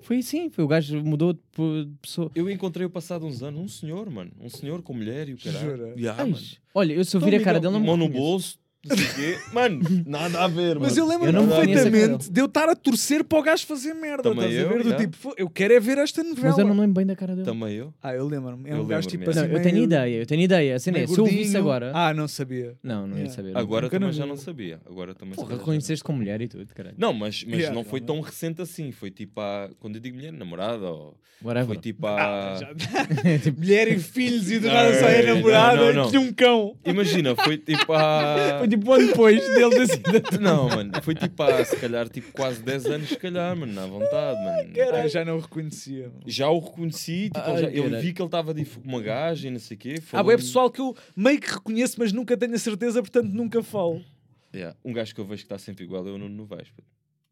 Foi 0.00 0.18
assim, 0.18 0.50
foi 0.50 0.64
o 0.64 0.66
gajo 0.66 1.00
mudou 1.04 1.32
de 1.32 1.38
pe- 1.54 1.84
de 1.84 1.92
pessoa. 2.02 2.28
Eu 2.34 2.50
encontrei 2.50 2.84
o 2.84 2.90
passado 2.90 3.24
uns 3.24 3.40
anos 3.42 3.60
um 3.60 3.68
senhor, 3.68 4.10
mano. 4.10 4.32
Um 4.40 4.48
senhor 4.48 4.82
com 4.82 4.92
mulher 4.92 5.28
e 5.28 5.34
o 5.34 5.38
caralho. 5.38 5.70
Jura? 5.70 5.94
Yeah, 5.96 6.20
Ai, 6.24 6.28
mano. 6.30 6.42
olha, 6.74 6.92
eu 6.94 7.04
se 7.04 7.14
eu 7.16 7.20
Então, 7.20 7.30
vir 7.30 7.36
a 7.40 7.44
cara 7.44 7.60
dele 7.60 7.72
não 7.72 7.78
me 7.80 7.86
Mão 7.86 7.96
no 7.96 8.08
bolso, 8.08 8.58
não 8.88 8.96
sei 8.96 9.06
o 9.06 9.14
quê. 9.14 9.38
Mano, 9.52 9.80
nada 10.06 10.42
a 10.44 10.48
ver, 10.48 10.78
Mas 10.78 10.96
mano. 10.96 11.02
eu 11.02 11.06
lembro-me 11.08 11.38
Eu 11.38 11.46
não 11.46 11.48
conheço 11.56 11.80
a 11.80 11.82
perfeitamente 11.90 12.30
de 12.30 12.40
eu 12.40 12.46
estar 12.46 12.68
a 12.68 12.74
torcer 12.74 13.22
para 13.24 13.38
o 13.38 13.42
gajo 13.42 13.66
fazer 13.66 13.94
merda, 13.94 14.22
Também 14.24 14.48
estás 14.50 14.56
a 14.58 14.60
eu, 14.60 14.68
ver? 14.68 14.82
Do 14.84 14.96
tipo, 14.96 15.16
"Fô, 15.16 15.34
eu 15.36 15.48
quero 15.48 15.74
é 15.74 15.80
ver 15.80 15.98
esta 15.98 16.22
novela. 16.22 16.48
Mas 16.48 16.58
eu 16.58 16.66
não 16.66 16.74
me 16.74 16.80
lembro 16.80 16.94
bem 16.94 17.06
da 17.06 17.14
cara 17.16 17.34
dele. 17.34 17.44
Também 17.46 17.74
eu. 17.74 17.94
Ah, 18.02 18.12
eu 18.14 18.26
lembro-me. 18.26 18.68
É 18.68 18.72
Eu 18.74 18.82
um 18.82 18.86
gajo 18.86 19.06
tipo 19.08 19.24
é. 19.24 19.28
assim. 19.30 19.40
Não, 19.40 19.46
eu 19.46 19.62
tenho 19.62 19.74
meio- 19.74 19.84
ideia, 19.84 20.16
eu 20.20 20.26
tenho 20.26 20.42
ideia. 20.42 20.76
A 20.76 20.78
cena 20.78 20.98
é, 20.98 21.06
se 21.06 21.18
eu 21.18 21.24
visse 21.24 21.36
gordinho. 21.36 21.58
agora. 21.58 21.92
Ah, 21.94 22.12
não 22.14 22.26
sabia. 22.26 22.74
Não, 22.82 23.06
não 23.06 23.16
ia 23.16 23.22
Yeah. 23.22 23.34
saber. 23.36 23.56
Agora 23.56 23.82
nunca 23.86 23.96
também 23.96 24.08
não 24.08 24.12
já 24.12 24.26
não 24.26 24.36
sabia. 24.36 24.80
Agora 24.84 25.14
também 25.14 25.34
Porra, 25.34 25.48
sabia. 25.48 25.58
reconheceste 25.60 26.02
com 26.04 26.12
mulher 26.12 26.40
e 26.40 26.48
tudo, 26.48 26.66
caralho. 26.74 26.96
Não, 26.98 27.12
mas, 27.12 27.44
mas 27.44 27.54
Yeah, 27.58 27.74
não 27.74 27.84
foi 27.84 28.00
tão 28.00 28.20
recente 28.20 28.60
assim. 28.62 28.90
Foi 28.92 29.10
tipo 29.10 29.40
há. 29.40 29.70
Quando 29.78 29.96
eu 29.96 30.00
digo 30.00 30.16
mulher, 30.16 30.32
namorada. 30.32 30.86
Ou... 30.90 31.16
Whatever. 31.44 31.66
Foi 31.66 31.76
tipo 31.78 32.06
há. 32.06 32.52
Ah, 32.52 32.56
já- 32.56 32.72
Tipo, 33.42 33.60
Mulher 33.60 33.88
e 33.88 33.98
filhos 33.98 34.50
e 34.50 34.58
do 34.58 34.66
Não, 34.66 34.74
nada 34.74 34.94
só 34.98 35.06
é 35.08 35.22
não, 35.26 35.34
namorada 35.36 35.92
não, 35.92 36.04
não. 36.04 36.10
de 36.10 36.18
um 36.18 36.32
cão. 36.32 36.76
Imagina, 36.84 37.34
foi 37.36 37.56
tipo 37.58 37.92
há. 37.92 38.60
Tipo 38.72 38.90
um 38.90 38.94
ano 38.94 39.06
depois 39.08 39.38
dele 39.54 39.70
ter 39.70 39.86
sido. 39.86 40.02
Não, 40.40 40.66
mano. 40.68 40.92
Foi 41.02 41.14
tipo 41.14 41.42
há, 41.42 41.62
se 41.62 41.76
calhar, 41.76 42.08
tipo 42.08 42.32
quase 42.32 42.62
10 42.62 42.86
anos, 42.86 43.08
se 43.10 43.16
calhar, 43.18 43.54
mano. 43.54 43.70
Na 43.72 43.84
vontade, 43.86 44.42
mano. 44.42 44.72
Ah, 44.94 45.02
eu 45.04 45.08
já 45.10 45.24
não 45.26 45.36
o 45.36 45.40
reconhecia. 45.40 46.08
mano. 46.08 46.22
Já 46.26 46.48
o 46.48 46.58
reconheci, 46.58 47.24
tipo, 47.24 47.38
Ai, 47.40 47.58
já- 47.62 47.68
eu 47.70 47.84
caralho. 47.84 48.02
vi 48.02 48.12
que 48.14 48.22
ele 48.22 48.26
estava 48.28 48.54
de 48.54 48.66
uma 48.82 49.02
gaja 49.02 49.48
e 49.48 49.50
não 49.50 49.58
sei 49.58 49.76
o 49.76 49.80
quê. 49.80 50.00
Falou-me- 50.00 50.30
bué 50.32 50.36
pessoal 50.38 50.70
que 50.70 50.80
eu 50.80 50.96
meio 51.14 51.38
que 51.38 51.50
reconheço, 51.52 51.96
mas 51.98 52.12
nunca 52.14 52.34
tenho 52.34 52.54
a 52.54 52.58
certeza, 52.58 53.02
portanto 53.02 53.28
nunca 53.30 53.62
falo. 53.62 54.02
Yeah, 54.54 54.74
Um 54.84 54.92
gajo 54.94 55.14
que 55.14 55.20
eu 55.20 55.24
vejo 55.26 55.42
que 55.42 55.44
está 55.46 55.58
sempre 55.58 55.84
igual 55.84 56.06
é 56.08 56.10
o 56.10 56.16
Nuno 56.18 56.34
Novaes. 56.34 56.68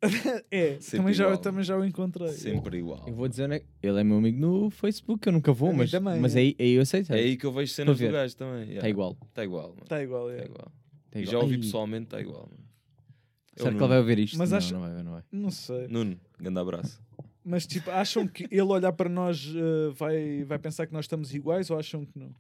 É, 0.51 0.77
Sempre 0.81 0.97
também 0.99 1.15
já, 1.15 1.37
também 1.37 1.63
já 1.65 1.77
o 1.77 1.85
encontrei. 1.85 2.29
Sempre 2.29 2.79
igual. 2.79 3.05
Eu 3.07 3.15
vou 3.15 3.29
dizer, 3.29 3.47
né? 3.49 3.61
ele 3.83 4.01
é 4.01 4.05
meu 4.05 4.17
amigo 4.17 4.41
no 4.41 4.71
Facebook, 4.71 5.27
eu 5.27 5.33
nunca 5.33 5.53
vou, 5.53 5.73
mas, 5.75 5.91
também, 5.91 6.19
mas 6.19 6.35
é. 6.37 6.41
aí, 6.41 6.57
aí 6.59 6.73
eu 6.73 6.83
aceito. 6.83 7.13
É 7.13 7.17
aí 7.17 7.37
que 7.37 7.45
eu 7.45 7.53
vejo 7.53 7.73
cenas 7.73 7.99
do 7.99 8.11
gajo 8.11 8.35
também. 8.37 8.75
Está 8.77 8.89
igual. 8.89 9.17
Está 9.29 9.45
igual, 9.45 9.69
mano. 9.69 9.83
Está 9.83 10.03
igual, 10.03 10.31
é. 10.31 10.37
Tá 10.39 10.45
igual. 10.47 10.73
Tá 11.11 11.19
E 11.19 11.23
igual. 11.23 11.33
já 11.33 11.39
ouvi 11.41 11.55
Ai, 11.55 11.61
pessoalmente, 11.61 12.05
está 12.05 12.21
igual. 12.21 12.49
Mano. 12.51 12.65
É 13.57 13.61
o 13.61 13.65
Será 13.65 13.71
que 13.71 13.75
Nuno. 13.75 13.85
ele 13.85 13.89
vai 13.89 13.99
ouvir 13.99 14.19
isto? 14.21 14.39
Mas 14.39 14.51
não, 14.51 14.59
acho- 14.59 14.73
não 14.75 14.81
vai, 14.81 15.03
não 15.03 15.13
vai. 15.13 15.23
Não 15.33 15.51
sei. 15.51 15.89
Nuno, 15.89 16.19
grande 16.39 16.59
abraço. 16.61 17.01
Mas 17.45 17.67
tipo, 17.67 17.91
acham 17.91 18.27
que 18.29 18.45
ele 18.51 18.63
olhar 18.63 18.93
para 18.93 19.09
nós 19.09 19.53
eh, 19.55 19.93
vai, 19.95 20.45
vai 20.45 20.59
pensar 20.59 20.87
que 20.87 20.93
nós 20.93 21.05
estamos 21.07 21.35
iguais 21.35 21.71
ou 21.71 21.79
acham 21.79 22.05
que 22.05 22.19
não? 22.19 22.31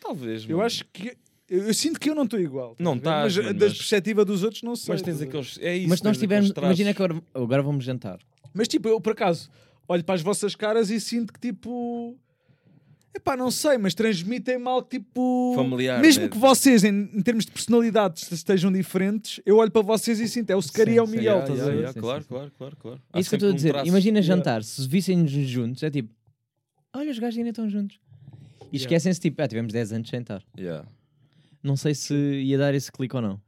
Talvez. 0.00 0.44
Eu 0.44 0.56
mano. 0.56 0.66
acho 0.66 0.84
que. 0.92 1.16
Eu, 1.48 1.66
eu 1.66 1.74
sinto 1.74 2.00
que 2.00 2.08
eu 2.10 2.14
não 2.14 2.24
estou 2.24 2.40
igual. 2.40 2.74
Não 2.78 2.96
estás 2.96 3.14
a 3.16 3.20
ver? 3.20 3.28
estás, 3.28 3.36
Mas 3.36 3.44
mano, 3.46 3.58
da 3.58 3.66
mas- 3.66 3.76
perspectiva 3.78 4.24
dos 4.24 4.42
outros, 4.42 4.62
não 4.62 4.74
sei. 4.74 4.94
Mas 4.94 5.02
tens 5.02 5.14
estás 5.14 5.16
a 5.16 5.24
ver? 5.24 5.38
aqueles. 5.38 5.58
É 5.60 5.76
isso. 5.76 5.88
Mas 5.88 5.98
se 5.98 6.04
nós 6.04 6.16
tens 6.16 6.20
tivermos. 6.22 6.50
Imagina 6.50 6.94
que 6.94 7.02
agora, 7.02 7.22
agora 7.34 7.62
vamos 7.62 7.84
jantar. 7.84 8.18
Mas 8.54 8.68
tipo, 8.68 8.88
eu 8.88 9.00
por 9.00 9.12
acaso 9.12 9.50
olho 9.88 10.02
para 10.04 10.14
as 10.14 10.22
vossas 10.22 10.54
caras 10.54 10.90
e 10.90 11.00
sinto 11.00 11.32
que 11.32 11.38
tipo. 11.40 12.18
Epá, 13.14 13.36
não 13.36 13.50
sei, 13.50 13.76
mas 13.76 13.92
transmitem 13.94 14.58
mal 14.58 14.82
tipo. 14.82 15.52
Familiar, 15.54 16.00
Mesmo 16.00 16.22
né? 16.24 16.28
que 16.30 16.38
vocês, 16.38 16.82
em, 16.82 17.10
em 17.12 17.20
termos 17.22 17.44
de 17.44 17.50
personalidade, 17.52 18.26
estejam 18.32 18.72
diferentes, 18.72 19.38
eu 19.44 19.58
olho 19.58 19.70
para 19.70 19.82
vocês 19.82 20.18
e 20.18 20.26
sinto, 20.28 20.48
é 20.50 20.56
o 20.56 20.62
Secari 20.62 20.92
e 20.92 20.96
é 20.96 21.02
o 21.02 21.06
Miguel, 21.06 21.40
estás 21.40 21.60
a 21.60 21.70
ver? 21.70 21.92
claro, 21.94 22.24
claro, 22.24 22.52
claro, 22.56 22.76
claro. 22.76 23.02
Há 23.12 23.20
isso 23.20 23.28
que 23.28 23.34
eu 23.34 23.36
estou 23.36 23.50
a 23.50 23.52
um 23.52 23.56
dizer. 23.56 23.72
traço. 23.72 23.88
Imagina 23.88 24.18
Yeah. 24.20 24.36
jantar, 24.36 24.62
se 24.64 24.88
vissem-nos 24.88 25.30
juntos, 25.30 25.82
é 25.82 25.90
tipo, 25.90 26.08
olha, 26.94 27.10
os 27.10 27.18
gajos 27.18 27.36
ainda 27.38 27.50
estão 27.50 27.68
juntos. 27.68 27.96
E 28.72 28.76
Yeah. 28.76 28.84
esquecem-se, 28.84 29.20
tipo, 29.20 29.42
ah, 29.42 29.48
tivemos 29.48 29.72
10 29.74 29.92
anos 29.92 30.08
sem 30.08 30.20
estar. 30.20 30.42
Yeah. 30.58 30.86
Não 31.62 31.76
sei 31.76 31.94
se 31.94 32.14
ia 32.14 32.56
dar 32.56 32.72
esse 32.74 32.90
clique 32.90 33.14
ou 33.14 33.20
não. 33.20 33.40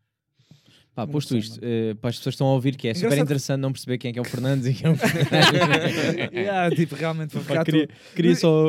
Pá, 0.94 1.06
posto 1.08 1.36
isto, 1.36 1.58
eh, 1.60 1.94
para 2.00 2.10
as 2.10 2.16
pessoas 2.18 2.34
que 2.34 2.36
estão 2.36 2.46
a 2.46 2.52
ouvir, 2.52 2.76
que 2.76 2.86
é 2.86 2.94
super 2.94 3.06
Engraçado- 3.06 3.24
interessante 3.24 3.60
não 3.60 3.72
perceber 3.72 3.98
quem 3.98 4.10
é 4.10 4.12
que 4.12 4.18
é 4.18 4.22
o 4.22 4.24
Fernandes 4.24 4.66
e 4.68 4.74
quem 4.74 4.86
é 4.86 4.90
o 4.90 4.96
Yeah, 6.32 6.74
tipo, 6.74 6.94
realmente 6.94 7.34
vou 7.34 7.42
Pá, 7.44 7.64
queria, 7.64 7.88
queria 8.14 8.36
só 8.36 8.66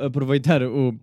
eh, 0.00 0.06
aproveitar 0.06 0.62
o. 0.62 0.94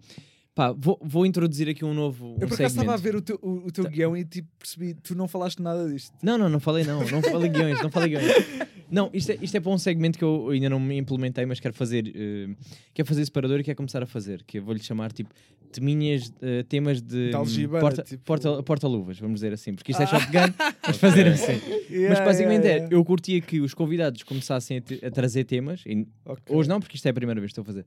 Pá, 0.55 0.71
vou, 0.71 0.99
vou 1.03 1.25
introduzir 1.25 1.67
aqui 1.69 1.83
um 1.83 1.93
novo. 1.93 2.37
Eu 2.39 2.45
um 2.45 2.49
por 2.49 2.53
acaso 2.55 2.75
estava 2.79 2.93
a 2.93 2.97
ver 2.97 3.15
o 3.15 3.21
teu, 3.21 3.39
o, 3.41 3.67
o 3.67 3.71
teu 3.71 3.83
Tá. 3.85 3.89
guião 3.89 4.15
e 4.15 4.23
tipo 4.23 4.47
percebi, 4.59 4.93
tu 4.95 5.15
não 5.15 5.27
falaste 5.27 5.59
nada 5.61 5.87
disto. 5.89 6.11
Não, 6.21 6.37
não, 6.37 6.47
não 6.49 6.59
falei 6.59 6.83
não. 6.83 6.99
Não 7.09 7.21
falei 7.21 7.49
guiões, 7.49 7.81
não 7.81 7.89
falei 7.89 8.09
guiões. 8.09 8.25
Não, 8.93 9.09
isto 9.13 9.31
é, 9.31 9.37
isto 9.41 9.55
é 9.57 9.59
para 9.59 9.71
um 9.71 9.77
segmento 9.77 10.17
que 10.19 10.23
eu 10.23 10.49
ainda 10.49 10.69
não 10.69 10.79
me 10.79 10.95
implementei, 10.97 11.45
mas 11.45 11.59
quero 11.59 11.73
fazer. 11.73 12.11
eh, 12.15 12.49
quero 12.93 13.07
fazer 13.07 13.25
separador 13.25 13.59
e 13.59 13.63
quero 13.63 13.75
começar 13.77 14.03
a 14.03 14.05
fazer. 14.05 14.43
Que 14.45 14.59
eu 14.59 14.63
vou-lhe 14.63 14.79
chamar 14.81 15.11
tipo 15.11 15.31
teminhas, 15.71 16.31
eh, 16.41 16.61
temas 16.69 17.01
de 17.01 17.31
porta, 17.79 18.03
tipo- 18.03 18.23
porta, 18.23 18.61
porta-luvas, 18.61 19.17
vamos 19.19 19.35
dizer 19.37 19.51
assim. 19.51 19.73
Porque 19.73 19.91
isto 19.91 20.03
é 20.03 20.05
shotgun, 20.05 20.53
vamos 20.83 20.97
fazer 20.99 21.27
assim. 21.27 21.53
Mas 21.53 21.89
Yeah, 21.89 22.25
basicamente 22.25 22.67
yeah, 22.67 22.85
é, 22.85 22.93
eu 22.93 23.03
curtia 23.03 23.41
que 23.41 23.59
os 23.59 23.73
convidados 23.73 24.21
começassem 24.21 24.77
a, 24.77 24.81
te- 24.81 25.03
a 25.03 25.09
trazer 25.09 25.45
temas, 25.45 25.81
e 25.85 25.89
yeah. 25.89 26.09
Ok. 26.25 26.55
hoje 26.55 26.69
não, 26.69 26.79
porque 26.79 26.95
isto 26.95 27.05
é 27.07 27.09
a 27.09 27.13
primeira 27.13 27.41
vez 27.41 27.49
que 27.51 27.59
estou 27.59 27.63
a 27.63 27.65
fazer, 27.65 27.85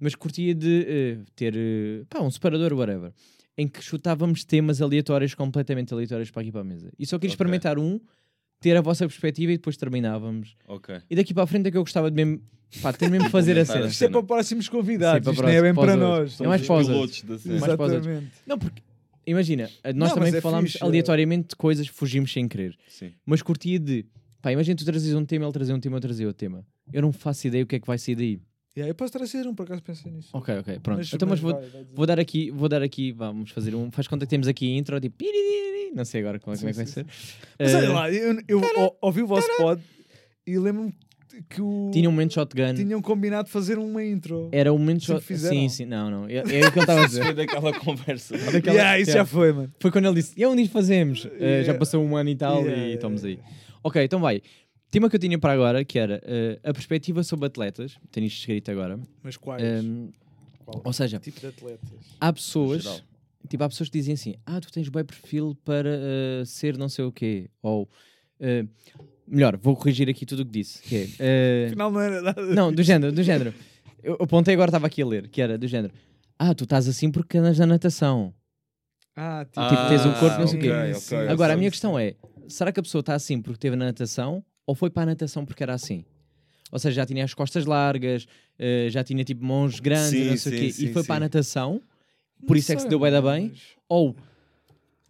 mas 0.00 0.16
curtia 0.16 0.52
de 0.54 0.84
eh, 0.88 1.18
ter 1.36 1.54
pá, 2.10 2.20
um 2.20 2.30
separador, 2.30 2.72
whatever, 2.72 3.12
em 3.56 3.68
que 3.68 3.80
chutávamos 3.80 4.44
temas 4.44 4.82
aleatórios, 4.82 5.34
completamente 5.36 5.94
aleatórios 5.94 6.30
para 6.32 6.42
aqui 6.42 6.50
para 6.50 6.62
a 6.62 6.64
mesa. 6.64 6.90
E 6.98 7.06
só 7.06 7.16
queria 7.18 7.28
Ok. 7.30 7.34
experimentar 7.34 7.78
um, 7.78 8.00
ter 8.62 8.76
a 8.76 8.80
vossa 8.80 9.06
perspectiva 9.06 9.52
e 9.52 9.56
depois 9.56 9.76
terminávamos. 9.76 10.56
Ok. 10.68 11.00
E 11.10 11.16
daqui 11.16 11.34
para 11.34 11.42
a 11.42 11.46
frente 11.46 11.66
é 11.66 11.70
que 11.70 11.76
eu 11.76 11.82
gostava 11.82 12.10
de 12.10 12.16
mesmo, 12.16 12.40
pá, 12.80 12.92
ter 12.92 13.10
mesmo 13.10 13.26
de 13.26 13.30
fazer 13.32 13.58
a 13.58 13.64
cena. 13.64 13.86
Isto 13.86 14.04
é 14.04 14.08
para 14.08 14.22
próximos 14.22 14.68
convidados, 14.68 15.18
Sim, 15.18 15.24
para 15.24 15.32
isto 15.32 15.42
não 15.42 15.50
é 15.50 15.62
bem 15.62 15.74
para 15.74 15.96
nós. 15.96 16.40
É 16.40 16.46
mais 16.46 16.64
Somos 16.64 16.86
para 16.86 16.94
os 16.96 17.08
os 17.08 17.20
pilotos 17.20 17.22
da 17.22 17.38
cena. 17.38 17.56
Exatamente. 17.56 18.26
Não, 18.46 18.58
porque, 18.58 18.82
imagina, 19.26 19.68
nós 19.84 20.10
Não, 20.10 20.14
também 20.14 20.34
é 20.34 20.40
falámos 20.40 20.72
fixe, 20.72 20.82
é. 20.82 20.86
aleatoriamente 20.86 21.48
de 21.48 21.56
coisas, 21.56 21.86
fugimos 21.88 22.32
sem 22.32 22.46
querer. 22.46 22.78
Sim. 22.88 23.12
Mas 23.26 23.42
curtia 23.42 23.78
de, 23.78 24.06
pá, 24.40 24.52
imagina 24.52 24.76
tu 24.76 24.84
trazias 24.84 25.14
um 25.14 25.24
tema, 25.24 25.44
ele 25.44 25.52
trazia 25.52 25.74
um 25.74 25.80
tema, 25.80 25.96
eu 25.96 26.00
trazia 26.00 26.26
outro 26.26 26.38
tema. 26.38 26.64
Eu 26.92 27.02
não 27.02 27.12
faço 27.12 27.46
ideia 27.48 27.64
o 27.64 27.66
que 27.66 27.76
é 27.76 27.80
que 27.80 27.86
vai 27.86 27.98
sair 27.98 28.14
daí. 28.14 28.40
Yeah, 28.76 28.90
eu 28.90 28.94
posso 28.94 29.12
trazer 29.12 29.46
um, 29.46 29.54
por 29.54 29.64
acaso 29.64 29.82
pensei 29.82 30.10
nisso. 30.10 30.30
Ok, 30.32 30.58
ok, 30.58 30.78
pronto. 30.82 31.02
então, 31.14 31.28
mas 31.28 31.40
vou, 31.40 31.52
vai, 31.52 31.60
vai 31.60 31.82
dizer. 31.82 31.94
Vou 31.94 32.06
dar 32.06 32.18
aqui, 32.18 32.50
vou 32.50 32.68
dar 32.68 32.82
aqui, 32.82 33.12
vamos 33.12 33.50
fazer 33.50 33.74
um. 33.74 33.90
Faz 33.90 34.08
conta 34.08 34.24
que 34.24 34.30
temos 34.30 34.48
aqui 34.48 34.74
a 34.74 34.78
intro, 34.78 34.98
tipo. 35.00 35.14
piririri, 35.16 35.94
Não 35.94 36.04
sei 36.06 36.22
agora 36.22 36.38
como, 36.38 36.54
é- 36.54 36.58
como 36.58 36.70
é 36.70 36.72
que 36.72 36.76
vai 36.78 36.86
Sim, 36.86 36.92
ser. 36.92 37.06
Mas 37.58 37.74
Eh, 37.74 37.76
olha 37.76 37.92
lá, 37.92 38.10
eu, 38.10 38.38
eu 38.48 38.60
ou- 38.78 38.96
ouvi 39.02 39.22
o 39.22 39.26
vosso 39.26 39.46
pod 39.58 39.82
e 40.46 40.58
lembro-me 40.58 40.94
que 41.50 41.60
o... 41.60 41.90
Tinha 41.92 42.08
um 42.08 42.12
momento 42.12 42.32
shotgun. 42.32 42.74
tinham 42.74 43.00
combinado 43.02 43.48
fazer 43.50 43.76
uma 43.78 44.02
intro. 44.02 44.48
Era 44.52 44.72
um 44.72 44.78
momento 44.78 45.00
Sim, 45.00 45.12
shot... 45.12 45.22
fizeram. 45.24 45.54
Sim, 45.56 45.68
sim, 45.68 45.84
não, 45.84 46.10
não. 46.10 46.26
É, 46.28 46.36
é 46.36 46.40
o 46.40 46.44
que 46.44 46.56
ele 46.56 46.66
estava 46.80 47.02
a 47.02 47.04
Isso 47.06 47.16
foi 47.20 47.20
dizer. 47.20 47.34
daquela 47.34 47.78
conversa. 47.78 48.38
Daquela- 48.38 48.74
Yeah, 48.76 48.98
isso 48.98 49.10
já 49.10 49.18
Yeah. 49.18 49.30
foi, 49.30 49.52
mano. 49.52 49.70
Foi 49.80 49.90
quando 49.90 50.06
ele 50.06 50.14
disse: 50.14 50.32
E 50.34 50.46
onde 50.46 50.66
fazemos? 50.68 51.26
Eh, 51.26 51.38
Yeah. 51.40 51.64
já 51.64 51.74
passou 51.74 52.02
um 52.02 52.16
ano 52.16 52.30
e 52.30 52.36
tal 52.36 52.56
Yeah, 52.60 52.70
e 52.70 52.74
yeah, 52.76 52.94
estamos 52.94 53.22
aí. 53.24 53.38
Ok, 53.84 54.02
então 54.02 54.20
vai. 54.20 54.40
Tema 54.92 55.08
que 55.08 55.16
eu 55.16 55.20
tinha 55.20 55.38
para 55.38 55.54
agora, 55.54 55.82
que 55.86 55.98
era 55.98 56.20
eh, 56.22 56.60
a 56.62 56.70
perspectiva 56.70 57.22
sobre 57.24 57.46
atletas. 57.46 57.96
Tenho 58.10 58.26
isto 58.26 58.40
escrito 58.40 58.70
agora. 58.70 59.00
Mas 59.22 59.38
quais? 59.38 59.62
Ehm, 59.62 60.10
Qual 60.66 60.82
ou 60.84 60.92
seja, 60.92 61.18
tipo 61.18 61.40
de 61.40 61.46
atletas? 61.46 61.88
há 62.20 62.30
pessoas. 62.30 63.02
Tipo, 63.48 63.64
há 63.64 63.68
pessoas 63.70 63.88
que 63.88 63.98
dizem 63.98 64.12
assim: 64.12 64.34
Ah, 64.44 64.60
tu 64.60 64.70
tens 64.70 64.90
bem 64.90 65.02
perfil 65.02 65.56
para 65.64 65.88
eh, 65.88 66.42
ser 66.44 66.76
não 66.76 66.90
sei 66.90 67.06
o 67.06 67.10
quê. 67.10 67.48
Ou. 67.62 67.88
eh, 68.38 68.66
melhor, 69.26 69.56
vou 69.56 69.74
corrigir 69.74 70.10
aqui 70.10 70.26
tudo 70.26 70.40
o 70.42 70.44
que 70.44 70.52
disse. 70.52 70.82
Que 70.82 71.08
é, 71.18 71.64
Afinal 71.68 71.90
não 71.90 71.98
era 72.00 72.20
nada. 72.20 72.42
Não, 72.54 72.70
do 72.70 72.82
género, 72.82 73.10
do 73.14 73.22
género. 73.22 73.54
Eu 74.02 74.18
apontei 74.20 74.52
agora, 74.52 74.68
estava 74.68 74.88
aqui 74.88 75.00
a 75.00 75.06
ler, 75.06 75.26
que 75.28 75.40
era 75.40 75.56
do 75.56 75.66
género. 75.66 75.94
Ah, 76.38 76.54
tu 76.54 76.64
estás 76.64 76.86
assim 76.86 77.10
porque 77.10 77.38
andas 77.38 77.58
na 77.58 77.64
natação. 77.64 78.34
Ah, 79.16 79.46
tipo, 79.46 79.66
Tipo, 79.68 79.88
tens 79.88 80.04
um 80.04 80.12
corpo, 80.20 80.38
não 80.38 80.46
sei 80.46 80.58
o 80.58 80.60
quê. 80.60 80.70
ok, 80.70 80.92
ok, 81.16 81.28
Agora, 81.28 81.54
a 81.54 81.56
minha 81.56 81.70
questão 81.70 81.98
é: 81.98 82.14
será 82.46 82.70
que 82.70 82.78
a 82.78 82.82
pessoa 82.82 83.00
está 83.00 83.14
assim 83.14 83.40
porque 83.40 83.58
teve 83.58 83.74
na 83.74 83.86
natação 83.86 84.44
ou 84.66 84.74
foi 84.74 84.90
para 84.90 85.02
a 85.02 85.06
natação 85.06 85.44
porque 85.44 85.62
era 85.62 85.74
assim? 85.74 86.04
Ou 86.70 86.78
seja, 86.78 86.96
já 86.96 87.06
tinha 87.06 87.24
as 87.24 87.34
costas 87.34 87.66
largas, 87.66 88.26
eh, 88.58 88.88
já 88.90 89.04
tinha 89.04 89.22
tipo 89.24 89.44
mãos 89.44 89.78
grandes, 89.80 90.20
Sim, 90.20 90.24
não 90.24 90.36
sei 90.36 90.52
o 90.52 90.54
sim, 90.54 90.60
quê, 90.60 90.66
e 90.66 90.72
sim, 90.72 90.92
foi 90.92 91.04
para 91.04 91.14
a 91.14 91.18
sim. 91.18 91.20
natação, 91.24 91.82
por 92.46 92.56
isso 92.56 92.72
é 92.72 92.76
que 92.76 92.82
se 92.82 92.88
deu 92.88 92.98
bué 92.98 93.10
da 93.10 93.20
bem. 93.20 93.52
ou 93.88 94.16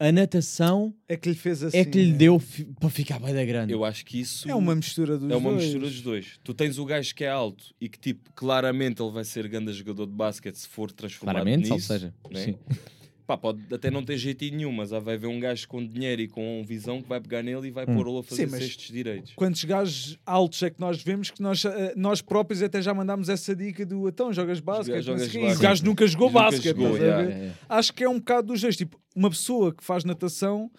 a 0.01 0.11
natação 0.11 0.93
É 1.09 1.17
que 1.17 1.29
lhe 1.29 1.35
fez 1.37 1.63
assim. 1.63 1.77
é 1.79 1.85
que 1.85 1.97
lhe 2.05 2.11
né? 2.11 2.19
deu 2.19 2.39
fi- 2.41 2.65
para 2.65 2.91
ficar 2.91 3.21
bem 3.21 3.33
da 3.33 3.45
grande. 3.45 3.73
Eu 3.73 3.85
acho 3.85 4.05
que 4.05 4.19
isso 4.21 4.49
É 4.51 4.55
uma 4.57 4.75
mistura 4.75 5.17
dos 5.17 5.31
é 5.31 5.37
uma 5.37 5.51
dois. 5.53 5.63
mistura 5.63 5.87
dos 5.87 6.03
dois. 6.03 6.41
Tu 6.43 6.53
tens 6.55 6.79
o 6.79 6.85
gajo 6.85 7.15
que 7.15 7.23
é 7.23 7.31
alto 7.31 7.73
e 7.81 7.89
que, 7.89 7.99
tipo, 8.01 8.33
claramente 8.33 9.01
ele 9.01 9.13
vai 9.13 9.23
ser 9.25 9.47
grande 9.47 9.73
jogador 9.73 10.07
de 10.07 10.13
basquete 10.13 10.57
se 10.57 10.67
for 10.67 10.91
transformado 10.91 11.35
Claramente, 11.45 11.71
nisso. 11.71 11.73
ou 11.75 11.79
seja, 11.99 12.15
né? 12.29 12.45
sim. 12.45 12.57
Pá, 13.27 13.37
pode 13.39 13.61
até 13.73 13.91
não 13.91 14.03
ter 14.03 14.17
jeitinho 14.17 14.57
nenhum, 14.57 14.73
mas 14.73 14.91
vai 14.91 15.17
ver 15.17 15.29
um 15.29 15.39
gajo 15.39 15.69
com 15.69 15.85
dinheiro 15.87 16.23
e 16.23 16.29
com 16.29 16.63
visão 16.67 17.01
que 17.01 17.09
vai 17.09 17.21
pegar 17.21 17.43
nele 17.43 17.69
e 17.69 17.71
vai 17.71 17.85
Hum. 17.85 17.95
pôr-lo 17.95 18.19
a 18.19 18.23
fazer 18.25 18.49
Sim, 18.49 18.57
cestos 18.59 18.87
direitos. 18.91 19.33
Quantos 19.37 19.63
gajos 19.65 20.19
altos 20.27 20.63
é 20.63 20.71
que 20.71 20.81
nós 20.81 21.01
vemos 21.03 21.31
que 21.31 21.41
nós, 21.41 21.65
eh, 21.65 21.93
nós 21.97 22.21
próprios 22.21 22.63
até 22.63 22.83
já 22.83 22.93
mandámos 22.93 23.29
essa 23.29 23.55
dica 23.55 23.87
do 23.87 24.09
então 24.09 24.33
jogas 24.33 24.59
basquete, 24.61 24.93
sei 24.95 25.03
jogas 25.03 25.29
o 25.29 25.31
quê", 25.31 25.39
e 25.39 25.57
gajo 25.57 25.85
nunca 25.85 26.07
jogou 26.07 26.31
basquete. 26.31 26.77
yeah. 26.77 27.31
é. 27.31 27.53
Acho 27.69 27.93
que 27.93 28.03
é 28.05 28.09
um 28.09 28.19
bocado 28.19 28.49
dos 28.49 28.61
dois. 28.61 28.77
Tipo, 28.77 29.01
uma 29.15 29.31
pessoa 29.31 29.73
que 29.73 29.85
faz 29.85 30.05
natação 30.05 30.71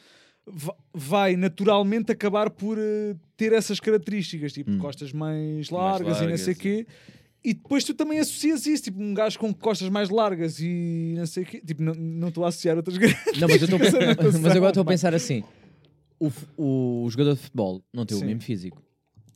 va- 0.46 0.76
vai 0.94 1.36
naturalmente 1.38 2.12
acabar 2.12 2.50
por 2.50 2.78
eh, 2.78 3.16
ter 3.38 3.54
essas 3.54 3.80
características, 3.80 4.52
tipo 4.54 4.70
Hum. 4.72 4.78
costas 4.80 5.14
mais 5.14 5.70
largas, 5.70 6.18
e 6.18 6.22
não 6.22 6.28
largas, 6.28 6.42
sei 6.42 6.54
o 6.54 6.58
quê. 6.58 6.88
E 7.44 7.54
depois 7.54 7.84
tu 7.84 7.94
também 7.94 8.20
associas 8.20 8.66
isso, 8.66 8.84
tipo, 8.84 9.02
um 9.02 9.14
gajo 9.14 9.38
com 9.38 9.54
costas 9.54 9.90
mais 9.90 10.10
largas 10.10 10.60
e 10.62 11.14
não 11.18 11.26
sei 11.26 11.44
o 11.44 11.46
quê. 11.46 11.62
Tipo, 11.66 11.84
não- 11.84 11.94
não 11.94 12.28
estou 12.30 12.46
a 12.46 12.48
associar 12.48 12.78
outras 12.78 12.96
Não, 13.38 13.48
mas 13.50 13.62
eu 13.62 13.68
natação, 13.68 14.42
mas 14.42 14.56
agora 14.56 14.70
estou 14.70 14.82
a 14.82 14.86
pensar 14.86 15.14
assim: 15.14 15.44
o, 16.20 16.28
f- 16.30 16.46
o 16.58 17.06
jogador 17.10 17.34
de 17.36 17.42
futebol 17.42 17.84
não 17.94 18.06
tem 18.06 18.18
Sim. 18.18 18.24
o 18.24 18.28
mesmo 18.28 18.42
físico. 18.42 18.82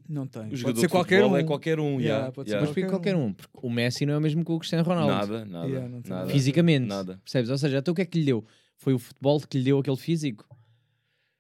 Não 0.07 0.25
tem. 0.25 0.43
O 0.43 0.45
Pode 0.45 0.55
jogador 0.55 0.79
ser 0.79 0.87
de 0.87 0.91
qualquer 0.91 1.15
futebol 1.17 1.35
um. 1.37 1.39
é 1.39 1.43
qualquer 1.43 1.79
um. 1.81 1.89
Yeah, 1.99 2.03
yeah, 2.05 2.31
pode 2.31 2.49
ser 2.49 2.55
yeah. 2.55 2.65
Mas 2.73 2.73
por 2.83 2.89
Qualquer 2.89 3.15
um, 3.17 3.33
porque 3.33 3.57
o 3.61 3.69
Messi 3.69 4.05
não 4.05 4.13
é 4.13 4.17
o 4.17 4.21
mesmo 4.21 4.45
que 4.45 4.51
o 4.53 4.57
Cristiano 4.59 4.85
Ronaldo. 4.87 5.11
Nada, 5.13 5.45
nada. 5.45 5.67
Yeah, 5.67 5.89
nada. 6.07 6.31
Fisicamente. 6.31 6.85
Nada. 6.87 7.19
Percebes? 7.25 7.49
Ou 7.49 7.57
seja, 7.57 7.79
então 7.79 7.91
o 7.91 7.95
que 7.95 8.03
é 8.03 8.05
que 8.05 8.17
lhe 8.19 8.25
deu? 8.25 8.45
Foi 8.77 8.93
o 8.93 8.99
futebol 8.99 9.41
que 9.41 9.57
lhe 9.57 9.65
deu 9.65 9.79
aquele 9.79 9.97
físico? 9.97 10.45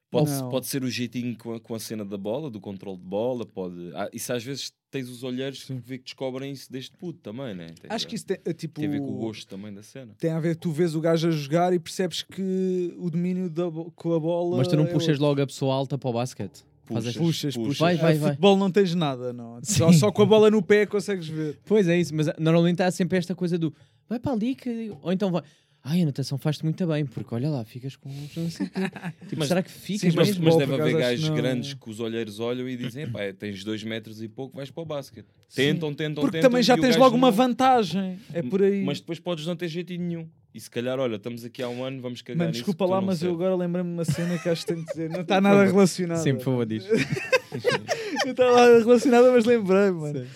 Pode, 0.09 0.31
Não. 0.31 0.49
pode 0.49 0.65
ser 0.67 0.83
o 0.83 0.89
jeitinho 0.89 1.37
com 1.37 1.53
a, 1.53 1.59
com 1.59 1.75
a 1.75 1.79
cena 1.79 2.03
da 2.03 2.17
bola, 2.17 2.49
do 2.49 2.59
controle 2.61 2.97
de 2.97 3.03
bola, 3.05 3.45
pode. 3.45 3.91
Ah, 3.93 4.09
isso 4.13 4.31
às 4.33 4.43
vezes 4.43 4.73
tens 4.97 5.09
os 5.09 5.23
olheiros 5.23 5.63
que 5.63 5.73
vê 5.73 5.97
que 5.97 6.03
descobrem 6.05 6.51
isso 6.51 6.71
deste 6.71 6.95
puto 6.97 7.19
também, 7.19 7.53
né? 7.53 7.67
Tem, 7.79 7.89
Acho 7.89 8.07
que 8.07 8.15
isso 8.15 8.25
tem, 8.25 8.37
eh, 8.43 8.53
tipo, 8.53 8.79
tem 8.79 8.89
a 8.89 8.91
ver 8.91 8.99
com 8.99 9.11
o 9.13 9.17
gosto 9.17 9.47
também 9.47 9.73
da 9.73 9.83
cena. 9.83 10.13
tem 10.17 10.31
a 10.31 10.39
ver, 10.39 10.55
tu 10.55 10.71
vês 10.71 10.95
o 10.95 11.01
gajo 11.01 11.27
a 11.27 11.31
jogar 11.31 11.73
e 11.73 11.79
percebes 11.79 12.23
que 12.23 12.93
o 12.97 13.09
domínio 13.09 13.49
da 13.49 13.63
com 13.95 14.13
a 14.13 14.19
bola. 14.19 14.57
Mas 14.57 14.67
tu 14.67 14.75
não 14.75 14.83
é 14.85 14.87
puxas 14.87 15.09
outro. 15.09 15.23
logo 15.23 15.41
a 15.41 15.47
pessoa 15.47 15.75
alta 15.75 15.97
para 15.97 16.09
o 16.09 16.13
basquete. 16.13 16.63
Puxas, 16.85 17.17
Puxas, 17.17 17.17
puxas. 17.17 17.55
puxas. 17.57 17.77
Vai, 17.79 17.95
vai, 17.97 18.15
A 18.15 18.19
vai. 18.19 18.29
futebol 18.31 18.55
não 18.57 18.71
tens 18.71 18.95
nada, 18.95 19.33
não. 19.33 19.59
Só, 19.63 19.91
Sim. 19.91 19.97
só 19.99 20.09
com 20.11 20.21
a 20.21 20.25
bola 20.25 20.49
no 20.49 20.61
pé 20.63 20.85
consegues 20.85 21.27
ver. 21.27 21.59
Pois 21.65 21.85
é 21.87 21.99
isso, 21.99 22.15
mas 22.15 22.27
normalmente 22.39 22.81
há 22.81 22.89
sempre 22.89 23.17
esta 23.17 23.35
coisa 23.35 23.57
do 23.57 23.73
vai 24.07 24.17
para 24.19 24.31
ali 24.31 24.55
que... 24.55 24.95
ou 25.01 25.11
então 25.11 25.29
vai. 25.29 25.43
Ai, 25.83 26.01
a 26.01 26.05
natação 26.05 26.37
faz-te 26.37 26.65
muito 26.65 26.85
bem, 26.85 27.05
porque 27.05 27.33
olha 27.33 27.49
lá, 27.49 27.63
ficas 27.63 27.95
com. 27.95 28.09
Não 28.09 28.49
sei 28.51 28.65
o 28.65 28.69
quê. 28.69 28.81
tipo, 29.21 29.35
Mas- 29.37 29.47
será 29.47 29.63
que 29.63 29.71
ficas 29.71 30.01
sim, 30.11 30.17
Mas, 30.17 30.27
mesmo? 30.29 30.43
mas 30.43 30.53
Futebol, 30.55 30.59
deve 30.77 30.81
haver 30.91 30.97
gajos 31.01 31.29
não- 31.29 31.35
grandes 31.35 31.73
que 31.75 31.89
os 31.89 31.99
olheiros 32.01 32.39
olham 32.41 32.67
e 32.67 32.75
dizem: 32.75 33.09
pá, 33.09 33.19
tens 33.37 33.63
dois 33.63 33.83
metros 33.83 34.21
e 34.21 34.27
pouco, 34.27 34.57
vais 34.57 34.69
para 34.69 34.83
o 34.83 34.85
basquete. 34.85 35.27
Tentam, 35.55 35.93
tentam, 35.93 36.21
Porque 36.23 36.37
tentam. 36.37 36.49
também 36.49 36.61
já 36.63 36.77
tens 36.77 36.97
logo 36.97 37.15
uma 37.15 37.31
vantagem. 37.31 38.19
É 38.33 38.41
por 38.41 38.61
aí. 38.61 38.83
Mas 38.83 38.99
depois 38.99 39.17
podes 39.19 39.45
não 39.45 39.55
ter 39.55 39.69
jeitinho 39.69 40.03
nenhum. 40.05 40.29
E 40.53 40.59
se 40.59 40.69
calhar, 40.69 40.99
olha, 40.99 41.15
estamos 41.17 41.45
aqui 41.45 41.61
há 41.63 41.69
um 41.69 41.83
ano, 41.83 42.01
vamos 42.01 42.21
cagar 42.21 42.39
Mano, 42.39 42.51
desculpa 42.51 42.85
lá, 42.85 42.99
mas 42.99 43.21
eu 43.21 43.29
serves. 43.29 43.35
agora 43.35 43.55
lembrei-me 43.55 43.89
de 43.89 43.93
uma 43.95 44.05
cena 44.05 44.37
que 44.39 44.49
acho 44.49 44.65
que 44.65 44.73
tenho 44.73 44.85
que 44.85 44.91
dizer. 44.91 45.09
Não 45.09 45.21
está 45.21 45.39
nada 45.39 45.63
relacionada. 45.63 46.19
Sim, 46.21 46.33
por 46.35 46.43
favor, 46.43 46.65
diz. 46.65 46.83
Não 48.25 48.31
está 48.31 48.51
nada 48.51 48.79
relacionada, 48.79 49.31
mas 49.31 49.45
lembrei, 49.45 49.91
mano. 49.91 50.27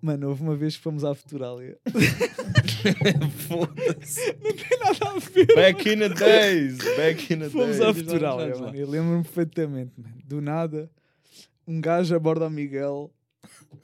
Mano, 0.00 0.28
houve 0.28 0.42
uma 0.42 0.56
vez 0.56 0.76
que 0.76 0.82
fomos 0.82 1.04
à 1.04 1.14
Futurália. 1.14 1.76
Foda-se. 3.48 4.36
Não 4.42 4.52
tem 4.52 4.78
nada 4.78 5.10
a 5.10 5.18
ver. 5.18 5.46
Back 5.54 5.88
in 5.88 5.98
the 5.98 6.08
days. 6.10 6.78
Back 6.96 7.32
in 7.34 7.38
the 7.38 7.50
Fomos 7.50 7.78
days. 7.78 7.80
à 7.82 7.94
Futurália, 7.94 8.56
mano. 8.56 8.74
Eu 8.76 8.88
lembro-me 8.88 9.22
perfeitamente, 9.22 9.92
mano. 9.96 10.14
Do 10.24 10.40
nada, 10.40 10.90
um 11.66 11.80
gajo 11.80 12.14
aborda 12.14 12.46
o 12.46 12.50
Miguel 12.50 13.10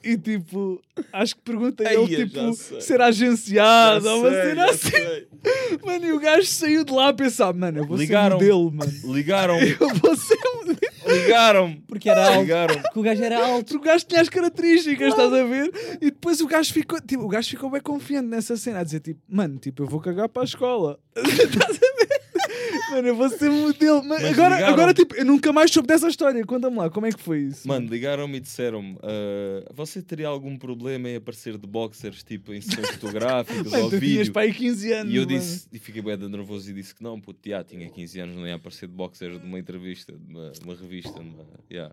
e 0.03 0.17
tipo, 0.17 0.81
acho 1.13 1.35
que 1.35 1.41
pergunta 1.41 1.83
ele 1.91 2.07
tipo, 2.27 2.53
ser 2.81 3.01
agenciado 3.01 4.05
Já 4.05 4.13
ou 4.13 4.19
uma 4.21 4.31
cena 4.31 4.65
assim. 4.69 4.89
sei. 4.91 5.27
Mano, 5.83 6.05
e 6.05 6.11
o 6.11 6.19
gajo 6.19 6.47
saiu 6.47 6.83
de 6.83 6.91
lá 6.91 7.09
a 7.09 7.13
pensar, 7.13 7.53
mano, 7.53 7.79
eu 7.79 7.85
vou 7.87 7.97
Ligaram. 7.97 8.39
ser 8.39 8.45
modelo, 8.45 8.71
mano. 8.71 8.91
Ligaram. 9.13 9.59
Eu 9.61 9.89
vou 9.95 10.15
ser 10.15 10.37
modelo. 11.15 11.25
Ligaram. 11.25 11.77
Porque 11.87 12.09
era 12.09 12.27
alto. 12.27 12.41
Ligaram. 12.41 12.81
Porque 12.81 12.99
o 12.99 13.03
gajo 13.03 13.23
era 13.23 13.45
alto. 13.45 13.65
Porque 13.73 13.89
o 13.89 13.91
gajo 13.91 14.05
tinha 14.05 14.21
as 14.21 14.29
características, 14.29 15.09
estás 15.09 15.33
a 15.33 15.43
ver? 15.43 15.71
E 16.01 16.11
depois 16.11 16.41
o 16.41 16.47
gajo 16.47 16.73
ficou, 16.73 16.99
tipo, 17.01 17.23
o 17.23 17.27
gajo 17.27 17.49
ficou 17.49 17.69
bem 17.69 17.81
confiante 17.81 18.27
nessa 18.27 18.55
cena, 18.57 18.79
a 18.79 18.83
dizer 18.83 18.99
tipo, 18.99 19.19
mano, 19.27 19.57
tipo, 19.57 19.83
eu 19.83 19.87
vou 19.87 19.99
cagar 19.99 20.29
para 20.29 20.43
a 20.43 20.45
escola. 20.45 20.99
estás 21.15 21.77
a 21.77 21.95
ver? 21.99 22.24
Mano, 22.91 23.07
eu 23.07 23.15
vou 23.15 23.29
ser 23.29 23.49
modelo. 23.49 24.03
Mas 24.03 24.21
Mas 24.21 24.31
agora, 24.37 24.67
agora, 24.67 24.93
tipo, 24.93 25.15
eu 25.15 25.25
nunca 25.25 25.51
mais 25.51 25.71
soube 25.71 25.87
dessa 25.87 26.07
história. 26.07 26.43
Conta-me 26.45 26.77
lá, 26.77 26.89
como 26.89 27.05
é 27.05 27.11
que 27.11 27.19
foi 27.21 27.39
isso? 27.39 27.67
Mano, 27.67 27.87
ligaram-me 27.89 28.37
e 28.37 28.39
disseram-me: 28.39 28.97
"Ah, 29.01 29.71
Você 29.73 30.01
teria 30.01 30.27
algum 30.27 30.57
problema 30.57 31.09
em 31.09 31.15
aparecer 31.15 31.57
de 31.57 31.67
boxers, 31.67 32.23
tipo 32.23 32.53
em 32.53 32.61
sessões 32.61 32.89
fotográficas 32.95 33.71
Mano, 33.71 33.83
ou 33.85 33.89
tu 33.89 33.99
tinhas 33.99 34.17
vídeo? 34.17 34.33
para 34.33 34.41
aí 34.43 34.53
15 34.53 34.91
anos. 34.93 35.13
E 35.13 35.15
eu 35.17 35.25
mano. 35.25 35.37
disse, 35.39 35.67
e 35.71 35.79
fiquei 35.79 36.01
bem 36.01 36.17
nervoso 36.17 36.69
e 36.69 36.73
disse 36.73 36.93
que 36.93 37.03
não, 37.03 37.19
puto, 37.19 37.47
já, 37.49 37.63
tinha 37.63 37.89
15 37.89 38.19
anos, 38.19 38.35
não 38.35 38.47
ia 38.47 38.55
aparecer 38.55 38.87
de 38.87 38.93
boxers 38.95 39.39
de 39.39 39.45
uma 39.45 39.59
entrevista, 39.59 40.13
de 40.13 40.31
uma, 40.33 40.51
de 40.51 40.61
uma 40.63 40.75
revista, 40.75 41.11
de 41.11 41.19
uma, 41.19 41.45
já, 41.69 41.91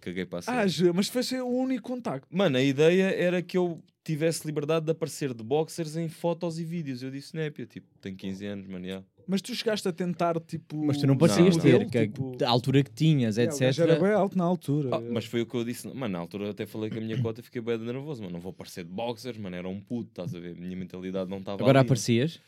caguei 0.00 0.24
para 0.24 0.38
a 0.38 0.42
cena. 0.42 0.60
Ah, 0.60 0.66
juro, 0.66 0.94
mas 0.94 1.08
foi 1.08 1.22
ser 1.22 1.42
o 1.42 1.48
único 1.48 1.82
contacto. 1.82 2.28
Mano, 2.30 2.56
a 2.56 2.62
ideia 2.62 3.04
era 3.14 3.42
que 3.42 3.56
eu 3.56 3.82
tivesse 4.04 4.46
liberdade 4.46 4.86
de 4.86 4.92
aparecer 4.92 5.34
de 5.34 5.42
boxers 5.42 5.96
em 5.96 6.08
fotos 6.08 6.58
e 6.58 6.64
vídeos. 6.64 7.02
Eu 7.02 7.10
disse, 7.10 7.34
népia, 7.36 7.66
tipo, 7.66 7.86
tenho 8.00 8.16
15 8.16 8.46
anos, 8.46 8.66
mano, 8.66 8.86
já. 8.86 9.02
Mas 9.30 9.42
tu 9.42 9.54
chegaste 9.54 9.86
a 9.86 9.92
tentar, 9.92 10.40
tipo. 10.40 10.74
Mas 10.86 10.96
tu 10.96 11.02
não 11.06 11.12
Não, 11.12 11.18
parecias 11.18 11.54
não. 11.56 11.62
ter, 11.62 11.72
modelo, 11.74 11.90
que 11.90 12.06
tipo- 12.08 12.36
a 12.42 12.48
altura 12.48 12.82
que 12.82 12.90
tinhas, 12.90 13.36
É, 13.36 13.44
etc. 13.44 13.60
gajo 13.60 13.82
era 13.82 14.00
bem 14.00 14.12
alto 14.12 14.38
na 14.38 14.44
altura. 14.44 14.96
Ah, 14.96 15.00
mas 15.00 15.26
foi 15.26 15.42
o 15.42 15.46
que 15.46 15.54
eu 15.54 15.64
disse. 15.64 15.86
Mano, 15.88 16.08
na 16.14 16.18
altura 16.18 16.48
até 16.50 16.64
falei 16.64 16.88
com 16.88 16.96
a 16.96 17.00
minha 17.02 17.20
cota 17.20 17.42
fiquei 17.42 17.60
bem 17.60 17.76
nervoso. 17.76 18.22
Mano, 18.22 18.32
não 18.32 18.40
vou 18.40 18.50
aparecer 18.50 18.84
de 18.84 18.90
boxers, 18.90 19.36
mano, 19.36 19.54
era 19.54 19.68
um 19.68 19.80
puto, 19.80 20.08
estás 20.08 20.34
a 20.34 20.40
ver? 20.40 20.56
Minha 20.56 20.74
mentalidade 20.76 21.28
não 21.28 21.38
estava 21.38 21.60
Agora 21.62 21.80
ali. 21.80 21.86
aparecias. 21.86 22.40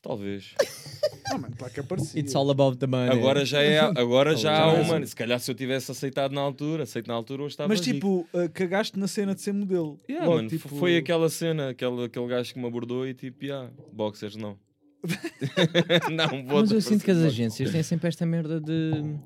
Talvez. 0.00 0.54
Ah, 1.30 1.36
mano, 1.36 1.54
claro 1.58 1.74
que 1.74 1.80
aparecia. 1.80 2.20
It's 2.20 2.34
all 2.34 2.48
about 2.50 2.78
the 2.78 2.86
money. 2.86 3.10
Agora 3.10 3.44
já 3.44 3.60
é, 3.62 3.78
agora 3.80 4.36
já 4.36 4.64
há 4.64 4.72
é. 4.74 4.80
um, 4.80 4.84
mano. 4.86 5.06
Se 5.06 5.14
calhar 5.14 5.38
se 5.40 5.50
eu 5.50 5.54
tivesse 5.54 5.90
aceitado 5.90 6.32
na 6.32 6.40
altura, 6.40 6.84
aceito 6.84 7.08
na 7.08 7.14
altura, 7.14 7.42
hoje 7.42 7.52
estava 7.54 7.68
Mas 7.68 7.80
rico. 7.80 7.92
tipo, 7.94 8.28
uh, 8.32 8.48
cagaste 8.54 8.98
na 8.98 9.08
cena 9.08 9.34
de 9.34 9.42
ser 9.42 9.52
modelo. 9.52 10.00
Yeah, 10.08 10.24
Logo, 10.24 10.36
mano, 10.38 10.48
tipo, 10.48 10.68
foi 10.68 10.96
aquela 10.96 11.28
cena, 11.28 11.70
aquele, 11.70 12.04
aquele 12.04 12.26
gajo 12.28 12.54
que 12.54 12.58
me 12.60 12.66
abordou 12.66 13.06
e 13.06 13.12
tipo, 13.12 13.44
yeah, 13.44 13.68
boxers 13.92 14.36
não. 14.36 14.56
não, 16.12 16.44
vou 16.44 16.60
Mas 16.60 16.70
eu 16.70 16.80
sinto 16.80 17.04
que 17.04 17.10
as 17.10 17.18
agências 17.18 17.70
têm 17.70 17.82
sempre 17.82 18.08
esta 18.08 18.26
merda 18.26 18.60
de. 18.60 19.16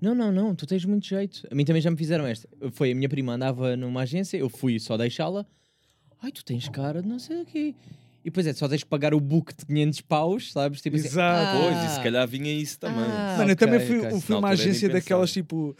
Não, 0.00 0.14
não, 0.14 0.30
não, 0.30 0.54
tu 0.54 0.66
tens 0.66 0.84
muito 0.84 1.06
jeito. 1.06 1.46
A 1.50 1.54
mim 1.54 1.64
também 1.64 1.80
já 1.80 1.90
me 1.90 1.96
fizeram 1.96 2.26
esta. 2.26 2.48
Foi 2.72 2.92
a 2.92 2.94
minha 2.94 3.08
prima 3.08 3.34
andava 3.34 3.76
numa 3.76 4.02
agência, 4.02 4.36
eu 4.36 4.48
fui 4.48 4.78
só 4.78 4.96
deixá-la. 4.96 5.46
Ai, 6.22 6.30
tu 6.30 6.44
tens 6.44 6.68
cara 6.68 7.02
de 7.02 7.08
não 7.08 7.18
sei 7.18 7.42
o 7.42 7.44
quê. 7.44 7.74
E 8.24 8.30
depois 8.30 8.46
é, 8.46 8.54
só 8.54 8.66
tens 8.66 8.82
que 8.82 8.88
pagar 8.88 9.12
o 9.12 9.20
book 9.20 9.54
de 9.54 9.66
500 9.66 10.00
paus, 10.00 10.52
sabes? 10.52 10.80
Tipo 10.80 10.96
assim, 10.96 11.08
Exato. 11.08 11.58
Pois, 11.58 11.76
ah, 11.76 11.84
e 11.84 11.88
se 11.90 12.00
calhar 12.02 12.26
vinha 12.26 12.52
isso 12.52 12.78
também. 12.78 13.04
Ah, 13.04 13.36
Mano, 13.38 13.50
eu 13.50 13.56
também 13.56 13.80
fui, 13.80 13.98
ok. 13.98 14.10
eu 14.12 14.20
fui 14.20 14.36
uma 14.36 14.48
agência 14.48 14.88
daquelas 14.88 15.30
tipo. 15.30 15.76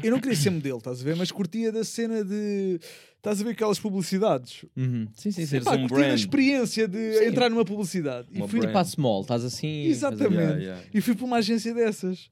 Eu 0.00 0.12
não 0.12 0.20
queria 0.20 0.36
ser 0.36 0.50
modelo, 0.50 0.78
estás 0.78 1.00
a 1.00 1.04
ver? 1.04 1.16
Mas 1.16 1.32
curtia 1.32 1.72
da 1.72 1.82
cena 1.82 2.24
de. 2.24 2.78
Estás 3.18 3.40
a 3.40 3.44
ver 3.44 3.50
aquelas 3.50 3.80
publicidades? 3.80 4.64
Uhum. 4.76 5.08
Sim, 5.12 5.32
sim, 5.32 5.44
sim. 5.44 5.60
Pá, 5.60 5.74
um 5.74 5.88
curtia 5.88 6.12
a 6.12 6.14
experiência 6.14 6.86
de 6.86 7.18
Sim. 7.18 7.24
entrar 7.24 7.50
numa 7.50 7.64
publicidade. 7.64 8.28
Uma 8.32 8.46
e 8.46 8.48
fui. 8.48 8.60
Tipo 8.60 8.78
a 8.78 8.84
small, 8.84 9.22
estás 9.22 9.44
assim. 9.44 9.86
Exatamente. 9.86 10.36
Yeah, 10.36 10.58
yeah. 10.58 10.82
e 10.94 11.00
fui 11.00 11.16
para 11.16 11.24
uma 11.24 11.38
agência 11.38 11.74
dessas. 11.74 12.30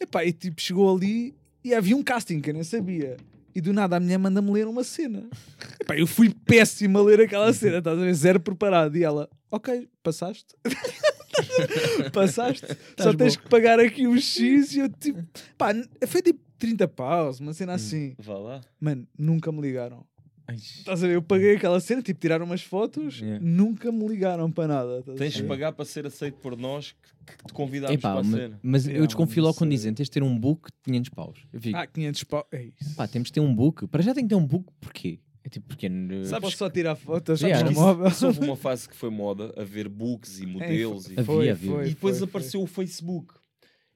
Epá, 0.00 0.24
e 0.24 0.32
tipo, 0.32 0.60
chegou 0.60 0.94
ali 0.94 1.36
e 1.62 1.72
havia 1.72 1.96
um 1.96 2.02
casting 2.02 2.40
que 2.40 2.50
eu 2.50 2.54
nem 2.54 2.64
sabia. 2.64 3.16
E 3.54 3.60
do 3.60 3.72
nada 3.72 3.96
a 3.96 4.00
mulher 4.00 4.18
manda-me 4.18 4.50
ler 4.50 4.66
uma 4.66 4.82
cena. 4.82 5.24
Epá, 5.80 5.96
eu 5.96 6.06
fui 6.06 6.34
péssimo 6.44 6.98
a 6.98 7.02
ler 7.02 7.20
aquela 7.20 7.52
cena, 7.52 7.78
estás 7.78 7.96
a 7.96 8.02
ver? 8.02 8.14
Zero 8.14 8.40
preparado. 8.40 8.96
E 8.96 9.04
ela, 9.04 9.30
ok, 9.52 9.88
passaste. 10.02 10.56
passaste. 12.12 12.66
Só 12.98 13.14
tens 13.14 13.36
que 13.36 13.48
pagar 13.48 13.78
aqui 13.78 14.08
um 14.08 14.18
X 14.18 14.74
e 14.74 14.80
eu 14.80 14.88
tipo. 14.88 15.22
Pá, 15.56 15.68
foi 16.08 16.22
tipo 16.22 16.40
30 16.58 16.88
paus, 16.88 17.38
uma 17.38 17.52
cena 17.52 17.74
assim. 17.74 18.16
Vá 18.18 18.36
lá. 18.36 18.60
Mano, 18.80 19.06
nunca 19.16 19.52
me 19.52 19.60
ligaram. 19.60 20.04
Ai, 20.46 20.56
Estás 20.56 21.02
a 21.02 21.06
ver? 21.06 21.14
Eu 21.14 21.22
paguei 21.22 21.56
aquela 21.56 21.80
cena, 21.80 22.02
tipo, 22.02 22.20
tiraram 22.20 22.44
umas 22.44 22.62
fotos, 22.62 23.18
Yeah. 23.20 23.42
nunca 23.44 23.90
me 23.90 24.06
ligaram 24.06 24.50
para 24.52 24.68
nada. 24.68 25.02
Tens 25.16 25.32
de 25.34 25.42
pagar 25.44 25.72
para 25.72 25.84
ser 25.86 26.06
aceito 26.06 26.36
por 26.36 26.56
nós 26.56 26.94
que, 27.26 27.36
que 27.38 27.44
te 27.46 27.52
convidámos 27.52 27.96
para 28.00 28.20
a 28.20 28.22
ma- 28.22 28.36
cena. 28.36 28.60
mas 28.62 28.84
Yeah, 28.84 29.02
eu 29.02 29.06
desconfio 29.06 29.42
logo 29.42 29.56
quando 29.56 29.70
dizem 29.70 29.94
tens 29.94 30.04
de 30.06 30.10
ter 30.10 30.22
um 30.22 30.38
book 30.38 30.68
de 30.70 30.78
500 30.84 31.08
paus. 31.10 31.38
Eu 31.52 31.60
fico, 31.60 31.76
Ah, 31.78 31.86
500 31.86 32.24
paus. 32.24 32.44
É 32.52 32.62
isso. 32.64 32.94
pá, 32.94 33.08
temos 33.08 33.28
de 33.28 33.32
ter 33.32 33.40
um 33.40 33.54
book. 33.54 33.86
Para 33.88 34.02
já 34.02 34.12
tem 34.12 34.24
que 34.24 34.28
ter 34.28 34.34
um 34.34 34.46
book, 34.46 34.66
porquê? 34.80 35.18
É 35.42 35.48
tipo, 35.48 35.66
porque. 35.68 35.88
Sabes 36.24 36.40
Posso 36.40 36.56
só 36.58 36.70
tirar 36.70 36.94
fotos 36.94 37.40
Yeah, 37.40 37.68
no 37.68 37.74
móvel? 37.74 38.08
isso 38.08 38.26
houve 38.26 38.40
uma 38.40 38.56
fase 38.56 38.88
que 38.88 38.96
foi 38.96 39.10
moda, 39.10 39.52
a 39.56 39.64
ver 39.64 39.88
books 39.88 40.40
e 40.40 40.46
modelos. 40.48 41.06
e, 41.08 41.12
Havia, 41.12 41.24
Foi, 41.24 41.50
havia. 41.50 41.70
foi, 41.72 41.84
e 41.86 41.88
depois 41.90 42.18
foi, 42.18 42.26
apareceu 42.28 42.62
o 42.62 42.66
Facebook. 42.66 43.34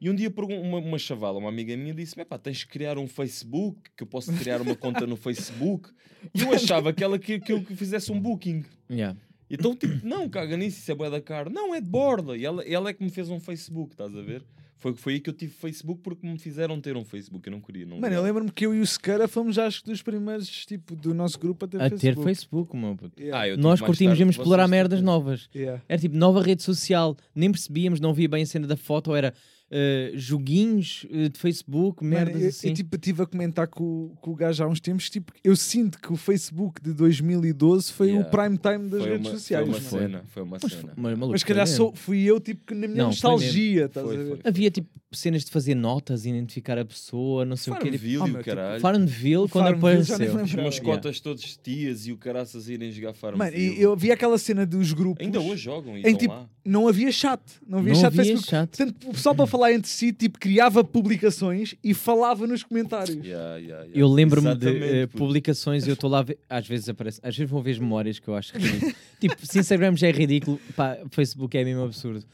E 0.01 0.09
um 0.09 0.15
dia 0.15 0.33
uma, 0.37 0.79
uma 0.79 0.99
chavala, 0.99 1.39
uma 1.39 1.49
amiga 1.49 1.77
minha, 1.77 1.93
disse-me: 1.93 2.23
"Epá, 2.23 2.39
tens 2.39 2.63
que 2.63 2.71
criar 2.71 2.99
um 2.99 3.09
Facebook, 3.09 3.81
que 3.97 4.03
eu 4.03 4.07
posso 4.07 4.33
criar 4.33 4.61
uma 4.61 4.77
conta 4.77 5.07
no 5.07 5.17
Facebook. 5.17 5.91
E 6.35 6.43
eu 6.43 6.53
achava 6.53 6.93
que 6.93 7.03
ela 7.03 7.19
queria 7.19 7.41
que 7.41 7.53
eu 7.53 7.63
que 7.63 7.75
fizesse 7.75 8.11
um 8.13 8.21
booking. 8.21 8.65
yeah. 8.91 9.17
Então, 9.51 9.75
tipo, 9.75 10.07
não, 10.07 10.29
caga 10.29 10.57
nisso, 10.57 10.79
isso 10.79 10.93
é 10.93 10.95
bué 10.95 11.09
da 11.09 11.21
cara. 11.21 11.49
Não, 11.49 11.75
é 11.75 11.81
de 11.81 11.89
borda. 11.89 12.37
E 12.37 12.45
ela, 12.45 12.63
ela 12.65 12.91
é 12.91 12.93
que 12.93 13.03
me 13.03 13.11
fez 13.11 13.31
um 13.31 13.41
Facebook, 13.41 13.93
estás 13.93 14.15
a 14.15 14.21
ver? 14.21 14.45
Foi, 14.79 14.95
foi 14.95 15.15
aí 15.15 15.21
que 15.21 15.29
eu 15.29 15.35
tive 15.35 15.53
Facebook 15.53 16.01
porque 16.03 16.25
me 16.25 16.39
fizeram 16.39 16.81
ter 16.81 16.97
um 16.97 17.05
Facebook. 17.05 17.49
Eu 17.49 17.53
não 17.53 17.61
queria. 17.61 17.85
Não 17.85 17.99
Mano, 17.99 18.15
eu 18.15 18.23
lembro-me 18.23 18.51
que 18.53 18.65
eu 18.65 18.73
e 18.75 18.81
o 18.81 18.87
Secara 18.87 19.27
fomos 19.27 19.59
acho 19.59 19.83
que 19.83 19.91
dos 19.91 20.03
primeiros, 20.03 20.49
tipo, 20.67 20.95
do 20.95 21.13
nosso 21.13 21.39
grupo 21.39 21.65
a 21.65 21.69
ter 21.69 21.81
A 21.81 21.91
Facebook. 21.91 22.17
ter 22.17 22.23
Facebook, 22.23 22.77
meu 22.77 22.95
puto. 22.95 23.21
Yeah. 23.21 23.55
Ah, 23.55 23.57
Nós 23.57 23.81
curtimos 23.81 24.19
íamos 24.21 24.37
que 24.37 24.43
explorar 24.43 24.69
merdas 24.69 25.03
novas. 25.03 25.49
Yeah. 25.53 25.83
Era 25.89 26.01
tipo 26.01 26.17
nova 26.17 26.41
rede 26.41 26.63
social, 26.63 27.17
nem 27.35 27.51
percebíamos, 27.51 27.99
não 27.99 28.15
via 28.15 28.29
bem 28.29 28.45
a 28.45 28.47
cena 28.47 28.69
da 28.69 28.77
foto, 28.77 29.15
era 29.17 29.35
uh, 29.71 30.17
joguinhos 30.19 31.05
uh, 31.11 31.29
de 31.29 31.39
Facebook, 31.39 32.03
Mano, 32.05 32.17
merdas 32.17 32.43
eu, 32.43 32.49
assim. 32.49 32.69
eu 32.69 32.75
tipo, 32.75 32.97
estive 32.97 33.23
a 33.23 33.27
comentar 33.27 33.67
com, 33.69 34.13
com 34.21 34.31
o 34.31 34.35
gajo 34.35 34.63
há 34.65 34.67
uns 34.69 34.81
tempos, 34.81 35.09
tipo, 35.11 35.33
eu 35.43 35.55
sinto 35.57 35.99
que 36.01 36.13
o 36.13 36.17
Facebook 36.17 36.81
de 36.83 36.93
2012 36.93 37.93
foi 37.93 38.09
Yeah. 38.09 38.27
o 38.27 38.31
prime 38.31 38.57
time 38.57 38.89
das 38.89 39.01
Foi 39.03 39.11
redes 39.11 39.27
uma, 39.27 39.35
sociais. 39.35 39.67
foi 39.69 39.79
uma 39.79 39.81
mano. 39.81 40.09
Cena. 40.09 40.25
Foi 40.29 40.43
uma 40.43 40.59
mas, 40.63 40.73
cena. 40.73 40.93
mas, 40.97 41.13
maluco, 41.19 41.33
Mas 41.33 41.41
se 41.43 41.47
calhar 41.47 41.67
mesmo. 41.69 41.93
fui 41.95 42.23
eu, 42.23 42.41
tipo, 42.41 42.65
que 42.67 42.75
na 42.75 42.87
minha 42.89 43.03
Não, 43.03 43.07
nostalgia, 43.09 43.85
estás 43.85 44.07
Foi, 44.07 44.15
a 44.17 44.19
ver? 44.19 44.29
foi. 44.29 44.41
Havia 44.45 44.71
tipo 44.71 44.89
cenas 45.13 45.43
de 45.45 45.51
fazer 45.51 45.75
notas, 45.75 46.27
identificar 46.27 46.79
a 46.79 46.85
pessoa, 46.85 47.45
não 47.45 47.57
sei 47.57 47.73
o 47.73 47.77
quê. 47.79 47.91
Tipo, 47.91 47.99
Farmville 47.99 48.19
oh, 48.23 48.27
e 48.27 48.31
meu, 48.31 48.41
o 48.41 48.43
tipo, 48.43 48.57
caralho. 48.57 48.81
Farmville, 48.81 49.49
quando 49.49 49.65
Farmville 49.65 50.03
apareceu. 50.03 50.15
Os 50.45 50.55
meus 50.55 50.75
Yeah. 50.79 50.83
cotas 50.85 51.21
todos 51.21 51.57
tias 51.63 52.07
e 52.07 52.13
o 52.13 52.17
caraças 52.19 52.69
irem 52.69 52.91
jogar 52.93 53.15
Mano, 53.23 53.37
Farmville. 53.39 53.79
e 53.79 53.81
eu 53.83 53.97
vi 53.97 54.11
aquela 54.13 54.39
cena 54.39 54.65
dos 54.67 54.93
grupos. 54.93 55.25
Ainda 55.25 55.41
hoje 55.41 55.63
jogam 55.63 55.95
e 55.97 56.01
em 56.01 56.05
estão 56.07 56.19
tipo, 56.19 56.35
lá. 56.35 56.49
não 56.65 56.89
havia 56.89 57.11
chat. 57.13 57.41
Não 57.67 57.79
havia 57.79 57.93
Não 57.95 58.01
chat 58.01 58.07
havia 58.09 58.25
Facebook. 58.37 58.49
chat. 58.51 58.83
O 59.07 59.13
pessoal 59.13 59.35
para 59.35 59.47
falar 59.47 59.58
entre 59.67 59.91
si, 59.91 60.13
tipo, 60.13 60.39
criava 60.39 60.83
publicações 60.85 61.75
e 61.83 61.93
falava 61.95 62.47
nos 62.47 62.63
comentários. 62.63 63.17
Yeah, 63.25 63.57
yeah, 63.57 63.85
yeah. 63.85 63.91
Eu 63.95 64.09
lembro-me 64.09 64.55
de 64.55 65.07
puto. 65.07 65.19
publicações 65.19 65.87
e 65.87 65.91
eu 65.91 65.95
estou 65.95 66.09
lá 66.09 66.21
a 66.21 66.23
ver, 66.23 66.39
às 66.49 66.67
vezes 66.67 66.89
aparece, 66.89 67.21
às 67.23 67.37
vezes 67.37 67.51
vou 67.51 67.63
ver 67.63 67.73
as 67.73 67.79
memórias 67.79 68.19
que 68.19 68.29
eu 68.29 68.35
acho 68.35 68.57
ridículo. 68.57 68.93
tipo, 69.21 69.47
se 69.47 69.59
Instagram 69.59 69.97
já 69.97 70.09
é 70.09 70.13
ridículo, 70.13 70.61
pá, 70.77 70.99
Facebook 71.11 71.57
é 71.57 71.65
mesmo 71.65 71.83
absurdo. 71.83 72.25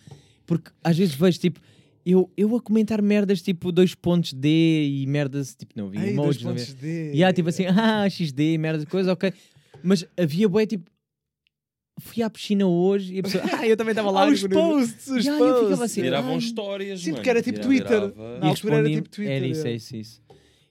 Porque 0.47 0.71
às 0.83 0.97
vezes 0.97 1.15
vejo 1.15 1.39
tipo, 1.39 1.61
eu, 2.05 2.31
eu 2.37 2.55
a 2.55 2.61
comentar 2.61 3.01
merdas 3.01 3.41
tipo 3.41 3.73
dois 3.73 3.95
pontos 3.95 4.33
D 4.33 4.87
e 4.87 5.07
merdas 5.07 5.55
tipo, 5.55 5.73
não 5.75 5.89
dois 5.89 6.09
emojis, 6.09 6.43
não. 6.43 6.55
E 7.13 7.25
há 7.25 7.33
tipo 7.33 7.49
assim, 7.49 7.65
ah, 7.71 8.09
XD, 8.09 8.59
merda 8.59 8.81
de 8.81 8.87
coisa, 8.87 9.13
ok. 9.13 9.33
Mas 9.83 10.07
havia 10.17 10.49
bué 10.49 10.67
tipo, 10.67 10.91
fui 12.01 12.23
à 12.23 12.29
piscina 12.31 12.67
hoje 12.67 13.15
e 13.15 13.19
a 13.21 13.23
pessoa, 13.23 13.43
ah, 13.53 13.67
eu 13.67 13.77
também 13.77 13.93
estava 13.93 14.11
lá. 14.11 14.27
Os 14.29 14.43
posts, 14.47 15.07
os 15.09 15.25
Yeah, 15.25 15.45
eu 15.45 15.55
ficava 15.55 15.69
posts. 15.69 15.81
assim, 15.83 16.03
Tiravam 16.03 16.33
ai, 16.33 16.39
histórias, 16.39 17.01
Sim, 17.01 17.07
mano. 17.07 17.17
porque 17.17 17.31
era 17.31 17.43
tipo 17.43 17.61
Tirava- 17.61 17.69
Twitter. 17.69 18.11
tirava- 18.13 18.39
Na 18.39 18.47
altura 18.49 18.75
era 18.77 18.91
tipo 18.91 19.09
Twitter, 19.09 19.37
Era 19.37 19.47
isso, 19.47 19.67
é. 19.67 19.71
é 19.71 19.75
isso, 19.77 19.97
é 19.97 19.99
isso. 19.99 20.23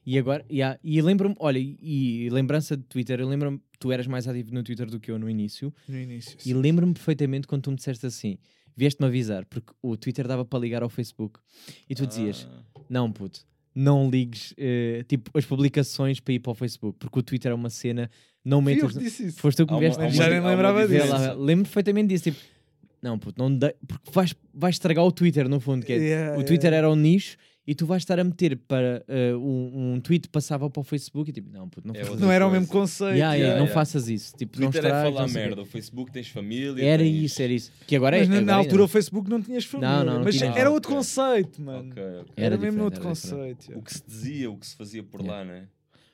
E 0.06 0.18
agora, 0.20 0.46
yeah, 0.52 0.78
e 0.84 1.02
lembro-me, 1.02 1.34
olha, 1.40 1.58
e, 1.58 1.78
e 1.82 2.30
lembrança 2.30 2.76
de 2.76 2.84
Twitter, 2.84 3.22
eu 3.22 3.28
lembro-me, 3.30 3.62
tu 3.80 3.90
eras 3.90 4.06
mais 4.06 4.28
ativo 4.28 4.54
no 4.54 4.62
Twitter 4.62 4.86
do 4.90 5.00
que 5.00 5.10
eu 5.10 5.18
no 5.18 5.30
início, 5.30 5.74
No 5.88 5.98
início. 5.98 6.38
e 6.46 6.54
lembro-me 6.54 6.94
perfeitamente 6.94 7.48
quando 7.48 7.62
tu 7.62 7.70
me 7.72 7.78
disseste 7.78 8.06
assim, 8.06 8.38
vieste-me 8.76 9.08
avisar, 9.08 9.46
porque 9.46 9.72
o 9.82 9.96
Twitter 9.96 10.28
dava 10.28 10.44
para 10.44 10.60
ligar 10.60 10.84
ao 10.84 10.90
Facebook, 10.90 11.40
e 11.90 11.96
tu 11.96 12.06
dizias, 12.06 12.46
Ah, 12.52 12.82
não 12.90 13.10
puto, 13.14 13.46
não 13.76 14.10
ligues, 14.10 14.54
eh, 14.58 15.04
tipo, 15.08 15.36
as 15.38 15.46
publicações 15.46 16.20
para 16.20 16.34
ir 16.34 16.40
para 16.40 16.52
o 16.52 16.56
Facebook, 16.56 16.98
porque 17.00 17.20
o 17.20 17.24
Twitter 17.24 17.52
é 17.52 17.56
uma 17.56 17.70
cena, 17.70 18.10
não 18.46 18.62
metas... 18.62 18.94
Foste 19.36 19.58
tu 19.58 19.68
que 19.68 19.74
me 19.74 19.80
vieste 19.80 20.00
uma- 20.00 20.10
Já 20.10 20.30
nem 20.30 20.42
lembrava 20.42 20.88
disso. 20.88 21.08
lá. 21.08 21.34
Lembro-me 21.34 21.64
perfeitamente 21.64 22.08
disso, 22.10 22.24
tipo, 22.26 22.38
não 23.02 23.18
puto, 23.20 23.42
não 23.42 23.54
dei, 23.56 23.74
porque 23.88 24.12
vais, 24.12 24.34
vais 24.54 24.76
estragar 24.76 25.04
o 25.04 25.12
Twitter 25.12 25.50
no 25.50 25.60
fundo, 25.60 25.86
que 25.86 25.92
é, 25.94 25.98
Yeah, 25.98 26.40
o 26.40 26.44
Twitter 26.44 26.72
yeah. 26.72 26.78
era 26.78 26.90
um 26.90 26.96
nicho 26.96 27.36
e 27.66 27.74
tu 27.74 27.86
vais 27.86 28.02
estar 28.02 28.20
a 28.20 28.24
meter 28.24 28.58
para 28.58 29.06
uh, 29.08 29.38
um, 29.38 29.94
um 29.94 30.00
tweet 30.02 30.28
passava 30.28 30.70
para 30.70 30.82
o 30.82 30.84
Facebook 30.84 31.30
e 31.30 31.34
tipo, 31.34 31.50
não, 31.50 31.70
puto, 31.70 31.88
não 31.88 31.96
É 31.96 32.04
Não 32.18 32.32
era 32.32 32.46
o 32.46 32.52
mesmo 32.52 32.68
conceito. 32.68 33.12
Yeah, 33.16 33.34
yeah, 33.34 33.38
yeah, 33.38 33.60
não 33.60 33.66
yeah. 33.68 33.74
faças 33.74 34.10
isso. 34.10 34.36
Tipo, 34.36 34.60
não 34.60 34.70
Twitter 34.70 34.90
é 34.90 34.90
falar 35.04 35.04
não 35.10 35.14
sei 35.14 35.24
o 35.24 35.28
quê. 35.28 35.34
merda. 35.48 35.62
O 35.62 35.66
Facebook 35.66 36.12
tens 36.12 36.28
família. 36.28 36.84
Era 36.86 37.02
tens- 37.04 37.24
isso, 37.24 37.42
era 37.42 37.54
isso. 37.54 37.72
Que 37.88 37.96
agora 37.96 38.18
Mas 38.18 38.28
é. 38.28 38.30
na, 38.30 38.36
agora 38.38 38.46
na 38.46 38.58
ainda- 38.58 38.66
altura 38.68 38.84
o 38.84 38.88
Facebook 38.88 39.30
não 39.30 39.42
tinhas 39.42 39.64
família. 39.66 39.90
Não, 39.98 40.04
não, 40.06 40.14
não 40.16 40.24
mas 40.26 40.36
tinha. 40.36 40.52
era 40.52 40.70
outro 40.70 40.92
conceito, 40.92 41.62
mano. 41.62 41.90
Ok, 41.90 42.04
ok. 42.04 42.34
Era, 42.36 42.56
Era 42.56 42.58
mesmo 42.58 42.84
outro 42.84 43.00
era 43.00 43.10
conceito. 43.10 43.78
O 43.78 43.82
que 43.82 43.94
se 43.94 44.04
dizia, 44.06 44.52
o 44.52 44.58
que 44.58 44.68
se 44.68 44.76
fazia 44.76 45.02
por 45.04 45.26
lá, 45.26 45.46
né? 45.46 45.68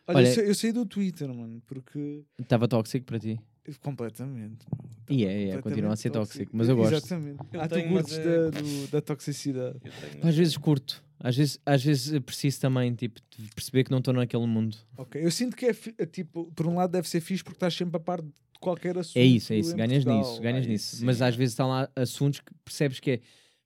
Olha, 0.07 0.17
Olha- 0.19 0.27
eu, 0.29 0.33
saí, 0.35 0.47
eu 0.47 0.55
saí 0.55 0.71
do 0.71 0.85
Twitter, 0.85 1.27
mano, 1.33 1.61
porque. 1.67 2.21
Estava 2.39 2.67
tóxico 2.67 3.05
para 3.05 3.17
ti. 3.19 3.39
Completamente. 3.81 4.65
E 5.09 5.25
é, 5.25 5.49
é, 5.49 5.61
continua 5.61 5.93
a 5.93 5.95
ser 5.95 6.09
tóxico, 6.11 6.51
mas 6.55 6.67
eu 6.69 6.75
gosto. 6.75 6.93
Exatamente. 6.93 7.39
Eu 7.53 7.61
ah, 7.61 7.67
tu 7.67 7.83
curtes 7.83 8.17
é- 8.17 8.23
da, 8.23 8.49
do- 8.49 8.87
da 8.91 9.01
toxicidade. 9.01 9.77
Às 10.23 10.35
vezes 10.35 10.57
curto. 10.57 11.03
Às 11.21 11.35
vezes, 11.35 11.59
às 11.65 11.83
vezes 11.83 12.19
preciso 12.19 12.61
também, 12.61 12.93
tipo, 12.95 13.19
de 13.37 13.49
perceber 13.53 13.83
que 13.83 13.91
não 13.91 13.97
estou 13.99 14.13
naquele 14.13 14.45
mundo. 14.47 14.77
Ok. 14.97 15.21
Eu 15.23 15.29
sinto 15.31 15.55
que 15.55 15.65
é, 15.65 15.73
fi- 15.73 15.93
é 15.97 16.05
tipo, 16.05 16.51
por 16.55 16.65
um 16.65 16.75
lado 16.75 16.91
deve 16.91 17.09
ser 17.09 17.19
fixe 17.19 17.43
porque 17.43 17.57
estás 17.57 17.73
sempre 17.73 17.97
a 17.97 17.99
par 17.99 18.21
de 18.21 18.29
qualquer 18.59 18.97
assunto. 18.97 19.17
É 19.17 19.23
isso, 19.23 19.51
é 19.51 19.57
isso. 19.59 19.73
em 19.73 19.77
Ganhas 19.77 20.03
Portugal. 20.05 20.19
nisso, 20.31 20.41
ganhas 20.41 20.67
nisso. 20.67 20.95
isso 20.95 21.05
Mas 21.05 21.17
sim. 21.17 21.23
às 21.23 21.35
vezes 21.35 21.51
estão 21.53 21.67
lá 21.67 21.89
assuntos 21.95 22.39
que 22.39 22.53
percebes 22.63 22.99
que 23.01 23.11
é 23.11 23.19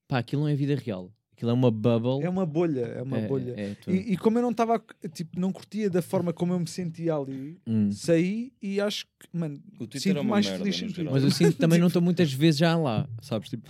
pá, 0.07 0.17
aquilo 0.19 0.41
não 0.43 0.49
é 0.49 0.55
vida 0.55 0.75
real. 0.75 1.11
Aquilo 1.35 1.49
é 1.51 1.53
uma 1.53 1.71
bubble. 1.71 2.23
É 2.25 2.30
uma 2.30 2.45
bolha, 2.45 2.81
é 2.81 3.01
uma 3.01 3.17
É- 3.19 3.27
bolha. 3.27 3.53
é, 3.57 3.75
tu- 3.75 3.91
E, 3.91 4.13
e 4.13 4.17
como 4.17 4.38
eu 4.38 4.41
não 4.43 4.51
estava, 4.51 4.84
tipo, 5.13 5.39
não 5.39 5.51
curtia 5.51 5.89
da 5.89 6.01
forma 6.01 6.31
como 6.31 6.53
eu 6.53 6.59
me 6.59 6.67
sentia 6.67 7.15
ali, 7.15 7.59
Hum. 7.67 7.91
saí 7.91 8.51
e 8.61 8.80
acho 8.80 9.05
que, 9.19 9.27
mano, 9.31 9.59
O 9.75 9.85
Twitter 9.88 10.01
sinto 10.01 10.17
é 10.17 10.21
uma 10.21 10.30
mais 10.31 10.45
merda, 10.45 10.59
feliz 10.63 10.75
no 10.81 10.88
sem 10.88 10.95
geral. 10.95 11.13
Mas 11.13 11.23
eu 11.23 11.31
sinto 11.31 11.53
que 11.53 11.59
também 11.59 11.77
não 11.80 11.88
estou 11.88 12.01
muitas 12.01 12.31
vezes 12.34 12.59
já 12.59 12.75
lá, 12.77 13.07
sabes? 13.21 13.49
Tipo, 13.49 13.67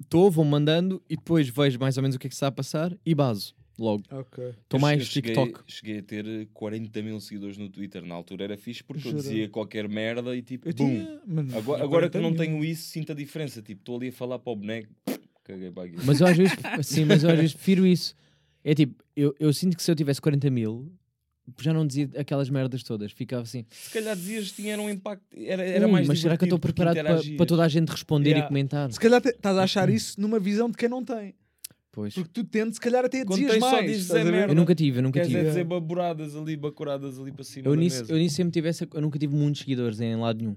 estou, 0.00 0.30
vou 0.30 0.44
mandando 0.44 1.02
e 1.08 1.16
depois 1.16 1.48
vejo 1.48 1.78
mais 1.78 1.96
ou 1.96 2.02
menos 2.02 2.16
o 2.16 2.18
que 2.18 2.26
é 2.26 2.30
que 2.30 2.34
se 2.34 2.38
está 2.38 2.48
a 2.48 2.52
passar 2.52 2.96
e 3.04 3.14
baso 3.14 3.54
logo. 3.78 4.02
Ok. 4.10 4.44
Estou 4.44 4.76
Eu 4.76 4.80
mais 4.80 5.02
cheguei- 5.06 5.32
TikTok. 5.32 5.60
Cheguei 5.66 5.98
a 5.98 6.02
ter 6.02 6.26
eh, 6.26 6.46
40 6.52 7.02
mil 7.02 7.18
seguidores 7.20 7.56
no 7.56 7.68
Twitter. 7.70 8.04
Na 8.04 8.14
altura 8.14 8.44
era 8.44 8.56
fixe 8.58 8.84
porque 8.84 9.06
eu 9.08 9.12
Jura? 9.12 9.22
dizia 9.22 9.48
qualquer 9.48 9.88
merda 9.88 10.36
e 10.36 10.42
tipo, 10.42 10.68
Eu 10.68 10.74
bum. 10.74 10.86
tinha. 10.86 11.20
Agora, 11.56 11.82
agora 11.82 12.06
que 12.10 12.18
40 12.18 12.20
não 12.20 12.34
tenho 12.34 12.62
isso, 12.64 12.88
sinto 12.88 13.12
a 13.12 13.14
diferença. 13.14 13.62
Tipo, 13.62 13.80
estou 13.80 13.96
ali 13.96 14.08
a 14.08 14.12
falar 14.12 14.38
para 14.38 14.52
o 14.52 14.56
boneco, 14.56 14.88
caguei 15.44 15.70
para 15.70 15.84
aquilo. 15.84 16.02
Mas 16.04 16.20
eu 16.20 16.26
às 16.26 16.36
vezes, 16.36 16.52
sim, 16.82 17.04
mas 17.06 17.24
eu 17.24 17.30
às 17.30 17.36
vezes 17.38 17.54
prefiro 17.54 17.86
isso. 17.86 18.14
É 18.62 18.74
tipo, 18.74 19.02
eu, 19.16 19.34
eu 19.40 19.50
sinto 19.52 19.74
que 19.76 19.82
se 19.82 19.90
eu 19.90 19.96
tivesse 19.96 20.20
40 20.20 20.50
mil, 20.50 20.92
já 21.60 21.72
não 21.72 21.86
dizia 21.86 22.08
aquelas 22.16 22.48
merdas 22.50 22.82
todas. 22.82 23.12
Ficava 23.12 23.42
assim, 23.42 23.64
Se 23.70 23.90
calhar 23.92 24.14
dizias 24.16 24.50
que 24.50 24.62
tinha 24.62 24.80
um 24.80 24.88
impacto. 24.90 25.24
Era, 25.36 25.62
era 25.64 25.86
"Ui, 25.86 25.92
mais 25.92 26.06
mas 26.08 26.20
será 26.20 26.36
que 26.36 26.44
eu 26.44 26.46
estou 26.46 26.58
preparado 26.58 26.94
para, 26.96 27.20
para 27.36 27.46
toda 27.46 27.64
a 27.64 27.68
gente 27.68 27.88
responder 27.88 28.30
Yeah. 28.30 28.46
e 28.46 28.48
comentar? 28.48 28.92
Se 28.92 29.00
calhar 29.00 29.20
estás 29.24 29.56
a 29.56 29.62
achar 29.62 29.88
isso 29.90 30.20
numa 30.20 30.38
visão 30.38 30.70
de 30.70 30.76
quem 30.76 30.88
não 30.88 31.04
tem. 31.04 31.34
Pois. 31.92 32.14
Porque 32.14 32.30
tu 32.32 32.44
tentes, 32.44 32.74
se 32.76 32.80
calhar 32.80 33.04
até 33.04 33.24
dizias 33.24 33.58
mais. 33.58 33.84
dizes 33.90 34.10
é 34.10 34.22
merda. 34.22 34.52
Eu 34.52 34.56
nunca 34.56 34.74
tive, 34.76 34.98
eu 35.00 35.02
nunca 35.02 35.18
Queres 35.20 35.34
é 35.34 35.38
tive. 35.38 35.48
dizer 35.48 35.64
baboradas 35.64 36.36
ali, 36.36 36.56
bacuradas 36.56 37.18
ali 37.18 37.32
para 37.32 37.42
cima 37.42 37.66
Eu 37.66 37.72
da 37.74 37.80
nisso, 37.80 38.00
mesa. 38.02 38.12
eu 38.12 38.16
nisso 38.18 38.36
sempre 38.36 38.52
tivesse, 38.52 38.86
eu 38.94 39.00
nunca 39.00 39.18
tive 39.18 39.34
muitos 39.34 39.60
seguidores 39.62 40.00
em 40.00 40.14
lado 40.16 40.38
nenhum. 40.38 40.54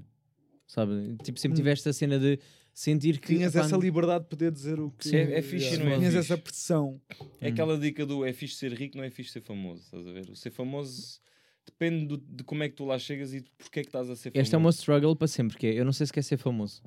Sabe? 0.67 1.15
Tipo, 1.23 1.39
sempre 1.39 1.53
Hum. 1.55 1.57
tiveste 1.61 1.89
a 1.89 1.93
cena 1.93 2.19
de 2.19 2.39
sentir 2.73 3.19
que. 3.19 3.35
Tinhas 3.35 3.55
epá, 3.55 3.65
essa 3.65 3.77
liberdade 3.77 4.23
de 4.23 4.29
poder 4.29 4.51
dizer 4.51 4.79
o 4.79 4.91
que. 4.91 5.15
É- 5.15 5.37
é 5.39 5.41
fixe 5.41 5.75
e 5.75 5.77
não 5.77 5.87
é 5.87 5.97
Tinhas 5.97 6.15
essa 6.15 6.37
pressão. 6.37 6.99
É 7.39 7.47
aquela 7.49 7.77
dica 7.77 8.05
do 8.05 8.25
é 8.25 8.33
fixe 8.33 8.55
ser 8.55 8.73
rico, 8.73 8.97
não 8.97 9.03
é 9.03 9.09
fixe 9.09 9.31
ser 9.31 9.41
famoso. 9.41 9.81
Estás 9.83 10.07
a 10.07 10.11
ver? 10.11 10.29
O 10.29 10.35
ser 10.35 10.49
famoso 10.51 11.21
depende 11.65 12.05
do- 12.05 12.17
de 12.17 12.43
como 12.43 12.61
é 12.63 12.67
que 12.69 12.75
tu 12.75 12.83
lá 12.83 12.99
chegas 12.99 13.33
e 13.33 13.39
de 13.39 13.49
porque 13.57 13.79
é 13.79 13.83
que 13.83 13.87
estás 13.89 14.09
a 14.09 14.15
ser 14.15 14.31
famoso. 14.31 14.41
Esta 14.41 14.55
é 14.55 14.59
uma 14.59 14.69
struggle 14.71 15.15
para 15.15 15.27
sempre, 15.29 15.57
que 15.57 15.67
é, 15.67 15.73
eu 15.79 15.85
não 15.85 15.93
sei 15.93 16.05
se 16.05 16.11
quer 16.11 16.21
ser 16.21 16.35
famoso. 16.37 16.81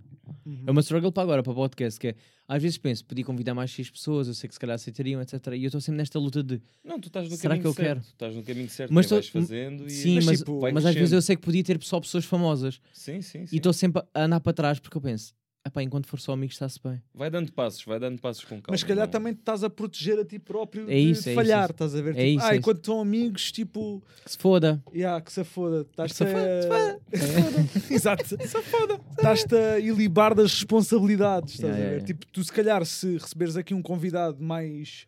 Uhum. 0.45 0.65
É 0.67 0.71
uma 0.71 0.81
struggle 0.83 1.11
para 1.11 1.23
agora, 1.23 1.43
para 1.43 1.51
o 1.53 1.55
podcast, 1.55 1.99
que 1.99 2.09
é, 2.09 2.15
às 2.47 2.63
vezes 2.63 2.77
penso, 2.77 3.03
podia 3.05 3.25
convidar 3.25 3.55
mais 3.55 3.71
X 3.71 3.89
pessoas, 3.91 4.29
eu 4.29 4.35
sei 4.35 4.47
que 4.49 4.55
se 4.55 4.61
calhar 4.61 4.75
aceitariam, 4.75 5.21
etc. 5.23 5.33
E 5.57 5.63
eu 5.65 5.69
estou 5.69 5.81
sempre 5.81 5.97
nesta 5.99 6.19
luta 6.19 6.43
de, 6.43 6.61
Não, 6.85 7.01
tu 7.01 7.09
estás 7.09 7.29
no 7.29 7.37
Será 7.37 7.55
caminho 7.55 7.63
que 7.63 7.69
eu 7.69 7.73
certo. 7.73 7.87
quero? 7.89 8.01
Tu 8.03 8.13
estás 8.13 8.35
no 8.37 8.43
caminho 8.43 8.69
certo, 8.69 8.93
Mas 8.93 9.07
tô- 9.07 9.15
vais 9.15 9.29
fazendo 9.29 9.87
e 9.87 9.91
sim, 9.91 10.15
Mas, 10.17 10.25
mas, 10.27 10.39
tipo, 10.41 10.61
mas 10.61 10.85
às 10.87 10.95
vezes 10.95 11.13
eu 11.13 11.23
sei 11.23 11.37
que 11.37 11.43
podia 11.43 11.65
ter 11.65 11.83
só 11.83 11.99
pessoas 11.99 12.25
famosas. 12.27 12.79
Sim, 12.93 13.23
sim, 13.23 13.47
sim. 13.47 13.57
E 13.57 13.59
estou 13.59 13.73
sempre 13.73 14.03
a 14.15 14.25
andar 14.25 14.41
para 14.41 14.53
trás, 14.53 14.79
porque 14.79 14.97
eu 14.97 15.01
penso, 15.01 15.35
epá, 15.66 15.82
enquanto 15.82 16.06
for 16.06 16.18
só 16.20 16.32
amigos 16.32 16.55
está-se 16.55 16.78
bem. 16.82 17.01
Vai 17.14 17.28
dando 17.30 17.52
passos, 17.52 17.84
vai 17.84 17.98
dando 17.98 18.20
passos 18.20 18.44
com 18.44 18.51
calma. 18.56 18.66
Mas 18.70 18.80
se 18.80 18.86
calhar 18.86 19.06
não- 19.06 19.10
também 19.10 19.32
te 19.34 19.40
estás 19.40 19.62
a 19.64 19.70
proteger 19.70 20.18
a 20.18 20.24
ti 20.24 20.38
próprio 20.38 20.84
É 20.84 20.94
de 20.94 21.10
isso, 21.10 21.28
é 21.28 21.32
isso, 21.32 21.34
falhar, 21.34 21.60
é 21.60 21.64
isso. 21.64 21.72
estás 21.72 21.94
a 21.94 22.02
ver? 22.02 22.10
É 22.10 22.12
tipo, 22.24 22.38
isso, 22.38 22.44
ah, 22.47 22.55
é 22.55 22.56
enquanto 22.59 22.76
estão 22.78 23.01
amigos, 23.01 23.52
tipo, 23.52 24.02
Que 24.24 24.30
se 24.32 24.38
foda. 24.38 24.82
yeah, 24.94 25.20
que 25.20 25.32
se 25.32 25.44
foda, 25.44 25.80
estás 25.82 26.12
se 26.12 26.24
foda, 26.24 26.62
se 26.62 26.68
foda. 26.68 27.01
Exato, 27.90 28.26
se 28.26 28.62
foda. 28.62 29.01
Estás-te 29.10 29.55
a 29.56 29.78
ilibar 29.78 30.34
das 30.34 30.52
responsabilidades, 30.52 31.55
estás 31.55 31.70
Yeah, 31.70 31.74
a 31.76 31.78
ver? 31.78 31.84
yeah, 31.97 31.97
yeah. 31.97 32.06
Tipo, 32.06 32.26
tu 32.32 32.44
se 32.44 32.52
calhar 32.52 32.84
se 32.86 33.16
receberes 33.18 33.56
aqui 33.56 33.74
um 33.74 33.82
convidado 33.82 34.43
mais, 34.43 35.06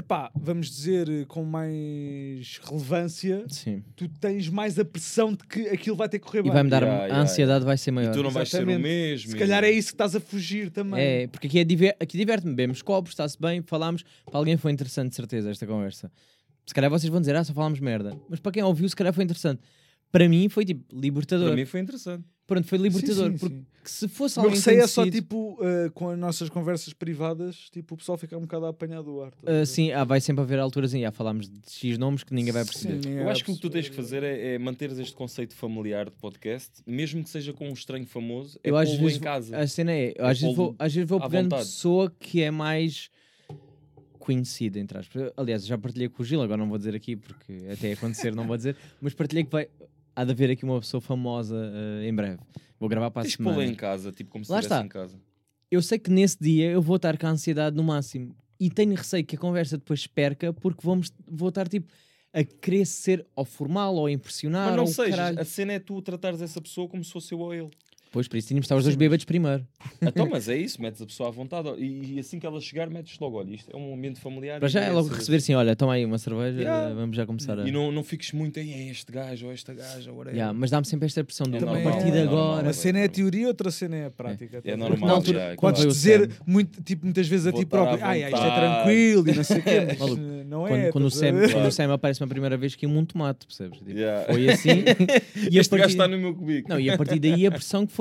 epá, 0.00 0.30
vamos 0.34 0.68
dizer, 0.70 1.26
com 1.26 1.44
mais 1.44 2.58
relevância, 2.64 3.44
Sim. 3.48 3.82
tu 3.94 4.08
tens 4.08 4.48
mais 4.48 4.78
a 4.78 4.84
pressão 4.84 5.32
de 5.32 5.38
que 5.46 5.68
aquilo 5.68 5.96
vai 5.96 6.08
ter 6.08 6.18
que 6.18 6.26
correr 6.26 6.40
E 6.40 6.42
bem. 6.42 6.52
vai-me 6.52 6.70
dar, 6.70 6.82
Yeah, 6.82 7.02
a 7.02 7.06
yeah, 7.06 7.22
ansiedade 7.22 7.64
vai 7.64 7.76
ser 7.78 7.90
E 7.90 7.92
maior. 7.92 8.12
tu 8.12 8.22
não 8.22 8.30
vais 8.30 8.48
ser 8.48 8.58
o 8.58 8.60
Exatamente. 8.60 8.82
mesmo. 8.82 9.30
Se 9.30 9.36
e- 9.36 9.38
calhar 9.38 9.62
é 9.64 9.70
isso 9.70 9.88
que 9.88 9.94
estás 9.94 10.16
a 10.16 10.20
fugir 10.20 10.70
também. 10.70 11.00
É, 11.00 11.26
porque 11.26 11.46
aqui, 11.46 11.58
é 11.58 11.64
diver 11.64 11.96
aqui 12.00 12.16
diverte-me, 12.18 12.52
bebemos 12.54 12.82
copos, 12.82 13.12
está-se 13.12 13.38
bem, 13.40 13.62
falámos. 13.62 14.02
Para 14.26 14.38
alguém 14.38 14.56
foi 14.56 14.72
interessante, 14.72 15.10
de 15.10 15.16
certeza, 15.16 15.50
esta 15.50 15.66
conversa. 15.66 16.10
Se 16.66 16.74
calhar 16.74 16.90
vocês 16.90 17.10
vão 17.10 17.20
dizer, 17.20 17.34
ah, 17.36 17.44
só 17.44 17.52
falámos 17.52 17.80
merda. 17.80 18.16
Mas 18.28 18.40
para 18.40 18.52
quem 18.52 18.62
ouviu, 18.62 18.88
se 18.88 18.94
calhar 18.96 19.12
foi 19.12 19.24
interessante. 19.24 19.60
Para 20.12 20.28
mim 20.28 20.48
foi 20.48 20.64
tipo 20.64 20.84
libertador. 20.94 21.48
Para 21.48 21.56
mim 21.56 21.64
foi 21.64 21.80
interessante. 21.80 22.24
Pronto, 22.50 22.66
foi 22.66 22.78
libertador. 22.78 23.30
sim, 23.30 23.38
porque 23.38 23.54
sim. 23.54 23.64
se 23.84 24.08
fosse 24.08 24.36
O 24.36 24.42
meu 24.42 24.50
alguém 24.50 24.58
receio 24.58 24.82
é 24.82 24.86
só, 24.88 25.08
tipo, 25.08 25.56
uh, 25.62 25.88
com 25.92 26.08
as 26.10 26.18
nossas 26.18 26.48
conversas 26.48 26.92
privadas, 26.92 27.70
tipo, 27.70 27.94
o 27.94 27.96
pessoal 27.96 28.18
fica 28.18 28.36
um 28.36 28.40
bocado 28.40 28.66
a 28.66 28.70
apanhar 28.70 29.02
do 29.02 29.22
ar. 29.22 29.32
Ah, 29.46 29.50
ver? 29.52 29.66
sim, 29.66 29.92
ah, 29.92 30.02
vai 30.02 30.20
sempre 30.20 30.42
haver 30.42 30.58
alturas 30.58 30.92
em. 30.92 31.04
Ah, 31.04 31.12
falámos 31.12 31.48
de 31.48 31.60
X 31.70 31.96
nomes 31.96 32.24
que 32.24 32.34
ninguém 32.34 32.52
vai 32.52 32.64
perceber. 32.64 32.94
Sim, 32.94 32.98
ninguém 32.98 33.18
Eu 33.18 33.24
vai 33.24 33.32
acho 33.32 33.44
que 33.44 33.52
o 33.52 33.54
que 33.54 33.60
tu 33.60 33.70
tens 33.70 33.88
que 33.88 33.94
fazer 33.94 34.24
é, 34.24 34.54
é 34.54 34.58
manteres 34.58 34.98
este 34.98 35.14
conceito 35.14 35.54
familiar 35.54 36.06
de 36.06 36.16
podcast, 36.16 36.82
mesmo 36.84 37.22
que 37.22 37.30
seja 37.30 37.52
com 37.52 37.68
um 37.68 37.72
estranho 37.72 38.04
famoso, 38.04 38.58
é 38.64 38.70
Eu 38.70 38.76
às 38.76 38.92
vezes 38.92 39.18
em 39.18 39.20
casa. 39.20 39.56
a 39.56 39.66
cena 39.68 39.92
é, 39.92 40.12
eu 40.16 40.24
É 40.26 40.30
às 40.30 40.40
vezes 40.40 40.56
vou, 40.56 40.74
às 40.76 40.92
vezes 40.92 41.08
vou 41.08 41.18
à 41.20 41.22
pegando 41.28 41.50
vontade. 41.50 41.62
pessoa 41.62 42.12
que 42.18 42.42
é 42.42 42.50
mais 42.50 43.10
conhecida, 44.18 44.78
entre 44.78 44.98
aspas. 44.98 45.32
Aliás, 45.36 45.64
já 45.64 45.78
partilhei 45.78 46.08
com 46.08 46.22
o 46.22 46.26
Gil, 46.26 46.42
agora 46.42 46.58
não 46.58 46.68
vou 46.68 46.78
dizer 46.78 46.94
aqui 46.94 47.16
porque 47.16 47.66
até 47.72 47.92
acontecer 47.92 48.34
não 48.34 48.46
vou 48.46 48.56
dizer, 48.56 48.76
mas 49.00 49.14
partilhei 49.14 49.44
que 49.44 49.50
vai 49.50 49.68
há 50.14 50.24
de 50.24 50.30
haver 50.32 50.50
aqui 50.50 50.64
uma 50.64 50.80
pessoa 50.80 51.00
famosa 51.00 51.56
ah, 51.56 52.04
em 52.06 52.14
breve. 52.14 52.38
Vou 52.78 52.88
gravar 52.88 53.10
para 53.10 53.22
a 53.22 53.24
Tens 53.24 53.34
semana. 53.36 53.64
em 53.64 53.74
casa, 53.74 54.10
tipo 54.12 54.30
como 54.30 54.44
se 54.44 54.52
estivesse 54.52 54.66
está. 54.74 54.84
em 54.84 54.88
casa. 54.88 55.20
Eu 55.70 55.82
sei 55.82 55.98
que 55.98 56.10
nesse 56.10 56.36
dia 56.40 56.70
eu 56.70 56.82
vou 56.82 56.96
estar 56.96 57.16
com 57.16 57.26
a 57.26 57.30
ansiedade 57.30 57.76
no 57.76 57.82
máximo 57.84 58.34
e 58.58 58.68
tenho 58.70 58.94
receio 58.94 59.24
que 59.24 59.36
a 59.36 59.38
conversa 59.38 59.78
depois 59.78 60.06
perca 60.06 60.52
porque 60.52 60.80
vamos, 60.82 61.12
vou 61.26 61.48
estar 61.50 61.68
tipo 61.68 61.88
a 62.32 62.44
querer 62.44 62.86
ser 62.86 63.26
ou 63.34 63.44
formal 63.44 63.94
ou 63.96 64.08
impressionar 64.08 64.68
Mas 64.68 64.76
não 64.76 64.86
sejas, 64.86 65.16
caralho. 65.16 65.40
a 65.40 65.44
cena 65.44 65.72
é 65.72 65.78
tu 65.78 66.00
tratares 66.00 66.40
essa 66.40 66.60
pessoa 66.60 66.88
como 66.88 67.02
se 67.04 67.12
fosse 67.12 67.32
eu 67.34 67.40
ou 67.40 67.52
ele. 67.54 67.70
Pois, 68.12 68.26
por 68.26 68.36
isso 68.36 68.48
tínhamos 68.48 68.64
estar 68.64 68.74
os 68.76 68.82
dois 68.84 68.96
bêbados 68.96 69.24
primeiro. 69.24 69.64
Então, 70.02 70.26
mas 70.30 70.48
é 70.48 70.56
isso, 70.56 70.82
metes 70.82 71.00
a 71.00 71.06
pessoa 71.06 71.28
à 71.28 71.32
vontade 71.32 71.68
e, 71.78 72.14
e 72.14 72.18
assim 72.18 72.40
que 72.40 72.46
ela 72.46 72.60
chegar, 72.60 72.90
metes 72.90 73.16
logo, 73.20 73.38
olha, 73.38 73.54
isto 73.54 73.70
é 73.72 73.76
um 73.76 73.94
ambiente 73.94 74.18
familiar. 74.20 74.58
Para 74.58 74.68
já 74.68 74.80
e 74.80 74.84
é 74.86 74.90
logo 74.90 75.06
essa- 75.08 75.16
receber 75.18 75.36
assim, 75.36 75.54
olha, 75.54 75.76
toma 75.76 75.92
aí 75.94 76.04
uma 76.04 76.18
cerveja, 76.18 76.58
Yeah. 76.60 76.92
vamos 76.94 77.16
já 77.16 77.24
começar 77.24 77.58
a... 77.58 77.68
E 77.68 77.70
não, 77.70 77.92
não 77.92 78.02
fiques 78.02 78.32
muito 78.32 78.58
em 78.58 78.72
"É 78.72 78.90
este 78.90 79.12
gajo 79.12 79.46
ou 79.46 79.52
esta 79.52 79.72
gaja, 79.72 80.10
ou 80.10 80.16
whatever. 80.18 80.34
Yeah, 80.36 80.52
mas 80.58 80.70
dá-me 80.70 80.86
sempre 80.86 81.06
esta 81.06 81.22
pressão 81.22 81.46
de 81.46 81.56
É 81.56 81.58
a 81.60 81.62
partir 81.64 82.10
de 82.10 82.18
é 82.18 82.24
normal, 82.24 82.44
agora. 82.52 82.62
Uma 82.66 82.72
cena 82.72 82.98
é 82.98 83.04
a 83.04 83.08
teoria, 83.08 83.46
outra 83.46 83.70
cena 83.70 83.94
é 83.96 84.06
a 84.06 84.10
prática. 84.10 84.56
É 84.56 84.58
a 84.58 84.60
ver? 84.62 84.76
normal, 84.76 84.90
Porque 84.90 85.06
na 85.06 85.12
altura 85.12 85.38
já, 85.50 85.56
Podes 85.56 85.80
claro. 85.82 85.90
dizer 85.92 86.30
muito, 86.46 86.82
tipo, 86.82 87.04
muitas 87.04 87.28
vezes 87.28 87.46
a 87.46 87.50
Vou 87.52 87.60
ti 87.60 87.66
próprio, 87.66 88.04
ai, 88.04 88.24
ai, 88.24 88.32
isto 88.32 88.42
é 88.42 88.48
vontade." 88.48 88.74
tranquilo 88.82 89.28
e 89.28 89.34
não 89.36 89.44
sei 89.44 89.58
o 89.58 89.62
quê, 89.62 89.80
mas 89.86 89.98
não 90.46 90.60
Quando, 90.66 90.74
é. 90.80 90.90
quando, 90.92 91.04
o 91.04 91.08
estás 91.08 91.34
a 91.34 91.40
Sam, 91.46 91.52
quando 91.52 91.66
o. 91.66 91.72
Sam 91.72 91.92
aparece 91.94 92.20
uma 92.22 92.28
primeira 92.28 92.56
vez 92.56 92.74
que 92.74 92.86
um 92.86 93.04
tomate, 93.04 93.46
percebes? 93.46 93.78
Tipo, 93.78 93.90
Yeah. 93.90 94.32
Foi 94.32 94.48
assim. 94.48 94.70
e, 95.50 95.58
Este 95.58 95.76
gajo 95.76 95.90
está 95.90 96.08
no 96.08 96.18
meu 96.18 96.34
cubico. 96.34 96.68
não, 96.68 96.80
e 96.80 96.90
a 96.90 96.96
partir 96.96 97.18
daí 97.18 97.46
a 97.46 97.50
pressão 97.50 97.86
que 97.86 97.92
foi, 97.92 97.99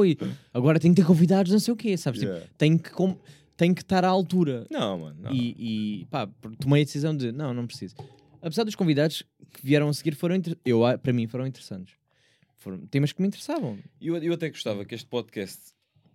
agora 0.54 0.80
tenho 0.80 0.94
que 0.94 1.02
ter 1.02 1.08
convidados, 1.08 1.52
não 1.52 1.60
sei 1.60 1.74
o 1.74 1.78
quê, 1.78 1.96
sabes? 1.98 2.20
Tipo, 2.20 2.32
Yeah. 2.34 2.52
tenho, 2.58 2.80
que 2.80 2.90
com- 2.92 3.18
tenho 3.58 3.74
que 3.76 3.82
estar 3.82 4.04
à 4.06 4.08
altura. 4.10 4.66
Não, 4.72 5.00
mano. 5.00 5.18
Não. 5.22 5.32
E, 5.34 6.02
e 6.02 6.06
pá, 6.06 6.28
tomei 6.60 6.82
a 6.82 6.86
decisão 6.86 7.16
de 7.16 7.32
não, 7.32 7.54
não 7.54 7.66
preciso. 7.68 7.96
Apesar 8.42 8.64
dos 8.64 8.76
convidados 8.76 9.24
que 9.54 9.66
vieram 9.66 9.90
a 9.90 9.94
seguir 9.94 10.16
foram 10.16 10.36
inter- 10.36 10.58
eu 10.64 10.82
para 11.02 11.12
mim 11.14 11.28
foram 11.28 11.46
interessantes. 11.46 11.96
Foram 12.58 12.80
temas 12.88 13.12
que 13.12 13.22
me 13.22 13.28
interessavam. 13.28 13.78
Eu, 14.02 14.16
eu 14.18 14.34
até 14.34 14.50
gostava 14.50 14.84
que 14.86 14.94
este 14.96 15.08
podcast 15.08 15.60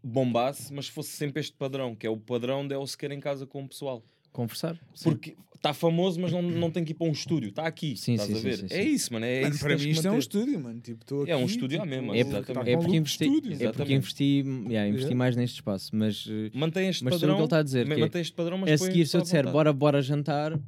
bombasse, 0.02 0.72
mas 0.72 0.88
fosse 0.88 1.10
sempre 1.10 1.40
este 1.40 1.54
padrão, 1.56 1.94
que 1.94 2.06
é 2.06 2.10
o 2.10 2.16
padrão 2.16 2.66
de 2.66 2.74
eu 2.74 2.86
se 2.86 2.96
quer 2.96 3.10
em 3.12 3.20
casa 3.20 3.46
com 3.46 3.64
o 3.64 3.68
pessoal. 3.68 4.04
Conversar. 4.34 4.74
Sim. 4.94 5.10
Porque 5.10 5.36
está 5.54 5.72
famoso, 5.72 6.20
mas 6.20 6.30
não, 6.30 6.42
não 6.42 6.70
tem 6.70 6.84
que 6.84 6.90
ir 6.90 6.94
para 6.94 7.06
um 7.06 7.12
estúdio. 7.12 7.48
Está 7.50 7.66
aqui. 7.66 7.96
Sim, 7.96 8.14
estás 8.14 8.28
sim, 8.28 8.34
a 8.34 8.36
sim, 8.36 8.42
ver? 8.42 8.56
sim, 8.58 8.66
É 8.74 8.82
isso, 8.84 9.12
mano. 9.12 9.24
É 9.24 9.40
Mano, 9.42 9.54
isso 9.54 9.64
para 9.64 9.78
mim 9.78 9.88
isto 9.88 10.06
é 10.06 10.10
um 10.10 10.18
estúdio, 10.18 10.60
mano. 10.60 10.80
Tipo, 10.80 11.04
tô 11.06 11.24
É 11.26 11.34
um 11.36 11.44
aqui, 11.44 11.52
estúdio 11.52 11.78
tipo, 11.78 11.88
mesmo, 11.88 12.14
é, 12.14 12.24
tá 12.24 12.30
porque, 12.42 12.52
com 12.52 12.60
é 12.60 12.76
um 12.76 12.80
porque 12.82 12.96
investi, 12.96 13.24
é 13.64 13.72
porque 13.72 13.94
investi, 13.94 14.24
yeah, 14.68 14.88
investi 14.88 15.04
Yeah. 15.04 15.14
mais 15.16 15.36
neste 15.36 15.54
espaço, 15.54 15.90
mas 15.94 16.26
eh, 16.28 16.50
Mantém 16.52 16.88
este 16.88 17.02
Mas 17.04 17.14
tudo 17.14 17.16
o 17.16 17.20
que 17.20 17.26
padrão. 17.26 17.36
ele 17.38 17.44
está 17.44 17.58
a 17.58 17.62
dizer, 17.62 17.86
ma- 17.86 17.94
que 17.94 18.00
é, 18.00 18.04
mantém 18.04 18.20
este 18.20 18.34
padrão, 18.34 18.58
mas 18.58 18.70
a 18.82 18.84
seguir 18.84 19.06
se 19.06 19.16
eu 19.16 19.22
disser 19.22 19.50
bora, 19.50 19.72
bora 19.72 20.02
jantar, 20.02 20.60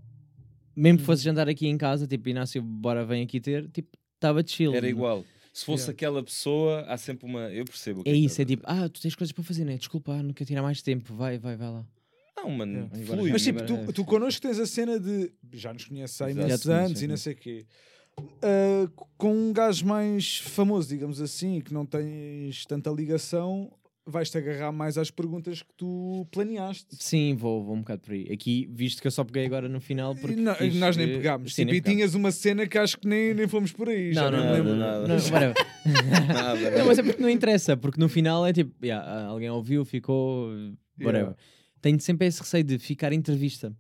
mesmo 0.74 0.98
que 1.00 1.04
fosse 1.04 1.22
jantar 1.24 1.48
aqui 1.48 1.66
em 1.66 1.76
casa, 1.76 2.06
tipo 2.06 2.28
Inácio, 2.28 2.62
bora 2.62 3.04
vem 3.04 3.22
aqui 3.22 3.38
ter, 3.40 3.68
tipo, 3.70 3.88
estava 4.14 4.42
de 4.42 4.50
chill. 4.50 4.72
Era 4.74 4.88
igual. 4.88 5.24
Se 5.52 5.64
fosse 5.64 5.82
Yeah. 5.84 5.92
aquela 5.92 6.22
pessoa, 6.22 6.82
há 6.82 6.96
sempre 6.96 7.26
uma. 7.26 7.50
Eu 7.50 7.64
percebo. 7.64 8.00
o 8.00 8.04
que 8.04 8.10
É 8.10 8.12
que 8.12 8.18
isso, 8.18 8.40
é 8.40 8.44
tipo, 8.44 8.62
ah, 8.66 8.88
tu 8.88 9.00
tens 9.00 9.14
coisas 9.14 9.32
para 9.32 9.42
fazer, 9.44 9.64
né? 9.64 9.76
Desculpa, 9.76 10.22
não 10.22 10.32
quero 10.32 10.46
tirar 10.48 10.62
mais 10.62 10.80
tempo, 10.80 11.14
vai, 11.14 11.38
vai, 11.38 11.56
vai 11.56 11.68
lá. 11.70 11.84
Não, 12.48 12.50
Não, 12.50 12.56
mano, 12.58 12.90
É. 12.92 12.98
flui. 13.04 13.30
Mas 13.32 13.42
tipo, 13.42 13.62
tu, 13.64 13.74
é- 13.74 13.86
tu 13.92 14.04
connosco 14.04 14.40
tens 14.42 14.58
a 14.58 14.66
cena 14.66 14.98
de 15.00 15.30
já 15.52 15.72
nos 15.72 15.84
conheces 15.84 16.20
há 16.20 16.30
imensos 16.30 16.62
Já 16.64 16.78
anos 16.84 16.98
já 16.98 17.04
e 17.04 17.08
não 17.08 17.16
sei 17.16 17.32
o 17.32 17.36
quê. 17.36 17.66
Ah, 18.42 18.88
com 19.18 19.32
um 19.32 19.52
gajo 19.52 19.84
mais 19.86 20.38
famoso, 20.38 20.88
digamos 20.88 21.20
assim, 21.20 21.60
que 21.60 21.72
não 21.74 21.84
tens 21.84 22.64
tanta 22.64 22.88
ligação, 22.90 23.70
vais-te 24.06 24.38
agarrar 24.38 24.72
mais 24.72 24.96
às 24.96 25.10
perguntas 25.10 25.60
que 25.62 25.68
tu 25.76 26.26
planeaste. 26.30 26.86
Sim, 26.98 27.34
vou, 27.36 27.62
vou 27.64 27.74
um 27.74 27.80
bocado 27.80 28.00
por 28.02 28.12
aí. 28.12 28.26
Aqui, 28.32 28.66
visto 28.72 29.02
que 29.02 29.06
eu 29.06 29.10
só 29.10 29.22
peguei 29.24 29.44
agora 29.44 29.68
no 29.68 29.80
final, 29.80 30.14
porque. 30.14 30.34
não- 30.36 30.54
quis, 30.54 30.74
nós 30.76 30.96
nem 30.96 31.10
eh, 31.10 31.14
pegámos. 31.16 31.54
sim, 31.54 31.62
Tipo, 31.62 31.72
nem 31.72 31.78
e 31.78 31.82
pegámos. 31.82 31.96
tinhas 31.98 32.14
uma 32.14 32.30
cena 32.32 32.66
que 32.66 32.78
acho 32.78 32.96
que 32.98 33.06
nem, 33.06 33.34
nem 33.34 33.46
fomos 33.48 33.72
por 33.72 33.88
aí. 33.88 34.12
já 34.14 34.30
Não, 34.30 34.38
não, 34.38 34.44
não, 34.44 34.50
me 34.52 34.56
lembro. 34.58 34.76
nada. 34.76 35.08
Não, 35.08 35.14
whatever. 35.16 35.54
Nada, 36.28 36.70
Não, 36.78 36.86
mas 36.86 36.98
é 36.98 37.02
porque 37.02 37.20
não 37.22 37.28
interessa, 37.30 37.76
porque 37.76 38.00
no 38.00 38.08
final 38.08 38.46
é 38.46 38.52
tipo, 38.52 38.72
yeah, 38.84 39.26
alguém 39.26 39.50
ouviu, 39.50 39.84
ficou, 39.84 40.48
whatever. 41.00 41.14
Yeah. 41.20 41.36
Tenho 41.80 42.00
sempre 42.00 42.26
esse 42.26 42.40
receio 42.40 42.64
de 42.64 42.78
ficar 42.78 43.12
em 43.12 43.16
entrevista, 43.16 43.74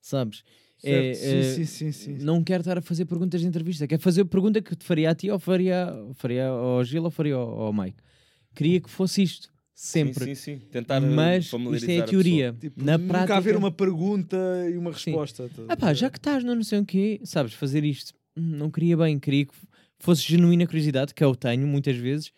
sabes? 0.00 0.42
É, 0.84 1.14
Certo, 1.14 1.16
é, 1.16 1.42
sim, 1.42 1.64
sim, 1.64 1.92
sim, 1.92 1.92
sim. 1.92 2.24
Não 2.24 2.42
quero 2.42 2.62
estar 2.62 2.76
a 2.76 2.82
fazer 2.82 3.04
perguntas 3.04 3.40
de 3.40 3.46
entrevista, 3.46 3.86
quero 3.86 4.02
fazer 4.02 4.24
pergunta 4.24 4.60
que 4.60 4.74
te 4.74 4.84
faria 4.84 5.10
a 5.10 5.14
ti, 5.14 5.30
ou 5.30 5.38
faria, 5.38 5.88
faria 6.14 6.48
ao 6.48 6.82
Gil, 6.84 7.04
ou 7.04 7.10
faria 7.10 7.34
ao, 7.36 7.60
ao 7.62 7.72
Mike. 7.72 7.98
Queria 8.54 8.80
que 8.80 8.90
fosse 8.90 9.22
isto, 9.22 9.52
sempre. 9.74 10.24
Sim, 10.24 10.34
sim, 10.34 10.58
sim. 10.58 10.66
Tentar 10.70 11.00
Mas 11.00 11.48
familiarizar 11.48 11.90
isto 11.90 12.00
é 12.00 12.02
a 12.02 12.06
teoria. 12.06 12.56
Tipo, 12.60 12.84
Na 12.84 12.98
nunca 12.98 13.08
prática. 13.12 13.36
haver 13.36 13.56
uma 13.56 13.70
pergunta 13.70 14.36
e 14.70 14.76
uma 14.76 14.92
Sim. 14.92 15.12
resposta. 15.12 15.44
a 15.68 15.72
Ah 15.72 15.76
pá, 15.76 15.94
já 15.94 16.10
que 16.10 16.18
estás 16.18 16.42
no 16.44 16.54
não 16.54 16.64
sei 16.64 16.80
o 16.80 16.84
quê, 16.84 17.20
sabes, 17.24 17.54
fazer 17.54 17.84
isto, 17.84 18.12
hum, 18.36 18.42
não 18.56 18.70
queria 18.70 18.96
bem, 18.96 19.18
queria 19.18 19.46
que 19.46 19.54
fosse 19.98 20.22
genuína 20.22 20.66
curiosidade, 20.66 21.14
que 21.14 21.22
eu 21.22 21.34
tenho 21.34 21.66
muitas 21.66 21.96
vezes, 21.96 22.32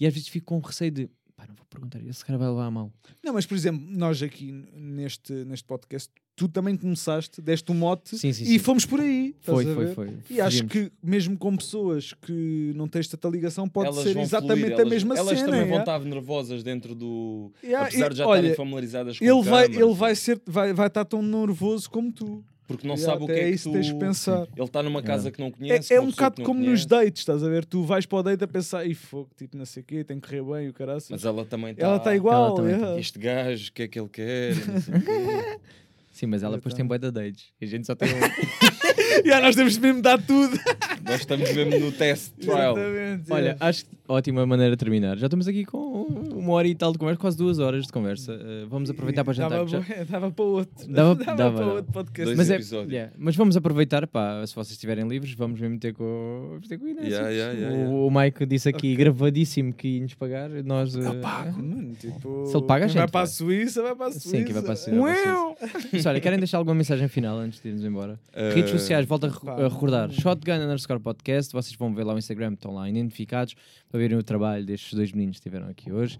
e 0.00 0.06
às 0.06 0.12
vezes 0.12 0.28
fico 0.28 0.46
com 0.46 0.58
receio 0.58 0.90
de, 0.90 1.08
pá, 1.44 1.48
não 1.48 1.54
vou 1.56 1.66
perguntar, 1.68 2.00
esse 2.06 2.24
cara 2.24 2.38
vai 2.38 2.48
levar 2.48 2.66
a 2.66 2.70
mal. 2.70 2.92
Não, 3.22 3.34
mas 3.34 3.46
por 3.46 3.54
exemplo, 3.54 3.84
nós 3.90 4.22
aqui 4.22 4.52
neste, 4.74 5.32
neste 5.44 5.64
podcast, 5.64 6.10
tu 6.36 6.48
também 6.48 6.76
começaste, 6.76 7.40
deste 7.40 7.70
um 7.70 7.74
mote 7.74 8.18
Sim, 8.18 8.32
sim, 8.32 8.42
e 8.42 8.46
sim. 8.46 8.58
fomos 8.58 8.84
por 8.84 9.00
aí. 9.00 9.34
Foi, 9.40 9.64
foi, 9.72 9.94
foi. 9.94 10.18
E 10.28 10.40
acho 10.40 10.64
Fugimos. 10.64 10.72
que 10.72 10.92
mesmo 11.02 11.36
com 11.38 11.56
pessoas 11.56 12.12
que 12.12 12.72
não 12.74 12.88
tens 12.88 13.06
tanta 13.08 13.28
ligação, 13.28 13.68
pode 13.68 13.88
Elas 13.88 14.02
ser 14.02 14.14
vão 14.14 14.22
exatamente 14.22 14.60
fluir, 14.60 14.76
a 14.76 14.80
elas- 14.80 14.90
mesma 14.92 15.16
elas 15.16 15.28
cena. 15.38 15.44
também 15.44 15.60
vão 15.60 15.68
yeah. 15.78 15.96
estar 15.96 16.00
nervosas 16.08 16.62
dentro 16.62 16.94
do. 16.94 17.52
Yeah, 17.62 17.86
Apesar 17.86 18.08
de 18.10 18.16
já 18.18 18.26
olha, 18.26 18.38
estarem 18.40 18.56
familiarizadas 18.56 19.18
com 19.18 19.24
ele 19.24 19.42
vai, 19.42 19.66
ele 19.66 19.94
vai 19.94 20.14
ser, 20.16 20.40
vai, 20.46 20.72
vai 20.72 20.86
estar 20.88 21.04
tão 21.04 21.22
nervoso 21.22 21.88
como 21.90 22.12
tu. 22.12 22.44
Porque 22.66 22.86
não 22.86 22.94
Yeah, 22.94 23.12
sabe 23.12 23.24
o 23.24 23.26
que 23.26 23.32
é 23.32 23.44
que 23.44 23.50
isso 23.50 23.68
tu. 23.68 23.72
tens 23.74 23.92
que 23.92 23.98
pensar. 23.98 24.48
Ele 24.56 24.64
está 24.64 24.82
numa 24.82 25.02
casa 25.02 25.30
que 25.30 25.38
não 25.38 25.50
conhece. 25.50 25.92
É, 25.92 25.96
é 25.96 26.00
um 26.00 26.06
bocado 26.10 26.36
que 26.36 26.42
como 26.42 26.60
conhece, 26.60 26.70
nos 26.72 26.86
dates, 26.86 27.20
estás 27.20 27.42
a 27.44 27.48
ver? 27.48 27.64
Tu 27.66 27.82
vais 27.84 28.06
para 28.06 28.18
o 28.18 28.22
date 28.22 28.42
a 28.44 28.48
pensar, 28.48 28.86
e 28.86 28.94
fogo, 28.94 29.28
tipo, 29.36 29.56
não 29.56 29.66
sei 29.66 29.82
o 29.82 29.86
quê, 29.86 30.02
tem 30.02 30.18
que 30.18 30.26
correr 30.26 30.42
bem, 30.42 30.68
o 30.68 30.72
caraças. 30.72 31.10
Mas 31.10 31.24
ela 31.24 31.44
também 31.44 31.72
está. 31.72 31.84
Ela 31.86 31.96
está 31.98 32.16
igual. 32.16 32.46
Ela 32.46 32.56
também 32.56 32.74
yeah. 32.76 32.98
Este 32.98 33.18
gajo, 33.18 33.68
o 33.68 33.72
que 33.72 33.82
é 33.82 33.88
que 33.88 34.00
ele 34.00 34.08
quer? 34.08 34.54
Não 34.66 34.80
sei 34.80 34.94
o 34.94 35.00
quê. 35.02 35.58
Sim, 36.14 36.26
mas 36.26 36.44
ela 36.44 36.56
depois 36.56 36.72
tem 36.74 36.86
bué 36.86 36.96
de 36.96 37.10
dates. 37.10 37.46
E 37.60 37.64
a 37.64 37.68
gente 37.68 37.86
só 37.86 37.94
tem 37.96 38.08
um... 38.08 38.18
Yeah, 39.24 39.44
nós 39.44 39.54
temos 39.54 39.74
de 39.74 39.80
mesmo 39.80 40.00
dar 40.02 40.20
tudo. 40.20 40.58
Nós 41.04 41.20
estamos 41.20 41.52
mesmo 41.52 41.78
no 41.78 41.92
test 41.92 42.32
trial. 42.40 42.76
Exatamente, 42.76 43.32
Olha, 43.32 43.42
yeah. 43.42 43.66
acho 43.66 43.84
que 43.84 43.90
ótima 44.08 44.44
maneira 44.46 44.72
de 44.72 44.76
terminar. 44.78 45.16
Já 45.18 45.26
estamos 45.26 45.46
aqui 45.46 45.64
com 45.64 46.23
uma 46.44 46.52
hora 46.54 46.68
e 46.68 46.74
tal 46.74 46.92
de 46.92 46.98
conversa, 46.98 47.20
quase 47.20 47.36
duas 47.36 47.58
horas 47.58 47.86
de 47.86 47.92
conversa. 47.92 48.32
Uh, 48.34 48.68
vamos 48.68 48.90
aproveitar 48.90 49.24
para 49.24 49.32
jantar. 49.32 49.58
Dava, 49.58 49.68
já- 49.68 49.80
dava 50.08 50.30
para 50.30 50.44
outro. 50.44 50.88
Dava- 50.92 51.16
para 51.16 51.34
dava, 51.34 51.58
dava. 51.58 51.72
outro 51.74 51.92
podcast. 51.92 52.24
Dois 52.24 52.36
Mas, 52.36 52.50
é, 52.50 52.54
episódios. 52.56 52.92
yeah, 52.92 53.12
mas 53.18 53.34
vamos 53.36 53.56
aproveitar, 53.56 54.06
pá, 54.06 54.46
se 54.46 54.54
vocês 54.54 54.72
estiverem 54.72 55.08
livres, 55.08 55.32
vamos 55.34 55.60
mesmo 55.60 55.78
ter 55.78 55.92
com, 55.94 56.46
vamos 56.52 56.68
ter 56.68 56.78
com 56.78 56.84
o 56.84 56.88
Inés. 56.88 57.08
Yeah, 57.08 57.28
yeah, 57.30 57.52
yeah, 57.58 57.74
o, 57.76 57.78
yeah. 57.80 57.94
o 57.94 58.10
Mike 58.10 58.46
disse 58.46 58.68
aqui, 58.68 58.94
gravadíssimo, 58.94 59.72
que 59.72 59.88
ia 59.88 60.02
nos 60.02 60.14
pagar. 60.14 60.50
Nós, 60.64 60.94
uh, 60.94 61.14
Pago, 61.20 61.62
mano, 61.62 61.94
tipo, 61.94 62.46
Se 62.46 62.56
ele 62.56 62.66
paga, 62.66 62.84
a 62.84 62.88
quem 62.88 62.94
vai 62.96 63.02
gente 63.04 63.10
para 63.12 63.20
a 63.20 63.24
vai. 63.24 63.32
Suíça, 63.32 63.82
vai 63.82 63.94
para 63.96 64.06
a 64.06 64.10
Suíça. 64.12 64.28
Sim, 64.28 64.44
quem 64.44 64.52
vai 64.52 64.62
para 64.62 64.72
a 64.72 64.76
Suíça, 64.76 65.00
para 65.00 65.34
Uau! 65.34 65.56
Mas 65.92 66.06
olha, 66.06 66.20
querem 66.20 66.38
deixar 66.38 66.58
alguma 66.58 66.74
mensagem 66.74 67.08
final 67.08 67.38
antes 67.38 67.60
de 67.60 67.68
irmos 67.68 67.84
embora? 67.84 68.18
Uh, 68.34 68.54
Redes 68.54 68.70
sociais, 68.70 69.06
volto 69.06 69.24
a, 69.26 69.28
re- 69.30 69.40
pá, 69.44 69.52
a 69.54 69.68
recordar. 69.68 70.10
Shotgun 70.10 70.52
underscore 70.54 71.00
podcast. 71.00 71.52
Vocês 71.52 71.74
vão 71.76 71.94
ver 71.94 72.04
lá 72.04 72.14
o 72.14 72.18
Instagram, 72.18 72.52
estão 72.54 72.74
lá 72.74 72.88
identificados 72.88 73.54
para 73.90 73.98
verem 74.00 74.18
o 74.18 74.22
trabalho 74.22 74.64
destes 74.66 74.92
dois 74.94 75.12
meninos 75.12 75.36
que 75.36 75.40
estiveram 75.48 75.68
aqui 75.68 75.92
hoje. 75.92 76.18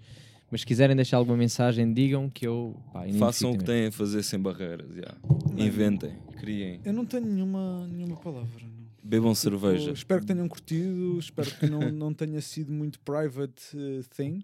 Mas 0.51 0.61
se 0.61 0.67
quiserem 0.67 0.95
deixar 0.95 1.17
alguma 1.17 1.37
mensagem, 1.37 1.91
digam 1.93 2.29
que 2.29 2.45
eu 2.47 2.75
pá, 2.93 3.03
Façam 3.19 3.51
o 3.51 3.57
que 3.57 3.63
têm 3.63 3.87
a 3.87 3.91
fazer 3.91 4.23
sem 4.23 4.39
barreiras. 4.39 4.89
yeah. 4.95 5.17
Inventem, 5.57 6.13
criem, 6.39 6.79
Eu 6.85 6.93
não 6.93 7.05
tenho 7.05 7.25
nenhuma, 7.25 7.87
nenhuma 7.87 8.15
palavra. 8.17 8.49
não. 8.61 8.85
bebam 9.03 9.33
Tipo, 9.33 9.41
cerveja. 9.41 9.91
espero 9.91 10.21
que 10.21 10.27
tenham 10.27 10.47
curtido, 10.47 11.17
espero 11.19 11.49
que 11.51 11.67
não, 11.67 11.91
não 11.91 12.13
tenha 12.13 12.39
sido 12.41 12.71
muito 12.71 12.99
private 12.99 13.75
uh, 13.75 14.03
thing. 14.15 14.41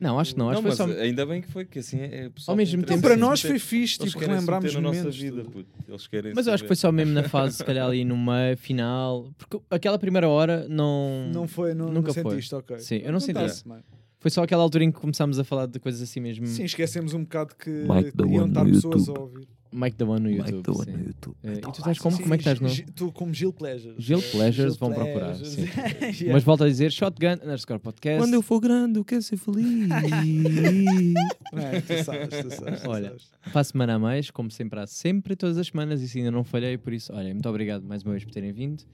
Não, 0.00 0.18
acho 0.18 0.32
que 0.32 0.38
não. 0.40 0.50
Acho 0.50 0.60
Não, 0.60 0.68
que 0.68 0.76
foi 0.76 0.94
só... 0.94 1.00
ainda 1.00 1.24
bem 1.24 1.40
que 1.40 1.46
foi, 1.48 1.64
que 1.64 1.78
assim 1.78 2.00
é. 2.00 2.24
é 2.24 2.28
pessoal 2.28 2.54
Ao 2.54 2.56
mesmo 2.56 2.78
tem 2.82 2.96
tempo, 2.96 2.96
Não, 2.96 3.02
para 3.02 3.16
nós 3.16 3.40
foi 3.40 3.56
fixe, 3.60 4.00
eles 4.02 4.12
tipo, 4.12 4.24
relembrarmos 4.24 4.74
na 4.74 4.80
nossa 4.80 5.10
vida, 5.12 5.44
puto. 5.44 5.68
Eles 5.86 6.06
querem 6.08 6.32
Mas 6.34 6.48
eu 6.48 6.52
acho 6.54 6.64
que 6.64 6.66
foi 6.66 6.74
só 6.74 6.90
mesmo 6.90 7.12
na 7.14 7.22
fase, 7.28 7.58
se 7.58 7.64
calhar 7.64 7.86
ali 7.86 8.04
no 8.04 8.16
meio, 8.18 8.56
final. 8.56 9.32
Porque 9.38 9.60
aquela 9.70 9.96
primeira 10.00 10.28
hora 10.28 10.66
não. 10.68 11.30
Não 11.32 11.46
foi, 11.46 11.72
não, 11.72 11.86
Nunca 11.92 12.08
não 12.08 12.14
foi. 12.14 12.32
sentiste, 12.32 12.52
ok. 12.52 12.78
Sim, 12.80 12.96
eu 12.96 13.12
não 13.12 13.20
senti. 13.20 13.38
Acontece, 13.38 13.68
mano. 13.68 13.84
Foi 14.22 14.30
só 14.30 14.44
aquela 14.44 14.62
altura 14.62 14.84
em 14.84 14.92
que 14.92 15.00
começámos 15.00 15.36
a 15.38 15.44
falar 15.44 15.66
de 15.66 15.78
coisas 15.80 16.00
assim 16.00 16.20
mesmo. 16.20 16.46
Sim, 16.46 16.62
esquecemos 16.62 17.12
um 17.12 17.24
bocado 17.24 17.54
que 17.56 17.68
Mike 17.70 18.12
the 18.16 18.22
iam 18.22 18.44
One 18.44 18.48
estar 18.50 18.64
no 18.64 18.70
pessoas 18.72 19.06
YouTube. 19.08 19.18
a 19.18 19.20
ouvir. 19.20 19.48
Mike 19.74 19.96
da 19.96 20.04
One 20.04 20.20
no 20.20 20.28
Mike 20.28 20.50
YouTube. 20.52 20.62
the 20.62 20.70
One 20.70 20.84
sim. 20.84 20.92
no 20.92 21.04
YouTube. 21.08 21.36
Eh, 21.42 21.52
e 21.54 21.60
tu 21.62 21.70
estás 21.70 21.98
como? 21.98 22.16
Sim, 22.16 22.22
Como 22.22 22.34
é 22.34 22.36
que 22.36 22.42
estás 22.42 22.60
no. 22.60 22.68
Gi- 22.68 22.84
Tu 22.94 23.10
como 23.12 23.34
Gil 23.34 23.52
Pleasures. 23.54 23.96
Gil 23.98 24.22
Pleasures, 24.22 24.76
vão 24.76 24.92
procurar, 24.92 25.34
sim. 25.36 25.62
Yeah. 26.22 26.34
Mas 26.34 26.44
volto 26.44 26.62
a 26.64 26.68
dizer, 26.68 26.92
Shotgun 26.92 27.32
underscore 27.42 27.80
podcast. 27.80 28.18
Quando 28.22 28.34
eu 28.34 28.42
for 28.42 28.60
grande, 28.60 28.98
eu 29.00 29.04
quero 29.04 29.22
ser 29.22 29.38
feliz. 29.38 29.88
Não, 29.88 29.96
tu 31.86 32.04
sabes, 32.04 32.28
tu 32.28 32.50
sabes, 32.54 32.82
tu 32.82 32.88
Olha, 32.90 33.08
sabes. 33.08 33.30
Para 33.50 33.60
a 33.60 33.64
semana 33.64 33.94
a 33.94 33.98
mais, 33.98 34.30
como 34.30 34.50
sempre 34.50 34.78
há 34.78 34.86
sempre, 34.86 35.34
todas 35.34 35.56
as 35.58 35.66
semanas, 35.68 36.00
e 36.02 36.08
se 36.08 36.18
ainda 36.18 36.30
não 36.30 36.44
falhei, 36.44 36.76
por 36.78 36.92
isso, 36.92 37.12
olha, 37.12 37.30
muito 37.32 37.48
obrigado 37.48 37.82
mais 37.84 38.02
uma 38.04 38.12
vez 38.12 38.24
por 38.24 38.32
terem 38.32 38.52
vindo. 38.52 38.84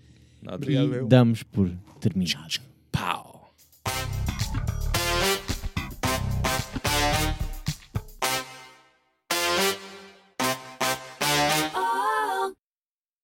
Nada. 0.41 0.57
Obrigado, 0.57 0.93
e 0.93 0.97
eu. 0.99 1.07
damos 1.07 1.43
por 1.43 1.69
terminado. 2.01 2.61